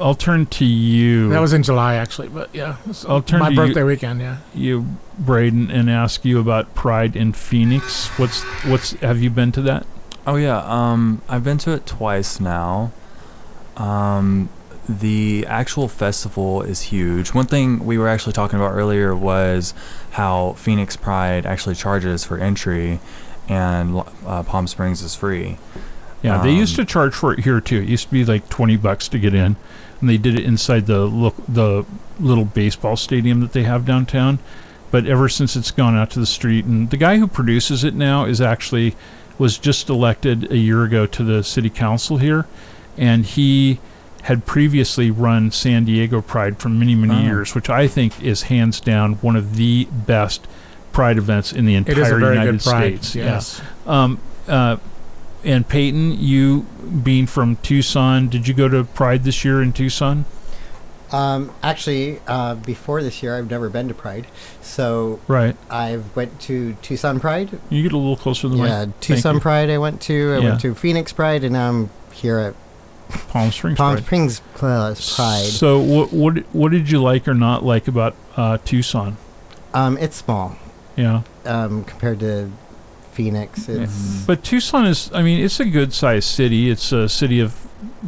I'll 0.00 0.14
turn 0.14 0.46
to 0.46 0.64
you. 0.64 1.28
that 1.30 1.40
was 1.40 1.52
in 1.52 1.62
July 1.62 1.94
actually, 1.96 2.28
but 2.28 2.48
yeah, 2.54 2.76
it 2.88 3.04
I'll 3.08 3.22
turn 3.22 3.40
my 3.40 3.46
to 3.48 3.54
you- 3.54 3.56
birthday 3.60 3.82
weekend. 3.82 4.20
Yeah. 4.20 4.36
you, 4.54 4.96
Braden, 5.18 5.70
and 5.70 5.90
ask 5.90 6.24
you 6.24 6.38
about 6.38 6.74
Pride 6.74 7.16
in 7.16 7.32
Phoenix. 7.32 8.06
What's 8.18 8.42
what's 8.64 8.92
have 9.00 9.20
you 9.20 9.30
been 9.30 9.52
to 9.52 9.62
that? 9.62 9.86
Oh 10.26 10.36
yeah, 10.36 10.58
um, 10.64 11.22
I've 11.28 11.42
been 11.44 11.58
to 11.58 11.72
it 11.72 11.86
twice 11.86 12.38
now. 12.38 12.92
Um, 13.76 14.48
the 14.88 15.44
actual 15.46 15.88
festival 15.88 16.62
is 16.62 16.82
huge. 16.82 17.34
One 17.34 17.46
thing 17.46 17.84
we 17.84 17.98
were 17.98 18.08
actually 18.08 18.32
talking 18.32 18.58
about 18.58 18.72
earlier 18.72 19.14
was 19.14 19.74
how 20.12 20.52
Phoenix 20.54 20.96
Pride 20.96 21.44
actually 21.44 21.74
charges 21.74 22.24
for 22.24 22.38
entry, 22.38 23.00
and 23.48 24.02
uh, 24.26 24.42
Palm 24.44 24.66
Springs 24.66 25.02
is 25.02 25.14
free. 25.14 25.58
Yeah, 26.22 26.42
they 26.42 26.52
used 26.52 26.78
Um, 26.78 26.84
to 26.86 26.92
charge 26.92 27.14
for 27.14 27.32
it 27.34 27.40
here 27.40 27.60
too. 27.60 27.78
It 27.78 27.88
used 27.88 28.06
to 28.06 28.12
be 28.12 28.24
like 28.24 28.48
twenty 28.48 28.76
bucks 28.76 29.08
to 29.08 29.18
get 29.18 29.34
in, 29.34 29.56
and 30.00 30.08
they 30.08 30.16
did 30.18 30.38
it 30.38 30.44
inside 30.44 30.86
the 30.86 31.00
look 31.06 31.34
the 31.48 31.84
little 32.20 32.44
baseball 32.44 32.96
stadium 32.96 33.40
that 33.40 33.52
they 33.52 33.62
have 33.64 33.84
downtown. 33.84 34.38
But 34.90 35.06
ever 35.06 35.28
since 35.28 35.54
it's 35.54 35.70
gone 35.70 35.96
out 35.96 36.10
to 36.12 36.20
the 36.20 36.26
street, 36.26 36.64
and 36.64 36.88
the 36.90 36.96
guy 36.96 37.18
who 37.18 37.26
produces 37.26 37.84
it 37.84 37.94
now 37.94 38.24
is 38.24 38.40
actually 38.40 38.96
was 39.38 39.58
just 39.58 39.88
elected 39.88 40.50
a 40.50 40.56
year 40.56 40.82
ago 40.82 41.06
to 41.06 41.22
the 41.22 41.44
city 41.44 41.70
council 41.70 42.16
here, 42.16 42.46
and 42.96 43.24
he 43.26 43.80
had 44.22 44.44
previously 44.46 45.10
run 45.10 45.50
San 45.50 45.84
Diego 45.84 46.20
Pride 46.20 46.58
for 46.58 46.68
many 46.68 46.94
many 46.94 47.14
Oh. 47.22 47.24
years, 47.26 47.54
which 47.54 47.68
I 47.70 47.86
think 47.86 48.22
is 48.22 48.42
hands 48.44 48.80
down 48.80 49.14
one 49.14 49.36
of 49.36 49.56
the 49.56 49.86
best 50.06 50.46
pride 50.92 51.18
events 51.18 51.52
in 51.52 51.66
the 51.66 51.74
entire 51.74 52.00
is 52.02 52.10
a 52.10 52.16
very 52.16 52.34
United. 52.36 52.62
States. 52.62 53.14
Yeah. 53.14 53.24
Yes. 53.26 53.60
Um, 53.86 54.18
uh, 54.48 54.78
and 55.44 55.68
Peyton, 55.68 56.12
you 56.18 56.62
being 57.02 57.26
from 57.26 57.56
Tucson, 57.56 58.28
did 58.28 58.48
you 58.48 58.54
go 58.54 58.68
to 58.68 58.84
Pride 58.84 59.24
this 59.24 59.44
year 59.44 59.62
in 59.62 59.72
Tucson? 59.72 60.24
Um, 61.10 61.52
actually, 61.62 62.20
uh, 62.26 62.54
before 62.56 63.02
this 63.02 63.22
year, 63.22 63.36
I've 63.38 63.50
never 63.50 63.70
been 63.70 63.88
to 63.88 63.94
Pride, 63.94 64.26
so 64.60 65.20
Right. 65.26 65.56
I 65.70 66.00
went 66.14 66.38
to 66.42 66.74
Tucson 66.82 67.18
Pride. 67.18 67.58
You 67.70 67.82
get 67.82 67.92
a 67.92 67.96
little 67.96 68.16
closer 68.16 68.46
the 68.48 68.56
yeah, 68.58 68.84
mic. 68.86 69.00
Tucson. 69.00 69.40
Pride. 69.40 69.70
I 69.70 69.78
went 69.78 70.02
to. 70.02 70.34
I 70.34 70.38
Yeah. 70.38 70.48
went 70.50 70.60
to 70.60 70.74
Phoenix 70.74 71.12
Pride, 71.14 71.44
and 71.44 71.54
now 71.54 71.68
I'm 71.70 71.90
here 72.12 72.38
at 72.38 72.54
Palm 73.30 73.50
Springs 73.52 73.78
Palm 73.78 73.94
Pride. 73.94 74.04
Springs 74.04 74.40
Pride. 74.54 74.96
So, 74.98 75.78
what 75.78 76.12
what 76.12 76.38
what 76.52 76.72
did 76.72 76.90
you 76.90 77.00
like 77.02 77.26
or 77.26 77.32
not 77.32 77.64
like 77.64 77.88
about 77.88 78.14
uh, 78.36 78.58
Tucson? 78.66 79.16
Um, 79.72 79.96
it's 79.98 80.16
small 80.16 80.56
Yeah, 80.94 81.22
um, 81.46 81.84
compared 81.84 82.20
to 82.20 82.50
Phoenix. 83.18 83.68
It's 83.68 84.24
but 84.26 84.44
Tucson 84.44 84.86
is. 84.86 85.10
I 85.12 85.22
mean, 85.22 85.44
it's 85.44 85.58
a 85.58 85.64
good 85.64 85.92
sized 85.92 86.28
city. 86.28 86.70
It's 86.70 86.92
a 86.92 87.08
city 87.08 87.40
of 87.40 87.50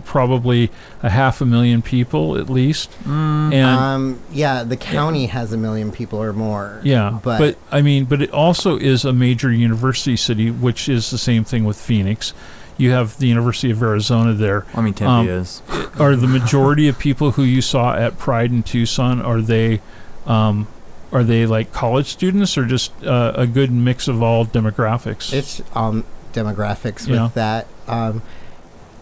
probably 0.05 0.71
a 1.03 1.11
half 1.11 1.41
a 1.41 1.45
million 1.45 1.83
people 1.83 2.37
at 2.39 2.49
least. 2.49 2.91
Mm, 3.05 3.53
And 3.53 3.81
um, 3.81 4.21
yeah, 4.33 4.63
the 4.63 4.77
county 4.77 5.27
has 5.27 5.53
a 5.53 5.57
million 5.57 5.91
people 5.91 6.23
or 6.23 6.33
more. 6.33 6.81
Yeah, 6.85 7.19
but, 7.23 7.39
but, 7.39 7.57
I 7.73 7.83
mean, 7.83 8.05
but 8.05 8.23
it 8.23 8.31
also 8.33 8.77
is 8.79 9.05
a 9.05 9.13
major 9.13 9.51
university 9.53 10.17
city, 10.17 10.51
which 10.51 10.89
is 10.89 11.11
the 11.11 11.19
same 11.19 11.43
thing 11.45 11.65
with 11.65 11.77
Phoenix. 11.77 12.33
You 12.79 12.93
have 12.93 13.19
the 13.19 13.27
University 13.27 13.71
of 13.73 13.83
Arizona 13.83 14.33
there. 14.33 14.65
I 14.75 14.81
mean, 14.81 14.95
Tempe 14.95 15.11
Um, 15.11 15.29
is. 15.29 15.61
Are 15.99 16.15
the 16.17 16.27
majority 16.29 16.87
of 16.89 16.99
people 16.99 17.33
who 17.33 17.43
you 17.43 17.61
saw 17.61 17.95
at 17.95 18.17
Pride 18.17 18.53
in 18.53 18.63
Tucson 18.63 19.21
are 19.21 19.41
they, 19.43 19.81
um, 20.27 20.67
are 21.13 21.25
they 21.25 21.47
like 21.47 21.73
college 21.73 22.07
students 22.07 22.57
or 22.57 22.65
just 22.65 22.93
uh, 23.05 23.33
a 23.35 23.47
good 23.47 23.71
mix 23.71 24.09
of 24.09 24.23
all 24.23 24.45
demographics? 24.47 25.33
it's 25.33 25.63
um 25.75 26.05
demographics 26.33 27.09
with 27.09 27.35
that. 27.35 27.67
Um, 27.89 28.23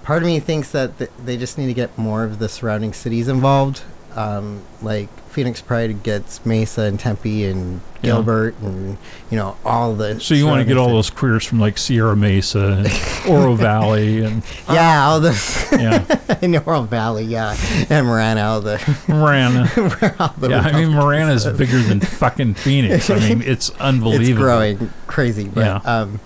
part 0.03 0.23
of 0.23 0.27
me 0.27 0.41
thinks 0.41 0.71
that 0.73 0.97
th- 0.99 1.11
they 1.23 1.37
just 1.37 1.59
need 1.59 1.67
to 1.67 1.75
get 1.75 1.97
more 1.99 2.25
of 2.25 2.39
the 2.39 2.49
surrounding 2.49 2.93
cities 2.95 3.29
involved. 3.29 3.83
Um, 4.15 4.63
like 4.81 5.11
Phoenix 5.39 5.61
Pride 5.61 6.03
gets 6.03 6.45
Mesa 6.45 6.83
and 6.83 6.99
Tempe 6.99 7.45
and 7.45 7.81
Yeah. 8.03 8.15
Gilbert 8.15 8.57
and 8.61 8.99
you 9.31 9.37
know 9.37 9.57
all 9.65 9.95
the. 9.95 10.19
so 10.19 10.35
you 10.35 10.47
want 10.47 10.61
to 10.61 10.65
get 10.65 10.77
all 10.77 10.89
those 10.89 11.11
queers 11.11 11.45
from 11.45 11.61
like 11.61 11.79
Sierra 11.79 12.17
Mesa 12.17 12.83
and 12.85 13.29
Oro 13.33 13.55
Valley 13.55 14.25
and. 14.25 14.43
Yeah, 14.69 15.05
all 15.07 15.21
those 15.21 15.71
yeah, 15.71 16.05
in 16.43 16.57
Oro 16.57 16.83
Valley, 16.83 17.23
yeah, 17.25 17.57
and 17.89 18.05
Marana, 18.09 18.41
all 18.43 18.61
the. 18.61 18.79
Marana. 19.07 19.71
all 20.19 20.35
the 20.39 20.49
Yeah, 20.51 20.59
I 20.61 20.73
mean 20.73 20.91
Marana 20.93 21.33
is 21.35 21.47
bigger 21.47 21.79
than 21.79 22.01
fucking 22.01 22.55
Phoenix. 22.55 23.09
I 23.09 23.21
mean 23.21 23.41
it's 23.43 23.71
unbelievable. 23.79 24.31
It's 24.31 24.37
growing 24.39 24.93
crazy, 25.07 25.47
but 25.47 25.61
Yeah. 25.61 25.77
um, 25.85 26.19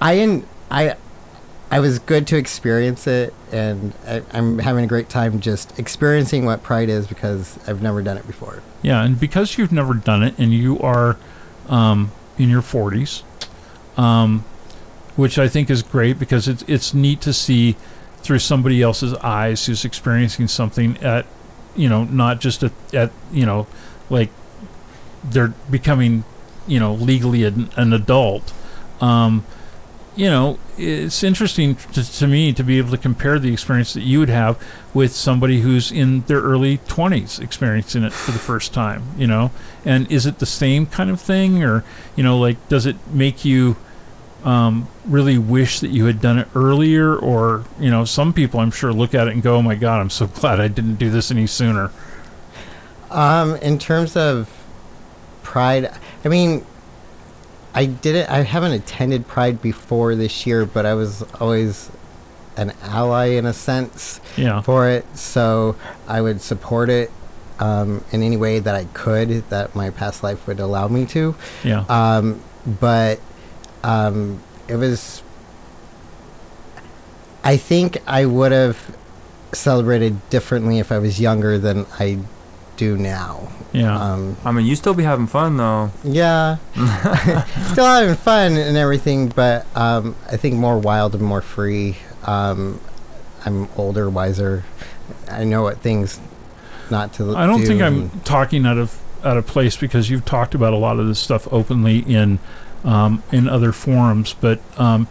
I 0.00 0.12
in 0.14 0.46
I 0.70 0.96
I 1.70 1.80
was 1.80 1.98
good 1.98 2.26
to 2.28 2.36
experience 2.36 3.06
it, 3.06 3.34
and 3.52 3.92
I, 4.06 4.22
I'm 4.32 4.58
having 4.58 4.84
a 4.84 4.86
great 4.86 5.08
time 5.08 5.40
just 5.40 5.78
experiencing 5.78 6.46
what 6.46 6.62
Pride 6.62 6.88
is 6.88 7.06
because 7.06 7.58
I've 7.68 7.82
never 7.82 8.02
done 8.02 8.16
it 8.16 8.26
before. 8.26 8.62
Yeah, 8.82 9.04
and 9.04 9.20
because 9.20 9.58
you've 9.58 9.72
never 9.72 9.94
done 9.94 10.22
it 10.22 10.38
and 10.38 10.52
you 10.52 10.78
are 10.80 11.18
um, 11.68 12.12
in 12.38 12.48
your 12.48 12.62
40s, 12.62 13.22
um, 13.98 14.44
which 15.16 15.38
I 15.38 15.48
think 15.48 15.68
is 15.68 15.82
great 15.82 16.18
because 16.18 16.48
it's 16.48 16.62
it's 16.62 16.94
neat 16.94 17.20
to 17.22 17.32
see 17.32 17.76
through 18.18 18.38
somebody 18.38 18.82
else's 18.82 19.14
eyes 19.14 19.66
who's 19.66 19.84
experiencing 19.84 20.48
something 20.48 20.96
at 20.98 21.26
you 21.76 21.88
know 21.88 22.04
not 22.04 22.40
just 22.40 22.62
at, 22.62 22.72
at 22.94 23.10
you 23.32 23.44
know 23.44 23.66
like 24.10 24.30
they're 25.24 25.54
becoming 25.70 26.24
you 26.66 26.78
know 26.78 26.94
legally 26.94 27.44
an, 27.44 27.68
an 27.76 27.92
adult 27.92 28.52
um, 29.00 29.44
you 30.18 30.28
know 30.28 30.58
it's 30.76 31.22
interesting 31.22 31.76
to, 31.76 32.02
to 32.02 32.26
me 32.26 32.52
to 32.52 32.64
be 32.64 32.76
able 32.76 32.90
to 32.90 32.98
compare 32.98 33.38
the 33.38 33.52
experience 33.52 33.94
that 33.94 34.02
you 34.02 34.18
would 34.18 34.28
have 34.28 34.60
with 34.92 35.12
somebody 35.14 35.60
who's 35.60 35.92
in 35.92 36.22
their 36.22 36.40
early 36.40 36.78
20s 36.78 37.40
experiencing 37.40 38.02
it 38.02 38.12
for 38.12 38.32
the 38.32 38.38
first 38.38 38.74
time 38.74 39.04
you 39.16 39.26
know? 39.26 39.52
And 39.84 40.10
is 40.10 40.26
it 40.26 40.40
the 40.40 40.46
same 40.46 40.86
kind 40.86 41.08
of 41.08 41.20
thing? 41.20 41.62
Or 41.62 41.84
you 42.16 42.24
know 42.24 42.36
like 42.36 42.68
does 42.68 42.84
it 42.84 42.96
make 43.12 43.44
you 43.44 43.76
um, 44.44 44.88
really 45.04 45.38
wish 45.38 45.80
that 45.80 45.90
you 45.90 46.06
had 46.06 46.20
done 46.20 46.38
it 46.38 46.48
earlier? 46.54 47.16
Or 47.16 47.64
you 47.78 47.90
know 47.90 48.04
some 48.04 48.32
people 48.32 48.58
i'm 48.58 48.72
sure 48.72 48.92
look 48.92 49.14
at 49.14 49.28
it 49.28 49.34
and 49.34 49.42
go 49.42 49.56
oh 49.56 49.62
my 49.62 49.76
god 49.76 50.00
i'm 50.00 50.10
so 50.10 50.26
glad 50.40 50.58
i 50.58 50.66
didn't 50.66 50.96
do 50.96 51.10
this 51.10 51.30
any 51.30 51.46
sooner. 51.46 51.92
Um, 53.10 53.54
in 53.56 53.78
terms 53.78 54.16
of 54.16 54.50
Pride, 55.42 55.90
I 56.24 56.28
mean, 56.28 56.66
I 57.78 57.86
didn't. 57.86 58.28
I 58.28 58.42
haven't 58.42 58.72
attended 58.72 59.28
Pride 59.28 59.62
before 59.62 60.16
this 60.16 60.44
year, 60.44 60.66
but 60.66 60.84
I 60.84 60.94
was 60.94 61.22
always 61.40 61.92
an 62.56 62.72
ally 62.82 63.26
in 63.26 63.46
a 63.46 63.52
sense 63.52 64.20
yeah 64.36 64.60
for 64.62 64.88
it, 64.88 65.04
so 65.16 65.76
I 66.08 66.20
would 66.20 66.40
support 66.40 66.90
it 66.90 67.12
um, 67.60 68.04
in 68.10 68.24
any 68.24 68.36
way 68.36 68.58
that 68.58 68.74
I 68.74 68.86
could 68.86 69.48
that 69.50 69.76
my 69.76 69.90
past 69.90 70.24
life 70.24 70.44
would 70.48 70.58
allow 70.58 70.88
me 70.88 71.06
to. 71.06 71.36
yeah 71.62 71.84
Um, 71.88 72.40
but 72.80 73.20
um, 73.84 74.42
it 74.66 74.74
was. 74.74 75.22
I 77.44 77.56
think 77.56 78.02
I 78.08 78.26
would 78.26 78.50
have 78.50 78.96
celebrated 79.52 80.28
differently 80.30 80.80
if 80.80 80.90
I 80.90 80.98
was 80.98 81.20
younger 81.20 81.58
than 81.60 81.86
I 82.00 82.18
do 82.78 82.96
now. 82.96 83.48
yeah 83.72 83.94
Um, 84.12 84.36
I 84.44 84.52
mean, 84.52 84.64
you 84.64 84.74
still 84.76 84.94
be 84.94 85.02
having 85.04 85.26
fun 85.26 85.56
though. 85.58 85.90
yeah, 86.02 86.56
still 87.72 87.84
having 87.84 88.14
fun 88.14 88.56
and 88.56 88.76
everything, 88.76 89.28
but 89.28 89.66
um, 89.76 90.16
I 90.30 90.36
think 90.38 90.54
more 90.54 90.78
wild 90.78 91.14
and 91.14 91.22
more 91.22 91.42
free. 91.42 91.96
Um, 92.24 92.80
I'm 93.44 93.68
older, 93.76 94.08
wiser. 94.08 94.64
I 95.30 95.44
know 95.44 95.62
what 95.62 95.78
things 95.80 96.18
not 96.90 97.12
to. 97.14 97.36
I 97.36 97.46
don't 97.46 97.60
do 97.60 97.66
think 97.66 97.82
I'm 97.82 98.08
talking 98.20 98.64
out 98.66 98.78
of 98.78 98.98
out 99.24 99.36
of 99.36 99.46
place 99.46 99.76
because 99.76 100.08
you've 100.10 100.24
talked 100.24 100.54
about 100.54 100.72
a 100.72 100.76
lot 100.76 100.98
of 100.98 101.06
this 101.06 101.18
stuff 101.18 101.46
openly 101.52 101.98
in 102.00 102.38
um, 102.84 103.22
in 103.32 103.48
other 103.48 103.72
forums, 103.72 104.34
but 104.40 104.60
um, 104.78 105.06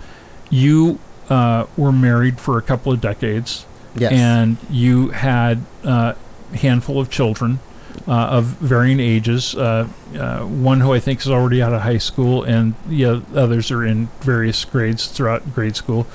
you 0.50 1.00
uh, 1.30 1.66
were 1.76 1.92
married 1.92 2.40
for 2.40 2.58
a 2.58 2.62
couple 2.62 2.92
of 2.92 3.02
decades, 3.02 3.66
Yes. 3.96 4.12
and 4.14 4.58
you 4.70 5.10
had 5.10 5.64
uh, 5.84 6.14
a 6.14 6.27
handful 6.54 7.00
of 7.00 7.10
children 7.10 7.60
uh, 8.08 8.12
of 8.12 8.46
varying 8.46 9.00
ages. 9.00 9.56
Uh, 9.56 9.88
uh, 10.18 10.40
one 10.42 10.82
who 10.82 10.94
I 10.94 11.00
think 11.00 11.22
is 11.22 11.30
already 11.30 11.62
out 11.62 11.74
of 11.74 11.82
high 11.82 11.98
school, 11.98 12.44
and 12.44 12.76
the 12.88 13.06
others 13.06 13.72
are 13.72 13.86
in 13.86 14.08
various 14.22 14.64
grades 14.66 15.08
throughout 15.08 15.54
grade 15.54 15.76
school. 15.76 16.08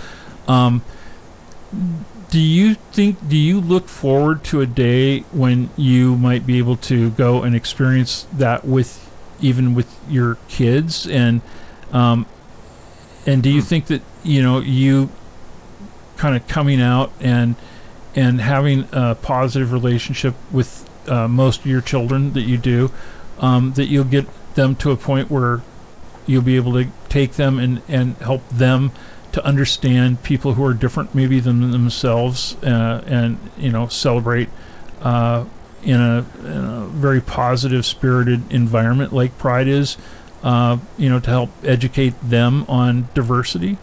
Um, 0.47 0.83
do 2.31 2.41
you 2.41 2.75
think? 2.75 3.28
Do 3.28 3.36
you 3.36 3.61
look 3.61 3.89
forward 3.89 4.44
to 4.44 4.61
a 4.61 4.67
day 4.67 5.20
when 5.33 5.70
you 5.77 6.17
might 6.17 6.47
be 6.47 6.59
able 6.59 6.77
to 6.78 7.11
go 7.11 7.43
and 7.43 7.55
experience 7.55 8.27
that 8.33 8.65
with, 8.65 9.11
even 9.41 9.75
with 9.75 9.94
your 10.09 10.39
kids, 10.49 11.07
and 11.07 11.43
um, 11.93 12.27
and 13.27 13.43
do 13.43 13.51
you 13.51 13.61
think 13.61 13.86
that 13.86 14.02
you 14.23 14.43
know 14.43 14.61
you 14.61 15.11
kind 16.17 16.36
of 16.36 16.47
coming 16.47 16.81
out 16.81 17.12
and 17.20 17.57
and 18.15 18.41
having 18.41 18.89
a 18.92 19.15
positive 19.15 19.73
relationship 19.73 20.34
with 20.50 20.89
uh, 21.08 21.28
most 21.28 21.60
of 21.60 21.66
your 21.66 21.81
children 21.81 22.32
that 22.34 22.42
you 22.42 22.58
do, 22.58 22.91
um, 23.39 23.73
that 23.73 23.86
you'll 23.86 24.05
get 24.05 24.26
them 24.55 24.74
to 24.76 24.91
a 24.91 24.97
point 24.97 25.31
where 25.31 25.62
you'll 26.26 26.42
be 26.42 26.57
able 26.57 26.73
to 26.73 26.89
take 27.08 27.32
them 27.32 27.58
and, 27.58 27.82
and 27.89 28.16
help 28.18 28.47
them 28.49 28.92
to 29.32 29.44
understand 29.44 30.23
people 30.23 30.55
who 30.55 30.65
are 30.65 30.74
different 30.74 31.15
maybe 31.15 31.41
than 31.41 31.70
themselves 31.70 32.55
uh, 32.62 33.02
and 33.07 33.39
you 33.57 33.70
know 33.70 33.86
celebrate 33.89 34.49
uh, 35.00 35.44
in, 35.82 36.00
a, 36.00 36.24
in 36.41 36.65
a 36.65 36.86
very 36.89 37.20
positive 37.20 37.84
spirited 37.84 38.50
environment 38.52 39.12
like 39.12 39.36
pride 39.39 39.66
is 39.66 39.97
uh, 40.42 40.76
you 40.99 41.08
know 41.08 41.18
to 41.18 41.31
help 41.31 41.50
educate 41.65 42.15
them 42.23 42.65
on 42.68 43.08
diversity 43.15 43.78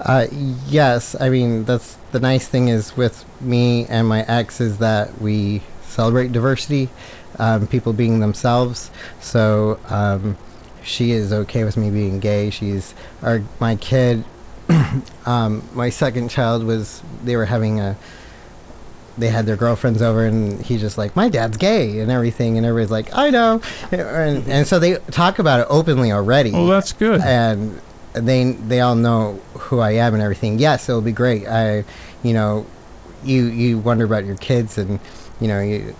Uh, 0.00 0.26
yes, 0.66 1.16
I 1.20 1.30
mean 1.30 1.64
that's 1.64 1.96
the 2.12 2.20
nice 2.20 2.46
thing 2.46 2.68
is 2.68 2.96
with 2.96 3.24
me 3.40 3.86
and 3.86 4.06
my 4.06 4.22
ex 4.22 4.60
is 4.60 4.78
that 4.78 5.20
we 5.20 5.62
celebrate 5.82 6.32
diversity, 6.32 6.90
um, 7.38 7.66
people 7.66 7.92
being 7.92 8.20
themselves. 8.20 8.90
So 9.20 9.80
um, 9.88 10.36
she 10.82 11.12
is 11.12 11.32
okay 11.32 11.64
with 11.64 11.76
me 11.76 11.90
being 11.90 12.20
gay. 12.20 12.50
She's 12.50 12.94
our 13.22 13.42
my 13.58 13.76
kid. 13.76 14.24
um, 15.26 15.68
my 15.74 15.90
second 15.90 16.28
child 16.28 16.64
was 16.64 17.02
they 17.24 17.36
were 17.36 17.46
having 17.46 17.80
a. 17.80 17.96
They 19.18 19.28
had 19.28 19.46
their 19.46 19.56
girlfriends 19.56 20.02
over, 20.02 20.26
and 20.26 20.60
he's 20.60 20.82
just 20.82 20.98
like 20.98 21.16
my 21.16 21.30
dad's 21.30 21.56
gay 21.56 22.00
and 22.00 22.10
everything, 22.10 22.58
and 22.58 22.66
everybody's 22.66 22.90
like 22.90 23.08
I 23.16 23.30
know, 23.30 23.62
and, 23.90 24.46
and 24.46 24.66
so 24.66 24.78
they 24.78 24.96
talk 25.10 25.38
about 25.38 25.60
it 25.60 25.66
openly 25.70 26.12
already 26.12 26.52
oh 26.52 26.66
that's 26.66 26.92
good 26.92 27.22
and 27.22 27.80
they 28.16 28.52
they 28.52 28.80
all 28.80 28.94
know 28.94 29.40
who 29.58 29.80
I 29.80 29.92
am 29.92 30.14
and 30.14 30.22
everything. 30.22 30.58
Yes, 30.58 30.88
it'll 30.88 31.00
be 31.02 31.12
great. 31.12 31.46
I, 31.46 31.84
you 32.22 32.32
know, 32.34 32.66
you 33.24 33.44
you 33.46 33.78
wonder 33.78 34.04
about 34.04 34.24
your 34.24 34.36
kids 34.36 34.78
and 34.78 34.98
you 35.40 35.48
know 35.48 35.60
you 35.60 35.94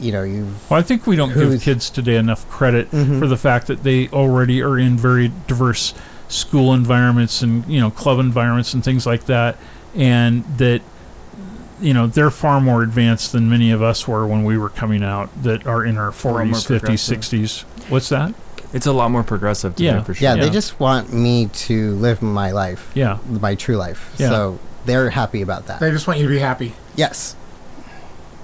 you 0.00 0.10
know 0.12 0.22
you 0.22 0.48
Well, 0.70 0.80
I 0.80 0.82
think 0.82 1.06
we 1.06 1.16
don't 1.16 1.34
give 1.34 1.60
kids 1.62 1.90
today 1.90 2.16
enough 2.16 2.48
credit 2.48 2.90
Mhm. 2.90 3.18
for 3.18 3.26
the 3.26 3.36
fact 3.36 3.66
that 3.66 3.82
they 3.84 4.08
already 4.08 4.62
are 4.62 4.78
in 4.78 4.96
very 4.96 5.30
diverse 5.46 5.92
school 6.28 6.72
environments 6.72 7.42
and 7.42 7.64
you 7.66 7.78
know 7.78 7.90
club 7.90 8.18
environments 8.18 8.72
and 8.74 8.82
things 8.84 9.04
like 9.06 9.26
that, 9.26 9.56
and 9.94 10.44
that 10.56 10.80
you 11.80 11.92
know 11.92 12.06
they're 12.06 12.30
far 12.30 12.60
more 12.60 12.82
advanced 12.82 13.32
than 13.32 13.48
many 13.50 13.70
of 13.70 13.82
us 13.82 14.06
were 14.08 14.26
when 14.26 14.44
we 14.44 14.56
were 14.56 14.68
coming 14.70 15.02
out 15.02 15.28
that 15.42 15.66
are 15.66 15.84
in 15.84 15.98
our 15.98 16.10
40s, 16.10 16.64
50s, 16.66 17.00
60s. 17.00 17.64
What's 17.90 18.08
that? 18.08 18.34
It's 18.72 18.86
a 18.86 18.92
lot 18.92 19.10
more 19.10 19.22
progressive 19.22 19.76
today 19.76 19.86
Yeah. 19.90 20.02
for 20.02 20.14
sure. 20.14 20.24
yeah, 20.28 20.34
Yeah. 20.34 20.44
they 20.44 20.50
just 20.50 20.80
want 20.80 21.12
me 21.12 21.46
to 21.46 21.94
live 21.96 22.22
my 22.22 22.52
life, 22.52 22.90
Yeah. 22.94 23.18
my 23.28 23.54
true 23.54 23.76
life. 23.76 24.12
Yeah. 24.18 24.28
So 24.30 24.58
they're 24.86 25.10
happy 25.10 25.42
about 25.42 25.66
that. 25.66 25.80
They 25.80 25.90
just 25.90 26.06
want 26.06 26.18
you 26.20 26.26
to 26.26 26.32
be 26.32 26.38
happy. 26.40 26.74
yes, 26.96 27.36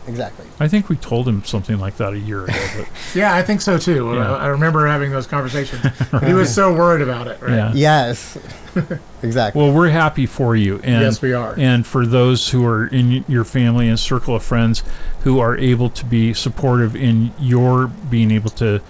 exactly. 0.07 0.47
I 0.61 0.69
think 0.69 0.89
we 0.89 0.97
told 0.97 1.29
him 1.29 1.45
something 1.45 1.79
like 1.79 1.97
that 1.99 2.13
a 2.13 2.19
year 2.19 2.45
ago, 2.45 2.55
but 2.77 2.89
Yeah, 3.15 3.35
I 3.35 3.43
think 3.43 3.61
so 3.61 3.79
too. 3.79 4.13
Yeah. 4.15 4.35
I, 4.35 4.45
I 4.45 4.47
remember 4.49 4.87
having 4.87 5.11
those 5.11 5.27
conversations. 5.27 5.83
But 6.11 6.25
he 6.25 6.33
was 6.35 6.53
so 6.55 6.73
worried 6.75 7.03
about 7.03 7.27
it. 7.29 7.41
Right? 7.41 7.53
yeah. 7.53 7.73
Yes, 7.75 8.39
exactly. 9.23 9.61
Well, 9.63 9.73
we're 9.73 9.91
happy 9.91 10.27
for 10.27 10.57
you, 10.57 10.81
and 10.83 11.03
Yes, 11.03 11.21
we 11.23 11.33
are. 11.33 11.55
and 11.59 11.87
for 11.87 12.07
those 12.07 12.51
who 12.51 12.65
are 12.67 12.87
in 12.87 13.25
your 13.29 13.45
family 13.45 13.89
and 13.89 13.99
circle 13.99 14.35
of 14.35 14.43
friends 14.43 14.83
who 15.25 15.39
are 15.41 15.57
able 15.57 15.91
to 15.91 16.05
be 16.05 16.33
supportive 16.35 16.95
in 16.97 17.33
your 17.39 17.87
being 17.89 18.31
able 18.31 18.51
to, 18.51 18.81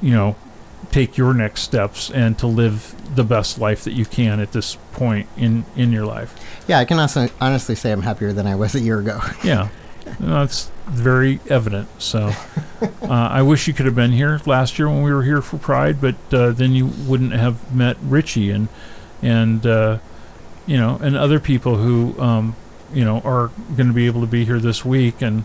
you 0.00 0.12
know, 0.12 0.34
take 0.94 1.18
your 1.18 1.34
next 1.34 1.62
steps 1.62 2.08
and 2.08 2.38
to 2.38 2.46
live 2.46 2.94
the 3.16 3.24
best 3.24 3.58
life 3.58 3.82
that 3.82 3.94
you 3.94 4.04
can 4.04 4.38
at 4.38 4.52
this 4.52 4.76
point 4.92 5.28
in 5.36 5.64
in 5.74 5.90
your 5.90 6.06
life. 6.06 6.32
yeah, 6.68 6.78
I 6.78 6.84
can 6.84 7.00
also 7.00 7.28
honestly 7.40 7.74
say 7.74 7.90
I'm 7.90 8.02
happier 8.02 8.32
than 8.32 8.46
I 8.46 8.54
was 8.54 8.76
a 8.76 8.80
year 8.80 9.00
ago. 9.00 9.20
Yeah, 9.42 9.68
that's 10.20 10.70
very 10.86 11.40
evident. 11.50 11.88
So, 12.00 12.30
uh, 13.02 13.08
I 13.08 13.42
wish 13.42 13.66
you 13.66 13.74
could 13.74 13.86
have 13.86 13.96
been 13.96 14.12
here 14.12 14.40
last 14.46 14.78
year 14.78 14.88
when 14.88 15.02
we 15.02 15.12
were 15.12 15.24
here 15.24 15.42
for 15.42 15.58
Pride, 15.58 16.00
but 16.00 16.14
uh, 16.32 16.52
then 16.52 16.72
you 16.72 16.86
wouldn't 16.86 17.32
have 17.32 17.74
met 17.74 17.96
Richie 18.00 18.50
and 18.50 18.68
and 19.20 19.66
uh, 19.66 19.98
you 20.64 20.76
know 20.76 21.00
and 21.02 21.16
other 21.16 21.40
people 21.40 21.74
who 21.74 22.14
um, 22.20 22.54
you 22.92 23.04
know 23.04 23.18
are 23.24 23.50
going 23.76 23.88
to 23.88 23.92
be 23.92 24.06
able 24.06 24.20
to 24.20 24.28
be 24.28 24.44
here 24.44 24.60
this 24.60 24.84
week, 24.84 25.20
and 25.20 25.42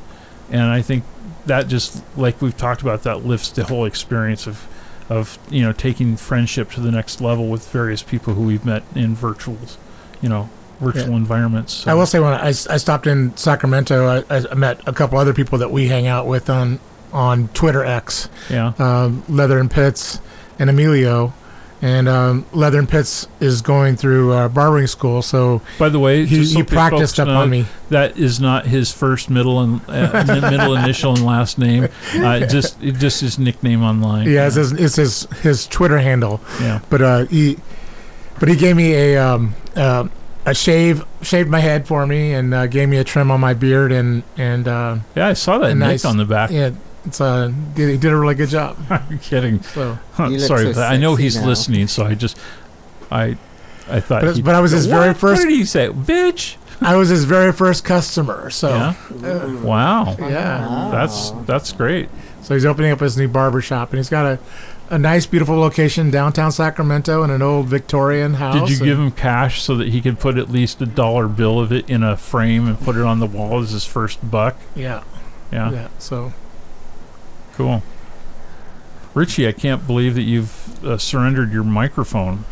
and 0.51 0.61
I 0.61 0.83
think 0.83 1.05
that 1.47 1.67
just 1.67 2.03
like 2.15 2.39
we've 2.39 2.55
talked 2.55 2.83
about, 2.83 3.01
that 3.01 3.25
lifts 3.25 3.49
the 3.49 3.63
whole 3.63 3.85
experience 3.85 4.45
of 4.45 4.67
of 5.09 5.37
you 5.49 5.61
know 5.63 5.73
taking 5.73 6.15
friendship 6.17 6.71
to 6.71 6.79
the 6.81 6.91
next 6.91 7.19
level 7.21 7.47
with 7.49 7.67
various 7.71 8.03
people 8.03 8.33
who 8.35 8.43
we've 8.43 8.65
met 8.65 8.83
in 8.95 9.15
virtual, 9.15 9.57
you 10.21 10.29
know, 10.29 10.49
virtual 10.79 11.09
Yeah. 11.09 11.15
environments. 11.17 11.73
So. 11.73 11.91
I 11.91 11.93
will 11.95 12.05
say 12.05 12.19
when 12.19 12.33
I, 12.33 12.47
I 12.47 12.51
stopped 12.51 13.07
in 13.07 13.35
Sacramento, 13.35 14.23
I, 14.29 14.43
I 14.51 14.53
met 14.53 14.81
a 14.87 14.93
couple 14.93 15.17
other 15.17 15.33
people 15.33 15.57
that 15.57 15.71
we 15.71 15.87
hang 15.87 16.07
out 16.07 16.27
with 16.27 16.49
on 16.49 16.79
on 17.11 17.47
Twitter 17.49 17.83
X, 17.83 18.29
yeah. 18.51 18.73
um, 18.77 19.23
Leather 19.27 19.57
and 19.59 19.69
Pitts 19.71 20.19
and 20.59 20.69
Emilio. 20.69 21.33
And 21.81 22.09
um, 22.09 22.45
Leather 22.51 22.77
and 22.77 22.89
Pitts 22.89 23.27
is 23.39 23.61
going 23.61 23.95
through 23.95 24.33
uh, 24.33 24.49
barbering 24.49 24.87
school, 24.87 25.21
so 25.21 25.61
By 25.77 25.87
the 25.87 25.99
way, 25.99 26.25
he, 26.25 26.43
so 26.43 26.57
he 26.57 26.63
practiced 26.63 27.19
up 27.19 27.27
know, 27.27 27.41
on 27.41 27.49
me. 27.49 27.65
That 27.89 28.17
is 28.17 28.39
not 28.41 28.65
his 28.65 28.91
first 28.91 29.29
middle 29.29 29.61
and 29.61 29.81
uh, 29.87 30.49
middle 30.51 30.75
initial 30.75 31.13
and 31.13 31.25
last 31.25 31.57
name. 31.57 31.87
Uh, 32.15 32.41
just 32.41 32.81
just 32.81 33.21
his 33.21 33.39
nickname 33.39 33.81
online. 33.81 34.29
Yeah, 34.29 34.47
it's 34.47 34.55
his, 34.55 34.71
it's 34.73 34.95
his 34.95 35.23
his 35.41 35.67
Twitter 35.67 35.99
handle. 35.99 36.41
yeah. 36.59 36.81
But 36.89 37.01
uh, 37.01 37.25
he 37.25 37.57
but 38.39 38.49
he 38.49 38.55
gave 38.55 38.75
me 38.75 38.93
a 38.93 39.17
um, 39.17 39.55
uh, 39.75 40.07
a 40.45 40.53
shave, 40.53 41.05
shaved 41.21 41.49
my 41.49 41.59
head 41.59 41.87
for 41.87 42.05
me, 42.07 42.33
and 42.33 42.53
uh, 42.53 42.67
gave 42.67 42.89
me 42.89 42.97
a 42.97 43.03
trim 43.03 43.31
on 43.31 43.39
my 43.39 43.53
beard, 43.53 43.91
and 43.91 44.23
and 44.37 44.67
uh, 44.67 44.97
Yeah, 45.15 45.27
I 45.27 45.33
saw 45.33 45.57
that 45.59 45.69
nick 45.69 45.77
nice 45.77 46.05
on 46.05 46.17
the 46.17 46.25
back. 46.25 46.51
Yeah, 46.51 46.71
it's 47.09 47.19
uh, 47.21 47.51
did, 47.75 47.89
he 47.89 47.97
did 47.97 48.11
a 48.11 48.15
really 48.17 48.35
good 48.35 48.49
job. 48.49 48.77
I'm 48.89 49.19
kidding. 49.19 49.61
So, 49.61 49.97
Huh, 50.13 50.37
Sorry, 50.39 50.73
so 50.73 50.81
I 50.81 50.97
know 50.97 51.15
he's 51.15 51.35
now. 51.35 51.45
listening, 51.47 51.87
so 51.87 52.05
I 52.05 52.15
just, 52.15 52.37
I, 53.11 53.37
I 53.89 53.99
thought. 53.99 54.21
But 54.23 54.43
but 54.43 54.55
I 54.55 54.59
was 54.61 54.71
his 54.71 54.87
What? 54.87 54.99
very 55.01 55.13
first- 55.13 55.41
What 55.43 55.49
did 55.49 55.57
he 55.57 55.65
say, 55.65 55.89
bitch? 55.89 56.55
I 56.81 56.95
was 56.95 57.09
his 57.09 57.25
very 57.25 57.51
first 57.51 57.83
customer. 57.83 58.49
So 58.49 58.69
Yeah. 58.69 59.45
Wow. 59.61 60.15
yeah. 60.17 60.89
That's 60.91 61.31
that's 61.45 61.73
great. 61.73 62.07
So 62.41 62.53
he's 62.53 62.65
opening 62.65 62.91
up 62.91 63.01
his 63.01 63.17
new 63.17 63.27
barber 63.27 63.59
shop, 63.61 63.89
and 63.91 63.99
he's 63.99 64.09
got 64.09 64.25
a, 64.25 64.39
a 64.89 64.97
nice, 64.97 65.25
beautiful 65.25 65.57
location 65.57 66.09
downtown 66.09 66.51
Sacramento 66.53 67.21
in 67.23 67.29
an 67.31 67.41
old 67.41 67.67
Victorian 67.67 68.35
house. 68.35 68.69
Did 68.69 68.79
you 68.79 68.85
give 68.85 68.97
him 68.97 69.11
cash 69.11 69.61
so 69.61 69.75
that 69.75 69.89
he 69.89 69.99
could 70.01 70.19
put 70.19 70.37
at 70.37 70.49
least 70.49 70.81
a 70.81 70.85
dollar 70.85 71.27
bill 71.27 71.59
of 71.59 71.73
it 71.73 71.89
in 71.89 72.01
a 72.01 72.15
frame 72.15 72.65
and 72.67 72.79
put 72.79 72.95
it 72.95 73.03
on 73.03 73.19
the 73.19 73.27
wall 73.27 73.59
as 73.59 73.71
his 73.71 73.85
first 73.85 74.17
buck? 74.31 74.55
Yeah, 74.73 75.03
Yeah, 75.51 75.71
yeah. 75.71 75.87
So 75.99 76.31
cool. 77.59 77.83
Richie, 79.13 79.45
I 79.45 79.51
can't 79.51 79.85
believe 79.85 80.15
that 80.15 80.21
you've 80.21 80.81
uh, 80.85 80.97
surrendered 80.97 81.51
your 81.51 81.65
microphone. 81.65 82.45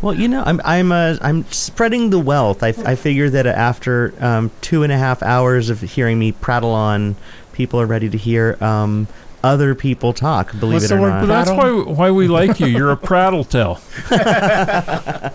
Well, 0.00 0.14
you 0.14 0.28
know, 0.28 0.44
I'm 0.46 0.60
I'm 0.64 0.92
uh, 0.92 1.16
I'm 1.20 1.44
spreading 1.50 2.10
the 2.10 2.20
wealth. 2.20 2.62
I, 2.62 2.68
I 2.68 2.94
figure 2.94 3.28
that 3.28 3.46
after 3.46 4.14
um, 4.20 4.52
two 4.60 4.84
and 4.84 4.92
a 4.92 4.96
half 4.96 5.20
hours 5.24 5.68
of 5.68 5.80
hearing 5.80 6.20
me 6.20 6.30
prattle 6.30 6.70
on, 6.70 7.16
people 7.52 7.80
are 7.80 7.86
ready 7.86 8.08
to 8.08 8.16
hear 8.16 8.56
um, 8.62 9.08
other 9.42 9.74
people 9.74 10.12
talk. 10.12 10.52
Believe 10.58 10.74
What's 10.82 10.90
it 10.90 10.94
or 10.94 11.00
word 11.00 11.10
not. 11.10 11.20
for 11.20 11.26
But 11.26 11.44
that's 11.44 11.50
why 11.50 11.70
why 11.92 12.10
we 12.10 12.28
like 12.28 12.60
you. 12.60 12.66
You're 12.66 12.90
a 12.90 12.96
prattle 12.96 13.44
tell. 13.44 13.80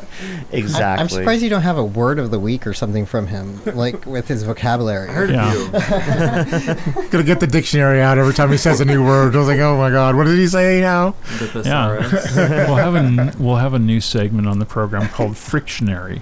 exactly. 0.51 0.83
I, 0.83 1.01
am 1.01 1.09
surprised 1.09 1.41
you 1.41 1.49
don't 1.49 1.61
have 1.63 1.77
a 1.77 1.83
word 1.83 2.19
of 2.19 2.31
the 2.31 2.39
week 2.39 2.67
or 2.67 2.73
something 2.73 3.05
from 3.05 3.27
him, 3.27 3.61
like 3.65 4.05
with 4.05 4.27
his 4.27 4.43
vocabulary. 4.43 5.09
Heard 5.09 5.31
Yeah. 5.31 5.53
gonna 7.09 7.23
get 7.23 7.39
the 7.39 7.47
dictionary 7.47 8.01
out 8.01 8.17
every 8.17 8.33
time 8.33 8.51
he 8.51 8.57
says 8.57 8.81
a 8.81 8.85
new 8.85 9.03
word. 9.03 9.35
I 9.35 9.39
was 9.39 9.47
like, 9.47 9.59
oh 9.59 9.77
my 9.77 9.89
god, 9.89 10.15
what 10.15 10.25
did 10.25 10.37
he 10.37 10.47
say 10.47 10.81
now? 10.81 11.15
The 11.39 11.63
Yeah. 11.65 12.65
we'll 12.67 12.75
have 12.75 12.95
a 12.95 12.99
n- 12.99 13.33
we'll 13.39 13.55
have 13.57 13.73
a 13.73 13.79
new 13.79 14.01
segment 14.01 14.47
on 14.47 14.59
the 14.59 14.65
program 14.65 15.07
called 15.09 15.31
Frictionary. 15.33 16.21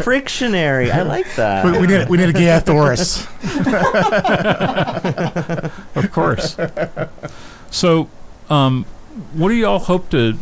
Frictionary. 0.00 0.90
I 0.90 1.02
like 1.02 1.32
that. 1.36 1.64
We, 1.64 1.78
we 1.78 1.86
need 1.86 2.08
we 2.08 2.18
need 2.18 2.30
a 2.30 2.32
gay 2.32 2.58
Thoris. 2.64 3.26
Of 5.94 6.10
course. 6.12 6.56
so, 7.70 8.08
um, 8.50 8.84
what 9.32 9.48
do 9.48 9.54
y'all 9.54 9.78
hope 9.78 10.10
to 10.10 10.36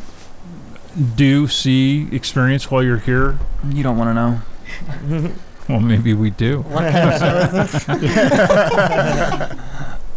do, 1.17 1.49
see, 1.49 2.09
experience 2.15 2.71
while 2.71 2.83
you're 2.83 2.99
here? 2.99 3.39
You 3.69 3.83
don't 3.83 3.97
want 3.97 4.11
to 4.11 4.15
know. 4.15 5.33
Well, 5.69 5.79
maybe 5.79 6.13
we 6.13 6.31
do. 6.31 6.63
What 6.63 6.93
kind 6.93 7.09
of 7.09 7.21
show 7.21 7.37
is 7.39 7.73
this? 7.73 9.59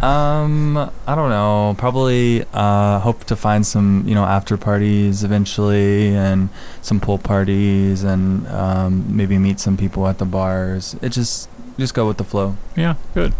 Um, 0.02 0.78
I 1.08 1.16
don't 1.16 1.30
know. 1.30 1.76
Probably 1.78 2.44
uh, 2.54 3.00
hope 3.00 3.24
to 3.26 3.36
find 3.36 3.66
some, 3.66 4.04
you 4.06 4.14
know, 4.14 4.26
after 4.26 4.58
parties 4.58 5.24
eventually, 5.24 6.16
and 6.16 6.50
some 6.82 7.00
pool 7.00 7.18
parties, 7.18 8.04
and 8.04 8.46
um, 8.48 9.16
maybe 9.16 9.38
meet 9.38 9.60
some 9.60 9.78
people 9.78 10.08
at 10.08 10.18
the 10.18 10.26
bars. 10.26 10.96
It 11.02 11.10
just 11.10 11.50
just 11.80 11.94
go 11.94 12.08
with 12.08 12.18
the 12.18 12.24
flow. 12.24 12.58
Yeah, 12.76 12.96
good. 13.14 13.34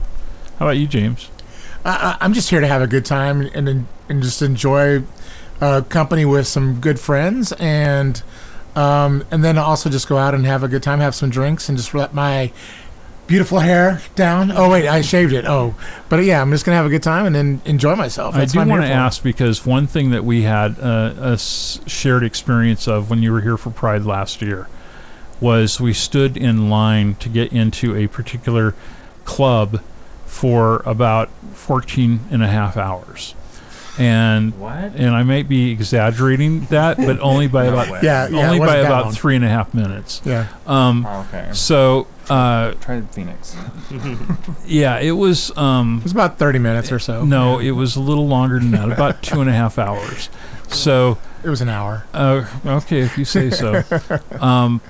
How 0.58 0.68
about 0.68 0.78
you, 0.78 0.88
James? 0.88 1.30
I, 1.86 1.90
I- 1.90 2.18
I'm 2.22 2.34
just 2.34 2.50
here 2.50 2.60
to 2.60 2.68
have 2.68 2.82
a 2.82 2.88
good 2.88 3.06
time 3.06 3.42
and 3.42 3.68
and, 3.70 3.88
and 4.10 4.22
just 4.24 4.42
enjoy 4.42 5.04
uh, 5.62 5.82
company 5.88 6.26
with 6.26 6.48
some 6.48 6.82
good 6.82 7.00
friends 7.00 7.54
and 7.54 8.22
um, 8.76 9.24
and 9.32 9.44
then 9.44 9.58
also 9.58 9.90
just 9.90 10.10
go 10.10 10.18
out 10.18 10.36
and 10.36 10.46
have 10.46 10.62
a 10.64 10.68
good 10.68 10.84
time, 10.84 11.00
have 11.00 11.16
some 11.16 11.30
drinks, 11.30 11.70
and 11.70 11.78
just 11.78 11.94
let 11.94 12.14
my 12.14 12.52
beautiful 13.26 13.60
hair 13.60 14.02
down. 14.16 14.52
Oh 14.52 14.70
wait, 14.70 14.86
I 14.88 15.02
shaved 15.02 15.32
it. 15.32 15.46
Oh, 15.46 15.76
but 16.10 16.24
yeah, 16.26 16.42
I'm 16.42 16.52
just 16.52 16.66
gonna 16.66 16.76
have 16.76 16.86
a 16.86 16.90
good 16.90 17.02
time 17.04 17.26
and 17.26 17.34
then 17.34 17.62
enjoy 17.66 17.96
myself. 17.96 18.36
I 18.36 18.40
That's 18.40 18.52
do 18.54 18.60
I'm 18.60 18.68
want 18.70 18.82
to 18.84 18.90
ask 18.90 19.24
because 19.24 19.66
one 19.66 19.88
thing 19.88 20.12
that 20.12 20.26
we 20.26 20.42
had 20.42 20.78
uh, 20.80 21.14
a 21.18 21.38
shared 21.38 22.24
experience 22.24 22.88
of 22.88 23.10
when 23.10 23.24
you 23.24 23.32
were 23.32 23.42
here 23.42 23.58
for 23.58 23.70
Pride 23.70 24.04
last 24.04 24.42
year 24.42 24.68
was 25.40 25.80
we 25.80 25.94
stood 25.94 26.36
in 26.38 26.70
line 26.70 27.16
to 27.16 27.30
get 27.30 27.52
into 27.54 27.96
a 27.96 28.08
particular 28.08 28.74
club 29.24 29.82
for 30.36 30.84
about 30.86 31.30
14 31.54 32.20
and 32.30 32.44
a 32.44 32.48
half 32.48 32.76
hours. 32.76 33.34
And 33.98 34.60
What? 34.60 34.74
and 34.96 35.16
I 35.16 35.24
might 35.24 35.48
be 35.48 35.72
exaggerating 35.72 36.66
that, 36.66 36.98
but 36.98 37.18
only 37.22 37.48
by 37.48 37.64
about 37.72 38.04
Yeah, 38.04 38.28
yeah, 38.28 38.44
only 38.50 38.58
it 38.58 38.60
by 38.60 38.66
wasn't 38.66 38.86
about 38.88 39.04
long. 39.06 39.14
three 39.14 39.36
and 39.38 39.46
a 39.46 39.48
half 39.48 39.74
minutes. 39.74 40.22
Yeah, 40.26 40.48
Um, 40.68 41.06
okay. 41.06 41.50
so 41.54 42.06
uh, 42.30 42.72
Try 42.82 43.00
Phoenix. 43.12 43.56
yeah, 44.66 45.00
it 45.00 45.12
was 45.12 45.56
um, 45.58 46.00
it 46.00 46.04
was 46.04 46.12
about 46.12 46.38
30 46.38 46.60
minutes 46.60 46.92
or 46.92 47.00
so. 47.00 47.24
no, 47.24 47.60
it 47.60 47.72
was 47.72 47.96
a 47.96 48.02
little 48.02 48.28
longer 48.28 48.60
than 48.60 48.72
that, 48.72 48.92
about 48.92 49.22
two 49.24 49.40
and 49.40 49.50
a 49.50 49.54
half 49.54 49.80
hours. 49.80 50.30
So 50.68 51.18
it 51.44 51.50
was 51.50 51.62
an 51.62 51.70
hour. 51.70 52.06
uh, 52.14 52.46
okay, 52.66 53.00
if 53.00 53.18
you 53.18 53.24
say 53.24 53.50
so. 53.50 53.84
Um, 54.42 54.82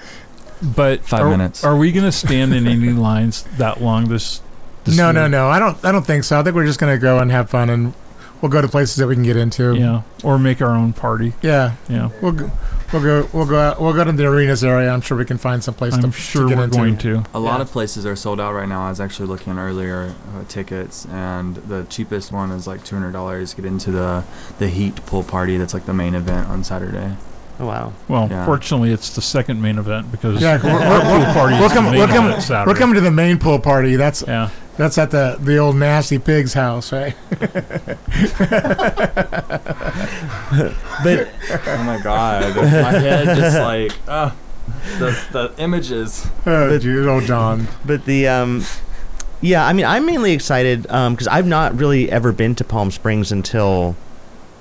but 0.64 1.02
Five 1.06 1.22
are, 1.26 1.30
minutes. 1.30 1.64
Are 1.64 1.76
we 1.78 1.92
going 1.92 2.06
to 2.06 2.12
stand 2.12 2.54
in 2.56 2.66
any 2.66 2.90
lines 2.92 3.44
that 3.58 3.82
long? 3.82 4.06
This, 4.08 4.42
this 4.86 4.98
No, 4.98 5.12
no, 5.12 5.22
year? 5.22 5.30
no. 5.30 5.48
I 5.50 5.60
don't. 5.60 5.84
I 5.84 5.92
don't 5.92 6.06
think 6.06 6.24
so. 6.24 6.40
I 6.40 6.44
think 6.44 6.56
we're 6.56 6.66
just 6.66 6.80
gonna 6.80 6.98
go 6.98 7.20
and 7.20 7.32
have 7.32 7.50
fun, 7.50 7.70
and 7.70 7.94
we'll 8.42 8.52
go 8.52 8.62
to 8.62 8.68
places 8.68 8.96
that 8.98 9.08
we 9.08 9.16
can 9.16 9.24
get 9.24 9.38
into. 9.38 9.76
Yeah, 9.76 10.02
or 10.24 10.38
make 10.40 10.62
our 10.62 10.72
own 10.72 10.94
party. 10.94 11.34
Yeah. 11.42 11.74
Yeah, 11.90 12.10
We'll 12.22 12.32
go, 12.34 12.52
we'll 12.94 13.02
go 13.02 13.30
we'll 13.34 13.46
go 13.46 13.60
out, 13.60 13.82
we'll 13.82 13.94
go 13.94 14.04
to 14.04 14.12
the 14.12 14.26
arenas 14.28 14.64
area. 14.64 14.90
I'm 14.90 15.02
sure 15.02 15.18
we 15.18 15.26
can 15.26 15.38
find 15.38 15.64
some 15.64 15.74
place 15.74 15.94
I'm 15.94 16.02
to, 16.04 16.12
sure 16.12 16.44
to 16.44 16.50
get 16.50 16.58
we're 16.58 16.64
into. 16.66 16.78
going 16.78 16.98
to. 16.98 17.24
A 17.34 17.40
lot 17.40 17.56
Yeah. 17.58 17.62
of 17.64 17.72
places 17.72 18.06
are 18.06 18.16
sold 18.16 18.40
out 18.40 18.54
right 18.54 18.68
now. 18.70 18.86
I 18.86 18.90
was 18.90 19.00
actually 19.02 19.28
looking 19.28 19.58
earlier 19.58 20.14
uh, 20.38 20.44
tickets, 20.48 21.06
and 21.12 21.56
the 21.56 21.86
cheapest 21.90 22.32
one 22.32 22.52
is 22.52 22.68
like 22.68 22.84
two 22.84 22.96
hundred 22.96 23.12
dollars. 23.14 23.54
Get 23.54 23.66
into 23.66 23.92
the 23.92 24.24
the 24.60 24.68
Heat 24.70 25.06
pool 25.08 25.24
party. 25.24 25.58
That's 25.58 25.74
like 25.74 25.86
the 25.86 25.94
main 25.94 26.14
event 26.16 26.48
on 26.50 26.64
Saturday. 26.64 27.16
Oh, 27.58 27.68
wow. 27.68 27.94
Well, 28.10 28.28
Yeah. 28.30 28.46
fortunately, 28.46 28.92
it's 28.92 29.16
the 29.16 29.22
second 29.22 29.62
main 29.62 29.78
event 29.78 30.12
because 30.12 30.42
Yeah, 30.42 30.62
we're, 30.62 30.72
our 30.72 30.80
we're, 31.00 31.24
pool 31.26 31.34
party 31.34 31.56
we're, 31.58 31.70
coming, 31.70 31.98
we're, 31.98 32.08
coming, 32.08 32.38
we're 32.68 32.76
coming 32.76 32.96
to 32.96 33.02
the 33.02 33.12
main 33.12 33.38
pool 33.40 33.60
party. 33.60 33.96
That's 33.96 34.26
Yeah, 34.28 34.50
that's 34.78 34.98
at 34.98 35.12
the 35.12 35.38
the 35.40 35.58
old 35.58 35.76
nasty 35.76 36.20
pig's 36.20 36.54
house, 36.54 36.92
right? 36.92 37.16
But 41.04 41.30
Oh 41.68 41.84
my 41.86 42.00
god, 42.02 42.56
my 42.56 42.92
head 42.92 43.36
just 43.38 43.60
like 43.60 43.92
ah, 44.08 44.36
the 45.00 45.18
the 45.32 45.54
images. 45.58 46.28
Oh, 46.46 46.78
dude, 46.78 47.08
old 47.08 47.24
John. 47.24 47.68
but 47.86 48.06
the 48.06 48.28
um, 48.28 48.64
yeah, 49.42 49.66
I 49.66 49.74
mean, 49.74 49.86
I'm 49.86 50.06
mainly 50.06 50.32
excited 50.34 50.84
because 50.84 51.28
I've 51.28 51.48
not 51.48 51.78
really 51.78 52.12
ever 52.12 52.32
been 52.32 52.56
to 52.56 52.64
Palm 52.64 52.92
Springs 52.92 53.32
until 53.32 53.96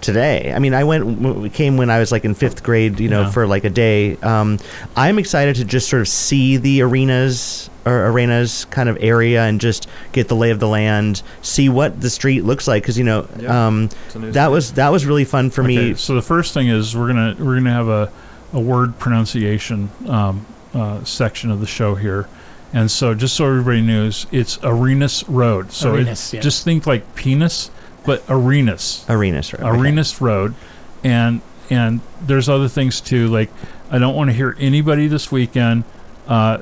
today. 0.05 0.53
I 0.55 0.59
mean, 0.61 0.75
I 0.75 0.85
went 0.85 1.53
came 1.55 1.77
when 1.77 1.91
I 1.91 1.99
was 1.99 2.13
like 2.13 2.25
in 2.25 2.35
fifth 2.35 2.63
grade, 2.63 3.01
you 3.01 3.09
know, 3.09 3.23
Yeah. 3.23 3.31
for 3.31 3.47
like 3.47 3.65
a 3.65 3.71
day. 3.71 4.17
Um, 4.19 4.59
I'm 4.97 5.19
excited 5.19 5.57
to 5.57 5.65
just 5.65 5.89
sort 5.89 6.03
of 6.03 6.09
see 6.09 6.57
the 6.57 6.83
arenas 6.83 7.69
or 7.87 8.07
arenas 8.07 8.65
kind 8.67 8.89
of 8.89 8.97
area 9.01 9.43
and 9.43 9.61
just 9.61 9.89
get 10.13 10.29
the 10.29 10.37
lay 10.37 10.51
of 10.51 10.59
the 10.61 10.69
land, 10.69 11.23
see 11.43 11.69
what 11.69 12.01
the 12.01 12.09
street 12.11 12.45
looks 12.45 12.67
like 12.69 12.83
because 12.83 12.97
you 12.99 13.05
know 13.05 13.27
Yeah. 13.39 13.67
um, 13.67 13.89
It's 14.07 14.15
a 14.15 14.19
new 14.19 14.31
that 14.33 14.45
street. 14.45 14.53
was 14.55 14.73
that 14.73 14.93
was 14.93 15.05
really 15.07 15.25
fun 15.25 15.51
for 15.51 15.63
okay, 15.65 15.77
me. 15.91 15.95
So 15.95 16.15
the 16.15 16.23
first 16.23 16.55
thing 16.55 16.69
is 16.69 16.97
we're 16.97 17.09
gonna 17.09 17.35
we're 17.39 17.57
gonna 17.57 17.73
have 17.73 17.89
a 17.89 18.11
a 18.53 18.61
word 18.61 18.99
pronunciation 19.01 19.91
um, 20.09 20.47
uh, 20.75 21.03
section 21.05 21.51
of 21.51 21.61
the 21.61 21.67
show 21.67 21.95
here. 21.97 22.29
And 22.73 22.91
so, 22.91 23.15
just 23.15 23.37
so 23.37 23.47
everybody 23.47 23.81
knows, 23.83 24.27
it's 24.33 24.59
Arenas 24.65 25.23
Road. 25.29 25.71
So, 25.73 25.95
it- 25.95 25.99
Arenas, 25.99 26.35
yeah. 26.35 26.41
just 26.41 26.65
think 26.65 26.89
like 26.89 27.15
penis, 27.15 27.71
but 28.05 28.23
Arenas. 28.29 29.05
Arenas, 29.09 29.53
right? 29.53 29.63
okay. 29.63 29.79
Arenas 29.79 30.21
Road, 30.21 30.55
and 31.03 31.41
and 31.71 32.01
there's 32.21 32.49
other 32.49 32.69
things 32.69 33.01
too. 33.01 33.29
Like 33.29 33.51
I 33.91 33.99
don't 33.99 34.15
want 34.15 34.31
to 34.31 34.35
hear 34.35 34.57
anybody 34.59 35.07
this 35.07 35.33
weekend 35.33 35.85
uh, 36.27 36.59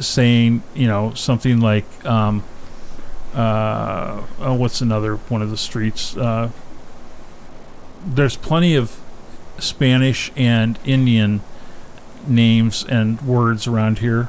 saying 0.00 0.62
you 0.74 0.86
know 0.86 1.14
something 1.14 1.60
like 1.60 1.84
um, 2.04 2.44
uh, 3.34 4.22
oh, 4.40 4.54
what's 4.54 4.80
another 4.80 5.16
one 5.16 5.42
of 5.42 5.50
the 5.50 5.56
streets? 5.56 6.16
Uh, 6.16 6.50
there's 8.04 8.36
plenty 8.36 8.74
of 8.74 8.98
Spanish 9.58 10.32
and 10.36 10.78
Indian 10.84 11.42
names 12.26 12.84
and 12.88 13.20
words 13.22 13.66
around 13.66 13.98
here. 13.98 14.28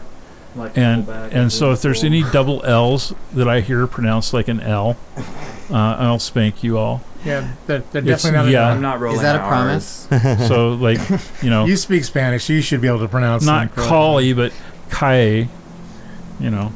Like 0.56 0.78
And 0.78 1.08
and 1.08 1.52
so 1.52 1.72
if 1.72 1.82
there's 1.82 2.04
any 2.04 2.24
double 2.24 2.64
L's 2.66 3.14
that 3.34 3.48
I 3.48 3.62
hear 3.62 3.88
pronounced 3.88 4.34
like 4.34 4.50
an 4.50 4.60
L, 4.60 4.98
uh, 5.72 5.95
I'll 6.00 6.19
spank 6.19 6.64
you 6.64 6.77
all. 6.77 7.01
Yeah, 7.25 7.51
they're, 7.67 7.80
they're 7.91 8.01
It's- 8.01 8.24
definitely 8.24 8.51
not. 8.53 8.59
yeah. 8.61 8.69
I'm 8.72 8.82
not 8.82 9.00
rolling. 9.00 9.17
Is 9.17 9.22
that 9.22 9.35
a 9.35 9.48
promise? 9.48 10.08
So 10.48 10.69
like 10.74 11.00
you 11.43 11.50
know, 11.50 11.66
You 11.66 11.75
speak 11.77 12.03
Spanish. 12.03 12.50
You 12.50 12.61
should 12.61 12.82
be 12.82 12.88
able 12.88 13.00
to 13.00 13.08
pronounce. 13.08 13.45
them 13.45 13.53
not 13.56 13.67
correctly. 13.75 13.90
Cali, 13.90 14.33
but 14.33 14.53
Kai. 14.90 15.48
You 16.40 16.50
know, 16.50 16.72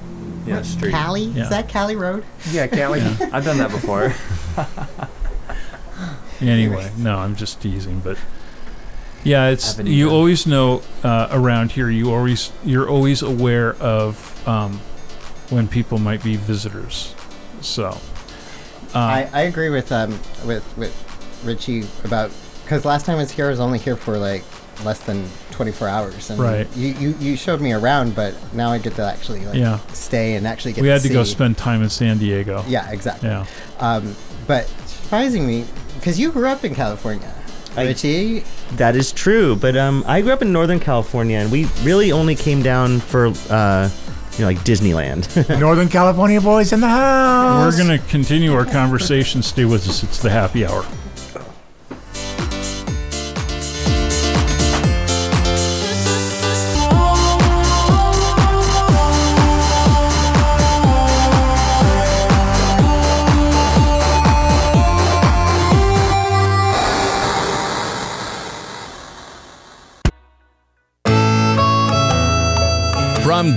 Yeah, 0.45 0.61
street. 0.61 0.91
Cali? 0.91 1.23
Yeah. 1.23 1.43
Is 1.43 1.49
that 1.49 1.67
Cali 1.67 1.95
Road? 1.95 2.23
Yeah, 2.51 2.67
Cali. 2.67 3.01
I've 3.01 3.43
done 3.43 3.57
that 3.57 3.71
before. 3.71 4.13
anyway, 6.41 6.91
no, 6.97 7.17
I'm 7.17 7.35
just 7.35 7.61
teasing, 7.61 7.99
but 8.01 8.17
Yeah, 9.23 9.47
it's 9.49 9.71
Haven't 9.77 9.91
you 9.91 10.05
either. 10.07 10.15
always 10.15 10.45
know 10.45 10.81
uh, 11.03 11.27
around 11.31 11.71
here. 11.71 11.89
You 11.89 12.13
always 12.13 12.51
you're 12.63 12.87
always 12.87 13.21
aware 13.23 13.73
of 13.75 14.47
um, 14.47 14.79
when 15.49 15.67
people 15.67 15.97
might 15.97 16.23
be 16.23 16.35
visitors. 16.35 17.15
So, 17.61 17.97
uh, 18.95 18.99
I, 18.99 19.29
I 19.33 19.41
agree 19.43 19.69
with 19.69 19.91
um 19.91 20.11
with 20.45 20.63
with 20.77 20.93
Richie 21.43 21.83
about 22.03 22.31
because 22.63 22.85
last 22.85 23.05
time 23.05 23.17
I 23.17 23.21
was 23.21 23.31
here, 23.31 23.47
I 23.47 23.49
was 23.49 23.59
only 23.59 23.77
here 23.79 23.95
for 23.95 24.17
like 24.17 24.43
less 24.83 24.99
than 24.99 25.27
24 25.51 25.87
hours. 25.87 26.29
And 26.29 26.39
Right. 26.39 26.67
You, 26.75 26.89
you 26.99 27.15
you 27.19 27.37
showed 27.37 27.61
me 27.61 27.71
around, 27.73 28.15
but 28.15 28.33
now 28.53 28.71
I 28.71 28.77
get 28.77 28.95
to 28.95 29.03
actually 29.05 29.45
like 29.45 29.55
Yeah. 29.55 29.77
stay 29.93 30.35
and 30.35 30.47
actually 30.47 30.73
get. 30.73 30.81
we 30.81 30.87
had 30.89 31.01
to 31.01 31.09
go 31.09 31.23
spend 31.23 31.57
time 31.57 31.81
in 31.83 31.89
San 31.89 32.17
Diego. 32.17 32.63
Yeah, 32.67 32.89
exactly. 32.91 33.29
Yeah. 33.29 33.45
Um, 33.79 34.15
but 34.47 34.67
surprisingly, 34.87 35.65
because 35.95 36.19
you 36.19 36.31
grew 36.31 36.47
up 36.47 36.63
in 36.65 36.73
California, 36.75 37.31
I- 37.77 37.85
Richie. 37.85 38.43
That 38.77 38.95
is 38.95 39.11
true, 39.11 39.55
but 39.55 39.77
um, 39.77 40.03
I 40.07 40.21
grew 40.21 40.31
up 40.33 40.41
in 40.41 40.51
Northern 40.51 40.79
California, 40.79 41.37
and 41.37 41.51
we 41.51 41.65
really 41.83 42.11
only 42.11 42.35
came 42.35 42.61
down 42.63 42.99
for 42.99 43.27
uh, 43.49 43.89
you 44.37 44.41
know, 44.41 44.47
like 44.47 44.59
Disneyland. 44.59 45.59
Northern 45.59 45.89
California 45.89 46.41
boys 46.41 46.73
in 46.73 46.79
the 46.81 46.89
house. 46.89 47.73
We're 47.73 47.77
gonna 47.77 47.99
continue 47.99 48.53
our 48.53 48.65
conversation. 48.65 49.41
Stay 49.41 49.65
with 49.65 49.87
us. 49.87 50.03
It's 50.03 50.21
the 50.21 50.29
happy 50.29 50.65
hour. 50.65 50.85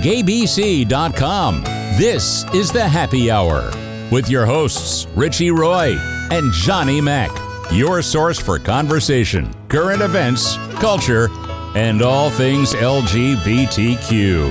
GAYBC.com, 0.03 1.63
this 1.99 2.45
is 2.55 2.71
the 2.71 2.87
Happy 2.89 3.33
Hour 3.33 3.69
with 4.13 4.31
your 4.31 4.47
hosts, 4.47 5.09
Richie 5.17 5.51
Roy 5.51 5.97
and 6.31 6.53
Johnny 6.53 7.01
Mac, 7.01 7.33
your 7.73 8.01
source 8.01 8.39
for 8.39 8.61
conversation, 8.61 9.53
current 9.67 10.01
events, 10.01 10.57
culture, 10.75 11.29
and 11.75 12.01
all 12.01 12.31
things 12.31 12.75
LGBTQ. 12.75 14.49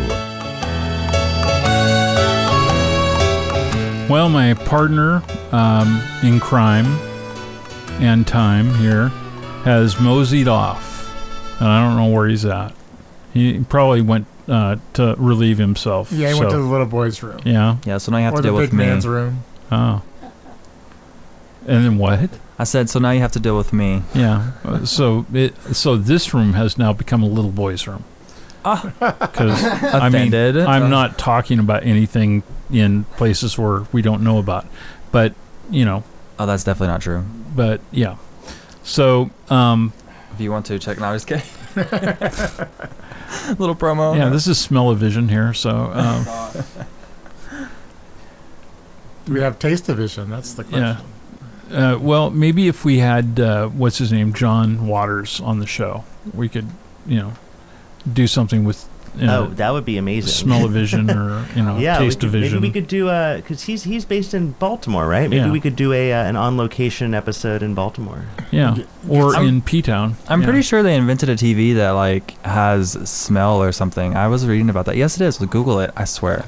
Well, 4.09 4.27
my 4.27 4.53
partner 4.53 5.23
um, 5.53 6.01
in 6.23 6.41
crime 6.41 6.87
and 8.01 8.27
time 8.27 8.73
here 8.75 9.07
has 9.63 9.97
moseyed 9.97 10.49
off, 10.49 11.09
and 11.61 11.69
I 11.69 11.87
don't 11.87 11.95
know 11.95 12.13
where 12.13 12.27
he's 12.27 12.43
at. 12.43 12.73
He 13.33 13.63
probably 13.63 14.01
went 14.01 14.27
uh, 14.47 14.75
to 14.93 15.15
relieve 15.17 15.57
himself. 15.57 16.11
yeah, 16.11 16.31
he 16.33 16.39
went 16.39 16.51
to 16.51 16.57
the 16.57 16.63
little 16.63 16.85
boy's 16.87 17.21
room 17.23 17.39
yeah. 17.45 17.77
Yeah, 17.85 17.97
so 17.97 18.11
now 18.11 18.17
you 18.19 18.23
have 18.25 18.33
or 18.33 18.37
to 18.37 18.41
the 18.43 18.47
deal 18.49 18.57
big 18.57 18.69
with 18.69 18.73
me. 18.73 18.85
man's 18.85 19.05
room. 19.07 19.43
Oh. 19.71 20.01
And 21.67 21.83
then 21.85 21.97
what? 21.97 22.29
I 22.59 22.63
said, 22.63 22.89
so 22.89 22.97
now 22.99 23.11
you 23.11 23.19
have 23.19 23.33
to 23.33 23.39
deal 23.39 23.57
with 23.57 23.73
me. 23.73 24.01
Yeah. 24.15 24.51
Uh, 24.63 24.85
So 24.85 25.25
it 25.33 25.55
so 25.75 25.97
this 25.97 26.33
room 26.33 26.53
has 26.53 26.77
now 26.77 26.93
become 26.93 27.21
a 27.21 27.27
little 27.27 27.51
boy's 27.51 27.85
room. 27.87 28.03
Ah. 28.65 28.81
Because 29.19 29.63
I 29.63 30.09
mean, 30.09 30.27
Offended. 30.33 30.57
I'm 30.59 30.89
not 30.89 31.17
talking 31.17 31.59
about 31.59 31.83
anything 31.83 32.43
in 32.71 33.03
places 33.17 33.57
where 33.57 33.85
we 33.91 34.01
don't 34.01 34.23
know 34.23 34.37
about, 34.39 34.65
but 35.11 35.33
you 35.69 35.83
know, 35.85 36.03
Oh, 36.39 36.45
that's 36.45 36.63
definitely 36.63 36.87
not 36.93 37.01
true. 37.01 37.25
but 37.55 37.81
yeah. 37.91 38.15
So 38.83 39.29
um, 39.49 39.91
If 40.33 40.39
you 40.41 40.51
want 40.51 40.65
to 40.67 40.79
check, 40.79 40.99
no, 40.99 41.07
I'm 41.07 41.15
just 41.19 41.27
kidding. 41.27 41.43
Little 43.57 43.75
promo. 43.75 44.15
yeah, 44.15 44.29
this 44.29 44.47
is 44.47 44.57
smell 44.59 44.89
of 44.89 44.97
vision 44.99 45.27
here. 45.29 45.53
So 45.53 45.91
um, 45.93 46.25
Do 49.25 49.33
we 49.33 49.41
have 49.41 49.59
taste 49.59 49.85
division? 49.85 50.29
That's 50.29 50.53
the 50.53 50.63
question. 50.63 50.97
Yeah. 51.69 51.93
uh, 51.93 51.97
well, 51.99 52.29
maybe 52.29 52.67
if 52.67 52.85
we 52.85 52.99
had 52.99 53.39
uh, 53.39 53.67
what's 53.67 53.97
his 53.97 54.11
name, 54.11 54.33
John 54.33 54.87
Waters, 54.87 55.41
on 55.41 55.59
the 55.59 55.67
show, 55.67 56.03
we 56.33 56.47
could, 56.49 56.67
you 57.05 57.17
know, 57.17 57.33
do 58.11 58.27
something 58.27 58.63
with 58.63 58.87
you 59.17 59.23
oh, 59.23 59.45
know, 59.45 59.47
that 59.55 59.71
would 59.71 59.85
be 59.85 59.97
amazing. 59.97 60.29
smell-o-vision 60.29 61.09
or 61.09 61.45
you 61.55 61.63
know, 61.63 61.77
yeah, 61.79 61.99
we 61.99 62.05
taste 62.05 62.19
could, 62.19 62.33
maybe 62.33 62.57
we 62.57 62.71
could 62.71 62.87
do 62.87 63.05
because 63.37 63.63
he's 63.63 63.83
he's 63.83 64.05
based 64.05 64.33
in 64.33 64.51
Baltimore, 64.51 65.07
right? 65.07 65.29
Maybe 65.29 65.45
Yeah. 65.45 65.51
we 65.51 65.59
could 65.59 65.75
do 65.75 65.91
a 65.93 66.13
uh, 66.13 66.23
an 66.23 66.35
on 66.35 66.57
location 66.57 67.13
episode 67.13 67.63
in 67.63 67.73
Baltimore. 67.73 68.25
yeah, 68.51 68.77
or 69.09 69.35
I'm- 69.35 69.47
in 69.47 69.61
P 69.61 69.81
Town. 69.81 70.15
I'm 70.27 70.41
yeah. 70.41 70.47
pretty 70.47 70.61
sure 70.61 70.83
they 70.83 70.95
invented 70.95 71.29
a 71.29 71.35
TV 71.35 71.75
that 71.75 71.91
like 71.91 72.39
has 72.45 72.91
smell 73.09 73.61
or 73.61 73.71
something. 73.71 74.15
I 74.15 74.27
was 74.27 74.45
reading 74.45 74.69
about 74.69 74.85
that. 74.85 74.97
Yes, 74.97 75.19
it 75.19 75.25
is. 75.25 75.37
Google 75.37 75.79
it. 75.79 75.91
I 75.95 76.05
swear. 76.05 76.45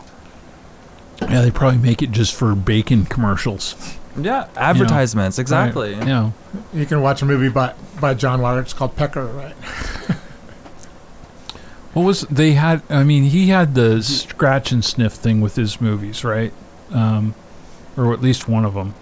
Yeah, 1.22 1.42
they 1.42 1.52
probably 1.52 1.80
make 1.80 2.02
it 2.02 2.12
just 2.12 2.34
for 2.34 2.56
bacon 2.56 3.06
commercials. 3.06 3.76
Yeah, 4.18 4.48
advertisements. 4.56 5.40
Exactly. 5.40 5.94
Right. 5.94 6.08
Yeah. 6.08 6.32
You 6.74 6.86
can 6.86 7.02
watch 7.02 7.22
a 7.22 7.26
movie 7.26 7.50
by 7.50 7.74
by 8.00 8.14
John 8.14 8.42
Waters 8.42 8.74
called 8.74 8.96
Pecker, 8.96 9.26
right? 9.26 9.56
What 12.00 12.06
was 12.06 12.22
they 12.22 12.53
had? 12.53 12.82
I 12.90 13.03
mean, 13.03 13.24
he 13.26 13.48
had 13.48 13.76
the 13.76 14.02
scratch 14.02 14.72
and 14.72 14.86
sniff 14.86 15.11
thing 15.14 15.42
with 15.42 15.58
his 15.58 15.82
movies, 15.82 16.24
right? 16.24 16.53
Um, 16.94 17.36
or 17.98 18.14
at 18.14 18.22
least 18.22 18.48
one 18.48 18.64
of 18.64 18.74
them. 18.74 18.94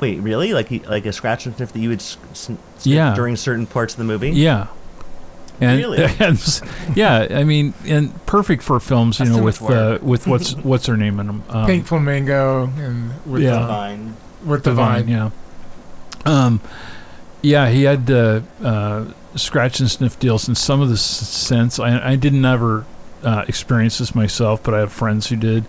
Wait, 0.00 0.18
really? 0.18 0.52
Like 0.52 0.66
he, 0.68 0.80
like 0.80 1.06
a 1.06 1.12
scratch 1.12 1.46
and 1.46 1.54
sniff 1.54 1.72
that 1.72 1.78
you 1.78 1.90
would 1.90 2.00
s- 2.00 2.16
s- 2.32 2.40
sniff 2.46 2.58
Yeah. 2.82 3.14
during 3.14 3.36
certain 3.36 3.66
parts 3.66 3.94
of 3.94 3.98
the 3.98 4.04
movie? 4.04 4.30
Yeah. 4.30 4.66
And, 5.60 5.78
Really? 5.78 6.02
and 6.18 6.62
yeah, 6.96 7.28
I 7.30 7.44
mean, 7.44 7.72
and 7.86 8.26
perfect 8.26 8.64
for 8.64 8.80
films, 8.80 9.20
you 9.20 9.26
That's 9.26 9.36
know, 9.36 9.44
with 9.44 9.62
much 9.62 9.70
uh, 9.70 9.98
with 10.02 10.26
what's 10.26 10.54
what's 10.64 10.86
her 10.86 10.96
name 10.96 11.20
in 11.20 11.28
them? 11.28 11.44
Um, 11.50 11.66
Pink 11.66 11.86
Flamingo 11.86 12.64
and 12.78 13.12
with 13.24 13.42
Yeah. 13.42 13.60
the, 13.60 13.66
Fine. 13.68 14.16
with 14.44 14.64
the 14.64 14.70
Divine, 14.70 15.04
vine. 15.04 15.08
yeah. 15.08 15.30
Um, 16.26 16.60
yeah, 17.42 17.68
he 17.70 17.84
had 17.84 18.10
uh, 18.10 18.40
uh, 18.60 19.04
scratch 19.36 19.80
and 19.80 19.90
sniff 19.90 20.18
deals, 20.18 20.46
and 20.48 20.56
some 20.56 20.80
of 20.80 20.88
the 20.88 20.94
s- 20.94 21.02
scents. 21.02 21.78
I, 21.78 22.12
I 22.12 22.16
didn't 22.16 22.44
ever 22.44 22.84
uh, 23.22 23.44
experience 23.48 23.98
this 23.98 24.14
myself, 24.14 24.62
but 24.62 24.74
I 24.74 24.78
have 24.80 24.92
friends 24.92 25.28
who 25.28 25.36
did, 25.36 25.64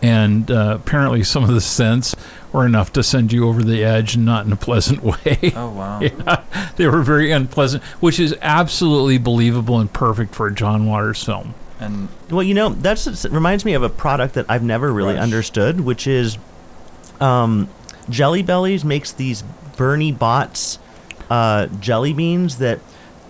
and 0.00 0.50
uh, 0.50 0.78
apparently 0.80 1.22
some 1.24 1.44
of 1.44 1.50
the 1.50 1.60
scents 1.60 2.14
were 2.52 2.66
enough 2.66 2.92
to 2.94 3.02
send 3.02 3.32
you 3.32 3.48
over 3.48 3.62
the 3.62 3.82
edge, 3.84 4.14
and 4.14 4.24
not 4.24 4.46
in 4.46 4.52
a 4.52 4.56
pleasant 4.56 5.02
way. 5.02 5.52
Oh 5.56 5.70
wow. 5.70 6.00
yeah, 6.02 6.44
they 6.76 6.86
were 6.86 7.02
very 7.02 7.30
unpleasant, 7.32 7.82
which 8.00 8.18
is 8.20 8.34
absolutely 8.42 9.18
believable 9.18 9.78
and 9.80 9.92
perfect 9.92 10.34
for 10.34 10.46
a 10.46 10.54
John 10.54 10.86
Waters 10.86 11.22
film. 11.24 11.54
And 11.80 12.08
Well, 12.30 12.44
you 12.44 12.54
know, 12.54 12.68
that 12.68 13.26
reminds 13.30 13.64
me 13.64 13.72
of 13.74 13.82
a 13.82 13.88
product 13.88 14.34
that 14.34 14.46
I've 14.48 14.62
never 14.62 14.92
really 14.92 15.14
Rush. 15.14 15.22
understood, 15.22 15.80
which 15.80 16.06
is 16.06 16.38
um, 17.20 17.68
Jelly 18.08 18.42
Bellies 18.42 18.84
makes 18.84 19.10
these 19.12 19.42
Bertie 19.76 20.12
Bott's 20.12 20.78
uh, 21.30 21.66
jelly 21.80 22.12
beans 22.12 22.58
that 22.58 22.78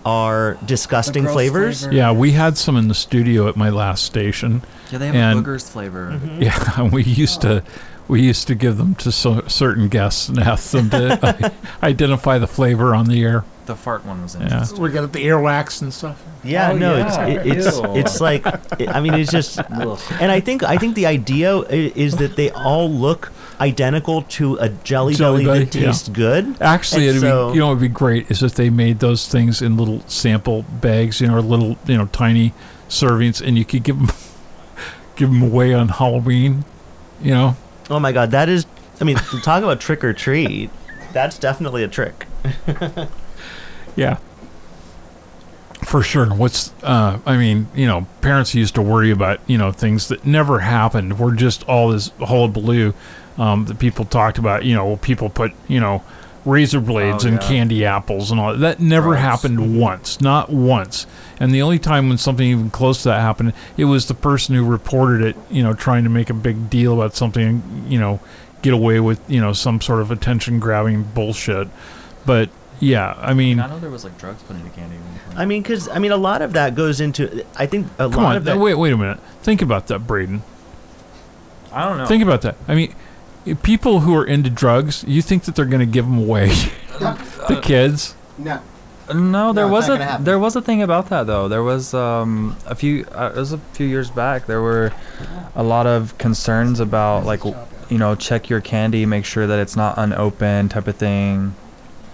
are 0.05 0.57
disgusting 0.65 1.25
flavors. 1.25 1.81
flavor. 1.81 1.95
Yeah, 1.95 2.11
we 2.11 2.31
had 2.31 2.57
some 2.57 2.75
in 2.77 2.87
the 2.87 2.93
studio 2.95 3.47
at 3.47 3.55
my 3.55 3.69
last 3.69 4.03
station. 4.03 4.61
yeah, 4.91 4.97
they 4.99 5.07
have 5.07 5.15
And- 5.15 5.39
a 5.39 5.41
boogers 5.41 5.69
flavor. 5.69 6.11
Mm-hmm. 6.11 6.41
Yeah, 6.43 6.89
we 6.89 7.03
used 7.03 7.41
to 7.41 7.63
we 8.09 8.21
used 8.21 8.47
to 8.47 8.55
give 8.55 8.75
them 8.77 8.95
to 8.95 9.11
so, 9.13 9.41
certain 9.47 9.87
guests 9.87 10.27
and 10.27 10.37
ask 10.39 10.71
them 10.71 10.89
to 10.89 11.53
identify 11.83 12.37
the 12.37 12.47
flavor 12.47 12.93
on 12.93 13.05
the 13.05 13.23
air. 13.23 13.45
The 13.65 13.75
fart 13.77 14.05
one 14.05 14.21
was 14.21 14.35
Yeah. 14.35 14.65
We 14.77 14.89
got 14.89 15.13
the 15.13 15.25
earwax 15.25 15.81
and 15.81 15.93
stuff. 15.93 16.21
Yeah, 16.43 16.71
Oh, 16.71 16.77
no, 16.77 16.97
yeah. 16.97 17.25
it's 17.27 17.45
it, 17.47 17.57
it's 17.57 17.77
Ew. 17.77 17.95
it's 17.95 18.19
like 18.19 18.45
it, 18.77 18.89
I 18.89 18.99
mean, 18.99 19.13
it's 19.13 19.31
just, 19.31 19.57
and 19.57 20.29
I 20.31 20.41
think 20.41 20.63
I 20.63 20.75
think 20.77 20.95
the 20.95 21.05
idea 21.05 21.59
is 21.59 22.17
that 22.17 22.35
they 22.35 22.51
all 22.51 22.89
look 22.91 23.31
identical 23.59 24.23
to 24.23 24.55
a 24.55 24.69
Jelly, 24.69 25.13
Jelly 25.13 25.45
Belly 25.45 25.65
that 25.65 25.75
yeah. 25.75 25.85
tastes 25.87 26.09
good. 26.09 26.61
Actually, 26.61 27.07
And 27.07 27.17
it'd 27.17 27.21
so- 27.21 27.49
be, 27.49 27.55
you 27.55 27.59
know, 27.61 27.67
it'd 27.69 27.81
be 27.81 27.87
great 27.87 28.29
is 28.31 28.41
if 28.43 28.55
they 28.55 28.69
made 28.69 28.99
those 28.99 29.27
things 29.27 29.61
in 29.61 29.77
little 29.77 30.01
sample 30.07 30.63
bags, 30.63 31.21
you 31.21 31.27
know, 31.27 31.35
or 31.35 31.41
little, 31.41 31.77
you 31.85 31.97
know, 31.97 32.05
tiny 32.07 32.53
servings, 32.89 33.41
and 33.45 33.57
you 33.57 33.65
could 33.65 33.83
give 33.83 33.97
them 33.97 34.07
give 35.15 35.29
them 35.29 35.41
away 35.43 35.73
on 35.73 35.89
Halloween. 35.89 36.65
You 37.21 37.31
know, 37.31 37.57
Oh 37.89 37.99
my 37.99 38.11
god, 38.11 38.31
that 38.31 38.49
is. 38.49 38.65
I 39.01 39.03
mean, 39.05 39.17
talk 39.43 39.63
about 39.63 39.79
trick 39.79 40.03
or 40.03 40.13
treat. 40.13 40.69
That's 41.13 41.37
definitely 41.37 41.83
a 41.83 41.87
trick. 41.87 42.25
yeah. 43.95 44.17
For 45.83 46.01
sure. 46.01 46.27
What's 46.33 46.73
uh 46.81 47.19
I 47.25 47.37
mean, 47.37 47.67
you 47.75 47.85
know, 47.85 48.07
parents 48.21 48.55
used 48.55 48.75
to 48.75 48.81
worry 48.81 49.11
about, 49.11 49.39
you 49.47 49.57
know, 49.57 49.71
things 49.71 50.07
that 50.07 50.25
never 50.25 50.59
happened. 50.59 51.19
We're 51.19 51.35
just 51.35 51.63
all 51.63 51.89
this 51.89 52.11
hullabaloo 52.19 52.93
um 53.37 53.65
that 53.65 53.79
people 53.79 54.05
talked 54.05 54.37
about, 54.37 54.63
you 54.65 54.75
know, 54.75 54.97
people 54.97 55.29
put, 55.29 55.51
you 55.67 55.79
know, 55.79 56.03
razor 56.45 56.81
blades 56.81 57.23
Oh, 57.25 57.29
and 57.29 57.41
yeah. 57.41 57.47
candy 57.47 57.85
apples 57.85 58.29
and 58.31 58.39
all 58.39 58.51
that. 58.51 58.59
That 58.59 58.79
never 58.79 59.09
Gross. 59.09 59.21
happened 59.21 59.79
once. 59.79 60.19
Not 60.21 60.49
once. 60.49 61.07
And 61.39 61.53
the 61.53 61.61
only 61.61 61.79
time 61.79 62.09
when 62.09 62.17
something 62.17 62.45
even 62.45 62.69
close 62.69 63.03
to 63.03 63.09
that 63.09 63.21
happened, 63.21 63.53
it 63.77 63.85
was 63.85 64.07
the 64.07 64.13
person 64.13 64.53
who 64.55 64.65
reported 64.65 65.21
it, 65.25 65.35
you 65.49 65.63
know, 65.63 65.73
trying 65.73 66.03
to 66.03 66.09
make 66.09 66.29
a 66.29 66.33
big 66.33 66.69
deal 66.69 66.93
about 66.93 67.15
something 67.15 67.43
and, 67.47 67.91
you 67.91 67.97
know, 67.99 68.19
get 68.61 68.73
away 68.73 68.99
with, 68.99 69.19
you 69.29 69.39
know, 69.41 69.53
some 69.53 69.79
sort 69.81 70.01
of 70.01 70.11
attention 70.11 70.59
grabbing 70.59 71.03
bullshit. 71.03 71.67
But 72.25 72.49
yeah, 72.79 73.15
I 73.19 73.33
mean, 73.33 73.59
I 73.61 73.67
know 73.67 73.79
there 73.79 73.89
was 73.89 74.03
like 74.03 74.17
drugs 74.17 74.43
put 74.43 74.55
into 74.57 74.69
candy. 74.71 74.95
at 74.97 75.01
one 75.01 75.19
point. 75.19 75.39
I 75.39 75.45
mean, 75.45 75.61
because 75.61 75.87
I 75.89 75.99
mean, 75.99 76.11
a 76.11 76.17
lot 76.17 76.41
of 76.41 76.51
that 76.53 76.75
goes 76.75 76.99
into. 76.99 77.45
I 77.55 77.65
think 77.65 77.87
a 77.97 78.09
come 78.09 78.11
lot 78.11 78.25
on, 78.31 78.35
of 78.37 78.43
that. 78.45 78.57
wait, 78.59 78.75
wait 78.75 78.91
a 78.91 78.97
minute. 78.97 79.19
Think 79.41 79.61
about 79.61 79.87
that, 79.87 79.99
Braden. 80.05 80.43
I 81.71 81.87
don't 81.87 81.97
know. 81.97 82.05
Think 82.05 82.21
about 82.23 82.41
that. 82.41 82.55
I 82.67 82.75
mean, 82.75 82.93
people 83.61 84.01
who 84.01 84.15
are 84.15 84.25
into 84.25 84.49
drugs, 84.49 85.03
you 85.07 85.21
think 85.21 85.43
that 85.43 85.55
they're 85.55 85.65
going 85.65 85.79
to 85.85 85.91
give 85.91 86.05
them 86.05 86.17
away? 86.17 86.47
the 86.99 87.59
kids. 87.61 88.15
No. 88.37 88.61
No, 89.13 89.51
there 89.51 89.65
it's 89.65 89.71
was 89.71 89.87
not 89.89 89.93
gonna 89.95 90.03
a 90.03 90.07
happen. 90.11 90.23
there 90.23 90.39
was 90.39 90.55
a 90.55 90.61
thing 90.61 90.81
about 90.81 91.09
that 91.09 91.27
though. 91.27 91.49
There 91.49 91.61
was 91.61 91.93
um 91.93 92.55
a 92.65 92.73
few 92.73 93.03
uh, 93.13 93.33
it 93.35 93.37
was 93.37 93.51
a 93.51 93.57
few 93.57 93.85
years 93.85 94.09
back. 94.09 94.45
There 94.45 94.61
were 94.61 94.93
a 95.55 95.61
lot 95.63 95.85
of 95.87 96.17
concerns 96.17 96.79
about 96.79 97.25
like 97.25 97.41
w- 97.41 97.57
you 97.89 97.97
know 97.97 98.15
check 98.15 98.49
your 98.49 98.61
candy, 98.61 99.05
make 99.05 99.25
sure 99.25 99.45
that 99.45 99.59
it's 99.59 99.75
not 99.75 99.97
unopened 99.97 100.71
type 100.71 100.87
of 100.87 100.95
thing. 100.95 101.53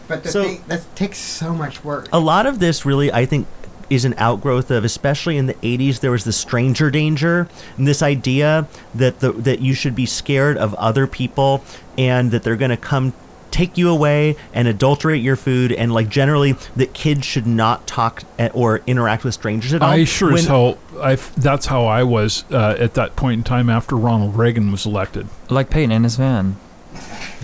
But 0.08 0.24
the 0.24 0.32
So- 0.32 0.43
thing 0.43 0.64
that 0.67 0.82
takes 0.95 1.19
so 1.19 1.53
much 1.53 1.83
work. 1.83 2.09
a 2.11 2.19
lot 2.19 2.48
of 2.48 2.58
this 2.58 2.85
really, 2.85 3.14
I 3.14 3.27
think, 3.27 3.45
is 3.90 4.06
an 4.06 4.14
outgrowth 4.18 4.72
of, 4.72 4.84
especially 4.84 5.38
in 5.38 5.45
the 5.48 5.53
'80s, 5.56 6.00
there 6.00 6.11
was 6.11 6.24
the 6.24 6.34
stranger 6.34 6.90
danger, 6.92 7.48
and 7.77 7.88
this 7.88 8.01
idea 8.01 8.68
that 8.95 9.19
the 9.19 9.32
that 9.32 9.61
you 9.61 9.74
should 9.74 9.95
be 9.95 10.06
scared 10.06 10.58
of 10.58 10.74
other 10.76 11.08
people, 11.08 11.64
and 11.98 12.32
that 12.32 12.43
they're 12.43 12.56
going 12.56 12.72
to 12.72 12.77
come 12.77 13.14
take 13.51 13.77
you 13.77 13.90
away 13.90 14.35
and 14.53 14.68
adulterate 14.68 15.22
your 15.22 15.35
food, 15.35 15.72
and 15.72 15.92
like 15.92 16.09
generally 16.09 16.53
that 16.76 16.93
kids 16.93 17.26
should 17.26 17.48
not 17.48 17.88
talk 17.88 18.24
at, 18.38 18.53
or 18.56 18.82
interact 18.85 19.24
with 19.24 19.34
strangers 19.34 19.74
at 19.74 19.82
all. 19.82 19.90
I 19.90 20.03
sure 20.03 20.34
as 20.34 20.45
hell. 20.45 20.77
I 21.01 21.14
f- 21.14 21.34
that's 21.35 21.68
how 21.68 21.85
I 21.85 22.03
was 22.03 22.43
uh, 22.51 22.76
at 22.80 22.93
that 22.95 23.16
point 23.16 23.40
in 23.40 23.43
time 23.43 23.69
after 23.69 23.95
Ronald 23.95 24.35
Reagan 24.35 24.72
was 24.72 24.85
elected. 24.85 25.27
Like 25.50 25.69
Peyton 25.69 25.92
in 25.92 26.03
his 26.03 26.16
van. 26.16 26.58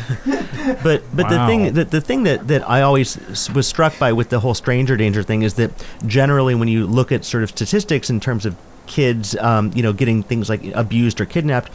But 0.81 1.03
but 1.15 1.29
the 1.29 1.45
thing 1.45 1.73
that 1.73 1.91
the 1.91 2.01
thing 2.01 2.23
that 2.23 2.47
that 2.47 2.67
I 2.67 2.81
always 2.81 3.19
was 3.53 3.67
struck 3.67 3.99
by 3.99 4.13
with 4.13 4.29
the 4.29 4.39
whole 4.39 4.55
stranger 4.55 4.97
danger 4.97 5.21
thing 5.21 5.43
is 5.43 5.53
that 5.55 5.71
generally 6.07 6.55
when 6.55 6.67
you 6.67 6.87
look 6.87 7.11
at 7.11 7.23
sort 7.23 7.43
of 7.43 7.49
statistics 7.49 8.09
in 8.09 8.19
terms 8.19 8.47
of 8.47 8.55
kids, 8.87 9.35
um, 9.37 9.71
you 9.75 9.83
know, 9.83 9.93
getting 9.93 10.23
things 10.23 10.49
like 10.49 10.63
abused 10.73 11.19
or 11.21 11.25
kidnapped. 11.25 11.71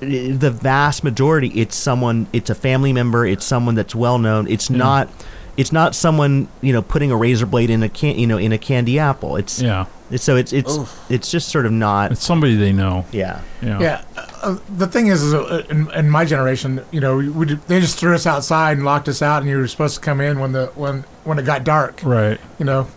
The 0.00 0.50
vast 0.50 1.04
majority, 1.04 1.48
it's 1.48 1.76
someone, 1.76 2.26
it's 2.32 2.50
a 2.50 2.54
family 2.54 2.92
member, 2.92 3.24
it's 3.24 3.44
someone 3.44 3.76
that's 3.76 3.94
well 3.94 4.18
known. 4.18 4.48
It's 4.48 4.68
not, 4.68 5.08
it's 5.56 5.72
not 5.72 5.94
someone 5.94 6.48
you 6.60 6.72
know 6.72 6.82
putting 6.82 7.10
a 7.10 7.16
razor 7.16 7.46
blade 7.46 7.70
in 7.70 7.82
a 7.82 7.88
can, 7.88 8.18
you 8.18 8.26
know, 8.26 8.38
in 8.38 8.52
a 8.52 8.58
candy 8.58 8.98
apple. 8.98 9.36
It's 9.36 9.60
Yeah, 9.60 9.86
it's 10.10 10.24
so 10.24 10.36
it's 10.36 10.52
it's 10.52 10.78
it's 11.10 11.30
just 11.30 11.48
sort 11.48 11.66
of 11.66 11.72
not. 11.72 12.12
it's 12.12 12.24
somebody 12.24 12.56
they 12.56 12.72
know. 12.72 13.04
Yeah. 13.12 13.40
Yeah. 13.62 13.80
Yeah, 13.80 14.04
uh, 14.42 14.58
the 14.76 14.86
thing 14.86 15.06
is, 15.08 15.22
is 15.22 15.34
uh, 15.34 15.64
in, 15.70 15.90
in 15.92 16.10
my 16.10 16.24
generation, 16.24 16.82
you 16.90 17.00
know, 17.00 17.16
we, 17.18 17.28
we, 17.28 17.46
they 17.46 17.80
just 17.80 17.98
threw 17.98 18.14
us 18.14 18.26
outside 18.26 18.76
and 18.78 18.84
locked 18.84 19.08
us 19.08 19.22
out, 19.22 19.42
and 19.42 19.48
you 19.50 19.56
were 19.58 19.68
supposed 19.68 19.94
to 19.96 20.00
come 20.00 20.20
in 20.20 20.40
when 20.40 20.52
the 20.52 20.66
when 20.74 21.04
when 21.24 21.38
it 21.38 21.44
got 21.44 21.62
dark. 21.64 22.00
Right. 22.02 22.40
You 22.58 22.64
know, 22.64 22.88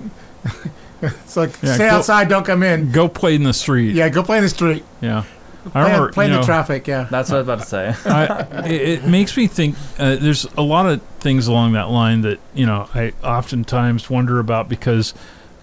it's 1.02 1.38
like 1.38 1.52
Yeah, 1.62 1.76
stay 1.76 1.90
go- 1.90 1.96
outside, 1.98 2.30
don't 2.30 2.46
come 2.46 2.64
in. 2.64 2.92
Go 2.92 3.08
play 3.08 3.36
in 3.36 3.44
the 3.44 3.54
street. 3.54 3.94
Yeah, 3.96 4.10
go 4.10 4.24
play 4.24 4.38
in 4.38 4.44
the 4.44 4.50
street, 4.50 4.84
Yeah. 5.02 5.24
I 5.68 5.70
play, 5.70 5.84
remember, 5.84 6.12
play 6.12 6.26
in 6.26 6.32
you 6.32 6.36
the 6.38 6.42
know, 6.42 6.46
traffic. 6.46 6.88
Yeah, 6.88 7.08
That's 7.10 7.30
what 7.30 7.38
I 7.38 7.40
was 7.42 7.48
about 7.48 7.60
to 7.60 7.66
say. 7.66 7.96
I, 8.10 8.68
it, 8.68 8.82
it 8.82 9.04
makes 9.06 9.36
me 9.36 9.48
think 9.48 9.76
uh, 9.98 10.16
there's 10.16 10.46
a 10.58 10.62
lot 10.62 10.86
of 10.86 11.02
things 11.20 11.48
along 11.48 11.74
that 11.74 11.90
line 11.90 12.22
that 12.22 12.40
you 12.54 12.66
know 12.66 12.88
I 12.94 13.14
oftentimes 13.24 14.10
wonder 14.10 14.40
about 14.40 14.70
because, 14.70 15.14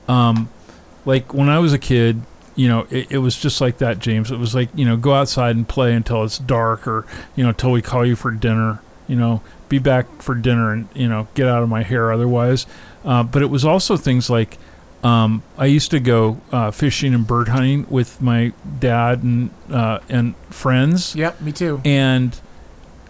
um, 0.08 0.48
like 1.04 1.32
when 1.32 1.48
I 1.48 1.58
was 1.58 1.72
a 1.72 1.78
kid, 1.78 2.22
you 2.56 2.68
know, 2.68 2.86
it, 2.90 3.12
it 3.12 3.18
was 3.18 3.38
just 3.38 3.60
like 3.60 3.78
that, 3.78 3.98
James. 3.98 4.30
It 4.30 4.38
was 4.38 4.54
like 4.54 4.68
you 4.74 4.84
know, 4.84 4.96
go 4.96 5.14
outside 5.14 5.56
and 5.56 5.68
play 5.68 5.94
until 5.94 6.24
it's 6.24 6.38
dark, 6.38 6.86
or 6.86 7.06
you 7.36 7.42
know, 7.44 7.50
until 7.50 7.70
we 7.70 7.82
call 7.82 8.04
you 8.04 8.16
for 8.16 8.30
dinner. 8.30 8.80
You 9.08 9.16
know, 9.16 9.42
be 9.68 9.78
back 9.78 10.22
for 10.22 10.34
dinner, 10.34 10.72
and 10.72 10.88
you 10.94 11.08
know, 11.08 11.28
get 11.34 11.48
out 11.48 11.62
of 11.62 11.68
my 11.68 11.82
hair 11.82 12.12
otherwise. 12.12 12.66
Uh, 13.04 13.22
but 13.22 13.42
it 13.42 13.50
was 13.50 13.64
also 13.64 13.96
things 13.96 14.28
like. 14.28 14.58
Um, 15.02 15.42
I 15.58 15.66
used 15.66 15.90
to 15.90 16.00
go 16.00 16.40
uh, 16.52 16.70
fishing 16.70 17.12
and 17.12 17.26
bird 17.26 17.48
hunting 17.48 17.86
with 17.90 18.20
my 18.22 18.52
dad 18.78 19.22
and 19.22 19.50
uh, 19.70 19.98
and 20.08 20.36
friends. 20.50 21.16
Yep, 21.16 21.40
me 21.40 21.52
too. 21.52 21.80
and 21.84 22.38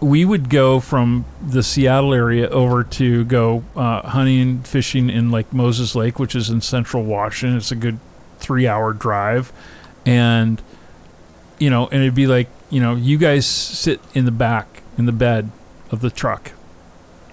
we 0.01 0.25
would 0.25 0.49
go 0.49 0.79
from 0.81 1.23
the 1.41 1.63
Seattle 1.63 2.13
area 2.13 2.49
over 2.49 2.83
to 2.83 3.23
go 3.25 3.63
uh, 3.75 4.01
hunting, 4.01 4.41
and 4.41 4.67
fishing 4.67 5.09
in 5.09 5.31
like 5.31 5.53
Moses 5.53 5.95
Lake, 5.95 6.19
which 6.19 6.35
is 6.35 6.49
in 6.49 6.61
central 6.61 7.03
Washington. 7.03 7.57
It's 7.57 7.71
a 7.71 7.75
good 7.75 7.99
three-hour 8.39 8.93
drive, 8.93 9.53
and 10.05 10.61
you 11.59 11.69
know, 11.69 11.87
and 11.87 12.01
it'd 12.01 12.15
be 12.15 12.27
like 12.27 12.49
you 12.69 12.81
know, 12.81 12.95
you 12.95 13.19
guys 13.19 13.45
sit 13.45 14.01
in 14.15 14.25
the 14.25 14.31
back 14.31 14.81
in 14.97 15.05
the 15.05 15.11
bed 15.11 15.51
of 15.91 16.01
the 16.01 16.09
truck, 16.09 16.51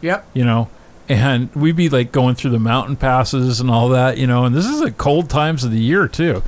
Yep, 0.03 0.27
you 0.35 0.45
know, 0.45 0.69
and 1.11 1.53
we'd 1.57 1.77
be 1.77 1.89
like 1.89 2.13
going 2.13 2.37
through 2.37 2.53
the 2.53 2.59
mountain 2.61 2.95
passes 2.97 3.61
and 3.61 3.69
all 3.71 3.89
that, 3.89 4.17
you 4.17 4.27
know, 4.27 4.45
and 4.45 4.55
this 4.55 4.67
is 4.67 4.81
at 4.81 4.97
cold 4.97 5.29
times 5.29 5.65
of 5.65 5.73
the 5.73 5.81
year 5.81 6.07
too, 6.07 6.43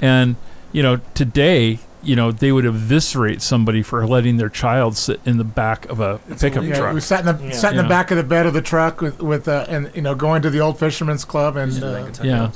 and 0.00 0.36
you 0.72 0.82
know, 0.82 1.00
today. 1.14 1.78
You 2.02 2.14
know, 2.14 2.30
they 2.30 2.52
would 2.52 2.64
eviscerate 2.64 3.42
somebody 3.42 3.82
for 3.82 4.06
letting 4.06 4.36
their 4.36 4.48
child 4.48 4.96
sit 4.96 5.18
in 5.24 5.38
the 5.38 5.44
back 5.44 5.86
of 5.86 5.98
a 5.98 6.18
pickup 6.38 6.62
yeah. 6.62 6.78
truck. 6.78 6.94
We 6.94 7.00
sat 7.00 7.26
in 7.26 7.26
the 7.26 7.52
sat 7.52 7.72
in 7.72 7.78
Yeah. 7.78 7.82
the 7.82 7.88
back 7.88 8.12
of 8.12 8.16
the 8.16 8.22
bed 8.22 8.46
of 8.46 8.54
the 8.54 8.62
truck 8.62 9.00
with 9.00 9.20
with 9.20 9.48
uh, 9.48 9.64
and 9.68 9.90
you 9.92 10.02
know 10.02 10.14
going 10.14 10.40
to 10.42 10.50
the 10.50 10.60
old 10.60 10.78
fisherman's 10.78 11.24
club 11.24 11.56
and 11.56 11.72
uh, 11.82 12.08
Yeah. 12.22 12.52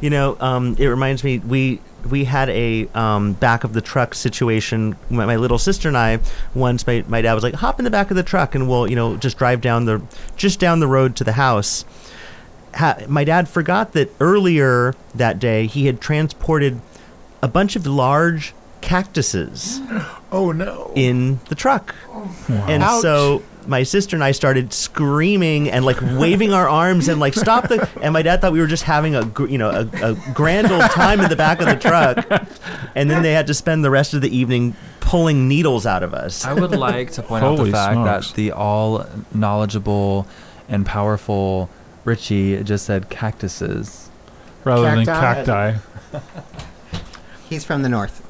You 0.00 0.10
know, 0.10 0.36
um, 0.40 0.76
it 0.78 0.86
reminds 0.86 1.24
me 1.24 1.38
we 1.38 1.80
we 2.10 2.24
had 2.24 2.50
a 2.50 2.86
um, 2.94 3.32
back 3.34 3.64
of 3.64 3.72
the 3.72 3.80
truck 3.80 4.14
situation. 4.14 4.96
My, 5.10 5.26
my 5.26 5.36
little 5.36 5.58
sister 5.58 5.88
and 5.88 5.96
I 5.96 6.20
once 6.54 6.86
my, 6.86 7.04
my 7.08 7.22
dad 7.22 7.34
was 7.34 7.42
like, 7.42 7.54
hop 7.54 7.78
in 7.78 7.84
the 7.84 7.90
back 7.90 8.10
of 8.10 8.16
the 8.16 8.22
truck 8.22 8.54
and 8.54 8.68
we'll 8.68 8.88
you 8.88 8.96
know 8.96 9.16
just 9.16 9.38
drive 9.38 9.60
down 9.60 9.84
the 9.84 10.02
just 10.36 10.60
down 10.60 10.80
the 10.80 10.88
road 10.88 11.16
to 11.16 11.24
the 11.24 11.32
house. 11.32 11.84
Ha- 12.74 12.98
my 13.08 13.24
dad 13.24 13.48
forgot 13.48 13.92
that 13.92 14.10
earlier 14.20 14.94
that 15.14 15.38
day 15.38 15.66
he 15.66 15.86
had 15.86 16.00
transported 16.00 16.80
a 17.40 17.46
bunch 17.48 17.76
of 17.76 17.86
large 17.86 18.52
cactuses 18.80 19.80
oh 20.32 20.52
no, 20.52 20.92
in 20.94 21.40
the 21.48 21.54
truck. 21.54 21.94
And 22.48 22.82
Ouch. 22.82 23.02
so 23.02 23.42
my 23.66 23.82
sister 23.82 24.16
and 24.16 24.22
I 24.22 24.32
started 24.32 24.72
screaming 24.72 25.70
and 25.70 25.84
like 25.84 26.00
waving 26.00 26.52
our 26.52 26.68
arms 26.68 27.08
and 27.08 27.20
like 27.20 27.34
stop 27.34 27.68
the. 27.68 27.88
And 28.02 28.12
my 28.12 28.22
dad 28.22 28.40
thought 28.40 28.52
we 28.52 28.60
were 28.60 28.66
just 28.66 28.84
having 28.84 29.14
a 29.14 29.30
you 29.48 29.58
know 29.58 29.70
a, 29.70 30.10
a 30.12 30.32
grand 30.32 30.70
old 30.70 30.90
time 30.90 31.20
in 31.20 31.28
the 31.28 31.36
back 31.36 31.60
of 31.60 31.66
the 31.66 31.76
truck. 31.76 32.26
And 32.94 33.10
then 33.10 33.22
they 33.22 33.32
had 33.32 33.46
to 33.48 33.54
spend 33.54 33.84
the 33.84 33.90
rest 33.90 34.14
of 34.14 34.20
the 34.20 34.34
evening 34.36 34.76
pulling 35.00 35.48
needles 35.48 35.86
out 35.86 36.02
of 36.02 36.14
us. 36.14 36.44
I 36.44 36.54
would 36.54 36.70
like 36.72 37.12
to 37.12 37.22
point 37.22 37.44
out 37.44 37.56
the 37.56 37.70
fact 37.70 37.94
smokes. 37.94 38.28
that 38.30 38.36
the 38.36 38.52
all 38.52 39.06
knowledgeable 39.34 40.26
and 40.68 40.86
powerful 40.86 41.68
Richie 42.04 42.62
just 42.64 42.86
said 42.86 43.08
cactuses. 43.10 44.10
rather 44.64 44.82
than 44.82 45.04
Cacti. 45.04 45.78
cacti. 46.12 46.20
He's 47.48 47.64
from 47.64 47.82
the 47.82 47.88
north. 47.88 48.23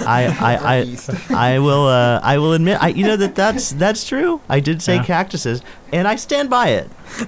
I 0.06 0.26
I 0.26 0.76
I, 0.78 1.54
I 1.54 1.58
will 1.58 1.86
uh, 1.86 2.20
I 2.22 2.38
will 2.38 2.52
admit 2.52 2.78
I 2.82 2.88
you 2.88 3.04
know 3.04 3.16
that 3.16 3.34
that's 3.34 3.70
that's 3.70 4.06
true. 4.06 4.40
I 4.48 4.60
did 4.60 4.82
say 4.82 4.96
Yeah. 4.96 5.04
cactuses 5.04 5.62
and 5.92 6.06
I 6.08 6.16
stand 6.16 6.50
by 6.50 6.68
it. 6.68 6.90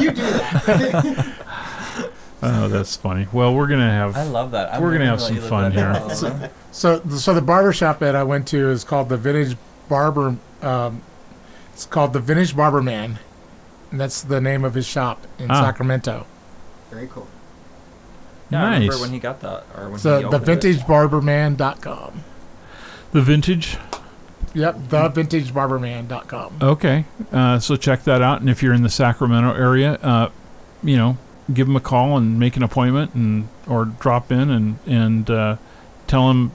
you 0.00 0.10
do 0.12 0.22
that. 0.22 1.34
Oh, 2.40 2.68
that's 2.68 2.94
funny. 2.96 3.26
Well, 3.32 3.52
we're 3.54 3.66
gonna 3.66 3.90
have. 3.90 4.16
love 4.28 4.52
that. 4.52 4.80
We're 4.80 4.92
gonna 4.92 5.06
have 5.06 5.20
some 5.20 5.36
fun 5.38 5.72
here. 5.72 6.50
So, 6.70 7.00
so 7.08 7.34
the 7.34 7.40
barber 7.42 7.72
shop 7.72 7.98
that 7.98 8.14
I 8.14 8.22
went 8.22 8.46
to 8.48 8.68
is 8.70 8.84
called 8.84 9.08
the 9.08 9.16
Vintage 9.16 9.56
Barber. 9.88 10.36
Um, 10.62 11.02
it's 11.72 11.86
called 11.86 12.12
the 12.12 12.20
Vintage 12.20 12.54
Barber 12.54 12.80
Man, 12.82 13.18
and 13.90 13.98
that's 13.98 14.22
the 14.22 14.40
name 14.40 14.64
of 14.64 14.74
his 14.74 14.86
shop 14.86 15.26
in 15.40 15.50
Ah. 15.50 15.60
Sacramento. 15.64 16.24
Very 16.90 17.08
cool. 17.08 17.26
Yeah, 18.50 18.62
I 18.62 18.64
remember 18.74 18.92
Nice. 18.92 19.00
when 19.02 19.10
he 19.10 19.18
got 19.18 19.40
that, 19.40 19.64
or 19.76 19.88
when 19.90 19.98
So 19.98 20.16
he 20.16 20.22
the 20.22 20.28
opened 20.36 20.48
it. 20.48 20.60
vintagebarberman.com. 20.60 22.24
the 23.12 23.22
vintage. 23.22 23.76
Yep, 24.54 24.76
the 24.88 25.10
vintagebarberman.com. 25.10 26.52
Okay, 26.62 27.04
uh, 27.32 27.58
so 27.58 27.76
check 27.76 28.04
that 28.04 28.22
out. 28.22 28.40
And 28.40 28.48
if 28.50 28.62
you're 28.62 28.72
in 28.74 28.82
the 28.82 28.88
Sacramento 28.88 29.52
area, 29.54 29.94
uh, 30.02 30.30
you 30.82 30.96
know, 30.96 31.18
give 31.52 31.66
them 31.66 31.76
a 31.76 31.80
call 31.80 32.16
and 32.16 32.38
make 32.38 32.56
an 32.56 32.62
appointment, 32.62 33.14
and 33.14 33.48
or 33.66 33.84
drop 33.84 34.32
in 34.32 34.50
and 34.50 34.78
and 34.86 35.28
uh, 35.30 35.56
tell 36.06 36.30
him 36.30 36.52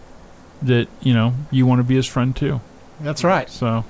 that 0.62 0.88
you 1.02 1.14
know 1.14 1.34
you 1.52 1.66
want 1.66 1.80
to 1.80 1.84
be 1.84 1.96
his 1.96 2.08
friend 2.08 2.36
too. 2.36 2.62
That's 3.00 3.24
right. 3.24 3.50
So 3.50 3.86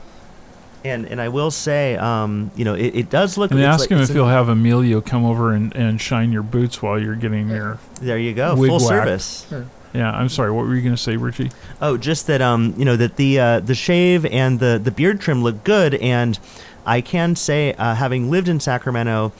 And 0.86 1.06
and 1.06 1.22
I 1.22 1.30
will 1.30 1.50
say, 1.52 1.96
um, 1.96 2.52
you 2.56 2.66
know, 2.66 2.74
it, 2.74 2.96
it 2.96 3.10
does 3.10 3.38
look. 3.38 3.52
and 3.52 3.60
it's 3.60 3.66
ask 3.68 3.80
like- 3.82 3.92
him 3.92 4.00
if 4.00 4.10
a- 4.10 4.14
he'll 4.14 4.28
have 4.28 4.50
Emilio 4.50 5.00
come 5.02 5.24
over 5.26 5.54
and, 5.54 5.74
and 5.76 6.00
shine 6.02 6.32
your 6.34 6.44
boots 6.44 6.82
while 6.82 7.00
you're 7.00 7.16
getting 7.16 7.50
your. 7.50 7.80
There 8.02 8.18
you 8.18 8.34
go, 8.34 8.56
full 8.56 8.80
whack. 8.80 8.82
service. 8.82 9.46
Yeah, 9.94 10.12
I'm 10.12 10.28
sorry. 10.28 10.52
What 10.52 10.66
were 10.66 10.76
you 10.76 10.82
gonna 10.82 10.98
say, 10.98 11.16
Richie? 11.18 11.52
Oh, 11.82 11.98
just 11.98 12.28
that 12.28 12.42
um, 12.42 12.74
you 12.78 12.84
know 12.84 12.96
that 12.98 13.16
the 13.16 13.40
uh, 13.40 13.60
the 13.60 13.76
shave 13.76 14.26
and 14.26 14.60
the 14.60 14.80
the 14.84 14.92
beard 14.92 15.22
trim 15.22 15.44
look 15.44 15.64
good, 15.64 15.94
and 15.96 16.38
I 16.86 17.00
can 17.02 17.36
say, 17.36 17.74
uh, 17.74 17.94
having 17.96 18.30
lived 18.32 18.50
in 18.50 18.60
Sacramento, 18.60 19.32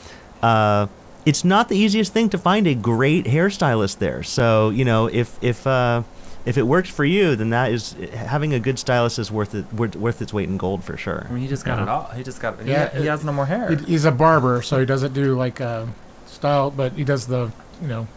uh, 0.42 0.88
it's 1.26 1.44
not 1.44 1.70
the 1.70 1.78
easiest 1.78 2.14
thing 2.14 2.30
to 2.30 2.38
find 2.38 2.68
a 2.68 2.76
great 2.76 3.26
hairstylist 3.26 3.98
there. 3.98 4.22
So 4.24 4.70
you 4.70 4.86
know, 4.86 5.08
if 5.08 5.38
if 5.42 5.66
uh, 5.66 6.04
if 6.46 6.58
it 6.58 6.64
works 6.64 6.90
for 6.90 7.06
you, 7.06 7.36
then 7.36 7.50
that 7.52 7.72
is 7.72 7.94
having 8.14 8.54
a 8.54 8.60
good 8.60 8.78
stylist 8.78 9.18
is 9.20 9.32
worth 9.32 9.56
it 9.56 9.72
worth, 9.74 9.96
worth 9.96 10.22
its 10.22 10.34
weight 10.34 10.50
in 10.50 10.58
gold 10.58 10.84
for 10.84 10.98
sure. 10.98 11.26
I 11.30 11.32
mean, 11.34 11.42
he 11.44 11.48
just 11.48 11.64
got 11.66 11.78
Yeah. 11.78 11.84
it 11.84 11.90
all. 11.90 12.06
He 12.16 12.24
just 12.24 12.42
got. 12.42 12.66
Yeah, 12.66 12.90
he, 12.90 13.02
he 13.02 13.06
has 13.08 13.24
no 13.24 13.32
more 13.32 13.46
hair. 13.46 13.76
He- 13.76 13.86
he's 13.86 14.06
a 14.06 14.12
barber, 14.12 14.62
so 14.62 14.80
he 14.80 14.86
doesn't 14.86 15.14
do 15.14 15.36
like 15.38 15.62
uh, 15.62 15.86
style, 16.28 16.70
but 16.72 16.94
he 16.94 17.04
does 17.04 17.28
the 17.28 17.52
you 17.82 17.88
know 17.88 18.08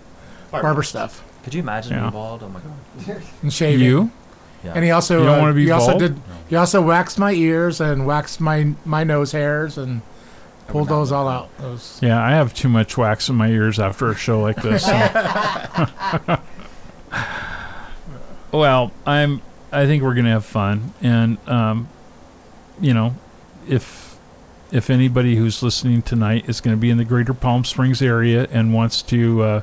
barber, 0.50 0.82
stuff 0.82 1.22
Could 1.44 1.54
you 1.54 1.60
imagine 1.60 1.92
Yeah. 1.92 2.00
being 2.00 2.12
bald? 2.12 2.42
Oh 2.42 2.48
my 2.48 2.60
god. 2.60 3.22
and 3.42 3.52
shaving. 3.52 3.84
You? 3.84 4.10
Yeah. 4.64 4.72
And 4.74 4.84
he 4.84 4.90
also 4.90 5.18
You 5.20 5.26
don't 5.26 5.38
uh, 5.38 5.42
wanna 5.42 5.54
be 5.54 5.64
he 5.64 5.70
also 5.70 5.90
bald? 5.92 6.00
did 6.00 6.20
he 6.48 6.56
also 6.56 6.80
waxed 6.82 7.18
my 7.18 7.32
ears 7.32 7.80
and 7.80 8.06
waxed 8.06 8.40
my 8.40 8.72
my 8.84 9.04
nose 9.04 9.32
hairs 9.32 9.78
and 9.78 10.02
pulled 10.68 10.88
those 10.88 11.12
all 11.12 11.28
out. 11.28 11.48
Those 11.58 11.98
Yeah, 12.02 12.20
I 12.20 12.30
have 12.32 12.52
too 12.54 12.68
much 12.68 12.96
wax 12.98 13.28
in 13.28 13.36
my 13.36 13.48
ears 13.48 13.78
after 13.78 14.10
a 14.10 14.16
show 14.16 14.40
like 14.40 14.56
this. 14.62 14.84
so. 14.86 14.92
well, 18.52 18.92
I'm. 19.06 19.42
I 19.72 19.86
think 19.86 20.02
we're 20.02 20.14
gonna 20.14 20.30
have 20.30 20.44
fun, 20.44 20.94
and 21.02 21.38
um, 21.48 21.88
you 22.80 22.94
know, 22.94 23.14
if 23.68 24.16
if 24.72 24.90
anybody 24.90 25.36
who's 25.36 25.62
listening 25.62 26.02
tonight 26.02 26.48
is 26.48 26.60
going 26.60 26.76
to 26.76 26.80
be 26.80 26.90
in 26.90 26.98
the 26.98 27.04
Greater 27.04 27.34
Palm 27.34 27.64
Springs 27.64 28.02
area 28.02 28.48
and 28.50 28.74
wants 28.74 29.00
to 29.02 29.42
uh, 29.42 29.60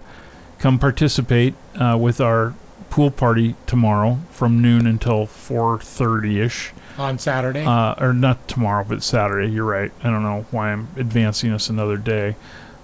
come 0.59 0.79
participate 0.79 1.53
uh, 1.75 1.97
with 1.99 2.21
our 2.21 2.53
pool 2.89 3.11
party 3.11 3.55
tomorrow 3.65 4.19
from 4.29 4.61
noon 4.61 4.85
until 4.87 5.25
four 5.25 5.79
thirty 5.79 6.39
ish. 6.39 6.71
on 6.97 7.17
Saturday. 7.17 7.65
Uh, 7.65 7.95
or 7.99 8.13
not 8.13 8.47
tomorrow, 8.47 8.85
but 8.87 9.01
Saturday. 9.03 9.51
You're 9.51 9.65
right. 9.65 9.91
I 10.03 10.09
don't 10.09 10.23
know 10.23 10.45
why 10.51 10.71
I'm 10.71 10.89
advancing 10.95 11.51
us 11.51 11.69
another 11.69 11.97
day. 11.97 12.35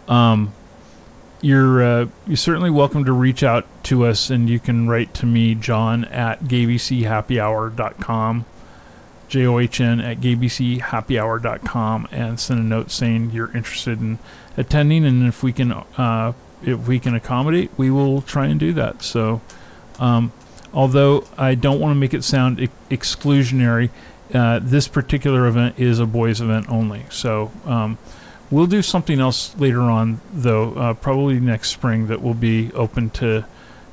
Um, 0.07 0.53
you're 1.42 1.84
uh, 1.84 2.08
you're 2.27 2.38
certainly 2.38 2.69
welcome 2.69 3.06
to 3.06 3.14
reach 3.14 3.43
out 3.43 3.66
to 3.85 4.06
us, 4.06 4.30
and 4.30 4.50
you 4.50 4.59
can 4.59 4.88
write 4.88 5.14
to 5.16 5.26
me, 5.26 5.56
John 5.56 6.06
at 6.06 6.43
gaybchappyhour.com, 6.43 8.45
J 9.27 9.45
O 9.45 9.59
H 9.59 9.82
N 9.82 10.00
at 10.00 10.19
gaybchappyhour.com, 10.19 12.08
and 12.11 12.40
send 12.40 12.59
a 12.59 12.64
note 12.64 12.92
saying 12.92 13.32
you're 13.32 13.56
interested 13.56 14.00
in 14.00 14.19
attending, 14.58 15.06
and 15.06 15.27
if 15.27 15.43
we 15.43 15.53
can 15.53 15.72
uh, 15.72 16.34
if 16.64 16.88
we 16.88 17.00
can 17.00 17.16
accommodate, 17.16 17.72
we 17.77 17.90
will 17.90 18.22
try 18.22 18.48
and 18.48 18.59
do 18.59 18.74
that. 18.74 19.01
So. 19.01 19.42
Um, 20.00 20.32
although 20.74 21.26
I 21.38 21.56
don't 21.56 21.80
want 21.80 21.92
to 21.92 21.95
make 21.95 22.14
it 22.14 22.24
sound 22.24 22.61
ex- 22.61 22.72
exclusionary, 22.90 23.90
uh, 24.34 24.59
this 24.61 24.88
particular 24.88 25.48
event 25.48 25.80
is 25.80 26.00
a 26.00 26.06
boys' 26.06 26.42
event 26.42 26.69
only. 26.69 27.06
So 27.09 27.51
um, 27.66 27.98
we'll 28.51 28.67
do 28.67 28.81
something 28.81 29.19
else 29.19 29.55
later 29.57 29.81
on, 29.81 30.21
though, 30.31 30.73
uh, 30.73 30.93
probably 30.93 31.39
next 31.39 31.69
spring 31.69 32.07
that 32.07 32.21
will 32.21 32.33
be 32.33 32.71
open 32.73 33.09
to 33.11 33.45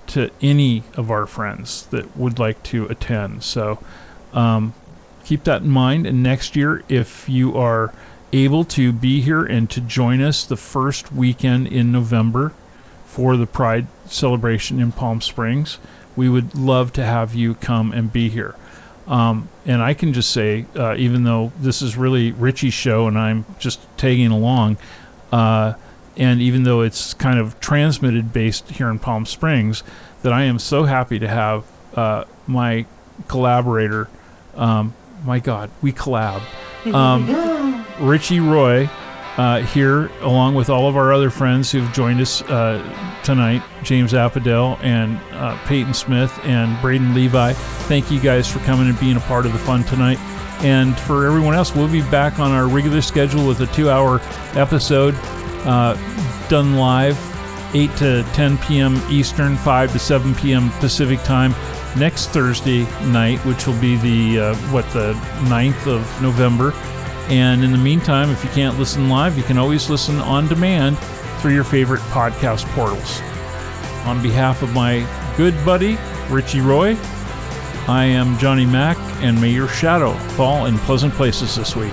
to 0.09 0.31
any 0.41 0.85
of 0.95 1.11
our 1.11 1.27
friends 1.27 1.87
that 1.87 2.17
would 2.17 2.39
like 2.39 2.63
to 2.63 2.87
attend. 2.87 3.43
So 3.43 3.79
um, 4.33 4.73
keep 5.25 5.43
that 5.45 5.63
in 5.63 5.69
mind. 5.69 6.07
And 6.07 6.23
next 6.23 6.55
year, 6.55 6.85
if 6.89 7.29
you 7.29 7.57
are 7.57 7.93
able 8.33 8.65
to 8.65 8.93
be 8.93 9.21
here 9.21 9.45
and 9.45 9.69
to 9.71 9.81
join 9.81 10.21
us 10.21 10.45
the 10.45 10.57
first 10.57 11.13
weekend 11.13 11.67
in 11.67 11.91
November 11.91 12.53
for 13.05 13.37
the 13.37 13.47
Pride 13.47 13.87
celebration 14.07 14.81
in 14.81 14.93
Palm 14.93 15.21
Springs, 15.21 15.79
we 16.15 16.29
would 16.29 16.55
love 16.55 16.93
to 16.95 17.05
have 17.05 17.35
you 17.35 17.55
come 17.55 17.93
and 17.93 18.13
be 18.13 18.29
here. 18.29 18.55
Um, 19.07 19.49
and 19.65 19.83
I 19.83 19.95
can 19.95 20.13
just 20.13 20.31
say, 20.31 20.67
uh, 20.75 20.97
even 20.97 21.25
though 21.25 21.53
this 21.59 21.81
is 21.83 21.97
really 21.97 22.33
Richie's 22.33 22.75
show 22.75 23.07
and 23.07 23.19
I'm 23.19 23.45
just 23.59 23.81
tagging 23.97 24.31
along, 24.33 24.79
uh, 25.33 25.75
and 26.17 26.41
even 26.41 26.65
though 26.65 26.81
it's 26.81 27.15
kind 27.15 27.39
of 27.39 27.61
transmitted 27.61 28.33
based 28.33 28.71
here 28.71 28.89
in 28.89 28.99
Palm 28.99 29.27
Springs, 29.27 29.83
that 30.23 30.33
I 30.33 30.45
am 30.45 30.59
so 30.59 30.85
happy 30.85 31.19
to 31.19 31.29
have 31.29 31.65
uh, 31.95 32.25
my 32.47 32.87
collaborator. 33.29 34.09
Um, 34.55 34.95
my 35.25 35.39
God, 35.39 35.71
we 35.83 35.93
collab. 35.93 36.43
Um, 36.87 37.85
Richie 37.99 38.39
Roy 38.39 38.89
uh, 39.37 39.61
here, 39.61 40.07
along 40.21 40.55
with 40.55 40.71
all 40.71 40.89
of 40.89 40.97
our 40.97 41.13
other 41.13 41.31
friends 41.31 41.71
who've 41.71 41.93
joined 41.93 42.21
us 42.21 42.43
uh, 42.43 43.21
tonight 43.23 43.63
James 43.83 44.13
Apedaile 44.13 44.79
and 44.83 45.19
uh, 45.33 45.59
Peyton 45.67 45.95
Smith 45.95 46.39
and 46.45 46.81
Braden 46.81 47.15
Levi. 47.15 47.53
Thank 47.53 48.11
you 48.11 48.21
guys 48.21 48.51
for 48.51 48.61
coming 48.61 48.89
and 48.89 48.99
being 48.99 49.17
a 49.17 49.21
part 49.21 49.47
of 49.47 49.53
the 49.53 49.59
fun 49.59 49.85
tonight. 49.85 50.19
And 50.63 50.99
for 50.99 51.27
everyone 51.27 51.55
else, 51.55 51.75
we'll 51.75 51.91
be 51.91 52.03
back 52.03 52.39
on 52.39 52.51
our 52.51 52.67
regular 52.67 53.03
schedule 53.03 53.47
with 53.47 53.61
a 53.61 53.67
two 53.69 53.91
hour 53.91 54.21
episode 54.55 55.15
uh, 55.67 55.95
done 56.49 56.77
live, 56.77 57.19
8 57.75 57.95
to 57.97 58.23
10 58.33 58.59
p.m. 58.59 58.97
Eastern, 59.11 59.57
5 59.57 59.93
to 59.93 59.99
7 59.99 60.35
p.m. 60.37 60.71
Pacific 60.79 61.23
time 61.25 61.55
next 61.99 62.29
Thursday 62.29 62.85
night, 63.09 63.39
which 63.41 63.67
will 63.67 63.79
be 63.81 63.97
the, 63.97 64.41
uh, 64.41 64.55
what, 64.73 64.89
the 64.91 65.13
9th 65.49 65.87
of 65.87 66.23
November. 66.23 66.73
And 67.29 67.65
in 67.65 67.73
the 67.73 67.79
meantime, 67.79 68.31
if 68.31 68.45
you 68.45 68.51
can't 68.51 68.79
listen 68.79 69.09
live, 69.09 69.37
you 69.37 69.43
can 69.43 69.59
always 69.59 69.91
listen 69.91 70.19
on 70.21 70.47
demand 70.47 70.97
through 71.41 71.55
your 71.55 71.65
favorite 71.65 72.01
podcast 72.03 72.65
portals. 72.75 73.21
On 74.07 74.23
behalf 74.23 74.63
of 74.63 74.73
my 74.73 75.05
good 75.37 75.55
buddy, 75.65 75.99
Richie 76.31 76.61
Roy, 76.61 76.97
I 77.89 78.05
am 78.05 78.39
Johnny 78.39 78.67
Mac, 78.67 78.97
and 79.23 79.41
may 79.41 79.51
your 79.51 79.69
shadow 79.69 80.13
fall 80.31 80.67
in 80.67 80.79
pleasant 80.79 81.15
places 81.15 81.57
this 81.57 81.75
week. 81.75 81.93